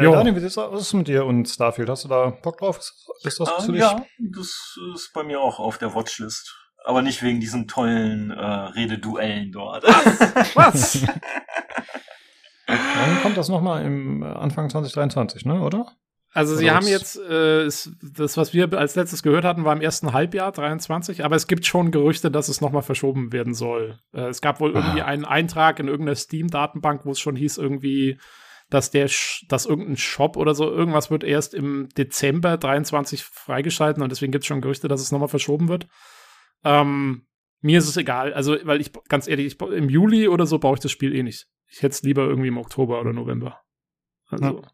Ja, 0.04 0.12
Daniel, 0.12 0.36
wie 0.36 0.44
ist 0.44 0.56
es 0.56 0.92
mit 0.94 1.08
dir 1.08 1.26
und 1.26 1.46
Starfield? 1.46 1.88
Hast 1.88 2.04
du 2.04 2.08
da 2.08 2.30
Bock 2.30 2.58
drauf? 2.58 2.78
Ist, 2.78 3.06
ist 3.22 3.40
das 3.40 3.68
um, 3.68 3.74
ähm, 3.74 3.80
Ja, 3.80 4.04
das 4.18 4.78
ist 4.94 5.12
bei 5.12 5.22
mir 5.22 5.40
auch 5.40 5.58
auf 5.58 5.78
der 5.78 5.94
Watchlist. 5.94 6.56
Aber 6.84 7.02
nicht 7.02 7.22
wegen 7.22 7.40
diesen 7.40 7.68
tollen 7.68 8.30
äh, 8.30 8.42
Rededuellen 8.42 9.52
dort. 9.52 9.84
Was? 10.54 11.04
Dann 12.66 13.22
kommt 13.22 13.36
das 13.36 13.48
nochmal 13.48 13.84
im 13.84 14.22
Anfang 14.22 14.70
2023, 14.70 15.44
ne, 15.44 15.60
oder? 15.60 15.86
Also 16.32 16.54
sie 16.54 16.70
haben 16.70 16.86
jetzt, 16.86 17.18
äh, 17.18 17.64
das, 17.64 18.36
was 18.36 18.54
wir 18.54 18.72
als 18.74 18.94
letztes 18.94 19.24
gehört 19.24 19.44
hatten, 19.44 19.64
war 19.64 19.72
im 19.74 19.80
ersten 19.80 20.12
Halbjahr 20.12 20.52
23, 20.52 21.24
aber 21.24 21.34
es 21.34 21.48
gibt 21.48 21.66
schon 21.66 21.90
Gerüchte, 21.90 22.30
dass 22.30 22.48
es 22.48 22.60
nochmal 22.60 22.82
verschoben 22.82 23.32
werden 23.32 23.52
soll. 23.52 23.98
Äh, 24.12 24.28
es 24.28 24.40
gab 24.40 24.60
wohl 24.60 24.70
irgendwie 24.70 25.00
ah. 25.00 25.06
einen 25.06 25.24
Eintrag 25.24 25.80
in 25.80 25.88
irgendeiner 25.88 26.14
Steam-Datenbank, 26.14 27.04
wo 27.04 27.10
es 27.10 27.18
schon 27.18 27.34
hieß, 27.34 27.58
irgendwie, 27.58 28.18
dass 28.68 28.92
der, 28.92 29.10
dass 29.48 29.66
irgendein 29.66 29.96
Shop 29.96 30.36
oder 30.36 30.54
so, 30.54 30.70
irgendwas 30.70 31.10
wird 31.10 31.24
erst 31.24 31.52
im 31.52 31.88
Dezember 31.98 32.56
23 32.58 33.24
freigeschalten 33.24 34.00
und 34.00 34.10
deswegen 34.10 34.30
gibt 34.30 34.44
es 34.44 34.48
schon 34.48 34.60
Gerüchte, 34.60 34.86
dass 34.86 35.00
es 35.00 35.10
nochmal 35.10 35.28
verschoben 35.28 35.68
wird. 35.68 35.88
Ähm, 36.64 37.26
mir 37.60 37.78
ist 37.78 37.88
es 37.88 37.96
egal, 37.96 38.32
also, 38.32 38.56
weil 38.64 38.80
ich, 38.80 38.92
ganz 39.08 39.28
ehrlich, 39.28 39.46
ich, 39.46 39.60
im 39.60 39.88
Juli 39.88 40.28
oder 40.28 40.46
so 40.46 40.58
baue 40.58 40.74
ich 40.74 40.80
das 40.80 40.90
Spiel 40.90 41.14
eh 41.14 41.22
nicht. 41.22 41.46
Ich 41.66 41.82
hätte 41.82 41.92
es 41.92 42.02
lieber 42.02 42.22
irgendwie 42.22 42.48
im 42.48 42.58
Oktober 42.58 43.00
oder 43.00 43.12
November. 43.12 43.60
Also. 44.28 44.62
Ja. 44.62 44.72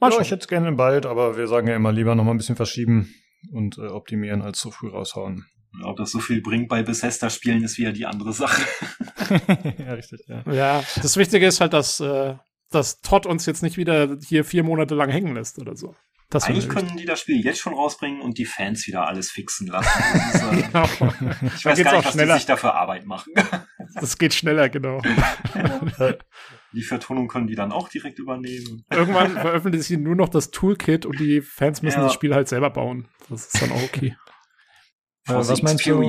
Mal 0.00 0.12
ja, 0.12 0.20
ich 0.20 0.30
hätte 0.30 0.42
es 0.42 0.48
gerne 0.48 0.72
bald, 0.72 1.06
aber 1.06 1.36
wir 1.36 1.46
sagen 1.46 1.68
ja 1.68 1.76
immer 1.76 1.92
lieber 1.92 2.14
noch 2.14 2.24
mal 2.24 2.32
ein 2.32 2.36
bisschen 2.36 2.56
verschieben 2.56 3.14
und 3.52 3.78
äh, 3.78 3.86
optimieren, 3.86 4.42
als 4.42 4.58
zu 4.58 4.70
früh 4.70 4.88
raushauen. 4.88 5.46
Ob 5.82 5.96
das 5.96 6.12
so 6.12 6.20
viel 6.20 6.40
bringt 6.40 6.68
bei 6.68 6.82
Bethesda-Spielen, 6.82 7.64
ist 7.64 7.78
wieder 7.78 7.92
die 7.92 8.06
andere 8.06 8.32
Sache. 8.32 8.62
ja, 9.78 9.94
richtig, 9.94 10.20
ja. 10.28 10.42
Ja, 10.52 10.84
das 11.02 11.16
Wichtige 11.16 11.46
ist 11.46 11.60
halt, 11.60 11.72
dass, 11.72 12.00
äh, 12.00 12.36
dass 12.70 13.00
Todd 13.00 13.26
uns 13.26 13.46
jetzt 13.46 13.62
nicht 13.62 13.76
wieder 13.76 14.16
hier 14.24 14.44
vier 14.44 14.62
Monate 14.62 14.94
lang 14.94 15.10
hängen 15.10 15.34
lässt 15.34 15.58
oder 15.58 15.74
so. 15.74 15.94
Das 16.30 16.44
Eigentlich 16.44 16.68
können 16.68 16.96
die 16.96 17.04
das 17.04 17.20
Spiel 17.20 17.44
jetzt 17.44 17.60
schon 17.60 17.74
rausbringen 17.74 18.20
und 18.20 18.38
die 18.38 18.44
Fans 18.44 18.86
wieder 18.86 19.06
alles 19.06 19.30
fixen 19.30 19.68
lassen. 19.68 20.02
Ist, 20.32 20.42
äh, 20.52 20.62
genau. 20.62 20.84
Ich 21.54 21.64
weiß 21.64 21.82
gar 21.82 21.96
nicht, 21.96 22.06
was 22.06 22.12
schneller. 22.12 22.34
die 22.34 22.38
sich 22.40 22.46
dafür 22.46 22.74
Arbeit 22.74 23.06
machen. 23.06 23.32
das 23.94 24.18
geht 24.18 24.34
schneller, 24.34 24.68
genau. 24.68 25.00
Die 26.72 26.82
Vertonung 26.82 27.28
können 27.28 27.46
die 27.46 27.54
dann 27.54 27.70
auch 27.70 27.88
direkt 27.88 28.18
übernehmen. 28.18 28.84
Irgendwann 28.90 29.30
veröffentlichen 29.30 29.84
sie 29.84 29.96
nur 29.96 30.16
noch 30.16 30.28
das 30.28 30.50
Toolkit 30.50 31.06
und 31.06 31.20
die 31.20 31.40
Fans 31.40 31.82
müssen 31.82 31.98
ja. 31.98 32.04
das 32.04 32.12
Spiel 32.12 32.34
halt 32.34 32.48
selber 32.48 32.70
bauen. 32.70 33.06
Das 33.30 33.46
ist 33.46 33.62
dann 33.62 33.70
auch 33.70 33.82
okay. 33.84 34.16
äh, 35.28 35.34
was 35.34 35.62
meinst 35.62 35.86
du? 35.86 36.02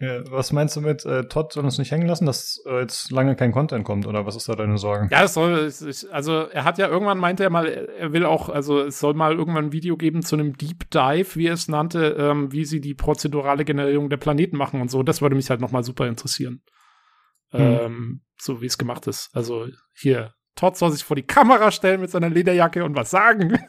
Ja, 0.00 0.20
was 0.30 0.52
meinst 0.52 0.76
du 0.76 0.80
mit 0.80 1.04
äh, 1.04 1.24
Todd 1.24 1.52
soll 1.52 1.64
uns 1.64 1.76
nicht 1.76 1.90
hängen 1.90 2.06
lassen, 2.06 2.24
dass 2.24 2.62
äh, 2.66 2.80
jetzt 2.80 3.10
lange 3.10 3.34
kein 3.34 3.50
Content 3.50 3.84
kommt 3.84 4.06
oder 4.06 4.26
was 4.26 4.36
ist 4.36 4.48
da 4.48 4.54
deine 4.54 4.78
Sorge? 4.78 5.08
Ja, 5.10 5.24
es 5.24 5.34
soll, 5.34 5.72
also 6.12 6.42
er 6.42 6.62
hat 6.62 6.78
ja 6.78 6.86
irgendwann 6.86 7.18
meinte 7.18 7.42
er 7.42 7.50
mal, 7.50 7.66
er 7.66 8.12
will 8.12 8.24
auch, 8.24 8.48
also 8.48 8.80
es 8.80 9.00
soll 9.00 9.14
mal 9.14 9.34
irgendwann 9.34 9.66
ein 9.66 9.72
Video 9.72 9.96
geben 9.96 10.22
zu 10.22 10.36
einem 10.36 10.56
Deep 10.56 10.88
Dive, 10.90 11.34
wie 11.34 11.48
er 11.48 11.54
es 11.54 11.66
nannte, 11.66 12.14
ähm, 12.16 12.52
wie 12.52 12.64
sie 12.64 12.80
die 12.80 12.94
prozedurale 12.94 13.64
Generierung 13.64 14.08
der 14.08 14.18
Planeten 14.18 14.56
machen 14.56 14.80
und 14.80 14.88
so. 14.88 15.02
Das 15.02 15.20
würde 15.20 15.34
mich 15.34 15.50
halt 15.50 15.60
nochmal 15.60 15.82
super 15.82 16.06
interessieren. 16.06 16.62
Hm. 17.50 17.60
Ähm, 17.60 18.20
so 18.38 18.62
wie 18.62 18.66
es 18.66 18.78
gemacht 18.78 19.08
ist. 19.08 19.30
Also 19.32 19.66
hier, 19.96 20.32
Todd 20.54 20.76
soll 20.76 20.92
sich 20.92 21.02
vor 21.02 21.16
die 21.16 21.26
Kamera 21.26 21.72
stellen 21.72 22.00
mit 22.00 22.10
seiner 22.10 22.30
Lederjacke 22.30 22.84
und 22.84 22.94
was 22.94 23.10
sagen. 23.10 23.50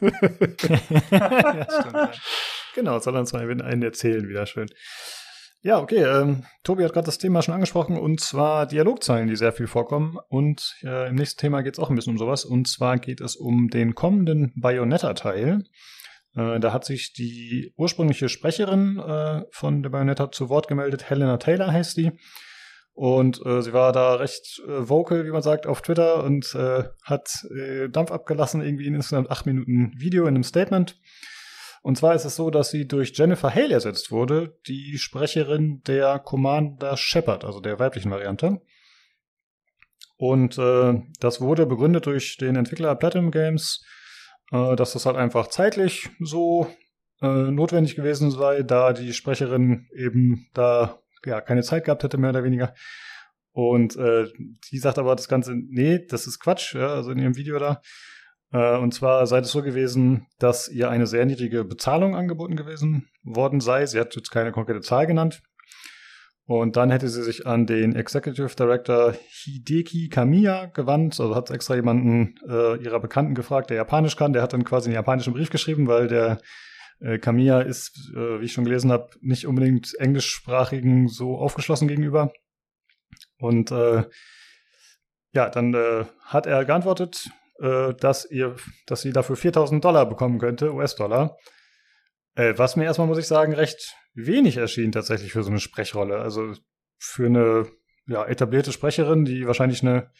ja, 1.10 1.66
stimmt, 1.68 1.92
ja. 1.92 2.10
Genau, 2.74 3.00
soll 3.00 3.16
uns 3.16 3.32
mal 3.32 3.50
einen 3.50 3.82
erzählen, 3.82 4.28
wieder 4.28 4.46
schön. 4.46 4.68
Ja, 5.62 5.78
okay. 5.78 6.02
Ähm, 6.02 6.44
Tobi 6.62 6.84
hat 6.84 6.94
gerade 6.94 7.04
das 7.04 7.18
Thema 7.18 7.42
schon 7.42 7.52
angesprochen 7.52 7.98
und 7.98 8.20
zwar 8.20 8.66
Dialogzeilen, 8.66 9.28
die 9.28 9.36
sehr 9.36 9.52
viel 9.52 9.66
vorkommen. 9.66 10.16
Und 10.28 10.76
äh, 10.82 11.08
im 11.08 11.16
nächsten 11.16 11.38
Thema 11.38 11.62
geht 11.62 11.74
es 11.74 11.78
auch 11.78 11.90
ein 11.90 11.96
bisschen 11.96 12.14
um 12.14 12.18
sowas. 12.18 12.46
Und 12.46 12.66
zwar 12.66 12.98
geht 12.98 13.20
es 13.20 13.36
um 13.36 13.68
den 13.68 13.94
kommenden 13.94 14.54
Bayonetta-Teil. 14.56 15.64
Äh, 16.34 16.60
da 16.60 16.72
hat 16.72 16.86
sich 16.86 17.12
die 17.12 17.74
ursprüngliche 17.76 18.30
Sprecherin 18.30 18.98
äh, 18.98 19.42
von 19.50 19.82
der 19.82 19.90
Bayonetta 19.90 20.32
zu 20.32 20.48
Wort 20.48 20.66
gemeldet. 20.66 21.10
Helena 21.10 21.36
Taylor 21.36 21.70
heißt 21.70 21.98
die. 21.98 22.12
Und 22.94 23.44
äh, 23.44 23.60
sie 23.60 23.74
war 23.74 23.92
da 23.92 24.14
recht 24.14 24.62
äh, 24.66 24.88
vocal, 24.88 25.26
wie 25.26 25.30
man 25.30 25.42
sagt, 25.42 25.66
auf 25.66 25.82
Twitter 25.82 26.24
und 26.24 26.54
äh, 26.54 26.84
hat 27.04 27.46
äh, 27.54 27.88
Dampf 27.90 28.12
abgelassen, 28.12 28.62
irgendwie 28.62 28.86
in 28.86 28.94
insgesamt 28.94 29.30
acht 29.30 29.44
Minuten 29.44 29.92
Video 29.98 30.22
in 30.22 30.34
einem 30.34 30.42
Statement. 30.42 30.98
Und 31.82 31.96
zwar 31.96 32.14
ist 32.14 32.24
es 32.24 32.36
so, 32.36 32.50
dass 32.50 32.70
sie 32.70 32.86
durch 32.86 33.12
Jennifer 33.14 33.54
Hale 33.54 33.72
ersetzt 33.72 34.10
wurde, 34.10 34.58
die 34.66 34.98
Sprecherin 34.98 35.82
der 35.86 36.18
Commander 36.18 36.96
Shepard, 36.96 37.44
also 37.44 37.60
der 37.60 37.78
weiblichen 37.78 38.10
Variante. 38.10 38.60
Und 40.16 40.58
äh, 40.58 41.00
das 41.20 41.40
wurde 41.40 41.64
begründet 41.64 42.04
durch 42.04 42.36
den 42.36 42.56
Entwickler 42.56 42.94
Platinum 42.94 43.30
Games, 43.30 43.82
äh, 44.52 44.76
dass 44.76 44.92
das 44.92 45.06
halt 45.06 45.16
einfach 45.16 45.46
zeitlich 45.46 46.10
so 46.20 46.66
äh, 47.22 47.50
notwendig 47.50 47.96
gewesen 47.96 48.30
sei, 48.30 48.62
da 48.62 48.92
die 48.92 49.14
Sprecherin 49.14 49.88
eben 49.96 50.48
da 50.52 51.00
ja 51.24 51.40
keine 51.40 51.62
Zeit 51.62 51.84
gehabt 51.84 52.02
hätte, 52.02 52.18
mehr 52.18 52.30
oder 52.30 52.44
weniger. 52.44 52.74
Und 53.52 53.96
äh, 53.96 54.26
die 54.70 54.78
sagt 54.78 54.98
aber 54.98 55.16
das 55.16 55.28
Ganze, 55.28 55.54
nee, 55.54 56.04
das 56.06 56.26
ist 56.26 56.38
Quatsch, 56.40 56.74
ja, 56.74 56.88
also 56.88 57.10
in 57.10 57.18
ihrem 57.18 57.36
Video 57.36 57.58
da. 57.58 57.80
Äh, 58.52 58.76
und 58.76 58.92
zwar 58.92 59.26
sei 59.26 59.38
es 59.38 59.50
so 59.50 59.62
gewesen, 59.62 60.26
dass 60.38 60.68
ihr 60.68 60.90
eine 60.90 61.06
sehr 61.06 61.26
niedrige 61.26 61.64
Bezahlung 61.64 62.16
angeboten 62.16 62.56
gewesen 62.56 63.08
worden 63.22 63.60
sei. 63.60 63.86
Sie 63.86 63.98
hat 63.98 64.14
jetzt 64.16 64.30
keine 64.30 64.52
konkrete 64.52 64.80
Zahl 64.80 65.06
genannt. 65.06 65.42
Und 66.46 66.76
dann 66.76 66.90
hätte 66.90 67.08
sie 67.08 67.22
sich 67.22 67.46
an 67.46 67.66
den 67.66 67.94
Executive 67.94 68.56
Director 68.56 69.14
Hideki 69.28 70.08
Kamiya 70.08 70.66
gewandt, 70.66 71.20
also 71.20 71.36
hat 71.36 71.48
extra 71.50 71.76
jemanden 71.76 72.34
äh, 72.48 72.76
ihrer 72.82 72.98
Bekannten 72.98 73.36
gefragt, 73.36 73.70
der 73.70 73.76
Japanisch 73.76 74.16
kann. 74.16 74.32
Der 74.32 74.42
hat 74.42 74.52
dann 74.52 74.64
quasi 74.64 74.88
einen 74.88 74.96
japanischen 74.96 75.32
Brief 75.32 75.50
geschrieben, 75.50 75.86
weil 75.86 76.08
der 76.08 76.40
äh, 76.98 77.18
Kamiya 77.18 77.60
ist, 77.60 78.10
äh, 78.16 78.40
wie 78.40 78.46
ich 78.46 78.52
schon 78.52 78.64
gelesen 78.64 78.90
habe, 78.90 79.10
nicht 79.20 79.46
unbedingt 79.46 79.94
englischsprachigen 80.00 81.06
so 81.06 81.38
aufgeschlossen 81.38 81.86
gegenüber. 81.86 82.32
Und 83.38 83.70
äh, 83.70 84.04
ja, 85.32 85.48
dann 85.50 85.72
äh, 85.74 86.04
hat 86.24 86.46
er 86.46 86.64
geantwortet, 86.64 87.30
äh, 87.60 87.94
dass 87.94 88.30
ihr, 88.30 88.56
dass 88.86 89.02
sie 89.02 89.12
dafür 89.12 89.36
4000 89.36 89.84
Dollar 89.84 90.08
bekommen 90.08 90.38
könnte, 90.38 90.72
US-Dollar. 90.72 91.36
Äh, 92.34 92.54
was 92.56 92.76
mir 92.76 92.84
erstmal, 92.84 93.06
muss 93.06 93.18
ich 93.18 93.26
sagen, 93.26 93.52
recht 93.52 93.94
wenig 94.14 94.56
erschien 94.56 94.92
tatsächlich 94.92 95.32
für 95.32 95.42
so 95.42 95.50
eine 95.50 95.60
Sprechrolle. 95.60 96.18
Also 96.18 96.54
für 96.98 97.26
eine 97.26 97.66
ja, 98.06 98.24
etablierte 98.24 98.72
Sprecherin, 98.72 99.24
die 99.24 99.46
wahrscheinlich 99.46 99.82
eine 99.82 100.10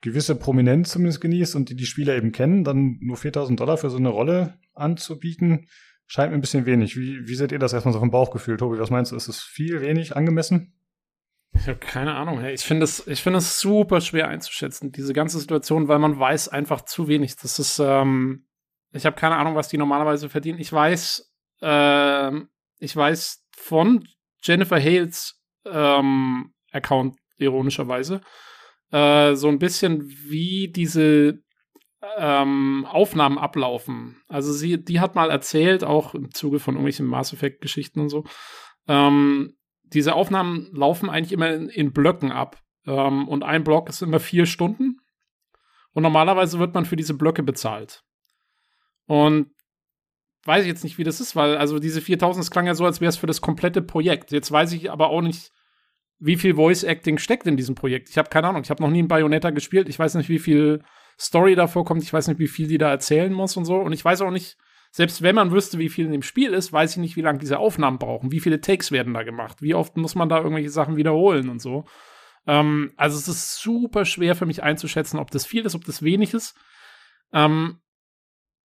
gewisse 0.00 0.36
Prominenz 0.36 0.90
zumindest 0.92 1.20
genießt 1.20 1.56
und 1.56 1.70
die 1.70 1.76
die 1.76 1.86
Spieler 1.86 2.14
eben 2.16 2.32
kennen, 2.32 2.64
dann 2.64 2.98
nur 3.00 3.16
4000 3.16 3.58
Dollar 3.58 3.78
für 3.78 3.90
so 3.90 3.96
eine 3.96 4.10
Rolle 4.10 4.58
anzubieten, 4.74 5.66
scheint 6.06 6.30
mir 6.30 6.38
ein 6.38 6.40
bisschen 6.40 6.66
wenig. 6.66 6.96
Wie, 6.96 7.26
wie 7.26 7.34
seht 7.34 7.52
ihr 7.52 7.58
das 7.58 7.72
erstmal 7.72 7.92
so 7.92 7.98
vom 7.98 8.10
Bauchgefühl, 8.10 8.56
Tobi? 8.56 8.78
Was 8.78 8.90
meinst 8.90 9.12
du? 9.12 9.16
Ist 9.16 9.28
es 9.28 9.40
viel, 9.40 9.80
wenig, 9.80 10.16
angemessen? 10.16 10.77
Ich 11.54 11.66
habe 11.66 11.78
keine 11.78 12.14
Ahnung. 12.14 12.44
Ich 12.44 12.62
finde 12.62 12.84
es, 12.84 13.06
es 13.06 13.60
super 13.60 14.00
schwer 14.00 14.28
einzuschätzen, 14.28 14.92
diese 14.92 15.12
ganze 15.12 15.38
Situation, 15.38 15.88
weil 15.88 15.98
man 15.98 16.18
weiß 16.18 16.48
einfach 16.48 16.82
zu 16.82 17.08
wenig. 17.08 17.36
Das 17.36 17.58
ist, 17.58 17.78
ähm, 17.78 18.46
ich 18.92 19.06
habe 19.06 19.16
keine 19.16 19.36
Ahnung, 19.36 19.54
was 19.54 19.68
die 19.68 19.78
normalerweise 19.78 20.28
verdienen. 20.28 20.60
Ich 20.60 20.72
weiß, 20.72 21.32
äh, 21.62 22.32
ich 22.78 22.94
weiß 22.94 23.46
von 23.56 24.06
Jennifer 24.42 24.80
Hales 24.80 25.42
ähm, 25.64 26.54
Account 26.70 27.16
ironischerweise 27.38 28.20
äh, 28.90 29.34
so 29.34 29.48
ein 29.48 29.58
bisschen 29.58 30.08
wie 30.08 30.70
diese 30.70 31.42
ähm, 32.16 32.86
Aufnahmen 32.88 33.38
ablaufen. 33.38 34.22
Also 34.28 34.52
sie, 34.52 34.82
die 34.82 35.00
hat 35.00 35.14
mal 35.14 35.30
erzählt, 35.30 35.84
auch 35.84 36.14
im 36.14 36.32
Zuge 36.32 36.58
von 36.58 36.74
irgendwelchen 36.74 37.06
Mass 37.06 37.32
Effect 37.32 37.60
Geschichten 37.60 38.00
und 38.00 38.08
so. 38.08 38.24
Ähm, 38.86 39.57
diese 39.92 40.14
Aufnahmen 40.14 40.68
laufen 40.72 41.10
eigentlich 41.10 41.32
immer 41.32 41.52
in, 41.52 41.68
in 41.68 41.92
Blöcken 41.92 42.32
ab. 42.32 42.62
Ähm, 42.86 43.28
und 43.28 43.42
ein 43.42 43.64
Block 43.64 43.88
ist 43.88 44.02
immer 44.02 44.20
vier 44.20 44.46
Stunden. 44.46 45.00
Und 45.92 46.02
normalerweise 46.02 46.58
wird 46.58 46.74
man 46.74 46.84
für 46.84 46.96
diese 46.96 47.14
Blöcke 47.14 47.42
bezahlt. 47.42 48.04
Und 49.06 49.50
weiß 50.44 50.62
ich 50.62 50.68
jetzt 50.68 50.84
nicht, 50.84 50.98
wie 50.98 51.04
das 51.04 51.20
ist, 51.20 51.34
weil 51.34 51.56
also 51.56 51.78
diese 51.78 52.00
4000, 52.00 52.42
es 52.42 52.50
klang 52.50 52.66
ja 52.66 52.74
so, 52.74 52.84
als 52.84 53.00
wäre 53.00 53.08
es 53.08 53.16
für 53.16 53.26
das 53.26 53.40
komplette 53.40 53.82
Projekt. 53.82 54.30
Jetzt 54.32 54.52
weiß 54.52 54.72
ich 54.72 54.90
aber 54.90 55.10
auch 55.10 55.22
nicht, 55.22 55.50
wie 56.18 56.36
viel 56.36 56.54
Voice 56.54 56.84
Acting 56.84 57.18
steckt 57.18 57.46
in 57.46 57.56
diesem 57.56 57.74
Projekt. 57.74 58.08
Ich 58.08 58.18
habe 58.18 58.28
keine 58.28 58.48
Ahnung. 58.48 58.62
Ich 58.62 58.70
habe 58.70 58.82
noch 58.82 58.90
nie 58.90 59.02
ein 59.02 59.08
Bayonetta 59.08 59.50
gespielt. 59.50 59.88
Ich 59.88 59.98
weiß 59.98 60.14
nicht, 60.14 60.28
wie 60.28 60.38
viel 60.38 60.82
Story 61.18 61.54
da 61.54 61.66
vorkommt. 61.66 62.02
Ich 62.02 62.12
weiß 62.12 62.28
nicht, 62.28 62.38
wie 62.38 62.48
viel 62.48 62.68
die 62.68 62.78
da 62.78 62.90
erzählen 62.90 63.32
muss 63.32 63.56
und 63.56 63.64
so. 63.64 63.76
Und 63.76 63.92
ich 63.92 64.04
weiß 64.04 64.20
auch 64.22 64.30
nicht, 64.30 64.56
selbst 64.98 65.22
wenn 65.22 65.36
man 65.36 65.52
wüsste, 65.52 65.78
wie 65.78 65.90
viel 65.90 66.06
in 66.06 66.10
dem 66.10 66.24
Spiel 66.24 66.52
ist, 66.52 66.72
weiß 66.72 66.90
ich 66.90 66.96
nicht, 66.96 67.14
wie 67.14 67.20
lange 67.20 67.38
diese 67.38 67.60
Aufnahmen 67.60 68.00
brauchen. 68.00 68.32
Wie 68.32 68.40
viele 68.40 68.60
Takes 68.60 68.90
werden 68.90 69.14
da 69.14 69.22
gemacht? 69.22 69.62
Wie 69.62 69.76
oft 69.76 69.96
muss 69.96 70.16
man 70.16 70.28
da 70.28 70.38
irgendwelche 70.38 70.70
Sachen 70.70 70.96
wiederholen 70.96 71.50
und 71.50 71.62
so. 71.62 71.84
Ähm, 72.48 72.92
also 72.96 73.16
es 73.16 73.28
ist 73.28 73.60
super 73.60 74.04
schwer 74.04 74.34
für 74.34 74.44
mich 74.44 74.64
einzuschätzen, 74.64 75.20
ob 75.20 75.30
das 75.30 75.46
viel 75.46 75.64
ist, 75.64 75.76
ob 75.76 75.84
das 75.84 76.02
wenig 76.02 76.34
ist. 76.34 76.56
Ähm, 77.32 77.78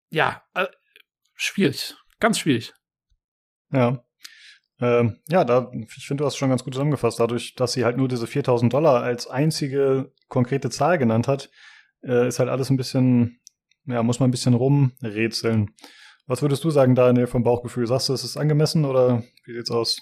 ja, 0.10 0.41
äh, 0.55 0.65
schwierig. 1.35 1.93
Ganz 2.19 2.39
schwierig. 2.39 2.73
Ja. 3.72 4.03
Ähm, 4.80 5.19
ja, 5.30 5.45
da, 5.45 5.72
ich 5.72 6.07
finde, 6.07 6.23
du 6.23 6.26
hast 6.26 6.38
schon 6.38 6.49
ganz 6.49 6.64
gut 6.64 6.73
zusammengefasst. 6.73 7.19
Dadurch, 7.19 7.53
dass 7.53 7.73
sie 7.73 7.85
halt 7.85 7.97
nur 7.97 8.07
diese 8.07 8.26
4000 8.26 8.73
Dollar 8.73 9.03
als 9.03 9.27
einzige 9.27 10.11
konkrete 10.30 10.72
Zahl 10.72 10.97
genannt 10.97 11.27
hat, 11.27 11.51
äh, 12.01 12.27
ist 12.27 12.39
halt 12.39 12.49
alles 12.49 12.72
ein 12.72 12.77
bisschen, 12.77 13.39
ja, 13.85 14.01
muss 14.01 14.19
man 14.19 14.30
ein 14.30 14.31
bisschen 14.31 14.55
rumrätseln. 14.55 15.76
Was 16.26 16.41
würdest 16.41 16.64
du 16.64 16.70
sagen, 16.70 16.95
Daniel, 16.95 17.28
vom 17.28 17.44
Bauchgefühl? 17.44 17.86
Sagst 17.86 18.10
du, 18.10 18.14
es 18.14 18.24
ist 18.24 18.38
angemessen 18.38 18.86
oder 18.86 19.24
wie 19.45 19.54
sieht's 19.54 19.72
aus? 19.72 20.00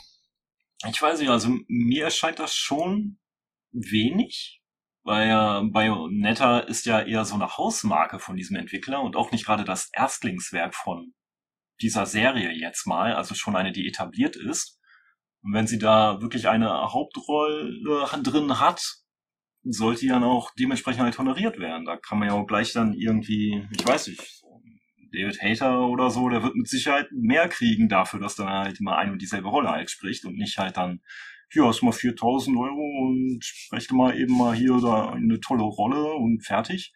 Ich 0.87 1.01
weiß 1.01 1.19
nicht, 1.19 1.29
also 1.29 1.49
mir 1.67 2.05
erscheint 2.05 2.39
das 2.39 2.55
schon 2.55 3.17
wenig, 3.71 4.61
weil 5.03 5.27
ja 5.27 5.61
Bayonetta 5.61 6.59
ist 6.59 6.85
ja 6.85 7.01
eher 7.01 7.25
so 7.25 7.35
eine 7.35 7.57
Hausmarke 7.57 8.19
von 8.19 8.35
diesem 8.35 8.55
Entwickler 8.55 9.01
und 9.01 9.15
auch 9.15 9.31
nicht 9.31 9.45
gerade 9.45 9.63
das 9.63 9.89
Erstlingswerk 9.93 10.75
von 10.75 11.13
dieser 11.81 12.05
Serie 12.05 12.51
jetzt 12.51 12.85
mal, 12.85 13.15
also 13.15 13.33
schon 13.33 13.55
eine, 13.55 13.71
die 13.71 13.87
etabliert 13.87 14.35
ist. 14.35 14.79
Und 15.43 15.53
wenn 15.53 15.65
sie 15.65 15.79
da 15.79 16.21
wirklich 16.21 16.47
eine 16.47 16.69
Hauptrolle 16.91 17.79
drin 18.21 18.59
hat, 18.59 19.01
sollte 19.63 20.01
die 20.01 20.07
dann 20.07 20.23
auch 20.23 20.51
dementsprechend 20.59 21.01
halt 21.01 21.17
honoriert 21.17 21.59
werden. 21.59 21.85
Da 21.85 21.97
kann 21.97 22.19
man 22.19 22.27
ja 22.27 22.35
auch 22.35 22.45
gleich 22.45 22.73
dann 22.73 22.93
irgendwie, 22.93 23.67
ich 23.71 23.85
weiß 23.85 24.07
nicht, 24.07 24.40
David 25.11 25.41
Hater 25.41 25.87
oder 25.87 26.09
so, 26.09 26.29
der 26.29 26.43
wird 26.43 26.55
mit 26.55 26.67
Sicherheit 26.67 27.07
mehr 27.11 27.49
kriegen 27.49 27.89
dafür, 27.89 28.19
dass 28.19 28.35
dann 28.35 28.47
halt 28.47 28.79
immer 28.79 28.97
ein 28.97 29.11
und 29.11 29.21
dieselbe 29.21 29.49
Rolle 29.49 29.69
halt 29.69 29.89
spricht 29.89 30.25
und 30.25 30.37
nicht 30.37 30.57
halt 30.57 30.77
dann, 30.77 31.01
hier 31.49 31.65
hast 31.65 31.81
du 31.81 31.85
mal 31.85 31.91
4000 31.91 32.57
Euro 32.57 33.07
und 33.07 33.43
spreche 33.43 33.93
mal 33.93 34.17
eben 34.17 34.37
mal 34.37 34.55
hier 34.55 34.79
da 34.81 35.09
eine 35.09 35.39
tolle 35.39 35.63
Rolle 35.63 36.13
und 36.13 36.45
fertig. 36.45 36.93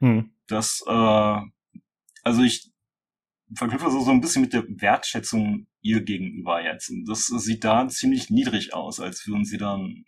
Hm. 0.00 0.30
Das, 0.46 0.84
äh, 0.86 1.40
also 2.22 2.42
ich 2.42 2.70
verknüpfe 3.54 3.90
so, 3.90 4.00
so 4.00 4.10
ein 4.10 4.20
bisschen 4.20 4.42
mit 4.42 4.52
der 4.52 4.64
Wertschätzung 4.68 5.66
ihr 5.80 6.02
gegenüber 6.02 6.62
jetzt. 6.62 6.90
Und 6.90 7.06
das 7.06 7.26
sieht 7.26 7.64
da 7.64 7.88
ziemlich 7.88 8.30
niedrig 8.30 8.74
aus, 8.74 9.00
als 9.00 9.26
würden 9.26 9.44
sie 9.44 9.58
dann, 9.58 10.04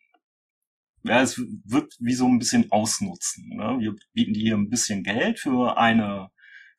ja, 1.02 1.22
es 1.22 1.38
wird 1.38 1.94
wie 1.98 2.14
so 2.14 2.26
ein 2.26 2.38
bisschen 2.38 2.70
ausnutzen. 2.70 3.48
Ne? 3.48 3.78
Wir 3.80 3.94
bieten 4.12 4.34
dir 4.34 4.42
hier 4.42 4.56
ein 4.56 4.68
bisschen 4.68 5.02
Geld 5.02 5.38
für 5.38 5.78
eine, 5.78 6.30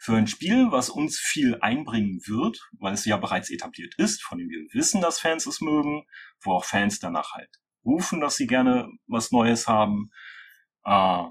für 0.02 0.16
ein 0.16 0.26
Spiel, 0.26 0.72
was 0.72 0.90
uns 0.90 1.20
viel 1.20 1.60
einbringen 1.62 2.22
wird, 2.26 2.68
weil 2.80 2.92
es 2.96 3.06
ja 3.06 3.18
bereits 3.18 3.52
etabliert 3.52 3.94
ist, 4.00 4.24
von 4.24 4.40
dem 4.40 4.50
wir 4.50 4.66
wissen, 4.74 5.00
dass 5.00 5.20
Fans 5.20 5.46
es 5.46 5.62
mögen, 5.62 6.08
wo 6.42 6.54
auch 6.54 6.66
Fans 6.66 6.98
danach 7.00 7.34
halt 7.34 7.62
rufen, 7.86 8.20
dass 8.20 8.36
sie 8.36 8.48
gerne 8.48 8.90
was 9.06 9.32
Neues 9.32 9.68
haben. 9.68 10.10
Äh, 10.86 11.26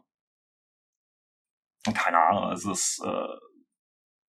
keine 1.94 2.18
Ahnung, 2.18 2.44
also 2.44 2.70
es, 2.70 3.00
äh, 3.04 3.38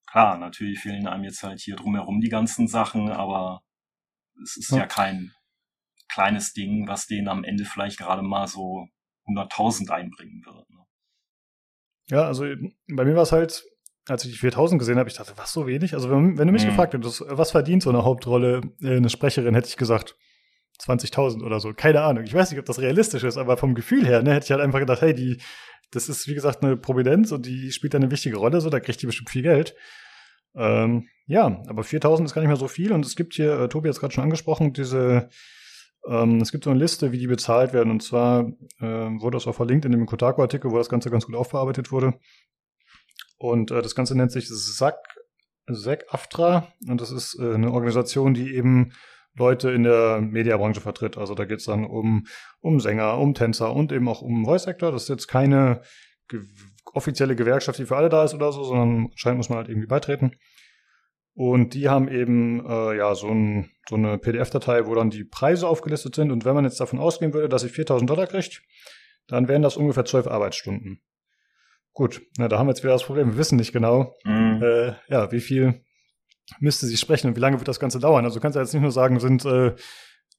klar, 0.07 0.39
natürlich 0.39 0.79
fehlen 0.79 1.05
einem 1.05 1.25
jetzt 1.25 1.43
halt 1.43 1.59
hier 1.59 1.75
drumherum 1.75 2.19
die 2.19 2.29
ganzen 2.29 2.67
Sachen, 2.67 3.11
aber 3.11 3.61
es 4.41 4.57
ist 4.57 4.71
ja, 4.71 4.79
ja 4.79 4.87
kein 4.87 5.35
kleines 6.09 6.53
Ding, 6.53 6.87
was 6.87 7.05
denen 7.05 7.27
am 7.27 7.43
Ende 7.43 7.65
vielleicht 7.65 7.99
gerade 7.99 8.23
mal 8.23 8.47
so 8.47 8.87
100.000 9.27 9.91
einbringen 9.91 10.43
wird. 10.43 10.67
Ne? 10.71 10.83
Ja, 12.07 12.23
also 12.23 12.45
bei 12.87 13.05
mir 13.05 13.15
war 13.15 13.21
es 13.21 13.31
halt, 13.31 13.63
als 14.07 14.25
ich 14.25 14.31
die 14.31 14.37
4000 14.37 14.79
gesehen 14.79 14.97
habe, 14.97 15.09
ich 15.09 15.15
dachte, 15.15 15.33
was 15.35 15.53
so 15.53 15.67
wenig? 15.67 15.93
Also 15.93 16.09
wenn, 16.09 16.37
wenn 16.37 16.47
du 16.47 16.53
mich 16.53 16.63
mhm. 16.63 16.69
gefragt 16.69 16.93
hättest, 16.93 17.23
was 17.27 17.51
verdient 17.51 17.83
so 17.83 17.89
eine 17.89 18.03
Hauptrolle, 18.03 18.61
äh, 18.81 18.97
eine 18.97 19.09
Sprecherin, 19.09 19.53
hätte 19.53 19.69
ich 19.69 19.77
gesagt 19.77 20.15
20.000 20.81 21.43
oder 21.43 21.59
so. 21.59 21.73
Keine 21.73 22.01
Ahnung. 22.01 22.23
Ich 22.23 22.33
weiß 22.33 22.51
nicht, 22.51 22.59
ob 22.59 22.65
das 22.65 22.79
realistisch 22.79 23.23
ist, 23.23 23.37
aber 23.37 23.57
vom 23.57 23.75
Gefühl 23.75 24.05
her, 24.05 24.23
ne, 24.23 24.33
hätte 24.33 24.45
ich 24.45 24.51
halt 24.51 24.61
einfach 24.61 24.79
gedacht, 24.79 25.01
hey, 25.01 25.13
die, 25.13 25.37
das 25.91 26.09
ist 26.09 26.27
wie 26.27 26.33
gesagt 26.33 26.63
eine 26.63 26.77
Prominenz 26.77 27.31
und 27.31 27.45
die 27.45 27.71
spielt 27.71 27.93
da 27.93 27.97
eine 27.97 28.11
wichtige 28.11 28.37
Rolle, 28.37 28.61
so 28.61 28.69
da 28.69 28.79
kriegt 28.79 29.01
die 29.01 29.05
bestimmt 29.05 29.29
viel 29.29 29.43
Geld. 29.43 29.75
Ähm, 30.55 31.07
ja, 31.27 31.61
aber 31.67 31.83
4000 31.83 32.27
ist 32.27 32.33
gar 32.33 32.41
nicht 32.41 32.49
mehr 32.49 32.57
so 32.57 32.67
viel 32.67 32.91
und 32.91 33.05
es 33.05 33.15
gibt 33.15 33.35
hier, 33.35 33.59
äh, 33.59 33.69
Tobi 33.69 33.87
hat 33.87 33.95
es 33.95 33.99
gerade 33.99 34.13
schon 34.13 34.23
angesprochen, 34.23 34.73
diese, 34.73 35.29
ähm, 36.07 36.41
es 36.41 36.51
gibt 36.51 36.63
so 36.63 36.71
eine 36.71 36.79
Liste, 36.79 37.11
wie 37.11 37.19
die 37.19 37.27
bezahlt 37.27 37.73
werden 37.73 37.91
und 37.91 38.01
zwar 38.01 38.51
äh, 38.79 38.85
wurde 38.85 39.37
das 39.37 39.47
auch 39.47 39.55
verlinkt 39.55 39.85
in 39.85 39.91
dem 39.91 40.05
Kotaku-Artikel, 40.05 40.71
wo 40.71 40.77
das 40.77 40.89
Ganze 40.89 41.09
ganz 41.09 41.25
gut 41.25 41.35
aufbearbeitet 41.35 41.91
wurde. 41.91 42.15
Und 43.41 43.71
äh, 43.71 43.81
das 43.81 43.95
Ganze 43.95 44.15
nennt 44.15 44.31
sich 44.31 44.47
SAC, 44.49 44.95
SAC 45.67 46.05
AFTRA 46.09 46.67
und 46.87 47.01
das 47.01 47.09
ist 47.09 47.39
äh, 47.39 47.55
eine 47.55 47.71
Organisation, 47.71 48.35
die 48.35 48.55
eben 48.55 48.93
Leute 49.35 49.71
in 49.71 49.81
der 49.81 50.21
Mediabranche 50.21 50.79
vertritt. 50.79 51.17
Also 51.17 51.33
da 51.33 51.45
geht 51.45 51.57
es 51.57 51.65
dann 51.65 51.83
um, 51.83 52.27
um 52.59 52.79
Sänger, 52.79 53.17
um 53.17 53.33
Tänzer 53.33 53.73
und 53.73 53.91
eben 53.91 54.07
auch 54.07 54.21
um 54.21 54.45
Voice 54.45 54.67
Actor. 54.67 54.91
Das 54.91 55.03
ist 55.03 55.09
jetzt 55.09 55.27
keine 55.27 55.81
offizielle 56.93 57.35
Gewerkschaft, 57.35 57.79
die 57.79 57.85
für 57.85 57.97
alle 57.97 58.09
da 58.09 58.25
ist 58.25 58.35
oder 58.35 58.51
so, 58.51 58.63
sondern 58.63 59.09
scheint 59.15 59.37
muss 59.37 59.49
man 59.49 59.57
halt 59.57 59.69
irgendwie 59.69 59.87
beitreten. 59.87 60.35
Und 61.33 61.73
die 61.73 61.89
haben 61.89 62.09
eben 62.09 62.63
äh, 62.63 62.95
ja 62.95 63.15
so, 63.15 63.29
ein, 63.29 63.71
so 63.89 63.95
eine 63.95 64.19
PDF-Datei, 64.19 64.85
wo 64.85 64.93
dann 64.93 65.09
die 65.09 65.23
Preise 65.23 65.67
aufgelistet 65.67 66.13
sind. 66.13 66.29
Und 66.29 66.45
wenn 66.45 66.53
man 66.53 66.65
jetzt 66.65 66.79
davon 66.79 66.99
ausgehen 66.99 67.33
würde, 67.33 67.49
dass 67.49 67.63
sie 67.63 67.69
4000 67.69 68.07
Dollar 68.07 68.27
kriegt, 68.27 68.61
dann 69.25 69.47
wären 69.47 69.63
das 69.63 69.77
ungefähr 69.77 70.05
12 70.05 70.27
Arbeitsstunden. 70.27 71.01
Gut, 71.93 72.21
na, 72.37 72.47
da 72.47 72.57
haben 72.57 72.67
wir 72.67 72.71
jetzt 72.71 72.83
wieder 72.83 72.93
das 72.93 73.03
Problem, 73.03 73.31
wir 73.31 73.37
wissen 73.37 73.57
nicht 73.57 73.73
genau, 73.73 74.15
mhm. 74.23 74.61
äh, 74.63 74.93
ja, 75.09 75.31
wie 75.31 75.41
viel 75.41 75.83
müsste 76.59 76.85
sie 76.85 76.97
sprechen 76.97 77.27
und 77.27 77.35
wie 77.35 77.41
lange 77.41 77.59
wird 77.59 77.67
das 77.67 77.79
Ganze 77.79 77.99
dauern. 77.99 78.25
Also 78.25 78.35
du 78.39 78.41
kannst 78.41 78.55
ja 78.55 78.61
jetzt 78.61 78.73
nicht 78.73 78.81
nur 78.81 78.91
sagen, 78.91 79.19
sind 79.19 79.45
äh, 79.45 79.75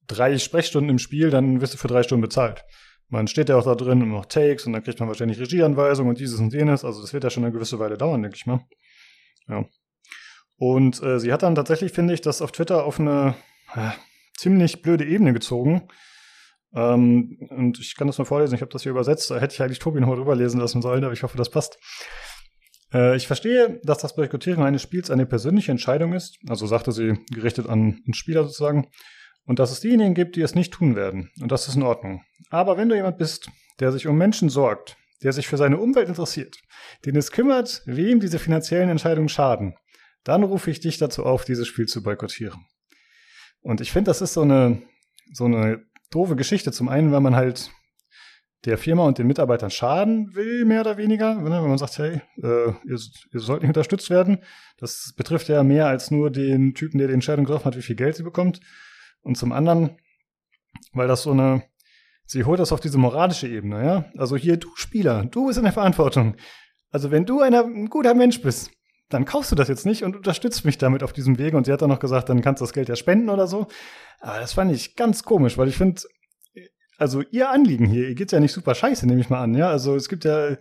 drei 0.07 0.39
Sprechstunden 0.39 0.91
im 0.91 0.99
Spiel, 0.99 1.31
dann 1.31 1.61
wirst 1.61 1.75
du 1.75 1.79
für 1.79 1.89
drei 1.89 2.03
Stunden 2.03 2.23
bezahlt 2.23 2.65
man 3.13 3.27
steht 3.27 3.51
ja 3.51 3.57
auch 3.57 3.65
da 3.65 3.75
drin 3.75 4.03
und 4.03 4.09
noch 4.09 4.25
Takes 4.25 4.67
und 4.67 4.73
dann 4.73 4.83
kriegt 4.83 4.99
man 4.99 5.09
wahrscheinlich 5.09 5.39
Regieanweisungen 5.39 6.09
und 6.11 6.19
dieses 6.19 6.41
und 6.41 6.53
jenes. 6.55 6.83
Also 6.83 7.03
das 7.03 7.13
wird 7.13 7.23
ja 7.23 7.31
schon 7.31 7.45
eine 7.45 7.53
gewisse 7.53 7.79
Weile 7.79 7.99
dauern, 7.99 8.23
denke 8.23 8.37
ich 8.37 8.47
mal. 8.47 8.61
Ja. 9.49 9.67
Und 10.57 11.03
äh, 11.03 11.21
sie 11.21 11.31
hat 11.31 11.43
dann 11.43 11.55
tatsächlich, 11.55 11.93
finde 11.93 12.15
ich, 12.15 12.23
das 12.23 12.41
auf 12.41 12.53
Twitter 12.53 12.85
auf 12.85 12.99
eine 12.99 13.35
äh, 13.75 13.91
ziemlich 14.39 14.81
blöde 14.81 15.05
Ebene 15.05 15.35
gezogen. 15.35 15.89
Ähm, 16.75 17.39
und 17.51 17.79
ich 17.79 17.97
kann 17.97 18.07
das 18.07 18.19
mal 18.19 18.25
vorlesen, 18.25 18.55
ich 18.55 18.61
habe 18.61 18.73
das 18.73 18.83
hier 18.83 18.91
übersetzt. 18.91 19.31
Da 19.31 19.39
hätte 19.39 19.55
ich 19.55 19.63
eigentlich 19.63 19.79
Tobi 19.79 20.01
noch 20.01 20.15
drüber 20.15 20.37
lesen 20.37 20.61
lassen 20.61 20.83
sollen, 20.83 21.05
aber 21.05 21.13
ich 21.13 21.23
hoffe, 21.23 21.37
das 21.37 21.51
passt. 21.51 21.79
Äh, 22.93 23.17
ich 23.17 23.27
verstehe, 23.27 23.81
dass 23.85 23.99
das 23.99 24.15
Boykottieren 24.15 24.63
eines 24.63 24.83
Spiels 24.83 25.11
eine 25.11 25.27
persönliche 25.27 25.71
Entscheidung 25.71 26.13
ist, 26.13 26.39
also 26.49 26.67
sagte 26.67 26.93
sie 26.93 27.19
gerichtet 27.31 27.69
an 27.69 28.03
den 28.07 28.15
Spieler 28.15 28.45
sozusagen 28.45 28.89
und 29.45 29.59
dass 29.59 29.73
es 29.73 29.81
diejenigen 29.81 30.15
gibt, 30.15 30.37
die 30.37 30.43
es 30.43 30.55
nicht 30.55 30.73
tun 30.73 30.97
werden. 30.97 31.31
Und 31.41 31.53
das 31.53 31.69
ist 31.69 31.75
in 31.75 31.83
Ordnung. 31.83 32.23
Aber 32.51 32.77
wenn 32.77 32.89
du 32.89 32.95
jemand 32.95 33.19
bist, 33.19 33.51
der 33.81 33.93
sich 33.93 34.07
um 34.07 34.17
Menschen 34.17 34.49
sorgt, 34.49 34.97
der 35.23 35.33
sich 35.33 35.49
für 35.49 35.57
seine 35.57 35.79
Umwelt 35.79 36.09
interessiert, 36.09 36.57
den 37.05 37.17
es 37.17 37.33
kümmert, 37.33 37.83
wem 37.87 38.21
diese 38.21 38.39
finanziellen 38.39 38.91
Entscheidungen 38.91 39.29
schaden, 39.29 39.75
dann 40.25 40.45
rufe 40.45 40.71
ich 40.71 40.81
dich 40.81 40.99
dazu 40.99 41.25
auf, 41.25 41.45
dieses 41.45 41.67
Spiel 41.67 41.87
zu 41.87 42.03
boykottieren. 42.03 42.67
Und 43.61 43.81
ich 43.81 43.93
finde, 43.93 44.11
das 44.11 44.21
ist 44.21 44.35
so 44.35 44.43
eine, 44.43 44.83
so 45.33 45.45
eine 45.45 45.85
doofe 46.15 46.37
Geschichte. 46.37 46.73
Zum 46.73 46.89
einen, 46.89 47.13
weil 47.13 47.21
man 47.21 47.37
halt 47.37 47.71
der 48.65 48.79
Firma 48.79 49.05
und 49.05 49.19
den 49.19 49.27
Mitarbeitern 49.27 49.71
schaden 49.71 50.35
will, 50.35 50.65
mehr 50.65 50.83
oder 50.83 50.97
weniger. 50.97 51.35
Ne? 51.35 51.63
Wenn 51.63 51.69
man 51.69 51.79
sagt, 51.79 51.99
hey, 51.99 52.21
äh, 52.43 52.69
ihr, 52.87 52.99
ihr 53.33 53.41
sollt 53.41 53.63
nicht 53.63 53.71
unterstützt 53.71 54.09
werden. 54.09 54.39
Das 54.79 55.15
betrifft 55.17 55.49
ja 55.49 55.63
mehr 55.63 55.87
als 55.89 56.11
nur 56.11 56.31
den 56.31 56.75
Typen, 56.75 56.99
der 56.99 57.09
die 57.09 57.15
Entscheidung 57.15 57.45
getroffen 57.45 57.67
hat, 57.67 57.77
wie 57.77 57.83
viel 57.83 57.97
Geld 57.97 58.17
sie 58.17 58.23
bekommt. 58.23 58.61
Und 59.23 59.37
zum 59.37 59.53
anderen, 59.53 59.97
weil 60.93 61.09
das 61.09 61.23
so 61.23 61.33
eine, 61.33 61.65
sie 62.25 62.45
holt 62.45 62.61
das 62.61 62.73
auf 62.73 62.81
diese 62.81 62.99
moralische 62.99 63.49
Ebene, 63.49 63.85
ja. 63.85 64.05
Also 64.17 64.37
hier, 64.37 64.57
du 64.57 64.69
Spieler, 64.77 65.25
du 65.25 65.47
bist 65.47 65.59
in 65.59 65.65
der 65.65 65.73
Verantwortung. 65.73 66.37
Also 66.91 67.11
wenn 67.11 67.27
du 67.27 67.41
einer, 67.41 67.65
ein 67.65 67.89
guter 67.89 68.15
Mensch 68.15 68.43
bist, 68.43 68.71
dann 69.13 69.25
kaufst 69.25 69.53
du 69.53 69.57
das 69.57 69.69
jetzt 69.69 69.87
nicht 69.87 70.05
und 70.05 70.17
unterstützt 70.17 70.65
mich 70.65 70.79
damit 70.79 71.03
auf 71.03 71.13
diesem 71.13 71.39
Wege. 71.39 71.57
Und 71.57 71.67
sie 71.67 71.73
hat 71.73 71.83
dann 71.83 71.89
noch 71.89 71.99
gesagt, 71.99 72.29
dann 72.29 72.41
kannst 72.41 72.61
du 72.61 72.65
das 72.65 72.73
Geld 72.73 72.89
ja 72.89 72.97
spenden 72.97 73.29
oder 73.29 73.47
so. 73.47 73.67
Aber 74.21 74.41
das 74.41 74.53
fand 74.53 74.73
ich 74.73 74.97
ganz 74.97 75.23
komisch, 75.23 75.59
weil 75.59 75.69
ich 75.69 75.77
finde, 75.77 76.03
also 76.99 77.23
ihr 77.31 77.51
Anliegen 77.51 77.87
hier, 77.87 78.09
ihr 78.09 78.15
geht's 78.15 78.33
ja 78.33 78.41
nicht 78.41 78.53
super 78.53 78.75
scheiße, 78.75 79.07
nehme 79.07 79.21
ich 79.21 79.31
mal 79.31 79.43
an, 79.43 79.55
ja. 79.55 79.69
Also 79.69 79.95
es 79.97 80.09
gibt 80.09 80.25
ja, 80.25 80.57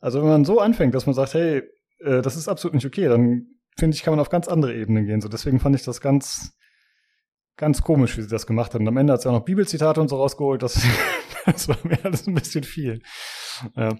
also 0.00 0.20
wenn 0.20 0.28
man 0.28 0.44
so 0.44 0.60
anfängt, 0.60 0.94
dass 0.94 1.06
man 1.06 1.14
sagt, 1.14 1.34
hey, 1.34 1.62
äh, 2.00 2.22
das 2.22 2.36
ist 2.36 2.48
absolut 2.48 2.74
nicht 2.74 2.86
okay, 2.86 3.08
dann 3.08 3.46
finde 3.76 3.96
ich, 3.96 4.02
kann 4.02 4.12
man 4.12 4.20
auf 4.20 4.28
ganz 4.28 4.48
andere 4.48 4.74
Ebenen 4.74 5.06
gehen. 5.06 5.20
So 5.20 5.28
deswegen 5.28 5.60
fand 5.60 5.76
ich 5.76 5.84
das 5.84 6.00
ganz, 6.00 6.56
ganz 7.56 7.82
komisch, 7.82 8.16
wie 8.16 8.22
sie 8.22 8.28
das 8.28 8.46
gemacht 8.46 8.74
haben. 8.74 8.82
Und 8.82 8.88
am 8.88 8.96
Ende 8.96 9.12
hat 9.12 9.22
sie 9.22 9.28
auch 9.28 9.34
noch 9.34 9.44
Bibelzitate 9.44 10.00
und 10.00 10.08
so 10.08 10.16
rausgeholt. 10.16 10.62
Das, 10.62 10.80
das 11.46 11.68
war 11.68 11.78
mir 11.84 11.98
alles 12.04 12.26
ein 12.26 12.34
bisschen 12.34 12.64
viel. 12.64 13.00
Ja. 13.76 13.96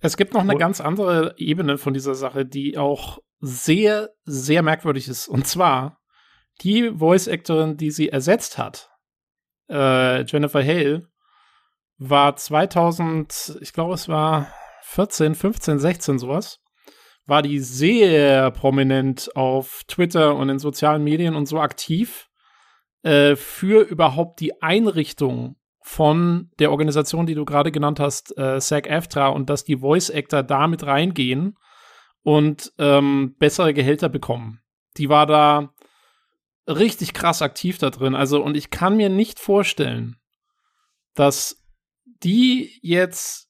Es 0.00 0.16
gibt 0.16 0.34
noch 0.34 0.42
eine 0.42 0.56
ganz 0.56 0.80
andere 0.80 1.34
Ebene 1.38 1.76
von 1.76 1.92
dieser 1.92 2.14
Sache, 2.14 2.46
die 2.46 2.78
auch 2.78 3.18
sehr, 3.40 4.10
sehr 4.24 4.62
merkwürdig 4.62 5.08
ist. 5.08 5.28
Und 5.28 5.46
zwar 5.46 6.00
die 6.60 6.90
Voice-Actorin, 6.90 7.76
die 7.76 7.90
sie 7.90 8.08
ersetzt 8.08 8.58
hat, 8.58 8.90
äh, 9.70 10.24
Jennifer 10.24 10.62
Hale, 10.62 11.08
war 11.98 12.36
2000, 12.36 13.58
ich 13.60 13.72
glaube, 13.72 13.94
es 13.94 14.08
war 14.08 14.52
14, 14.82 15.34
15, 15.34 15.78
16 15.78 16.18
sowas, 16.18 16.60
war 17.26 17.42
die 17.42 17.58
sehr 17.58 18.50
prominent 18.50 19.36
auf 19.36 19.82
Twitter 19.86 20.34
und 20.34 20.48
in 20.48 20.58
sozialen 20.58 21.04
Medien 21.04 21.34
und 21.34 21.46
so 21.46 21.60
aktiv 21.60 22.28
äh, 23.02 23.36
für 23.36 23.82
überhaupt 23.82 24.40
die 24.40 24.62
Einrichtung 24.62 25.56
von 25.82 26.50
der 26.58 26.70
Organisation, 26.70 27.26
die 27.26 27.34
du 27.34 27.44
gerade 27.44 27.70
genannt 27.70 28.00
hast, 28.00 28.36
äh, 28.38 28.60
SAG-AFTRA 28.60 29.28
und 29.28 29.50
dass 29.50 29.64
die 29.64 29.78
Voice-Actor 29.78 30.42
da 30.42 30.66
mit 30.66 30.84
reingehen 30.84 31.56
und 32.28 32.74
ähm, 32.76 33.36
bessere 33.38 33.72
Gehälter 33.72 34.10
bekommen. 34.10 34.60
Die 34.98 35.08
war 35.08 35.24
da 35.24 35.72
richtig 36.66 37.14
krass 37.14 37.40
aktiv 37.40 37.78
da 37.78 37.88
drin. 37.88 38.14
Also, 38.14 38.42
und 38.44 38.54
ich 38.54 38.68
kann 38.68 38.98
mir 38.98 39.08
nicht 39.08 39.40
vorstellen, 39.40 40.16
dass 41.14 41.64
die 42.04 42.78
jetzt, 42.82 43.48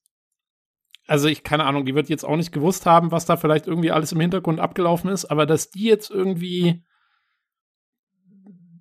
also 1.09 1.27
ich 1.27 1.43
keine 1.43 1.65
Ahnung, 1.65 1.87
die 1.87 1.97
wird 1.97 2.09
jetzt 2.09 2.23
auch 2.23 2.37
nicht 2.37 2.53
gewusst 2.53 2.87
haben, 2.87 3.11
was 3.11 3.27
da 3.27 3.37
vielleicht 3.37 3.67
irgendwie 3.67 3.91
alles 3.91 4.13
im 4.13 4.21
Hintergrund 4.21 4.61
abgelaufen 4.61 5.11
ist, 5.11 5.25
aber 5.25 5.45
dass 5.45 5.71
die 5.71 5.83
jetzt 5.83 6.13
irgendwie 6.13 6.85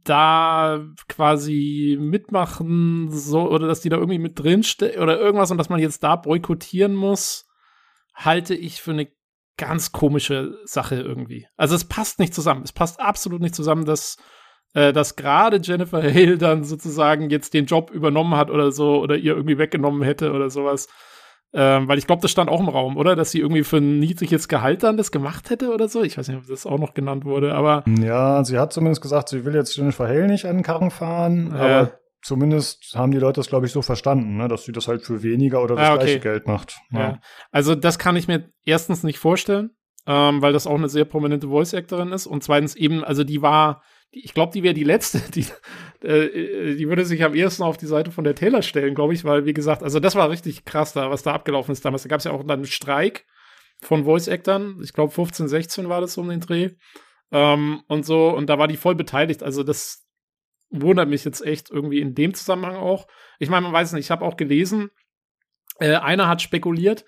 da 0.03 0.85
quasi 1.07 1.97
mitmachen 1.99 3.09
so 3.09 3.49
oder 3.49 3.65
dass 3.65 3.81
die 3.81 3.89
da 3.89 3.97
irgendwie 3.97 4.19
mit 4.19 4.37
drin 4.37 4.63
oder 5.01 5.19
irgendwas 5.19 5.49
und 5.49 5.57
dass 5.57 5.69
man 5.69 5.79
jetzt 5.79 6.03
da 6.03 6.17
boykottieren 6.17 6.93
muss, 6.93 7.47
halte 8.13 8.53
ich 8.53 8.79
für 8.79 8.91
eine 8.91 9.16
ganz 9.57 9.91
komische 9.91 10.57
Sache 10.65 10.95
irgendwie. 10.95 11.47
Also 11.57 11.75
es 11.75 11.85
passt 11.85 12.19
nicht 12.19 12.33
zusammen. 12.33 12.63
Es 12.63 12.71
passt 12.71 12.99
absolut 12.99 13.41
nicht 13.41 13.55
zusammen, 13.55 13.85
dass 13.85 14.17
äh, 14.73 14.93
dass 14.93 15.15
gerade 15.15 15.59
Jennifer 15.61 16.01
Hale 16.03 16.37
dann 16.37 16.63
sozusagen 16.63 17.29
jetzt 17.29 17.53
den 17.53 17.65
Job 17.65 17.89
übernommen 17.91 18.35
hat 18.35 18.51
oder 18.51 18.71
so 18.71 19.01
oder 19.01 19.15
ihr 19.15 19.35
irgendwie 19.35 19.57
weggenommen 19.57 20.03
hätte 20.03 20.31
oder 20.33 20.49
sowas. 20.49 20.87
Ähm, 21.53 21.87
weil 21.87 21.97
ich 21.97 22.05
glaube, 22.05 22.21
das 22.21 22.29
stand 22.29 22.49
auch 22.49 22.59
im 22.59 22.67
Raum, 22.67 22.97
oder? 22.97 23.15
Dass 23.15 23.31
sie 23.31 23.39
irgendwie 23.39 23.63
für 23.63 23.77
ein 23.77 23.99
niedriges 23.99 24.47
Gehalt 24.47 24.83
dann 24.83 24.97
das 24.97 25.11
gemacht 25.11 25.49
hätte 25.49 25.73
oder 25.73 25.87
so. 25.87 26.03
Ich 26.03 26.17
weiß 26.17 26.27
nicht, 26.27 26.37
ob 26.37 26.45
das 26.45 26.65
auch 26.65 26.77
noch 26.77 26.93
genannt 26.93 27.25
wurde, 27.25 27.55
aber. 27.55 27.83
Ja, 27.87 28.43
sie 28.43 28.59
hat 28.59 28.73
zumindest 28.73 29.01
gesagt, 29.01 29.29
sie 29.29 29.45
will 29.45 29.55
jetzt 29.55 29.75
Jennifer 29.75 30.07
Hale 30.07 30.27
nicht 30.27 30.45
an 30.45 30.57
den 30.57 30.63
Karren 30.63 30.91
fahren, 30.91 31.53
äh. 31.53 31.57
aber 31.57 31.99
zumindest 32.21 32.93
haben 32.95 33.11
die 33.11 33.19
Leute 33.19 33.39
das, 33.39 33.47
glaube 33.47 33.65
ich, 33.65 33.71
so 33.71 33.81
verstanden, 33.81 34.37
ne? 34.37 34.47
dass 34.47 34.65
sie 34.65 34.71
das 34.71 34.87
halt 34.87 35.03
für 35.03 35.23
weniger 35.23 35.63
oder 35.63 35.75
das 35.75 35.89
ah, 35.89 35.93
okay. 35.93 36.03
gleiche 36.03 36.19
Geld 36.19 36.47
macht. 36.47 36.77
Ja. 36.91 36.99
ja. 36.99 37.19
Also, 37.51 37.75
das 37.75 37.99
kann 37.99 38.15
ich 38.15 38.27
mir 38.27 38.49
erstens 38.65 39.03
nicht 39.03 39.19
vorstellen, 39.19 39.71
ähm, 40.05 40.41
weil 40.41 40.53
das 40.53 40.67
auch 40.67 40.75
eine 40.75 40.89
sehr 40.89 41.05
prominente 41.05 41.47
Voice-Actorin 41.47 42.11
ist. 42.11 42.27
Und 42.27 42.43
zweitens 42.43 42.75
eben, 42.75 43.03
also 43.03 43.23
die 43.23 43.41
war 43.41 43.81
ich 44.11 44.33
glaube, 44.33 44.53
die 44.53 44.63
wäre 44.63 44.73
die 44.73 44.83
letzte, 44.83 45.19
die, 45.31 45.45
äh, 46.05 46.75
die 46.75 46.87
würde 46.87 47.05
sich 47.05 47.23
am 47.23 47.35
ehesten 47.35 47.63
auf 47.63 47.77
die 47.77 47.87
Seite 47.87 48.11
von 48.11 48.23
der 48.23 48.35
Taylor 48.35 48.61
stellen, 48.61 48.95
glaube 48.95 49.13
ich, 49.13 49.25
weil, 49.25 49.45
wie 49.45 49.53
gesagt, 49.53 49.83
also 49.83 49.99
das 49.99 50.15
war 50.15 50.29
richtig 50.29 50.65
krass 50.65 50.93
da, 50.93 51.09
was 51.09 51.23
da 51.23 51.33
abgelaufen 51.33 51.71
ist 51.71 51.83
damals. 51.85 52.03
Da 52.03 52.09
gab 52.09 52.19
es 52.19 52.25
ja 52.25 52.31
auch 52.31 52.43
dann 52.43 52.59
einen 52.59 52.65
Streik 52.65 53.25
von 53.81 54.05
Voice-Actern. 54.05 54.79
Ich 54.83 54.93
glaube, 54.93 55.11
15, 55.11 55.47
16 55.47 55.89
war 55.89 56.01
das 56.01 56.17
um 56.17 56.29
den 56.29 56.39
Dreh. 56.39 56.71
Ähm, 57.31 57.81
und 57.87 58.05
so, 58.05 58.29
und 58.29 58.47
da 58.47 58.57
war 58.57 58.67
die 58.67 58.77
voll 58.77 58.95
beteiligt. 58.95 59.43
Also 59.43 59.63
das 59.63 60.06
wundert 60.69 61.09
mich 61.09 61.23
jetzt 61.25 61.45
echt 61.45 61.69
irgendwie 61.69 61.99
in 61.99 62.15
dem 62.15 62.33
Zusammenhang 62.33 62.75
auch. 62.75 63.07
Ich 63.39 63.49
meine, 63.49 63.63
man 63.63 63.73
weiß 63.73 63.93
nicht, 63.93 64.05
ich 64.05 64.11
habe 64.11 64.25
auch 64.25 64.37
gelesen, 64.37 64.89
äh, 65.79 65.95
einer 65.95 66.27
hat 66.27 66.41
spekuliert, 66.41 67.05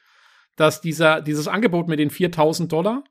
dass 0.56 0.82
dieser, 0.82 1.22
dieses 1.22 1.48
Angebot 1.48 1.88
mit 1.88 2.00
den 2.00 2.10
4000 2.10 2.72
Dollar, 2.72 3.04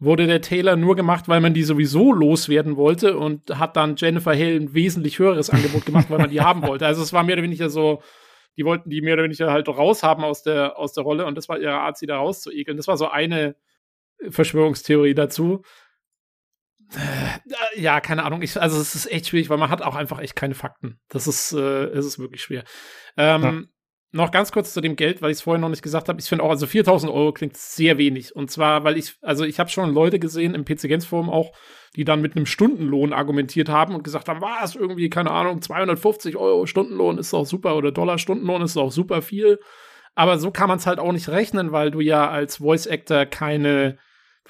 wurde 0.00 0.26
der 0.26 0.40
Taylor 0.40 0.76
nur 0.76 0.96
gemacht, 0.96 1.28
weil 1.28 1.40
man 1.40 1.52
die 1.52 1.62
sowieso 1.62 2.12
loswerden 2.12 2.76
wollte 2.76 3.18
und 3.18 3.58
hat 3.58 3.76
dann 3.76 3.96
Jennifer 3.96 4.32
Hale 4.32 4.56
ein 4.56 4.74
wesentlich 4.74 5.18
höheres 5.18 5.50
Angebot 5.50 5.84
gemacht, 5.86 6.06
weil 6.08 6.18
man 6.18 6.30
die 6.30 6.40
haben 6.40 6.62
wollte. 6.62 6.86
Also 6.86 7.02
es 7.02 7.12
war 7.12 7.22
mehr 7.22 7.34
oder 7.34 7.42
weniger 7.42 7.68
so, 7.68 8.02
die 8.56 8.64
wollten 8.64 8.88
die 8.88 9.02
mehr 9.02 9.14
oder 9.14 9.24
weniger 9.24 9.52
halt 9.52 9.68
raushaben 9.68 10.24
aus 10.24 10.42
der, 10.42 10.78
aus 10.78 10.94
der 10.94 11.04
Rolle 11.04 11.26
und 11.26 11.36
das 11.36 11.50
war 11.50 11.58
ihre 11.58 11.74
Art, 11.74 11.98
sie 11.98 12.06
da 12.06 12.16
rauszuekeln. 12.16 12.78
Das 12.78 12.88
war 12.88 12.96
so 12.96 13.08
eine 13.08 13.56
Verschwörungstheorie 14.30 15.14
dazu. 15.14 15.62
Äh, 16.94 17.80
ja, 17.80 18.00
keine 18.00 18.24
Ahnung. 18.24 18.42
Ich, 18.42 18.60
also 18.60 18.80
es 18.80 18.94
ist 18.94 19.10
echt 19.10 19.28
schwierig, 19.28 19.50
weil 19.50 19.58
man 19.58 19.70
hat 19.70 19.82
auch 19.82 19.94
einfach 19.94 20.18
echt 20.20 20.36
keine 20.36 20.54
Fakten. 20.54 20.98
Das 21.08 21.26
ist, 21.26 21.52
äh, 21.52 21.84
es 21.86 22.06
ist 22.06 22.18
wirklich 22.18 22.42
schwer. 22.42 22.64
Ähm, 23.16 23.42
ja 23.42 23.62
noch 24.12 24.30
ganz 24.32 24.50
kurz 24.50 24.72
zu 24.72 24.80
dem 24.80 24.96
Geld, 24.96 25.22
weil 25.22 25.30
ich 25.30 25.38
es 25.38 25.42
vorher 25.42 25.60
noch 25.60 25.68
nicht 25.68 25.82
gesagt 25.82 26.08
habe. 26.08 26.20
Ich 26.20 26.28
finde 26.28 26.44
auch, 26.44 26.50
also 26.50 26.66
4000 26.66 27.12
Euro 27.12 27.32
klingt 27.32 27.56
sehr 27.56 27.96
wenig. 27.96 28.34
Und 28.34 28.50
zwar, 28.50 28.82
weil 28.82 28.96
ich, 28.96 29.16
also 29.22 29.44
ich 29.44 29.60
habe 29.60 29.70
schon 29.70 29.94
Leute 29.94 30.18
gesehen 30.18 30.54
im 30.54 30.64
PC 30.64 30.82
Games 30.82 31.06
Forum 31.06 31.30
auch, 31.30 31.52
die 31.96 32.04
dann 32.04 32.20
mit 32.20 32.36
einem 32.36 32.46
Stundenlohn 32.46 33.12
argumentiert 33.12 33.68
haben 33.68 33.94
und 33.94 34.02
gesagt 34.02 34.28
haben, 34.28 34.40
was, 34.40 34.74
irgendwie, 34.74 35.10
keine 35.10 35.30
Ahnung, 35.30 35.62
250 35.62 36.36
Euro 36.36 36.66
Stundenlohn 36.66 37.18
ist 37.18 37.32
doch 37.32 37.46
super 37.46 37.76
oder 37.76 37.92
Dollar 37.92 38.18
Stundenlohn 38.18 38.62
ist 38.62 38.76
doch 38.76 38.90
super 38.90 39.22
viel. 39.22 39.60
Aber 40.16 40.38
so 40.38 40.50
kann 40.50 40.68
man 40.68 40.78
es 40.78 40.86
halt 40.86 40.98
auch 40.98 41.12
nicht 41.12 41.28
rechnen, 41.28 41.70
weil 41.70 41.92
du 41.92 42.00
ja 42.00 42.28
als 42.28 42.56
Voice 42.56 42.88
Actor 42.88 43.26
keine, 43.26 43.96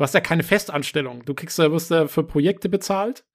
du 0.00 0.04
hast 0.04 0.14
ja 0.14 0.20
keine 0.20 0.42
Festanstellung. 0.42 1.26
Du 1.26 1.34
kriegst 1.34 1.58
ja, 1.58 1.70
wirst 1.70 1.90
ja 1.90 2.08
für 2.08 2.24
Projekte 2.24 2.70
bezahlt. 2.70 3.26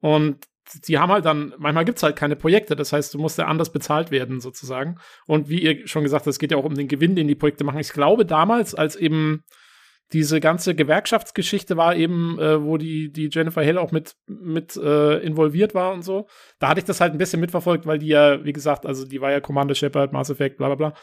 Und 0.00 0.48
die 0.88 0.98
haben 0.98 1.12
halt 1.12 1.24
dann, 1.24 1.54
manchmal 1.58 1.84
gibt 1.84 1.98
es 1.98 2.02
halt 2.02 2.16
keine 2.16 2.34
Projekte, 2.34 2.74
das 2.74 2.92
heißt, 2.92 3.14
du 3.14 3.18
musst 3.18 3.38
ja 3.38 3.46
anders 3.46 3.70
bezahlt 3.70 4.10
werden, 4.10 4.40
sozusagen. 4.40 4.96
Und 5.26 5.48
wie 5.48 5.62
ihr 5.62 5.86
schon 5.86 6.02
gesagt 6.02 6.22
habt, 6.22 6.26
es 6.26 6.40
geht 6.40 6.50
ja 6.50 6.56
auch 6.56 6.64
um 6.64 6.74
den 6.74 6.88
Gewinn, 6.88 7.14
den 7.14 7.28
die 7.28 7.36
Projekte 7.36 7.62
machen. 7.62 7.78
Ich 7.78 7.92
glaube, 7.92 8.26
damals, 8.26 8.74
als 8.74 8.96
eben 8.96 9.44
diese 10.12 10.40
ganze 10.40 10.74
Gewerkschaftsgeschichte 10.74 11.76
war 11.76 11.94
eben, 11.94 12.36
äh, 12.40 12.64
wo 12.64 12.78
die, 12.78 13.12
die 13.12 13.28
Jennifer 13.30 13.64
Hale 13.64 13.80
auch 13.80 13.92
mit, 13.92 14.16
mit 14.26 14.76
äh, 14.76 15.18
involviert 15.18 15.72
war 15.74 15.92
und 15.92 16.02
so. 16.02 16.26
Da 16.58 16.68
hatte 16.68 16.80
ich 16.80 16.86
das 16.86 17.00
halt 17.00 17.12
ein 17.12 17.18
bisschen 17.18 17.40
mitverfolgt, 17.40 17.86
weil 17.86 18.00
die 18.00 18.08
ja, 18.08 18.44
wie 18.44 18.52
gesagt, 18.52 18.86
also 18.86 19.06
die 19.06 19.20
war 19.20 19.30
ja 19.30 19.40
Commander 19.40 19.76
Shepard, 19.76 20.12
Mass 20.12 20.30
Effect, 20.30 20.58
bla 20.58 20.66
bla 20.66 20.74
bla. 20.74 20.94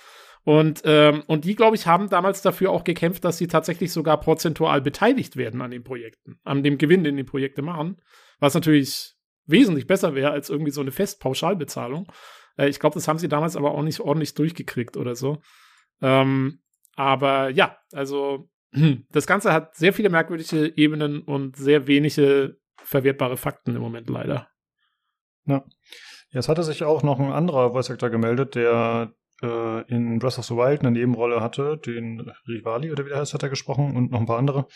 Und, 0.46 0.84
ähm, 0.86 1.24
und 1.26 1.44
die, 1.44 1.56
glaube 1.56 1.76
ich, 1.76 1.88
haben 1.88 2.08
damals 2.08 2.44
dafür 2.44 2.70
auch 2.70 2.84
gekämpft, 2.84 3.26
dass 3.26 3.40
sie 3.40 3.48
tatsächlich 3.48 3.92
sogar 3.92 4.20
prozentual 4.20 4.80
beteiligt 4.80 5.38
werden 5.38 5.62
an 5.62 5.72
den 5.72 5.84
Projekten, 5.84 6.40
an 6.44 6.62
dem 6.62 6.78
Gewinn, 6.78 7.04
den 7.04 7.18
die 7.18 7.24
Projekte 7.24 7.64
machen. 7.64 8.00
Was 8.40 8.54
natürlich 8.54 9.16
wesentlich 9.48 9.88
besser 9.88 10.14
wäre 10.14 10.30
als 10.30 10.52
irgendwie 10.52 10.72
so 10.72 10.82
eine 10.82 10.92
Festpauschalbezahlung. 10.92 12.12
Äh, 12.58 12.70
ich 12.70 12.80
glaube, 12.80 12.94
das 12.94 13.08
haben 13.08 13.18
sie 13.18 13.28
damals 13.28 13.56
aber 13.56 13.72
auch 13.72 13.82
nicht 13.82 14.00
ordentlich 14.00 14.36
durchgekriegt 14.36 14.98
oder 14.98 15.16
so. 15.16 15.42
Ähm, 16.02 16.62
aber 16.96 17.50
ja, 17.50 17.80
also 17.92 18.48
das 19.10 19.26
Ganze 19.26 19.52
hat 19.52 19.76
sehr 19.76 19.94
viele 19.94 20.12
merkwürdige 20.12 20.78
Ebenen 20.78 21.24
und 21.24 21.58
sehr 21.58 21.88
wenige 21.88 22.60
verwertbare 22.78 23.38
Fakten 23.38 23.76
im 23.76 23.82
Moment 23.82 24.12
leider. 24.12 24.48
Ja. 25.46 25.66
Jetzt 26.30 26.50
hatte 26.50 26.64
sich 26.64 26.84
auch 26.84 27.02
noch 27.02 27.20
ein 27.20 27.32
anderer 27.32 27.72
Voice 27.72 27.90
Actor 27.90 28.12
gemeldet, 28.12 28.54
der 28.54 29.16
äh, 29.42 29.82
in 29.94 30.20
Breath 30.20 30.40
of 30.40 30.46
the 30.46 30.56
Wild 30.56 30.82
eine 30.82 30.92
Nebenrolle 30.92 31.42
hatte, 31.42 31.78
den 31.78 32.32
Rivali 32.48 32.92
oder 32.92 33.06
wie 33.06 33.10
der 33.10 33.20
heißt, 33.20 33.34
hat 33.34 33.44
er 33.44 33.50
gesprochen 33.50 33.96
und 33.96 34.12
noch 34.12 34.20
ein 34.20 34.26
paar 34.26 34.38
andere. 34.38 34.68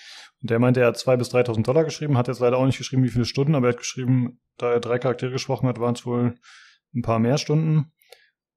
Und 0.41 0.49
der 0.49 0.60
meinte, 0.60 0.81
er 0.81 0.88
hat 0.88 0.98
2.000 0.98 1.18
bis 1.18 1.34
3.000 1.34 1.64
Dollar 1.64 1.84
geschrieben, 1.84 2.18
hat 2.18 2.27
jetzt 2.27 2.40
leider 2.40 2.57
auch 2.57 2.65
nicht 2.65 2.77
geschrieben, 2.77 3.03
wie 3.03 3.10
viele 3.10 3.26
Stunden, 3.26 3.56
aber 3.56 3.68
er 3.68 3.73
hat 3.73 3.80
geschrieben, 3.80 4.40
da 4.57 4.72
er 4.72 4.80
drei 4.80 4.99
Charaktere 4.99 5.31
gesprochen 5.31 5.68
hat, 5.68 5.80
waren 5.80 5.95
es 5.95 6.06
wohl 6.06 6.36
ein 6.94 7.02
paar 7.02 7.19
mehr 7.19 7.38
Stunden. 7.38 7.91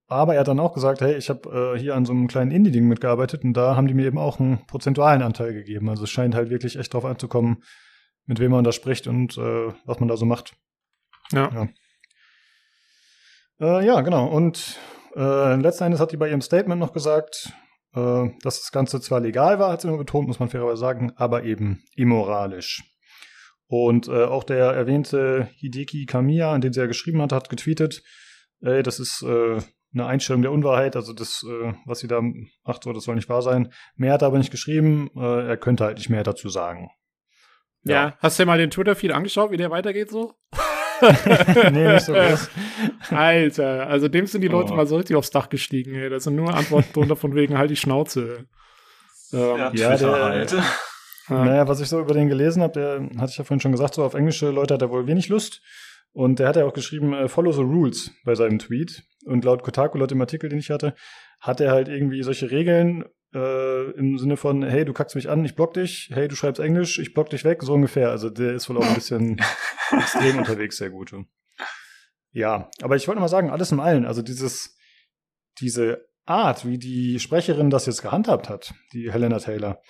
Aber 0.09 0.35
er 0.35 0.41
hat 0.41 0.49
dann 0.49 0.61
auch 0.61 0.75
gesagt, 0.75 1.01
hey, 1.01 1.17
ich 1.17 1.31
habe 1.31 1.75
äh, 1.75 1.79
hier 1.79 1.95
an 1.95 2.05
so 2.05 2.13
einem 2.13 2.29
kleinen 2.29 2.51
Indie-Ding 2.51 2.87
mitgearbeitet 2.87 3.45
und 3.45 3.55
da 3.55 3.77
haben 3.77 3.87
die 3.87 3.95
mir 3.95 4.07
eben 4.07 4.19
auch 4.19 4.41
einen 4.41 4.67
prozentualen 4.67 5.23
Anteil 5.23 5.55
gegeben. 5.55 5.89
Also 5.89 6.05
es 6.05 6.11
scheint 6.11 6.35
halt 6.35 6.51
wirklich 6.51 6.77
echt 6.77 6.93
drauf 6.93 7.05
anzukommen, 7.05 7.63
mit 8.27 8.39
wem 8.39 8.51
man 8.51 8.65
da 8.65 8.73
spricht 8.73 9.07
und 9.07 9.39
äh, 9.39 9.73
was 9.87 10.01
man 10.01 10.09
da 10.09 10.17
so 10.17 10.27
macht. 10.27 10.55
ja. 11.33 11.51
ja. 11.55 11.69
Äh, 13.61 13.87
ja, 13.87 14.01
genau. 14.01 14.27
Und 14.27 14.79
äh, 15.17 15.57
letzten 15.57 15.85
Endes 15.85 16.01
hat 16.01 16.13
die 16.13 16.17
bei 16.17 16.29
ihrem 16.29 16.41
Statement 16.41 16.81
noch 16.81 16.93
gesagt, 16.93 17.53
äh, 17.95 18.29
dass 18.43 18.61
das 18.61 18.73
Ganze 18.73 19.01
zwar 19.01 19.21
legal 19.21 19.59
war, 19.59 19.73
hat 19.73 19.83
sie 19.83 19.89
nur 19.89 19.99
betont, 19.99 20.29
muss 20.29 20.41
man 20.41 20.49
fairerweise 20.49 20.81
sagen, 20.81 21.13
aber 21.17 21.45
eben 21.45 21.83
immoralisch. 21.95 22.83
Und 23.67 24.09
äh, 24.09 24.25
auch 24.25 24.45
der 24.45 24.67
erwähnte 24.67 25.49
Hideki 25.57 26.07
Kamiya, 26.07 26.53
an 26.53 26.61
den 26.61 26.73
sie 26.73 26.81
ja 26.81 26.87
geschrieben 26.87 27.23
hat, 27.23 27.33
hat 27.33 27.49
getweetet, 27.49 28.03
ey, 28.61 28.83
das 28.83 29.01
ist 29.01 29.23
äh, 29.23 29.61
eine 29.95 30.07
Einstellung 30.07 30.43
der 30.43 30.53
Unwahrheit, 30.53 30.97
also 30.97 31.13
das, 31.13 31.45
äh, 31.49 31.73
was 31.87 32.01
sie 32.01 32.09
da 32.09 32.21
macht, 32.65 32.85
so, 32.85 32.93
das 32.93 33.05
soll 33.05 33.15
nicht 33.15 33.29
wahr 33.29 33.43
sein. 33.43 33.73
Mehr 33.97 34.13
hat 34.13 34.23
er 34.23 34.29
aber 34.29 34.39
nicht 34.39 34.51
geschrieben, 34.51 35.11
äh, 35.17 35.49
er 35.49 35.57
könnte 35.57 35.85
halt 35.85 35.99
nicht 35.99 36.11
mehr 36.11 36.23
dazu 36.23 36.49
sagen. 36.49 36.91
Ja, 37.85 37.95
ja 37.95 38.17
hast 38.21 38.39
du 38.39 38.43
dir 38.43 38.47
mal 38.47 38.59
den 38.59 38.71
Twitter-Feed 38.71 39.13
angeschaut, 39.13 39.51
wie 39.51 39.57
der 39.57 39.71
weitergeht 39.71 40.11
so? 40.11 40.35
nee, 41.73 41.93
nicht 41.93 42.05
so 42.05 42.13
groß. 42.13 42.51
Alter, 43.11 43.87
also 43.89 44.09
dem 44.09 44.27
sind 44.27 44.41
die 44.43 44.49
Leute 44.49 44.73
oh. 44.73 44.77
mal 44.77 44.87
so 44.87 44.97
richtig 44.97 45.17
aufs 45.17 45.31
Dach 45.31 45.49
gestiegen, 45.49 45.95
ey. 45.95 46.09
Da 46.09 46.21
sind 46.21 46.37
nur 46.37 46.55
Antworten 46.55 46.93
drunter 46.93 47.17
von 47.17 47.35
wegen 47.35 47.59
halt 47.59 47.71
die 47.71 47.77
Schnauze. 47.77 48.47
Ähm, 49.33 49.57
ja, 49.57 49.73
ja 49.73 49.97
der, 49.97 50.13
halt. 50.13 50.55
Naja, 51.29 51.69
was 51.69 51.81
ich 51.81 51.89
so 51.89 52.01
über 52.01 52.15
den 52.15 52.29
gelesen 52.29 52.63
habe, 52.63 52.73
der 52.73 53.21
hatte 53.21 53.31
ich 53.31 53.39
ja 53.39 53.45
vorhin 53.45 53.61
schon 53.61 53.73
gesagt, 53.73 53.95
so 53.95 54.05
auf 54.05 54.15
englische 54.15 54.51
Leute 54.51 54.75
hat 54.75 54.83
er 54.83 54.91
wohl 54.91 55.07
wenig 55.07 55.29
Lust. 55.29 55.61
Und 56.13 56.39
der 56.39 56.49
hat 56.49 56.57
ja 56.57 56.67
auch 56.67 56.75
geschrieben, 56.75 57.15
äh, 57.15 57.29
follow 57.29 57.53
the 57.53 57.63
rules 57.63 58.11
bei 58.25 58.35
seinem 58.35 58.59
Tweet. 58.59 59.03
Und 59.25 59.45
laut 59.45 59.63
Kotaku, 59.63 59.99
laut 59.99 60.11
dem 60.11 60.21
Artikel, 60.21 60.51
den 60.51 60.59
ich 60.59 60.71
hatte, 60.71 60.95
hat 61.41 61.61
er 61.61 61.73
halt 61.73 61.89
irgendwie 61.89 62.23
solche 62.23 62.51
Regeln 62.51 63.05
äh, 63.35 63.91
im 63.93 64.19
Sinne 64.19 64.37
von, 64.37 64.63
hey, 64.63 64.85
du 64.85 64.93
kackst 64.93 65.17
mich 65.17 65.29
an, 65.29 65.45
ich 65.45 65.55
block 65.55 65.75
dich, 65.75 66.11
hey, 66.13 66.29
du 66.29 66.37
schreibst 66.37 66.61
Englisch, 66.61 66.99
ich 66.99 67.15
block 67.15 67.31
dich 67.31 67.45
weg, 67.45 67.63
so 67.63 67.75
ungefähr. 67.75 68.11
Also 68.11 68.31
der 68.31 68.53
ist 68.53 68.69
wohl 68.69 68.79
auch 68.79 68.87
ein 68.87 68.95
bisschen 68.95 69.41
extrem 69.91 70.39
unterwegs, 70.39 70.79
der 70.79 70.91
Gute. 70.91 71.25
Ja, 72.33 72.71
aber 72.83 72.97
ich 72.97 73.09
wollte 73.09 73.21
mal 73.21 73.29
sagen, 73.29 73.51
alles 73.51 73.73
in 73.73 73.81
allen, 73.81 74.07
also 74.07 74.23
dieses, 74.23 74.77
diese 75.61 76.07
Art, 76.25 76.67
wie 76.67 76.79
die 76.79 77.19
Sprecherin 77.19 77.71
das 77.71 77.87
jetzt 77.87 78.03
gehandhabt 78.03 78.49
hat, 78.49 78.75
die 78.93 79.13
Helena 79.13 79.39
Taylor, 79.39 79.83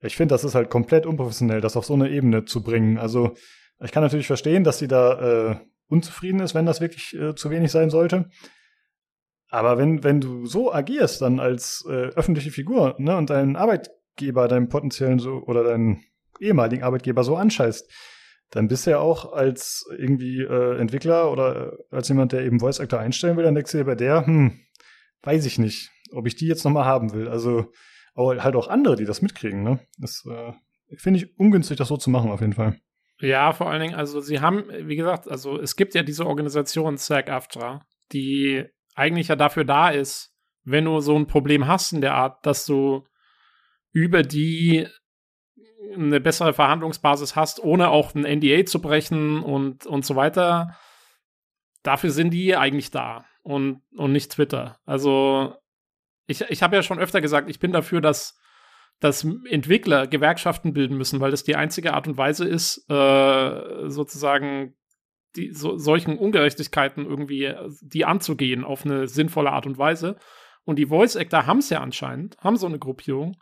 ich 0.00 0.16
finde, 0.16 0.34
das 0.34 0.44
ist 0.44 0.54
halt 0.54 0.68
komplett 0.68 1.06
unprofessionell, 1.06 1.60
das 1.60 1.76
auf 1.76 1.84
so 1.84 1.94
eine 1.94 2.10
Ebene 2.10 2.44
zu 2.44 2.62
bringen. 2.62 2.98
Also 2.98 3.36
ich 3.80 3.92
kann 3.92 4.02
natürlich 4.02 4.26
verstehen, 4.26 4.64
dass 4.64 4.78
sie 4.78 4.88
da 4.88 5.50
äh, 5.50 5.56
unzufrieden 5.86 6.40
ist, 6.40 6.54
wenn 6.54 6.66
das 6.66 6.80
wirklich 6.80 7.14
äh, 7.14 7.34
zu 7.34 7.50
wenig 7.50 7.70
sein 7.70 7.90
sollte. 7.90 8.28
Aber 9.52 9.76
wenn, 9.76 10.02
wenn 10.02 10.22
du 10.22 10.46
so 10.46 10.72
agierst, 10.72 11.20
dann 11.20 11.38
als 11.38 11.84
äh, 11.86 12.08
öffentliche 12.14 12.50
Figur, 12.50 12.94
ne, 12.96 13.18
und 13.18 13.28
deinen 13.28 13.54
Arbeitgeber, 13.54 14.48
deinen 14.48 14.70
potenziellen 14.70 15.18
so 15.18 15.42
oder 15.44 15.62
deinen 15.62 16.02
ehemaligen 16.40 16.82
Arbeitgeber 16.82 17.22
so 17.22 17.36
anscheißt, 17.36 17.92
dann 18.48 18.68
bist 18.68 18.86
du 18.86 18.92
ja 18.92 18.98
auch 18.98 19.34
als 19.34 19.84
irgendwie 19.94 20.40
äh, 20.40 20.78
Entwickler 20.78 21.30
oder 21.30 21.74
äh, 21.74 21.76
als 21.90 22.08
jemand, 22.08 22.32
der 22.32 22.46
eben 22.46 22.60
Voice 22.60 22.80
Actor 22.80 22.98
einstellen 22.98 23.36
will, 23.36 23.44
dann 23.44 23.54
denkst 23.54 23.72
du 23.72 23.78
dir 23.78 23.84
bei 23.84 23.94
der, 23.94 24.26
hm, 24.26 24.58
weiß 25.22 25.44
ich 25.44 25.58
nicht, 25.58 25.90
ob 26.12 26.26
ich 26.26 26.34
die 26.34 26.46
jetzt 26.46 26.64
nochmal 26.64 26.86
haben 26.86 27.12
will. 27.12 27.28
Also 27.28 27.70
aber 28.14 28.42
halt 28.42 28.56
auch 28.56 28.68
andere, 28.68 28.96
die 28.96 29.04
das 29.04 29.20
mitkriegen, 29.20 29.62
ne? 29.62 29.80
Das 29.98 30.24
äh, 30.26 30.52
finde 30.96 31.20
ich 31.20 31.38
ungünstig, 31.38 31.76
das 31.76 31.88
so 31.88 31.98
zu 31.98 32.08
machen, 32.08 32.30
auf 32.30 32.40
jeden 32.40 32.54
Fall. 32.54 32.78
Ja, 33.20 33.52
vor 33.52 33.70
allen 33.70 33.82
Dingen, 33.82 33.94
also 33.94 34.20
sie 34.20 34.40
haben, 34.40 34.64
wie 34.70 34.96
gesagt, 34.96 35.28
also 35.28 35.58
es 35.58 35.76
gibt 35.76 35.94
ja 35.94 36.02
diese 36.02 36.26
Organisation 36.26 36.96
SAG-AFTRA, 36.96 37.84
die 38.12 38.64
eigentlich 38.94 39.28
ja 39.28 39.36
dafür 39.36 39.64
da 39.64 39.90
ist, 39.90 40.34
wenn 40.64 40.84
du 40.84 41.00
so 41.00 41.16
ein 41.16 41.26
Problem 41.26 41.66
hast 41.66 41.92
in 41.92 42.00
der 42.00 42.14
Art, 42.14 42.44
dass 42.46 42.66
du 42.66 43.04
über 43.92 44.22
die 44.22 44.86
eine 45.94 46.20
bessere 46.20 46.52
Verhandlungsbasis 46.52 47.36
hast, 47.36 47.62
ohne 47.62 47.88
auch 47.88 48.14
ein 48.14 48.22
NDA 48.22 48.64
zu 48.64 48.80
brechen 48.80 49.42
und, 49.42 49.86
und 49.86 50.04
so 50.04 50.16
weiter. 50.16 50.76
Dafür 51.82 52.10
sind 52.10 52.30
die 52.30 52.56
eigentlich 52.56 52.90
da 52.90 53.24
und, 53.42 53.82
und 53.96 54.12
nicht 54.12 54.32
Twitter. 54.32 54.78
Also, 54.86 55.54
ich, 56.26 56.42
ich 56.42 56.62
habe 56.62 56.76
ja 56.76 56.82
schon 56.82 56.98
öfter 56.98 57.20
gesagt, 57.20 57.50
ich 57.50 57.58
bin 57.58 57.72
dafür, 57.72 58.00
dass, 58.00 58.38
dass 59.00 59.26
Entwickler 59.50 60.06
Gewerkschaften 60.06 60.72
bilden 60.72 60.96
müssen, 60.96 61.20
weil 61.20 61.32
das 61.32 61.44
die 61.44 61.56
einzige 61.56 61.94
Art 61.94 62.06
und 62.06 62.16
Weise 62.16 62.48
ist, 62.48 62.88
äh, 62.88 63.88
sozusagen 63.90 64.74
die, 65.36 65.52
so, 65.52 65.76
solchen 65.76 66.18
Ungerechtigkeiten 66.18 67.06
irgendwie 67.06 67.44
äh, 67.44 67.68
die 67.80 68.04
anzugehen 68.04 68.64
auf 68.64 68.84
eine 68.84 69.08
sinnvolle 69.08 69.50
Art 69.50 69.66
und 69.66 69.78
Weise. 69.78 70.18
Und 70.64 70.76
die 70.76 70.86
Voice 70.86 71.16
Actor 71.16 71.46
haben 71.46 71.58
es 71.58 71.70
ja 71.70 71.80
anscheinend, 71.80 72.36
haben 72.38 72.56
so 72.56 72.66
eine 72.66 72.78
Gruppierung. 72.78 73.36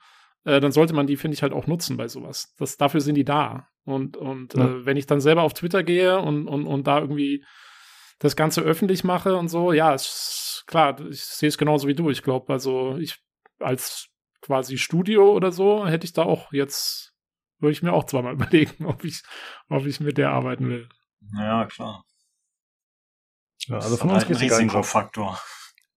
Äh, 0.45 0.61
dann 0.61 0.73
sollte 0.73 0.95
man 0.95 1.07
die, 1.07 1.17
finde 1.17 1.35
ich, 1.35 1.43
halt 1.43 1.53
auch 1.53 1.67
nutzen 1.67 1.97
bei 1.97 2.09
sowas. 2.09 2.55
Das, 2.59 2.77
dafür 2.77 3.01
sind 3.01 3.17
die 3.17 3.25
da. 3.25 3.69
Und, 3.85 4.17
und 4.17 4.55
ja. 4.55 4.67
äh, 4.67 4.87
wenn 4.87 4.97
ich 4.97 5.07
dann 5.07 5.21
selber 5.21 5.43
auf 5.43 5.55
Twitter 5.55 5.83
gehe 5.83 6.19
und, 6.21 6.47
und, 6.47 6.67
und 6.67 6.87
da 6.87 7.01
irgendwie 7.01 7.45
das 8.19 8.37
Ganze 8.37 8.61
öffentlich 8.61 9.03
mache 9.05 9.37
und 9.37 9.49
so, 9.49 9.73
ja, 9.73 9.95
ist 9.95 10.65
klar, 10.67 11.01
ich 11.09 11.23
sehe 11.23 11.49
es 11.49 11.59
genauso 11.59 11.89
wie 11.89 11.95
du. 11.95 12.11
Ich 12.11 12.23
glaube, 12.23 12.53
also 12.53 12.97
ich 12.99 13.19
als 13.59 14.09
quasi 14.43 14.79
Studio 14.79 15.33
oder 15.33 15.53
so 15.53 15.87
hätte 15.87 16.05
ich 16.05 16.13
da 16.13 16.23
auch 16.23 16.53
jetzt, 16.53 17.15
würde 17.59 17.73
ich 17.73 17.83
mir 17.83 17.93
auch 17.93 18.05
zweimal 18.05 18.35
überlegen, 18.41 18.87
ob 18.87 19.05
ich, 19.05 19.23
ob 19.69 19.87
ich 19.87 20.01
mit 20.01 20.19
der 20.19 20.31
arbeiten 20.31 20.69
will. 20.69 20.89
Ja, 21.35 21.67
klar. 21.67 22.05
Ja, 23.67 23.77
also 23.77 23.97
von 23.97 24.11
uns 24.11 24.27
geht 24.27 24.37
es 24.37 24.43
Risikofaktor. 24.43 25.39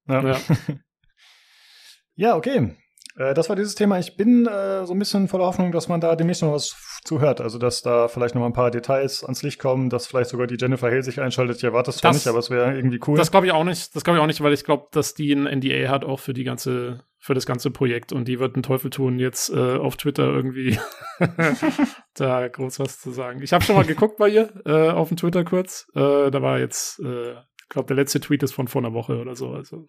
Ja. 0.07 0.21
ja. 0.21 0.39
ja, 2.15 2.35
okay. 2.35 2.75
Äh, 3.15 3.33
das 3.33 3.49
war 3.49 3.55
dieses 3.55 3.75
Thema. 3.75 3.99
Ich 3.99 4.15
bin 4.15 4.47
äh, 4.47 4.85
so 4.85 4.93
ein 4.93 4.99
bisschen 4.99 5.27
voller 5.27 5.45
Hoffnung, 5.45 5.71
dass 5.71 5.87
man 5.87 6.01
da 6.01 6.15
demnächst 6.15 6.41
noch 6.41 6.53
was 6.53 6.75
zuhört. 7.03 7.41
Also, 7.41 7.57
dass 7.57 7.81
da 7.81 8.07
vielleicht 8.07 8.35
noch 8.35 8.41
mal 8.41 8.47
ein 8.47 8.53
paar 8.53 8.71
Details 8.71 9.23
ans 9.23 9.43
Licht 9.43 9.59
kommen, 9.59 9.89
dass 9.89 10.07
vielleicht 10.07 10.29
sogar 10.29 10.47
die 10.47 10.57
Jennifer 10.59 10.87
Hale 10.87 11.03
sich 11.03 11.21
einschaltet. 11.21 11.57
Ich 11.57 11.63
erwarte 11.63 11.91
es 11.91 11.97
zwar 11.97 12.13
nicht, 12.13 12.27
aber 12.27 12.39
es 12.39 12.49
wäre 12.49 12.75
irgendwie 12.75 12.99
cool. 13.07 13.17
Das 13.17 13.31
glaube 13.31 13.45
ich 13.45 13.51
auch 13.51 13.63
nicht. 13.63 13.95
Das 13.95 14.03
glaube 14.03 14.17
ich 14.17 14.23
auch 14.23 14.27
nicht, 14.27 14.41
weil 14.41 14.53
ich 14.53 14.63
glaube, 14.63 14.87
dass 14.91 15.13
die 15.13 15.33
ein 15.33 15.45
NDA 15.59 15.89
hat 15.89 16.05
auch 16.05 16.19
für 16.19 16.33
die 16.33 16.43
ganze 16.43 17.03
für 17.23 17.33
das 17.33 17.45
ganze 17.45 17.71
Projekt 17.71 18.11
und 18.11 18.27
die 18.27 18.37
wird 18.41 18.55
einen 18.55 18.63
Teufel 18.63 18.89
tun, 18.89 19.17
jetzt 19.17 19.49
äh, 19.49 19.77
auf 19.77 19.95
Twitter 19.95 20.25
irgendwie 20.25 20.77
da 22.15 22.49
groß 22.49 22.81
was 22.81 22.99
zu 22.99 23.11
sagen. 23.11 23.41
Ich 23.41 23.53
habe 23.53 23.63
schon 23.63 23.77
mal 23.77 23.85
geguckt 23.85 24.17
bei 24.17 24.27
ihr 24.27 24.49
äh, 24.65 24.89
auf 24.89 25.07
dem 25.07 25.15
Twitter 25.15 25.45
kurz. 25.45 25.87
Äh, 25.95 26.31
da 26.31 26.41
war 26.41 26.59
jetzt, 26.59 26.99
äh, 26.99 27.31
ich 27.31 27.69
glaube, 27.69 27.87
der 27.87 27.95
letzte 27.95 28.19
Tweet 28.19 28.43
ist 28.43 28.51
von 28.51 28.67
vor 28.67 28.81
einer 28.81 28.93
Woche 28.93 29.21
oder 29.21 29.37
so. 29.37 29.51
Also 29.51 29.85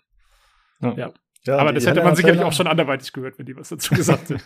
ja. 0.81 0.93
ja. 0.93 1.13
Ja 1.47 1.59
Aber 1.59 1.73
das 1.73 1.85
hätte 1.85 1.91
Helena 1.91 2.07
man 2.07 2.17
sicherlich 2.17 2.39
Taylor 2.39 2.49
auch 2.49 2.53
schon 2.53 2.67
anderweitig 2.67 3.13
gehört, 3.13 3.39
wenn 3.39 3.47
die 3.47 3.57
was 3.57 3.69
dazu 3.69 3.95
gesagt 3.95 4.31
hätte. 4.31 4.43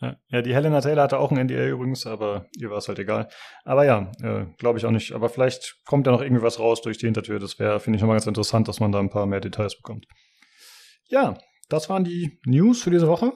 ja, 0.28 0.42
die 0.42 0.54
Helena 0.54 0.80
Taylor 0.80 1.04
hatte 1.04 1.18
auch 1.18 1.30
ein 1.30 1.46
NDA 1.46 1.66
übrigens, 1.68 2.06
aber 2.06 2.46
ihr 2.56 2.70
war 2.70 2.78
es 2.78 2.88
halt 2.88 2.98
egal. 2.98 3.28
Aber 3.64 3.84
ja, 3.84 4.10
äh, 4.22 4.46
glaube 4.58 4.78
ich 4.78 4.86
auch 4.86 4.90
nicht. 4.90 5.12
Aber 5.12 5.28
vielleicht 5.28 5.76
kommt 5.84 6.06
ja 6.06 6.12
noch 6.12 6.22
irgendwie 6.22 6.42
was 6.42 6.58
raus 6.58 6.82
durch 6.82 6.98
die 6.98 7.06
Hintertür. 7.06 7.38
Das 7.38 7.58
wäre, 7.58 7.80
finde 7.80 7.96
ich, 7.96 8.02
nochmal 8.02 8.16
ganz 8.16 8.26
interessant, 8.26 8.68
dass 8.68 8.80
man 8.80 8.92
da 8.92 8.98
ein 8.98 9.10
paar 9.10 9.26
mehr 9.26 9.40
Details 9.40 9.76
bekommt. 9.76 10.06
Ja, 11.08 11.38
das 11.68 11.88
waren 11.88 12.04
die 12.04 12.40
News 12.44 12.82
für 12.82 12.90
diese 12.90 13.08
Woche. 13.08 13.32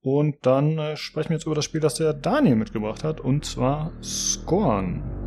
Und 0.00 0.46
dann 0.46 0.78
äh, 0.78 0.96
sprechen 0.96 1.30
wir 1.30 1.36
jetzt 1.36 1.46
über 1.46 1.54
das 1.54 1.64
Spiel, 1.64 1.80
das 1.80 1.94
der 1.94 2.14
Daniel 2.14 2.56
mitgebracht 2.56 3.04
hat, 3.04 3.20
und 3.20 3.44
zwar 3.44 3.92
Scorn. 4.02 5.17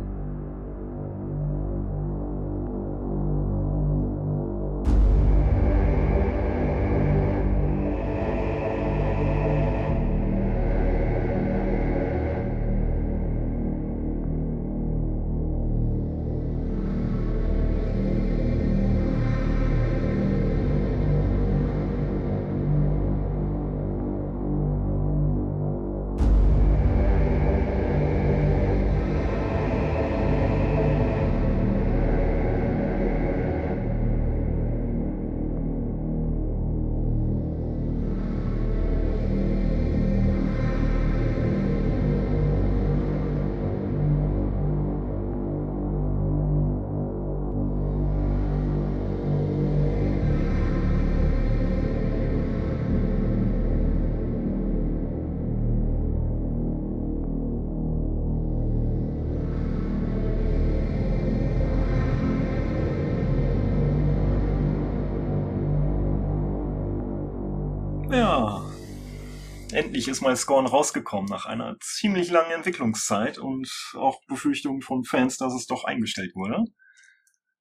Endlich 69.72 70.06
ist 70.06 70.20
mal 70.20 70.36
Scorn 70.36 70.66
rausgekommen 70.66 71.30
nach 71.30 71.46
einer 71.46 71.78
ziemlich 71.80 72.30
langen 72.30 72.50
Entwicklungszeit 72.50 73.38
und 73.38 73.70
auch 73.94 74.20
Befürchtungen 74.26 74.82
von 74.82 75.04
Fans, 75.04 75.38
dass 75.38 75.54
es 75.54 75.66
doch 75.66 75.84
eingestellt 75.84 76.34
wurde. 76.34 76.64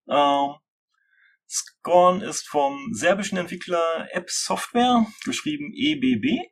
Ähm, 0.10 0.56
Scorn 1.50 2.20
ist 2.22 2.50
vom 2.50 2.90
serbischen 2.92 3.38
Entwickler 3.38 4.08
App 4.12 4.30
Software, 4.30 5.06
geschrieben 5.24 5.72
EBB. 5.74 6.52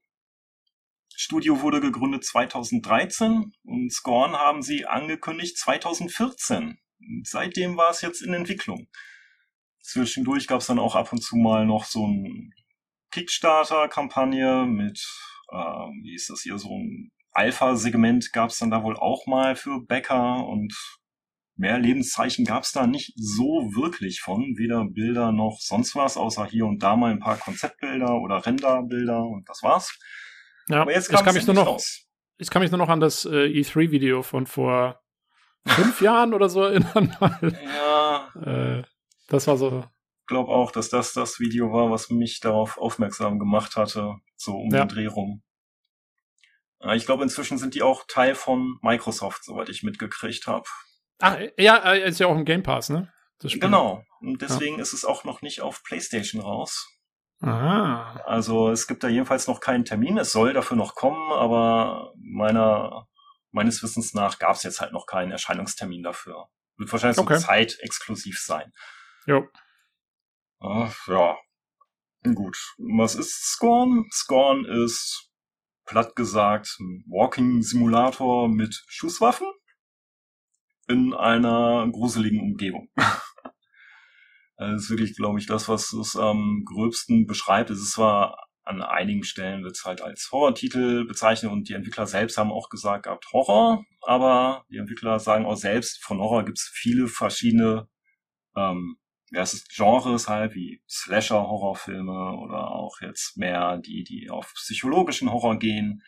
Studio 1.14 1.62
wurde 1.62 1.82
gegründet 1.82 2.24
2013 2.24 3.52
und 3.64 3.92
Scorn 3.92 4.32
haben 4.32 4.62
sie 4.62 4.86
angekündigt 4.86 5.58
2014. 5.58 6.80
Seitdem 7.24 7.76
war 7.76 7.90
es 7.90 8.00
jetzt 8.00 8.22
in 8.22 8.34
Entwicklung. 8.34 8.88
Zwischendurch 9.82 10.48
gab 10.48 10.62
es 10.62 10.68
dann 10.68 10.80
auch 10.80 10.96
ab 10.96 11.12
und 11.12 11.22
zu 11.22 11.36
mal 11.36 11.66
noch 11.66 11.84
so 11.84 12.08
ein 12.08 12.54
Kickstarter-Kampagne 13.12 14.66
mit, 14.66 15.04
ähm, 15.52 16.02
wie 16.04 16.16
ist 16.16 16.30
das 16.30 16.42
hier, 16.42 16.58
so 16.58 16.70
ein 16.70 17.12
Alpha-Segment 17.32 18.32
gab 18.34 18.50
es 18.50 18.58
dann 18.58 18.72
da 18.72 18.84
wohl 18.84 18.98
auch 18.98 19.26
mal 19.28 19.56
für 19.56 19.82
Bäcker 19.86 20.46
und 20.48 20.74
mehr 21.56 21.78
Lebenszeichen 21.78 22.46
gab 22.46 22.64
es 22.64 22.72
da 22.72 22.88
nicht 22.88 23.14
so 23.16 23.72
wirklich 23.76 24.22
von, 24.22 24.56
weder 24.58 24.86
Bilder 24.86 25.32
noch 25.32 25.58
sonst 25.60 25.96
was, 25.96 26.18
außer 26.18 26.46
hier 26.46 26.66
und 26.66 26.82
da 26.82 26.96
mal 26.96 27.12
ein 27.12 27.20
paar 27.20 27.38
Konzeptbilder 27.38 28.16
oder 28.16 28.46
Renderbilder 28.46 29.22
und 29.22 29.48
das 29.48 29.62
war's. 29.62 29.98
Ja, 30.70 30.82
Aber 30.82 30.94
jetzt 30.94 31.10
kam 31.10 31.34
mich 31.34 31.46
nur 31.46 31.56
noch, 31.56 31.68
raus. 31.68 32.08
ich 32.38 32.50
kann 32.50 32.62
mich 32.62 32.72
nur 32.72 32.78
noch 32.78 32.90
an 32.90 33.00
das 33.00 33.26
äh, 33.26 33.46
E3-Video 33.46 34.24
von 34.24 34.46
vor 34.48 35.02
fünf 35.66 36.02
Jahren 36.02 36.34
oder 36.34 36.48
so 36.48 36.62
erinnern. 36.64 37.16
ja. 37.52 38.30
Äh, 38.80 38.84
das 39.28 39.48
war 39.48 39.58
so. 39.58 39.84
Ich 40.30 40.32
glaube 40.32 40.52
auch, 40.52 40.72
dass 40.72 40.90
das 40.90 41.14
das 41.14 41.40
Video 41.40 41.74
war, 41.74 41.90
was 41.90 42.12
mich 42.12 42.40
darauf 42.40 42.78
aufmerksam 42.78 43.40
gemacht 43.40 43.76
hatte, 43.76 44.18
so 44.36 44.58
um 44.58 44.70
ja. 44.70 44.86
den 44.86 44.90
Dreh 44.90 45.08
rum. 45.08 45.42
Ich 46.94 47.08
glaube, 47.08 47.24
inzwischen 47.24 47.58
sind 47.58 47.74
die 47.74 47.82
auch 47.82 48.04
Teil 48.08 48.36
von 48.36 48.78
Microsoft, 48.84 49.44
soweit 49.44 49.70
ich 49.70 49.82
mitgekriegt 49.82 50.46
habe. 50.46 50.70
Ach, 51.18 51.40
ja, 51.58 51.78
äh, 51.94 52.08
ist 52.08 52.20
ja 52.20 52.28
auch 52.28 52.36
im 52.36 52.46
Game 52.46 52.62
Pass, 52.62 52.90
ne? 52.90 53.12
Genau. 53.42 54.04
Und 54.22 54.44
deswegen 54.44 54.76
ja. 54.76 54.84
ist 54.84 54.94
es 54.94 55.04
auch 55.04 55.24
noch 55.24 55.42
nicht 55.42 55.62
auf 55.62 55.82
PlayStation 55.82 56.44
raus. 56.44 56.88
Ah. 57.42 58.22
Also 58.28 58.70
es 58.70 58.86
gibt 58.86 59.04
da 59.04 59.08
jedenfalls 59.08 59.48
noch 59.48 59.60
keinen 59.60 59.84
Termin. 59.84 60.20
Es 60.20 60.32
soll 60.32 60.54
dafür 60.54 60.78
noch 60.78 60.94
kommen, 60.94 61.32
aber 61.32 62.14
meiner, 62.18 63.08
meines 63.50 63.82
Wissens 63.82 64.14
nach 64.14 64.38
gab 64.38 64.58
es 64.58 64.62
jetzt 64.62 64.80
halt 64.80 64.94
noch 64.94 65.08
keinen 65.08 65.32
Erscheinungstermin 65.32 66.04
dafür. 66.04 66.50
Wird 66.78 66.92
wahrscheinlich 66.92 67.18
okay. 67.18 67.40
so 67.40 67.48
zeitexklusiv 67.48 68.38
sein. 68.38 68.72
Jo. 69.26 69.48
Ach, 70.62 71.08
ja. 71.08 71.38
Gut. 72.24 72.58
Was 72.78 73.16
ist 73.16 73.54
Scorn? 73.54 74.06
Scorn 74.12 74.66
ist, 74.66 75.30
platt 75.86 76.16
gesagt, 76.16 76.76
ein 76.80 77.04
Walking-Simulator 77.08 78.50
mit 78.50 78.84
Schusswaffen 78.88 79.48
in 80.88 81.14
einer 81.14 81.88
gruseligen 81.92 82.42
Umgebung. 82.42 82.90
Das 84.62 84.84
ist 84.84 84.90
wirklich, 84.90 85.16
glaube 85.16 85.40
ich, 85.40 85.46
das, 85.46 85.70
was 85.70 85.94
es 85.94 86.18
am 86.18 86.66
gröbsten 86.66 87.26
beschreibt. 87.26 87.70
Es 87.70 87.80
ist 87.80 87.94
zwar 87.94 88.50
an 88.66 88.82
einigen 88.82 89.24
Stellen 89.24 89.64
wird 89.64 89.78
es 89.78 89.86
halt 89.86 90.02
als 90.02 90.30
Horrortitel 90.32 91.06
bezeichnet 91.06 91.52
und 91.52 91.70
die 91.70 91.74
Entwickler 91.74 92.06
selbst 92.06 92.38
haben 92.38 92.52
auch 92.52 92.70
gesagt 92.70 93.04
gehabt 93.04 93.26
Horror, 93.32 93.86
aber 94.02 94.66
die 94.70 94.78
Entwickler 94.78 95.20
sagen 95.20 95.46
auch 95.46 95.56
selbst, 95.56 96.04
von 96.04 96.20
Horror 96.20 96.44
gibt 96.44 96.60
es 96.60 96.70
viele 96.74 97.08
verschiedene 97.08 97.88
ähm, 98.56 98.98
ja, 99.32 99.42
es 99.42 99.54
ist 99.54 99.70
Genres 99.76 100.28
halt, 100.28 100.56
wie 100.56 100.82
Slasher-Horrorfilme 100.90 102.38
oder 102.38 102.72
auch 102.72 103.00
jetzt 103.02 103.38
mehr 103.38 103.78
die, 103.78 104.04
die 104.04 104.30
auf 104.30 104.54
psychologischen 104.56 105.32
Horror 105.32 105.60
gehen. 105.60 106.04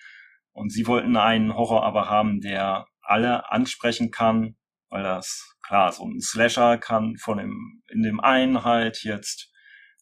Und 0.51 0.71
sie 0.71 0.87
wollten 0.87 1.15
einen 1.15 1.55
Horror 1.55 1.83
aber 1.83 2.09
haben, 2.09 2.41
der 2.41 2.87
alle 3.01 3.49
ansprechen 3.51 4.11
kann, 4.11 4.57
weil 4.89 5.03
das, 5.03 5.55
klar, 5.65 5.91
so 5.91 6.05
ein 6.05 6.19
Slasher 6.19 6.77
kann 6.77 7.17
von 7.17 7.37
dem, 7.37 7.83
in 7.89 8.03
dem 8.03 8.19
einen 8.19 8.63
halt 8.63 9.03
jetzt 9.03 9.51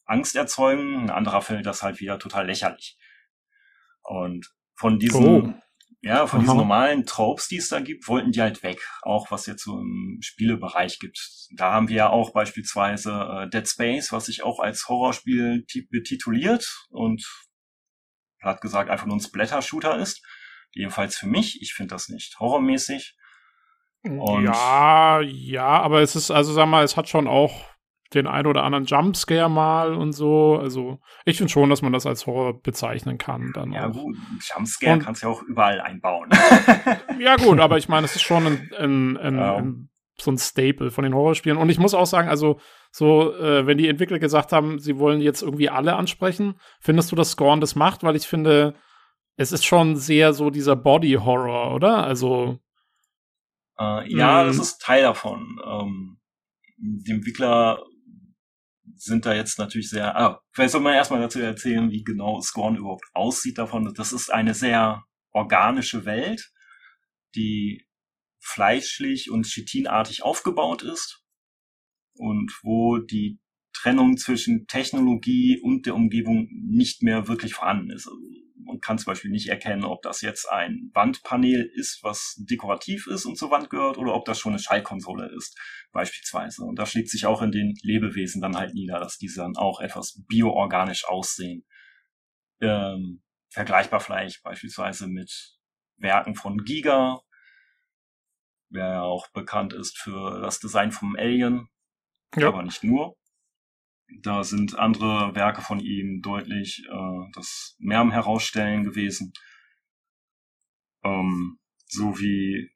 Angst 0.06 0.36
erzeugen, 0.36 1.04
ein 1.04 1.10
anderer 1.10 1.42
findet 1.42 1.66
das 1.66 1.84
halt 1.84 2.00
wieder 2.00 2.18
total 2.18 2.48
lächerlich. 2.48 2.98
Und 4.02 4.52
von 4.76 4.98
diesen, 4.98 5.26
oh. 5.26 5.54
Ja, 6.02 6.28
von 6.28 6.40
Aha. 6.40 6.46
diesen 6.46 6.58
normalen 6.58 7.06
Tropes, 7.06 7.50
die 7.50 7.58
es 7.58 7.68
da 7.68 7.82
gibt, 7.82 8.08
wollten 8.08 8.32
die 8.32 8.42
halt 8.42 8.64
weg. 8.64 8.80
Auch 9.02 9.32
was 9.32 9.46
jetzt 9.48 9.64
so 9.64 9.80
im 9.80 10.20
Spielebereich 10.22 11.00
gibt. 11.00 11.20
Da 11.56 11.74
haben 11.74 11.90
wir 11.90 11.96
ja 11.96 12.10
auch 12.10 12.32
beispielsweise 12.32 13.12
äh, 13.12 13.50
Dead 13.50 13.68
Space, 13.68 14.12
was 14.14 14.26
sich 14.26 14.44
auch 14.44 14.60
als 14.60 14.88
Horrorspiel 14.88 15.66
betituliert 15.90 16.66
und 16.90 17.26
hat 18.42 18.62
gesagt 18.62 18.90
einfach 18.90 19.08
nur 19.08 19.18
ein 19.18 19.22
Splatter-Shooter 19.22 19.98
ist. 19.98 20.26
Jedenfalls 20.72 21.18
für 21.18 21.28
mich, 21.28 21.62
ich 21.62 21.74
finde 21.74 21.96
das 21.96 22.08
nicht 22.08 22.40
horrormäßig. 22.40 23.18
Und 24.04 24.46
ja, 24.46 25.20
ja, 25.20 25.68
aber 25.68 26.00
es 26.02 26.16
ist, 26.16 26.32
also 26.32 26.54
sag 26.54 26.68
mal, 26.68 26.86
es 26.86 26.96
hat 26.96 27.10
schon 27.10 27.28
auch 27.28 27.66
den 28.14 28.28
ein 28.28 28.48
oder 28.48 28.64
anderen 28.64 28.86
Jumpscare 28.86 29.50
mal 29.50 29.94
und 29.94 30.14
so. 30.14 30.58
Also 30.58 31.00
ich 31.26 31.38
finde 31.38 31.52
schon, 31.52 31.70
dass 31.70 31.82
man 31.82 31.94
das 31.94 32.06
als 32.06 32.26
Horror 32.26 32.62
bezeichnen 32.62 33.18
kann. 33.18 33.52
Dann 33.54 33.72
ja 33.72 33.88
auch. 33.88 33.94
gut, 33.94 34.18
Jumpscare 34.42 34.94
und, 34.94 35.04
kannst 35.04 35.22
du 35.22 35.28
ja 35.28 35.34
auch 35.34 35.44
überall 35.44 35.80
einbauen. 35.80 36.30
ja 37.20 37.36
gut, 37.36 37.60
aber 37.60 37.78
ich 37.78 37.88
meine, 37.88 38.06
es 38.06 38.16
ist 38.16 38.24
schon 38.24 38.48
ein, 38.48 38.72
ein, 38.78 39.18
ein, 39.18 39.36
ja. 39.38 39.56
ein, 39.58 39.90
so 40.18 40.32
ein 40.32 40.38
Staple 40.38 40.92
von 40.92 41.04
den 41.04 41.14
Horrorspielen. 41.14 41.58
Und 41.58 41.70
ich 41.70 41.80
muss 41.80 41.94
auch 41.94 42.08
sagen, 42.08 42.30
also 42.30 42.60
so, 42.92 43.34
äh, 43.36 43.68
wenn 43.68 43.78
die 43.78 43.88
Entwickler 43.88 44.20
gesagt 44.20 44.52
haben, 44.52 44.80
sie 44.80 44.98
wollen 44.98 45.22
jetzt 45.22 45.44
irgendwie 45.44 45.70
alle 45.70 45.96
ansprechen, 45.96 46.60
findest 46.80 47.12
du, 47.12 47.16
dass 47.16 47.32
Scorn 47.32 47.62
das 47.62 47.76
macht? 47.76 48.04
Weil 48.04 48.16
ich 48.16 48.28
finde, 48.28 48.74
es 49.36 49.52
ist 49.52 49.66
schon 49.66 49.96
sehr 49.96 50.34
so 50.34 50.50
dieser 50.50 50.76
Body-Horror, 50.76 51.74
oder? 51.76 52.04
Also 52.04 52.60
äh, 53.80 54.12
ja, 54.12 54.44
das 54.44 54.58
mhm. 54.58 54.62
ist 54.62 54.82
Teil 54.82 55.04
davon. 55.04 55.60
Ähm, 55.66 56.20
die 56.78 57.12
Entwickler 57.12 57.84
sind 59.02 59.26
da 59.26 59.34
jetzt 59.34 59.60
natürlich 59.60 59.90
sehr, 59.90 60.16
ah, 60.16 60.42
vielleicht 60.52 60.72
soll 60.72 60.82
man 60.82 60.94
erstmal 60.94 61.22
dazu 61.22 61.40
erzählen, 61.40 61.92
wie 61.92 62.04
genau 62.04 62.42
Scorn 62.42 62.76
überhaupt 62.76 63.06
aussieht 63.14 63.58
davon. 63.58 63.94
Das 63.96 64.12
ist 64.12 64.32
eine 64.32 64.54
sehr 64.54 65.04
organische 65.32 66.06
Welt, 66.06 66.52
die 67.36 67.86
fleischlich 68.40 69.30
und 69.32 69.46
chitinartig 69.46 70.24
aufgebaut 70.24 70.84
ist 70.84 71.24
und 72.14 72.52
wo 72.64 72.98
die 72.98 73.40
Trennung 73.74 74.18
zwischen 74.18 74.68
Technologie 74.68 75.60
und 75.62 75.86
der 75.86 75.96
Umgebung 75.96 76.50
nicht 76.52 77.04
mehr 77.04 77.28
wirklich 77.28 77.54
vorhanden 77.54 77.92
ist. 77.92 78.08
Also 78.08 78.20
man 78.64 78.80
kann 78.80 78.98
zum 78.98 79.12
Beispiel 79.12 79.32
nicht 79.32 79.48
erkennen, 79.48 79.84
ob 79.84 80.02
das 80.02 80.22
jetzt 80.22 80.50
ein 80.50 80.92
Wandpanel 80.94 81.70
ist, 81.74 82.04
was 82.04 82.36
dekorativ 82.38 83.08
ist 83.08 83.26
und 83.26 83.38
zur 83.38 83.52
Wand 83.52 83.70
gehört, 83.70 83.98
oder 83.98 84.14
ob 84.14 84.26
das 84.26 84.40
schon 84.40 84.54
eine 84.54 84.62
Schallkonsole 84.62 85.28
ist, 85.36 85.58
beispielsweise. 85.92 86.64
Und 86.64 86.78
das 86.78 86.92
schlägt 86.92 87.10
sich 87.10 87.26
auch 87.26 87.42
in 87.42 87.52
den 87.52 87.76
Lebewesen 87.82 88.42
dann 88.42 88.58
halt 88.58 88.74
nieder, 88.74 89.00
dass 89.00 89.18
diese 89.18 89.42
dann 89.42 89.56
auch 89.56 89.80
etwas 89.80 90.22
bioorganisch 90.28 91.06
aussehen. 91.06 91.66
Ähm, 92.62 93.24
vergleichbar 93.50 94.00
vielleicht 94.00 94.44
beispielsweise 94.44 95.08
mit 95.08 95.58
Werken 95.98 96.36
von 96.36 96.64
Giga, 96.64 97.22
wer 98.70 98.88
ja 98.88 99.02
auch 99.02 99.30
bekannt 99.32 99.74
ist 99.74 99.98
für 99.98 100.40
das 100.42 100.60
Design 100.60 100.92
vom 100.92 101.16
Alien, 101.16 101.70
ja. 102.36 102.50
aber 102.50 102.64
nicht 102.64 102.84
nur. 102.84 103.16
Da 104.22 104.44
sind 104.44 104.78
andere 104.78 105.36
Werke 105.36 105.62
von 105.62 105.80
ihm 105.80 106.22
deutlich 106.22 106.84
äh, 106.90 107.32
das 107.34 107.76
mehr 107.80 108.00
am 108.00 108.12
Herausstellen 108.12 108.84
gewesen. 108.84 109.34
Ähm, 111.04 111.60
so 111.86 112.20
wie 112.20 112.70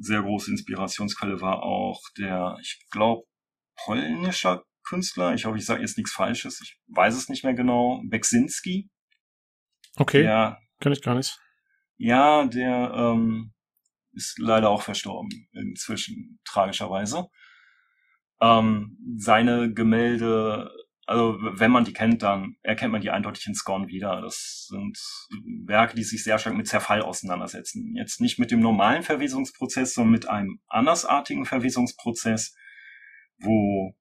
sehr 0.00 0.22
große 0.22 0.50
Inspirationsquelle 0.50 1.40
war 1.40 1.62
auch 1.62 2.00
der, 2.18 2.56
ich 2.60 2.80
glaube, 2.90 3.24
polnischer 3.84 4.64
Künstler. 4.86 5.34
Ich 5.34 5.44
hoffe, 5.44 5.58
ich 5.58 5.66
sage 5.66 5.80
jetzt 5.80 5.96
nichts 5.96 6.12
Falsches. 6.12 6.60
Ich 6.62 6.78
weiß 6.88 7.16
es 7.16 7.28
nicht 7.28 7.44
mehr 7.44 7.54
genau. 7.54 8.02
Beksinski. 8.06 8.88
Okay. 9.96 10.22
Der, 10.22 10.58
Kenn 10.80 10.92
ich 10.92 11.02
gar 11.02 11.14
nicht. 11.14 11.38
Ja, 11.96 12.46
der 12.46 12.92
ähm, 12.94 13.54
ist 14.12 14.38
leider 14.38 14.70
auch 14.70 14.82
verstorben 14.82 15.48
inzwischen, 15.52 16.38
tragischerweise. 16.44 17.28
Ähm, 18.40 18.98
seine 19.16 19.72
Gemälde, 19.72 20.70
also 21.06 21.38
wenn 21.40 21.70
man 21.70 21.84
die 21.84 21.92
kennt, 21.92 22.22
dann 22.22 22.56
erkennt 22.62 22.92
man 22.92 23.00
die 23.00 23.10
eindeutig 23.10 23.46
in 23.46 23.54
Scorn 23.54 23.88
wieder. 23.88 24.20
Das 24.20 24.66
sind 24.68 24.98
Werke, 25.64 25.96
die 25.96 26.02
sich 26.02 26.22
sehr 26.22 26.38
stark 26.38 26.56
mit 26.56 26.68
Zerfall 26.68 27.02
auseinandersetzen. 27.02 27.94
Jetzt 27.94 28.20
nicht 28.20 28.38
mit 28.38 28.50
dem 28.50 28.60
normalen 28.60 29.02
Verwesungsprozess, 29.02 29.94
sondern 29.94 30.12
mit 30.12 30.28
einem 30.28 30.60
andersartigen 30.68 31.46
Verwesungsprozess, 31.46 32.54
wo 33.38 33.94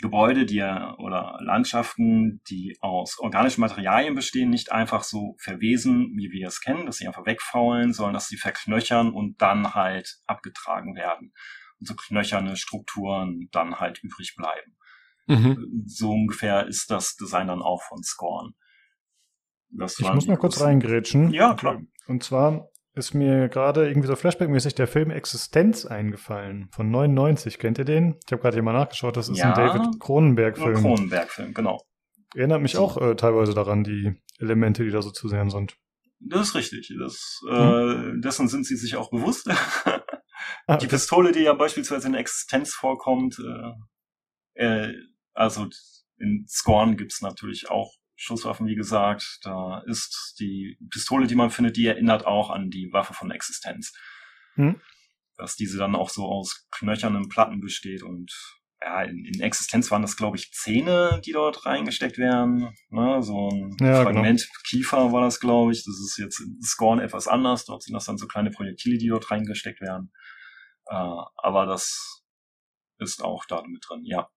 Gebäude, 0.00 0.46
die 0.46 0.62
oder 0.62 1.38
Landschaften, 1.42 2.40
die 2.48 2.78
aus 2.80 3.18
organischen 3.18 3.60
Materialien 3.60 4.14
bestehen, 4.14 4.48
nicht 4.48 4.72
einfach 4.72 5.02
so 5.02 5.36
verwesen, 5.38 6.14
wie 6.16 6.30
wir 6.30 6.48
es 6.48 6.62
kennen, 6.62 6.86
dass 6.86 6.96
sie 6.96 7.06
einfach 7.06 7.26
wegfaulen, 7.26 7.92
sondern 7.92 8.14
dass 8.14 8.28
sie 8.28 8.38
verknöchern 8.38 9.12
und 9.12 9.42
dann 9.42 9.74
halt 9.74 10.20
abgetragen 10.26 10.94
werden 10.94 11.34
so 11.80 11.94
knöcherne 11.94 12.56
Strukturen 12.56 13.48
dann 13.52 13.76
halt 13.80 14.02
übrig 14.02 14.34
bleiben. 14.36 14.76
Mhm. 15.26 15.84
So 15.86 16.10
ungefähr 16.10 16.66
ist 16.66 16.90
das 16.90 17.16
Design 17.16 17.48
dann 17.48 17.62
auch 17.62 17.82
von 17.82 18.02
Scorn. 18.02 18.54
Das 19.70 19.98
ich 20.00 20.12
muss 20.12 20.26
mal 20.26 20.36
kurz 20.36 20.60
reingrätschen. 20.60 21.32
Ja, 21.32 21.54
klar. 21.54 21.80
Und 22.08 22.24
zwar 22.24 22.68
ist 22.94 23.14
mir 23.14 23.48
gerade 23.48 23.88
irgendwie 23.88 24.08
so 24.08 24.16
flashbackmäßig 24.16 24.74
der 24.74 24.88
Film 24.88 25.10
Existenz 25.10 25.86
eingefallen 25.86 26.68
von 26.72 26.90
99. 26.90 27.58
Kennt 27.58 27.78
ihr 27.78 27.84
den? 27.84 28.16
Ich 28.26 28.32
habe 28.32 28.42
gerade 28.42 28.56
hier 28.56 28.64
mal 28.64 28.72
nachgeschaut, 28.72 29.16
das 29.16 29.28
ist 29.28 29.38
ja, 29.38 29.52
ein 29.52 29.54
David 29.54 30.00
Cronenberg-Film. 30.00 30.80
Cronenberg-Film, 30.80 31.54
genau. 31.54 31.80
Erinnert 32.34 32.62
mich 32.62 32.76
auch 32.76 32.96
äh, 33.00 33.14
teilweise 33.14 33.54
daran, 33.54 33.84
die 33.84 34.20
Elemente, 34.38 34.84
die 34.84 34.90
da 34.90 35.02
so 35.02 35.10
zu 35.10 35.28
sehen 35.28 35.50
sind. 35.50 35.76
Das 36.20 36.48
ist 36.48 36.54
richtig. 36.54 36.92
Das, 36.98 37.40
hm. 37.48 38.18
äh, 38.18 38.20
dessen 38.20 38.48
sind 38.48 38.66
sie 38.66 38.76
sich 38.76 38.96
auch 38.96 39.10
bewusst. 39.10 39.48
die 40.76 40.86
Pistole, 40.86 41.32
die 41.32 41.40
ja 41.40 41.54
beispielsweise 41.54 42.08
in 42.08 42.14
Existenz 42.14 42.74
vorkommt, 42.74 43.38
äh, 43.38 44.64
äh, 44.64 44.94
also 45.32 45.68
in 46.18 46.46
Scorn 46.48 46.96
gibt's 46.96 47.22
natürlich 47.22 47.70
auch 47.70 47.94
Schusswaffen, 48.16 48.66
wie 48.66 48.74
gesagt. 48.74 49.38
Da 49.42 49.82
ist 49.86 50.36
die 50.38 50.76
Pistole, 50.90 51.26
die 51.26 51.34
man 51.34 51.50
findet, 51.50 51.76
die 51.76 51.86
erinnert 51.86 52.26
auch 52.26 52.50
an 52.50 52.70
die 52.70 52.92
Waffe 52.92 53.14
von 53.14 53.30
Existenz. 53.30 53.92
Hm. 54.54 54.80
Dass 55.36 55.56
diese 55.56 55.78
dann 55.78 55.94
auch 55.94 56.10
so 56.10 56.26
aus 56.26 56.66
knöchernen 56.70 57.28
Platten 57.28 57.60
besteht 57.60 58.02
und 58.02 58.30
ja, 58.82 59.02
in, 59.02 59.24
in 59.24 59.40
Existenz 59.40 59.90
waren 59.90 60.02
das, 60.02 60.16
glaube 60.16 60.38
ich, 60.38 60.52
Zähne, 60.52 61.20
die 61.24 61.32
dort 61.32 61.66
reingesteckt 61.66 62.16
werden. 62.16 62.74
Ne? 62.88 63.22
So 63.22 63.48
ein 63.50 63.76
ja. 63.80 64.02
Fragment 64.02 64.40
genau. 64.40 64.60
Kiefer 64.68 65.12
war 65.12 65.20
das, 65.22 65.38
glaube 65.38 65.72
ich. 65.72 65.84
Das 65.84 65.98
ist 66.00 66.16
jetzt 66.18 66.40
in 66.40 66.60
Scorn 66.62 66.98
etwas 66.98 67.28
anders. 67.28 67.66
Dort 67.66 67.82
sind 67.82 67.94
das 67.94 68.06
dann 68.06 68.16
so 68.16 68.26
kleine 68.26 68.50
Projektile, 68.50 68.96
die 68.96 69.08
dort 69.08 69.30
reingesteckt 69.30 69.80
werden. 69.82 70.12
Äh, 70.90 71.22
aber 71.36 71.66
das 71.66 72.22
ist 72.98 73.22
auch 73.22 73.44
da 73.46 73.62
mit 73.66 73.84
drin, 73.88 74.04
ja. 74.04 74.28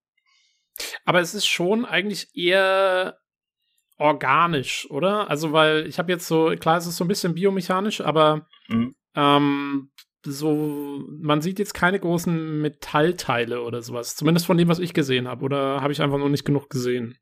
Aber 1.04 1.20
es 1.20 1.34
ist 1.34 1.46
schon 1.46 1.86
eigentlich 1.86 2.30
eher 2.36 3.18
organisch, 3.98 4.90
oder? 4.90 5.30
Also, 5.30 5.52
weil 5.52 5.88
ich 5.88 6.00
habe 6.00 6.12
jetzt 6.12 6.28
so, 6.28 6.56
klar, 6.60 6.78
es 6.78 6.88
ist 6.88 6.98
so 6.98 7.04
ein 7.04 7.10
bisschen 7.10 7.36
biomechanisch, 7.36 8.02
aber 8.02 8.48
mhm. 8.68 8.96
ähm, 9.16 9.92
so, 10.26 11.04
man 11.22 11.42
sieht 11.42 11.60
jetzt 11.60 11.74
keine 11.74 12.00
großen 12.00 12.62
Metallteile 12.62 13.62
oder 13.62 13.82
sowas. 13.82 14.16
Zumindest 14.16 14.46
von 14.46 14.58
dem, 14.58 14.70
was 14.70 14.80
ich 14.80 14.94
gesehen 14.94 15.28
habe. 15.28 15.44
Oder 15.44 15.82
habe 15.82 15.92
ich 15.92 16.02
einfach 16.02 16.18
noch 16.18 16.30
nicht 16.30 16.46
genug 16.46 16.70
gesehen? 16.70 17.18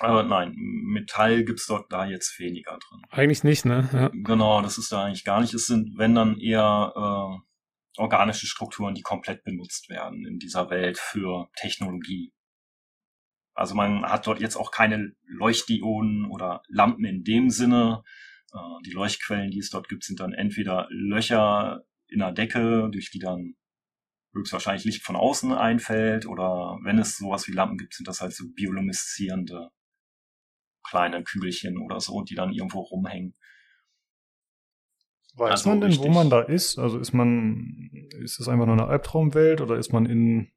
Aber 0.00 0.22
nein, 0.22 0.54
Metall 0.56 1.44
gibt's 1.44 1.66
dort 1.66 1.92
da 1.92 2.06
jetzt 2.06 2.38
weniger 2.40 2.72
drin. 2.72 3.02
Eigentlich 3.10 3.44
nicht, 3.44 3.64
ne? 3.64 3.88
Ja. 3.92 4.10
Genau, 4.12 4.62
das 4.62 4.78
ist 4.78 4.90
da 4.90 5.04
eigentlich 5.04 5.24
gar 5.24 5.40
nicht. 5.40 5.54
Es 5.54 5.66
sind, 5.66 5.98
wenn 5.98 6.14
dann 6.14 6.38
eher 6.38 6.92
äh, 6.96 7.38
organische 7.96 8.46
Strukturen, 8.46 8.94
die 8.94 9.02
komplett 9.02 9.44
benutzt 9.44 9.88
werden 9.88 10.26
in 10.26 10.38
dieser 10.38 10.70
Welt 10.70 10.98
für 10.98 11.48
Technologie. 11.56 12.32
Also 13.54 13.74
man 13.74 14.04
hat 14.04 14.26
dort 14.26 14.40
jetzt 14.40 14.56
auch 14.56 14.70
keine 14.72 15.14
Leuchtdioden 15.26 16.26
oder 16.26 16.62
Lampen 16.68 17.04
in 17.04 17.22
dem 17.22 17.50
Sinne. 17.50 18.02
Äh, 18.52 18.58
die 18.84 18.90
Leuchtquellen, 18.90 19.50
die 19.50 19.60
es 19.60 19.70
dort 19.70 19.88
gibt, 19.88 20.04
sind 20.04 20.18
dann 20.20 20.32
entweder 20.32 20.88
Löcher 20.90 21.82
in 22.08 22.18
der 22.18 22.32
Decke, 22.32 22.88
durch 22.90 23.10
die 23.10 23.20
dann 23.20 23.54
höchstwahrscheinlich 24.34 24.84
Licht 24.84 25.04
von 25.04 25.14
außen 25.14 25.52
einfällt 25.52 26.26
oder 26.26 26.78
wenn 26.82 26.98
es 26.98 27.16
sowas 27.16 27.46
wie 27.46 27.52
Lampen 27.52 27.78
gibt, 27.78 27.94
sind 27.94 28.08
das 28.08 28.20
halt 28.20 28.34
so 28.34 28.44
biolumeszierende 28.52 29.70
kleine 30.82 31.22
Kügelchen 31.22 31.78
oder 31.78 32.00
so, 32.00 32.22
die 32.22 32.34
dann 32.34 32.52
irgendwo 32.52 32.80
rumhängen. 32.80 33.34
Weiß 35.36 35.50
also 35.50 35.70
man 35.70 35.80
denn, 35.80 35.90
richtig. 35.90 36.06
wo 36.06 36.12
man 36.12 36.30
da 36.30 36.40
ist? 36.40 36.78
Also 36.78 36.98
ist 36.98 37.12
man, 37.12 37.90
ist 38.20 38.38
es 38.38 38.48
einfach 38.48 38.66
nur 38.66 38.74
eine 38.74 38.86
Albtraumwelt 38.86 39.60
oder 39.60 39.76
ist 39.76 39.92
man 39.92 40.06
in 40.06 40.48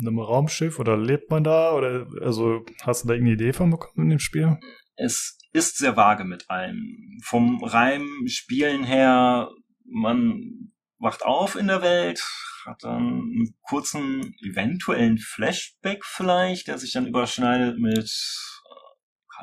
einem 0.00 0.18
Raumschiff 0.18 0.78
oder 0.78 0.96
lebt 0.96 1.30
man 1.30 1.44
da? 1.44 1.72
Oder 1.72 2.06
also 2.22 2.64
hast 2.82 3.04
du 3.04 3.08
da 3.08 3.14
irgendeine 3.14 3.34
Idee 3.34 3.52
von 3.52 3.70
bekommen 3.70 4.04
in 4.06 4.10
dem 4.10 4.18
Spiel? 4.18 4.58
Es 4.96 5.38
ist 5.52 5.76
sehr 5.76 5.96
vage 5.96 6.24
mit 6.24 6.48
allem. 6.48 7.18
Vom 7.22 7.62
Reim 7.62 8.08
Spielen 8.26 8.84
her, 8.84 9.50
man 9.84 10.72
wacht 10.98 11.24
auf 11.24 11.56
in 11.56 11.66
der 11.66 11.82
Welt, 11.82 12.22
hat 12.64 12.82
dann 12.82 12.96
einen 12.96 13.54
kurzen 13.62 14.34
eventuellen 14.42 15.18
Flashback 15.18 16.04
vielleicht, 16.04 16.68
der 16.68 16.78
sich 16.78 16.92
dann 16.92 17.06
überschneidet 17.06 17.78
mit 17.78 18.10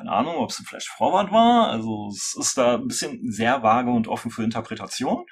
keine 0.02 0.16
Ahnung, 0.16 0.36
ob 0.36 0.50
es 0.50 0.58
ein 0.58 0.64
Flash 0.64 0.88
Forward 0.88 1.30
war. 1.30 1.68
Also 1.68 2.08
es 2.08 2.34
ist 2.36 2.58
da 2.58 2.74
ein 2.74 2.88
bisschen 2.88 3.30
sehr 3.30 3.62
vage 3.62 3.90
und 3.90 4.08
offen 4.08 4.32
für 4.32 4.42
Interpretation. 4.42 5.24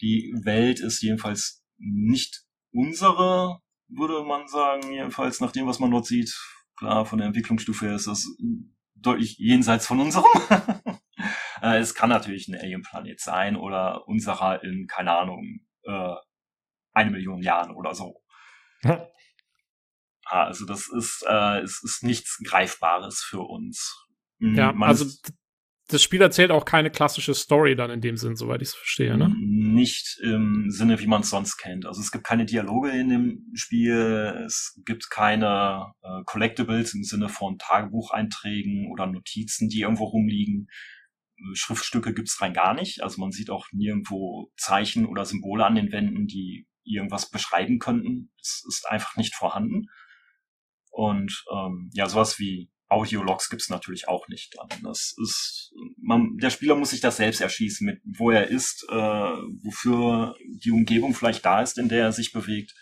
Die 0.00 0.34
Welt 0.42 0.80
ist 0.80 1.00
jedenfalls 1.00 1.64
nicht 1.78 2.42
unsere, 2.72 3.60
würde 3.86 4.24
man 4.24 4.48
sagen, 4.48 4.92
jedenfalls 4.92 5.40
nach 5.40 5.52
dem, 5.52 5.68
was 5.68 5.78
man 5.78 5.92
dort 5.92 6.06
sieht. 6.06 6.34
Klar, 6.76 7.06
von 7.06 7.18
der 7.18 7.28
Entwicklungsstufe 7.28 7.86
her 7.86 7.94
ist 7.94 8.08
das 8.08 8.26
deutlich 8.96 9.38
jenseits 9.38 9.86
von 9.86 10.00
unserem. 10.00 10.24
Äh, 11.62 11.78
es 11.78 11.94
kann 11.94 12.10
natürlich 12.10 12.48
ein 12.48 12.56
Alien-Planet 12.56 13.20
sein 13.20 13.56
oder 13.56 14.06
unserer 14.08 14.62
in, 14.64 14.86
keine 14.86 15.12
Ahnung, 15.12 15.60
äh, 15.84 16.14
eine 16.92 17.10
Million 17.12 17.40
Jahren 17.40 17.74
oder 17.74 17.94
so. 17.94 18.20
Also 20.26 20.64
das 20.66 20.88
ist, 20.88 21.24
äh, 21.28 21.60
es 21.60 21.82
ist 21.82 22.02
nichts 22.02 22.38
Greifbares 22.44 23.20
für 23.28 23.40
uns. 23.40 24.06
Hm, 24.40 24.54
ja, 24.54 24.72
Man 24.72 24.88
also 24.88 25.06
das 25.88 26.02
Spiel 26.02 26.22
erzählt 26.22 26.50
auch 26.50 26.64
keine 26.64 26.90
klassische 26.90 27.34
Story 27.34 27.76
dann 27.76 27.90
in 27.90 28.00
dem 28.00 28.16
Sinn, 28.16 28.36
soweit 28.36 28.62
ich 28.62 28.68
es 28.68 28.74
verstehe, 28.74 29.18
ne? 29.18 29.34
Nicht 29.38 30.18
im 30.22 30.70
Sinne, 30.70 30.98
wie 30.98 31.06
man 31.06 31.20
es 31.20 31.30
sonst 31.30 31.58
kennt. 31.58 31.84
Also 31.84 32.00
es 32.00 32.10
gibt 32.10 32.24
keine 32.24 32.46
Dialoge 32.46 32.90
in 32.90 33.10
dem 33.10 33.50
Spiel, 33.54 34.44
es 34.46 34.80
gibt 34.86 35.10
keine 35.10 35.92
äh, 36.02 36.22
Collectibles 36.24 36.94
im 36.94 37.04
Sinne 37.04 37.28
von 37.28 37.58
Tagebucheinträgen 37.58 38.90
oder 38.90 39.06
Notizen, 39.06 39.68
die 39.68 39.80
irgendwo 39.80 40.04
rumliegen. 40.04 40.68
Schriftstücke 41.52 42.14
gibt's 42.14 42.40
rein 42.40 42.54
gar 42.54 42.72
nicht. 42.72 43.02
Also 43.02 43.20
man 43.20 43.30
sieht 43.30 43.50
auch 43.50 43.66
nirgendwo 43.72 44.50
Zeichen 44.56 45.04
oder 45.04 45.26
Symbole 45.26 45.66
an 45.66 45.74
den 45.74 45.92
Wänden, 45.92 46.26
die 46.26 46.66
irgendwas 46.84 47.28
beschreiben 47.30 47.78
könnten. 47.78 48.30
Das 48.38 48.62
ist 48.68 48.86
einfach 48.88 49.16
nicht 49.16 49.34
vorhanden. 49.34 49.86
Und 50.94 51.44
ähm, 51.52 51.90
ja, 51.92 52.08
sowas 52.08 52.38
wie 52.38 52.70
Audiologs 52.88 53.50
gibt's 53.50 53.68
natürlich 53.68 54.06
auch 54.06 54.28
nicht. 54.28 54.54
Das 54.84 55.12
ist, 55.20 55.72
man, 55.96 56.36
der 56.36 56.50
Spieler 56.50 56.76
muss 56.76 56.90
sich 56.90 57.00
das 57.00 57.16
selbst 57.16 57.40
erschießen, 57.40 57.84
mit 57.84 58.00
wo 58.04 58.30
er 58.30 58.46
ist, 58.46 58.86
äh, 58.88 58.94
wofür 58.94 60.36
die 60.62 60.70
Umgebung 60.70 61.12
vielleicht 61.12 61.44
da 61.44 61.62
ist, 61.62 61.78
in 61.78 61.88
der 61.88 62.04
er 62.04 62.12
sich 62.12 62.32
bewegt 62.32 62.72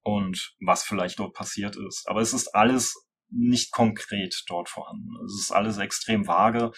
und 0.00 0.54
was 0.64 0.82
vielleicht 0.82 1.18
dort 1.18 1.34
passiert 1.34 1.76
ist. 1.76 2.08
Aber 2.08 2.22
es 2.22 2.32
ist 2.32 2.54
alles 2.54 2.94
nicht 3.28 3.70
konkret 3.70 4.34
dort 4.46 4.70
vorhanden. 4.70 5.10
Es 5.26 5.42
ist 5.42 5.52
alles 5.52 5.76
extrem 5.76 6.26
vage 6.26 6.70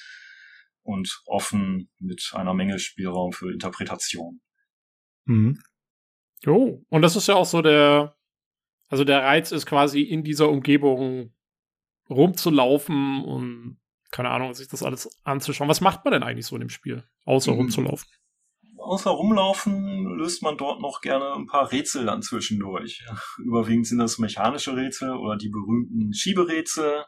und 0.82 1.22
offen 1.26 1.88
mit 2.00 2.32
einer 2.34 2.54
Menge 2.54 2.80
Spielraum 2.80 3.32
für 3.32 3.52
Interpretation. 3.52 4.40
Mhm. 5.26 5.62
Oh, 6.46 6.82
und 6.88 7.02
das 7.02 7.14
ist 7.14 7.28
ja 7.28 7.36
auch 7.36 7.46
so 7.46 7.62
der, 7.62 8.16
also 8.88 9.04
der 9.04 9.22
Reiz 9.22 9.52
ist 9.52 9.66
quasi 9.66 10.02
in 10.02 10.22
dieser 10.22 10.48
Umgebung 10.48 11.32
rumzulaufen 12.08 13.24
und 13.24 13.80
keine 14.10 14.30
Ahnung, 14.30 14.54
sich 14.54 14.68
das 14.68 14.84
alles 14.84 15.10
anzuschauen. 15.24 15.68
Was 15.68 15.80
macht 15.80 16.04
man 16.04 16.12
denn 16.12 16.22
eigentlich 16.22 16.46
so 16.46 16.54
in 16.54 16.60
dem 16.60 16.68
Spiel, 16.68 17.02
außer 17.24 17.52
mhm. 17.52 17.58
rumzulaufen? 17.58 18.08
Außer 18.78 19.10
rumlaufen 19.10 20.04
löst 20.18 20.42
man 20.42 20.56
dort 20.56 20.80
noch 20.80 21.00
gerne 21.00 21.32
ein 21.34 21.46
paar 21.46 21.72
Rätsel 21.72 22.04
dann 22.04 22.22
zwischendurch. 22.22 23.04
Überwiegend 23.38 23.86
sind 23.86 23.98
das 23.98 24.18
mechanische 24.18 24.76
Rätsel 24.76 25.16
oder 25.16 25.36
die 25.36 25.48
berühmten 25.48 26.12
Schieberätsel. 26.12 27.04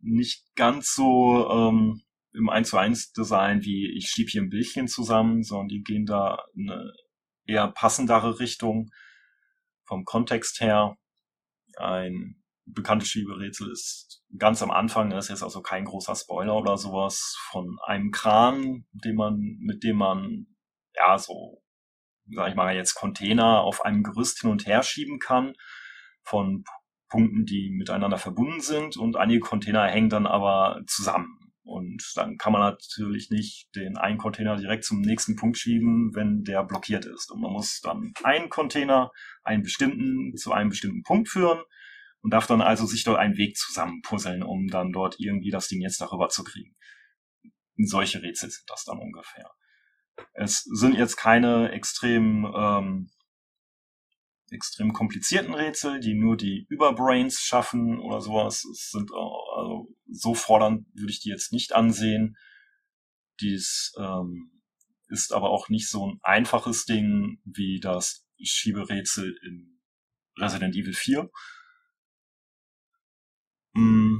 Nicht 0.00 0.42
ganz 0.56 0.94
so 0.94 1.48
ähm, 1.48 2.02
im 2.32 2.48
1 2.48 2.70
zu 2.70 2.78
1 2.78 3.12
Design 3.12 3.62
wie 3.62 3.96
ich 3.96 4.08
schieb 4.08 4.30
hier 4.30 4.42
ein 4.42 4.48
Bildchen 4.48 4.88
zusammen, 4.88 5.42
sondern 5.42 5.68
die 5.68 5.82
gehen 5.82 6.06
da 6.06 6.38
in 6.54 6.70
eine 6.70 6.92
eher 7.46 7.68
passendere 7.68 8.40
Richtung 8.40 8.90
vom 9.84 10.04
Kontext 10.04 10.60
her. 10.60 10.96
Ein 11.78 12.42
bekanntes 12.64 13.08
Schieberätsel 13.08 13.70
ist 13.70 14.22
ganz 14.38 14.62
am 14.62 14.70
Anfang, 14.70 15.10
das 15.10 15.26
ist 15.26 15.30
jetzt 15.30 15.42
also 15.42 15.62
kein 15.62 15.84
großer 15.84 16.14
Spoiler 16.14 16.56
oder 16.56 16.76
sowas, 16.76 17.36
von 17.50 17.78
einem 17.84 18.10
Kran, 18.10 18.86
den 18.92 19.16
man, 19.16 19.56
mit 19.60 19.82
dem 19.82 19.96
man, 19.96 20.46
ja, 20.94 21.18
so, 21.18 21.62
sag 22.30 22.50
ich 22.50 22.54
mal 22.54 22.74
jetzt 22.74 22.94
Container 22.94 23.62
auf 23.62 23.84
einem 23.84 24.02
Gerüst 24.02 24.40
hin 24.40 24.50
und 24.50 24.66
her 24.66 24.82
schieben 24.82 25.18
kann, 25.18 25.54
von 26.22 26.64
Punkten, 27.08 27.44
die 27.44 27.70
miteinander 27.70 28.16
verbunden 28.16 28.60
sind 28.60 28.96
und 28.96 29.16
einige 29.16 29.40
Container 29.40 29.86
hängen 29.86 30.08
dann 30.08 30.26
aber 30.26 30.80
zusammen. 30.86 31.41
Und 31.64 32.02
dann 32.16 32.38
kann 32.38 32.52
man 32.52 32.62
natürlich 32.62 33.30
nicht 33.30 33.68
den 33.76 33.96
einen 33.96 34.18
Container 34.18 34.56
direkt 34.56 34.84
zum 34.84 35.00
nächsten 35.00 35.36
Punkt 35.36 35.58
schieben, 35.58 36.14
wenn 36.14 36.42
der 36.42 36.64
blockiert 36.64 37.04
ist. 37.04 37.30
Und 37.30 37.40
man 37.40 37.52
muss 37.52 37.80
dann 37.80 38.12
einen 38.24 38.48
Container, 38.48 39.12
einen 39.44 39.62
bestimmten, 39.62 40.36
zu 40.36 40.52
einem 40.52 40.70
bestimmten 40.70 41.02
Punkt 41.02 41.28
führen 41.28 41.62
und 42.20 42.32
darf 42.32 42.46
dann 42.46 42.60
also 42.60 42.84
sich 42.86 43.04
dort 43.04 43.18
einen 43.18 43.36
Weg 43.36 43.56
zusammenpuzzeln, 43.56 44.42
um 44.42 44.66
dann 44.68 44.90
dort 44.90 45.16
irgendwie 45.18 45.50
das 45.50 45.68
Ding 45.68 45.80
jetzt 45.80 46.00
darüber 46.00 46.28
zu 46.28 46.42
kriegen. 46.42 46.74
Solche 47.76 48.22
Rätsel 48.22 48.50
sind 48.50 48.68
das 48.68 48.84
dann 48.84 48.98
ungefähr. 48.98 49.50
Es 50.34 50.62
sind 50.64 50.94
jetzt 50.94 51.16
keine 51.16 51.70
extrem 51.70 52.44
ähm, 52.54 53.10
extrem 54.52 54.92
komplizierten 54.92 55.54
Rätsel, 55.54 56.00
die 56.00 56.14
nur 56.14 56.36
die 56.36 56.66
Überbrains 56.68 57.40
schaffen 57.40 57.98
oder 57.98 58.20
sowas. 58.20 58.64
Es 58.64 58.90
sind 58.90 59.10
also 59.12 59.88
so 60.12 60.34
fordernd 60.34 60.86
würde 60.94 61.12
ich 61.12 61.20
die 61.20 61.30
jetzt 61.30 61.52
nicht 61.52 61.74
ansehen. 61.74 62.36
Dies 63.40 63.92
ähm, 63.98 64.50
ist 65.08 65.32
aber 65.32 65.50
auch 65.50 65.68
nicht 65.68 65.88
so 65.88 66.06
ein 66.06 66.18
einfaches 66.22 66.84
Ding 66.84 67.40
wie 67.44 67.80
das 67.80 68.26
Schieberätsel 68.42 69.36
in 69.46 69.80
Resident 70.38 70.74
Evil 70.74 70.94
4. 70.94 71.30
Mm, 73.74 74.18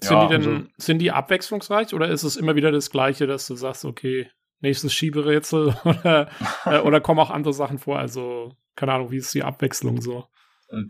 sind 0.00 0.10
ja, 0.10 0.26
die 0.26 0.32
denn, 0.32 0.54
also, 0.54 0.68
sind 0.76 0.98
die 0.98 1.12
abwechslungsreich 1.12 1.94
oder 1.94 2.08
ist 2.08 2.22
es 2.22 2.36
immer 2.36 2.56
wieder 2.56 2.72
das 2.72 2.90
Gleiche, 2.90 3.26
dass 3.26 3.46
du 3.46 3.54
sagst, 3.54 3.84
okay, 3.84 4.30
nächstes 4.60 4.92
Schieberätsel 4.92 5.76
oder, 5.84 6.30
äh, 6.64 6.80
oder 6.80 7.00
kommen 7.00 7.20
auch 7.20 7.30
andere 7.30 7.54
Sachen 7.54 7.78
vor? 7.78 7.98
Also, 7.98 8.56
keine 8.74 8.92
Ahnung, 8.92 9.10
wie 9.10 9.18
ist 9.18 9.34
die 9.34 9.42
Abwechslung 9.42 10.00
so? 10.00 10.26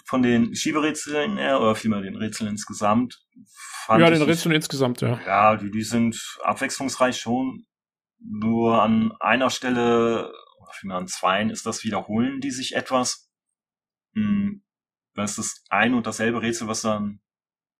Von 0.04 0.22
den 0.22 0.54
Schieberätseln 0.54 1.36
her, 1.38 1.60
oder 1.60 1.74
vielmehr 1.74 2.00
den 2.02 2.16
Rätseln 2.16 2.50
insgesamt, 2.50 3.20
fand 3.84 4.00
Ja, 4.00 4.10
den 4.10 4.22
Rätseln 4.22 4.54
insgesamt, 4.54 5.00
ja. 5.00 5.20
Ja, 5.26 5.56
die, 5.56 5.70
die 5.70 5.82
sind 5.82 6.20
abwechslungsreich 6.42 7.18
schon. 7.18 7.66
Nur 8.18 8.80
an 8.80 9.12
einer 9.18 9.50
Stelle, 9.50 10.32
oder 10.60 10.72
vielmehr 10.72 10.98
an 10.98 11.08
zweien, 11.08 11.50
ist 11.50 11.66
das 11.66 11.82
Wiederholen 11.82 12.40
die 12.40 12.52
sich 12.52 12.76
etwas. 12.76 13.28
Hm, 14.14 14.62
das 15.14 15.32
ist 15.32 15.38
das 15.38 15.64
ein 15.70 15.94
und 15.94 16.06
dasselbe 16.06 16.42
Rätsel, 16.42 16.68
was 16.68 16.82
dann 16.82 17.20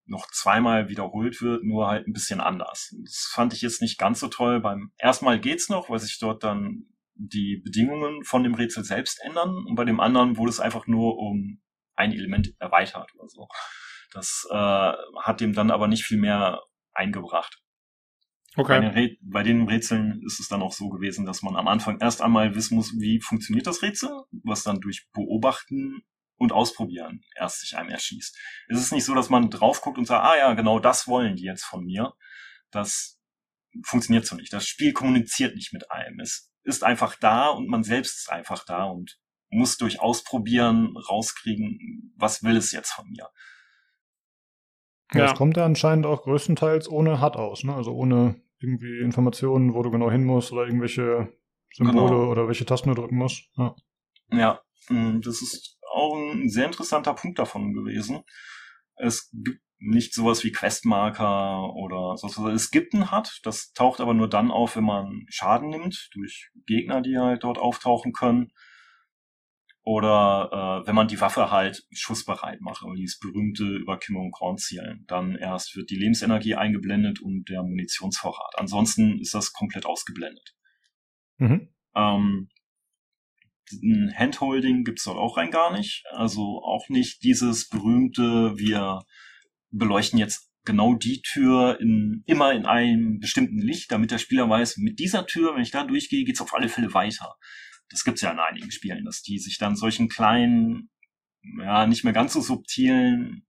noch 0.05 0.27
zweimal 0.29 0.89
wiederholt 0.89 1.41
wird, 1.41 1.63
nur 1.63 1.87
halt 1.87 2.07
ein 2.07 2.13
bisschen 2.13 2.41
anders. 2.41 2.95
Das 3.05 3.31
fand 3.33 3.53
ich 3.53 3.63
jetzt 3.63 3.81
nicht 3.81 3.99
ganz 3.99 4.21
so 4.21 4.29
toll. 4.29 4.61
Beim 4.61 4.93
ersten 4.99 5.25
Mal 5.25 5.41
geht's 5.41 5.69
noch, 5.69 5.89
weil 5.89 6.01
sich 6.01 6.19
dort 6.19 6.43
dann 6.43 6.87
die 7.15 7.63
Bedingungen 7.65 8.25
von 8.25 8.43
dem 8.43 8.55
Rätsel 8.55 8.85
selbst 8.85 9.21
ändern 9.23 9.65
und 9.67 9.75
bei 9.77 9.85
dem 9.85 10.01
anderen 10.01 10.37
wurde 10.37 10.51
es 10.51 10.61
einfach 10.61 10.87
nur 10.87 11.19
um 11.19 11.61
ein 12.03 12.13
Element 12.13 12.55
erweitert 12.59 13.15
oder 13.15 13.29
so. 13.29 13.49
Das 14.13 14.47
äh, 14.51 14.93
hat 15.23 15.41
dem 15.41 15.53
dann 15.53 15.71
aber 15.71 15.89
nicht 15.89 16.05
viel 16.05 16.19
mehr 16.19 16.61
eingebracht. 16.93 17.59
Okay. 18.55 18.81
Bei 18.81 18.91
den, 18.91 19.17
bei 19.23 19.43
den 19.43 19.67
Rätseln 19.67 20.23
ist 20.27 20.39
es 20.39 20.49
dann 20.49 20.61
auch 20.61 20.75
so 20.75 20.91
gewesen, 20.91 21.25
dass 21.25 21.43
man 21.43 21.57
am 21.57 21.69
Anfang 21.69 22.01
erst 22.01 22.21
einmal 22.21 22.55
wissen 22.55 22.75
muss, 22.75 22.93
wie 22.99 23.21
funktioniert 23.21 23.67
das 23.67 23.81
Rätsel, 23.81 24.11
was 24.45 24.63
dann 24.63 24.81
durch 24.81 25.09
Beobachten 25.15 26.03
und 26.37 26.53
Ausprobieren 26.53 27.23
erst 27.35 27.61
sich 27.61 27.77
einem 27.79 27.89
erschießt. 27.89 28.37
Es 28.69 28.79
ist 28.79 28.93
nicht 28.93 29.05
so, 29.05 29.15
dass 29.15 29.31
man 29.31 29.49
drauf 29.49 29.81
guckt 29.81 29.97
und 29.97 30.05
sagt, 30.05 30.25
ah 30.25 30.37
ja, 30.37 30.53
genau 30.53 30.81
das 30.81 31.09
wollen 31.09 31.37
die 31.37 31.45
jetzt 31.45 31.65
von 31.65 31.85
mir. 31.85 32.13
Das 32.71 33.19
funktioniert 33.87 34.27
so 34.27 34.37
nicht. 34.37 34.53
Das 34.53 34.67
Spiel 34.67 34.93
kommuniziert 34.93 35.55
nicht 35.55 35.73
mit 35.73 35.91
einem. 35.91 36.21
Es 36.21 36.53
ist 36.63 36.85
einfach 36.85 37.17
da 37.17 37.49
und 37.49 37.69
man 37.69 37.85
selbst 37.85 38.19
ist 38.19 38.31
einfach 38.31 38.65
da 38.67 38.85
und 38.85 39.19
muss 39.53 39.77
durch 39.77 40.01
Ausprobieren 40.01 40.97
rauskriegen, 40.97 42.13
was 42.17 42.43
will 42.43 42.57
es 42.57 42.73
jetzt 42.73 42.93
von 42.93 43.09
mir. 43.09 43.29
Ja, 45.15 45.27
es 45.27 45.35
kommt 45.35 45.59
ja 45.59 45.67
anscheinend 45.67 46.07
auch 46.07 46.23
größtenteils 46.23 46.89
ohne 46.89 47.21
HUD 47.21 47.37
aus, 47.37 47.65
ne? 47.65 47.75
Also 47.75 47.93
ohne 47.93 48.41
irgendwie 48.61 49.01
Informationen, 49.01 49.75
wo 49.75 49.83
du 49.83 49.91
genau 49.91 50.11
hin 50.11 50.25
musst 50.25 50.53
oder 50.53 50.65
irgendwelche 50.65 51.33
Symbole 51.75 52.15
genau. 52.15 52.31
oder 52.31 52.49
welche 52.49 52.65
Tasten 52.65 52.89
du 52.89 52.95
drücken 52.95 53.17
musst. 53.17 53.51
Ja. 53.57 53.77
ja, 54.31 54.61
mm, 54.89 55.21
das 55.21 55.43
ist 55.43 55.79
auch 55.93 56.17
ein 56.17 56.49
sehr 56.49 56.67
interessanter 56.67 57.13
Punkt 57.13 57.39
davon 57.39 57.75
gewesen. 57.75 58.23
Es 58.97 59.31
gibt 59.33 59.61
nicht 59.79 60.15
sowas 60.15 60.45
wie 60.45 60.53
Questmarker 60.53 61.75
oder 61.75 62.17
so. 62.17 62.49
Es 62.49 62.71
gibt 62.71 62.95
ein 62.95 63.11
HUD, 63.11 63.41
das 63.43 63.73
taucht 63.73 64.01
aber 64.01 64.15
nur 64.15 64.29
dann 64.29 64.51
auf, 64.51 64.77
wenn 64.77 64.85
man 64.85 65.27
Schaden 65.29 65.69
nimmt 65.69 66.09
durch 66.15 66.51
Gegner, 66.67 67.03
die 67.03 67.19
halt 67.19 67.43
dort 67.43 67.59
auftauchen 67.59 68.13
können. 68.13 68.53
Oder 69.85 70.83
äh, 70.83 70.87
wenn 70.87 70.95
man 70.95 71.09
die 71.09 71.21
Waffe 71.21 71.51
halt 71.51 71.83
schussbereit 71.91 72.61
macht, 72.61 72.83
oder 72.85 72.95
dieses 72.95 73.19
berühmte 73.19 73.65
über 73.65 73.99
Kimme 73.99 74.21
und 74.21 74.31
Korn 74.31 74.57
zielen. 74.57 75.05
Dann 75.09 75.35
erst 75.35 75.75
wird 75.75 75.91
die 75.91 75.97
Lebensenergie 75.97 76.55
eingeblendet 76.55 77.21
und 77.21 77.49
der 77.49 77.63
Munitionsvorrat. 77.63 78.55
Ansonsten 78.59 79.19
ist 79.19 79.35
das 79.35 79.53
komplett 79.53 79.85
ausgeblendet. 79.85 80.55
Mhm. 81.39 81.69
Ähm, 81.97 82.49
ein 83.73 84.15
Handholding 84.17 84.85
gibt's 84.85 85.05
dort 85.05 85.19
auch 85.19 85.37
rein 85.37 85.51
gar 85.51 85.73
nicht. 85.77 86.05
Also 86.11 86.63
auch 86.63 86.89
nicht 86.89 87.25
dieses 87.25 87.69
berühmte, 87.69 88.57
wir 88.57 89.03
beleuchten 89.71 90.19
jetzt 90.19 90.49
genau 90.65 90.95
die 90.95 91.23
Tür 91.23 91.81
in, 91.81 92.23
immer 92.27 92.53
in 92.53 92.67
einem 92.67 93.19
bestimmten 93.19 93.59
Licht, 93.59 93.91
damit 93.91 94.13
der 94.13 94.19
Spieler 94.19 94.49
weiß, 94.49 94.77
mit 94.77 95.01
dieser 95.01 95.27
Tür, 95.27 95.57
wenn 95.57 95.63
ich 95.63 95.73
da 95.73 95.83
durchgehe, 95.83 96.25
geht's 96.25 96.41
auf 96.41 96.55
alle 96.55 96.69
Fälle 96.69 96.95
weiter 96.95 97.35
das 97.93 98.05
gibt's 98.05 98.23
ja 98.23 98.31
in 98.31 98.39
einigen 98.39 98.71
Spielen, 98.71 99.05
dass 99.05 99.23
die 99.23 99.39
sich 99.39 99.59
dann 99.59 99.77
solchen 99.77 100.09
kleinen, 100.09 100.91
ja, 101.59 101.87
nicht 101.87 102.05
mehr 102.05 102.13
ganz 102.13 102.33
so 102.33 102.41
subtilen, 102.41 103.47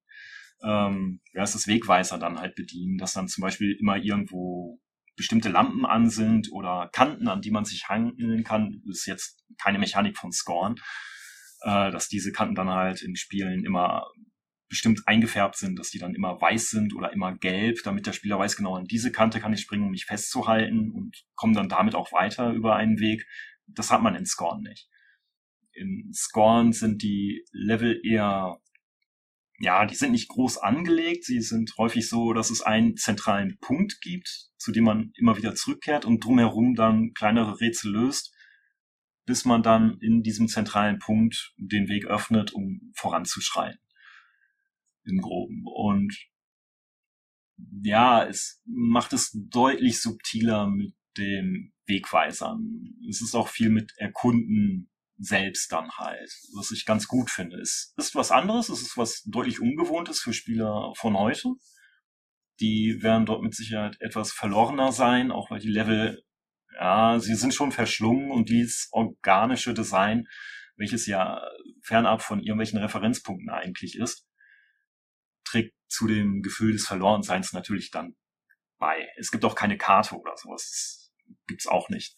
ähm, 0.64 1.22
ja, 1.34 1.44
ist 1.44 1.56
das 1.56 1.68
Wegweiser 1.68 2.18
dann 2.18 2.40
halt 2.40 2.56
bedienen, 2.56 2.98
dass 2.98 3.14
dann 3.14 3.28
zum 3.28 3.42
Beispiel 3.42 3.76
immer 3.80 3.98
irgendwo 3.98 4.80
bestimmte 5.16 5.50
Lampen 5.50 5.86
an 5.86 6.10
sind 6.10 6.52
oder 6.52 6.90
Kanten, 6.92 7.28
an 7.28 7.42
die 7.42 7.52
man 7.52 7.66
sich 7.66 7.88
hangeln 7.88 8.44
kann, 8.44 8.82
ist 8.90 9.06
jetzt 9.06 9.44
keine 9.62 9.80
Mechanik 9.80 10.18
von 10.18 10.32
Scorn, 10.32 10.76
äh, 11.62 11.92
dass 11.92 12.08
diese 12.08 12.32
Kanten 12.32 12.56
dann 12.56 12.70
halt 12.70 13.02
in 13.02 13.16
Spielen 13.16 13.66
immer 13.66 14.08
bestimmt 14.70 15.04
eingefärbt 15.06 15.56
sind, 15.56 15.78
dass 15.78 15.92
die 15.92 16.00
dann 16.00 16.16
immer 16.16 16.42
weiß 16.42 16.72
sind 16.72 16.96
oder 16.96 17.14
immer 17.14 17.38
gelb, 17.38 17.78
damit 17.84 18.08
der 18.08 18.14
Spieler 18.14 18.40
weiß, 18.40 18.56
genau 18.56 18.76
an 18.76 18.86
diese 18.86 19.12
Kante 19.12 19.40
kann 19.40 19.54
ich 19.54 19.62
springen, 19.62 19.84
um 19.84 19.92
mich 19.92 20.06
festzuhalten 20.06 20.92
und 20.92 21.26
komme 21.36 21.54
dann 21.54 21.70
damit 21.70 21.94
auch 21.94 22.12
weiter 22.12 22.52
über 22.52 22.76
einen 22.76 23.00
Weg 23.00 23.28
das 23.76 23.92
hat 23.92 24.02
man 24.02 24.16
in 24.16 24.26
Scorn 24.26 24.62
nicht. 24.62 24.90
In 25.74 26.12
Scorn 26.14 26.72
sind 26.72 27.02
die 27.02 27.46
Level 27.52 28.00
eher, 28.04 28.60
ja, 29.60 29.86
die 29.86 29.96
sind 29.96 30.12
nicht 30.12 30.30
groß 30.30 30.58
angelegt. 30.60 31.26
Sie 31.26 31.42
sind 31.42 31.74
häufig 31.78 32.08
so, 32.08 32.34
dass 32.34 32.52
es 32.52 32.62
einen 32.62 32.96
zentralen 32.96 33.58
Punkt 33.60 34.02
gibt, 34.02 34.52
zu 34.58 34.72
dem 34.72 34.84
man 34.84 35.12
immer 35.16 35.38
wieder 35.38 35.56
zurückkehrt 35.56 36.06
und 36.06 36.24
drumherum 36.24 36.76
dann 36.76 37.14
kleinere 37.14 37.60
Rätsel 37.60 37.92
löst, 37.92 38.36
bis 39.26 39.46
man 39.46 39.64
dann 39.64 39.98
in 40.00 40.22
diesem 40.22 40.48
zentralen 40.48 41.00
Punkt 41.00 41.54
den 41.58 41.88
Weg 41.88 42.06
öffnet, 42.06 42.54
um 42.54 42.92
voranzuschreien. 42.96 43.80
Im 45.06 45.20
Groben. 45.20 45.64
Und 45.66 46.16
ja, 47.84 48.24
es 48.26 48.62
macht 48.66 49.14
es 49.14 49.32
deutlich 49.34 50.02
subtiler 50.02 50.68
mit 50.68 50.94
den 51.18 51.74
Wegweisern. 51.86 52.96
Es 53.10 53.22
ist 53.22 53.36
auch 53.36 53.48
viel 53.48 53.70
mit 53.70 53.94
Erkunden 53.98 54.90
selbst 55.18 55.72
dann 55.72 55.92
halt, 55.92 56.32
was 56.56 56.72
ich 56.72 56.86
ganz 56.86 57.08
gut 57.08 57.30
finde. 57.30 57.60
Es 57.60 57.94
ist 57.98 58.16
was 58.16 58.32
anderes, 58.32 58.70
es 58.70 58.82
ist 58.82 58.98
was 58.98 59.24
deutlich 59.26 59.62
Ungewohntes 59.62 60.20
für 60.20 60.34
Spieler 60.34 60.94
von 60.96 61.18
heute. 61.18 61.54
Die 62.60 63.02
werden 63.02 63.26
dort 63.26 63.42
mit 63.42 63.56
Sicherheit 63.56 63.98
etwas 64.00 64.32
verlorener 64.32 64.92
sein, 64.92 65.32
auch 65.32 65.50
weil 65.50 65.60
die 65.60 65.72
Level, 65.72 66.24
ja, 66.76 67.20
sie 67.20 67.36
sind 67.36 67.54
schon 67.54 67.72
verschlungen 67.72 68.32
und 68.32 68.50
dieses 68.50 68.90
organische 68.92 69.74
Design, 69.74 70.28
welches 70.76 71.06
ja 71.06 71.42
fernab 71.84 72.22
von 72.22 72.40
irgendwelchen 72.40 72.80
Referenzpunkten 72.80 73.50
eigentlich 73.50 73.98
ist, 73.98 74.26
trägt 75.46 75.74
zu 75.88 76.08
dem 76.08 76.42
Gefühl 76.42 76.74
des 76.74 76.88
Verlorenseins 76.88 77.54
natürlich 77.54 77.92
dann 77.92 78.16
bei. 78.80 79.08
Es 79.18 79.32
gibt 79.32 79.46
auch 79.46 79.56
keine 79.56 79.78
Karte 79.78 80.16
oder 80.16 80.36
sowas 80.36 81.03
gibt's 81.48 81.68
auch 81.68 81.90
nicht. 81.90 82.16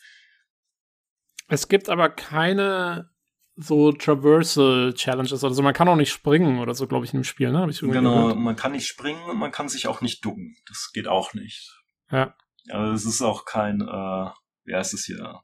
Es 1.48 1.68
gibt 1.68 1.90
aber 1.90 2.10
keine 2.10 3.10
so 3.56 3.92
Traversal 3.92 4.94
Challenges 4.94 5.44
oder 5.44 5.54
so. 5.54 5.62
Man 5.62 5.74
kann 5.74 5.88
auch 5.88 5.96
nicht 5.96 6.12
springen 6.12 6.60
oder 6.60 6.74
so, 6.74 6.88
glaube 6.88 7.06
ich, 7.06 7.14
in 7.14 7.20
dem 7.22 7.24
Spiel, 7.24 7.52
ne? 7.52 7.68
Genau, 7.82 8.24
gehört. 8.24 8.38
man 8.38 8.56
kann 8.56 8.74
nicht 8.74 8.88
springen 8.88 9.24
und 9.30 9.38
man 9.38 9.52
kann 9.52 9.70
sich 9.70 9.88
auch 9.88 10.02
nicht 10.02 10.26
ducken. 10.26 10.56
Das 10.68 10.92
geht 10.94 11.08
auch 11.08 11.34
nicht. 11.34 11.74
Ja. 12.12 12.36
Also 12.70 12.94
es 12.94 13.06
ist 13.06 13.22
auch 13.22 13.46
kein, 13.46 13.82
äh, 13.82 14.30
wie 14.66 14.76
heißt 14.76 14.94
es 14.94 15.06
hier? 15.06 15.42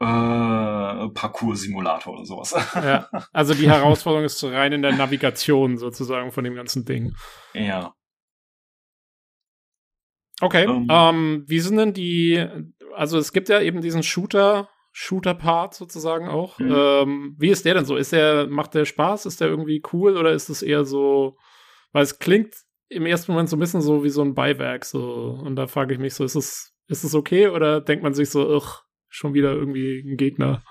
Äh, 0.00 1.08
Parcours-Simulator 1.08 2.14
oder 2.14 2.24
sowas. 2.24 2.54
Ja, 2.74 3.08
also 3.32 3.54
die 3.54 3.68
Herausforderung 3.68 4.24
ist 4.24 4.42
rein 4.44 4.72
in 4.72 4.82
der 4.82 4.92
Navigation 4.92 5.76
sozusagen 5.76 6.30
von 6.30 6.44
dem 6.44 6.54
ganzen 6.54 6.84
Ding. 6.84 7.16
Ja. 7.54 7.94
Okay, 10.40 10.66
ähm, 10.66 10.86
ähm, 10.88 11.44
wie 11.48 11.58
sind 11.58 11.78
denn 11.78 11.92
die, 11.92 12.46
also 12.94 13.18
es 13.18 13.32
gibt 13.32 13.48
ja 13.48 13.60
eben 13.60 13.80
diesen 13.80 14.02
Shooter, 14.02 14.68
Shooter-Part 14.92 15.74
sozusagen 15.74 16.28
auch. 16.28 16.58
Mhm. 16.58 16.74
Ähm, 16.74 17.36
wie 17.38 17.50
ist 17.50 17.64
der 17.64 17.74
denn 17.74 17.84
so? 17.84 17.96
Ist 17.96 18.12
der, 18.12 18.46
macht 18.48 18.74
der 18.74 18.84
Spaß? 18.84 19.26
Ist 19.26 19.40
der 19.40 19.48
irgendwie 19.48 19.82
cool 19.92 20.16
oder 20.16 20.32
ist 20.32 20.48
es 20.48 20.62
eher 20.62 20.84
so, 20.84 21.36
weil 21.92 22.02
es 22.02 22.18
klingt 22.18 22.54
im 22.88 23.06
ersten 23.06 23.32
Moment 23.32 23.48
so 23.48 23.56
ein 23.56 23.60
bisschen 23.60 23.82
so 23.82 24.02
wie 24.02 24.08
so 24.08 24.22
ein 24.22 24.34
Beiwerk, 24.34 24.84
so. 24.84 25.38
Und 25.44 25.56
da 25.56 25.66
frage 25.66 25.94
ich 25.94 26.00
mich 26.00 26.14
so, 26.14 26.24
ist 26.24 26.34
es, 26.34 26.74
ist 26.86 27.04
es 27.04 27.14
okay 27.14 27.48
oder 27.48 27.80
denkt 27.80 28.02
man 28.02 28.14
sich 28.14 28.30
so, 28.30 28.48
ugh, 28.48 28.82
schon 29.08 29.34
wieder 29.34 29.52
irgendwie 29.52 30.00
ein 30.00 30.16
Gegner? 30.16 30.62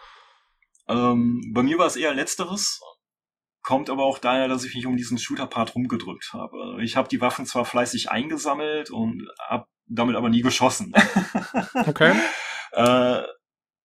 Ähm, 0.87 1.41
bei 1.53 1.63
mir 1.63 1.77
war 1.77 1.87
es 1.87 1.95
eher 1.95 2.13
letzteres. 2.13 2.81
Kommt 3.61 3.89
aber 3.89 4.03
auch 4.05 4.17
daher, 4.17 4.47
dass 4.47 4.63
ich 4.63 4.73
mich 4.75 4.85
um 4.85 4.95
diesen 4.95 5.17
Shooter-Part 5.17 5.75
rumgedrückt 5.75 6.31
habe. 6.33 6.81
Ich 6.81 6.95
habe 6.95 7.09
die 7.09 7.19
Waffen 7.19 7.45
zwar 7.45 7.65
fleißig 7.65 8.09
eingesammelt 8.09 8.91
und 8.91 9.27
habe 9.49 9.67
damit 9.87 10.15
aber 10.15 10.29
nie 10.29 10.41
geschossen. 10.41 10.93
Okay. 11.87 12.13
äh, 12.73 13.21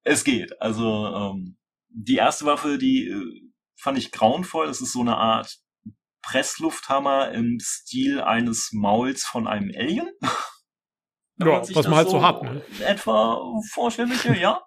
es 0.05 0.25
geht. 0.25 0.61
Also 0.61 1.07
ähm, 1.07 1.57
die 1.89 2.17
erste 2.17 2.45
Waffe, 2.47 2.79
die 2.79 3.09
äh, 3.09 3.51
fand 3.77 3.99
ich 3.99 4.13
grauenvoll. 4.13 4.67
Das 4.67 4.81
ist 4.81 4.93
so 4.93 5.01
eine 5.01 5.17
Art 5.17 5.59
Presslufthammer 6.23 7.33
im 7.33 7.59
Stil 7.61 8.21
eines 8.21 8.71
Mauls 8.73 9.25
von 9.25 9.47
einem 9.47 9.71
Alien. 9.77 10.11
Ja, 11.39 11.61
was 11.61 11.89
man 11.89 11.97
halt 11.97 12.09
so, 12.09 12.23
hat. 12.23 12.43
Ne? 12.43 12.63
Etwa 12.87 13.43
vorstellliche, 13.73 14.37
ja. 14.37 14.61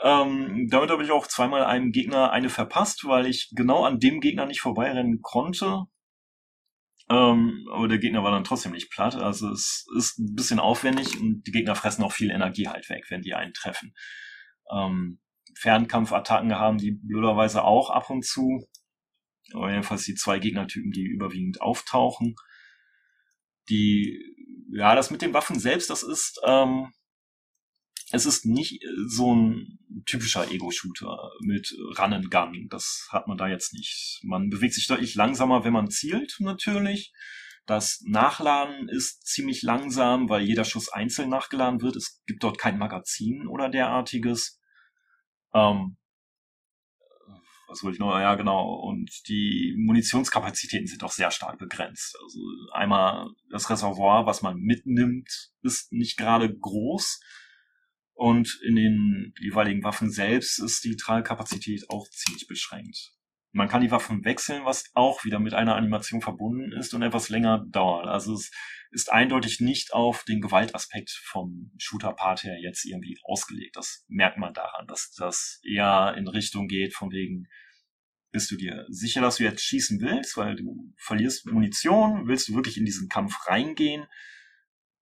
Ähm, 0.00 0.68
damit 0.70 0.90
habe 0.90 1.02
ich 1.02 1.10
auch 1.10 1.26
zweimal 1.26 1.64
einem 1.64 1.90
Gegner 1.90 2.30
eine 2.30 2.48
verpasst, 2.48 3.06
weil 3.06 3.26
ich 3.26 3.50
genau 3.56 3.84
an 3.84 3.98
dem 3.98 4.20
Gegner 4.20 4.46
nicht 4.46 4.60
vorbeirennen 4.60 5.20
konnte. 5.20 5.84
Ähm, 7.10 7.66
aber 7.72 7.88
der 7.88 7.98
Gegner 7.98 8.22
war 8.22 8.30
dann 8.30 8.44
trotzdem 8.44 8.72
nicht 8.72 8.90
platt. 8.90 9.16
Also 9.16 9.50
es 9.50 9.84
ist 9.96 10.18
ein 10.18 10.34
bisschen 10.36 10.60
aufwendig 10.60 11.20
und 11.20 11.42
die 11.44 11.50
Gegner 11.50 11.74
fressen 11.74 12.04
auch 12.04 12.12
viel 12.12 12.30
Energie 12.30 12.68
halt 12.68 12.88
weg, 12.88 13.06
wenn 13.08 13.22
die 13.22 13.34
einen 13.34 13.52
treffen. 13.52 13.94
Ähm, 14.72 15.18
Fernkampfattacken 15.58 16.54
haben 16.54 16.78
die 16.78 16.92
blöderweise 16.92 17.64
auch 17.64 17.90
ab 17.90 18.10
und 18.10 18.24
zu. 18.24 18.64
Aber 19.52 19.70
jedenfalls 19.70 20.04
die 20.04 20.14
zwei 20.14 20.38
Gegnertypen, 20.38 20.92
die 20.92 21.04
überwiegend 21.04 21.60
auftauchen. 21.60 22.36
Die, 23.68 24.22
ja, 24.72 24.94
das 24.94 25.10
mit 25.10 25.22
den 25.22 25.34
Waffen 25.34 25.58
selbst, 25.58 25.90
das 25.90 26.04
ist, 26.04 26.40
ähm, 26.46 26.92
es 28.12 28.26
ist 28.26 28.44
nicht 28.44 28.82
so 29.06 29.34
ein 29.34 29.78
typischer 30.06 30.50
Ego-Shooter 30.50 31.30
mit 31.40 31.72
Run 31.98 32.12
and 32.12 32.30
Gun. 32.30 32.66
Das 32.68 33.08
hat 33.10 33.28
man 33.28 33.38
da 33.38 33.48
jetzt 33.48 33.72
nicht. 33.72 34.20
Man 34.22 34.50
bewegt 34.50 34.74
sich 34.74 34.86
deutlich 34.86 35.14
langsamer, 35.14 35.64
wenn 35.64 35.72
man 35.72 35.90
zielt, 35.90 36.36
natürlich. 36.40 37.12
Das 37.66 38.02
Nachladen 38.04 38.88
ist 38.88 39.26
ziemlich 39.26 39.62
langsam, 39.62 40.28
weil 40.28 40.42
jeder 40.42 40.64
Schuss 40.64 40.88
einzeln 40.88 41.28
nachgeladen 41.28 41.82
wird. 41.82 41.96
Es 41.96 42.20
gibt 42.26 42.42
dort 42.42 42.58
kein 42.58 42.78
Magazin 42.78 43.46
oder 43.46 43.68
derartiges. 43.68 44.60
Ähm, 45.54 45.96
was 47.68 47.84
wollte 47.84 47.94
ich 47.94 48.00
noch? 48.00 48.18
Ja, 48.18 48.34
genau. 48.34 48.74
Und 48.74 49.28
die 49.28 49.76
Munitionskapazitäten 49.78 50.88
sind 50.88 51.04
auch 51.04 51.12
sehr 51.12 51.30
stark 51.30 51.58
begrenzt. 51.58 52.16
Also 52.20 52.40
einmal 52.72 53.30
das 53.50 53.70
Reservoir, 53.70 54.26
was 54.26 54.42
man 54.42 54.56
mitnimmt, 54.56 55.52
ist 55.62 55.92
nicht 55.92 56.16
gerade 56.16 56.52
groß. 56.52 57.20
Und 58.20 58.60
in 58.62 58.76
den 58.76 59.32
jeweiligen 59.40 59.82
Waffen 59.82 60.10
selbst 60.10 60.58
ist 60.58 60.84
die 60.84 60.96
Tragekapazität 60.96 61.88
auch 61.88 62.06
ziemlich 62.10 62.46
beschränkt. 62.46 63.14
Man 63.50 63.66
kann 63.66 63.80
die 63.80 63.90
Waffen 63.90 64.26
wechseln, 64.26 64.66
was 64.66 64.84
auch 64.92 65.24
wieder 65.24 65.38
mit 65.38 65.54
einer 65.54 65.74
Animation 65.74 66.20
verbunden 66.20 66.70
ist 66.72 66.92
und 66.92 67.00
etwas 67.00 67.30
länger 67.30 67.64
dauert. 67.70 68.08
Also 68.08 68.34
es 68.34 68.50
ist 68.90 69.10
eindeutig 69.10 69.60
nicht 69.60 69.94
auf 69.94 70.22
den 70.24 70.42
Gewaltaspekt 70.42 71.18
vom 71.24 71.72
Shooter-Part 71.78 72.42
her 72.42 72.58
jetzt 72.60 72.84
irgendwie 72.84 73.18
ausgelegt. 73.22 73.76
Das 73.76 74.04
merkt 74.06 74.36
man 74.36 74.52
daran, 74.52 74.86
dass 74.86 75.14
das 75.16 75.58
eher 75.64 76.14
in 76.18 76.28
Richtung 76.28 76.68
geht 76.68 76.94
von 76.94 77.10
wegen, 77.12 77.46
bist 78.32 78.50
du 78.50 78.56
dir 78.56 78.84
sicher, 78.90 79.22
dass 79.22 79.36
du 79.38 79.44
jetzt 79.44 79.64
schießen 79.64 79.98
willst, 80.02 80.36
weil 80.36 80.56
du 80.56 80.92
verlierst 80.98 81.46
Munition, 81.46 82.28
willst 82.28 82.48
du 82.48 82.54
wirklich 82.54 82.76
in 82.76 82.84
diesen 82.84 83.08
Kampf 83.08 83.34
reingehen 83.46 84.04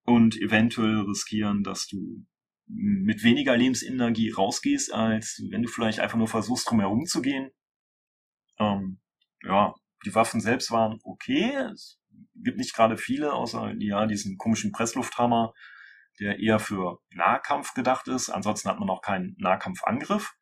und 0.04 0.36
eventuell 0.36 1.00
riskieren, 1.00 1.64
dass 1.64 1.88
du 1.88 2.24
mit 2.68 3.22
weniger 3.22 3.56
Lebensenergie 3.56 4.30
rausgehst, 4.30 4.92
als 4.92 5.42
wenn 5.50 5.62
du 5.62 5.68
vielleicht 5.68 6.00
einfach 6.00 6.18
nur 6.18 6.28
versuchst, 6.28 6.68
drum 6.68 6.80
herum 6.80 7.06
zu 7.06 7.22
gehen. 7.22 7.50
Ähm, 8.58 9.00
ja, 9.42 9.74
die 10.04 10.14
Waffen 10.14 10.40
selbst 10.40 10.70
waren 10.70 11.00
okay. 11.02 11.52
Es 11.72 11.98
gibt 12.34 12.58
nicht 12.58 12.74
gerade 12.74 12.96
viele, 12.96 13.32
außer 13.32 13.74
ja, 13.78 14.06
diesen 14.06 14.36
komischen 14.36 14.72
Presslufthammer, 14.72 15.54
der 16.20 16.38
eher 16.40 16.58
für 16.58 16.98
Nahkampf 17.10 17.74
gedacht 17.74 18.08
ist. 18.08 18.28
Ansonsten 18.28 18.68
hat 18.68 18.78
man 18.78 18.90
auch 18.90 19.02
keinen 19.02 19.34
Nahkampfangriff. 19.38 20.34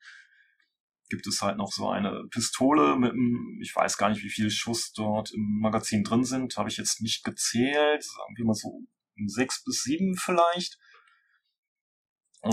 Gibt 1.09 1.27
es 1.27 1.41
halt 1.43 1.57
noch 1.57 1.71
so 1.71 1.89
eine 1.89 2.25
Pistole 2.31 2.97
mit 2.97 3.13
einem, 3.13 3.61
ich 3.63 3.75
weiß 3.75 3.97
gar 3.97 4.09
nicht, 4.09 4.25
wie 4.25 4.31
viele 4.31 4.51
Schuss 4.51 4.93
dort 4.93 5.33
im 5.33 5.61
Magazin 5.61 6.03
drin 6.03 6.25
sind, 6.25 6.57
habe 6.57 6.69
ich 6.69 6.79
jetzt 6.79 7.01
nicht 7.01 7.23
gezählt, 7.23 8.03
sagen 8.03 8.35
wir 8.37 8.45
mal 8.45 8.55
so 8.55 8.83
sechs 9.27 9.63
bis 9.63 9.83
sieben 9.83 10.17
vielleicht. 10.17 10.79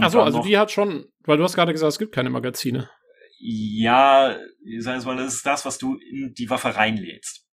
Achso, 0.01 0.21
also 0.21 0.41
die 0.41 0.57
hat 0.57 0.71
schon, 0.71 1.05
weil 1.23 1.37
du 1.37 1.43
hast 1.43 1.55
gerade 1.55 1.71
gesagt, 1.71 1.91
es 1.91 1.99
gibt 1.99 2.13
keine 2.13 2.29
Magazine. 2.29 2.89
Ja, 3.39 4.37
sag 4.79 5.05
mal, 5.05 5.17
das 5.17 5.35
ist 5.35 5.45
das, 5.45 5.65
was 5.65 5.77
du 5.77 5.95
in 5.95 6.33
die 6.33 6.49
Waffe 6.49 6.75
reinlädst. 6.75 7.45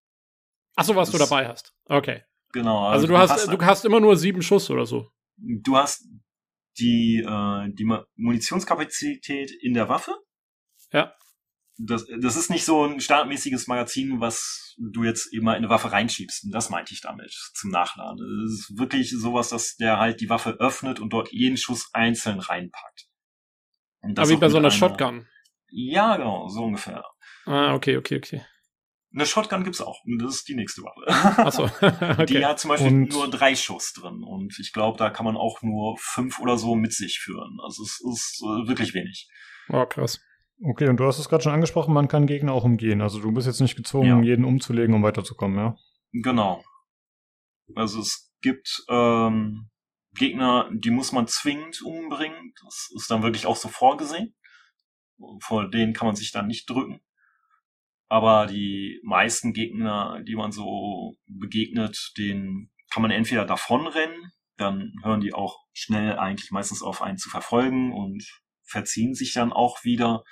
Achso, 0.76 0.94
was 0.94 1.10
das, 1.10 1.20
du 1.20 1.26
dabei 1.26 1.48
hast. 1.48 1.74
Okay. 1.86 2.22
Genau. 2.52 2.86
Also, 2.86 2.92
also 2.92 3.06
du, 3.08 3.18
hast, 3.18 3.30
hast, 3.30 3.46
du 3.52 3.58
hast 3.60 3.84
immer 3.84 4.00
nur 4.00 4.16
sieben 4.16 4.42
Schuss 4.42 4.70
oder 4.70 4.86
so. 4.86 5.08
Du 5.36 5.76
hast 5.76 6.06
die, 6.78 7.24
äh, 7.26 7.68
die 7.72 7.88
Munitionskapazität 8.16 9.50
in 9.62 9.74
der 9.74 9.88
Waffe. 9.88 10.14
Ja 10.92 11.14
das, 11.82 12.06
das 12.20 12.36
ist 12.36 12.50
nicht 12.50 12.64
so 12.64 12.84
ein 12.84 13.00
standardmäßiges 13.00 13.66
Magazin, 13.66 14.20
was 14.20 14.74
du 14.78 15.04
jetzt 15.04 15.32
immer 15.32 15.52
in 15.56 15.64
eine 15.64 15.70
Waffe 15.70 15.92
reinschiebst. 15.92 16.44
Und 16.44 16.52
das 16.52 16.70
meinte 16.70 16.92
ich 16.92 17.00
damit 17.00 17.32
zum 17.54 17.70
Nachladen. 17.70 18.18
Das 18.18 18.52
ist 18.52 18.78
wirklich 18.78 19.10
sowas, 19.10 19.48
dass 19.48 19.76
der 19.76 19.98
halt 19.98 20.20
die 20.20 20.28
Waffe 20.28 20.56
öffnet 20.58 21.00
und 21.00 21.12
dort 21.12 21.32
jeden 21.32 21.56
Schuss 21.56 21.88
einzeln 21.92 22.40
reinpackt. 22.40 23.06
Aber 24.02 24.28
wie 24.28 24.36
bei 24.36 24.48
so 24.48 24.58
einer, 24.58 24.68
einer 24.68 24.70
Shotgun. 24.70 25.26
Ja, 25.68 26.16
genau, 26.16 26.48
so 26.48 26.64
ungefähr. 26.64 27.04
Ah, 27.46 27.74
okay, 27.74 27.96
okay, 27.96 28.16
okay. 28.16 28.44
Eine 29.12 29.26
Shotgun 29.26 29.64
gibt's 29.64 29.80
auch. 29.80 29.98
Das 30.20 30.36
ist 30.36 30.48
die 30.48 30.54
nächste 30.54 30.82
Waffe. 30.82 31.42
Achso. 31.42 31.64
okay. 32.22 32.26
Die 32.26 32.44
hat 32.44 32.60
zum 32.60 32.68
Beispiel 32.68 32.92
und 32.92 33.12
nur 33.12 33.28
drei 33.28 33.56
Schuss 33.56 33.92
drin. 33.92 34.22
Und 34.22 34.58
ich 34.58 34.72
glaube, 34.72 34.98
da 34.98 35.10
kann 35.10 35.24
man 35.24 35.36
auch 35.36 35.62
nur 35.62 35.96
fünf 35.98 36.38
oder 36.40 36.56
so 36.58 36.74
mit 36.74 36.92
sich 36.92 37.18
führen. 37.18 37.58
Also 37.62 37.82
es 37.82 38.00
ist 38.00 38.42
äh, 38.42 38.68
wirklich 38.68 38.94
wenig. 38.94 39.28
Oh, 39.68 39.84
krass. 39.86 40.20
Okay, 40.62 40.88
und 40.88 40.98
du 40.98 41.06
hast 41.06 41.18
es 41.18 41.28
gerade 41.28 41.42
schon 41.42 41.52
angesprochen, 41.52 41.94
man 41.94 42.08
kann 42.08 42.26
Gegner 42.26 42.52
auch 42.52 42.64
umgehen. 42.64 43.00
Also 43.00 43.20
du 43.20 43.32
bist 43.32 43.46
jetzt 43.46 43.60
nicht 43.60 43.76
gezwungen, 43.76 44.22
ja. 44.22 44.30
jeden 44.30 44.44
umzulegen, 44.44 44.94
um 44.94 45.02
weiterzukommen, 45.02 45.56
ja? 45.56 45.76
Genau. 46.12 46.62
Also 47.74 48.00
es 48.00 48.32
gibt 48.42 48.84
ähm, 48.88 49.70
Gegner, 50.14 50.68
die 50.72 50.90
muss 50.90 51.12
man 51.12 51.26
zwingend 51.26 51.80
umbringen. 51.82 52.52
Das 52.62 52.90
ist 52.94 53.10
dann 53.10 53.22
wirklich 53.22 53.46
auch 53.46 53.56
so 53.56 53.68
vorgesehen. 53.68 54.34
Vor 55.40 55.70
denen 55.70 55.92
kann 55.92 56.06
man 56.06 56.16
sich 56.16 56.32
dann 56.32 56.46
nicht 56.46 56.68
drücken. 56.68 57.00
Aber 58.08 58.46
die 58.46 59.00
meisten 59.04 59.52
Gegner, 59.52 60.20
die 60.26 60.34
man 60.34 60.50
so 60.50 61.16
begegnet, 61.26 62.12
denen 62.18 62.70
kann 62.90 63.02
man 63.02 63.12
entweder 63.12 63.44
davonrennen, 63.44 64.32
dann 64.56 64.92
hören 65.02 65.20
die 65.20 65.32
auch 65.32 65.58
schnell 65.72 66.18
eigentlich 66.18 66.50
meistens 66.50 66.82
auf 66.82 67.02
einen 67.02 67.18
zu 67.18 67.30
verfolgen 67.30 67.92
und 67.92 68.24
verziehen 68.64 69.14
sich 69.14 69.32
dann 69.32 69.52
auch 69.52 69.84
wieder. 69.84 70.24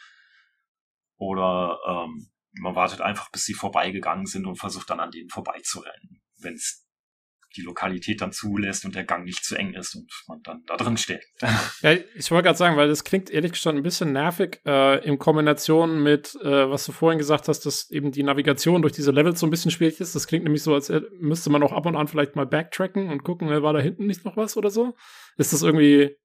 Oder 1.18 1.78
ähm, 1.86 2.30
man 2.52 2.74
wartet 2.74 3.00
einfach, 3.00 3.30
bis 3.30 3.44
sie 3.44 3.54
vorbeigegangen 3.54 4.26
sind 4.26 4.46
und 4.46 4.56
versucht 4.56 4.90
dann 4.90 5.00
an 5.00 5.10
denen 5.10 5.28
vorbeizurennen, 5.28 6.22
wenn 6.40 6.54
es 6.54 6.88
die 7.56 7.62
Lokalität 7.62 8.20
dann 8.20 8.30
zulässt 8.30 8.84
und 8.84 8.94
der 8.94 9.04
Gang 9.04 9.24
nicht 9.24 9.44
zu 9.44 9.56
eng 9.56 9.72
ist 9.72 9.94
und 9.94 10.10
man 10.28 10.42
dann 10.42 10.64
da 10.66 10.76
drin 10.76 10.96
steht. 10.96 11.24
Ja, 11.80 11.92
ich 11.92 12.30
wollte 12.30 12.44
gerade 12.44 12.58
sagen, 12.58 12.76
weil 12.76 12.88
das 12.88 13.04
klingt 13.04 13.30
ehrlich 13.30 13.52
gesagt 13.52 13.76
ein 13.76 13.82
bisschen 13.82 14.12
nervig 14.12 14.60
äh, 14.66 15.04
in 15.04 15.18
Kombination 15.18 16.02
mit, 16.02 16.36
äh, 16.42 16.68
was 16.68 16.84
du 16.84 16.92
vorhin 16.92 17.18
gesagt 17.18 17.48
hast, 17.48 17.60
dass 17.60 17.90
eben 17.90 18.12
die 18.12 18.22
Navigation 18.22 18.82
durch 18.82 18.92
diese 18.92 19.12
Levels 19.12 19.40
so 19.40 19.46
ein 19.46 19.50
bisschen 19.50 19.70
schwierig 19.70 20.00
ist. 20.00 20.14
Das 20.14 20.26
klingt 20.26 20.44
nämlich 20.44 20.62
so, 20.62 20.74
als 20.74 20.92
müsste 21.18 21.50
man 21.50 21.62
auch 21.62 21.72
ab 21.72 21.86
und 21.86 21.96
an 21.96 22.08
vielleicht 22.08 22.36
mal 22.36 22.46
backtracken 22.46 23.10
und 23.10 23.24
gucken, 23.24 23.48
war 23.48 23.72
da 23.72 23.80
hinten 23.80 24.06
nicht 24.06 24.24
noch 24.24 24.36
was 24.36 24.56
oder 24.56 24.70
so. 24.70 24.94
Ist 25.36 25.52
das 25.52 25.62
irgendwie, 25.62 26.16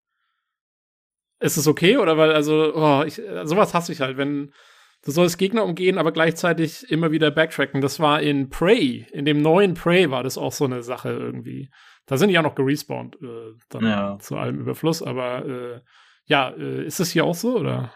ist 1.40 1.58
das 1.58 1.68
okay 1.68 1.98
oder 1.98 2.18
weil, 2.18 2.32
also, 2.34 2.74
oh, 2.76 3.04
ich, 3.06 3.22
sowas 3.44 3.74
hasse 3.74 3.92
ich 3.92 4.02
halt, 4.02 4.18
wenn 4.18 4.54
Du 5.04 5.12
sollst 5.12 5.38
Gegner 5.38 5.66
umgehen, 5.66 5.98
aber 5.98 6.14
gleichzeitig 6.14 6.90
immer 6.90 7.12
wieder 7.12 7.30
backtracken. 7.30 7.82
Das 7.82 8.00
war 8.00 8.22
in 8.22 8.50
Prey, 8.50 9.06
in 9.12 9.26
dem 9.26 9.42
neuen 9.42 9.74
Prey 9.74 10.10
war 10.10 10.24
das 10.24 10.38
auch 10.38 10.54
so 10.54 10.64
eine 10.64 10.82
Sache 10.82 11.10
irgendwie. 11.10 11.70
Da 12.06 12.18
sind 12.18 12.30
die 12.30 12.36
ja 12.36 12.42
noch 12.42 12.56
gerespawnt, 12.56 13.18
äh, 13.22 13.54
dann 13.70 13.84
ja. 13.84 14.18
zu 14.20 14.38
allem 14.38 14.60
Überfluss, 14.60 15.02
aber 15.04 15.46
äh, 15.46 15.82
ja, 16.26 16.52
äh, 16.52 16.86
ist 16.86 17.02
das 17.02 17.12
hier 17.12 17.26
auch 17.26 17.36
so, 17.36 17.58
oder? 17.58 17.94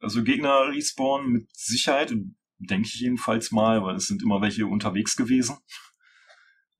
Also 0.00 0.24
Gegner 0.24 0.68
respawnen 0.72 1.32
mit 1.32 1.56
Sicherheit, 1.56 2.12
denke 2.58 2.88
ich 2.88 3.00
jedenfalls 3.00 3.52
mal, 3.52 3.82
weil 3.84 3.96
es 3.96 4.06
sind 4.06 4.22
immer 4.22 4.42
welche 4.42 4.66
unterwegs 4.66 5.16
gewesen. 5.16 5.58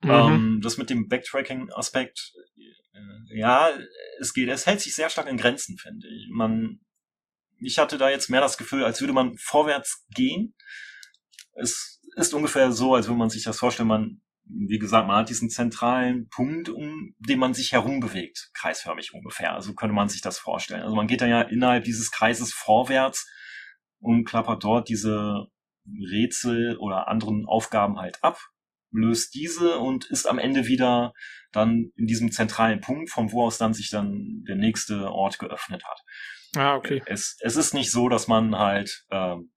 Mhm. 0.02 0.10
Ähm, 0.10 0.60
das 0.62 0.78
mit 0.78 0.90
dem 0.90 1.08
Backtracking-Aspekt, 1.08 2.32
äh, 2.92 3.38
ja, 3.38 3.70
es 4.20 4.34
geht, 4.34 4.48
es 4.48 4.66
hält 4.66 4.80
sich 4.80 4.94
sehr 4.94 5.10
stark 5.10 5.28
in 5.28 5.36
Grenzen, 5.36 5.78
finde 5.78 6.08
ich. 6.08 6.28
Man 6.30 6.80
ich 7.64 7.78
hatte 7.78 7.98
da 7.98 8.10
jetzt 8.10 8.30
mehr 8.30 8.40
das 8.40 8.58
Gefühl, 8.58 8.84
als 8.84 9.00
würde 9.00 9.12
man 9.12 9.36
vorwärts 9.38 10.04
gehen. 10.14 10.54
Es 11.54 12.00
ist 12.16 12.34
ungefähr 12.34 12.72
so, 12.72 12.94
als 12.94 13.06
würde 13.06 13.18
man 13.18 13.30
sich 13.30 13.44
das 13.44 13.58
vorstellen, 13.58 13.88
man, 13.88 14.20
wie 14.44 14.78
gesagt, 14.78 15.06
man 15.06 15.16
hat 15.16 15.28
diesen 15.28 15.50
zentralen 15.50 16.28
Punkt, 16.28 16.68
um 16.68 17.14
den 17.18 17.38
man 17.38 17.54
sich 17.54 17.72
herum 17.72 18.00
bewegt, 18.00 18.50
kreisförmig 18.54 19.14
ungefähr. 19.14 19.54
Also 19.54 19.74
könnte 19.74 19.94
man 19.94 20.08
sich 20.08 20.20
das 20.20 20.38
vorstellen. 20.38 20.82
Also 20.82 20.94
man 20.94 21.06
geht 21.06 21.20
dann 21.20 21.30
ja 21.30 21.42
innerhalb 21.42 21.84
dieses 21.84 22.10
Kreises 22.10 22.52
vorwärts 22.52 23.26
und 23.98 24.24
klappert 24.24 24.62
dort 24.62 24.88
diese 24.88 25.46
Rätsel 25.86 26.76
oder 26.78 27.08
anderen 27.08 27.46
Aufgaben 27.46 27.98
halt 27.98 28.22
ab, 28.22 28.38
löst 28.90 29.34
diese 29.34 29.78
und 29.78 30.04
ist 30.06 30.26
am 30.26 30.38
Ende 30.38 30.66
wieder 30.66 31.12
dann 31.52 31.90
in 31.96 32.06
diesem 32.06 32.30
zentralen 32.30 32.80
Punkt, 32.80 33.10
von 33.10 33.32
wo 33.32 33.44
aus 33.44 33.58
dann 33.58 33.74
sich 33.74 33.90
dann 33.90 34.44
der 34.46 34.56
nächste 34.56 35.10
Ort 35.10 35.38
geöffnet 35.38 35.84
hat. 35.84 36.00
Ah, 36.56 36.76
okay. 36.76 37.02
Es, 37.06 37.36
es 37.40 37.56
ist 37.56 37.74
nicht 37.74 37.90
so, 37.90 38.08
dass 38.08 38.28
man 38.28 38.56
halt 38.56 39.04
ähm, 39.10 39.52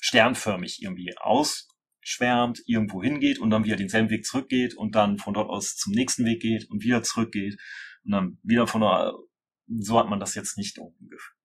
sternförmig 0.00 0.82
irgendwie 0.82 1.14
ausschwärmt, 1.16 2.62
irgendwo 2.66 3.02
hingeht 3.02 3.38
und 3.38 3.50
dann 3.50 3.64
wieder 3.64 3.76
denselben 3.76 4.10
Weg 4.10 4.24
zurückgeht 4.24 4.76
und 4.76 4.94
dann 4.94 5.18
von 5.18 5.34
dort 5.34 5.50
aus 5.50 5.76
zum 5.76 5.92
nächsten 5.92 6.24
Weg 6.24 6.40
geht 6.40 6.70
und 6.70 6.82
wieder 6.82 7.02
zurückgeht. 7.02 7.56
Und 8.04 8.12
dann 8.12 8.38
wieder 8.42 8.66
von 8.66 8.80
der, 8.80 9.14
so 9.78 9.98
hat 9.98 10.08
man 10.08 10.20
das 10.20 10.34
jetzt 10.34 10.58
nicht 10.58 10.78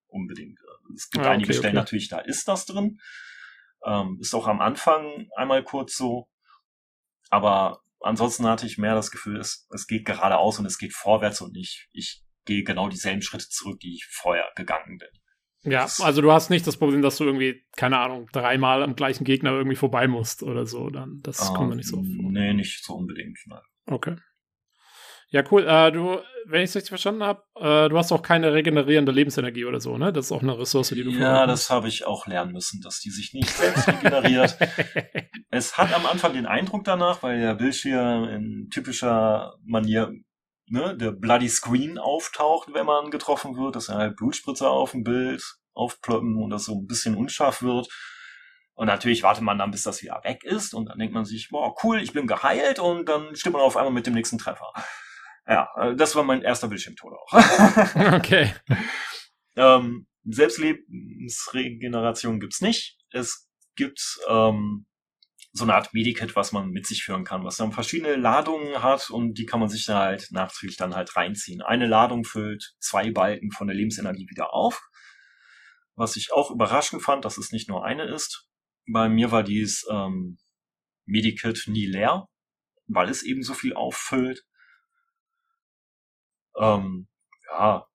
unbedingt. 0.08 0.60
Es 0.96 1.10
gibt 1.10 1.24
ah, 1.24 1.30
okay, 1.30 1.36
einige 1.36 1.54
Stellen 1.54 1.78
okay. 1.78 1.78
natürlich, 1.78 2.10
da 2.10 2.20
ist 2.20 2.48
das 2.48 2.66
drin. 2.66 3.00
Ähm, 3.86 4.18
ist 4.20 4.34
auch 4.34 4.48
am 4.48 4.60
Anfang 4.60 5.30
einmal 5.38 5.64
kurz 5.64 5.96
so. 5.96 6.30
Aber 7.30 7.82
ansonsten 8.02 8.46
hatte 8.46 8.66
ich 8.66 8.78
mehr 8.78 8.96
das 8.96 9.12
Gefühl, 9.12 9.40
es, 9.40 9.68
es 9.74 9.88
geht 9.88 10.06
geradeaus 10.06 10.60
und 10.60 10.66
es 10.66 10.78
geht 10.78 10.94
vorwärts 10.94 11.42
und 11.42 11.54
nicht, 11.54 11.88
ich 11.92 12.24
gehe 12.50 12.64
genau 12.64 12.90
dieselben 12.90 13.22
Schritte 13.22 13.48
zurück, 13.48 13.80
die 13.80 13.94
ich 13.94 14.08
vorher 14.12 14.50
gegangen 14.56 14.98
bin. 14.98 15.08
Ja, 15.72 15.88
also 16.00 16.22
du 16.22 16.32
hast 16.32 16.50
nicht 16.50 16.66
das 16.66 16.78
Problem, 16.78 17.02
dass 17.02 17.18
du 17.18 17.26
irgendwie, 17.26 17.64
keine 17.76 18.00
Ahnung, 18.00 18.28
dreimal 18.32 18.82
am 18.82 18.96
gleichen 18.96 19.26
Gegner 19.26 19.52
irgendwie 19.52 19.76
vorbei 19.76 20.08
musst 20.08 20.42
oder 20.42 20.66
so. 20.66 20.90
Dann 20.90 21.20
das 21.22 21.50
uh, 21.50 21.54
kommt 21.54 21.76
nicht 21.76 21.88
so 21.88 21.98
vor. 21.98 22.32
Nee, 22.32 22.54
nicht 22.54 22.84
so 22.84 22.96
unbedingt. 22.96 23.38
Nein. 23.46 23.60
Okay. 23.86 24.16
Ja, 25.32 25.44
cool. 25.52 25.68
Äh, 25.68 25.92
du, 25.92 26.18
wenn 26.46 26.64
ich 26.64 26.70
es 26.70 26.76
richtig 26.76 26.90
verstanden 26.90 27.24
habe, 27.24 27.44
äh, 27.56 27.90
du 27.90 27.98
hast 27.98 28.12
auch 28.12 28.24
keine 28.24 28.54
regenerierende 28.54 29.12
Lebensenergie 29.12 29.66
oder 29.66 29.80
so, 29.80 29.98
ne? 29.98 30.12
Das 30.12 30.26
ist 30.26 30.32
auch 30.32 30.42
eine 30.42 30.58
Ressource, 30.58 30.90
die 30.90 31.04
du 31.04 31.12
Ja, 31.12 31.46
das 31.46 31.70
habe 31.70 31.88
ich 31.88 32.08
auch 32.08 32.26
lernen 32.26 32.54
müssen, 32.54 32.82
dass 32.82 33.00
die 33.00 33.12
sich 33.12 33.34
nicht 33.34 33.50
selbst 33.50 33.88
regeneriert. 33.88 34.58
es 35.52 35.78
hat 35.78 35.94
am 35.94 36.08
Anfang 36.08 36.34
den 36.34 36.48
Eindruck 36.48 36.84
danach, 36.84 37.22
weil 37.22 37.40
der 37.40 37.54
Bildschirm 37.54 38.24
in 38.24 38.70
typischer 38.72 39.54
Manier 39.66 40.12
ne, 40.70 40.96
der 40.96 41.12
Bloody 41.12 41.50
Screen 41.50 41.98
auftaucht, 41.98 42.74
wenn 42.74 42.86
man 42.86 43.12
getroffen 43.12 43.58
wird, 43.58 43.76
dass 43.76 43.90
er 43.90 43.96
halt 43.96 44.16
Blutspritzer 44.16 44.70
auf 44.70 44.92
dem 44.92 45.04
Bild 45.04 45.44
aufploppen 45.74 46.42
und 46.42 46.50
das 46.50 46.64
so 46.66 46.76
ein 46.76 46.88
bisschen 46.88 47.16
unscharf 47.16 47.62
wird. 47.62 47.90
Und 48.74 48.88
natürlich 48.88 49.24
wartet 49.24 49.44
man 49.44 49.58
dann, 49.58 49.72
bis 49.72 49.84
das 49.84 50.02
wieder 50.02 50.22
weg 50.24 50.44
ist 50.44 50.74
und 50.74 50.86
dann 50.86 50.98
denkt 50.98 51.14
man 51.14 51.26
sich, 51.26 51.50
boah, 51.50 51.76
cool, 51.84 52.02
ich 52.02 52.14
bin 52.14 52.28
geheilt 52.28 52.80
und 52.80 53.10
dann 53.10 53.36
stimmt 53.36 53.52
man 53.54 53.64
auf 53.64 53.76
einmal 53.76 53.92
mit 53.92 54.08
dem 54.08 54.14
nächsten 54.14 54.38
Treffer. 54.38 54.72
Ja, 55.46 55.68
äh, 55.78 55.96
das 55.96 56.16
war 56.16 56.24
mein 56.24 56.44
erster 56.44 56.70
Bildschirmtod 56.70 57.12
auch. 57.14 57.34
okay. 58.14 58.54
ähm, 59.58 60.08
Selbstlebensregeneration 60.24 62.40
gibt's 62.40 62.62
nicht. 62.62 62.98
Es 63.12 63.50
gibt 63.76 64.18
ähm, 64.30 64.86
so 65.60 65.66
eine 65.66 65.76
Art 65.76 65.94
Medikit, 65.94 66.36
was 66.36 66.52
man 66.52 66.72
mit 66.72 66.88
sich 66.88 67.04
führen 67.04 67.24
kann, 67.24 67.44
was 67.44 67.58
dann 67.58 67.72
verschiedene 67.72 68.16
Ladungen 68.16 68.82
hat 68.82 69.10
und 69.10 69.38
die 69.38 69.46
kann 69.46 69.60
man 69.60 69.70
sich 69.70 69.86
dann 69.86 69.98
halt 69.98 70.32
nachträglich 70.32 70.78
dann 70.78 70.96
halt 70.96 71.16
reinziehen. 71.16 71.62
Eine 71.62 71.86
Ladung 71.86 72.24
füllt 72.24 72.76
zwei 72.80 73.12
Balken 73.12 73.52
von 73.52 73.68
der 73.68 73.76
Lebensenergie 73.76 74.28
wieder 74.30 74.54
auf. 74.54 74.82
Was 75.96 76.16
ich 76.16 76.32
auch 76.32 76.50
überraschend 76.50 77.04
fand, 77.04 77.26
dass 77.26 77.38
es 77.38 77.52
nicht 77.52 77.70
nur 77.70 77.86
eine 77.86 78.06
ist. 78.06 78.48
Bei 78.92 79.10
mir 79.10 79.32
war 79.32 79.44
dies 79.44 79.86
ähm, 79.92 80.40
Medikit 81.06 81.66
nie 81.68 81.86
leer, 81.86 82.28
weil 82.88 83.10
es 83.10 83.24
eben 83.24 83.44
so 83.44 83.54
viel 83.54 83.74
auffüllt. 83.74 84.44
Ähm, 86.58 87.08
ja, 87.48 87.86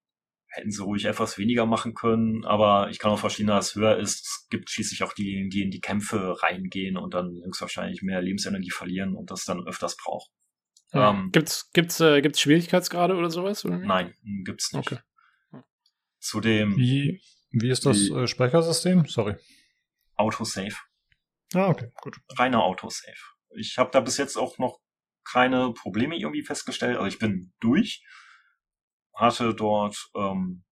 hätten 0.55 0.71
sie 0.71 0.83
ruhig 0.83 1.05
etwas 1.05 1.37
weniger 1.37 1.67
machen 1.67 1.95
können, 1.95 2.45
aber 2.45 2.89
ich 2.91 2.99
kann 2.99 3.11
auch 3.11 3.19
verstehen, 3.19 3.49
dass 3.49 3.71
es 3.71 3.75
höher 3.75 3.99
ist. 3.99 4.25
Es 4.25 4.47
gibt 4.51 4.71
schließlich 4.71 5.03
auch 5.03 5.13
die, 5.13 5.49
die 5.49 5.63
in 5.63 5.71
die 5.71 5.81
Kämpfe 5.81 6.41
reingehen 6.43 6.97
und 6.97 7.13
dann 7.13 7.43
höchstwahrscheinlich 7.45 8.03
mehr 8.03 8.23
Lebensenergie 8.23 8.71
verlieren 8.71 9.17
und 9.17 9.31
das 9.31 9.45
dann 9.45 9.67
öfters 9.67 9.97
brauchen. 9.97 10.33
Ja. 10.93 11.11
Ähm, 11.11 11.31
gibt's, 11.33 11.71
gibt's, 11.73 11.99
äh, 12.01 12.23
gibt's 12.23 12.41
Schwierigkeitsgrade 12.41 13.17
oder 13.17 13.31
sowas? 13.31 13.65
Oder 13.65 13.79
nein, 13.79 14.15
gibt's 14.45 14.73
nicht. 14.73 14.93
Okay. 14.93 15.01
Zudem. 16.21 16.77
Wie, 16.77 17.21
wie 17.51 17.71
ist 17.71 17.85
das 17.85 18.09
äh, 18.11 18.27
Speichersystem? 18.29 19.07
Sorry. 19.07 19.35
Autosave. 20.17 20.77
Ah, 21.53 21.69
okay, 21.69 21.91
gut. 22.01 22.19
Reiner 22.39 22.63
Autosave. 22.63 23.19
Ich 23.57 23.77
habe 23.77 23.91
da 23.93 24.01
bis 24.01 24.17
jetzt 24.19 24.37
auch 24.37 24.59
noch 24.59 24.79
keine 25.25 25.73
Probleme 25.73 26.17
irgendwie 26.17 26.43
festgestellt. 26.43 26.97
Also 26.97 27.09
ich 27.09 27.19
bin 27.19 27.53
durch 27.61 28.05
hatte 29.15 29.55
dort 29.55 30.11
ähm, 30.15 30.65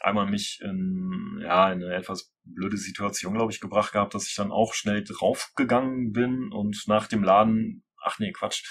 einmal 0.00 0.26
mich 0.26 0.60
in, 0.62 1.40
ja, 1.42 1.72
in 1.72 1.82
eine 1.82 1.94
etwas 1.94 2.32
blöde 2.44 2.76
Situation, 2.76 3.34
glaube 3.34 3.52
ich, 3.52 3.60
gebracht 3.60 3.92
gehabt, 3.92 4.14
dass 4.14 4.26
ich 4.26 4.34
dann 4.34 4.52
auch 4.52 4.74
schnell 4.74 5.04
draufgegangen 5.04 6.12
bin 6.12 6.52
und 6.52 6.84
nach 6.86 7.06
dem 7.06 7.22
Laden, 7.22 7.84
ach 8.02 8.18
nee, 8.18 8.32
Quatsch, 8.32 8.64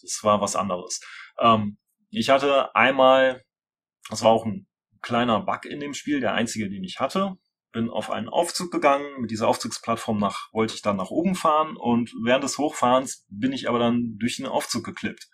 das 0.00 0.20
war 0.22 0.40
was 0.40 0.56
anderes. 0.56 1.00
Ähm, 1.38 1.78
ich 2.10 2.30
hatte 2.30 2.74
einmal, 2.74 3.44
das 4.08 4.22
war 4.22 4.30
auch 4.30 4.46
ein 4.46 4.66
kleiner 5.02 5.40
Bug 5.40 5.64
in 5.64 5.80
dem 5.80 5.94
Spiel, 5.94 6.20
der 6.20 6.34
einzige, 6.34 6.68
den 6.68 6.84
ich 6.84 7.00
hatte, 7.00 7.36
bin 7.72 7.90
auf 7.90 8.10
einen 8.10 8.28
Aufzug 8.28 8.70
gegangen. 8.70 9.20
Mit 9.20 9.30
dieser 9.30 9.48
Aufzugsplattform 9.48 10.18
nach, 10.18 10.52
wollte 10.52 10.74
ich 10.74 10.82
dann 10.82 10.96
nach 10.96 11.10
oben 11.10 11.34
fahren 11.34 11.76
und 11.76 12.12
während 12.24 12.44
des 12.44 12.58
Hochfahrens 12.58 13.26
bin 13.28 13.52
ich 13.52 13.68
aber 13.68 13.78
dann 13.78 14.16
durch 14.18 14.36
den 14.36 14.46
Aufzug 14.46 14.84
geklippt. 14.84 15.28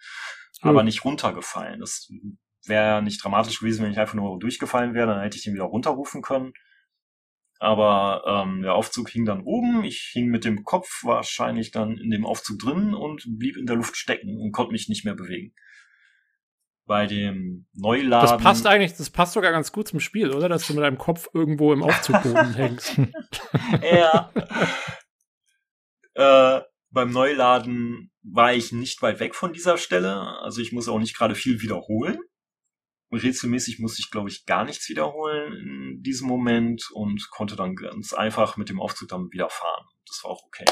Oh. 0.63 0.69
Aber 0.69 0.83
nicht 0.83 1.05
runtergefallen. 1.05 1.81
Das 1.81 2.11
wäre 2.69 3.03
nicht 3.03 3.23
dramatisch 3.23 3.61
gewesen, 3.61 3.85
wenn 3.85 3.93
ich 3.93 3.99
einfach 3.99 4.15
nur 4.15 4.39
durchgefallen 4.39 4.95
wäre, 4.95 5.09
dann 5.09 5.21
hätte 5.21 5.37
ich 5.37 5.47
ihn 5.47 5.55
wieder 5.55 5.65
runterrufen 5.65 6.23
können. 6.23 6.53
Aber 7.61 8.25
ähm, 8.27 8.63
der 8.63 8.75
Aufzug 8.75 9.09
hing 9.11 9.25
dann 9.25 9.43
oben, 9.43 9.85
ich 9.85 10.11
hing 10.13 10.27
mit 10.27 10.45
dem 10.45 10.65
Kopf 10.65 11.05
wahrscheinlich 11.05 11.71
dann 11.71 11.97
in 11.97 12.11
dem 12.11 12.27
Aufzug 12.27 12.59
drin 12.59 12.95
und 12.95 13.25
blieb 13.39 13.57
in 13.57 13.67
der 13.67 13.77
Luft 13.77 13.97
stecken 13.97 14.39
und 14.39 14.53
konnte 14.53 14.73
mich 14.73 14.89
nicht 14.89 15.05
mehr 15.05 15.15
bewegen. 15.15 15.55
Bei 16.87 17.07
dem 17.07 17.67
Neuladen. 17.73 18.29
Das 18.29 18.43
passt 18.43 18.67
eigentlich, 18.67 18.95
das 18.95 19.09
passt 19.09 19.33
sogar 19.33 19.53
ganz 19.53 19.73
gut 19.73 19.89
zum 19.89 20.01
Spiel, 20.01 20.31
oder? 20.33 20.51
Dass 20.51 20.67
du 20.67 20.75
mit 20.75 20.83
deinem 20.83 20.99
Kopf 20.99 21.29
irgendwo 21.33 21.73
im 21.73 21.83
Aufzugboden 21.83 22.55
hängst. 22.55 23.01
ja. 23.83 24.31
äh, 26.15 26.61
beim 26.91 27.11
Neuladen 27.11 28.11
war 28.23 28.53
ich 28.53 28.73
nicht 28.73 29.01
weit 29.01 29.21
weg 29.21 29.35
von 29.35 29.53
dieser 29.55 29.79
Stelle, 29.79 30.39
also 30.41 30.61
ich 30.61 30.73
muss 30.73 30.89
auch 30.89 30.99
nicht 30.99 31.17
gerade 31.17 31.35
viel 31.35 31.63
wiederholen 31.63 32.19
rätselmäßig 33.17 33.79
musste 33.79 34.01
ich, 34.01 34.11
glaube 34.11 34.29
ich, 34.29 34.47
gar 34.47 34.65
nichts 34.65 34.89
wiederholen 34.89 35.53
in 35.53 36.03
diesem 36.03 36.29
Moment 36.29 36.89
und 36.93 37.29
konnte 37.31 37.57
dann 37.57 37.75
ganz 37.75 38.13
einfach 38.13 38.57
mit 38.57 38.69
dem 38.69 38.81
Aufzug 38.81 39.09
dann 39.09 39.31
wieder 39.31 39.49
fahren. 39.49 39.87
Das 40.07 40.21
war 40.25 40.31
auch 40.31 40.45
okay. 40.47 40.65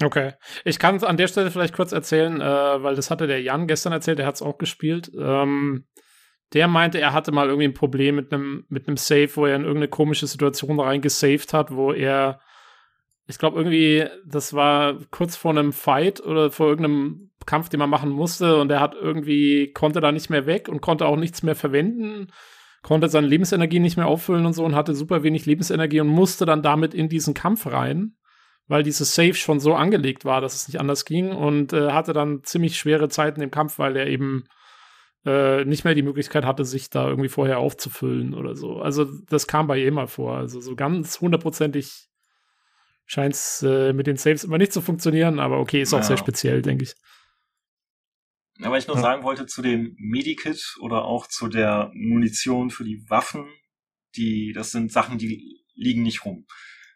Okay. 0.00 0.34
Ich 0.64 0.78
kann 0.78 0.96
es 0.96 1.02
an 1.02 1.16
der 1.16 1.26
Stelle 1.26 1.50
vielleicht 1.50 1.74
kurz 1.74 1.92
erzählen, 1.92 2.40
äh, 2.40 2.82
weil 2.82 2.94
das 2.94 3.10
hatte 3.10 3.26
der 3.26 3.42
Jan 3.42 3.66
gestern 3.66 3.92
erzählt, 3.92 4.18
der 4.18 4.26
hat 4.26 4.36
es 4.36 4.42
auch 4.42 4.58
gespielt. 4.58 5.10
Ähm, 5.18 5.86
der 6.52 6.68
meinte, 6.68 7.00
er 7.00 7.12
hatte 7.12 7.32
mal 7.32 7.48
irgendwie 7.48 7.68
ein 7.68 7.74
Problem 7.74 8.14
mit 8.14 8.32
einem 8.32 8.64
mit 8.68 8.86
einem 8.86 8.96
Save, 8.96 9.30
wo 9.34 9.46
er 9.46 9.56
in 9.56 9.62
irgendeine 9.62 9.88
komische 9.88 10.26
Situation 10.26 10.80
reingesaved 10.80 11.52
hat, 11.52 11.72
wo 11.72 11.92
er 11.92 12.40
ich 13.28 13.38
glaube 13.38 13.58
irgendwie, 13.58 14.06
das 14.26 14.54
war 14.54 14.96
kurz 15.10 15.36
vor 15.36 15.50
einem 15.50 15.74
Fight 15.74 16.24
oder 16.24 16.50
vor 16.50 16.66
irgendeinem 16.68 17.30
Kampf, 17.44 17.68
den 17.68 17.78
man 17.78 17.90
machen 17.90 18.10
musste 18.10 18.58
und 18.58 18.70
er 18.70 18.80
hat 18.80 18.94
irgendwie, 18.94 19.70
konnte 19.72 20.00
da 20.00 20.12
nicht 20.12 20.30
mehr 20.30 20.46
weg 20.46 20.68
und 20.68 20.80
konnte 20.80 21.06
auch 21.06 21.16
nichts 21.16 21.42
mehr 21.42 21.54
verwenden, 21.54 22.28
konnte 22.82 23.08
seine 23.08 23.26
Lebensenergie 23.26 23.80
nicht 23.80 23.98
mehr 23.98 24.06
auffüllen 24.06 24.46
und 24.46 24.54
so 24.54 24.64
und 24.64 24.74
hatte 24.74 24.94
super 24.94 25.22
wenig 25.22 25.44
Lebensenergie 25.44 26.00
und 26.00 26.08
musste 26.08 26.46
dann 26.46 26.62
damit 26.62 26.94
in 26.94 27.10
diesen 27.10 27.34
Kampf 27.34 27.66
rein, 27.66 28.16
weil 28.66 28.82
dieses 28.82 29.14
Save 29.14 29.34
schon 29.34 29.60
so 29.60 29.74
angelegt 29.74 30.24
war, 30.24 30.40
dass 30.40 30.54
es 30.54 30.66
nicht 30.66 30.80
anders 30.80 31.04
ging 31.04 31.30
und 31.30 31.74
äh, 31.74 31.92
hatte 31.92 32.14
dann 32.14 32.42
ziemlich 32.44 32.78
schwere 32.78 33.10
Zeiten 33.10 33.42
im 33.42 33.50
Kampf, 33.50 33.78
weil 33.78 33.96
er 33.96 34.06
eben 34.06 34.44
äh, 35.26 35.66
nicht 35.66 35.84
mehr 35.84 35.94
die 35.94 36.02
Möglichkeit 36.02 36.46
hatte, 36.46 36.64
sich 36.64 36.88
da 36.88 37.06
irgendwie 37.06 37.28
vorher 37.28 37.58
aufzufüllen 37.58 38.32
oder 38.32 38.54
so. 38.54 38.78
Also 38.78 39.04
das 39.28 39.46
kam 39.46 39.66
bei 39.66 39.78
ihm 39.78 39.94
mal 39.94 40.06
vor. 40.06 40.38
Also 40.38 40.60
so 40.60 40.76
ganz 40.76 41.20
hundertprozentig 41.20 42.07
scheint 43.08 43.34
es 43.34 43.62
äh, 43.66 43.92
mit 43.92 44.06
den 44.06 44.16
Saves 44.16 44.44
immer 44.44 44.58
nicht 44.58 44.72
zu 44.72 44.80
funktionieren, 44.80 45.40
aber 45.40 45.58
okay, 45.58 45.82
ist 45.82 45.94
auch 45.94 45.98
ja. 45.98 46.04
sehr 46.04 46.18
speziell, 46.18 46.62
denke 46.62 46.84
ich. 46.84 46.94
Ja, 48.58 48.70
weil 48.70 48.80
ich 48.80 48.86
nur 48.86 48.96
ja. 48.96 49.02
sagen 49.02 49.22
wollte 49.22 49.46
zu 49.46 49.62
dem 49.62 49.96
Medikit 49.98 50.76
oder 50.80 51.04
auch 51.04 51.26
zu 51.26 51.48
der 51.48 51.90
Munition 51.94 52.70
für 52.70 52.84
die 52.84 53.02
Waffen, 53.08 53.48
die, 54.16 54.52
das 54.52 54.70
sind 54.70 54.92
Sachen, 54.92 55.16
die 55.18 55.64
liegen 55.74 56.02
nicht 56.02 56.24
rum. 56.24 56.46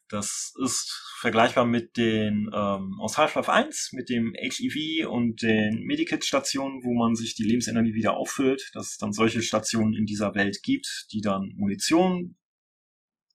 Das 0.09 0.53
ist 0.63 1.15
vergleichbar 1.21 1.65
mit 1.65 1.97
den 1.97 2.51
ähm, 2.53 2.99
aus 3.01 3.17
Half-Life 3.17 3.51
1, 3.51 3.93
mit 3.93 4.11
dem 4.11 4.35
HEV 4.35 5.09
und 5.09 5.41
den 5.41 5.85
Medikit-Stationen, 5.85 6.83
wo 6.85 6.93
man 6.93 7.15
sich 7.15 7.35
die 7.35 7.45
Lebensenergie 7.45 7.95
wieder 7.95 8.17
auffüllt, 8.19 8.71
dass 8.75 8.91
es 8.91 8.99
dann 8.99 9.13
solche 9.13 9.41
Stationen 9.41 9.95
in 9.95 10.05
dieser 10.05 10.35
Welt 10.35 10.63
gibt, 10.63 11.07
die 11.13 11.23
dann 11.23 11.55
Munition 11.57 12.37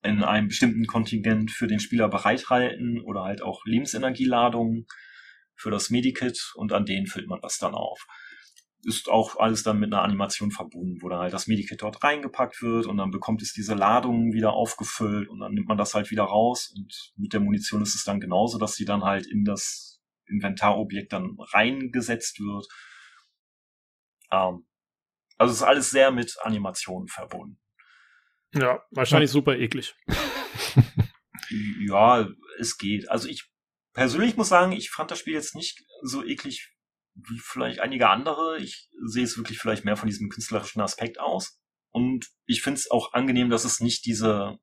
in 0.07 0.23
einem 0.23 0.47
bestimmten 0.47 0.87
Kontingent 0.87 1.51
für 1.51 1.67
den 1.67 1.79
Spieler 1.79 2.09
bereithalten 2.09 3.01
oder 3.01 3.23
halt 3.23 3.41
auch 3.41 3.65
Lebensenergieladungen 3.65 4.87
für 5.55 5.71
das 5.71 5.89
Medikit 5.89 6.53
und 6.55 6.73
an 6.73 6.85
denen 6.85 7.07
füllt 7.07 7.27
man 7.27 7.41
das 7.41 7.57
dann 7.57 7.73
auf. 7.73 8.05
Ist 8.83 9.09
auch 9.09 9.37
alles 9.37 9.63
dann 9.63 9.79
mit 9.79 9.91
einer 9.91 10.03
Animation 10.03 10.51
verbunden, 10.51 11.01
wo 11.01 11.09
dann 11.09 11.19
halt 11.19 11.33
das 11.33 11.47
Medikit 11.47 11.81
dort 11.81 12.03
reingepackt 12.03 12.61
wird 12.61 12.85
und 12.85 12.97
dann 12.97 13.11
bekommt 13.11 13.41
es 13.41 13.53
diese 13.53 13.73
Ladung 13.73 14.33
wieder 14.33 14.53
aufgefüllt 14.53 15.27
und 15.27 15.39
dann 15.39 15.53
nimmt 15.53 15.67
man 15.67 15.77
das 15.77 15.93
halt 15.93 16.11
wieder 16.11 16.23
raus 16.23 16.73
und 16.75 17.13
mit 17.15 17.33
der 17.33 17.39
Munition 17.39 17.81
ist 17.81 17.95
es 17.95 18.03
dann 18.03 18.19
genauso, 18.19 18.57
dass 18.57 18.75
sie 18.75 18.85
dann 18.85 19.03
halt 19.03 19.25
in 19.27 19.43
das 19.43 19.99
Inventarobjekt 20.27 21.11
dann 21.11 21.37
reingesetzt 21.39 22.39
wird. 22.39 22.67
Ähm, 24.31 24.65
also 25.37 25.53
ist 25.53 25.63
alles 25.63 25.89
sehr 25.89 26.11
mit 26.11 26.35
Animationen 26.41 27.07
verbunden. 27.07 27.59
Ja, 28.53 28.83
wahrscheinlich 28.91 29.29
ja. 29.29 29.33
super 29.33 29.57
eklig. 29.57 29.95
ja, 31.87 32.27
es 32.59 32.77
geht. 32.77 33.09
Also 33.09 33.27
ich 33.27 33.49
persönlich 33.93 34.37
muss 34.37 34.49
sagen, 34.49 34.71
ich 34.71 34.89
fand 34.89 35.11
das 35.11 35.19
Spiel 35.19 35.33
jetzt 35.33 35.55
nicht 35.55 35.83
so 36.01 36.23
eklig 36.23 36.73
wie 37.15 37.39
vielleicht 37.39 37.79
einige 37.79 38.09
andere. 38.09 38.57
Ich 38.59 38.89
sehe 39.05 39.23
es 39.23 39.37
wirklich 39.37 39.59
vielleicht 39.59 39.85
mehr 39.85 39.97
von 39.97 40.07
diesem 40.07 40.29
künstlerischen 40.29 40.81
Aspekt 40.81 41.19
aus. 41.19 41.59
Und 41.91 42.27
ich 42.45 42.61
finde 42.61 42.79
es 42.79 42.91
auch 42.91 43.13
angenehm, 43.13 43.49
dass 43.49 43.65
es 43.65 43.79
nicht 43.79 44.05
diese 44.05 44.59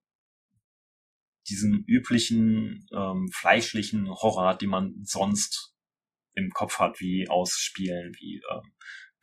diesen 1.48 1.84
üblichen 1.86 2.86
ähm, 2.92 3.28
fleischlichen 3.32 4.08
Horror, 4.08 4.56
den 4.56 4.70
man 4.70 4.94
sonst 5.02 5.74
im 6.34 6.50
Kopf 6.50 6.78
hat, 6.78 7.00
wie 7.00 7.28
aus 7.28 7.58
Spielen 7.58 8.14
wie 8.18 8.40
ähm, 8.50 8.72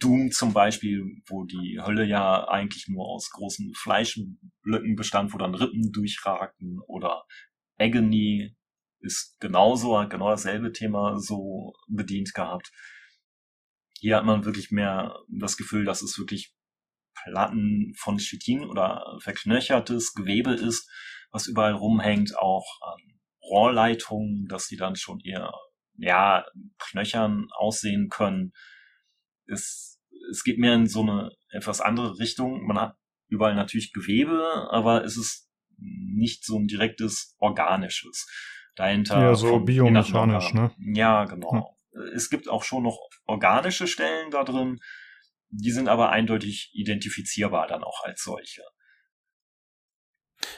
Doom 0.01 0.31
zum 0.31 0.53
Beispiel, 0.53 1.03
wo 1.27 1.45
die 1.45 1.79
Hölle 1.81 2.05
ja 2.05 2.47
eigentlich 2.47 2.87
nur 2.87 3.07
aus 3.07 3.29
großen 3.29 3.73
Fleischblöcken 3.75 4.95
bestand, 4.95 5.33
wo 5.33 5.37
dann 5.37 5.55
Rippen 5.55 5.91
durchragten 5.91 6.79
oder 6.87 7.23
Agony 7.77 8.55
ist 8.99 9.39
genauso, 9.39 9.99
hat 9.99 10.09
genau 10.09 10.29
dasselbe 10.29 10.71
Thema 10.71 11.19
so 11.19 11.73
bedient 11.87 12.33
gehabt. 12.33 12.71
Hier 13.99 14.17
hat 14.17 14.25
man 14.25 14.45
wirklich 14.45 14.71
mehr 14.71 15.15
das 15.27 15.57
Gefühl, 15.57 15.85
dass 15.85 16.01
es 16.01 16.17
wirklich 16.17 16.53
Platten 17.13 17.93
von 17.97 18.17
Chitin 18.17 18.63
oder 18.63 19.17
verknöchertes 19.19 20.13
Gewebe 20.13 20.53
ist, 20.53 20.89
was 21.31 21.47
überall 21.47 21.73
rumhängt, 21.73 22.37
auch 22.37 22.65
an 22.81 22.99
Rohrleitungen, 23.43 24.47
dass 24.47 24.67
die 24.67 24.77
dann 24.77 24.95
schon 24.95 25.19
eher, 25.19 25.51
ja, 25.97 26.45
knöchern 26.79 27.47
aussehen 27.51 28.09
können. 28.09 28.53
Es, 29.45 29.90
es 30.29 30.43
geht 30.43 30.59
mehr 30.59 30.75
in 30.75 30.87
so 30.87 31.01
eine 31.01 31.31
etwas 31.49 31.81
andere 31.81 32.19
Richtung. 32.19 32.65
Man 32.65 32.79
hat 32.79 32.95
überall 33.27 33.55
natürlich 33.55 33.93
Gewebe, 33.93 34.67
aber 34.71 35.03
es 35.03 35.17
ist 35.17 35.49
nicht 35.77 36.45
so 36.45 36.57
ein 36.57 36.67
direktes 36.67 37.35
organisches 37.39 38.27
dahinter. 38.75 39.19
Ja, 39.19 39.35
so 39.35 39.59
biomechanisch, 39.59 40.53
ne? 40.53 40.71
Ja, 40.93 41.25
genau. 41.25 41.75
Hm. 41.93 42.03
Es 42.15 42.29
gibt 42.29 42.47
auch 42.47 42.63
schon 42.63 42.83
noch 42.83 42.99
organische 43.25 43.87
Stellen 43.87 44.31
da 44.31 44.43
drin, 44.43 44.79
die 45.49 45.71
sind 45.71 45.89
aber 45.89 46.09
eindeutig 46.09 46.71
identifizierbar 46.73 47.67
dann 47.67 47.83
auch 47.83 48.03
als 48.03 48.23
solche. 48.23 48.63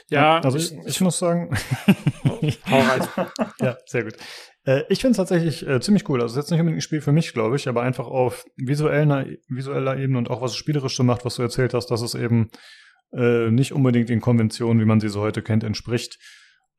Ja, 0.08 0.40
also 0.40 0.56
ich, 0.58 0.72
ich 0.86 1.00
muss 1.00 1.18
sagen. 1.18 1.54
Hau 2.70 2.80
rein. 2.80 3.08
ja, 3.60 3.76
sehr 3.86 4.04
gut. 4.04 4.16
Äh, 4.64 4.84
ich 4.88 5.00
finde 5.00 5.12
es 5.12 5.16
tatsächlich 5.16 5.66
äh, 5.66 5.80
ziemlich 5.80 6.08
cool. 6.08 6.20
Also 6.20 6.32
es 6.32 6.32
ist 6.32 6.44
jetzt 6.44 6.50
nicht 6.50 6.60
unbedingt 6.60 6.78
ein 6.78 6.82
Spiel 6.82 7.00
für 7.00 7.12
mich, 7.12 7.32
glaube 7.32 7.56
ich, 7.56 7.68
aber 7.68 7.82
einfach 7.82 8.06
auf 8.06 8.44
visueller, 8.56 9.26
visueller 9.48 9.96
Ebene 9.98 10.18
und 10.18 10.30
auch 10.30 10.40
was 10.40 10.52
es 10.52 10.56
spielerisch 10.56 10.96
so 10.96 11.02
macht, 11.02 11.24
was 11.24 11.36
du 11.36 11.42
erzählt 11.42 11.74
hast, 11.74 11.90
dass 11.90 12.02
es 12.02 12.14
eben 12.14 12.50
äh, 13.12 13.50
nicht 13.50 13.72
unbedingt 13.72 14.08
den 14.08 14.20
Konventionen, 14.20 14.80
wie 14.80 14.86
man 14.86 15.00
sie 15.00 15.08
so 15.08 15.20
heute 15.20 15.42
kennt, 15.42 15.64
entspricht. 15.64 16.18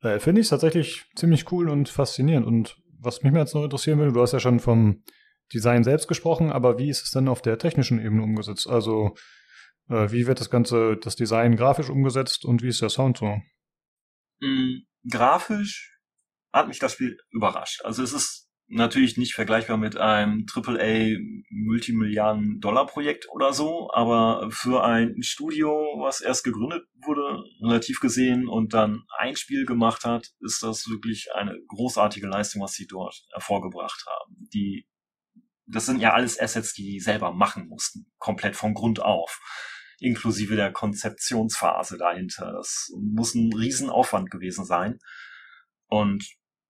Äh, 0.02 0.18
finde 0.18 0.40
ich 0.40 0.46
es 0.46 0.50
tatsächlich 0.50 1.04
ziemlich 1.14 1.50
cool 1.52 1.68
und 1.68 1.88
faszinierend. 1.88 2.46
Und 2.46 2.76
was 2.98 3.22
mich 3.22 3.32
mir 3.32 3.40
jetzt 3.40 3.54
noch 3.54 3.64
interessieren 3.64 3.98
würde, 3.98 4.12
du 4.12 4.20
hast 4.20 4.32
ja 4.32 4.40
schon 4.40 4.60
vom 4.60 5.02
Design 5.54 5.84
selbst 5.84 6.08
gesprochen, 6.08 6.50
aber 6.50 6.78
wie 6.78 6.90
ist 6.90 7.04
es 7.04 7.12
denn 7.12 7.28
auf 7.28 7.40
der 7.40 7.58
technischen 7.58 8.04
Ebene 8.04 8.22
umgesetzt? 8.22 8.68
Also 8.68 9.14
äh, 9.88 10.10
wie 10.10 10.26
wird 10.26 10.40
das 10.40 10.50
Ganze, 10.50 10.96
das 10.96 11.14
Design 11.14 11.56
grafisch 11.56 11.88
umgesetzt 11.88 12.44
und 12.44 12.62
wie 12.62 12.68
ist 12.68 12.82
der 12.82 12.88
Sound 12.88 13.18
so? 13.18 13.40
Mhm, 14.40 14.82
grafisch 15.08 15.95
hat 16.52 16.68
mich 16.68 16.78
das 16.78 16.92
Spiel 16.92 17.18
überrascht. 17.30 17.82
Also 17.84 18.02
es 18.02 18.12
ist 18.12 18.46
natürlich 18.68 19.16
nicht 19.16 19.34
vergleichbar 19.34 19.76
mit 19.76 19.96
einem 19.96 20.44
AAA 20.52 21.18
Multimilliarden 21.50 22.60
Dollar 22.60 22.86
Projekt 22.86 23.28
oder 23.30 23.52
so, 23.52 23.90
aber 23.92 24.48
für 24.50 24.84
ein 24.84 25.22
Studio, 25.22 25.70
was 25.98 26.20
erst 26.20 26.44
gegründet 26.44 26.84
wurde, 27.04 27.44
relativ 27.62 28.00
gesehen 28.00 28.48
und 28.48 28.74
dann 28.74 29.04
ein 29.18 29.36
Spiel 29.36 29.66
gemacht 29.66 30.04
hat, 30.04 30.32
ist 30.40 30.62
das 30.62 30.88
wirklich 30.88 31.28
eine 31.34 31.56
großartige 31.68 32.26
Leistung, 32.26 32.62
was 32.62 32.72
sie 32.72 32.86
dort 32.86 33.24
hervorgebracht 33.32 34.04
haben. 34.06 34.48
Die, 34.52 34.88
das 35.66 35.86
sind 35.86 36.00
ja 36.00 36.12
alles 36.12 36.40
Assets, 36.40 36.72
die 36.72 36.82
die 36.82 37.00
selber 37.00 37.32
machen 37.32 37.68
mussten, 37.68 38.06
komplett 38.18 38.56
von 38.56 38.74
Grund 38.74 39.00
auf 39.00 39.40
inklusive 39.98 40.56
der 40.56 40.72
Konzeptionsphase 40.72 41.96
dahinter. 41.96 42.52
Das 42.52 42.90
muss 43.00 43.34
ein 43.34 43.52
Riesenaufwand 43.52 44.30
gewesen 44.30 44.64
sein. 44.64 44.98
Und 45.88 46.24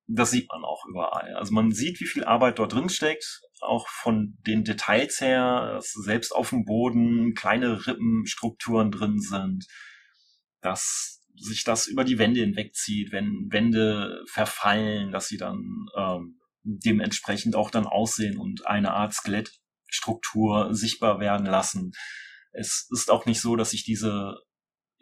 das 0.07 0.31
sieht 0.31 0.49
man 0.51 0.65
auch 0.65 0.85
überall. 0.89 1.35
Also 1.35 1.53
man 1.53 1.73
sieht, 1.73 2.01
wie 2.01 2.07
viel 2.07 2.25
Arbeit 2.25 2.59
dort 2.59 2.73
drin 2.73 2.89
steckt, 2.89 3.41
auch 3.61 3.89
von 3.89 4.37
den 4.47 4.63
Details 4.63 5.21
her, 5.21 5.73
dass 5.75 5.93
selbst 5.93 6.33
auf 6.33 6.51
dem 6.51 6.65
Boden 6.65 7.35
kleine 7.35 7.87
Rippenstrukturen 7.87 8.91
drin 8.91 9.19
sind, 9.19 9.67
dass 10.61 11.25
sich 11.35 11.65
das 11.65 11.87
über 11.87 12.05
die 12.05 12.19
Wände 12.19 12.41
hinwegzieht, 12.41 13.13
wenn 13.13 13.49
Wände 13.51 14.23
verfallen, 14.31 15.13
dass 15.13 15.29
sie 15.29 15.37
dann 15.37 15.87
ähm, 15.97 16.41
dementsprechend 16.63 17.57
auch 17.57 17.71
dann 17.71 17.87
aussehen 17.87 18.39
und 18.39 18.67
eine 18.67 18.93
Art 18.93 19.13
Skelettstruktur 19.13 20.73
sichtbar 20.73 21.21
werden 21.21 21.47
lassen 21.47 21.93
es 22.57 22.89
ist 22.91 23.11
auch 23.11 23.27
nicht 23.27 23.41
so, 23.41 23.57
dass 23.57 23.71
sich 23.71 23.85
diese 23.85 24.39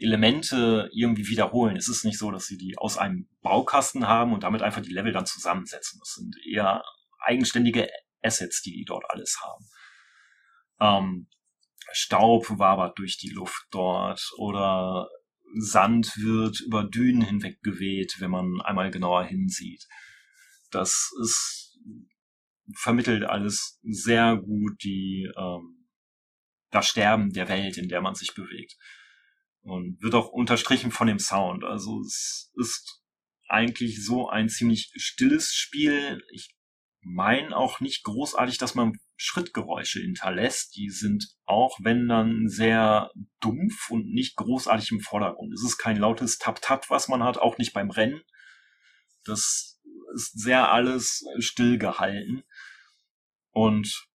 Elemente 0.05 0.89
irgendwie 0.93 1.29
wiederholen. 1.29 1.77
Es 1.77 1.89
ist 1.89 2.05
nicht 2.05 2.19
so, 2.19 2.31
dass 2.31 2.47
sie 2.47 2.57
die 2.57 2.77
aus 2.79 2.99
einem 2.99 3.29
Baukasten 3.43 4.07
haben 4.07 4.33
und 4.33 4.43
damit 4.43 4.63
einfach 4.63 4.83
die 4.83 4.93
Level 4.93 5.13
dann 5.13 5.27
zusammensetzen. 5.27 5.99
Das 6.01 6.15
sind 6.15 6.37
eher 6.47 6.83
eigenständige 7.19 7.89
Assets, 8.23 8.63
die 8.63 8.73
die 8.73 8.85
dort 8.85 9.05
alles 9.09 9.39
haben. 9.43 9.67
Ähm, 10.81 11.29
Staub 11.93 12.47
wabert 12.59 12.99
durch 12.99 13.19
die 13.19 13.31
Luft 13.31 13.67
dort 13.71 14.21
oder 14.37 15.09
Sand 15.57 16.17
wird 16.17 16.61
über 16.61 16.85
Dünen 16.85 17.23
hinweg 17.23 17.63
geweht, 17.63 18.17
wenn 18.19 18.31
man 18.31 18.61
einmal 18.63 18.91
genauer 18.91 19.25
hinsieht. 19.25 19.87
Das 20.71 21.11
ist 21.23 21.79
vermittelt 22.77 23.25
alles 23.25 23.79
sehr 23.83 24.37
gut 24.37 24.83
die 24.83 25.31
ähm, 25.37 25.87
das 26.71 26.89
Sterben 26.89 27.33
der 27.33 27.49
Welt, 27.49 27.79
in 27.79 27.89
der 27.89 28.01
man 28.01 28.15
sich 28.15 28.35
bewegt. 28.35 28.77
Und 29.65 30.01
wird 30.03 30.15
auch 30.15 30.29
unterstrichen 30.29 30.93
von 30.93 31.07
dem 31.07 31.19
Sound. 31.19 31.65
Also 31.65 32.01
es 32.01 32.53
ist 32.55 33.03
eigentlich 33.49 34.05
so 34.05 34.29
ein 34.29 34.49
ziemlich 34.49 34.93
stilles 34.97 35.55
Spiel. 35.55 36.23
Ich 36.33 36.55
meine 37.01 37.57
auch 37.57 37.81
nicht 37.81 38.05
großartig, 38.05 38.59
dass 38.59 38.75
man 38.75 38.99
Schrittgeräusche 39.17 40.01
hinterlässt. 40.01 40.77
Die 40.77 40.91
sind 40.91 41.37
auch, 41.45 41.79
wenn 41.81 42.09
dann, 42.09 42.49
sehr 42.49 43.11
dumpf 43.41 43.91
und 43.91 44.07
nicht 44.13 44.37
großartig 44.37 44.91
im 44.91 45.01
Vordergrund. 45.01 45.53
Es 45.55 45.65
ist 45.65 45.79
kein 45.79 45.97
lautes 45.97 46.39
Tap-Tap, 46.39 46.91
was 46.91 47.09
man 47.09 47.23
hat, 47.23 47.39
auch 47.39 47.57
nicht 47.57 47.73
beim 47.73 47.91
Rennen. 47.91 48.23
Das 49.25 49.81
ist 50.15 50.39
sehr 50.39 50.73
alles 50.73 51.25
still 51.39 51.79
gehalten. 51.79 52.43
Und 53.51 54.09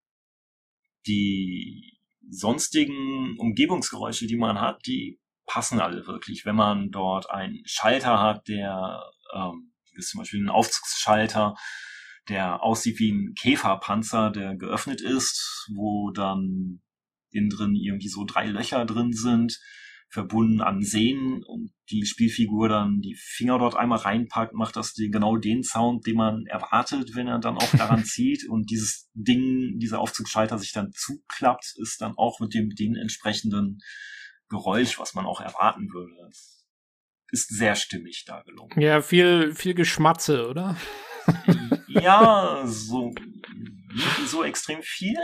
die 1.08 1.98
sonstigen 2.30 3.38
Umgebungsgeräusche, 3.40 4.28
die 4.28 4.38
man 4.38 4.60
hat, 4.60 4.86
die 4.86 5.20
passen 5.50 5.82
alle 5.82 6.06
wirklich. 6.08 6.46
Wenn 6.46 6.56
man 6.56 6.92
dort 6.92 7.30
einen 7.30 7.62
Schalter 7.66 8.22
hat, 8.22 8.48
der 8.48 9.04
ähm, 9.36 9.74
ist 9.94 10.12
zum 10.12 10.20
Beispiel 10.20 10.44
ein 10.44 10.50
Aufzugsschalter, 10.50 11.56
der 12.30 12.64
aussieht 12.64 13.00
wie 13.00 13.12
ein 13.12 13.34
Käferpanzer, 13.34 14.30
der 14.30 14.56
geöffnet 14.56 15.02
ist, 15.02 15.68
wo 15.76 16.12
dann 16.12 16.82
innen 17.32 17.50
drin 17.50 17.76
irgendwie 17.76 18.10
so 18.10 18.26
drei 18.26 18.46
Löcher 18.46 18.86
drin 18.86 19.12
sind 19.14 19.60
verbunden 20.12 20.62
an 20.62 20.82
Sehnen 20.82 21.44
und 21.44 21.72
die 21.92 22.06
Spielfigur 22.06 22.68
dann 22.68 23.00
die 23.00 23.16
Finger 23.16 23.60
dort 23.60 23.76
einmal 23.76 24.00
reinpackt, 24.00 24.54
macht 24.54 24.76
das 24.76 24.94
den, 24.94 25.12
genau 25.12 25.38
den 25.38 25.64
Sound, 25.64 26.06
den 26.08 26.18
man 26.18 26.46
erwartet, 26.48 27.12
wenn 27.14 27.28
er 27.28 27.40
dann 27.40 27.58
auch 27.58 27.72
daran 27.78 28.04
zieht 28.06 28.50
und 28.50 28.72
dieses 28.72 29.10
Ding, 29.14 29.78
dieser 29.78 30.00
Aufzugsschalter 30.00 30.58
sich 30.58 30.72
dann 30.72 30.92
zuklappt, 30.94 31.76
ist 31.78 32.02
dann 32.02 32.14
auch 32.18 32.40
mit 32.40 32.54
dem, 32.56 32.70
den 32.70 32.96
entsprechenden 32.96 33.80
Geräusch, 34.50 35.00
was 35.00 35.14
man 35.14 35.26
auch 35.26 35.42
erwarten 35.42 35.92
würde. 35.94 36.14
Das 36.22 36.68
ist 37.32 37.50
sehr 37.50 37.76
stimmig 37.76 38.26
da 38.26 38.42
gelungen. 38.42 38.80
Ja, 38.80 39.02
viel, 39.02 39.54
viel 39.54 39.74
Geschmatze, 39.74 40.48
oder? 40.48 40.76
ja, 41.88 42.64
so, 42.66 43.14
so 44.26 44.44
extrem 44.44 44.82
viel, 44.82 45.20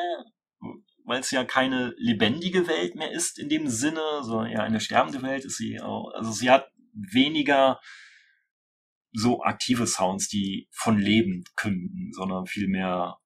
weil 1.03 1.19
es 1.19 1.31
ja 1.31 1.43
keine 1.43 1.93
lebendige 1.97 2.67
Welt 2.67 2.95
mehr 2.95 3.11
ist 3.11 3.39
in 3.39 3.49
dem 3.49 3.67
Sinne, 3.67 4.23
sondern 4.23 4.51
eher 4.51 4.63
eine 4.63 4.79
sterbende 4.79 5.21
Welt 5.21 5.45
ist 5.45 5.57
sie 5.57 5.81
auch. 5.81 6.11
Also 6.13 6.31
sie 6.31 6.49
hat 6.49 6.67
weniger 6.93 7.79
so 9.11 9.41
aktive 9.41 9.87
Sounds, 9.87 10.27
die 10.27 10.67
von 10.71 10.99
Leben 10.99 11.43
künden, 11.55 12.11
sondern 12.13 12.45
vielmehr, 12.45 13.17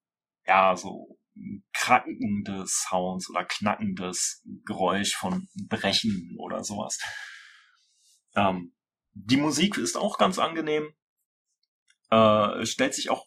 ja, 0.46 0.76
so 0.76 1.18
krackende 1.72 2.64
Sounds 2.66 3.30
oder 3.30 3.44
knackendes 3.44 4.42
Geräusch 4.64 5.14
von 5.16 5.48
Brechen 5.68 6.36
oder 6.38 6.64
sowas. 6.64 6.98
Ähm, 8.34 8.74
die 9.12 9.36
Musik 9.36 9.76
ist 9.76 9.96
auch 9.96 10.18
ganz 10.18 10.38
angenehm. 10.38 10.92
Äh, 12.10 12.64
stellt 12.66 12.94
sich 12.94 13.10
auch 13.10 13.26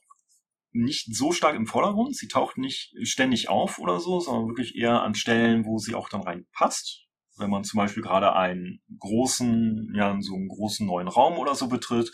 nicht 0.72 1.16
so 1.16 1.32
stark 1.32 1.56
im 1.56 1.68
Vordergrund. 1.68 2.16
Sie 2.16 2.28
taucht 2.28 2.58
nicht 2.58 2.94
ständig 3.04 3.50
auf 3.50 3.80
oder 3.80 4.00
so, 4.00 4.20
sondern 4.20 4.48
wirklich 4.48 4.76
eher 4.76 5.02
an 5.02 5.16
Stellen, 5.16 5.66
wo 5.66 5.78
sie 5.78 5.96
auch 5.96 6.10
dann 6.10 6.24
reinpasst. 6.24 7.06
Wenn 7.38 7.50
man 7.50 7.64
zum 7.64 7.78
Beispiel 7.78 8.04
gerade 8.04 8.34
einen 8.34 8.82
großen, 9.00 9.94
ja, 9.96 10.16
so 10.20 10.36
einen 10.36 10.48
großen 10.48 10.86
neuen 10.86 11.08
Raum 11.08 11.38
oder 11.38 11.56
so 11.56 11.68
betritt, 11.68 12.12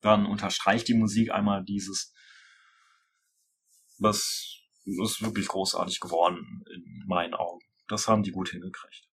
dann 0.00 0.26
unterstreicht 0.26 0.86
die 0.88 0.94
Musik 0.94 1.32
einmal 1.32 1.64
dieses, 1.64 2.12
was 3.98 4.53
ist 4.84 5.22
wirklich 5.22 5.48
großartig 5.48 6.00
geworden 6.00 6.64
in 6.74 7.04
meinen 7.06 7.34
Augen. 7.34 7.60
Das 7.88 8.08
haben 8.08 8.22
die 8.22 8.32
gut 8.32 8.50
hingekriegt. 8.50 9.08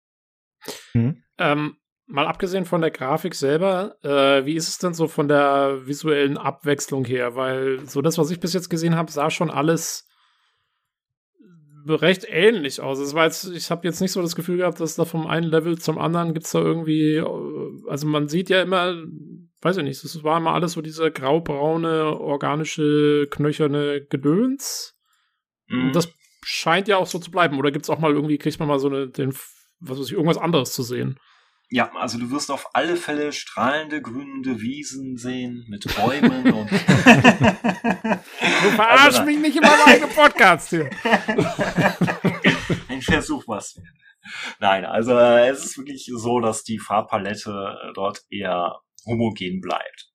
Mhm. 0.94 1.22
Ähm, 1.38 1.76
mal 2.06 2.26
abgesehen 2.26 2.64
von 2.64 2.80
der 2.80 2.90
Grafik 2.90 3.34
selber, 3.34 3.96
äh, 4.02 4.44
wie 4.44 4.54
ist 4.54 4.68
es 4.68 4.78
denn 4.78 4.94
so 4.94 5.08
von 5.08 5.28
der 5.28 5.86
visuellen 5.86 6.38
Abwechslung 6.38 7.04
her? 7.04 7.36
Weil 7.36 7.86
so 7.86 8.02
das, 8.02 8.18
was 8.18 8.30
ich 8.30 8.40
bis 8.40 8.54
jetzt 8.54 8.70
gesehen 8.70 8.96
habe, 8.96 9.12
sah 9.12 9.30
schon 9.30 9.50
alles 9.50 10.08
recht 11.86 12.26
ähnlich 12.28 12.80
aus. 12.80 12.98
Es 12.98 13.14
war 13.14 13.24
jetzt, 13.24 13.50
ich 13.50 13.70
habe 13.70 13.86
jetzt 13.86 14.00
nicht 14.00 14.12
so 14.12 14.20
das 14.22 14.36
Gefühl 14.36 14.58
gehabt, 14.58 14.80
dass 14.80 14.96
da 14.96 15.04
vom 15.04 15.26
einen 15.26 15.46
Level 15.46 15.78
zum 15.78 15.98
anderen 15.98 16.34
gibt 16.34 16.46
es 16.46 16.52
da 16.52 16.60
irgendwie, 16.60 17.16
äh, 17.16 17.88
also 17.88 18.06
man 18.06 18.28
sieht 18.28 18.50
ja 18.50 18.62
immer, 18.62 18.94
weiß 19.62 19.78
ich 19.78 19.84
nicht, 19.84 20.02
es 20.02 20.24
war 20.24 20.38
immer 20.38 20.54
alles 20.54 20.72
so 20.72 20.82
diese 20.82 21.10
graubraune, 21.10 22.18
organische, 22.18 23.26
knöcherne 23.30 24.04
Gedöns. 24.04 24.97
Mhm. 25.68 25.92
Das 25.92 26.08
scheint 26.42 26.88
ja 26.88 26.96
auch 26.96 27.06
so 27.06 27.18
zu 27.18 27.30
bleiben. 27.30 27.58
Oder 27.58 27.70
gibt 27.70 27.84
es 27.84 27.90
auch 27.90 27.98
mal 27.98 28.12
irgendwie, 28.12 28.38
kriegt 28.38 28.58
man 28.58 28.68
mal 28.68 28.78
so 28.78 28.88
eine, 28.88 29.08
den, 29.08 29.32
was 29.80 29.98
weiß 29.98 30.06
ich, 30.06 30.12
irgendwas 30.12 30.38
anderes 30.38 30.72
zu 30.72 30.82
sehen? 30.82 31.18
Ja, 31.70 31.92
also 31.96 32.18
du 32.18 32.30
wirst 32.30 32.50
auf 32.50 32.70
alle 32.72 32.96
Fälle 32.96 33.30
strahlende, 33.30 34.00
grünende 34.00 34.58
Wiesen 34.62 35.18
sehen 35.18 35.66
mit 35.68 35.84
Bäumen 35.96 36.50
und. 36.50 36.70
du 36.70 36.78
verarsch 38.70 39.04
also, 39.04 39.24
mich 39.24 39.38
nicht 39.38 39.58
immer 39.58 39.76
meine 39.84 40.06
Podcast 40.06 40.70
hier. 40.70 40.88
Ein 42.88 43.02
Versuch 43.02 43.44
was. 43.46 43.78
Nein, 44.60 44.86
also 44.86 45.12
äh, 45.12 45.50
es 45.50 45.62
ist 45.64 45.76
wirklich 45.76 46.10
so, 46.16 46.40
dass 46.40 46.64
die 46.64 46.78
Farbpalette 46.78 47.50
äh, 47.50 47.92
dort 47.94 48.22
eher 48.30 48.80
homogen 49.04 49.60
bleibt. 49.60 50.08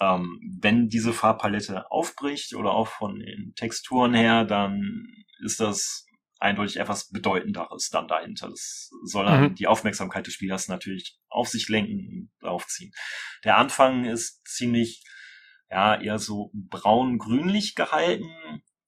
Ähm, 0.00 0.40
wenn 0.60 0.88
diese 0.88 1.12
Farbpalette 1.12 1.90
aufbricht 1.90 2.54
oder 2.54 2.72
auch 2.72 2.88
von 2.88 3.18
den 3.18 3.54
Texturen 3.54 4.14
her, 4.14 4.44
dann 4.44 5.06
ist 5.40 5.60
das 5.60 6.06
eindeutig 6.40 6.76
etwas 6.76 7.10
Bedeutenderes 7.10 7.88
dann 7.90 8.08
dahinter. 8.08 8.48
Das 8.48 8.90
soll 9.04 9.24
dann 9.24 9.42
mhm. 9.42 9.54
die 9.54 9.66
Aufmerksamkeit 9.66 10.26
des 10.26 10.34
Spielers 10.34 10.68
natürlich 10.68 11.18
auf 11.28 11.48
sich 11.48 11.68
lenken 11.68 12.30
und 12.40 12.48
aufziehen. 12.48 12.92
Der 13.44 13.56
Anfang 13.56 14.04
ist 14.04 14.46
ziemlich, 14.46 15.02
ja, 15.70 16.00
eher 16.00 16.18
so 16.18 16.50
braun-grünlich 16.52 17.74
gehalten 17.74 18.30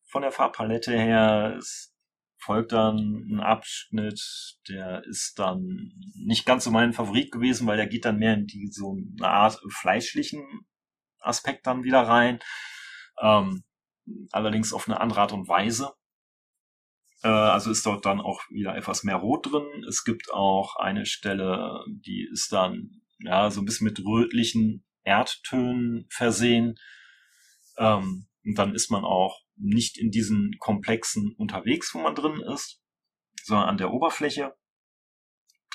von 0.09 0.23
der 0.23 0.33
Farbpalette 0.33 0.93
her. 0.99 1.57
Es 1.59 1.94
folgt 2.39 2.73
dann 2.73 3.26
ein 3.31 3.41
Abschnitt, 3.41 4.20
der 4.68 5.02
ist 5.05 5.39
dann 5.39 5.93
nicht 6.15 6.47
ganz 6.47 6.65
so 6.65 6.70
mein 6.70 6.93
Favorit 6.93 7.33
gewesen, 7.33 7.67
weil 7.67 7.76
der 7.76 7.89
geht 7.89 8.05
dann 8.05 8.18
mehr 8.18 8.35
in 8.35 8.47
die 8.47 8.68
so 8.70 8.97
eine 9.18 9.28
Art 9.28 9.60
fleischlichen 9.68 10.66
Aspekt 11.26 11.66
dann 11.66 11.84
wieder 11.84 12.02
rein. 12.02 12.40
Ähm, 13.20 13.64
allerdings 14.30 14.72
auf 14.72 14.88
eine 14.88 15.00
andere 15.00 15.20
Art 15.20 15.32
und 15.32 15.48
Weise. 15.48 15.92
Äh, 17.22 17.28
also 17.28 17.70
ist 17.70 17.86
dort 17.86 18.06
dann 18.06 18.20
auch 18.20 18.40
wieder 18.50 18.76
etwas 18.76 19.02
mehr 19.02 19.16
Rot 19.16 19.50
drin. 19.50 19.84
Es 19.88 20.05
gibt 20.05 20.32
auch 20.32 20.76
eine 20.76 21.06
Stelle, 21.06 21.84
die 21.88 22.28
ist 22.30 22.52
dann 22.52 23.02
ja 23.18 23.50
so 23.50 23.60
ein 23.60 23.64
bisschen 23.64 23.86
mit 23.86 23.98
rötlichen 24.05 24.84
Erdtönen 25.02 26.06
versehen. 26.10 26.76
Ähm, 27.78 28.28
und 28.44 28.58
dann 28.58 28.74
ist 28.74 28.90
man 28.90 29.05
auch 29.05 29.40
nicht 29.56 29.98
in 29.98 30.10
diesen 30.10 30.56
Komplexen 30.58 31.34
unterwegs, 31.36 31.94
wo 31.94 31.98
man 31.98 32.14
drin 32.14 32.40
ist, 32.40 32.80
sondern 33.42 33.68
an 33.70 33.78
der 33.78 33.92
Oberfläche. 33.92 34.55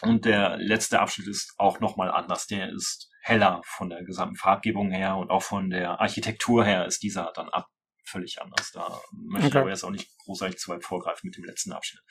Und 0.02 0.26
der 0.26 0.58
letzte 0.58 1.00
Abschnitt 1.00 1.28
ist 1.28 1.54
auch 1.58 1.80
nochmal 1.80 2.12
anders. 2.12 2.48
Der 2.48 2.70
ist 2.70 3.11
heller 3.22 3.62
von 3.66 3.90
der 3.90 4.04
gesamten 4.04 4.36
Farbgebung 4.36 4.92
her 4.92 5.16
und 5.18 5.30
auch 5.30 5.44
von 5.44 5.70
der 5.70 6.02
Architektur 6.02 6.66
her 6.66 6.86
ist 6.86 7.04
dieser 7.04 7.32
dann 7.36 7.50
ab 7.50 7.68
völlig 8.06 8.42
anders. 8.42 8.72
Da 8.74 9.00
möchte 9.12 9.48
okay. 9.48 9.58
ich 9.58 9.62
aber 9.62 9.70
jetzt 9.70 9.84
auch 9.84 9.92
nicht 9.92 10.10
großartig 10.26 10.58
zu 10.58 10.72
weit 10.72 10.84
vorgreifen 10.84 11.28
mit 11.28 11.38
dem 11.38 11.46
letzten 11.46 11.72
Abschnitt. 11.72 12.02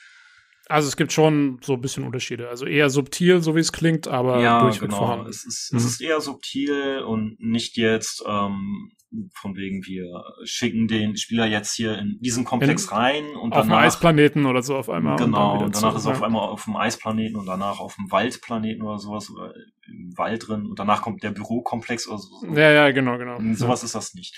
Also 0.68 0.89
es 0.89 0.97
gibt 0.97 1.12
schon 1.12 1.58
so 1.62 1.74
ein 1.74 1.80
bisschen 1.80 2.05
Unterschiede. 2.05 2.48
Also 2.48 2.64
eher 2.64 2.90
subtil, 2.90 3.42
so 3.42 3.56
wie 3.56 3.60
es 3.60 3.72
klingt, 3.72 4.06
aber 4.06 4.40
ja, 4.40 4.60
durchweg 4.60 4.89
genau. 4.89 4.98
vorhanden. 4.98 5.28
Es 5.28 5.44
ist, 5.44 5.72
mhm. 5.72 5.78
es 5.78 5.84
ist 5.84 6.00
eher 6.00 6.20
subtil 6.20 7.00
und 7.00 7.40
nicht 7.40 7.76
jetzt 7.76 8.22
ähm, 8.26 8.92
von 9.34 9.56
wegen 9.56 9.84
wir 9.84 10.22
schicken 10.44 10.86
den 10.86 11.16
Spieler 11.16 11.47
jetzt 11.47 11.74
hier 11.74 11.98
in 11.98 12.18
diesen 12.20 12.44
Komplex 12.44 12.84
in, 12.84 12.90
rein 12.90 13.24
und 13.36 13.52
auf 13.52 13.62
danach, 13.62 13.78
einem 13.78 13.86
Eisplaneten 13.86 14.47
oder 14.47 14.62
so 14.62 14.76
auf 14.76 14.89
einmal. 14.89 15.16
Genau, 15.16 15.55
und, 15.55 15.64
und 15.64 15.76
danach 15.76 15.92
zu, 15.92 15.98
ist 15.98 16.05
er 16.06 16.12
auf 16.12 16.22
einmal 16.22 16.48
auf 16.48 16.64
dem 16.64 16.76
Eisplaneten 16.76 17.36
und 17.36 17.47
danach 17.47 17.80
auf 17.80 17.97
dem 17.97 18.10
Waldplaneten 18.10 18.82
oder 18.82 18.98
sowas 18.98 19.30
oder 19.30 19.52
im 19.86 20.16
Wald 20.16 20.47
drin 20.48 20.66
und 20.66 20.78
danach 20.78 21.02
kommt 21.02 21.22
der 21.22 21.30
Bürokomplex 21.30 22.06
oder 22.06 22.18
so. 22.18 22.47
Ja, 22.55 22.70
ja, 22.70 22.90
genau, 22.92 23.18
genau. 23.18 23.39
Sowas 23.55 23.82
ja. 23.82 23.86
ist 23.86 23.94
das 23.94 24.14
nicht. 24.14 24.36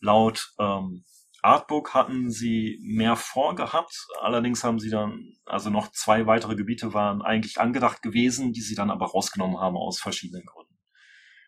Laut 0.00 0.52
ähm, 0.58 1.04
Artbook 1.42 1.94
hatten 1.94 2.30
sie 2.30 2.78
mehr 2.82 3.16
vorgehabt, 3.16 4.06
allerdings 4.20 4.64
haben 4.64 4.78
sie 4.78 4.90
dann, 4.90 5.34
also 5.44 5.70
noch 5.70 5.92
zwei 5.92 6.26
weitere 6.26 6.56
Gebiete 6.56 6.92
waren 6.92 7.22
eigentlich 7.22 7.60
angedacht 7.60 8.02
gewesen, 8.02 8.52
die 8.52 8.62
sie 8.62 8.74
dann 8.74 8.90
aber 8.90 9.06
rausgenommen 9.06 9.58
haben 9.58 9.76
aus 9.76 10.00
verschiedenen 10.00 10.44
Gründen. 10.44 10.75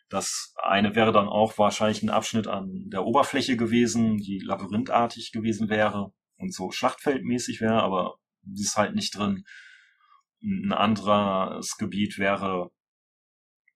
Das 0.09 0.55
eine 0.57 0.95
wäre 0.95 1.13
dann 1.13 1.29
auch 1.29 1.59
wahrscheinlich 1.59 2.03
ein 2.03 2.11
Abschnitt 2.11 2.47
an 2.47 2.89
der 2.91 3.05
Oberfläche 3.05 3.57
gewesen, 3.57 4.17
die 4.17 4.39
labyrinthartig 4.39 5.33
gewesen 5.33 5.69
wäre 5.69 6.13
und 6.37 6.55
so 6.55 6.71
schlachtfeldmäßig 6.71 7.61
wäre, 7.61 7.83
aber 7.83 8.17
die 8.43 8.63
ist 8.63 8.77
halt 8.77 8.95
nicht 8.95 9.17
drin. 9.17 9.45
Ein 10.43 10.73
anderes 10.73 11.77
Gebiet 11.77 12.19
wäre, 12.19 12.71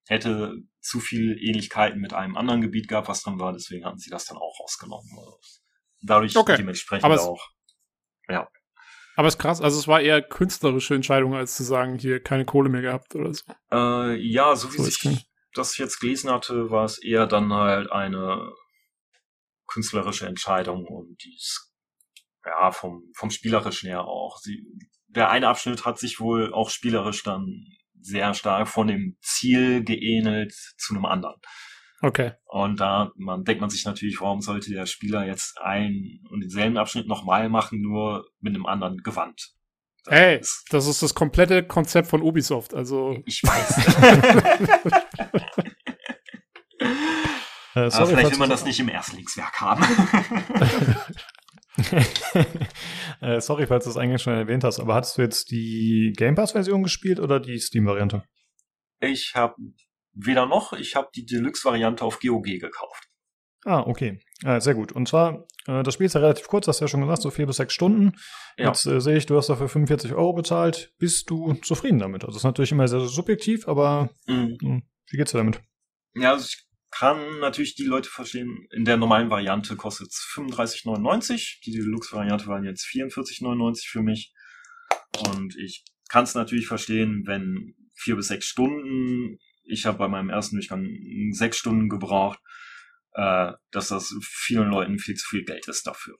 hätte 0.07 0.55
zu 0.79 0.99
viel 0.99 1.37
Ähnlichkeiten 1.39 1.99
mit 1.99 2.13
einem 2.13 2.35
anderen 2.35 2.61
Gebiet 2.61 2.87
gehabt, 2.87 3.07
was 3.07 3.21
drin 3.21 3.39
war, 3.39 3.53
deswegen 3.53 3.85
hatten 3.85 3.99
sie 3.99 4.09
das 4.09 4.25
dann 4.25 4.37
auch 4.37 4.59
rausgenommen. 4.59 5.09
Dadurch 6.01 6.35
okay. 6.35 6.57
dementsprechend 6.57 7.05
aber 7.05 7.21
auch. 7.21 7.49
Ja. 8.27 8.49
Aber 9.15 9.27
es 9.27 9.35
ist 9.35 9.39
krass, 9.39 9.61
also 9.61 9.77
es 9.77 9.87
war 9.87 10.01
eher 10.01 10.23
künstlerische 10.23 10.95
Entscheidung, 10.95 11.35
als 11.35 11.55
zu 11.55 11.63
sagen, 11.63 11.99
hier 11.99 12.21
keine 12.21 12.45
Kohle 12.45 12.69
mehr 12.69 12.81
gehabt 12.81 13.13
oder 13.15 13.31
so. 13.33 13.43
Äh, 13.71 14.15
ja, 14.15 14.55
so 14.55 14.73
wie 14.73 14.77
so 14.77 14.83
sich 14.83 15.27
das 15.53 15.77
jetzt 15.77 15.99
gelesen 15.99 16.31
hatte, 16.31 16.69
war 16.71 16.85
es 16.85 17.01
eher 17.01 17.27
dann 17.27 17.53
halt 17.53 17.91
eine 17.91 18.51
künstlerische 19.67 20.27
Entscheidung 20.27 20.85
und 20.85 21.23
dies 21.23 21.73
ja 22.45 22.71
vom 22.71 23.11
vom 23.15 23.29
spielerischen 23.29 23.89
her 23.89 24.05
auch. 24.05 24.37
Sie, 24.39 24.63
der 25.07 25.29
eine 25.29 25.47
Abschnitt 25.47 25.85
hat 25.85 25.99
sich 25.99 26.19
wohl 26.19 26.53
auch 26.53 26.69
spielerisch 26.69 27.23
dann 27.23 27.65
sehr 27.99 28.33
stark 28.33 28.67
von 28.67 28.87
dem 28.87 29.17
Ziel 29.21 29.83
geähnelt 29.83 30.53
zu 30.77 30.93
einem 30.93 31.05
anderen. 31.05 31.39
Okay. 32.01 32.33
Und 32.45 32.81
da 32.81 33.11
man 33.15 33.45
denkt 33.45 33.61
man 33.61 33.69
sich 33.69 33.85
natürlich, 33.85 34.19
warum 34.19 34.41
sollte 34.41 34.71
der 34.71 34.85
Spieler 34.85 35.25
jetzt 35.25 35.57
einen 35.61 36.19
und 36.29 36.41
denselben 36.41 36.77
Abschnitt 36.77 37.07
nochmal 37.07 37.47
machen, 37.47 37.81
nur 37.81 38.27
mit 38.41 38.53
einem 38.53 38.65
anderen 38.65 38.97
Gewand. 38.97 39.53
Das 40.05 40.13
hey, 40.13 40.39
ist, 40.39 40.65
das 40.69 40.87
ist 40.87 41.01
das 41.01 41.13
komplette 41.13 41.63
Konzept 41.63 42.09
von 42.09 42.21
Ubisoft, 42.21 42.73
also. 42.73 43.17
Ich 43.25 43.41
weiß. 43.43 43.87
äh, 47.75 47.89
sorry, 47.89 48.07
vielleicht 48.07 48.31
will 48.31 48.39
man 48.39 48.49
das 48.49 48.65
nicht 48.65 48.79
im 48.79 48.89
Erstlingswerk 48.89 49.61
haben. 49.61 49.83
äh, 53.21 53.39
sorry, 53.39 53.65
falls 53.65 53.85
du 53.85 53.91
es 53.91 53.97
eigentlich 53.97 54.21
schon 54.21 54.33
erwähnt 54.33 54.63
hast, 54.63 54.79
aber 54.79 54.95
hattest 54.95 55.17
du 55.17 55.21
jetzt 55.21 55.51
die 55.51 56.13
Game 56.17 56.35
Pass-Version 56.35 56.83
gespielt 56.83 57.19
oder 57.19 57.39
die 57.39 57.59
Steam-Variante? 57.59 58.23
Ich 58.99 59.33
habe 59.35 59.55
Weder 60.15 60.45
noch, 60.45 60.73
ich 60.73 60.95
habe 60.95 61.09
die 61.15 61.25
Deluxe-Variante 61.25 62.05
auf 62.05 62.19
GOG 62.19 62.43
gekauft. 62.43 63.09
Ah, 63.65 63.81
okay. 63.81 64.19
Ja, 64.41 64.59
sehr 64.59 64.73
gut. 64.73 64.91
Und 64.91 65.07
zwar, 65.07 65.47
äh, 65.67 65.83
das 65.83 65.93
Spiel 65.93 66.05
ist 66.05 66.15
ja 66.15 66.21
relativ 66.21 66.47
kurz, 66.47 66.67
hast 66.67 66.79
du 66.79 66.85
ja 66.85 66.89
schon 66.89 67.01
gesagt, 67.01 67.21
so 67.21 67.29
vier 67.29 67.45
bis 67.45 67.57
sechs 67.57 67.73
Stunden. 67.73 68.13
Ja. 68.57 68.67
Jetzt 68.67 68.85
äh, 68.85 68.99
sehe 68.99 69.17
ich, 69.17 69.25
du 69.25 69.37
hast 69.37 69.49
dafür 69.49 69.69
45 69.69 70.13
Euro 70.13 70.33
bezahlt. 70.33 70.93
Bist 70.97 71.29
du 71.29 71.53
zufrieden 71.55 71.99
damit? 71.99 72.23
Also 72.23 72.33
das 72.33 72.41
ist 72.41 72.45
natürlich 72.45 72.71
immer 72.71 72.87
sehr, 72.87 72.99
sehr 72.99 73.09
subjektiv, 73.09 73.67
aber 73.67 74.09
mhm. 74.27 74.57
mh, 74.61 74.69
hm, 74.69 74.83
wie 75.09 75.17
geht's 75.17 75.31
dir 75.31 75.37
damit? 75.37 75.61
Ja, 76.15 76.31
also 76.31 76.45
ich 76.45 76.65
kann 76.91 77.39
natürlich 77.39 77.75
die 77.75 77.85
Leute 77.85 78.09
verstehen, 78.09 78.67
in 78.71 78.85
der 78.85 78.97
normalen 78.97 79.29
Variante 79.29 79.75
kostet 79.75 80.09
es 80.09 80.17
35,99. 80.35 81.63
Die 81.65 81.71
Deluxe-Variante 81.71 82.47
waren 82.47 82.65
jetzt 82.65 82.85
44,99 82.85 83.87
für 83.87 84.01
mich. 84.01 84.33
Und 85.29 85.55
ich 85.57 85.83
kann 86.09 86.25
es 86.25 86.35
natürlich 86.35 86.67
verstehen, 86.67 87.23
wenn 87.25 87.75
vier 87.95 88.15
bis 88.15 88.27
sechs 88.27 88.45
Stunden 88.45 89.39
ich 89.65 89.85
habe 89.85 89.97
bei 89.97 90.07
meinem 90.07 90.29
ersten 90.29 90.57
Durchgang 90.57 90.87
sechs 91.31 91.57
Stunden 91.57 91.89
gebraucht, 91.89 92.39
äh, 93.13 93.51
dass 93.71 93.89
das 93.89 94.15
vielen 94.21 94.69
Leuten 94.69 94.99
viel 94.99 95.15
zu 95.15 95.27
viel 95.27 95.43
Geld 95.43 95.67
ist 95.67 95.85
dafür. 95.85 96.17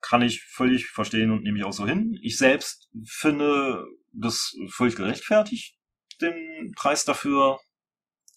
Kann 0.00 0.22
ich 0.22 0.42
völlig 0.42 0.86
verstehen 0.86 1.30
und 1.32 1.42
nehme 1.42 1.58
ich 1.58 1.64
auch 1.64 1.72
so 1.72 1.86
hin. 1.86 2.18
Ich 2.22 2.38
selbst 2.38 2.88
finde 3.04 3.84
das 4.12 4.54
völlig 4.70 4.96
gerechtfertigt, 4.96 5.78
den 6.20 6.72
Preis 6.76 7.04
dafür. 7.04 7.58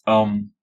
Ähm, 0.06 0.54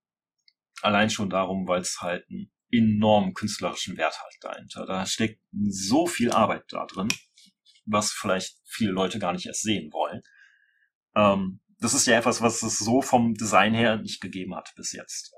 allein 0.81 1.09
schon 1.09 1.29
darum, 1.29 1.67
weil 1.67 1.81
es 1.81 2.01
halt 2.01 2.25
einen 2.29 2.51
enormen 2.71 3.33
künstlerischen 3.33 3.97
Wert 3.97 4.19
hat 4.19 4.33
dahinter. 4.41 4.85
Da 4.85 5.05
steckt 5.05 5.41
so 5.69 6.05
viel 6.05 6.31
Arbeit 6.31 6.65
da 6.69 6.85
drin, 6.85 7.07
was 7.85 8.11
vielleicht 8.11 8.59
viele 8.65 8.91
Leute 8.91 9.19
gar 9.19 9.33
nicht 9.33 9.45
erst 9.45 9.61
sehen 9.61 9.91
wollen. 9.93 10.21
Ähm, 11.15 11.61
das 11.79 11.93
ist 11.93 12.07
ja 12.07 12.17
etwas, 12.17 12.41
was 12.41 12.63
es 12.63 12.79
so 12.79 13.01
vom 13.01 13.33
Design 13.35 13.73
her 13.73 13.97
nicht 13.97 14.19
gegeben 14.19 14.55
hat 14.55 14.73
bis 14.75 14.91
jetzt. 14.91 15.31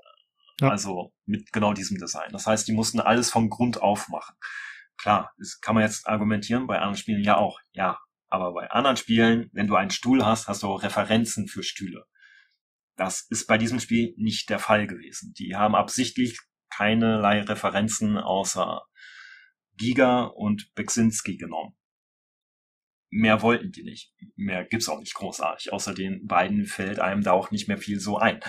Ja. 0.60 0.68
Also 0.68 1.12
mit 1.24 1.52
genau 1.52 1.72
diesem 1.72 1.98
Design. 1.98 2.30
Das 2.32 2.46
heißt, 2.46 2.68
die 2.68 2.72
mussten 2.72 3.00
alles 3.00 3.30
von 3.30 3.48
Grund 3.48 3.80
auf 3.80 4.08
machen. 4.08 4.36
klar, 4.98 5.32
das 5.38 5.60
kann 5.60 5.74
man 5.74 5.84
jetzt 5.84 6.06
argumentieren, 6.06 6.66
bei 6.66 6.76
anderen 6.76 6.96
Spielen 6.96 7.24
ja 7.24 7.36
auch, 7.36 7.58
ja. 7.72 7.98
Aber 8.28 8.52
bei 8.52 8.70
anderen 8.70 8.96
Spielen, 8.96 9.50
wenn 9.52 9.66
du 9.66 9.74
einen 9.74 9.90
Stuhl 9.90 10.24
hast, 10.24 10.46
hast 10.46 10.62
du 10.62 10.68
auch 10.68 10.82
Referenzen 10.82 11.48
für 11.48 11.62
Stühle. 11.62 12.04
Das 12.96 13.26
ist 13.30 13.46
bei 13.46 13.58
diesem 13.58 13.80
Spiel 13.80 14.14
nicht 14.18 14.50
der 14.50 14.58
Fall 14.58 14.86
gewesen. 14.86 15.32
Die 15.38 15.56
haben 15.56 15.74
absichtlich 15.74 16.38
keinerlei 16.68 17.40
Referenzen 17.40 18.18
außer 18.18 18.82
Giga 19.76 20.24
und 20.24 20.72
Beksinski 20.74 21.38
genommen. 21.38 21.74
Mehr 23.10 23.42
wollten 23.42 23.72
die 23.72 23.82
nicht. 23.82 24.12
Mehr 24.36 24.64
gibt's 24.64 24.88
auch 24.88 25.00
nicht 25.00 25.14
großartig. 25.14 25.72
Außer 25.72 25.94
den 25.94 26.26
beiden 26.26 26.66
fällt 26.66 27.00
einem 27.00 27.22
da 27.22 27.32
auch 27.32 27.50
nicht 27.50 27.66
mehr 27.66 27.78
viel 27.78 27.98
so 27.98 28.18
ein. 28.18 28.40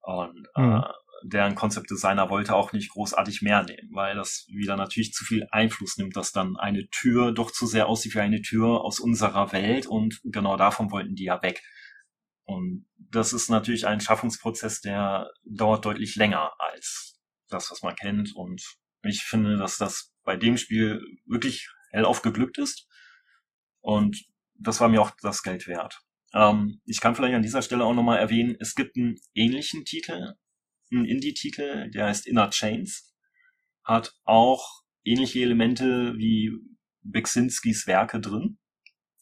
Und 0.00 0.46
mhm. 0.56 0.82
äh, 0.82 0.82
deren 1.26 1.54
Konzeptdesigner 1.54 2.28
wollte 2.28 2.54
auch 2.54 2.72
nicht 2.72 2.90
großartig 2.90 3.40
mehr 3.40 3.62
nehmen, 3.62 3.88
weil 3.92 4.14
das 4.14 4.46
wieder 4.48 4.76
natürlich 4.76 5.12
zu 5.12 5.24
viel 5.24 5.46
Einfluss 5.50 5.96
nimmt, 5.96 6.16
dass 6.16 6.32
dann 6.32 6.56
eine 6.56 6.86
Tür 6.90 7.32
doch 7.32 7.50
zu 7.50 7.66
sehr 7.66 7.88
aussieht 7.88 8.14
wie 8.14 8.20
eine 8.20 8.42
Tür 8.42 8.82
aus 8.82 9.00
unserer 9.00 9.50
Welt 9.52 9.86
und 9.86 10.20
genau 10.24 10.56
davon 10.56 10.90
wollten 10.90 11.14
die 11.14 11.24
ja 11.24 11.42
weg. 11.42 11.62
Und 12.44 12.86
das 12.98 13.32
ist 13.32 13.48
natürlich 13.48 13.86
ein 13.86 14.00
Schaffungsprozess, 14.00 14.82
der 14.82 15.30
dauert 15.44 15.86
deutlich 15.86 16.14
länger 16.14 16.52
als 16.58 17.18
das, 17.48 17.70
was 17.70 17.82
man 17.82 17.96
kennt. 17.96 18.34
Und 18.34 18.62
ich 19.02 19.22
finde, 19.22 19.56
dass 19.56 19.78
das 19.78 20.12
bei 20.24 20.36
dem 20.36 20.58
Spiel 20.58 21.00
wirklich 21.24 21.68
hell 21.90 22.04
aufgeglückt 22.04 22.58
ist. 22.58 22.86
Und 23.80 24.26
das 24.54 24.80
war 24.80 24.88
mir 24.90 25.00
auch 25.00 25.12
das 25.22 25.42
Geld 25.42 25.66
wert. 25.66 26.00
Ähm, 26.34 26.82
ich 26.84 27.00
kann 27.00 27.14
vielleicht 27.14 27.34
an 27.34 27.42
dieser 27.42 27.62
Stelle 27.62 27.84
auch 27.84 27.94
nochmal 27.94 28.18
erwähnen, 28.18 28.56
es 28.60 28.74
gibt 28.74 28.96
einen 28.96 29.16
ähnlichen 29.34 29.86
Titel, 29.86 30.34
einen 30.94 31.06
Indie-Titel, 31.06 31.90
der 31.90 32.06
heißt 32.06 32.26
Inner 32.26 32.50
Chains. 32.50 33.14
Hat 33.84 34.14
auch 34.24 34.82
ähnliche 35.04 35.40
Elemente 35.40 36.14
wie 36.16 36.52
Beksinskis 37.02 37.86
Werke 37.86 38.20
drin. 38.20 38.58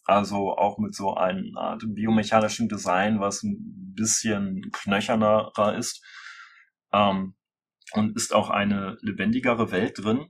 Also 0.05 0.57
auch 0.57 0.79
mit 0.79 0.95
so 0.95 1.15
einem 1.15 1.57
Art 1.57 1.85
biomechanischen 1.87 2.69
Design, 2.69 3.21
was 3.21 3.43
ein 3.43 3.93
bisschen 3.95 4.71
knöcherner 4.73 5.53
ist. 5.77 6.05
Ähm, 6.93 7.37
und 7.93 8.17
ist 8.17 8.35
auch 8.35 8.51
eine 8.51 8.97
lebendigere 9.01 9.71
Welt 9.71 9.99
drin. 9.99 10.29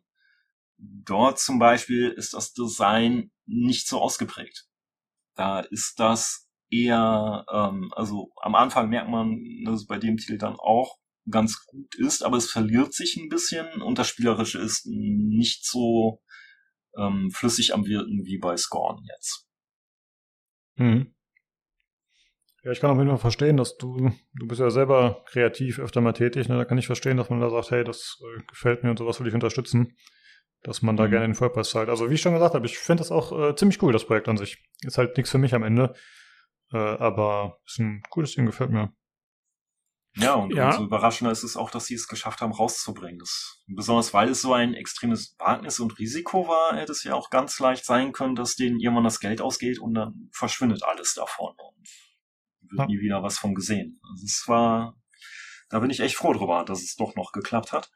Dort 0.78 1.38
zum 1.38 1.58
Beispiel 1.58 2.08
ist 2.08 2.34
das 2.34 2.52
Design 2.52 3.30
nicht 3.46 3.86
so 3.86 4.00
ausgeprägt. 4.00 4.66
Da 5.36 5.60
ist 5.60 5.98
das 5.98 6.48
eher, 6.70 7.44
ähm, 7.52 7.92
also 7.94 8.32
am 8.36 8.54
Anfang 8.54 8.88
merkt 8.88 9.10
man, 9.10 9.38
dass 9.64 9.82
es 9.82 9.86
bei 9.86 9.98
dem 9.98 10.16
Titel 10.16 10.38
dann 10.38 10.56
auch 10.56 10.98
ganz 11.30 11.64
gut 11.66 11.94
ist, 11.96 12.24
aber 12.24 12.36
es 12.36 12.50
verliert 12.50 12.92
sich 12.94 13.16
ein 13.16 13.28
bisschen 13.28 13.82
und 13.82 13.98
das 13.98 14.08
Spielerische 14.08 14.58
ist 14.58 14.86
nicht 14.86 15.64
so 15.64 16.20
ähm, 16.96 17.30
flüssig 17.30 17.74
am 17.74 17.86
Wirken 17.86 18.24
wie 18.24 18.38
bei 18.38 18.56
Scorn 18.56 19.02
jetzt. 19.08 19.46
Hm. 20.76 21.14
Ja, 22.64 22.70
ich 22.70 22.80
kann 22.80 22.90
auf 22.90 22.98
jeden 22.98 23.08
Fall 23.08 23.18
verstehen, 23.18 23.56
dass 23.56 23.76
du, 23.76 24.12
du 24.34 24.46
bist 24.46 24.60
ja 24.60 24.70
selber 24.70 25.24
kreativ 25.26 25.80
öfter 25.80 26.00
mal 26.00 26.12
tätig, 26.12 26.48
ne? 26.48 26.56
da 26.56 26.64
kann 26.64 26.78
ich 26.78 26.86
verstehen, 26.86 27.16
dass 27.16 27.28
man 27.28 27.40
da 27.40 27.50
sagt, 27.50 27.72
hey, 27.72 27.82
das 27.82 28.20
äh, 28.22 28.42
gefällt 28.48 28.84
mir 28.84 28.90
und 28.90 28.98
sowas 28.98 29.18
will 29.18 29.26
ich 29.26 29.34
unterstützen, 29.34 29.96
dass 30.62 30.80
man 30.80 30.96
da 30.96 31.06
mhm. 31.06 31.10
gerne 31.10 31.26
den 31.26 31.34
Vollpreis 31.34 31.70
zahlt. 31.70 31.88
Also 31.88 32.08
wie 32.08 32.14
ich 32.14 32.20
schon 32.20 32.34
gesagt 32.34 32.54
habe, 32.54 32.66
ich 32.66 32.78
finde 32.78 33.00
das 33.00 33.10
auch 33.10 33.32
äh, 33.32 33.56
ziemlich 33.56 33.82
cool, 33.82 33.92
das 33.92 34.06
Projekt 34.06 34.28
an 34.28 34.36
sich. 34.36 34.64
Ist 34.82 34.96
halt 34.96 35.16
nichts 35.16 35.32
für 35.32 35.38
mich 35.38 35.54
am 35.54 35.64
Ende, 35.64 35.94
äh, 36.72 36.76
aber 36.76 37.58
ist 37.66 37.80
ein 37.80 38.00
cooles 38.10 38.34
Ding, 38.34 38.46
gefällt 38.46 38.70
mir. 38.70 38.92
Ja, 40.16 40.34
und 40.34 40.54
ja. 40.54 40.66
umso 40.66 40.84
überraschender 40.84 41.32
ist 41.32 41.42
es 41.42 41.56
auch, 41.56 41.70
dass 41.70 41.86
sie 41.86 41.94
es 41.94 42.06
geschafft 42.06 42.42
haben, 42.42 42.52
rauszubringen. 42.52 43.18
Das, 43.18 43.62
besonders 43.66 44.12
weil 44.12 44.28
es 44.28 44.42
so 44.42 44.52
ein 44.52 44.74
extremes 44.74 45.34
Wagnis 45.38 45.80
und 45.80 45.98
Risiko 45.98 46.48
war, 46.48 46.76
hätte 46.76 46.92
es 46.92 47.02
ja 47.02 47.14
auch 47.14 47.30
ganz 47.30 47.58
leicht 47.60 47.86
sein 47.86 48.12
können, 48.12 48.34
dass 48.34 48.54
denen 48.54 48.78
irgendwann 48.78 49.04
das 49.04 49.20
Geld 49.20 49.40
ausgeht 49.40 49.78
und 49.78 49.94
dann 49.94 50.28
verschwindet 50.32 50.82
alles 50.82 51.14
davon 51.14 51.54
und 51.56 51.88
wird 52.60 52.80
ja. 52.80 52.86
nie 52.86 53.00
wieder 53.00 53.22
was 53.22 53.38
von 53.38 53.54
gesehen. 53.54 54.00
Also 54.10 54.24
es 54.26 54.44
war, 54.46 54.96
da 55.70 55.78
bin 55.78 55.90
ich 55.90 56.00
echt 56.00 56.16
froh 56.16 56.34
drüber, 56.34 56.64
dass 56.66 56.82
es 56.82 56.94
doch 56.96 57.16
noch 57.16 57.32
geklappt 57.32 57.72
hat. 57.72 57.90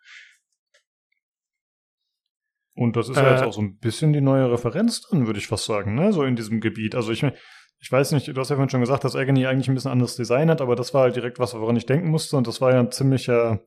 Und 2.72 2.96
das 2.96 3.08
ist 3.08 3.16
äh, 3.16 3.22
ja 3.22 3.32
jetzt 3.32 3.44
auch 3.44 3.52
so 3.52 3.62
ein 3.62 3.78
bisschen 3.78 4.12
die 4.12 4.20
neue 4.20 4.50
Referenz 4.50 5.02
dann, 5.02 5.26
würde 5.26 5.38
ich 5.38 5.46
fast 5.46 5.64
sagen, 5.64 5.94
ne? 5.94 6.12
So 6.12 6.24
in 6.24 6.36
diesem 6.36 6.60
Gebiet. 6.60 6.94
Also 6.94 7.10
ich 7.10 7.22
meine, 7.22 7.36
ich 7.78 7.92
weiß 7.92 8.12
nicht, 8.12 8.28
du 8.28 8.40
hast 8.40 8.48
ja 8.48 8.56
vorhin 8.56 8.70
schon 8.70 8.80
gesagt, 8.80 9.04
dass 9.04 9.16
Agony 9.16 9.46
eigentlich 9.46 9.68
ein 9.68 9.74
bisschen 9.74 9.90
anderes 9.90 10.16
Design 10.16 10.50
hat, 10.50 10.60
aber 10.60 10.76
das 10.76 10.94
war 10.94 11.02
halt 11.02 11.16
direkt 11.16 11.38
was, 11.38 11.54
woran 11.54 11.76
ich 11.76 11.86
denken 11.86 12.08
musste 12.08 12.36
und 12.36 12.46
das 12.46 12.60
war 12.60 12.72
ja 12.72 12.80
ein 12.80 12.92
ziemlicher 12.92 13.60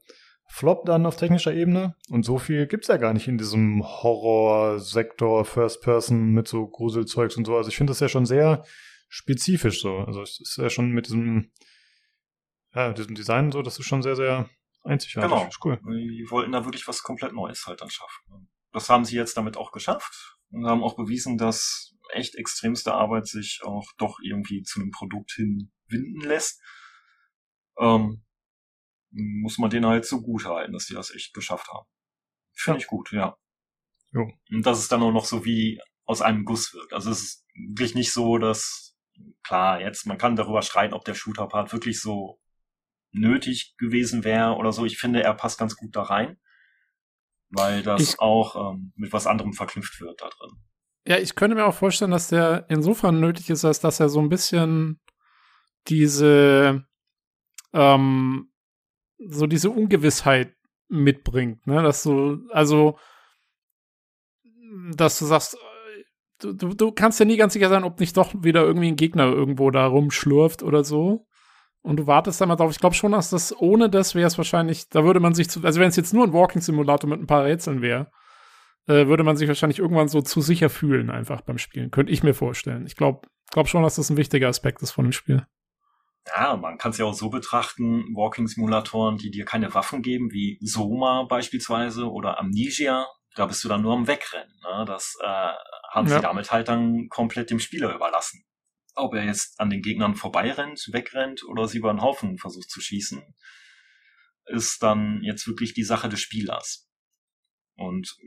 Flop 0.51 0.85
dann 0.85 1.05
auf 1.05 1.15
technischer 1.15 1.53
Ebene 1.53 1.95
und 2.09 2.25
so 2.25 2.39
viel 2.39 2.65
gibt's 2.65 2.87
ja 2.87 2.97
gar 2.97 3.13
nicht 3.13 3.27
in 3.27 3.37
diesem 3.37 3.83
Horror-Sektor, 3.83 5.45
First 5.45 5.83
Person 5.83 6.31
mit 6.31 6.47
so 6.47 6.67
Gruselzeugs 6.67 7.37
und 7.37 7.45
so. 7.45 7.55
Also 7.55 7.69
ich 7.69 7.77
finde 7.77 7.91
das 7.91 7.99
ja 7.99 8.09
schon 8.09 8.25
sehr 8.25 8.63
spezifisch 9.09 9.81
so. 9.81 9.97
Also 9.99 10.23
es 10.23 10.39
ist 10.39 10.57
ja 10.57 10.71
schon 10.71 10.89
mit 10.91 11.05
diesem, 11.05 11.51
ja, 12.73 12.93
diesem 12.93 13.13
Design 13.13 13.51
so, 13.51 13.61
das 13.61 13.77
ist 13.77 13.85
schon 13.85 14.01
sehr, 14.01 14.15
sehr 14.15 14.49
einzigartig. 14.83 15.31
Genau. 15.31 15.47
ist 15.47 15.63
cool. 15.63 15.79
Die 15.85 16.25
wollten 16.29 16.51
da 16.51 16.65
wirklich 16.65 16.87
was 16.87 17.03
komplett 17.03 17.33
Neues 17.33 17.65
halt 17.67 17.81
dann 17.81 17.91
schaffen. 17.91 18.49
Das 18.71 18.89
haben 18.89 19.05
sie 19.05 19.15
jetzt 19.15 19.37
damit 19.37 19.55
auch 19.55 19.71
geschafft 19.71 20.37
und 20.51 20.65
haben 20.65 20.83
auch 20.83 20.95
bewiesen, 20.95 21.37
dass 21.37 21.95
echt 22.09 22.35
extremste 22.35 22.93
Arbeit 22.93 23.27
sich 23.27 23.61
auch 23.63 23.91
doch 23.97 24.19
irgendwie 24.23 24.63
zu 24.63 24.79
einem 24.79 24.91
Produkt 24.91 25.31
hinwinden 25.31 26.21
lässt, 26.21 26.61
ähm, 27.79 28.23
muss 29.11 29.57
man 29.57 29.69
denen 29.69 29.85
halt 29.85 30.05
so 30.05 30.21
gut 30.21 30.45
halten, 30.45 30.73
dass 30.73 30.85
die 30.85 30.93
das 30.93 31.13
echt 31.13 31.33
geschafft 31.33 31.67
haben. 31.69 31.87
Finde 32.53 32.79
ja. 32.79 32.83
ich 32.83 32.87
gut, 32.87 33.11
ja. 33.11 33.37
Jo. 34.11 34.31
Und 34.51 34.65
dass 34.65 34.79
es 34.79 34.87
dann 34.87 35.01
auch 35.01 35.11
noch 35.11 35.25
so 35.25 35.45
wie 35.45 35.79
aus 36.05 36.21
einem 36.21 36.45
Guss 36.45 36.73
wirkt. 36.73 36.93
Also 36.93 37.11
es 37.11 37.21
ist 37.21 37.45
wirklich 37.53 37.95
nicht 37.95 38.11
so, 38.11 38.37
dass, 38.37 38.95
klar, 39.43 39.81
jetzt, 39.81 40.05
man 40.07 40.17
kann 40.17 40.35
darüber 40.35 40.61
streiten, 40.61 40.93
ob 40.93 41.05
der 41.05 41.13
Shooter-Part 41.13 41.71
wirklich 41.71 42.01
so 42.01 42.39
nötig 43.11 43.75
gewesen 43.77 44.23
wäre 44.23 44.55
oder 44.55 44.71
so. 44.71 44.85
Ich 44.85 44.97
finde, 44.97 45.23
er 45.23 45.33
passt 45.33 45.59
ganz 45.59 45.75
gut 45.75 45.95
da 45.95 46.03
rein, 46.03 46.39
weil 47.49 47.83
das 47.83 48.01
ich 48.01 48.19
auch 48.19 48.73
ähm, 48.73 48.93
mit 48.95 49.13
was 49.13 49.27
anderem 49.27 49.53
verknüpft 49.53 49.99
wird 50.01 50.21
da 50.21 50.29
drin. 50.29 50.63
Ja, 51.07 51.17
ich 51.17 51.35
könnte 51.35 51.55
mir 51.55 51.65
auch 51.65 51.73
vorstellen, 51.73 52.11
dass 52.11 52.27
der 52.27 52.65
insofern 52.69 53.19
nötig 53.19 53.49
ist, 53.49 53.65
als 53.65 53.79
dass 53.79 53.99
er 53.99 54.09
so 54.09 54.19
ein 54.19 54.29
bisschen 54.29 54.99
diese, 55.87 56.85
ähm, 57.73 58.51
so 59.17 59.47
diese 59.47 59.69
Ungewissheit 59.69 60.53
mitbringt, 60.87 61.65
ne, 61.67 61.81
dass 61.81 62.03
du, 62.03 62.47
also, 62.51 62.97
dass 64.95 65.19
du 65.19 65.25
sagst, 65.25 65.57
du, 66.39 66.53
du, 66.53 66.73
du 66.73 66.91
kannst 66.91 67.19
ja 67.19 67.25
nie 67.25 67.37
ganz 67.37 67.53
sicher 67.53 67.69
sein, 67.69 67.83
ob 67.83 67.99
nicht 67.99 68.17
doch 68.17 68.33
wieder 68.43 68.63
irgendwie 68.63 68.89
ein 68.89 68.95
Gegner 68.95 69.25
irgendwo 69.25 69.71
da 69.71 69.85
rumschlurft 69.85 70.63
oder 70.63 70.83
so. 70.83 71.25
Und 71.81 71.97
du 71.97 72.07
wartest 72.07 72.41
dann 72.41 72.49
mal 72.49 72.55
drauf. 72.57 72.71
Ich 72.71 72.79
glaube 72.79 72.95
schon, 72.95 73.13
dass 73.13 73.29
das 73.29 73.55
ohne 73.57 73.89
das 73.89 74.13
wäre 74.13 74.27
es 74.27 74.37
wahrscheinlich, 74.37 74.89
da 74.89 75.05
würde 75.05 75.21
man 75.21 75.33
sich 75.33 75.49
zu, 75.49 75.63
also 75.63 75.79
wenn 75.79 75.89
es 75.89 75.95
jetzt 75.95 76.13
nur 76.13 76.25
ein 76.25 76.33
Walking 76.33 76.61
Simulator 76.61 77.09
mit 77.09 77.21
ein 77.21 77.27
paar 77.27 77.45
Rätseln 77.45 77.81
wäre, 77.81 78.11
äh, 78.89 79.07
würde 79.07 79.23
man 79.23 79.37
sich 79.37 79.47
wahrscheinlich 79.47 79.79
irgendwann 79.79 80.07
so 80.07 80.21
zu 80.21 80.41
sicher 80.41 80.69
fühlen, 80.69 81.09
einfach 81.09 81.41
beim 81.41 81.59
Spielen. 81.59 81.91
Könnte 81.91 82.11
ich 82.11 82.23
mir 82.23 82.33
vorstellen. 82.33 82.85
Ich 82.87 82.95
glaube 82.95 83.27
glaub 83.51 83.67
schon, 83.67 83.83
dass 83.83 83.95
das 83.95 84.09
ein 84.09 84.17
wichtiger 84.17 84.47
Aspekt 84.47 84.81
ist 84.81 84.91
von 84.91 85.05
dem 85.05 85.11
Spiel. 85.11 85.45
Ja, 86.27 86.57
man 86.57 86.77
kann 86.77 86.91
es 86.91 86.97
ja 86.97 87.05
auch 87.05 87.13
so 87.13 87.29
betrachten, 87.29 88.15
Walking-Simulatoren, 88.15 89.17
die 89.17 89.31
dir 89.31 89.45
keine 89.45 89.73
Waffen 89.73 90.01
geben, 90.01 90.31
wie 90.31 90.59
Soma 90.61 91.23
beispielsweise 91.23 92.09
oder 92.09 92.39
Amnesia, 92.39 93.07
da 93.35 93.45
bist 93.45 93.63
du 93.63 93.69
dann 93.69 93.81
nur 93.81 93.93
am 93.93 94.07
Wegrennen. 94.07 94.59
Ne? 94.63 94.85
Das 94.85 95.15
äh, 95.21 95.53
haben 95.91 96.07
ja. 96.07 96.15
sie 96.15 96.21
damit 96.21 96.51
halt 96.51 96.67
dann 96.67 97.07
komplett 97.09 97.49
dem 97.49 97.59
Spieler 97.59 97.93
überlassen. 97.95 98.43
Ob 98.95 99.13
er 99.13 99.23
jetzt 99.23 99.59
an 99.59 99.69
den 99.69 99.81
Gegnern 99.81 100.15
vorbeirennt, 100.15 100.89
wegrennt 100.91 101.43
oder 101.47 101.67
sie 101.67 101.77
über 101.77 101.89
einen 101.89 102.01
Haufen 102.01 102.37
versucht 102.37 102.69
zu 102.69 102.81
schießen, 102.81 103.23
ist 104.47 104.83
dann 104.83 105.21
jetzt 105.23 105.47
wirklich 105.47 105.73
die 105.73 105.83
Sache 105.83 106.09
des 106.09 106.19
Spielers. 106.19 106.89
Und 107.75 108.17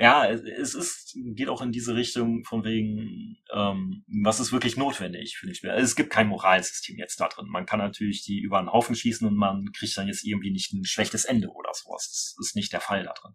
ja, 0.00 0.26
es 0.30 0.74
ist, 0.74 1.14
geht 1.14 1.50
auch 1.50 1.60
in 1.60 1.72
diese 1.72 1.94
Richtung 1.94 2.42
von 2.44 2.64
wegen, 2.64 3.36
ähm, 3.52 4.02
was 4.24 4.40
ist 4.40 4.50
wirklich 4.50 4.78
notwendig 4.78 5.36
für 5.36 5.44
den 5.44 5.54
Spieler. 5.54 5.74
Also 5.74 5.84
es 5.84 5.94
gibt 5.94 6.08
kein 6.08 6.28
Moralsystem 6.28 6.96
jetzt 6.96 7.20
da 7.20 7.28
drin. 7.28 7.48
Man 7.50 7.66
kann 7.66 7.80
natürlich 7.80 8.24
die 8.24 8.40
über 8.40 8.58
einen 8.58 8.72
Haufen 8.72 8.94
schießen 8.94 9.28
und 9.28 9.36
man 9.36 9.70
kriegt 9.72 9.94
dann 9.98 10.06
jetzt 10.06 10.24
irgendwie 10.24 10.52
nicht 10.52 10.72
ein 10.72 10.86
schlechtes 10.86 11.26
Ende 11.26 11.48
oder 11.50 11.74
sowas. 11.74 12.08
Das 12.08 12.46
ist 12.46 12.56
nicht 12.56 12.72
der 12.72 12.80
Fall 12.80 13.04
da 13.04 13.12
drin. 13.12 13.34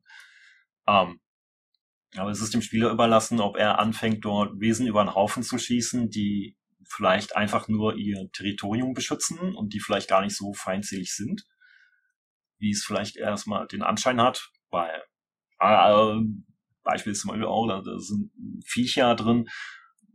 Ähm, 0.88 1.20
aber 2.18 2.32
es 2.32 2.42
ist 2.42 2.56
dem 2.56 2.64
Spieler 2.64 2.90
überlassen, 2.90 3.42
ob 3.42 3.58
er 3.58 3.78
anfängt, 3.78 4.26
dort 4.26 4.60
Wesen 4.60 4.88
über 4.88 5.02
einen 5.02 5.14
Haufen 5.14 5.44
zu 5.44 5.60
schießen, 5.60 6.10
die 6.10 6.58
vielleicht 6.88 7.36
einfach 7.36 7.68
nur 7.68 7.96
ihr 7.96 8.32
Territorium 8.32 8.96
beschützen 8.96 9.54
und 9.54 9.74
die 9.74 9.80
vielleicht 9.80 10.10
gar 10.10 10.22
nicht 10.22 10.36
so 10.36 10.52
feindselig 10.54 11.14
sind, 11.14 11.46
wie 12.58 12.72
es 12.72 12.84
vielleicht 12.84 13.18
erstmal 13.18 13.68
den 13.68 13.84
Anschein 13.84 14.20
hat, 14.20 14.50
weil 14.72 15.04
äh, 15.60 16.22
Beispiel 16.86 17.12
ist 17.12 17.22
zum 17.22 17.30
Beispiel 17.30 17.48
auch, 17.48 17.68
da 17.68 17.82
sind 18.00 18.32
Viecher 18.64 19.16
drin, 19.16 19.50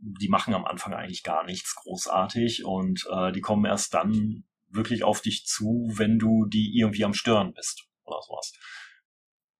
die 0.01 0.29
machen 0.29 0.55
am 0.55 0.65
Anfang 0.65 0.93
eigentlich 0.93 1.23
gar 1.23 1.45
nichts 1.45 1.75
großartig 1.75 2.65
und 2.65 3.05
äh, 3.11 3.31
die 3.31 3.41
kommen 3.41 3.65
erst 3.65 3.93
dann 3.93 4.45
wirklich 4.67 5.03
auf 5.03 5.21
dich 5.21 5.45
zu, 5.45 5.91
wenn 5.93 6.17
du 6.17 6.45
die 6.45 6.77
irgendwie 6.77 7.05
am 7.05 7.13
Stören 7.13 7.53
bist 7.53 7.87
oder 8.03 8.21
sowas. 8.21 8.53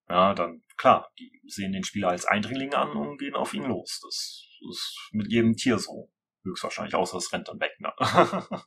ja, 0.10 0.34
dann 0.34 0.64
klar, 0.78 1.12
die 1.20 1.42
sehen 1.48 1.74
den 1.74 1.84
Spieler 1.84 2.10
als 2.10 2.26
Eindringling 2.26 2.74
an 2.74 2.92
und 2.92 3.18
gehen 3.18 3.36
auf 3.36 3.54
ihn 3.54 3.64
los. 3.64 4.02
Das 4.04 4.46
ist 4.70 5.10
mit 5.12 5.32
jedem 5.32 5.56
Tier 5.56 5.78
so. 5.78 6.12
Höchstwahrscheinlich, 6.44 6.96
außer 6.96 7.18
es 7.18 7.32
rennt 7.32 7.48
dann 7.48 7.60
weg. 7.60 7.74
Ne? 7.80 7.94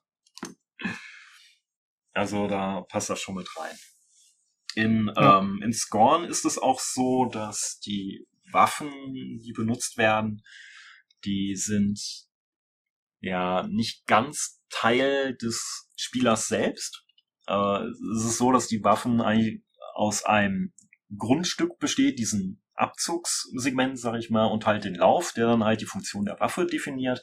also 2.12 2.46
da 2.46 2.82
passt 2.82 3.10
das 3.10 3.20
schon 3.20 3.34
mit 3.34 3.48
rein. 3.56 3.76
In, 4.76 5.12
ja. 5.16 5.40
ähm, 5.40 5.60
in 5.62 5.72
Scorn 5.72 6.24
ist 6.24 6.44
es 6.44 6.58
auch 6.58 6.78
so, 6.78 7.26
dass 7.26 7.80
die 7.80 8.26
Waffen, 8.54 8.90
die 9.12 9.52
benutzt 9.54 9.98
werden, 9.98 10.42
die 11.24 11.56
sind 11.56 12.00
ja 13.20 13.66
nicht 13.66 14.06
ganz 14.06 14.62
Teil 14.70 15.36
des 15.36 15.88
Spielers 15.96 16.48
selbst. 16.48 17.04
Äh, 17.46 17.84
es 18.16 18.24
ist 18.24 18.38
so, 18.38 18.52
dass 18.52 18.68
die 18.68 18.82
Waffen 18.84 19.20
eigentlich 19.20 19.62
aus 19.94 20.24
einem 20.24 20.72
Grundstück 21.16 21.78
besteht, 21.78 22.18
diesen 22.18 22.62
Abzugssegment, 22.74 23.98
sag 23.98 24.18
ich 24.18 24.30
mal, 24.30 24.46
und 24.46 24.66
halt 24.66 24.84
den 24.84 24.96
Lauf, 24.96 25.32
der 25.32 25.46
dann 25.46 25.64
halt 25.64 25.80
die 25.80 25.86
Funktion 25.86 26.24
der 26.24 26.40
Waffe 26.40 26.66
definiert. 26.66 27.22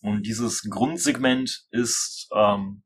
Und 0.00 0.22
dieses 0.26 0.62
Grundsegment 0.62 1.66
ist 1.70 2.28
ähm, 2.34 2.82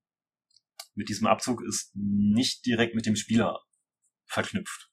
mit 0.94 1.08
diesem 1.08 1.26
Abzug 1.26 1.62
ist 1.62 1.92
nicht 1.94 2.66
direkt 2.66 2.94
mit 2.94 3.06
dem 3.06 3.16
Spieler 3.16 3.60
verknüpft. 4.26 4.89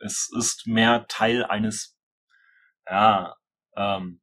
Es 0.00 0.30
ist 0.36 0.66
mehr 0.66 1.06
Teil 1.08 1.44
eines, 1.44 1.96
ja, 2.88 3.34
ähm, 3.76 4.20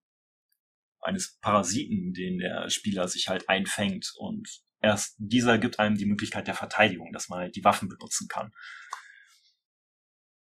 eines 1.01 1.37
Parasiten, 1.39 2.13
den 2.13 2.39
der 2.39 2.69
Spieler 2.69 3.07
sich 3.07 3.29
halt 3.29 3.47
einfängt 3.49 4.11
und 4.17 4.47
erst 4.81 5.15
dieser 5.17 5.57
gibt 5.57 5.79
einem 5.79 5.97
die 5.97 6.05
Möglichkeit 6.05 6.47
der 6.47 6.55
Verteidigung, 6.55 7.13
dass 7.13 7.29
man 7.29 7.39
halt 7.39 7.55
die 7.55 7.63
Waffen 7.63 7.87
benutzen 7.87 8.27
kann. 8.27 8.51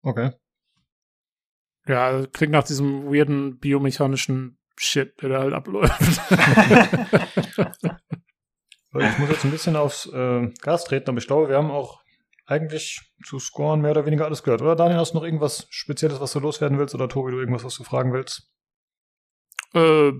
Okay. 0.02 0.32
Ja, 1.88 2.26
klingt 2.28 2.52
nach 2.52 2.64
diesem 2.64 3.06
weirden 3.06 3.60
biomechanischen 3.60 4.58
Shit, 4.78 5.22
der 5.22 5.30
da 5.30 5.40
halt 5.40 5.54
abläuft. 5.54 6.02
ich 8.94 9.18
muss 9.20 9.30
jetzt 9.30 9.46
ein 9.46 9.52
bisschen 9.52 9.76
aufs 9.76 10.08
äh, 10.08 10.52
Gas 10.62 10.86
treten, 10.86 11.10
aber 11.10 11.20
ich 11.20 11.28
glaube, 11.28 11.50
wir 11.50 11.58
haben 11.58 11.72
auch 11.72 12.04
eigentlich 12.46 13.02
zu 13.24 13.40
scoren 13.40 13.82
mehr 13.82 13.92
oder 13.92 14.06
weniger 14.06 14.26
alles 14.26 14.44
gehört. 14.44 14.62
Oder 14.62 14.76
Daniel, 14.76 15.00
hast 15.00 15.14
du 15.14 15.18
noch 15.18 15.24
irgendwas 15.24 15.68
Spezielles, 15.70 16.20
was 16.20 16.34
du 16.34 16.40
loswerden 16.40 16.78
willst? 16.78 16.94
Oder 16.96 17.10
Tobi, 17.10 17.32
du 17.32 17.40
irgendwas, 17.40 17.64
was 17.64 17.76
du 17.76 17.84
fragen 17.84 18.14
willst? 18.14 18.52
Äh, 19.74 20.14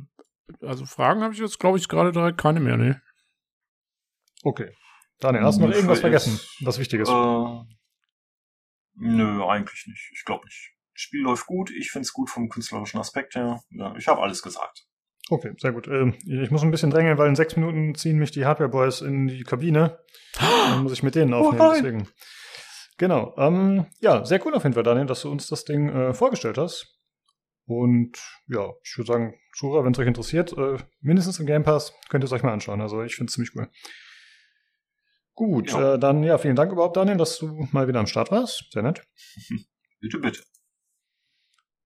also 0.62 0.86
Fragen 0.86 1.24
habe 1.24 1.34
ich 1.34 1.40
jetzt, 1.40 1.60
glaube 1.60 1.78
ich, 1.78 1.88
gerade 1.88 2.12
direkt 2.12 2.40
keine 2.40 2.60
mehr, 2.60 2.78
ne? 2.78 3.02
Okay. 4.44 4.72
Daniel, 5.20 5.44
hast 5.44 5.60
du 5.60 5.66
noch 5.66 5.74
irgendwas 5.74 6.02
vergessen, 6.02 6.40
was 6.62 6.78
wichtig 6.78 7.02
ist? 7.02 7.10
Äh, 7.10 7.64
nö, 8.96 9.46
eigentlich 9.46 9.88
nicht. 9.88 10.12
Ich 10.14 10.26
glaube 10.26 10.46
nicht. 10.46 10.74
Das 10.94 11.02
Spiel 11.02 11.22
läuft 11.22 11.46
gut. 11.46 11.72
Ich 11.72 11.92
finde 11.92 12.04
es 12.04 12.14
gut 12.14 12.30
vom 12.30 12.50
künstlerischen 12.50 13.00
Aspekt 13.00 13.36
her. 13.36 13.62
Ja, 13.70 13.96
ich 13.96 14.08
habe 14.08 14.22
alles 14.22 14.42
gesagt. 14.42 14.86
Okay, 15.30 15.54
sehr 15.58 15.72
gut. 15.72 15.88
Ähm, 15.88 16.14
ich 16.26 16.52
muss 16.52 16.62
ein 16.62 16.72
bisschen 16.72 16.92
drängeln, 16.92 17.18
weil 17.18 17.30
in 17.30 17.36
sechs 17.36 17.56
Minuten 17.56 17.96
ziehen 17.96 18.20
mich 18.20 18.32
die 18.32 18.46
Hardware 18.46 18.70
Boys 18.70 19.02
in 19.02 19.28
die 19.28 19.44
Kabine. 19.44 20.00
Dann 20.40 20.84
muss 20.84 20.94
ich 20.94 21.04
mit 21.04 21.16
denen 21.16 21.34
oh 21.34 21.38
aufnehmen. 21.38 21.62
Oh 21.62 21.74
deswegen. 21.74 22.08
Genau. 22.98 23.34
Ähm, 23.38 23.88
ja, 24.00 24.24
sehr 24.24 24.46
cool 24.46 24.54
auf 24.54 24.64
jeden 24.64 24.74
Fall, 24.74 24.84
Daniel, 24.84 25.08
dass 25.08 25.22
du 25.22 25.32
uns 25.32 25.48
das 25.48 25.66
Ding 25.66 25.90
äh, 25.90 26.14
vorgestellt 26.14 26.58
hast. 26.58 26.96
Und 27.66 28.18
ja, 28.48 28.72
ich 28.84 28.98
würde 28.98 29.12
sagen, 29.12 29.34
Zuhörer, 29.56 29.84
wenn 29.84 29.94
es 29.94 30.00
euch 30.00 30.08
interessiert, 30.08 30.56
äh, 30.58 30.78
mindestens 31.02 31.40
im 31.40 31.48
Game 31.48 31.64
Pass, 31.64 31.94
könnt 32.10 32.24
ihr 32.24 32.26
es 32.26 32.32
euch 32.32 32.44
mal 32.44 32.54
anschauen. 32.54 32.80
Also 32.80 33.02
ich 33.02 33.16
finde 33.16 33.30
es 33.30 33.34
ziemlich 33.34 33.56
cool. 33.56 33.70
Gut, 35.34 35.72
ja. 35.72 35.96
Äh, 35.96 36.00
dann 36.00 36.24
ja, 36.24 36.38
vielen 36.38 36.56
Dank 36.56 36.72
überhaupt, 36.72 36.96
Daniel, 36.96 37.18
dass 37.18 37.40
du 37.40 37.68
mal 37.72 37.88
wieder 37.88 38.00
am 38.00 38.08
Start 38.08 38.32
warst. 38.32 38.72
Sehr 38.72 38.84
nett. 38.84 39.02
bitte, 40.00 40.20
bitte. 40.20 40.44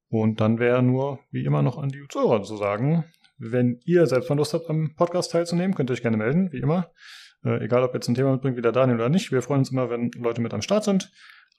Und 0.09 0.41
dann 0.41 0.59
wäre 0.59 0.83
nur, 0.83 1.19
wie 1.31 1.45
immer, 1.45 1.61
noch 1.61 1.77
an 1.77 1.89
die 1.89 2.05
Zuhörer 2.09 2.43
zu 2.43 2.57
sagen, 2.57 3.05
wenn 3.39 3.79
ihr 3.85 4.05
selbst 4.05 4.29
mal 4.29 4.35
Lust 4.35 4.53
habt, 4.53 4.69
am 4.69 4.93
Podcast 4.95 5.31
teilzunehmen, 5.31 5.73
könnt 5.73 5.89
ihr 5.89 5.93
euch 5.93 6.01
gerne 6.01 6.17
melden, 6.17 6.51
wie 6.51 6.59
immer. 6.59 6.91
Äh, 7.43 7.63
egal, 7.63 7.83
ob 7.83 7.93
jetzt 7.93 8.07
ein 8.07 8.15
Thema 8.15 8.33
mitbringt 8.33 8.57
wie 8.57 8.61
der 8.61 8.73
Daniel 8.73 8.97
oder 8.97 9.09
nicht. 9.09 9.31
Wir 9.31 9.41
freuen 9.41 9.59
uns 9.59 9.71
immer, 9.71 9.89
wenn 9.89 10.11
Leute 10.11 10.41
mit 10.41 10.53
am 10.53 10.61
Start 10.61 10.83
sind. 10.83 11.11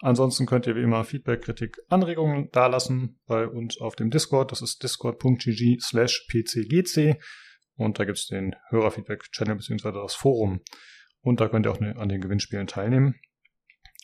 Ansonsten 0.03 0.47
könnt 0.47 0.67
ihr 0.67 0.77
wie 0.77 0.83
immer 0.83 1.05
Feedback, 1.05 1.43
Kritik, 1.43 1.79
Anregungen 1.89 2.51
dalassen 2.53 3.19
bei 3.27 3.47
uns 3.47 3.81
auf 3.81 3.97
dem 3.97 4.11
Discord. 4.11 4.53
Das 4.53 4.63
ist 4.63 4.83
discord.gg 4.83 5.81
slash 5.81 6.27
pcgc. 6.29 7.19
Und 7.77 7.99
da 7.99 8.05
gibt 8.05 8.19
es 8.19 8.27
den 8.27 8.55
Hörerfeedback-Channel 8.69 9.57
bzw. 9.57 9.93
das 9.93 10.15
Forum. 10.15 10.61
Und 11.23 11.41
da 11.41 11.49
könnt 11.49 11.67
ihr 11.67 11.73
auch 11.73 11.81
ne, 11.81 11.97
an 11.97 12.09
den 12.09 12.21
Gewinnspielen 12.21 12.67
teilnehmen. 12.67 13.15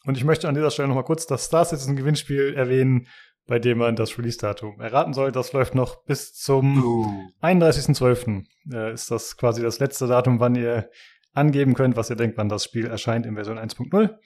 Und 0.05 0.16
ich 0.16 0.24
möchte 0.24 0.48
an 0.48 0.55
dieser 0.55 0.70
Stelle 0.70 0.88
nochmal 0.88 1.05
kurz 1.05 1.26
das 1.26 1.44
Star 1.44 1.64
Citizen 1.64 1.96
Gewinnspiel 1.96 2.55
erwähnen, 2.55 3.06
bei 3.47 3.58
dem 3.58 3.78
man 3.78 3.97
das 3.97 4.18
Release-Datum 4.18 4.81
erraten 4.81 5.12
soll. 5.12 5.33
Das 5.33 5.52
läuft 5.52 5.75
noch 5.75 6.05
bis 6.05 6.34
zum 6.34 6.83
uh. 6.83 7.47
31.12. 7.47 8.44
Äh, 8.73 8.92
ist 8.92 9.10
das 9.10 9.36
quasi 9.36 9.62
das 9.62 9.78
letzte 9.78 10.07
Datum, 10.07 10.41
wann 10.41 10.55
ihr 10.57 10.91
angeben 11.33 11.75
könnt, 11.75 11.97
was 11.97 12.10
ihr 12.10 12.16
denkt, 12.16 12.36
wann 12.39 12.49
das 12.49 12.65
Spiel 12.65 12.86
erscheint 12.86 13.26
in 13.26 13.34
Version 13.34 13.58
1.0. 13.58 14.18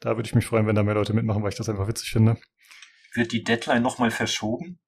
Da 0.00 0.16
würde 0.16 0.26
ich 0.26 0.34
mich 0.34 0.46
freuen, 0.46 0.66
wenn 0.66 0.74
da 0.74 0.82
mehr 0.82 0.94
Leute 0.94 1.14
mitmachen, 1.14 1.42
weil 1.42 1.50
ich 1.50 1.56
das 1.56 1.68
einfach 1.68 1.88
witzig 1.88 2.10
finde. 2.10 2.36
Wird 3.14 3.32
die 3.32 3.42
Deadline 3.42 3.82
nochmal 3.82 4.10
verschoben? 4.10 4.78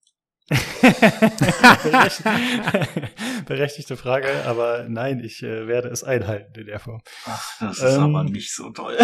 Berechtigte 3.46 3.98
Frage, 3.98 4.28
aber 4.46 4.86
nein, 4.88 5.20
ich 5.20 5.42
äh, 5.42 5.66
werde 5.66 5.88
es 5.88 6.04
einhalten 6.04 6.58
in 6.58 6.64
der 6.66 6.78
Form. 6.78 7.02
Ach, 7.26 7.58
das 7.60 7.76
ist 7.78 7.96
ähm, 7.96 8.16
aber 8.16 8.24
nicht 8.24 8.54
so 8.54 8.70
toll. 8.70 8.96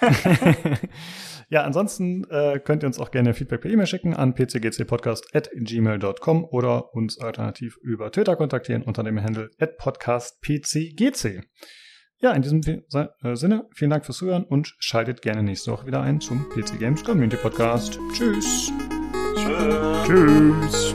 ja, 1.48 1.62
ansonsten 1.62 2.24
äh, 2.30 2.58
könnt 2.58 2.82
ihr 2.82 2.88
uns 2.88 2.98
auch 2.98 3.12
gerne 3.12 3.32
Feedback 3.34 3.60
per 3.60 3.70
E-Mail 3.70 3.86
schicken 3.86 4.14
an 4.14 4.34
pcgcpodcast.gmail.com 4.34 6.44
oder 6.44 6.92
uns 6.94 7.20
alternativ 7.20 7.76
über 7.82 8.10
Twitter 8.10 8.34
kontaktieren 8.34 8.82
unter 8.82 9.04
dem 9.04 9.22
Handle 9.22 9.50
podcastpcgc. 9.78 11.42
Ja, 12.20 12.32
in 12.32 12.42
diesem 12.42 12.60
äh, 12.62 13.36
Sinne, 13.36 13.68
vielen 13.72 13.90
Dank 13.90 14.04
fürs 14.04 14.18
Zuhören 14.18 14.42
und 14.42 14.74
schaltet 14.80 15.22
gerne 15.22 15.44
nächste 15.44 15.70
Woche 15.70 15.86
wieder 15.86 16.00
ein 16.00 16.20
zum 16.20 16.48
PC 16.48 16.80
Games 16.80 17.04
Community 17.04 17.36
Podcast. 17.36 18.00
Tschüss. 18.12 18.72
Tschüss. 19.48 20.94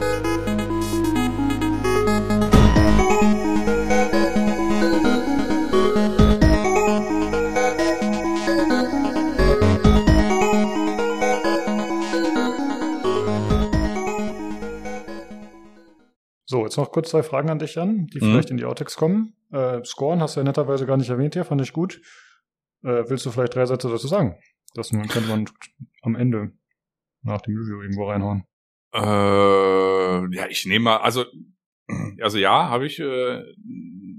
So, 16.46 16.64
jetzt 16.64 16.78
noch 16.78 16.92
kurz 16.92 17.10
zwei 17.10 17.24
Fragen 17.24 17.50
an 17.50 17.58
dich, 17.58 17.74
Jan, 17.74 18.06
die 18.08 18.20
mhm. 18.20 18.32
vielleicht 18.32 18.52
in 18.52 18.58
die 18.58 18.66
Outtakes 18.66 18.96
kommen. 18.96 19.36
Äh, 19.52 19.84
Scorn 19.84 20.22
hast 20.22 20.36
du 20.36 20.42
ja 20.42 20.44
netterweise 20.44 20.86
gar 20.86 20.98
nicht 20.98 21.10
erwähnt 21.10 21.34
hier, 21.34 21.46
fand 21.46 21.62
ich 21.62 21.74
gut. 21.74 22.00
Äh, 22.84 23.10
willst 23.10 23.26
du 23.26 23.32
vielleicht 23.32 23.56
drei 23.56 23.66
Sätze 23.66 23.90
dazu 23.90 24.08
sagen? 24.08 24.38
Das 24.76 24.90
könnte 24.90 25.22
man 25.28 25.46
am 26.04 26.16
Ende 26.16 26.52
nach 27.24 27.42
dem 27.42 27.56
Review 27.58 27.82
irgendwo 27.82 28.06
reinhauen. 28.06 28.44
Äh, 28.94 30.36
ja, 30.36 30.48
ich 30.50 30.66
nehme 30.66 30.86
mal, 30.86 30.98
also, 30.98 31.26
also 32.22 32.38
ja, 32.38 32.70
habe 32.70 32.86
ich 32.86 33.00
äh, 33.00 33.44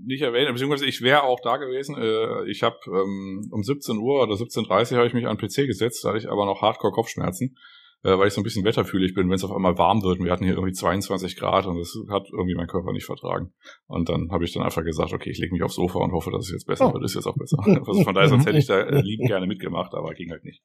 nicht 0.07 0.23
erwähnt, 0.23 0.50
beziehungsweise 0.52 0.86
ich 0.86 1.00
wäre 1.00 1.23
auch 1.23 1.41
da 1.42 1.57
gewesen. 1.57 1.97
Äh, 1.97 2.50
ich 2.50 2.62
habe 2.62 2.76
ähm, 2.86 3.49
um 3.50 3.62
17 3.62 3.99
Uhr 3.99 4.23
oder 4.23 4.34
17.30 4.34 4.92
Uhr 4.92 4.99
habe 4.99 5.07
ich 5.07 5.15
mich 5.15 5.26
an 5.26 5.36
den 5.36 5.49
PC 5.49 5.66
gesetzt, 5.66 6.05
da 6.05 6.08
hatte 6.10 6.18
ich 6.18 6.28
aber 6.28 6.47
noch 6.47 6.60
Hardcore-Kopfschmerzen 6.60 7.57
äh, 8.05 8.18
weil 8.18 8.28
ich 8.28 8.34
so 8.34 8.41
ein 8.41 8.44
bisschen 8.44 8.65
wetterfühlig 8.65 9.15
bin, 9.15 9.28
wenn 9.28 9.34
es 9.34 9.44
auf 9.44 9.52
einmal 9.52 9.78
warm 9.78 10.02
wird. 10.02 10.18
Und 10.18 10.26
wir 10.26 10.33
hatten 10.33 10.44
hier 10.44 10.55
irgendwie 10.55 10.73
22 10.73 11.36
Grad 11.36 11.66
und 11.66 11.78
das 11.78 11.97
hat 12.10 12.28
irgendwie 12.31 12.55
mein 12.55 12.66
Körper 12.66 12.92
nicht 12.92 13.07
vertragen. 13.07 13.52
Und 13.86 14.08
dann 14.08 14.31
habe 14.31 14.44
ich 14.44 14.52
dann 14.52 14.62
einfach 14.62 14.84
gesagt, 14.84 15.12
okay, 15.12 15.31
ich 15.31 15.39
lege 15.39 15.52
mich 15.52 15.62
aufs 15.62 15.74
Sofa 15.74 15.99
und 15.99 16.12
hoffe, 16.12 16.31
dass 16.31 16.44
es 16.47 16.52
jetzt 16.52 16.66
besser 16.66 16.91
oh. 16.91 16.94
wird. 16.94 17.05
Ist 17.05 17.15
jetzt 17.15 17.26
auch 17.26 17.36
besser. 17.36 17.57
Also 17.86 18.02
von 18.02 18.15
daher, 18.15 18.28
sonst 18.28 18.47
hätte 18.47 18.58
ich 18.58 18.66
da 18.66 18.81
äh, 18.81 19.00
lieb 19.00 19.20
gerne 19.26 19.47
mitgemacht, 19.47 19.94
aber 19.94 20.15
ging 20.15 20.31
halt 20.31 20.44
nicht. 20.44 20.62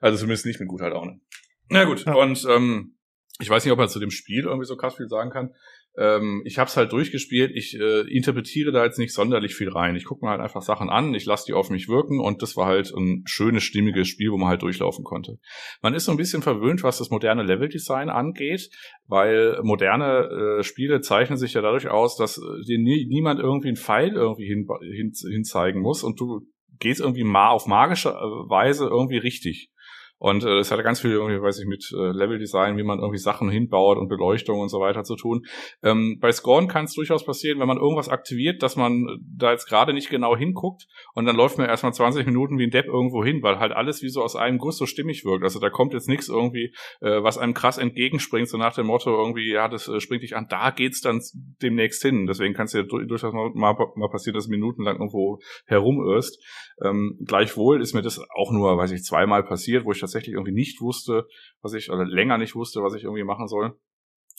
Also 0.00 0.18
zumindest 0.18 0.46
nicht 0.46 0.60
mit 0.60 0.68
guter 0.68 0.90
Laune. 0.90 1.20
Na 1.70 1.84
gut, 1.84 2.04
ja. 2.04 2.14
und 2.14 2.44
ähm, 2.48 2.96
ich 3.40 3.48
weiß 3.48 3.64
nicht, 3.64 3.72
ob 3.72 3.78
man 3.78 3.88
zu 3.88 4.00
dem 4.00 4.10
Spiel 4.10 4.44
irgendwie 4.44 4.66
so 4.66 4.76
krass 4.76 4.96
viel 4.96 5.08
sagen 5.08 5.30
kann. 5.30 5.54
Ähm, 5.96 6.42
ich 6.44 6.58
habe 6.58 6.68
es 6.68 6.76
halt 6.76 6.92
durchgespielt. 6.92 7.50
Ich 7.54 7.78
äh, 7.78 8.02
interpretiere 8.12 8.70
da 8.70 8.84
jetzt 8.84 8.98
nicht 8.98 9.12
sonderlich 9.12 9.54
viel 9.54 9.70
rein. 9.70 9.96
Ich 9.96 10.04
gucke 10.04 10.24
mir 10.24 10.30
halt 10.30 10.40
einfach 10.40 10.62
Sachen 10.62 10.88
an, 10.88 11.14
ich 11.14 11.26
lasse 11.26 11.46
die 11.46 11.52
auf 11.52 11.70
mich 11.70 11.88
wirken 11.88 12.20
und 12.20 12.42
das 12.42 12.56
war 12.56 12.66
halt 12.66 12.92
ein 12.94 13.22
schönes, 13.26 13.64
stimmiges 13.64 14.06
Spiel, 14.08 14.30
wo 14.30 14.36
man 14.36 14.48
halt 14.48 14.62
durchlaufen 14.62 15.04
konnte. 15.04 15.38
Man 15.82 15.94
ist 15.94 16.04
so 16.04 16.12
ein 16.12 16.16
bisschen 16.16 16.42
verwöhnt, 16.42 16.82
was 16.82 16.98
das 16.98 17.10
moderne 17.10 17.42
Leveldesign 17.42 18.08
angeht, 18.08 18.70
weil 19.06 19.58
moderne 19.62 20.58
äh, 20.60 20.62
Spiele 20.62 21.00
zeichnen 21.00 21.38
sich 21.38 21.54
ja 21.54 21.62
dadurch 21.62 21.88
aus, 21.88 22.16
dass 22.16 22.38
äh, 22.38 22.64
dir 22.66 22.78
nie, 22.78 23.06
niemand 23.08 23.40
irgendwie 23.40 23.68
einen 23.68 23.76
Pfeil 23.76 24.12
irgendwie 24.12 24.46
hin, 24.46 24.68
hin, 24.80 25.12
hinzeigen 25.28 25.80
muss 25.80 26.04
und 26.04 26.20
du 26.20 26.46
gehst 26.78 27.00
irgendwie 27.00 27.24
ma 27.24 27.48
auf 27.48 27.66
magische 27.66 28.10
äh, 28.10 28.12
Weise 28.12 28.86
irgendwie 28.86 29.18
richtig. 29.18 29.70
Und 30.20 30.44
äh, 30.44 30.58
es 30.58 30.70
hatte 30.70 30.82
ganz 30.82 31.00
viel 31.00 31.12
irgendwie, 31.12 31.40
weiß 31.40 31.58
ich, 31.60 31.66
mit 31.66 31.90
äh, 31.92 32.12
Leveldesign, 32.12 32.76
wie 32.76 32.82
man 32.82 32.98
irgendwie 32.98 33.18
Sachen 33.18 33.48
hinbaut 33.48 33.96
und 33.96 34.08
Beleuchtung 34.08 34.60
und 34.60 34.68
so 34.68 34.78
weiter 34.78 35.02
zu 35.02 35.16
tun. 35.16 35.46
Ähm, 35.82 36.18
bei 36.20 36.30
Scorn 36.30 36.68
kann 36.68 36.84
es 36.84 36.92
durchaus 36.92 37.24
passieren, 37.24 37.58
wenn 37.58 37.66
man 37.66 37.78
irgendwas 37.78 38.10
aktiviert, 38.10 38.62
dass 38.62 38.76
man 38.76 39.06
da 39.34 39.50
jetzt 39.50 39.66
gerade 39.66 39.94
nicht 39.94 40.10
genau 40.10 40.36
hinguckt 40.36 40.86
und 41.14 41.24
dann 41.24 41.36
läuft 41.36 41.56
man 41.56 41.68
erstmal 41.68 41.94
20 41.94 42.26
Minuten 42.26 42.58
wie 42.58 42.64
ein 42.64 42.70
Depp 42.70 42.84
irgendwo 42.84 43.24
hin, 43.24 43.42
weil 43.42 43.58
halt 43.58 43.72
alles 43.72 44.02
wie 44.02 44.10
so 44.10 44.22
aus 44.22 44.36
einem 44.36 44.58
Guss 44.58 44.76
so 44.76 44.84
stimmig 44.84 45.24
wirkt. 45.24 45.42
Also 45.42 45.58
da 45.58 45.70
kommt 45.70 45.94
jetzt 45.94 46.08
nichts 46.08 46.28
irgendwie, 46.28 46.74
äh, 47.00 47.22
was 47.22 47.38
einem 47.38 47.54
krass 47.54 47.78
entgegenspringt, 47.78 48.48
so 48.48 48.58
nach 48.58 48.74
dem 48.74 48.88
Motto 48.88 49.10
irgendwie, 49.10 49.50
ja, 49.50 49.68
das 49.68 49.88
äh, 49.88 50.00
springt 50.00 50.22
dich 50.22 50.36
an, 50.36 50.48
da 50.50 50.70
geht's 50.70 51.00
dann 51.00 51.22
demnächst 51.62 52.02
hin. 52.02 52.26
Deswegen 52.26 52.52
kann 52.52 52.66
es 52.66 52.74
ja 52.74 52.82
durchaus 52.82 53.32
mal, 53.32 53.52
mal 53.54 54.08
passieren, 54.10 54.34
dass 54.34 54.48
minutenlang 54.48 54.96
irgendwo 54.96 55.38
herumirrst. 55.64 56.38
Ähm, 56.84 57.18
gleichwohl 57.24 57.80
ist 57.80 57.94
mir 57.94 58.02
das 58.02 58.20
auch 58.34 58.52
nur, 58.52 58.76
weiß 58.76 58.92
ich, 58.92 59.02
zweimal 59.02 59.42
passiert, 59.44 59.86
wo 59.86 59.92
ich 59.92 59.98
tatsächlich 60.10 60.34
irgendwie 60.34 60.52
nicht 60.52 60.80
wusste, 60.80 61.26
was 61.62 61.72
ich, 61.74 61.90
oder 61.90 62.04
länger 62.04 62.38
nicht 62.38 62.54
wusste, 62.54 62.82
was 62.82 62.94
ich 62.94 63.04
irgendwie 63.04 63.24
machen 63.24 63.48
soll. 63.48 63.76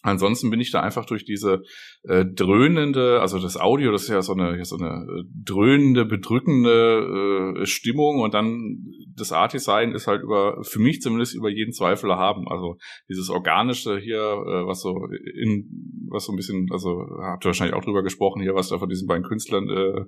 Ansonsten 0.03 0.49
bin 0.49 0.59
ich 0.59 0.71
da 0.71 0.81
einfach 0.81 1.05
durch 1.05 1.25
diese 1.25 1.61
äh, 2.03 2.25
dröhnende, 2.25 3.21
also 3.21 3.37
das 3.37 3.55
Audio, 3.55 3.91
das 3.91 4.03
ist 4.03 4.09
ja 4.09 4.23
so 4.23 4.33
eine, 4.33 4.63
so 4.65 4.75
eine 4.77 5.05
äh, 5.05 5.23
dröhnende, 5.45 6.05
bedrückende 6.05 7.59
äh, 7.61 7.65
Stimmung 7.67 8.19
und 8.19 8.33
dann 8.33 8.83
das 9.15 9.31
Art 9.31 9.53
Design 9.53 9.91
ist 9.91 10.07
halt 10.07 10.23
über, 10.23 10.63
für 10.63 10.79
mich 10.79 11.01
zumindest 11.01 11.35
über 11.35 11.49
jeden 11.49 11.71
Zweifel 11.71 12.09
erhaben. 12.09 12.47
Also 12.47 12.77
dieses 13.09 13.29
organische 13.29 13.99
hier, 13.99 14.17
äh, 14.17 14.65
was 14.65 14.81
so 14.81 15.07
in, 15.39 15.69
was 16.09 16.25
so 16.25 16.33
ein 16.33 16.35
bisschen, 16.35 16.67
also 16.71 17.05
habt 17.21 17.45
ihr 17.45 17.49
wahrscheinlich 17.49 17.75
auch 17.75 17.83
drüber 17.83 18.01
gesprochen 18.01 18.41
hier, 18.41 18.55
was 18.55 18.69
da 18.69 18.79
von 18.79 18.89
diesen 18.89 19.07
beiden 19.07 19.23
Künstlern, 19.23 19.69
äh, 19.69 19.99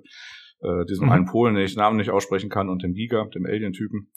äh, 0.66 0.84
diesem 0.86 1.06
mhm. 1.06 1.12
einen 1.12 1.26
Polen, 1.26 1.54
den 1.54 1.64
ich 1.64 1.76
Namen 1.76 1.98
nicht 1.98 2.10
aussprechen 2.10 2.50
kann 2.50 2.68
und 2.68 2.82
dem 2.82 2.94
Giga, 2.94 3.26
dem 3.32 3.46
Alien-Typen 3.46 4.10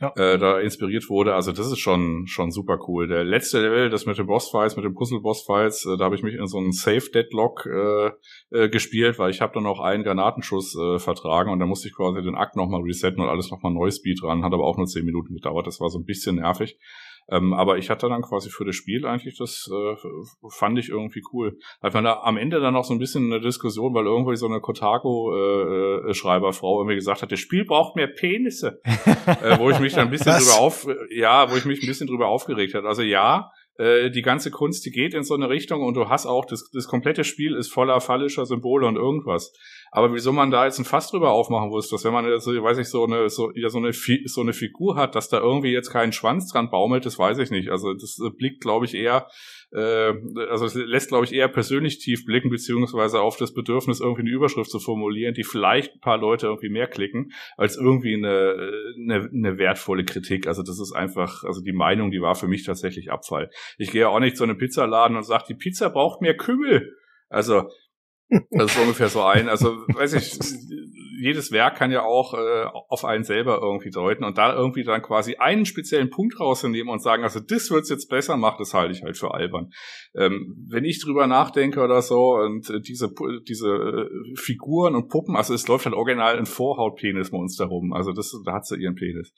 ja. 0.00 0.12
äh, 0.16 0.38
da 0.38 0.60
inspiriert 0.60 1.08
wurde. 1.08 1.34
Also 1.34 1.52
das 1.52 1.66
ist 1.66 1.78
schon 1.78 2.26
schon 2.26 2.50
super 2.50 2.78
cool. 2.88 3.08
Der 3.08 3.24
letzte 3.24 3.60
Level, 3.60 3.90
das 3.90 4.06
mit 4.06 4.18
den 4.18 4.26
Bossfights, 4.26 4.76
mit 4.76 4.84
den 4.84 4.94
Puzzle-Bossfights, 4.94 5.86
äh, 5.86 5.96
da 5.96 6.04
habe 6.04 6.14
ich 6.14 6.22
mich 6.22 6.34
in 6.34 6.46
so 6.46 6.58
einen 6.58 6.72
Safe-Deadlock 6.72 7.66
äh, 7.66 8.10
äh, 8.50 8.68
gespielt, 8.68 9.18
weil 9.18 9.30
ich 9.30 9.40
habe 9.40 9.54
dann 9.54 9.64
noch 9.64 9.80
einen 9.80 10.04
Granatenschuss 10.04 10.76
äh, 10.76 10.98
vertragen 10.98 11.50
und 11.50 11.58
da 11.58 11.66
musste 11.66 11.88
ich 11.88 11.94
quasi 11.94 12.22
den 12.22 12.34
Akt 12.34 12.56
nochmal 12.56 12.82
resetten 12.82 13.22
und 13.22 13.28
alles 13.28 13.50
nochmal 13.50 13.72
neu 13.72 13.90
Speed 13.90 14.22
ran. 14.22 14.44
Hat 14.44 14.52
aber 14.52 14.64
auch 14.64 14.76
nur 14.76 14.86
zehn 14.86 15.04
Minuten 15.04 15.34
gedauert. 15.34 15.66
Das 15.66 15.80
war 15.80 15.90
so 15.90 15.98
ein 15.98 16.04
bisschen 16.04 16.36
nervig. 16.36 16.78
Ähm, 17.30 17.54
aber 17.54 17.78
ich 17.78 17.88
hatte 17.90 18.08
dann 18.08 18.22
quasi 18.22 18.50
für 18.50 18.64
das 18.64 18.76
Spiel 18.76 19.04
eigentlich, 19.06 19.36
das 19.38 19.68
äh, 19.72 19.96
fand 20.50 20.78
ich 20.78 20.90
irgendwie 20.90 21.22
cool. 21.32 21.58
Hat 21.82 21.94
man 21.94 22.04
da 22.04 22.20
am 22.22 22.36
Ende 22.36 22.60
dann 22.60 22.74
noch 22.74 22.84
so 22.84 22.92
ein 22.92 22.98
bisschen 22.98 23.32
eine 23.32 23.40
Diskussion, 23.40 23.94
weil 23.94 24.04
irgendwie 24.06 24.36
so 24.36 24.44
eine 24.46 24.60
Kotaku-Schreiberfrau 24.60 26.76
äh, 26.76 26.80
irgendwie 26.80 26.96
gesagt 26.96 27.22
hat, 27.22 27.32
das 27.32 27.40
Spiel 27.40 27.64
braucht 27.64 27.96
mehr 27.96 28.08
Penisse. 28.08 28.82
äh, 28.84 29.58
wo 29.58 29.70
ich 29.70 29.80
mich 29.80 29.94
dann 29.94 30.08
ein 30.08 30.10
bisschen 30.10 30.36
drüber 30.36 30.60
auf, 30.60 30.86
ja, 31.10 31.50
wo 31.50 31.56
ich 31.56 31.64
mich 31.64 31.82
ein 31.82 31.86
bisschen 31.86 32.06
drüber 32.06 32.28
aufgeregt 32.28 32.74
hat. 32.74 32.84
Also 32.84 33.00
ja, 33.02 33.50
äh, 33.76 34.10
die 34.10 34.22
ganze 34.22 34.50
Kunst, 34.50 34.86
die 34.86 34.90
geht 34.90 35.14
in 35.14 35.24
so 35.24 35.34
eine 35.34 35.48
Richtung 35.48 35.82
und 35.82 35.94
du 35.94 36.08
hast 36.08 36.26
auch, 36.26 36.44
das, 36.44 36.70
das 36.72 36.86
komplette 36.86 37.24
Spiel 37.24 37.56
ist 37.56 37.72
voller 37.72 38.00
phallischer 38.00 38.46
Symbole 38.46 38.86
und 38.86 38.96
irgendwas. 38.96 39.52
Aber 39.94 40.12
wieso 40.12 40.32
man 40.32 40.50
da 40.50 40.64
jetzt 40.64 40.80
ein 40.80 40.84
Fass 40.84 41.08
drüber 41.08 41.30
aufmachen 41.30 41.68
muss, 41.68 41.88
dass 41.88 42.04
wenn 42.04 42.12
man 42.12 42.28
jetzt, 42.28 42.48
weiß 42.48 42.78
ich, 42.78 42.88
so 42.88 43.04
eine, 43.04 43.28
so, 43.28 43.52
ja, 43.54 43.68
so 43.68 43.78
eine, 43.78 43.92
so 43.92 44.40
eine 44.40 44.52
Figur 44.52 44.96
hat, 44.96 45.14
dass 45.14 45.28
da 45.28 45.38
irgendwie 45.38 45.70
jetzt 45.70 45.90
kein 45.90 46.12
Schwanz 46.12 46.50
dran 46.50 46.68
baumelt, 46.68 47.06
das 47.06 47.16
weiß 47.16 47.38
ich 47.38 47.52
nicht. 47.52 47.70
Also 47.70 47.94
das 47.94 48.18
blickt, 48.36 48.60
glaube 48.60 48.86
ich, 48.86 48.94
eher 48.94 49.28
äh, 49.74 50.14
also 50.48 50.66
es 50.66 50.74
lässt, 50.74 51.08
glaube 51.08 51.24
ich, 51.26 51.32
eher 51.32 51.48
persönlich 51.48 51.98
tief 51.98 52.24
blicken, 52.24 52.50
beziehungsweise 52.50 53.20
auf 53.20 53.36
das 53.36 53.52
Bedürfnis, 53.52 54.00
irgendwie 54.00 54.22
eine 54.22 54.30
Überschrift 54.30 54.70
zu 54.70 54.78
formulieren, 54.78 55.34
die 55.34 55.44
vielleicht 55.44 55.94
ein 55.94 56.00
paar 56.00 56.18
Leute 56.18 56.46
irgendwie 56.46 56.70
mehr 56.70 56.86
klicken, 56.86 57.32
als 57.56 57.76
irgendwie 57.76 58.14
eine, 58.14 58.72
eine, 58.96 59.28
eine 59.32 59.58
wertvolle 59.58 60.04
Kritik. 60.04 60.46
Also 60.46 60.62
das 60.62 60.80
ist 60.80 60.92
einfach, 60.92 61.44
also 61.44 61.60
die 61.60 61.72
Meinung, 61.72 62.10
die 62.10 62.20
war 62.20 62.34
für 62.34 62.48
mich 62.48 62.64
tatsächlich 62.64 63.10
Abfall. 63.10 63.50
Ich 63.78 63.90
gehe 63.90 64.08
auch 64.08 64.20
nicht 64.20 64.36
zu 64.36 64.44
einem 64.44 64.58
Pizzaladen 64.58 65.16
und 65.16 65.24
sage, 65.24 65.44
die 65.48 65.54
Pizza 65.54 65.90
braucht 65.90 66.20
mehr 66.20 66.36
Kümmel. 66.36 66.96
Also 67.28 67.68
das 68.50 68.72
ist 68.72 68.80
ungefähr 68.80 69.08
so 69.08 69.22
ein, 69.22 69.48
also 69.48 69.68
weiß 69.88 70.14
ich, 70.14 70.38
jedes 71.20 71.52
Werk 71.52 71.76
kann 71.76 71.90
ja 71.90 72.02
auch 72.02 72.34
äh, 72.34 72.64
auf 72.88 73.04
einen 73.04 73.24
selber 73.24 73.60
irgendwie 73.62 73.90
deuten 73.90 74.24
und 74.24 74.38
da 74.38 74.54
irgendwie 74.54 74.84
dann 74.84 75.02
quasi 75.02 75.36
einen 75.36 75.66
speziellen 75.66 76.10
Punkt 76.10 76.38
rausnehmen 76.40 76.92
und 76.92 77.02
sagen, 77.02 77.22
also 77.22 77.40
das 77.40 77.70
wird's 77.70 77.90
jetzt 77.90 78.08
besser 78.08 78.36
macht, 78.36 78.60
das 78.60 78.74
halte 78.74 78.92
ich 78.92 79.02
halt 79.02 79.16
für 79.16 79.32
albern. 79.32 79.70
Ähm, 80.14 80.66
wenn 80.68 80.84
ich 80.84 81.02
drüber 81.02 81.26
nachdenke 81.26 81.80
oder 81.80 82.02
so 82.02 82.34
und 82.34 82.68
äh, 82.70 82.80
diese 82.80 83.12
diese 83.48 83.68
äh, 83.68 84.36
Figuren 84.36 84.94
und 84.94 85.08
Puppen, 85.08 85.36
also 85.36 85.54
es 85.54 85.68
läuft 85.68 85.86
halt 85.86 85.94
original 85.94 86.36
ein 86.36 86.46
Vorhaut-Penismonster 86.46 87.66
rum, 87.66 87.92
also 87.92 88.12
das, 88.12 88.34
da 88.44 88.52
hat 88.52 88.66
sie 88.66 88.76
ihren 88.76 88.94
Penis. 88.94 89.32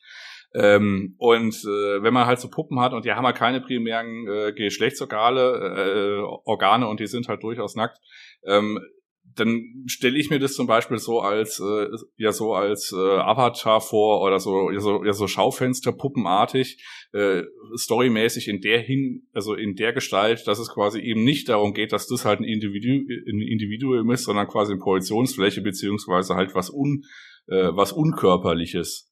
Ähm, 0.54 1.14
und 1.18 1.54
äh, 1.54 2.02
wenn 2.02 2.14
man 2.14 2.26
halt 2.26 2.40
so 2.40 2.48
Puppen 2.48 2.80
hat 2.80 2.92
und 2.92 3.04
die 3.04 3.12
haben 3.12 3.26
halt 3.26 3.36
keine 3.36 3.60
primären 3.60 4.26
äh, 4.26 4.52
Geschlechtsorgane 4.52 5.40
äh, 5.40 6.20
Organe 6.44 6.88
und 6.88 7.00
die 7.00 7.06
sind 7.06 7.28
halt 7.28 7.42
durchaus 7.42 7.74
nackt, 7.74 7.98
ähm, 8.44 8.80
dann 9.34 9.84
stelle 9.86 10.18
ich 10.18 10.30
mir 10.30 10.38
das 10.38 10.54
zum 10.54 10.66
Beispiel 10.66 10.98
so 10.98 11.20
als 11.20 11.60
äh, 11.60 11.88
ja 12.16 12.32
so 12.32 12.54
als 12.54 12.92
äh, 12.92 12.96
Avatar 12.96 13.80
vor 13.80 14.22
oder 14.22 14.38
so 14.38 14.70
ja 14.70 14.80
so, 14.80 15.04
ja 15.04 15.12
so 15.12 15.26
Schaufenster 15.26 15.92
puppenartig 15.92 16.82
äh, 17.12 17.42
storymäßig 17.76 18.48
in 18.48 18.60
der 18.60 18.80
hin 18.80 19.26
also 19.32 19.54
in 19.54 19.74
der 19.74 19.92
Gestalt, 19.92 20.46
dass 20.46 20.58
es 20.58 20.72
quasi 20.72 21.00
eben 21.00 21.24
nicht 21.24 21.48
darum 21.48 21.74
geht, 21.74 21.92
dass 21.92 22.06
das 22.06 22.24
halt 22.24 22.40
ein, 22.40 22.44
Individu 22.44 23.04
ein 23.28 23.40
Individuum 23.40 24.10
ist, 24.10 24.24
sondern 24.24 24.48
quasi 24.48 24.72
eine 24.72 24.80
Projektionsfläche 24.80 25.60
beziehungsweise 25.60 26.34
halt 26.34 26.54
was 26.54 26.70
un 26.70 27.04
äh, 27.48 27.70
was 27.72 27.92
unkörperliches 27.92 29.05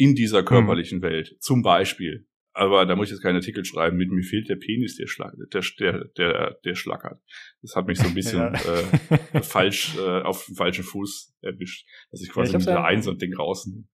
in 0.00 0.14
dieser 0.14 0.42
körperlichen 0.42 0.98
mhm. 0.98 1.02
Welt 1.02 1.36
zum 1.40 1.62
Beispiel 1.62 2.26
aber 2.52 2.84
da 2.84 2.96
muss 2.96 3.06
ich 3.06 3.12
jetzt 3.12 3.22
keinen 3.22 3.36
Artikel 3.36 3.64
schreiben 3.64 3.96
mit 3.96 4.10
mir 4.10 4.22
fehlt 4.22 4.48
der 4.48 4.56
Penis, 4.56 4.96
der, 4.96 5.06
schlag, 5.06 5.32
der, 5.52 5.62
der, 5.78 6.04
der, 6.16 6.58
der 6.64 6.74
schlackert. 6.74 7.20
Das 7.62 7.76
hat 7.76 7.86
mich 7.86 7.98
so 7.98 8.06
ein 8.06 8.14
bisschen 8.14 8.38
ja. 8.40 8.52
äh, 8.52 9.42
falsch 9.42 9.96
äh, 9.96 10.22
auf 10.22 10.46
den 10.46 10.56
falschen 10.56 10.84
Fuß 10.84 11.36
erwischt, 11.42 11.86
dass 12.10 12.22
ich 12.22 12.30
quasi 12.30 12.52
ja, 12.52 12.58
ich 12.58 12.66
mit 12.66 12.74
ja, 12.74 12.84
ein 12.84 13.02
so 13.02 13.12
ein 13.12 13.18
Ding 13.18 13.34
rausnehme. 13.34 13.84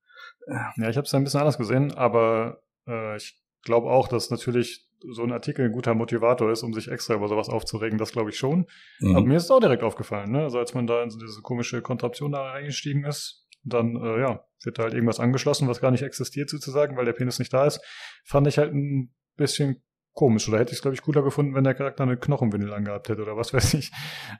Ja, 0.48 0.88
ich 0.88 0.96
habe 0.96 1.04
es 1.06 1.14
ein 1.14 1.24
bisschen 1.24 1.40
anders 1.40 1.58
gesehen, 1.58 1.92
aber 1.92 2.62
äh, 2.86 3.16
ich 3.16 3.38
glaube 3.62 3.88
auch, 3.88 4.08
dass 4.08 4.30
natürlich 4.30 4.88
so 5.00 5.22
ein 5.22 5.32
Artikel 5.32 5.66
ein 5.66 5.72
guter 5.72 5.94
Motivator 5.94 6.50
ist, 6.50 6.62
um 6.62 6.72
sich 6.72 6.88
extra 6.88 7.14
über 7.14 7.28
sowas 7.28 7.48
aufzuregen, 7.48 7.98
das 7.98 8.12
glaube 8.12 8.30
ich 8.30 8.38
schon. 8.38 8.66
Mhm. 9.00 9.16
Aber 9.16 9.26
mir 9.26 9.36
ist 9.36 9.44
es 9.44 9.50
auch 9.50 9.60
direkt 9.60 9.82
aufgefallen, 9.82 10.32
ne? 10.32 10.44
Also 10.44 10.58
als 10.58 10.72
man 10.72 10.86
da 10.86 11.02
in 11.02 11.10
diese 11.10 11.42
komische 11.42 11.82
Kontraktion 11.82 12.32
da 12.32 12.52
eingestiegen 12.52 13.04
ist, 13.04 13.45
dann, 13.66 13.96
äh, 13.96 14.20
ja, 14.20 14.44
wird 14.64 14.78
da 14.78 14.84
halt 14.84 14.94
irgendwas 14.94 15.20
angeschlossen, 15.20 15.68
was 15.68 15.80
gar 15.80 15.90
nicht 15.90 16.02
existiert 16.02 16.48
sozusagen, 16.48 16.96
weil 16.96 17.04
der 17.04 17.12
Penis 17.12 17.38
nicht 17.38 17.52
da 17.52 17.66
ist. 17.66 17.80
Fand 18.24 18.46
ich 18.46 18.58
halt 18.58 18.72
ein 18.72 19.14
bisschen 19.36 19.82
komisch. 20.12 20.48
Oder 20.48 20.58
hätte 20.58 20.72
ich 20.72 20.78
es, 20.78 20.82
glaube 20.82 20.94
ich, 20.94 21.02
cooler 21.02 21.22
gefunden, 21.22 21.54
wenn 21.54 21.64
der 21.64 21.74
Charakter 21.74 22.02
eine 22.02 22.16
Knochenwindel 22.16 22.72
angehabt 22.72 23.08
hätte 23.08 23.22
oder 23.22 23.36
was 23.36 23.52
weiß 23.54 23.74
ich. 23.74 23.92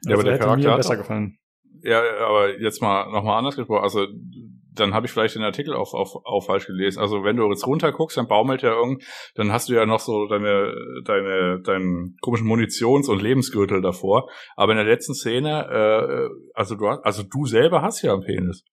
Also 0.05 0.09
ja, 0.09 0.13
aber 0.13 0.13
also 0.13 0.23
der 0.23 0.33
hätte 0.33 0.43
Charakter 0.43 0.69
mir 0.69 0.77
besser 0.77 0.93
auch, 0.93 0.97
gefallen. 0.97 1.37
Ja, 1.83 2.01
aber 2.25 2.59
jetzt 2.59 2.81
mal 2.81 3.11
nochmal 3.11 3.37
anders 3.37 3.55
gesprochen. 3.55 3.83
Also 3.83 4.07
dann 4.73 4.93
habe 4.93 5.05
ich 5.05 5.11
vielleicht 5.11 5.35
den 5.35 5.43
Artikel 5.43 5.73
auch, 5.73 5.93
auf, 5.93 6.15
auf 6.23 6.45
falsch 6.45 6.67
gelesen. 6.67 6.99
Also 6.99 7.23
wenn 7.23 7.35
du 7.35 7.49
jetzt 7.49 7.65
runter 7.65 7.91
guckst, 7.91 8.17
dann 8.17 8.27
baumelt 8.27 8.61
ja 8.61 8.73
irgend, 8.73 9.03
dann 9.35 9.51
hast 9.51 9.69
du 9.69 9.73
ja 9.73 9.85
noch 9.85 9.99
so 9.99 10.27
deine, 10.27 10.73
deine, 11.05 11.61
deinen 11.61 12.15
komischen 12.21 12.47
Munitions- 12.47 13.09
und 13.09 13.21
Lebensgürtel 13.21 13.81
davor. 13.81 14.29
Aber 14.55 14.71
in 14.71 14.77
der 14.77 14.85
letzten 14.85 15.13
Szene, 15.13 15.67
äh, 15.69 16.29
also 16.53 16.75
du 16.75 16.87
also 16.87 17.23
du 17.23 17.45
selber 17.45 17.81
hast 17.81 18.01
ja 18.01 18.13
einen 18.13 18.23
Penis. 18.23 18.63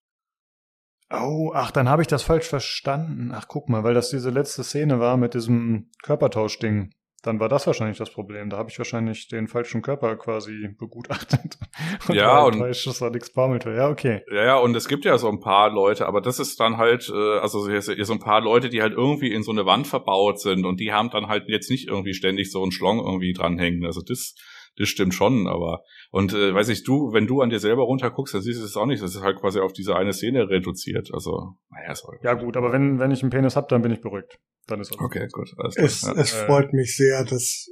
Oh, 1.10 1.52
ach, 1.54 1.70
dann 1.70 1.88
habe 1.88 2.02
ich 2.02 2.08
das 2.08 2.22
falsch 2.22 2.48
verstanden. 2.48 3.30
Ach, 3.34 3.46
guck 3.46 3.68
mal, 3.68 3.84
weil 3.84 3.94
das 3.94 4.10
diese 4.10 4.30
letzte 4.30 4.64
Szene 4.64 5.00
war 5.00 5.16
mit 5.16 5.34
diesem 5.34 5.90
Körpertauschding. 6.02 6.90
Dann 7.24 7.40
war 7.40 7.48
das 7.48 7.66
wahrscheinlich 7.66 7.96
das 7.96 8.10
Problem. 8.10 8.50
Da 8.50 8.58
habe 8.58 8.68
ich 8.70 8.76
wahrscheinlich 8.76 9.28
den 9.28 9.48
falschen 9.48 9.80
Körper 9.80 10.16
quasi 10.16 10.68
begutachtet. 10.78 11.58
Und 12.08 12.14
ja, 12.14 12.42
und 12.42 12.60
das 12.60 13.00
war 13.00 13.10
nichts 13.10 13.32
baumelte. 13.32 13.74
Ja, 13.74 13.88
okay. 13.88 14.22
Ja, 14.30 14.44
ja, 14.44 14.56
und 14.58 14.76
es 14.76 14.88
gibt 14.88 15.06
ja 15.06 15.16
so 15.16 15.28
ein 15.28 15.40
paar 15.40 15.70
Leute, 15.70 16.06
aber 16.06 16.20
das 16.20 16.38
ist 16.38 16.60
dann 16.60 16.76
halt, 16.76 17.08
äh, 17.08 17.38
also 17.38 17.66
hier 17.68 17.80
so 18.04 18.12
ein 18.12 18.18
paar 18.18 18.42
Leute, 18.42 18.68
die 18.68 18.82
halt 18.82 18.92
irgendwie 18.92 19.32
in 19.32 19.42
so 19.42 19.52
eine 19.52 19.64
Wand 19.64 19.86
verbaut 19.86 20.38
sind 20.38 20.66
und 20.66 20.80
die 20.80 20.92
haben 20.92 21.08
dann 21.10 21.28
halt 21.28 21.48
jetzt 21.48 21.70
nicht 21.70 21.88
irgendwie 21.88 22.12
ständig 22.12 22.52
so 22.52 22.62
einen 22.62 22.72
Schlong 22.72 22.98
irgendwie 22.98 23.32
dranhängen. 23.32 23.86
Also 23.86 24.02
das 24.02 24.34
das 24.76 24.88
stimmt 24.88 25.14
schon, 25.14 25.46
aber 25.46 25.84
und 26.10 26.32
äh, 26.32 26.54
weiß 26.54 26.68
ich, 26.68 26.84
du, 26.84 27.12
wenn 27.12 27.26
du 27.26 27.40
an 27.40 27.50
dir 27.50 27.60
selber 27.60 27.84
runterguckst, 27.84 28.34
dann 28.34 28.42
siehst 28.42 28.60
du 28.60 28.64
es 28.64 28.76
auch 28.76 28.86
nicht. 28.86 29.02
Das 29.02 29.14
ist 29.14 29.22
halt 29.22 29.38
quasi 29.38 29.60
auf 29.60 29.72
diese 29.72 29.96
eine 29.96 30.12
Szene 30.12 30.48
reduziert. 30.48 31.10
Also, 31.12 31.56
naja, 31.70 31.94
sorry. 31.94 32.18
Ja 32.22 32.34
gut, 32.34 32.56
aber 32.56 32.72
wenn, 32.72 32.98
wenn 32.98 33.10
ich 33.10 33.22
einen 33.22 33.30
Penis 33.30 33.56
hab, 33.56 33.68
dann 33.68 33.82
bin 33.82 33.92
ich 33.92 34.00
beruhigt. 34.00 34.38
Dann 34.66 34.80
ist 34.80 34.92
alles 34.92 35.00
Okay, 35.00 35.28
gut. 35.30 35.52
Alles 35.58 35.76
es 35.76 36.02
ja. 36.02 36.12
es 36.14 36.34
äh, 36.34 36.46
freut 36.46 36.72
mich 36.72 36.96
sehr, 36.96 37.24
dass 37.24 37.70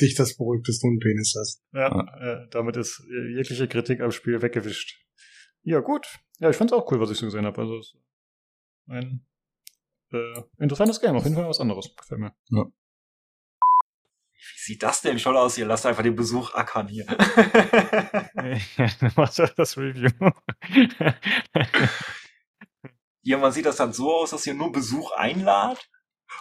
dich 0.00 0.14
das 0.14 0.36
beruhigt, 0.36 0.68
dass 0.68 0.78
du 0.78 0.86
einen 0.86 1.00
Penis 1.00 1.34
hast. 1.38 1.62
Ja, 1.72 1.88
ja. 1.90 2.42
Äh, 2.42 2.48
damit 2.50 2.76
ist 2.76 3.04
jegliche 3.34 3.68
Kritik 3.68 4.00
am 4.00 4.10
Spiel 4.10 4.40
weggewischt. 4.40 5.04
Ja, 5.62 5.80
gut. 5.80 6.06
Ja, 6.38 6.48
ich 6.48 6.56
fand's 6.56 6.72
auch 6.72 6.90
cool, 6.90 7.00
was 7.00 7.10
ich 7.10 7.18
so 7.18 7.26
gesehen 7.26 7.44
habe. 7.44 7.60
Also 7.60 7.78
es 7.78 7.94
ist 7.94 8.02
ein 8.86 9.26
äh, 10.12 10.42
interessantes 10.58 11.00
Game, 11.00 11.16
auf 11.16 11.24
jeden 11.24 11.34
Fall 11.34 11.48
was 11.48 11.60
anderes. 11.60 11.94
Gefällt 11.96 12.20
mir. 12.20 12.32
Ja 12.50 12.66
wie 14.38 14.60
sieht 14.60 14.82
das 14.82 15.00
denn 15.00 15.18
schon 15.18 15.36
aus? 15.36 15.58
Ihr 15.58 15.66
lasst 15.66 15.86
einfach 15.86 16.02
den 16.02 16.14
Besuch 16.14 16.54
ackern 16.54 16.88
hier. 16.88 17.06
Was 19.16 19.38
ist 19.38 19.58
das 19.58 19.76
Review? 19.76 20.10
ja, 23.22 23.38
man 23.38 23.52
sieht 23.52 23.66
das 23.66 23.76
dann 23.76 23.92
so 23.92 24.14
aus, 24.14 24.30
dass 24.30 24.46
ihr 24.46 24.54
nur 24.54 24.72
Besuch 24.72 25.12
einladet 25.12 25.88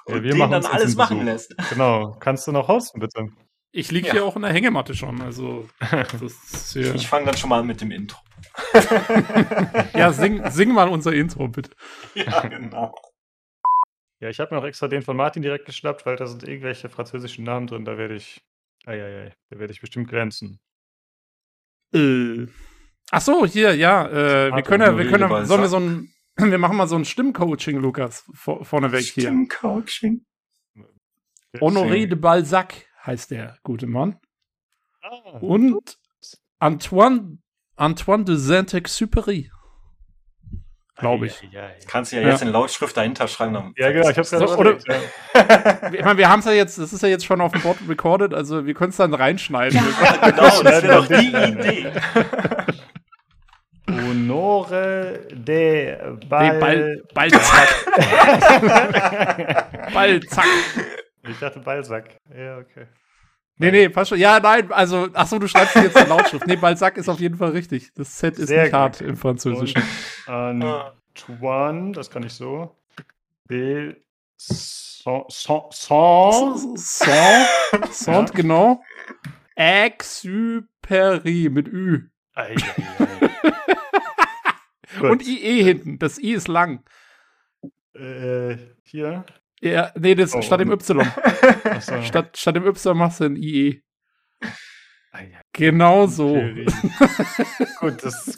Und 0.06 0.18
ja, 0.18 0.24
wir 0.24 0.32
den 0.32 0.52
dann 0.52 0.66
alles 0.66 0.96
machen 0.96 1.26
lässt. 1.26 1.56
Genau. 1.70 2.16
Kannst 2.20 2.48
du 2.48 2.52
noch 2.52 2.68
hosten, 2.68 3.00
bitte? 3.00 3.28
Ich 3.72 3.92
liege 3.92 4.08
ja. 4.08 4.14
hier 4.14 4.26
auch 4.26 4.36
in 4.36 4.44
der 4.44 4.52
Hängematte 4.52 4.96
schon, 4.96 5.22
also 5.22 5.68
Ich 6.76 7.08
fange 7.08 7.26
dann 7.26 7.38
schon 7.38 7.50
mal 7.50 7.64
mit 7.64 7.82
dem 7.82 7.92
Intro. 7.92 8.20
ja, 9.94 10.14
sing, 10.14 10.50
sing 10.52 10.74
mal 10.74 10.88
unser 10.88 11.14
Intro, 11.14 11.48
bitte. 11.48 11.72
Ja, 12.16 12.48
genau. 12.48 12.96
Ja, 14.20 14.30
ich 14.30 14.40
habe 14.40 14.54
mir 14.54 14.62
auch 14.62 14.66
extra 14.66 14.88
den 14.88 15.04
von 15.04 15.16
Martin 15.16 15.44
direkt 15.44 15.66
geschnappt, 15.66 16.06
weil 16.06 16.16
da 16.16 16.26
sind 16.26 16.44
irgendwelche 16.44 16.90
französischen 16.90 17.44
Namen 17.44 17.68
drin, 17.68 17.86
da 17.86 17.98
werde 17.98 18.16
ich. 18.16 18.42
Eieiei, 18.86 19.34
da 19.50 19.60
werde 19.60 19.74
ich 19.74 19.82
bestimmt 19.82 20.08
glänzen. 20.08 20.60
Äh. 21.94 22.48
Ach 23.12 23.22
so, 23.22 23.46
hier, 23.46 23.76
ja, 23.76 24.08
äh, 24.08 24.56
wir 24.56 24.64
können 24.64 24.84
ja, 24.84 24.98
wir 24.98 25.10
können 25.10 25.30
ja, 25.30 25.46
sollen 25.46 25.62
wir 25.62 25.68
so 25.68 25.80
ein, 25.80 26.14
wir 26.38 26.58
machen 26.58 26.78
mal 26.78 26.88
so 26.88 26.96
ein 26.96 27.06
Stimmcoaching, 27.06 27.78
Lukas, 27.78 28.26
vor, 28.34 28.64
vorneweg 28.66 29.04
hier. 29.04 29.24
Stimmcoaching. 29.24 30.26
Honoré 31.60 32.06
de 32.08 32.16
Balzac 32.16 32.86
heißt 33.06 33.32
der 33.32 33.58
gute 33.64 33.88
Mann. 33.88 34.20
Ah, 35.02 35.38
Und 35.40 35.98
Antoine, 36.60 37.40
Antoine 37.76 38.26
de 38.26 38.36
Saint-Exupéry. 38.36 39.50
Glaube 40.98 41.28
ich. 41.28 41.42
Ja, 41.52 41.62
ja, 41.62 41.68
ja. 41.68 41.74
Kannst 41.88 42.12
du 42.12 42.16
ja 42.16 42.28
jetzt 42.28 42.42
in 42.42 42.48
Lautschrift 42.48 42.98
dahinter 42.98 43.28
schreiben. 43.28 43.74
Ja, 43.78 43.92
genau, 43.92 44.10
ich 44.10 44.18
hab's 44.18 44.32
gerade 44.32 44.48
so, 44.48 44.58
oder, 44.58 44.78
ich 45.94 46.04
meine, 46.04 46.18
wir 46.18 46.28
haben 46.28 46.40
es 46.40 46.46
ja 46.46 46.54
jetzt, 46.54 46.80
das 46.80 46.92
ist 46.92 47.04
ja 47.04 47.10
jetzt 47.10 47.26
schon 47.26 47.40
auf 47.40 47.52
dem 47.52 47.62
Board 47.62 47.78
recorded, 47.88 48.34
also 48.34 48.66
wir 48.66 48.74
können 48.74 48.90
es 48.90 48.98
dann 48.98 49.14
reinschneiden. 49.14 49.80
Ja, 49.80 50.30
genau, 50.32 50.64
das 50.64 50.64
wäre 50.64 50.96
doch 50.96 51.08
die 51.08 51.28
Idee. 51.28 51.92
Honore 53.90 55.20
de 55.32 55.98
Bal 56.28 56.60
Ball, 56.60 57.04
Ballzack. 57.14 57.70
Ballzack. 59.94 60.46
Ich 61.30 61.40
dachte 61.40 61.60
Ballsack. 61.60 62.18
Ja, 62.36 62.58
okay. 62.58 62.88
Nee, 63.60 63.72
nee, 63.72 63.90
passt 63.90 64.10
schon. 64.10 64.20
Ja, 64.20 64.40
nein, 64.40 64.72
also, 64.72 65.08
ach 65.14 65.28
so, 65.28 65.40
du 65.40 65.48
schreibst 65.48 65.76
jetzt 65.76 65.98
in 66.00 66.10
Lautschrift. 66.10 66.46
Nee, 66.46 66.58
Balzac 66.58 66.98
ist 66.98 67.10
auf 67.10 67.20
jeden 67.20 67.38
Fall 67.38 67.50
richtig. 67.52 67.92
Das 67.96 68.16
Z 68.16 68.38
ist 68.38 68.48
Sehr 68.48 68.64
nicht 68.64 68.72
gut. 68.72 68.80
hart 68.80 69.02
im 69.02 69.18
Französischen. 69.18 69.82
Antoine, 70.28 71.92
das 71.94 72.10
kann 72.12 72.24
ich 72.24 72.34
so. 72.34 72.76
B. 73.48 73.94
Saint, 74.38 75.32
Saint, 75.32 75.74
Saint, 75.74 76.78
Saint, 76.78 77.48
Saint 77.92 78.34
genau. 78.34 78.84
Exupéry 79.56 81.50
mit 81.50 81.68
Ü. 81.68 82.10
Ei, 82.36 82.56
ei, 83.00 83.08
ei. 85.00 85.10
Und 85.10 85.26
IE 85.26 85.64
hinten. 85.64 85.98
Das 85.98 86.20
I 86.20 86.34
ist 86.34 86.48
lang. 86.48 86.84
Äh, 87.96 88.58
hier. 88.84 89.26
Ja, 89.62 89.92
nee, 89.96 90.16
das 90.16 90.34
oh. 90.36 90.42
statt 90.42 90.60
dem 90.60 90.72
Y. 90.72 91.06
so. 91.82 92.02
statt, 92.04 92.38
statt 92.38 92.56
dem 92.56 92.66
Y 92.66 92.98
machst 92.98 93.20
du 93.20 93.26
ein 93.26 93.36
IE. 93.36 93.82
Ah, 95.12 95.22
ja. 95.22 95.40
Genau 95.54 96.06
so. 96.06 96.36
Gut, 97.80 98.04
das. 98.04 98.38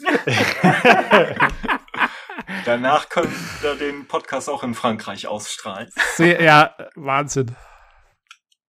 Danach 2.64 3.08
können 3.10 3.32
wir 3.60 3.74
den 3.74 4.06
Podcast 4.06 4.48
auch 4.48 4.62
in 4.62 4.74
Frankreich 4.74 5.26
ausstrahlen. 5.26 5.90
Sehr, 6.14 6.42
ja, 6.42 6.74
Wahnsinn. 6.94 7.54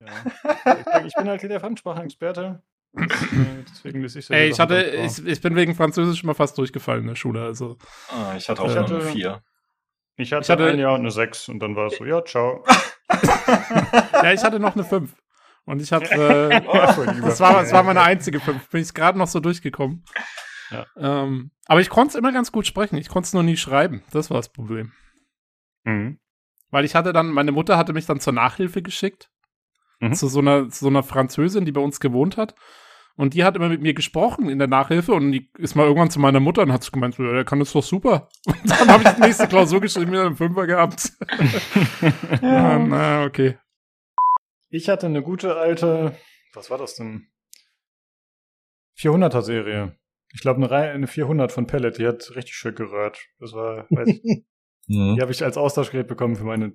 Ja. 0.00 0.08
Ich 1.06 1.14
bin 1.14 1.28
halt 1.28 1.40
hier 1.40 1.48
der 1.48 1.60
Fremdsprachenexperte. 1.60 2.62
Deswegen 2.94 4.04
ich 4.04 4.30
Ey, 4.30 4.50
ich 4.50 4.60
hatte, 4.60 4.82
ich, 4.82 5.24
ich, 5.26 5.40
bin 5.40 5.56
wegen 5.56 5.74
Französisch 5.74 6.22
mal 6.24 6.34
fast 6.34 6.58
durchgefallen 6.58 7.02
in 7.02 7.08
der 7.08 7.14
Schule, 7.14 7.42
also. 7.42 7.78
Ah, 8.10 8.34
ich 8.36 8.46
hatte 8.50 8.60
auch 8.60 8.68
ich 8.68 8.76
hatte, 8.76 9.00
vier. 9.00 9.42
Ich 10.16 10.32
hatte, 10.32 10.42
ich 10.42 10.50
hatte 10.50 10.66
ein 10.66 10.78
Jahr 10.78 10.94
und 10.94 11.00
eine 11.00 11.10
6 11.10 11.48
und 11.48 11.60
dann 11.60 11.74
war 11.74 11.86
es 11.86 11.96
so, 11.96 12.04
ja, 12.04 12.24
ciao. 12.24 12.64
ja, 14.12 14.32
ich 14.32 14.42
hatte 14.42 14.60
noch 14.60 14.74
eine 14.74 14.84
5. 14.84 15.14
Und 15.64 15.80
ich 15.80 15.92
habe, 15.92 16.04
äh, 16.10 16.60
das, 17.22 17.40
war, 17.40 17.54
das 17.54 17.72
war 17.72 17.82
meine 17.82 18.02
einzige 18.02 18.40
5. 18.40 18.68
Bin 18.68 18.82
ich 18.82 18.92
gerade 18.92 19.18
noch 19.18 19.28
so 19.28 19.40
durchgekommen. 19.40 20.04
Ja. 20.70 20.86
Ähm, 20.96 21.50
aber 21.66 21.80
ich 21.80 21.88
konnte 21.88 22.10
es 22.10 22.14
immer 22.16 22.32
ganz 22.32 22.52
gut 22.52 22.66
sprechen. 22.66 22.96
Ich 22.96 23.08
konnte 23.08 23.26
es 23.26 23.32
nur 23.32 23.42
nie 23.42 23.56
schreiben. 23.56 24.02
Das 24.10 24.30
war 24.30 24.38
das 24.38 24.50
Problem. 24.50 24.92
Mhm. 25.84 26.18
Weil 26.70 26.84
ich 26.84 26.94
hatte 26.94 27.12
dann, 27.12 27.28
meine 27.28 27.52
Mutter 27.52 27.76
hatte 27.76 27.92
mich 27.92 28.06
dann 28.06 28.20
zur 28.20 28.32
Nachhilfe 28.32 28.82
geschickt. 28.82 29.30
Mhm. 30.00 30.14
Zu, 30.14 30.28
so 30.28 30.40
einer, 30.40 30.68
zu 30.68 30.84
so 30.84 30.88
einer 30.88 31.02
Französin, 31.02 31.64
die 31.64 31.72
bei 31.72 31.80
uns 31.80 32.00
gewohnt 32.00 32.36
hat. 32.36 32.54
Und 33.16 33.34
die 33.34 33.44
hat 33.44 33.56
immer 33.56 33.68
mit 33.68 33.82
mir 33.82 33.94
gesprochen 33.94 34.48
in 34.48 34.58
der 34.58 34.68
Nachhilfe 34.68 35.12
und 35.12 35.32
die 35.32 35.50
ist 35.58 35.74
mal 35.74 35.84
irgendwann 35.84 36.10
zu 36.10 36.18
meiner 36.18 36.40
Mutter 36.40 36.62
und 36.62 36.72
hat 36.72 36.90
gemeint, 36.92 37.18
ja, 37.18 37.32
der 37.32 37.44
kann 37.44 37.58
das 37.58 37.72
doch 37.72 37.82
super. 37.82 38.28
Und 38.46 38.70
dann 38.70 38.88
habe 38.88 39.04
ich 39.04 39.10
die 39.10 39.20
nächste 39.20 39.48
Klausur 39.48 39.80
geschrieben, 39.80 40.12
wieder 40.12 40.26
einen 40.26 40.36
Fünfer 40.36 40.66
gehabt. 40.66 41.12
ja. 42.42 42.78
Na, 42.78 43.24
okay. 43.24 43.58
Ich 44.70 44.88
hatte 44.88 45.06
eine 45.06 45.22
gute 45.22 45.56
alte, 45.56 46.16
was 46.54 46.70
war 46.70 46.78
das 46.78 46.94
denn? 46.94 47.28
400er 48.98 49.42
Serie. 49.42 49.98
Ich 50.32 50.40
glaube, 50.40 50.56
eine, 50.58 50.70
Reihe, 50.70 50.90
eine 50.92 51.06
400 51.06 51.52
von 51.52 51.66
Pellet, 51.66 51.98
die 51.98 52.06
hat 52.06 52.34
richtig 52.34 52.54
schön 52.54 52.74
gerührt. 52.74 53.18
Das 53.38 53.52
war, 53.52 53.86
weiß 53.90 54.08
ich, 54.08 54.22
mhm. 54.88 55.16
die 55.16 55.20
habe 55.20 55.32
ich 55.32 55.44
als 55.44 55.58
Austauschgerät 55.58 56.08
bekommen 56.08 56.36
für 56.36 56.44
meine 56.44 56.74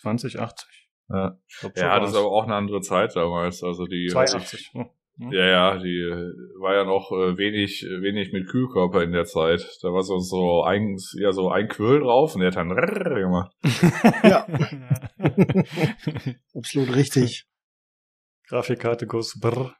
2080. 0.00 0.85
Ja, 1.08 1.38
ja 1.76 2.00
das 2.00 2.10
ist 2.10 2.16
aber 2.16 2.30
auch 2.30 2.44
eine 2.44 2.54
andere 2.54 2.80
Zeit 2.80 3.14
damals. 3.14 3.62
Also 3.62 3.86
die 3.86 4.08
82. 4.08 4.70
Ich, 4.74 4.86
ja, 5.18 5.46
ja, 5.46 5.78
die 5.78 6.04
war 6.60 6.74
ja 6.74 6.84
noch 6.84 7.10
äh, 7.10 7.38
wenig, 7.38 7.82
wenig 7.82 8.32
mit 8.32 8.48
Kühlkörper 8.48 9.02
in 9.02 9.12
der 9.12 9.24
Zeit. 9.24 9.66
Da 9.80 9.88
war 9.88 10.02
so, 10.02 10.18
so 10.18 10.62
ein, 10.62 10.98
ja, 11.14 11.32
so 11.32 11.50
ein 11.50 11.68
Quirl 11.68 12.00
drauf 12.00 12.34
und 12.34 12.42
der 12.42 12.48
hat 12.50 12.56
dann 12.56 12.68
gemacht. 12.68 13.50
ja. 14.22 14.46
Absolut 16.54 16.94
richtig. 16.94 17.46
Grafikkarte 18.48 19.06
goes 19.06 19.40
brr. 19.40 19.74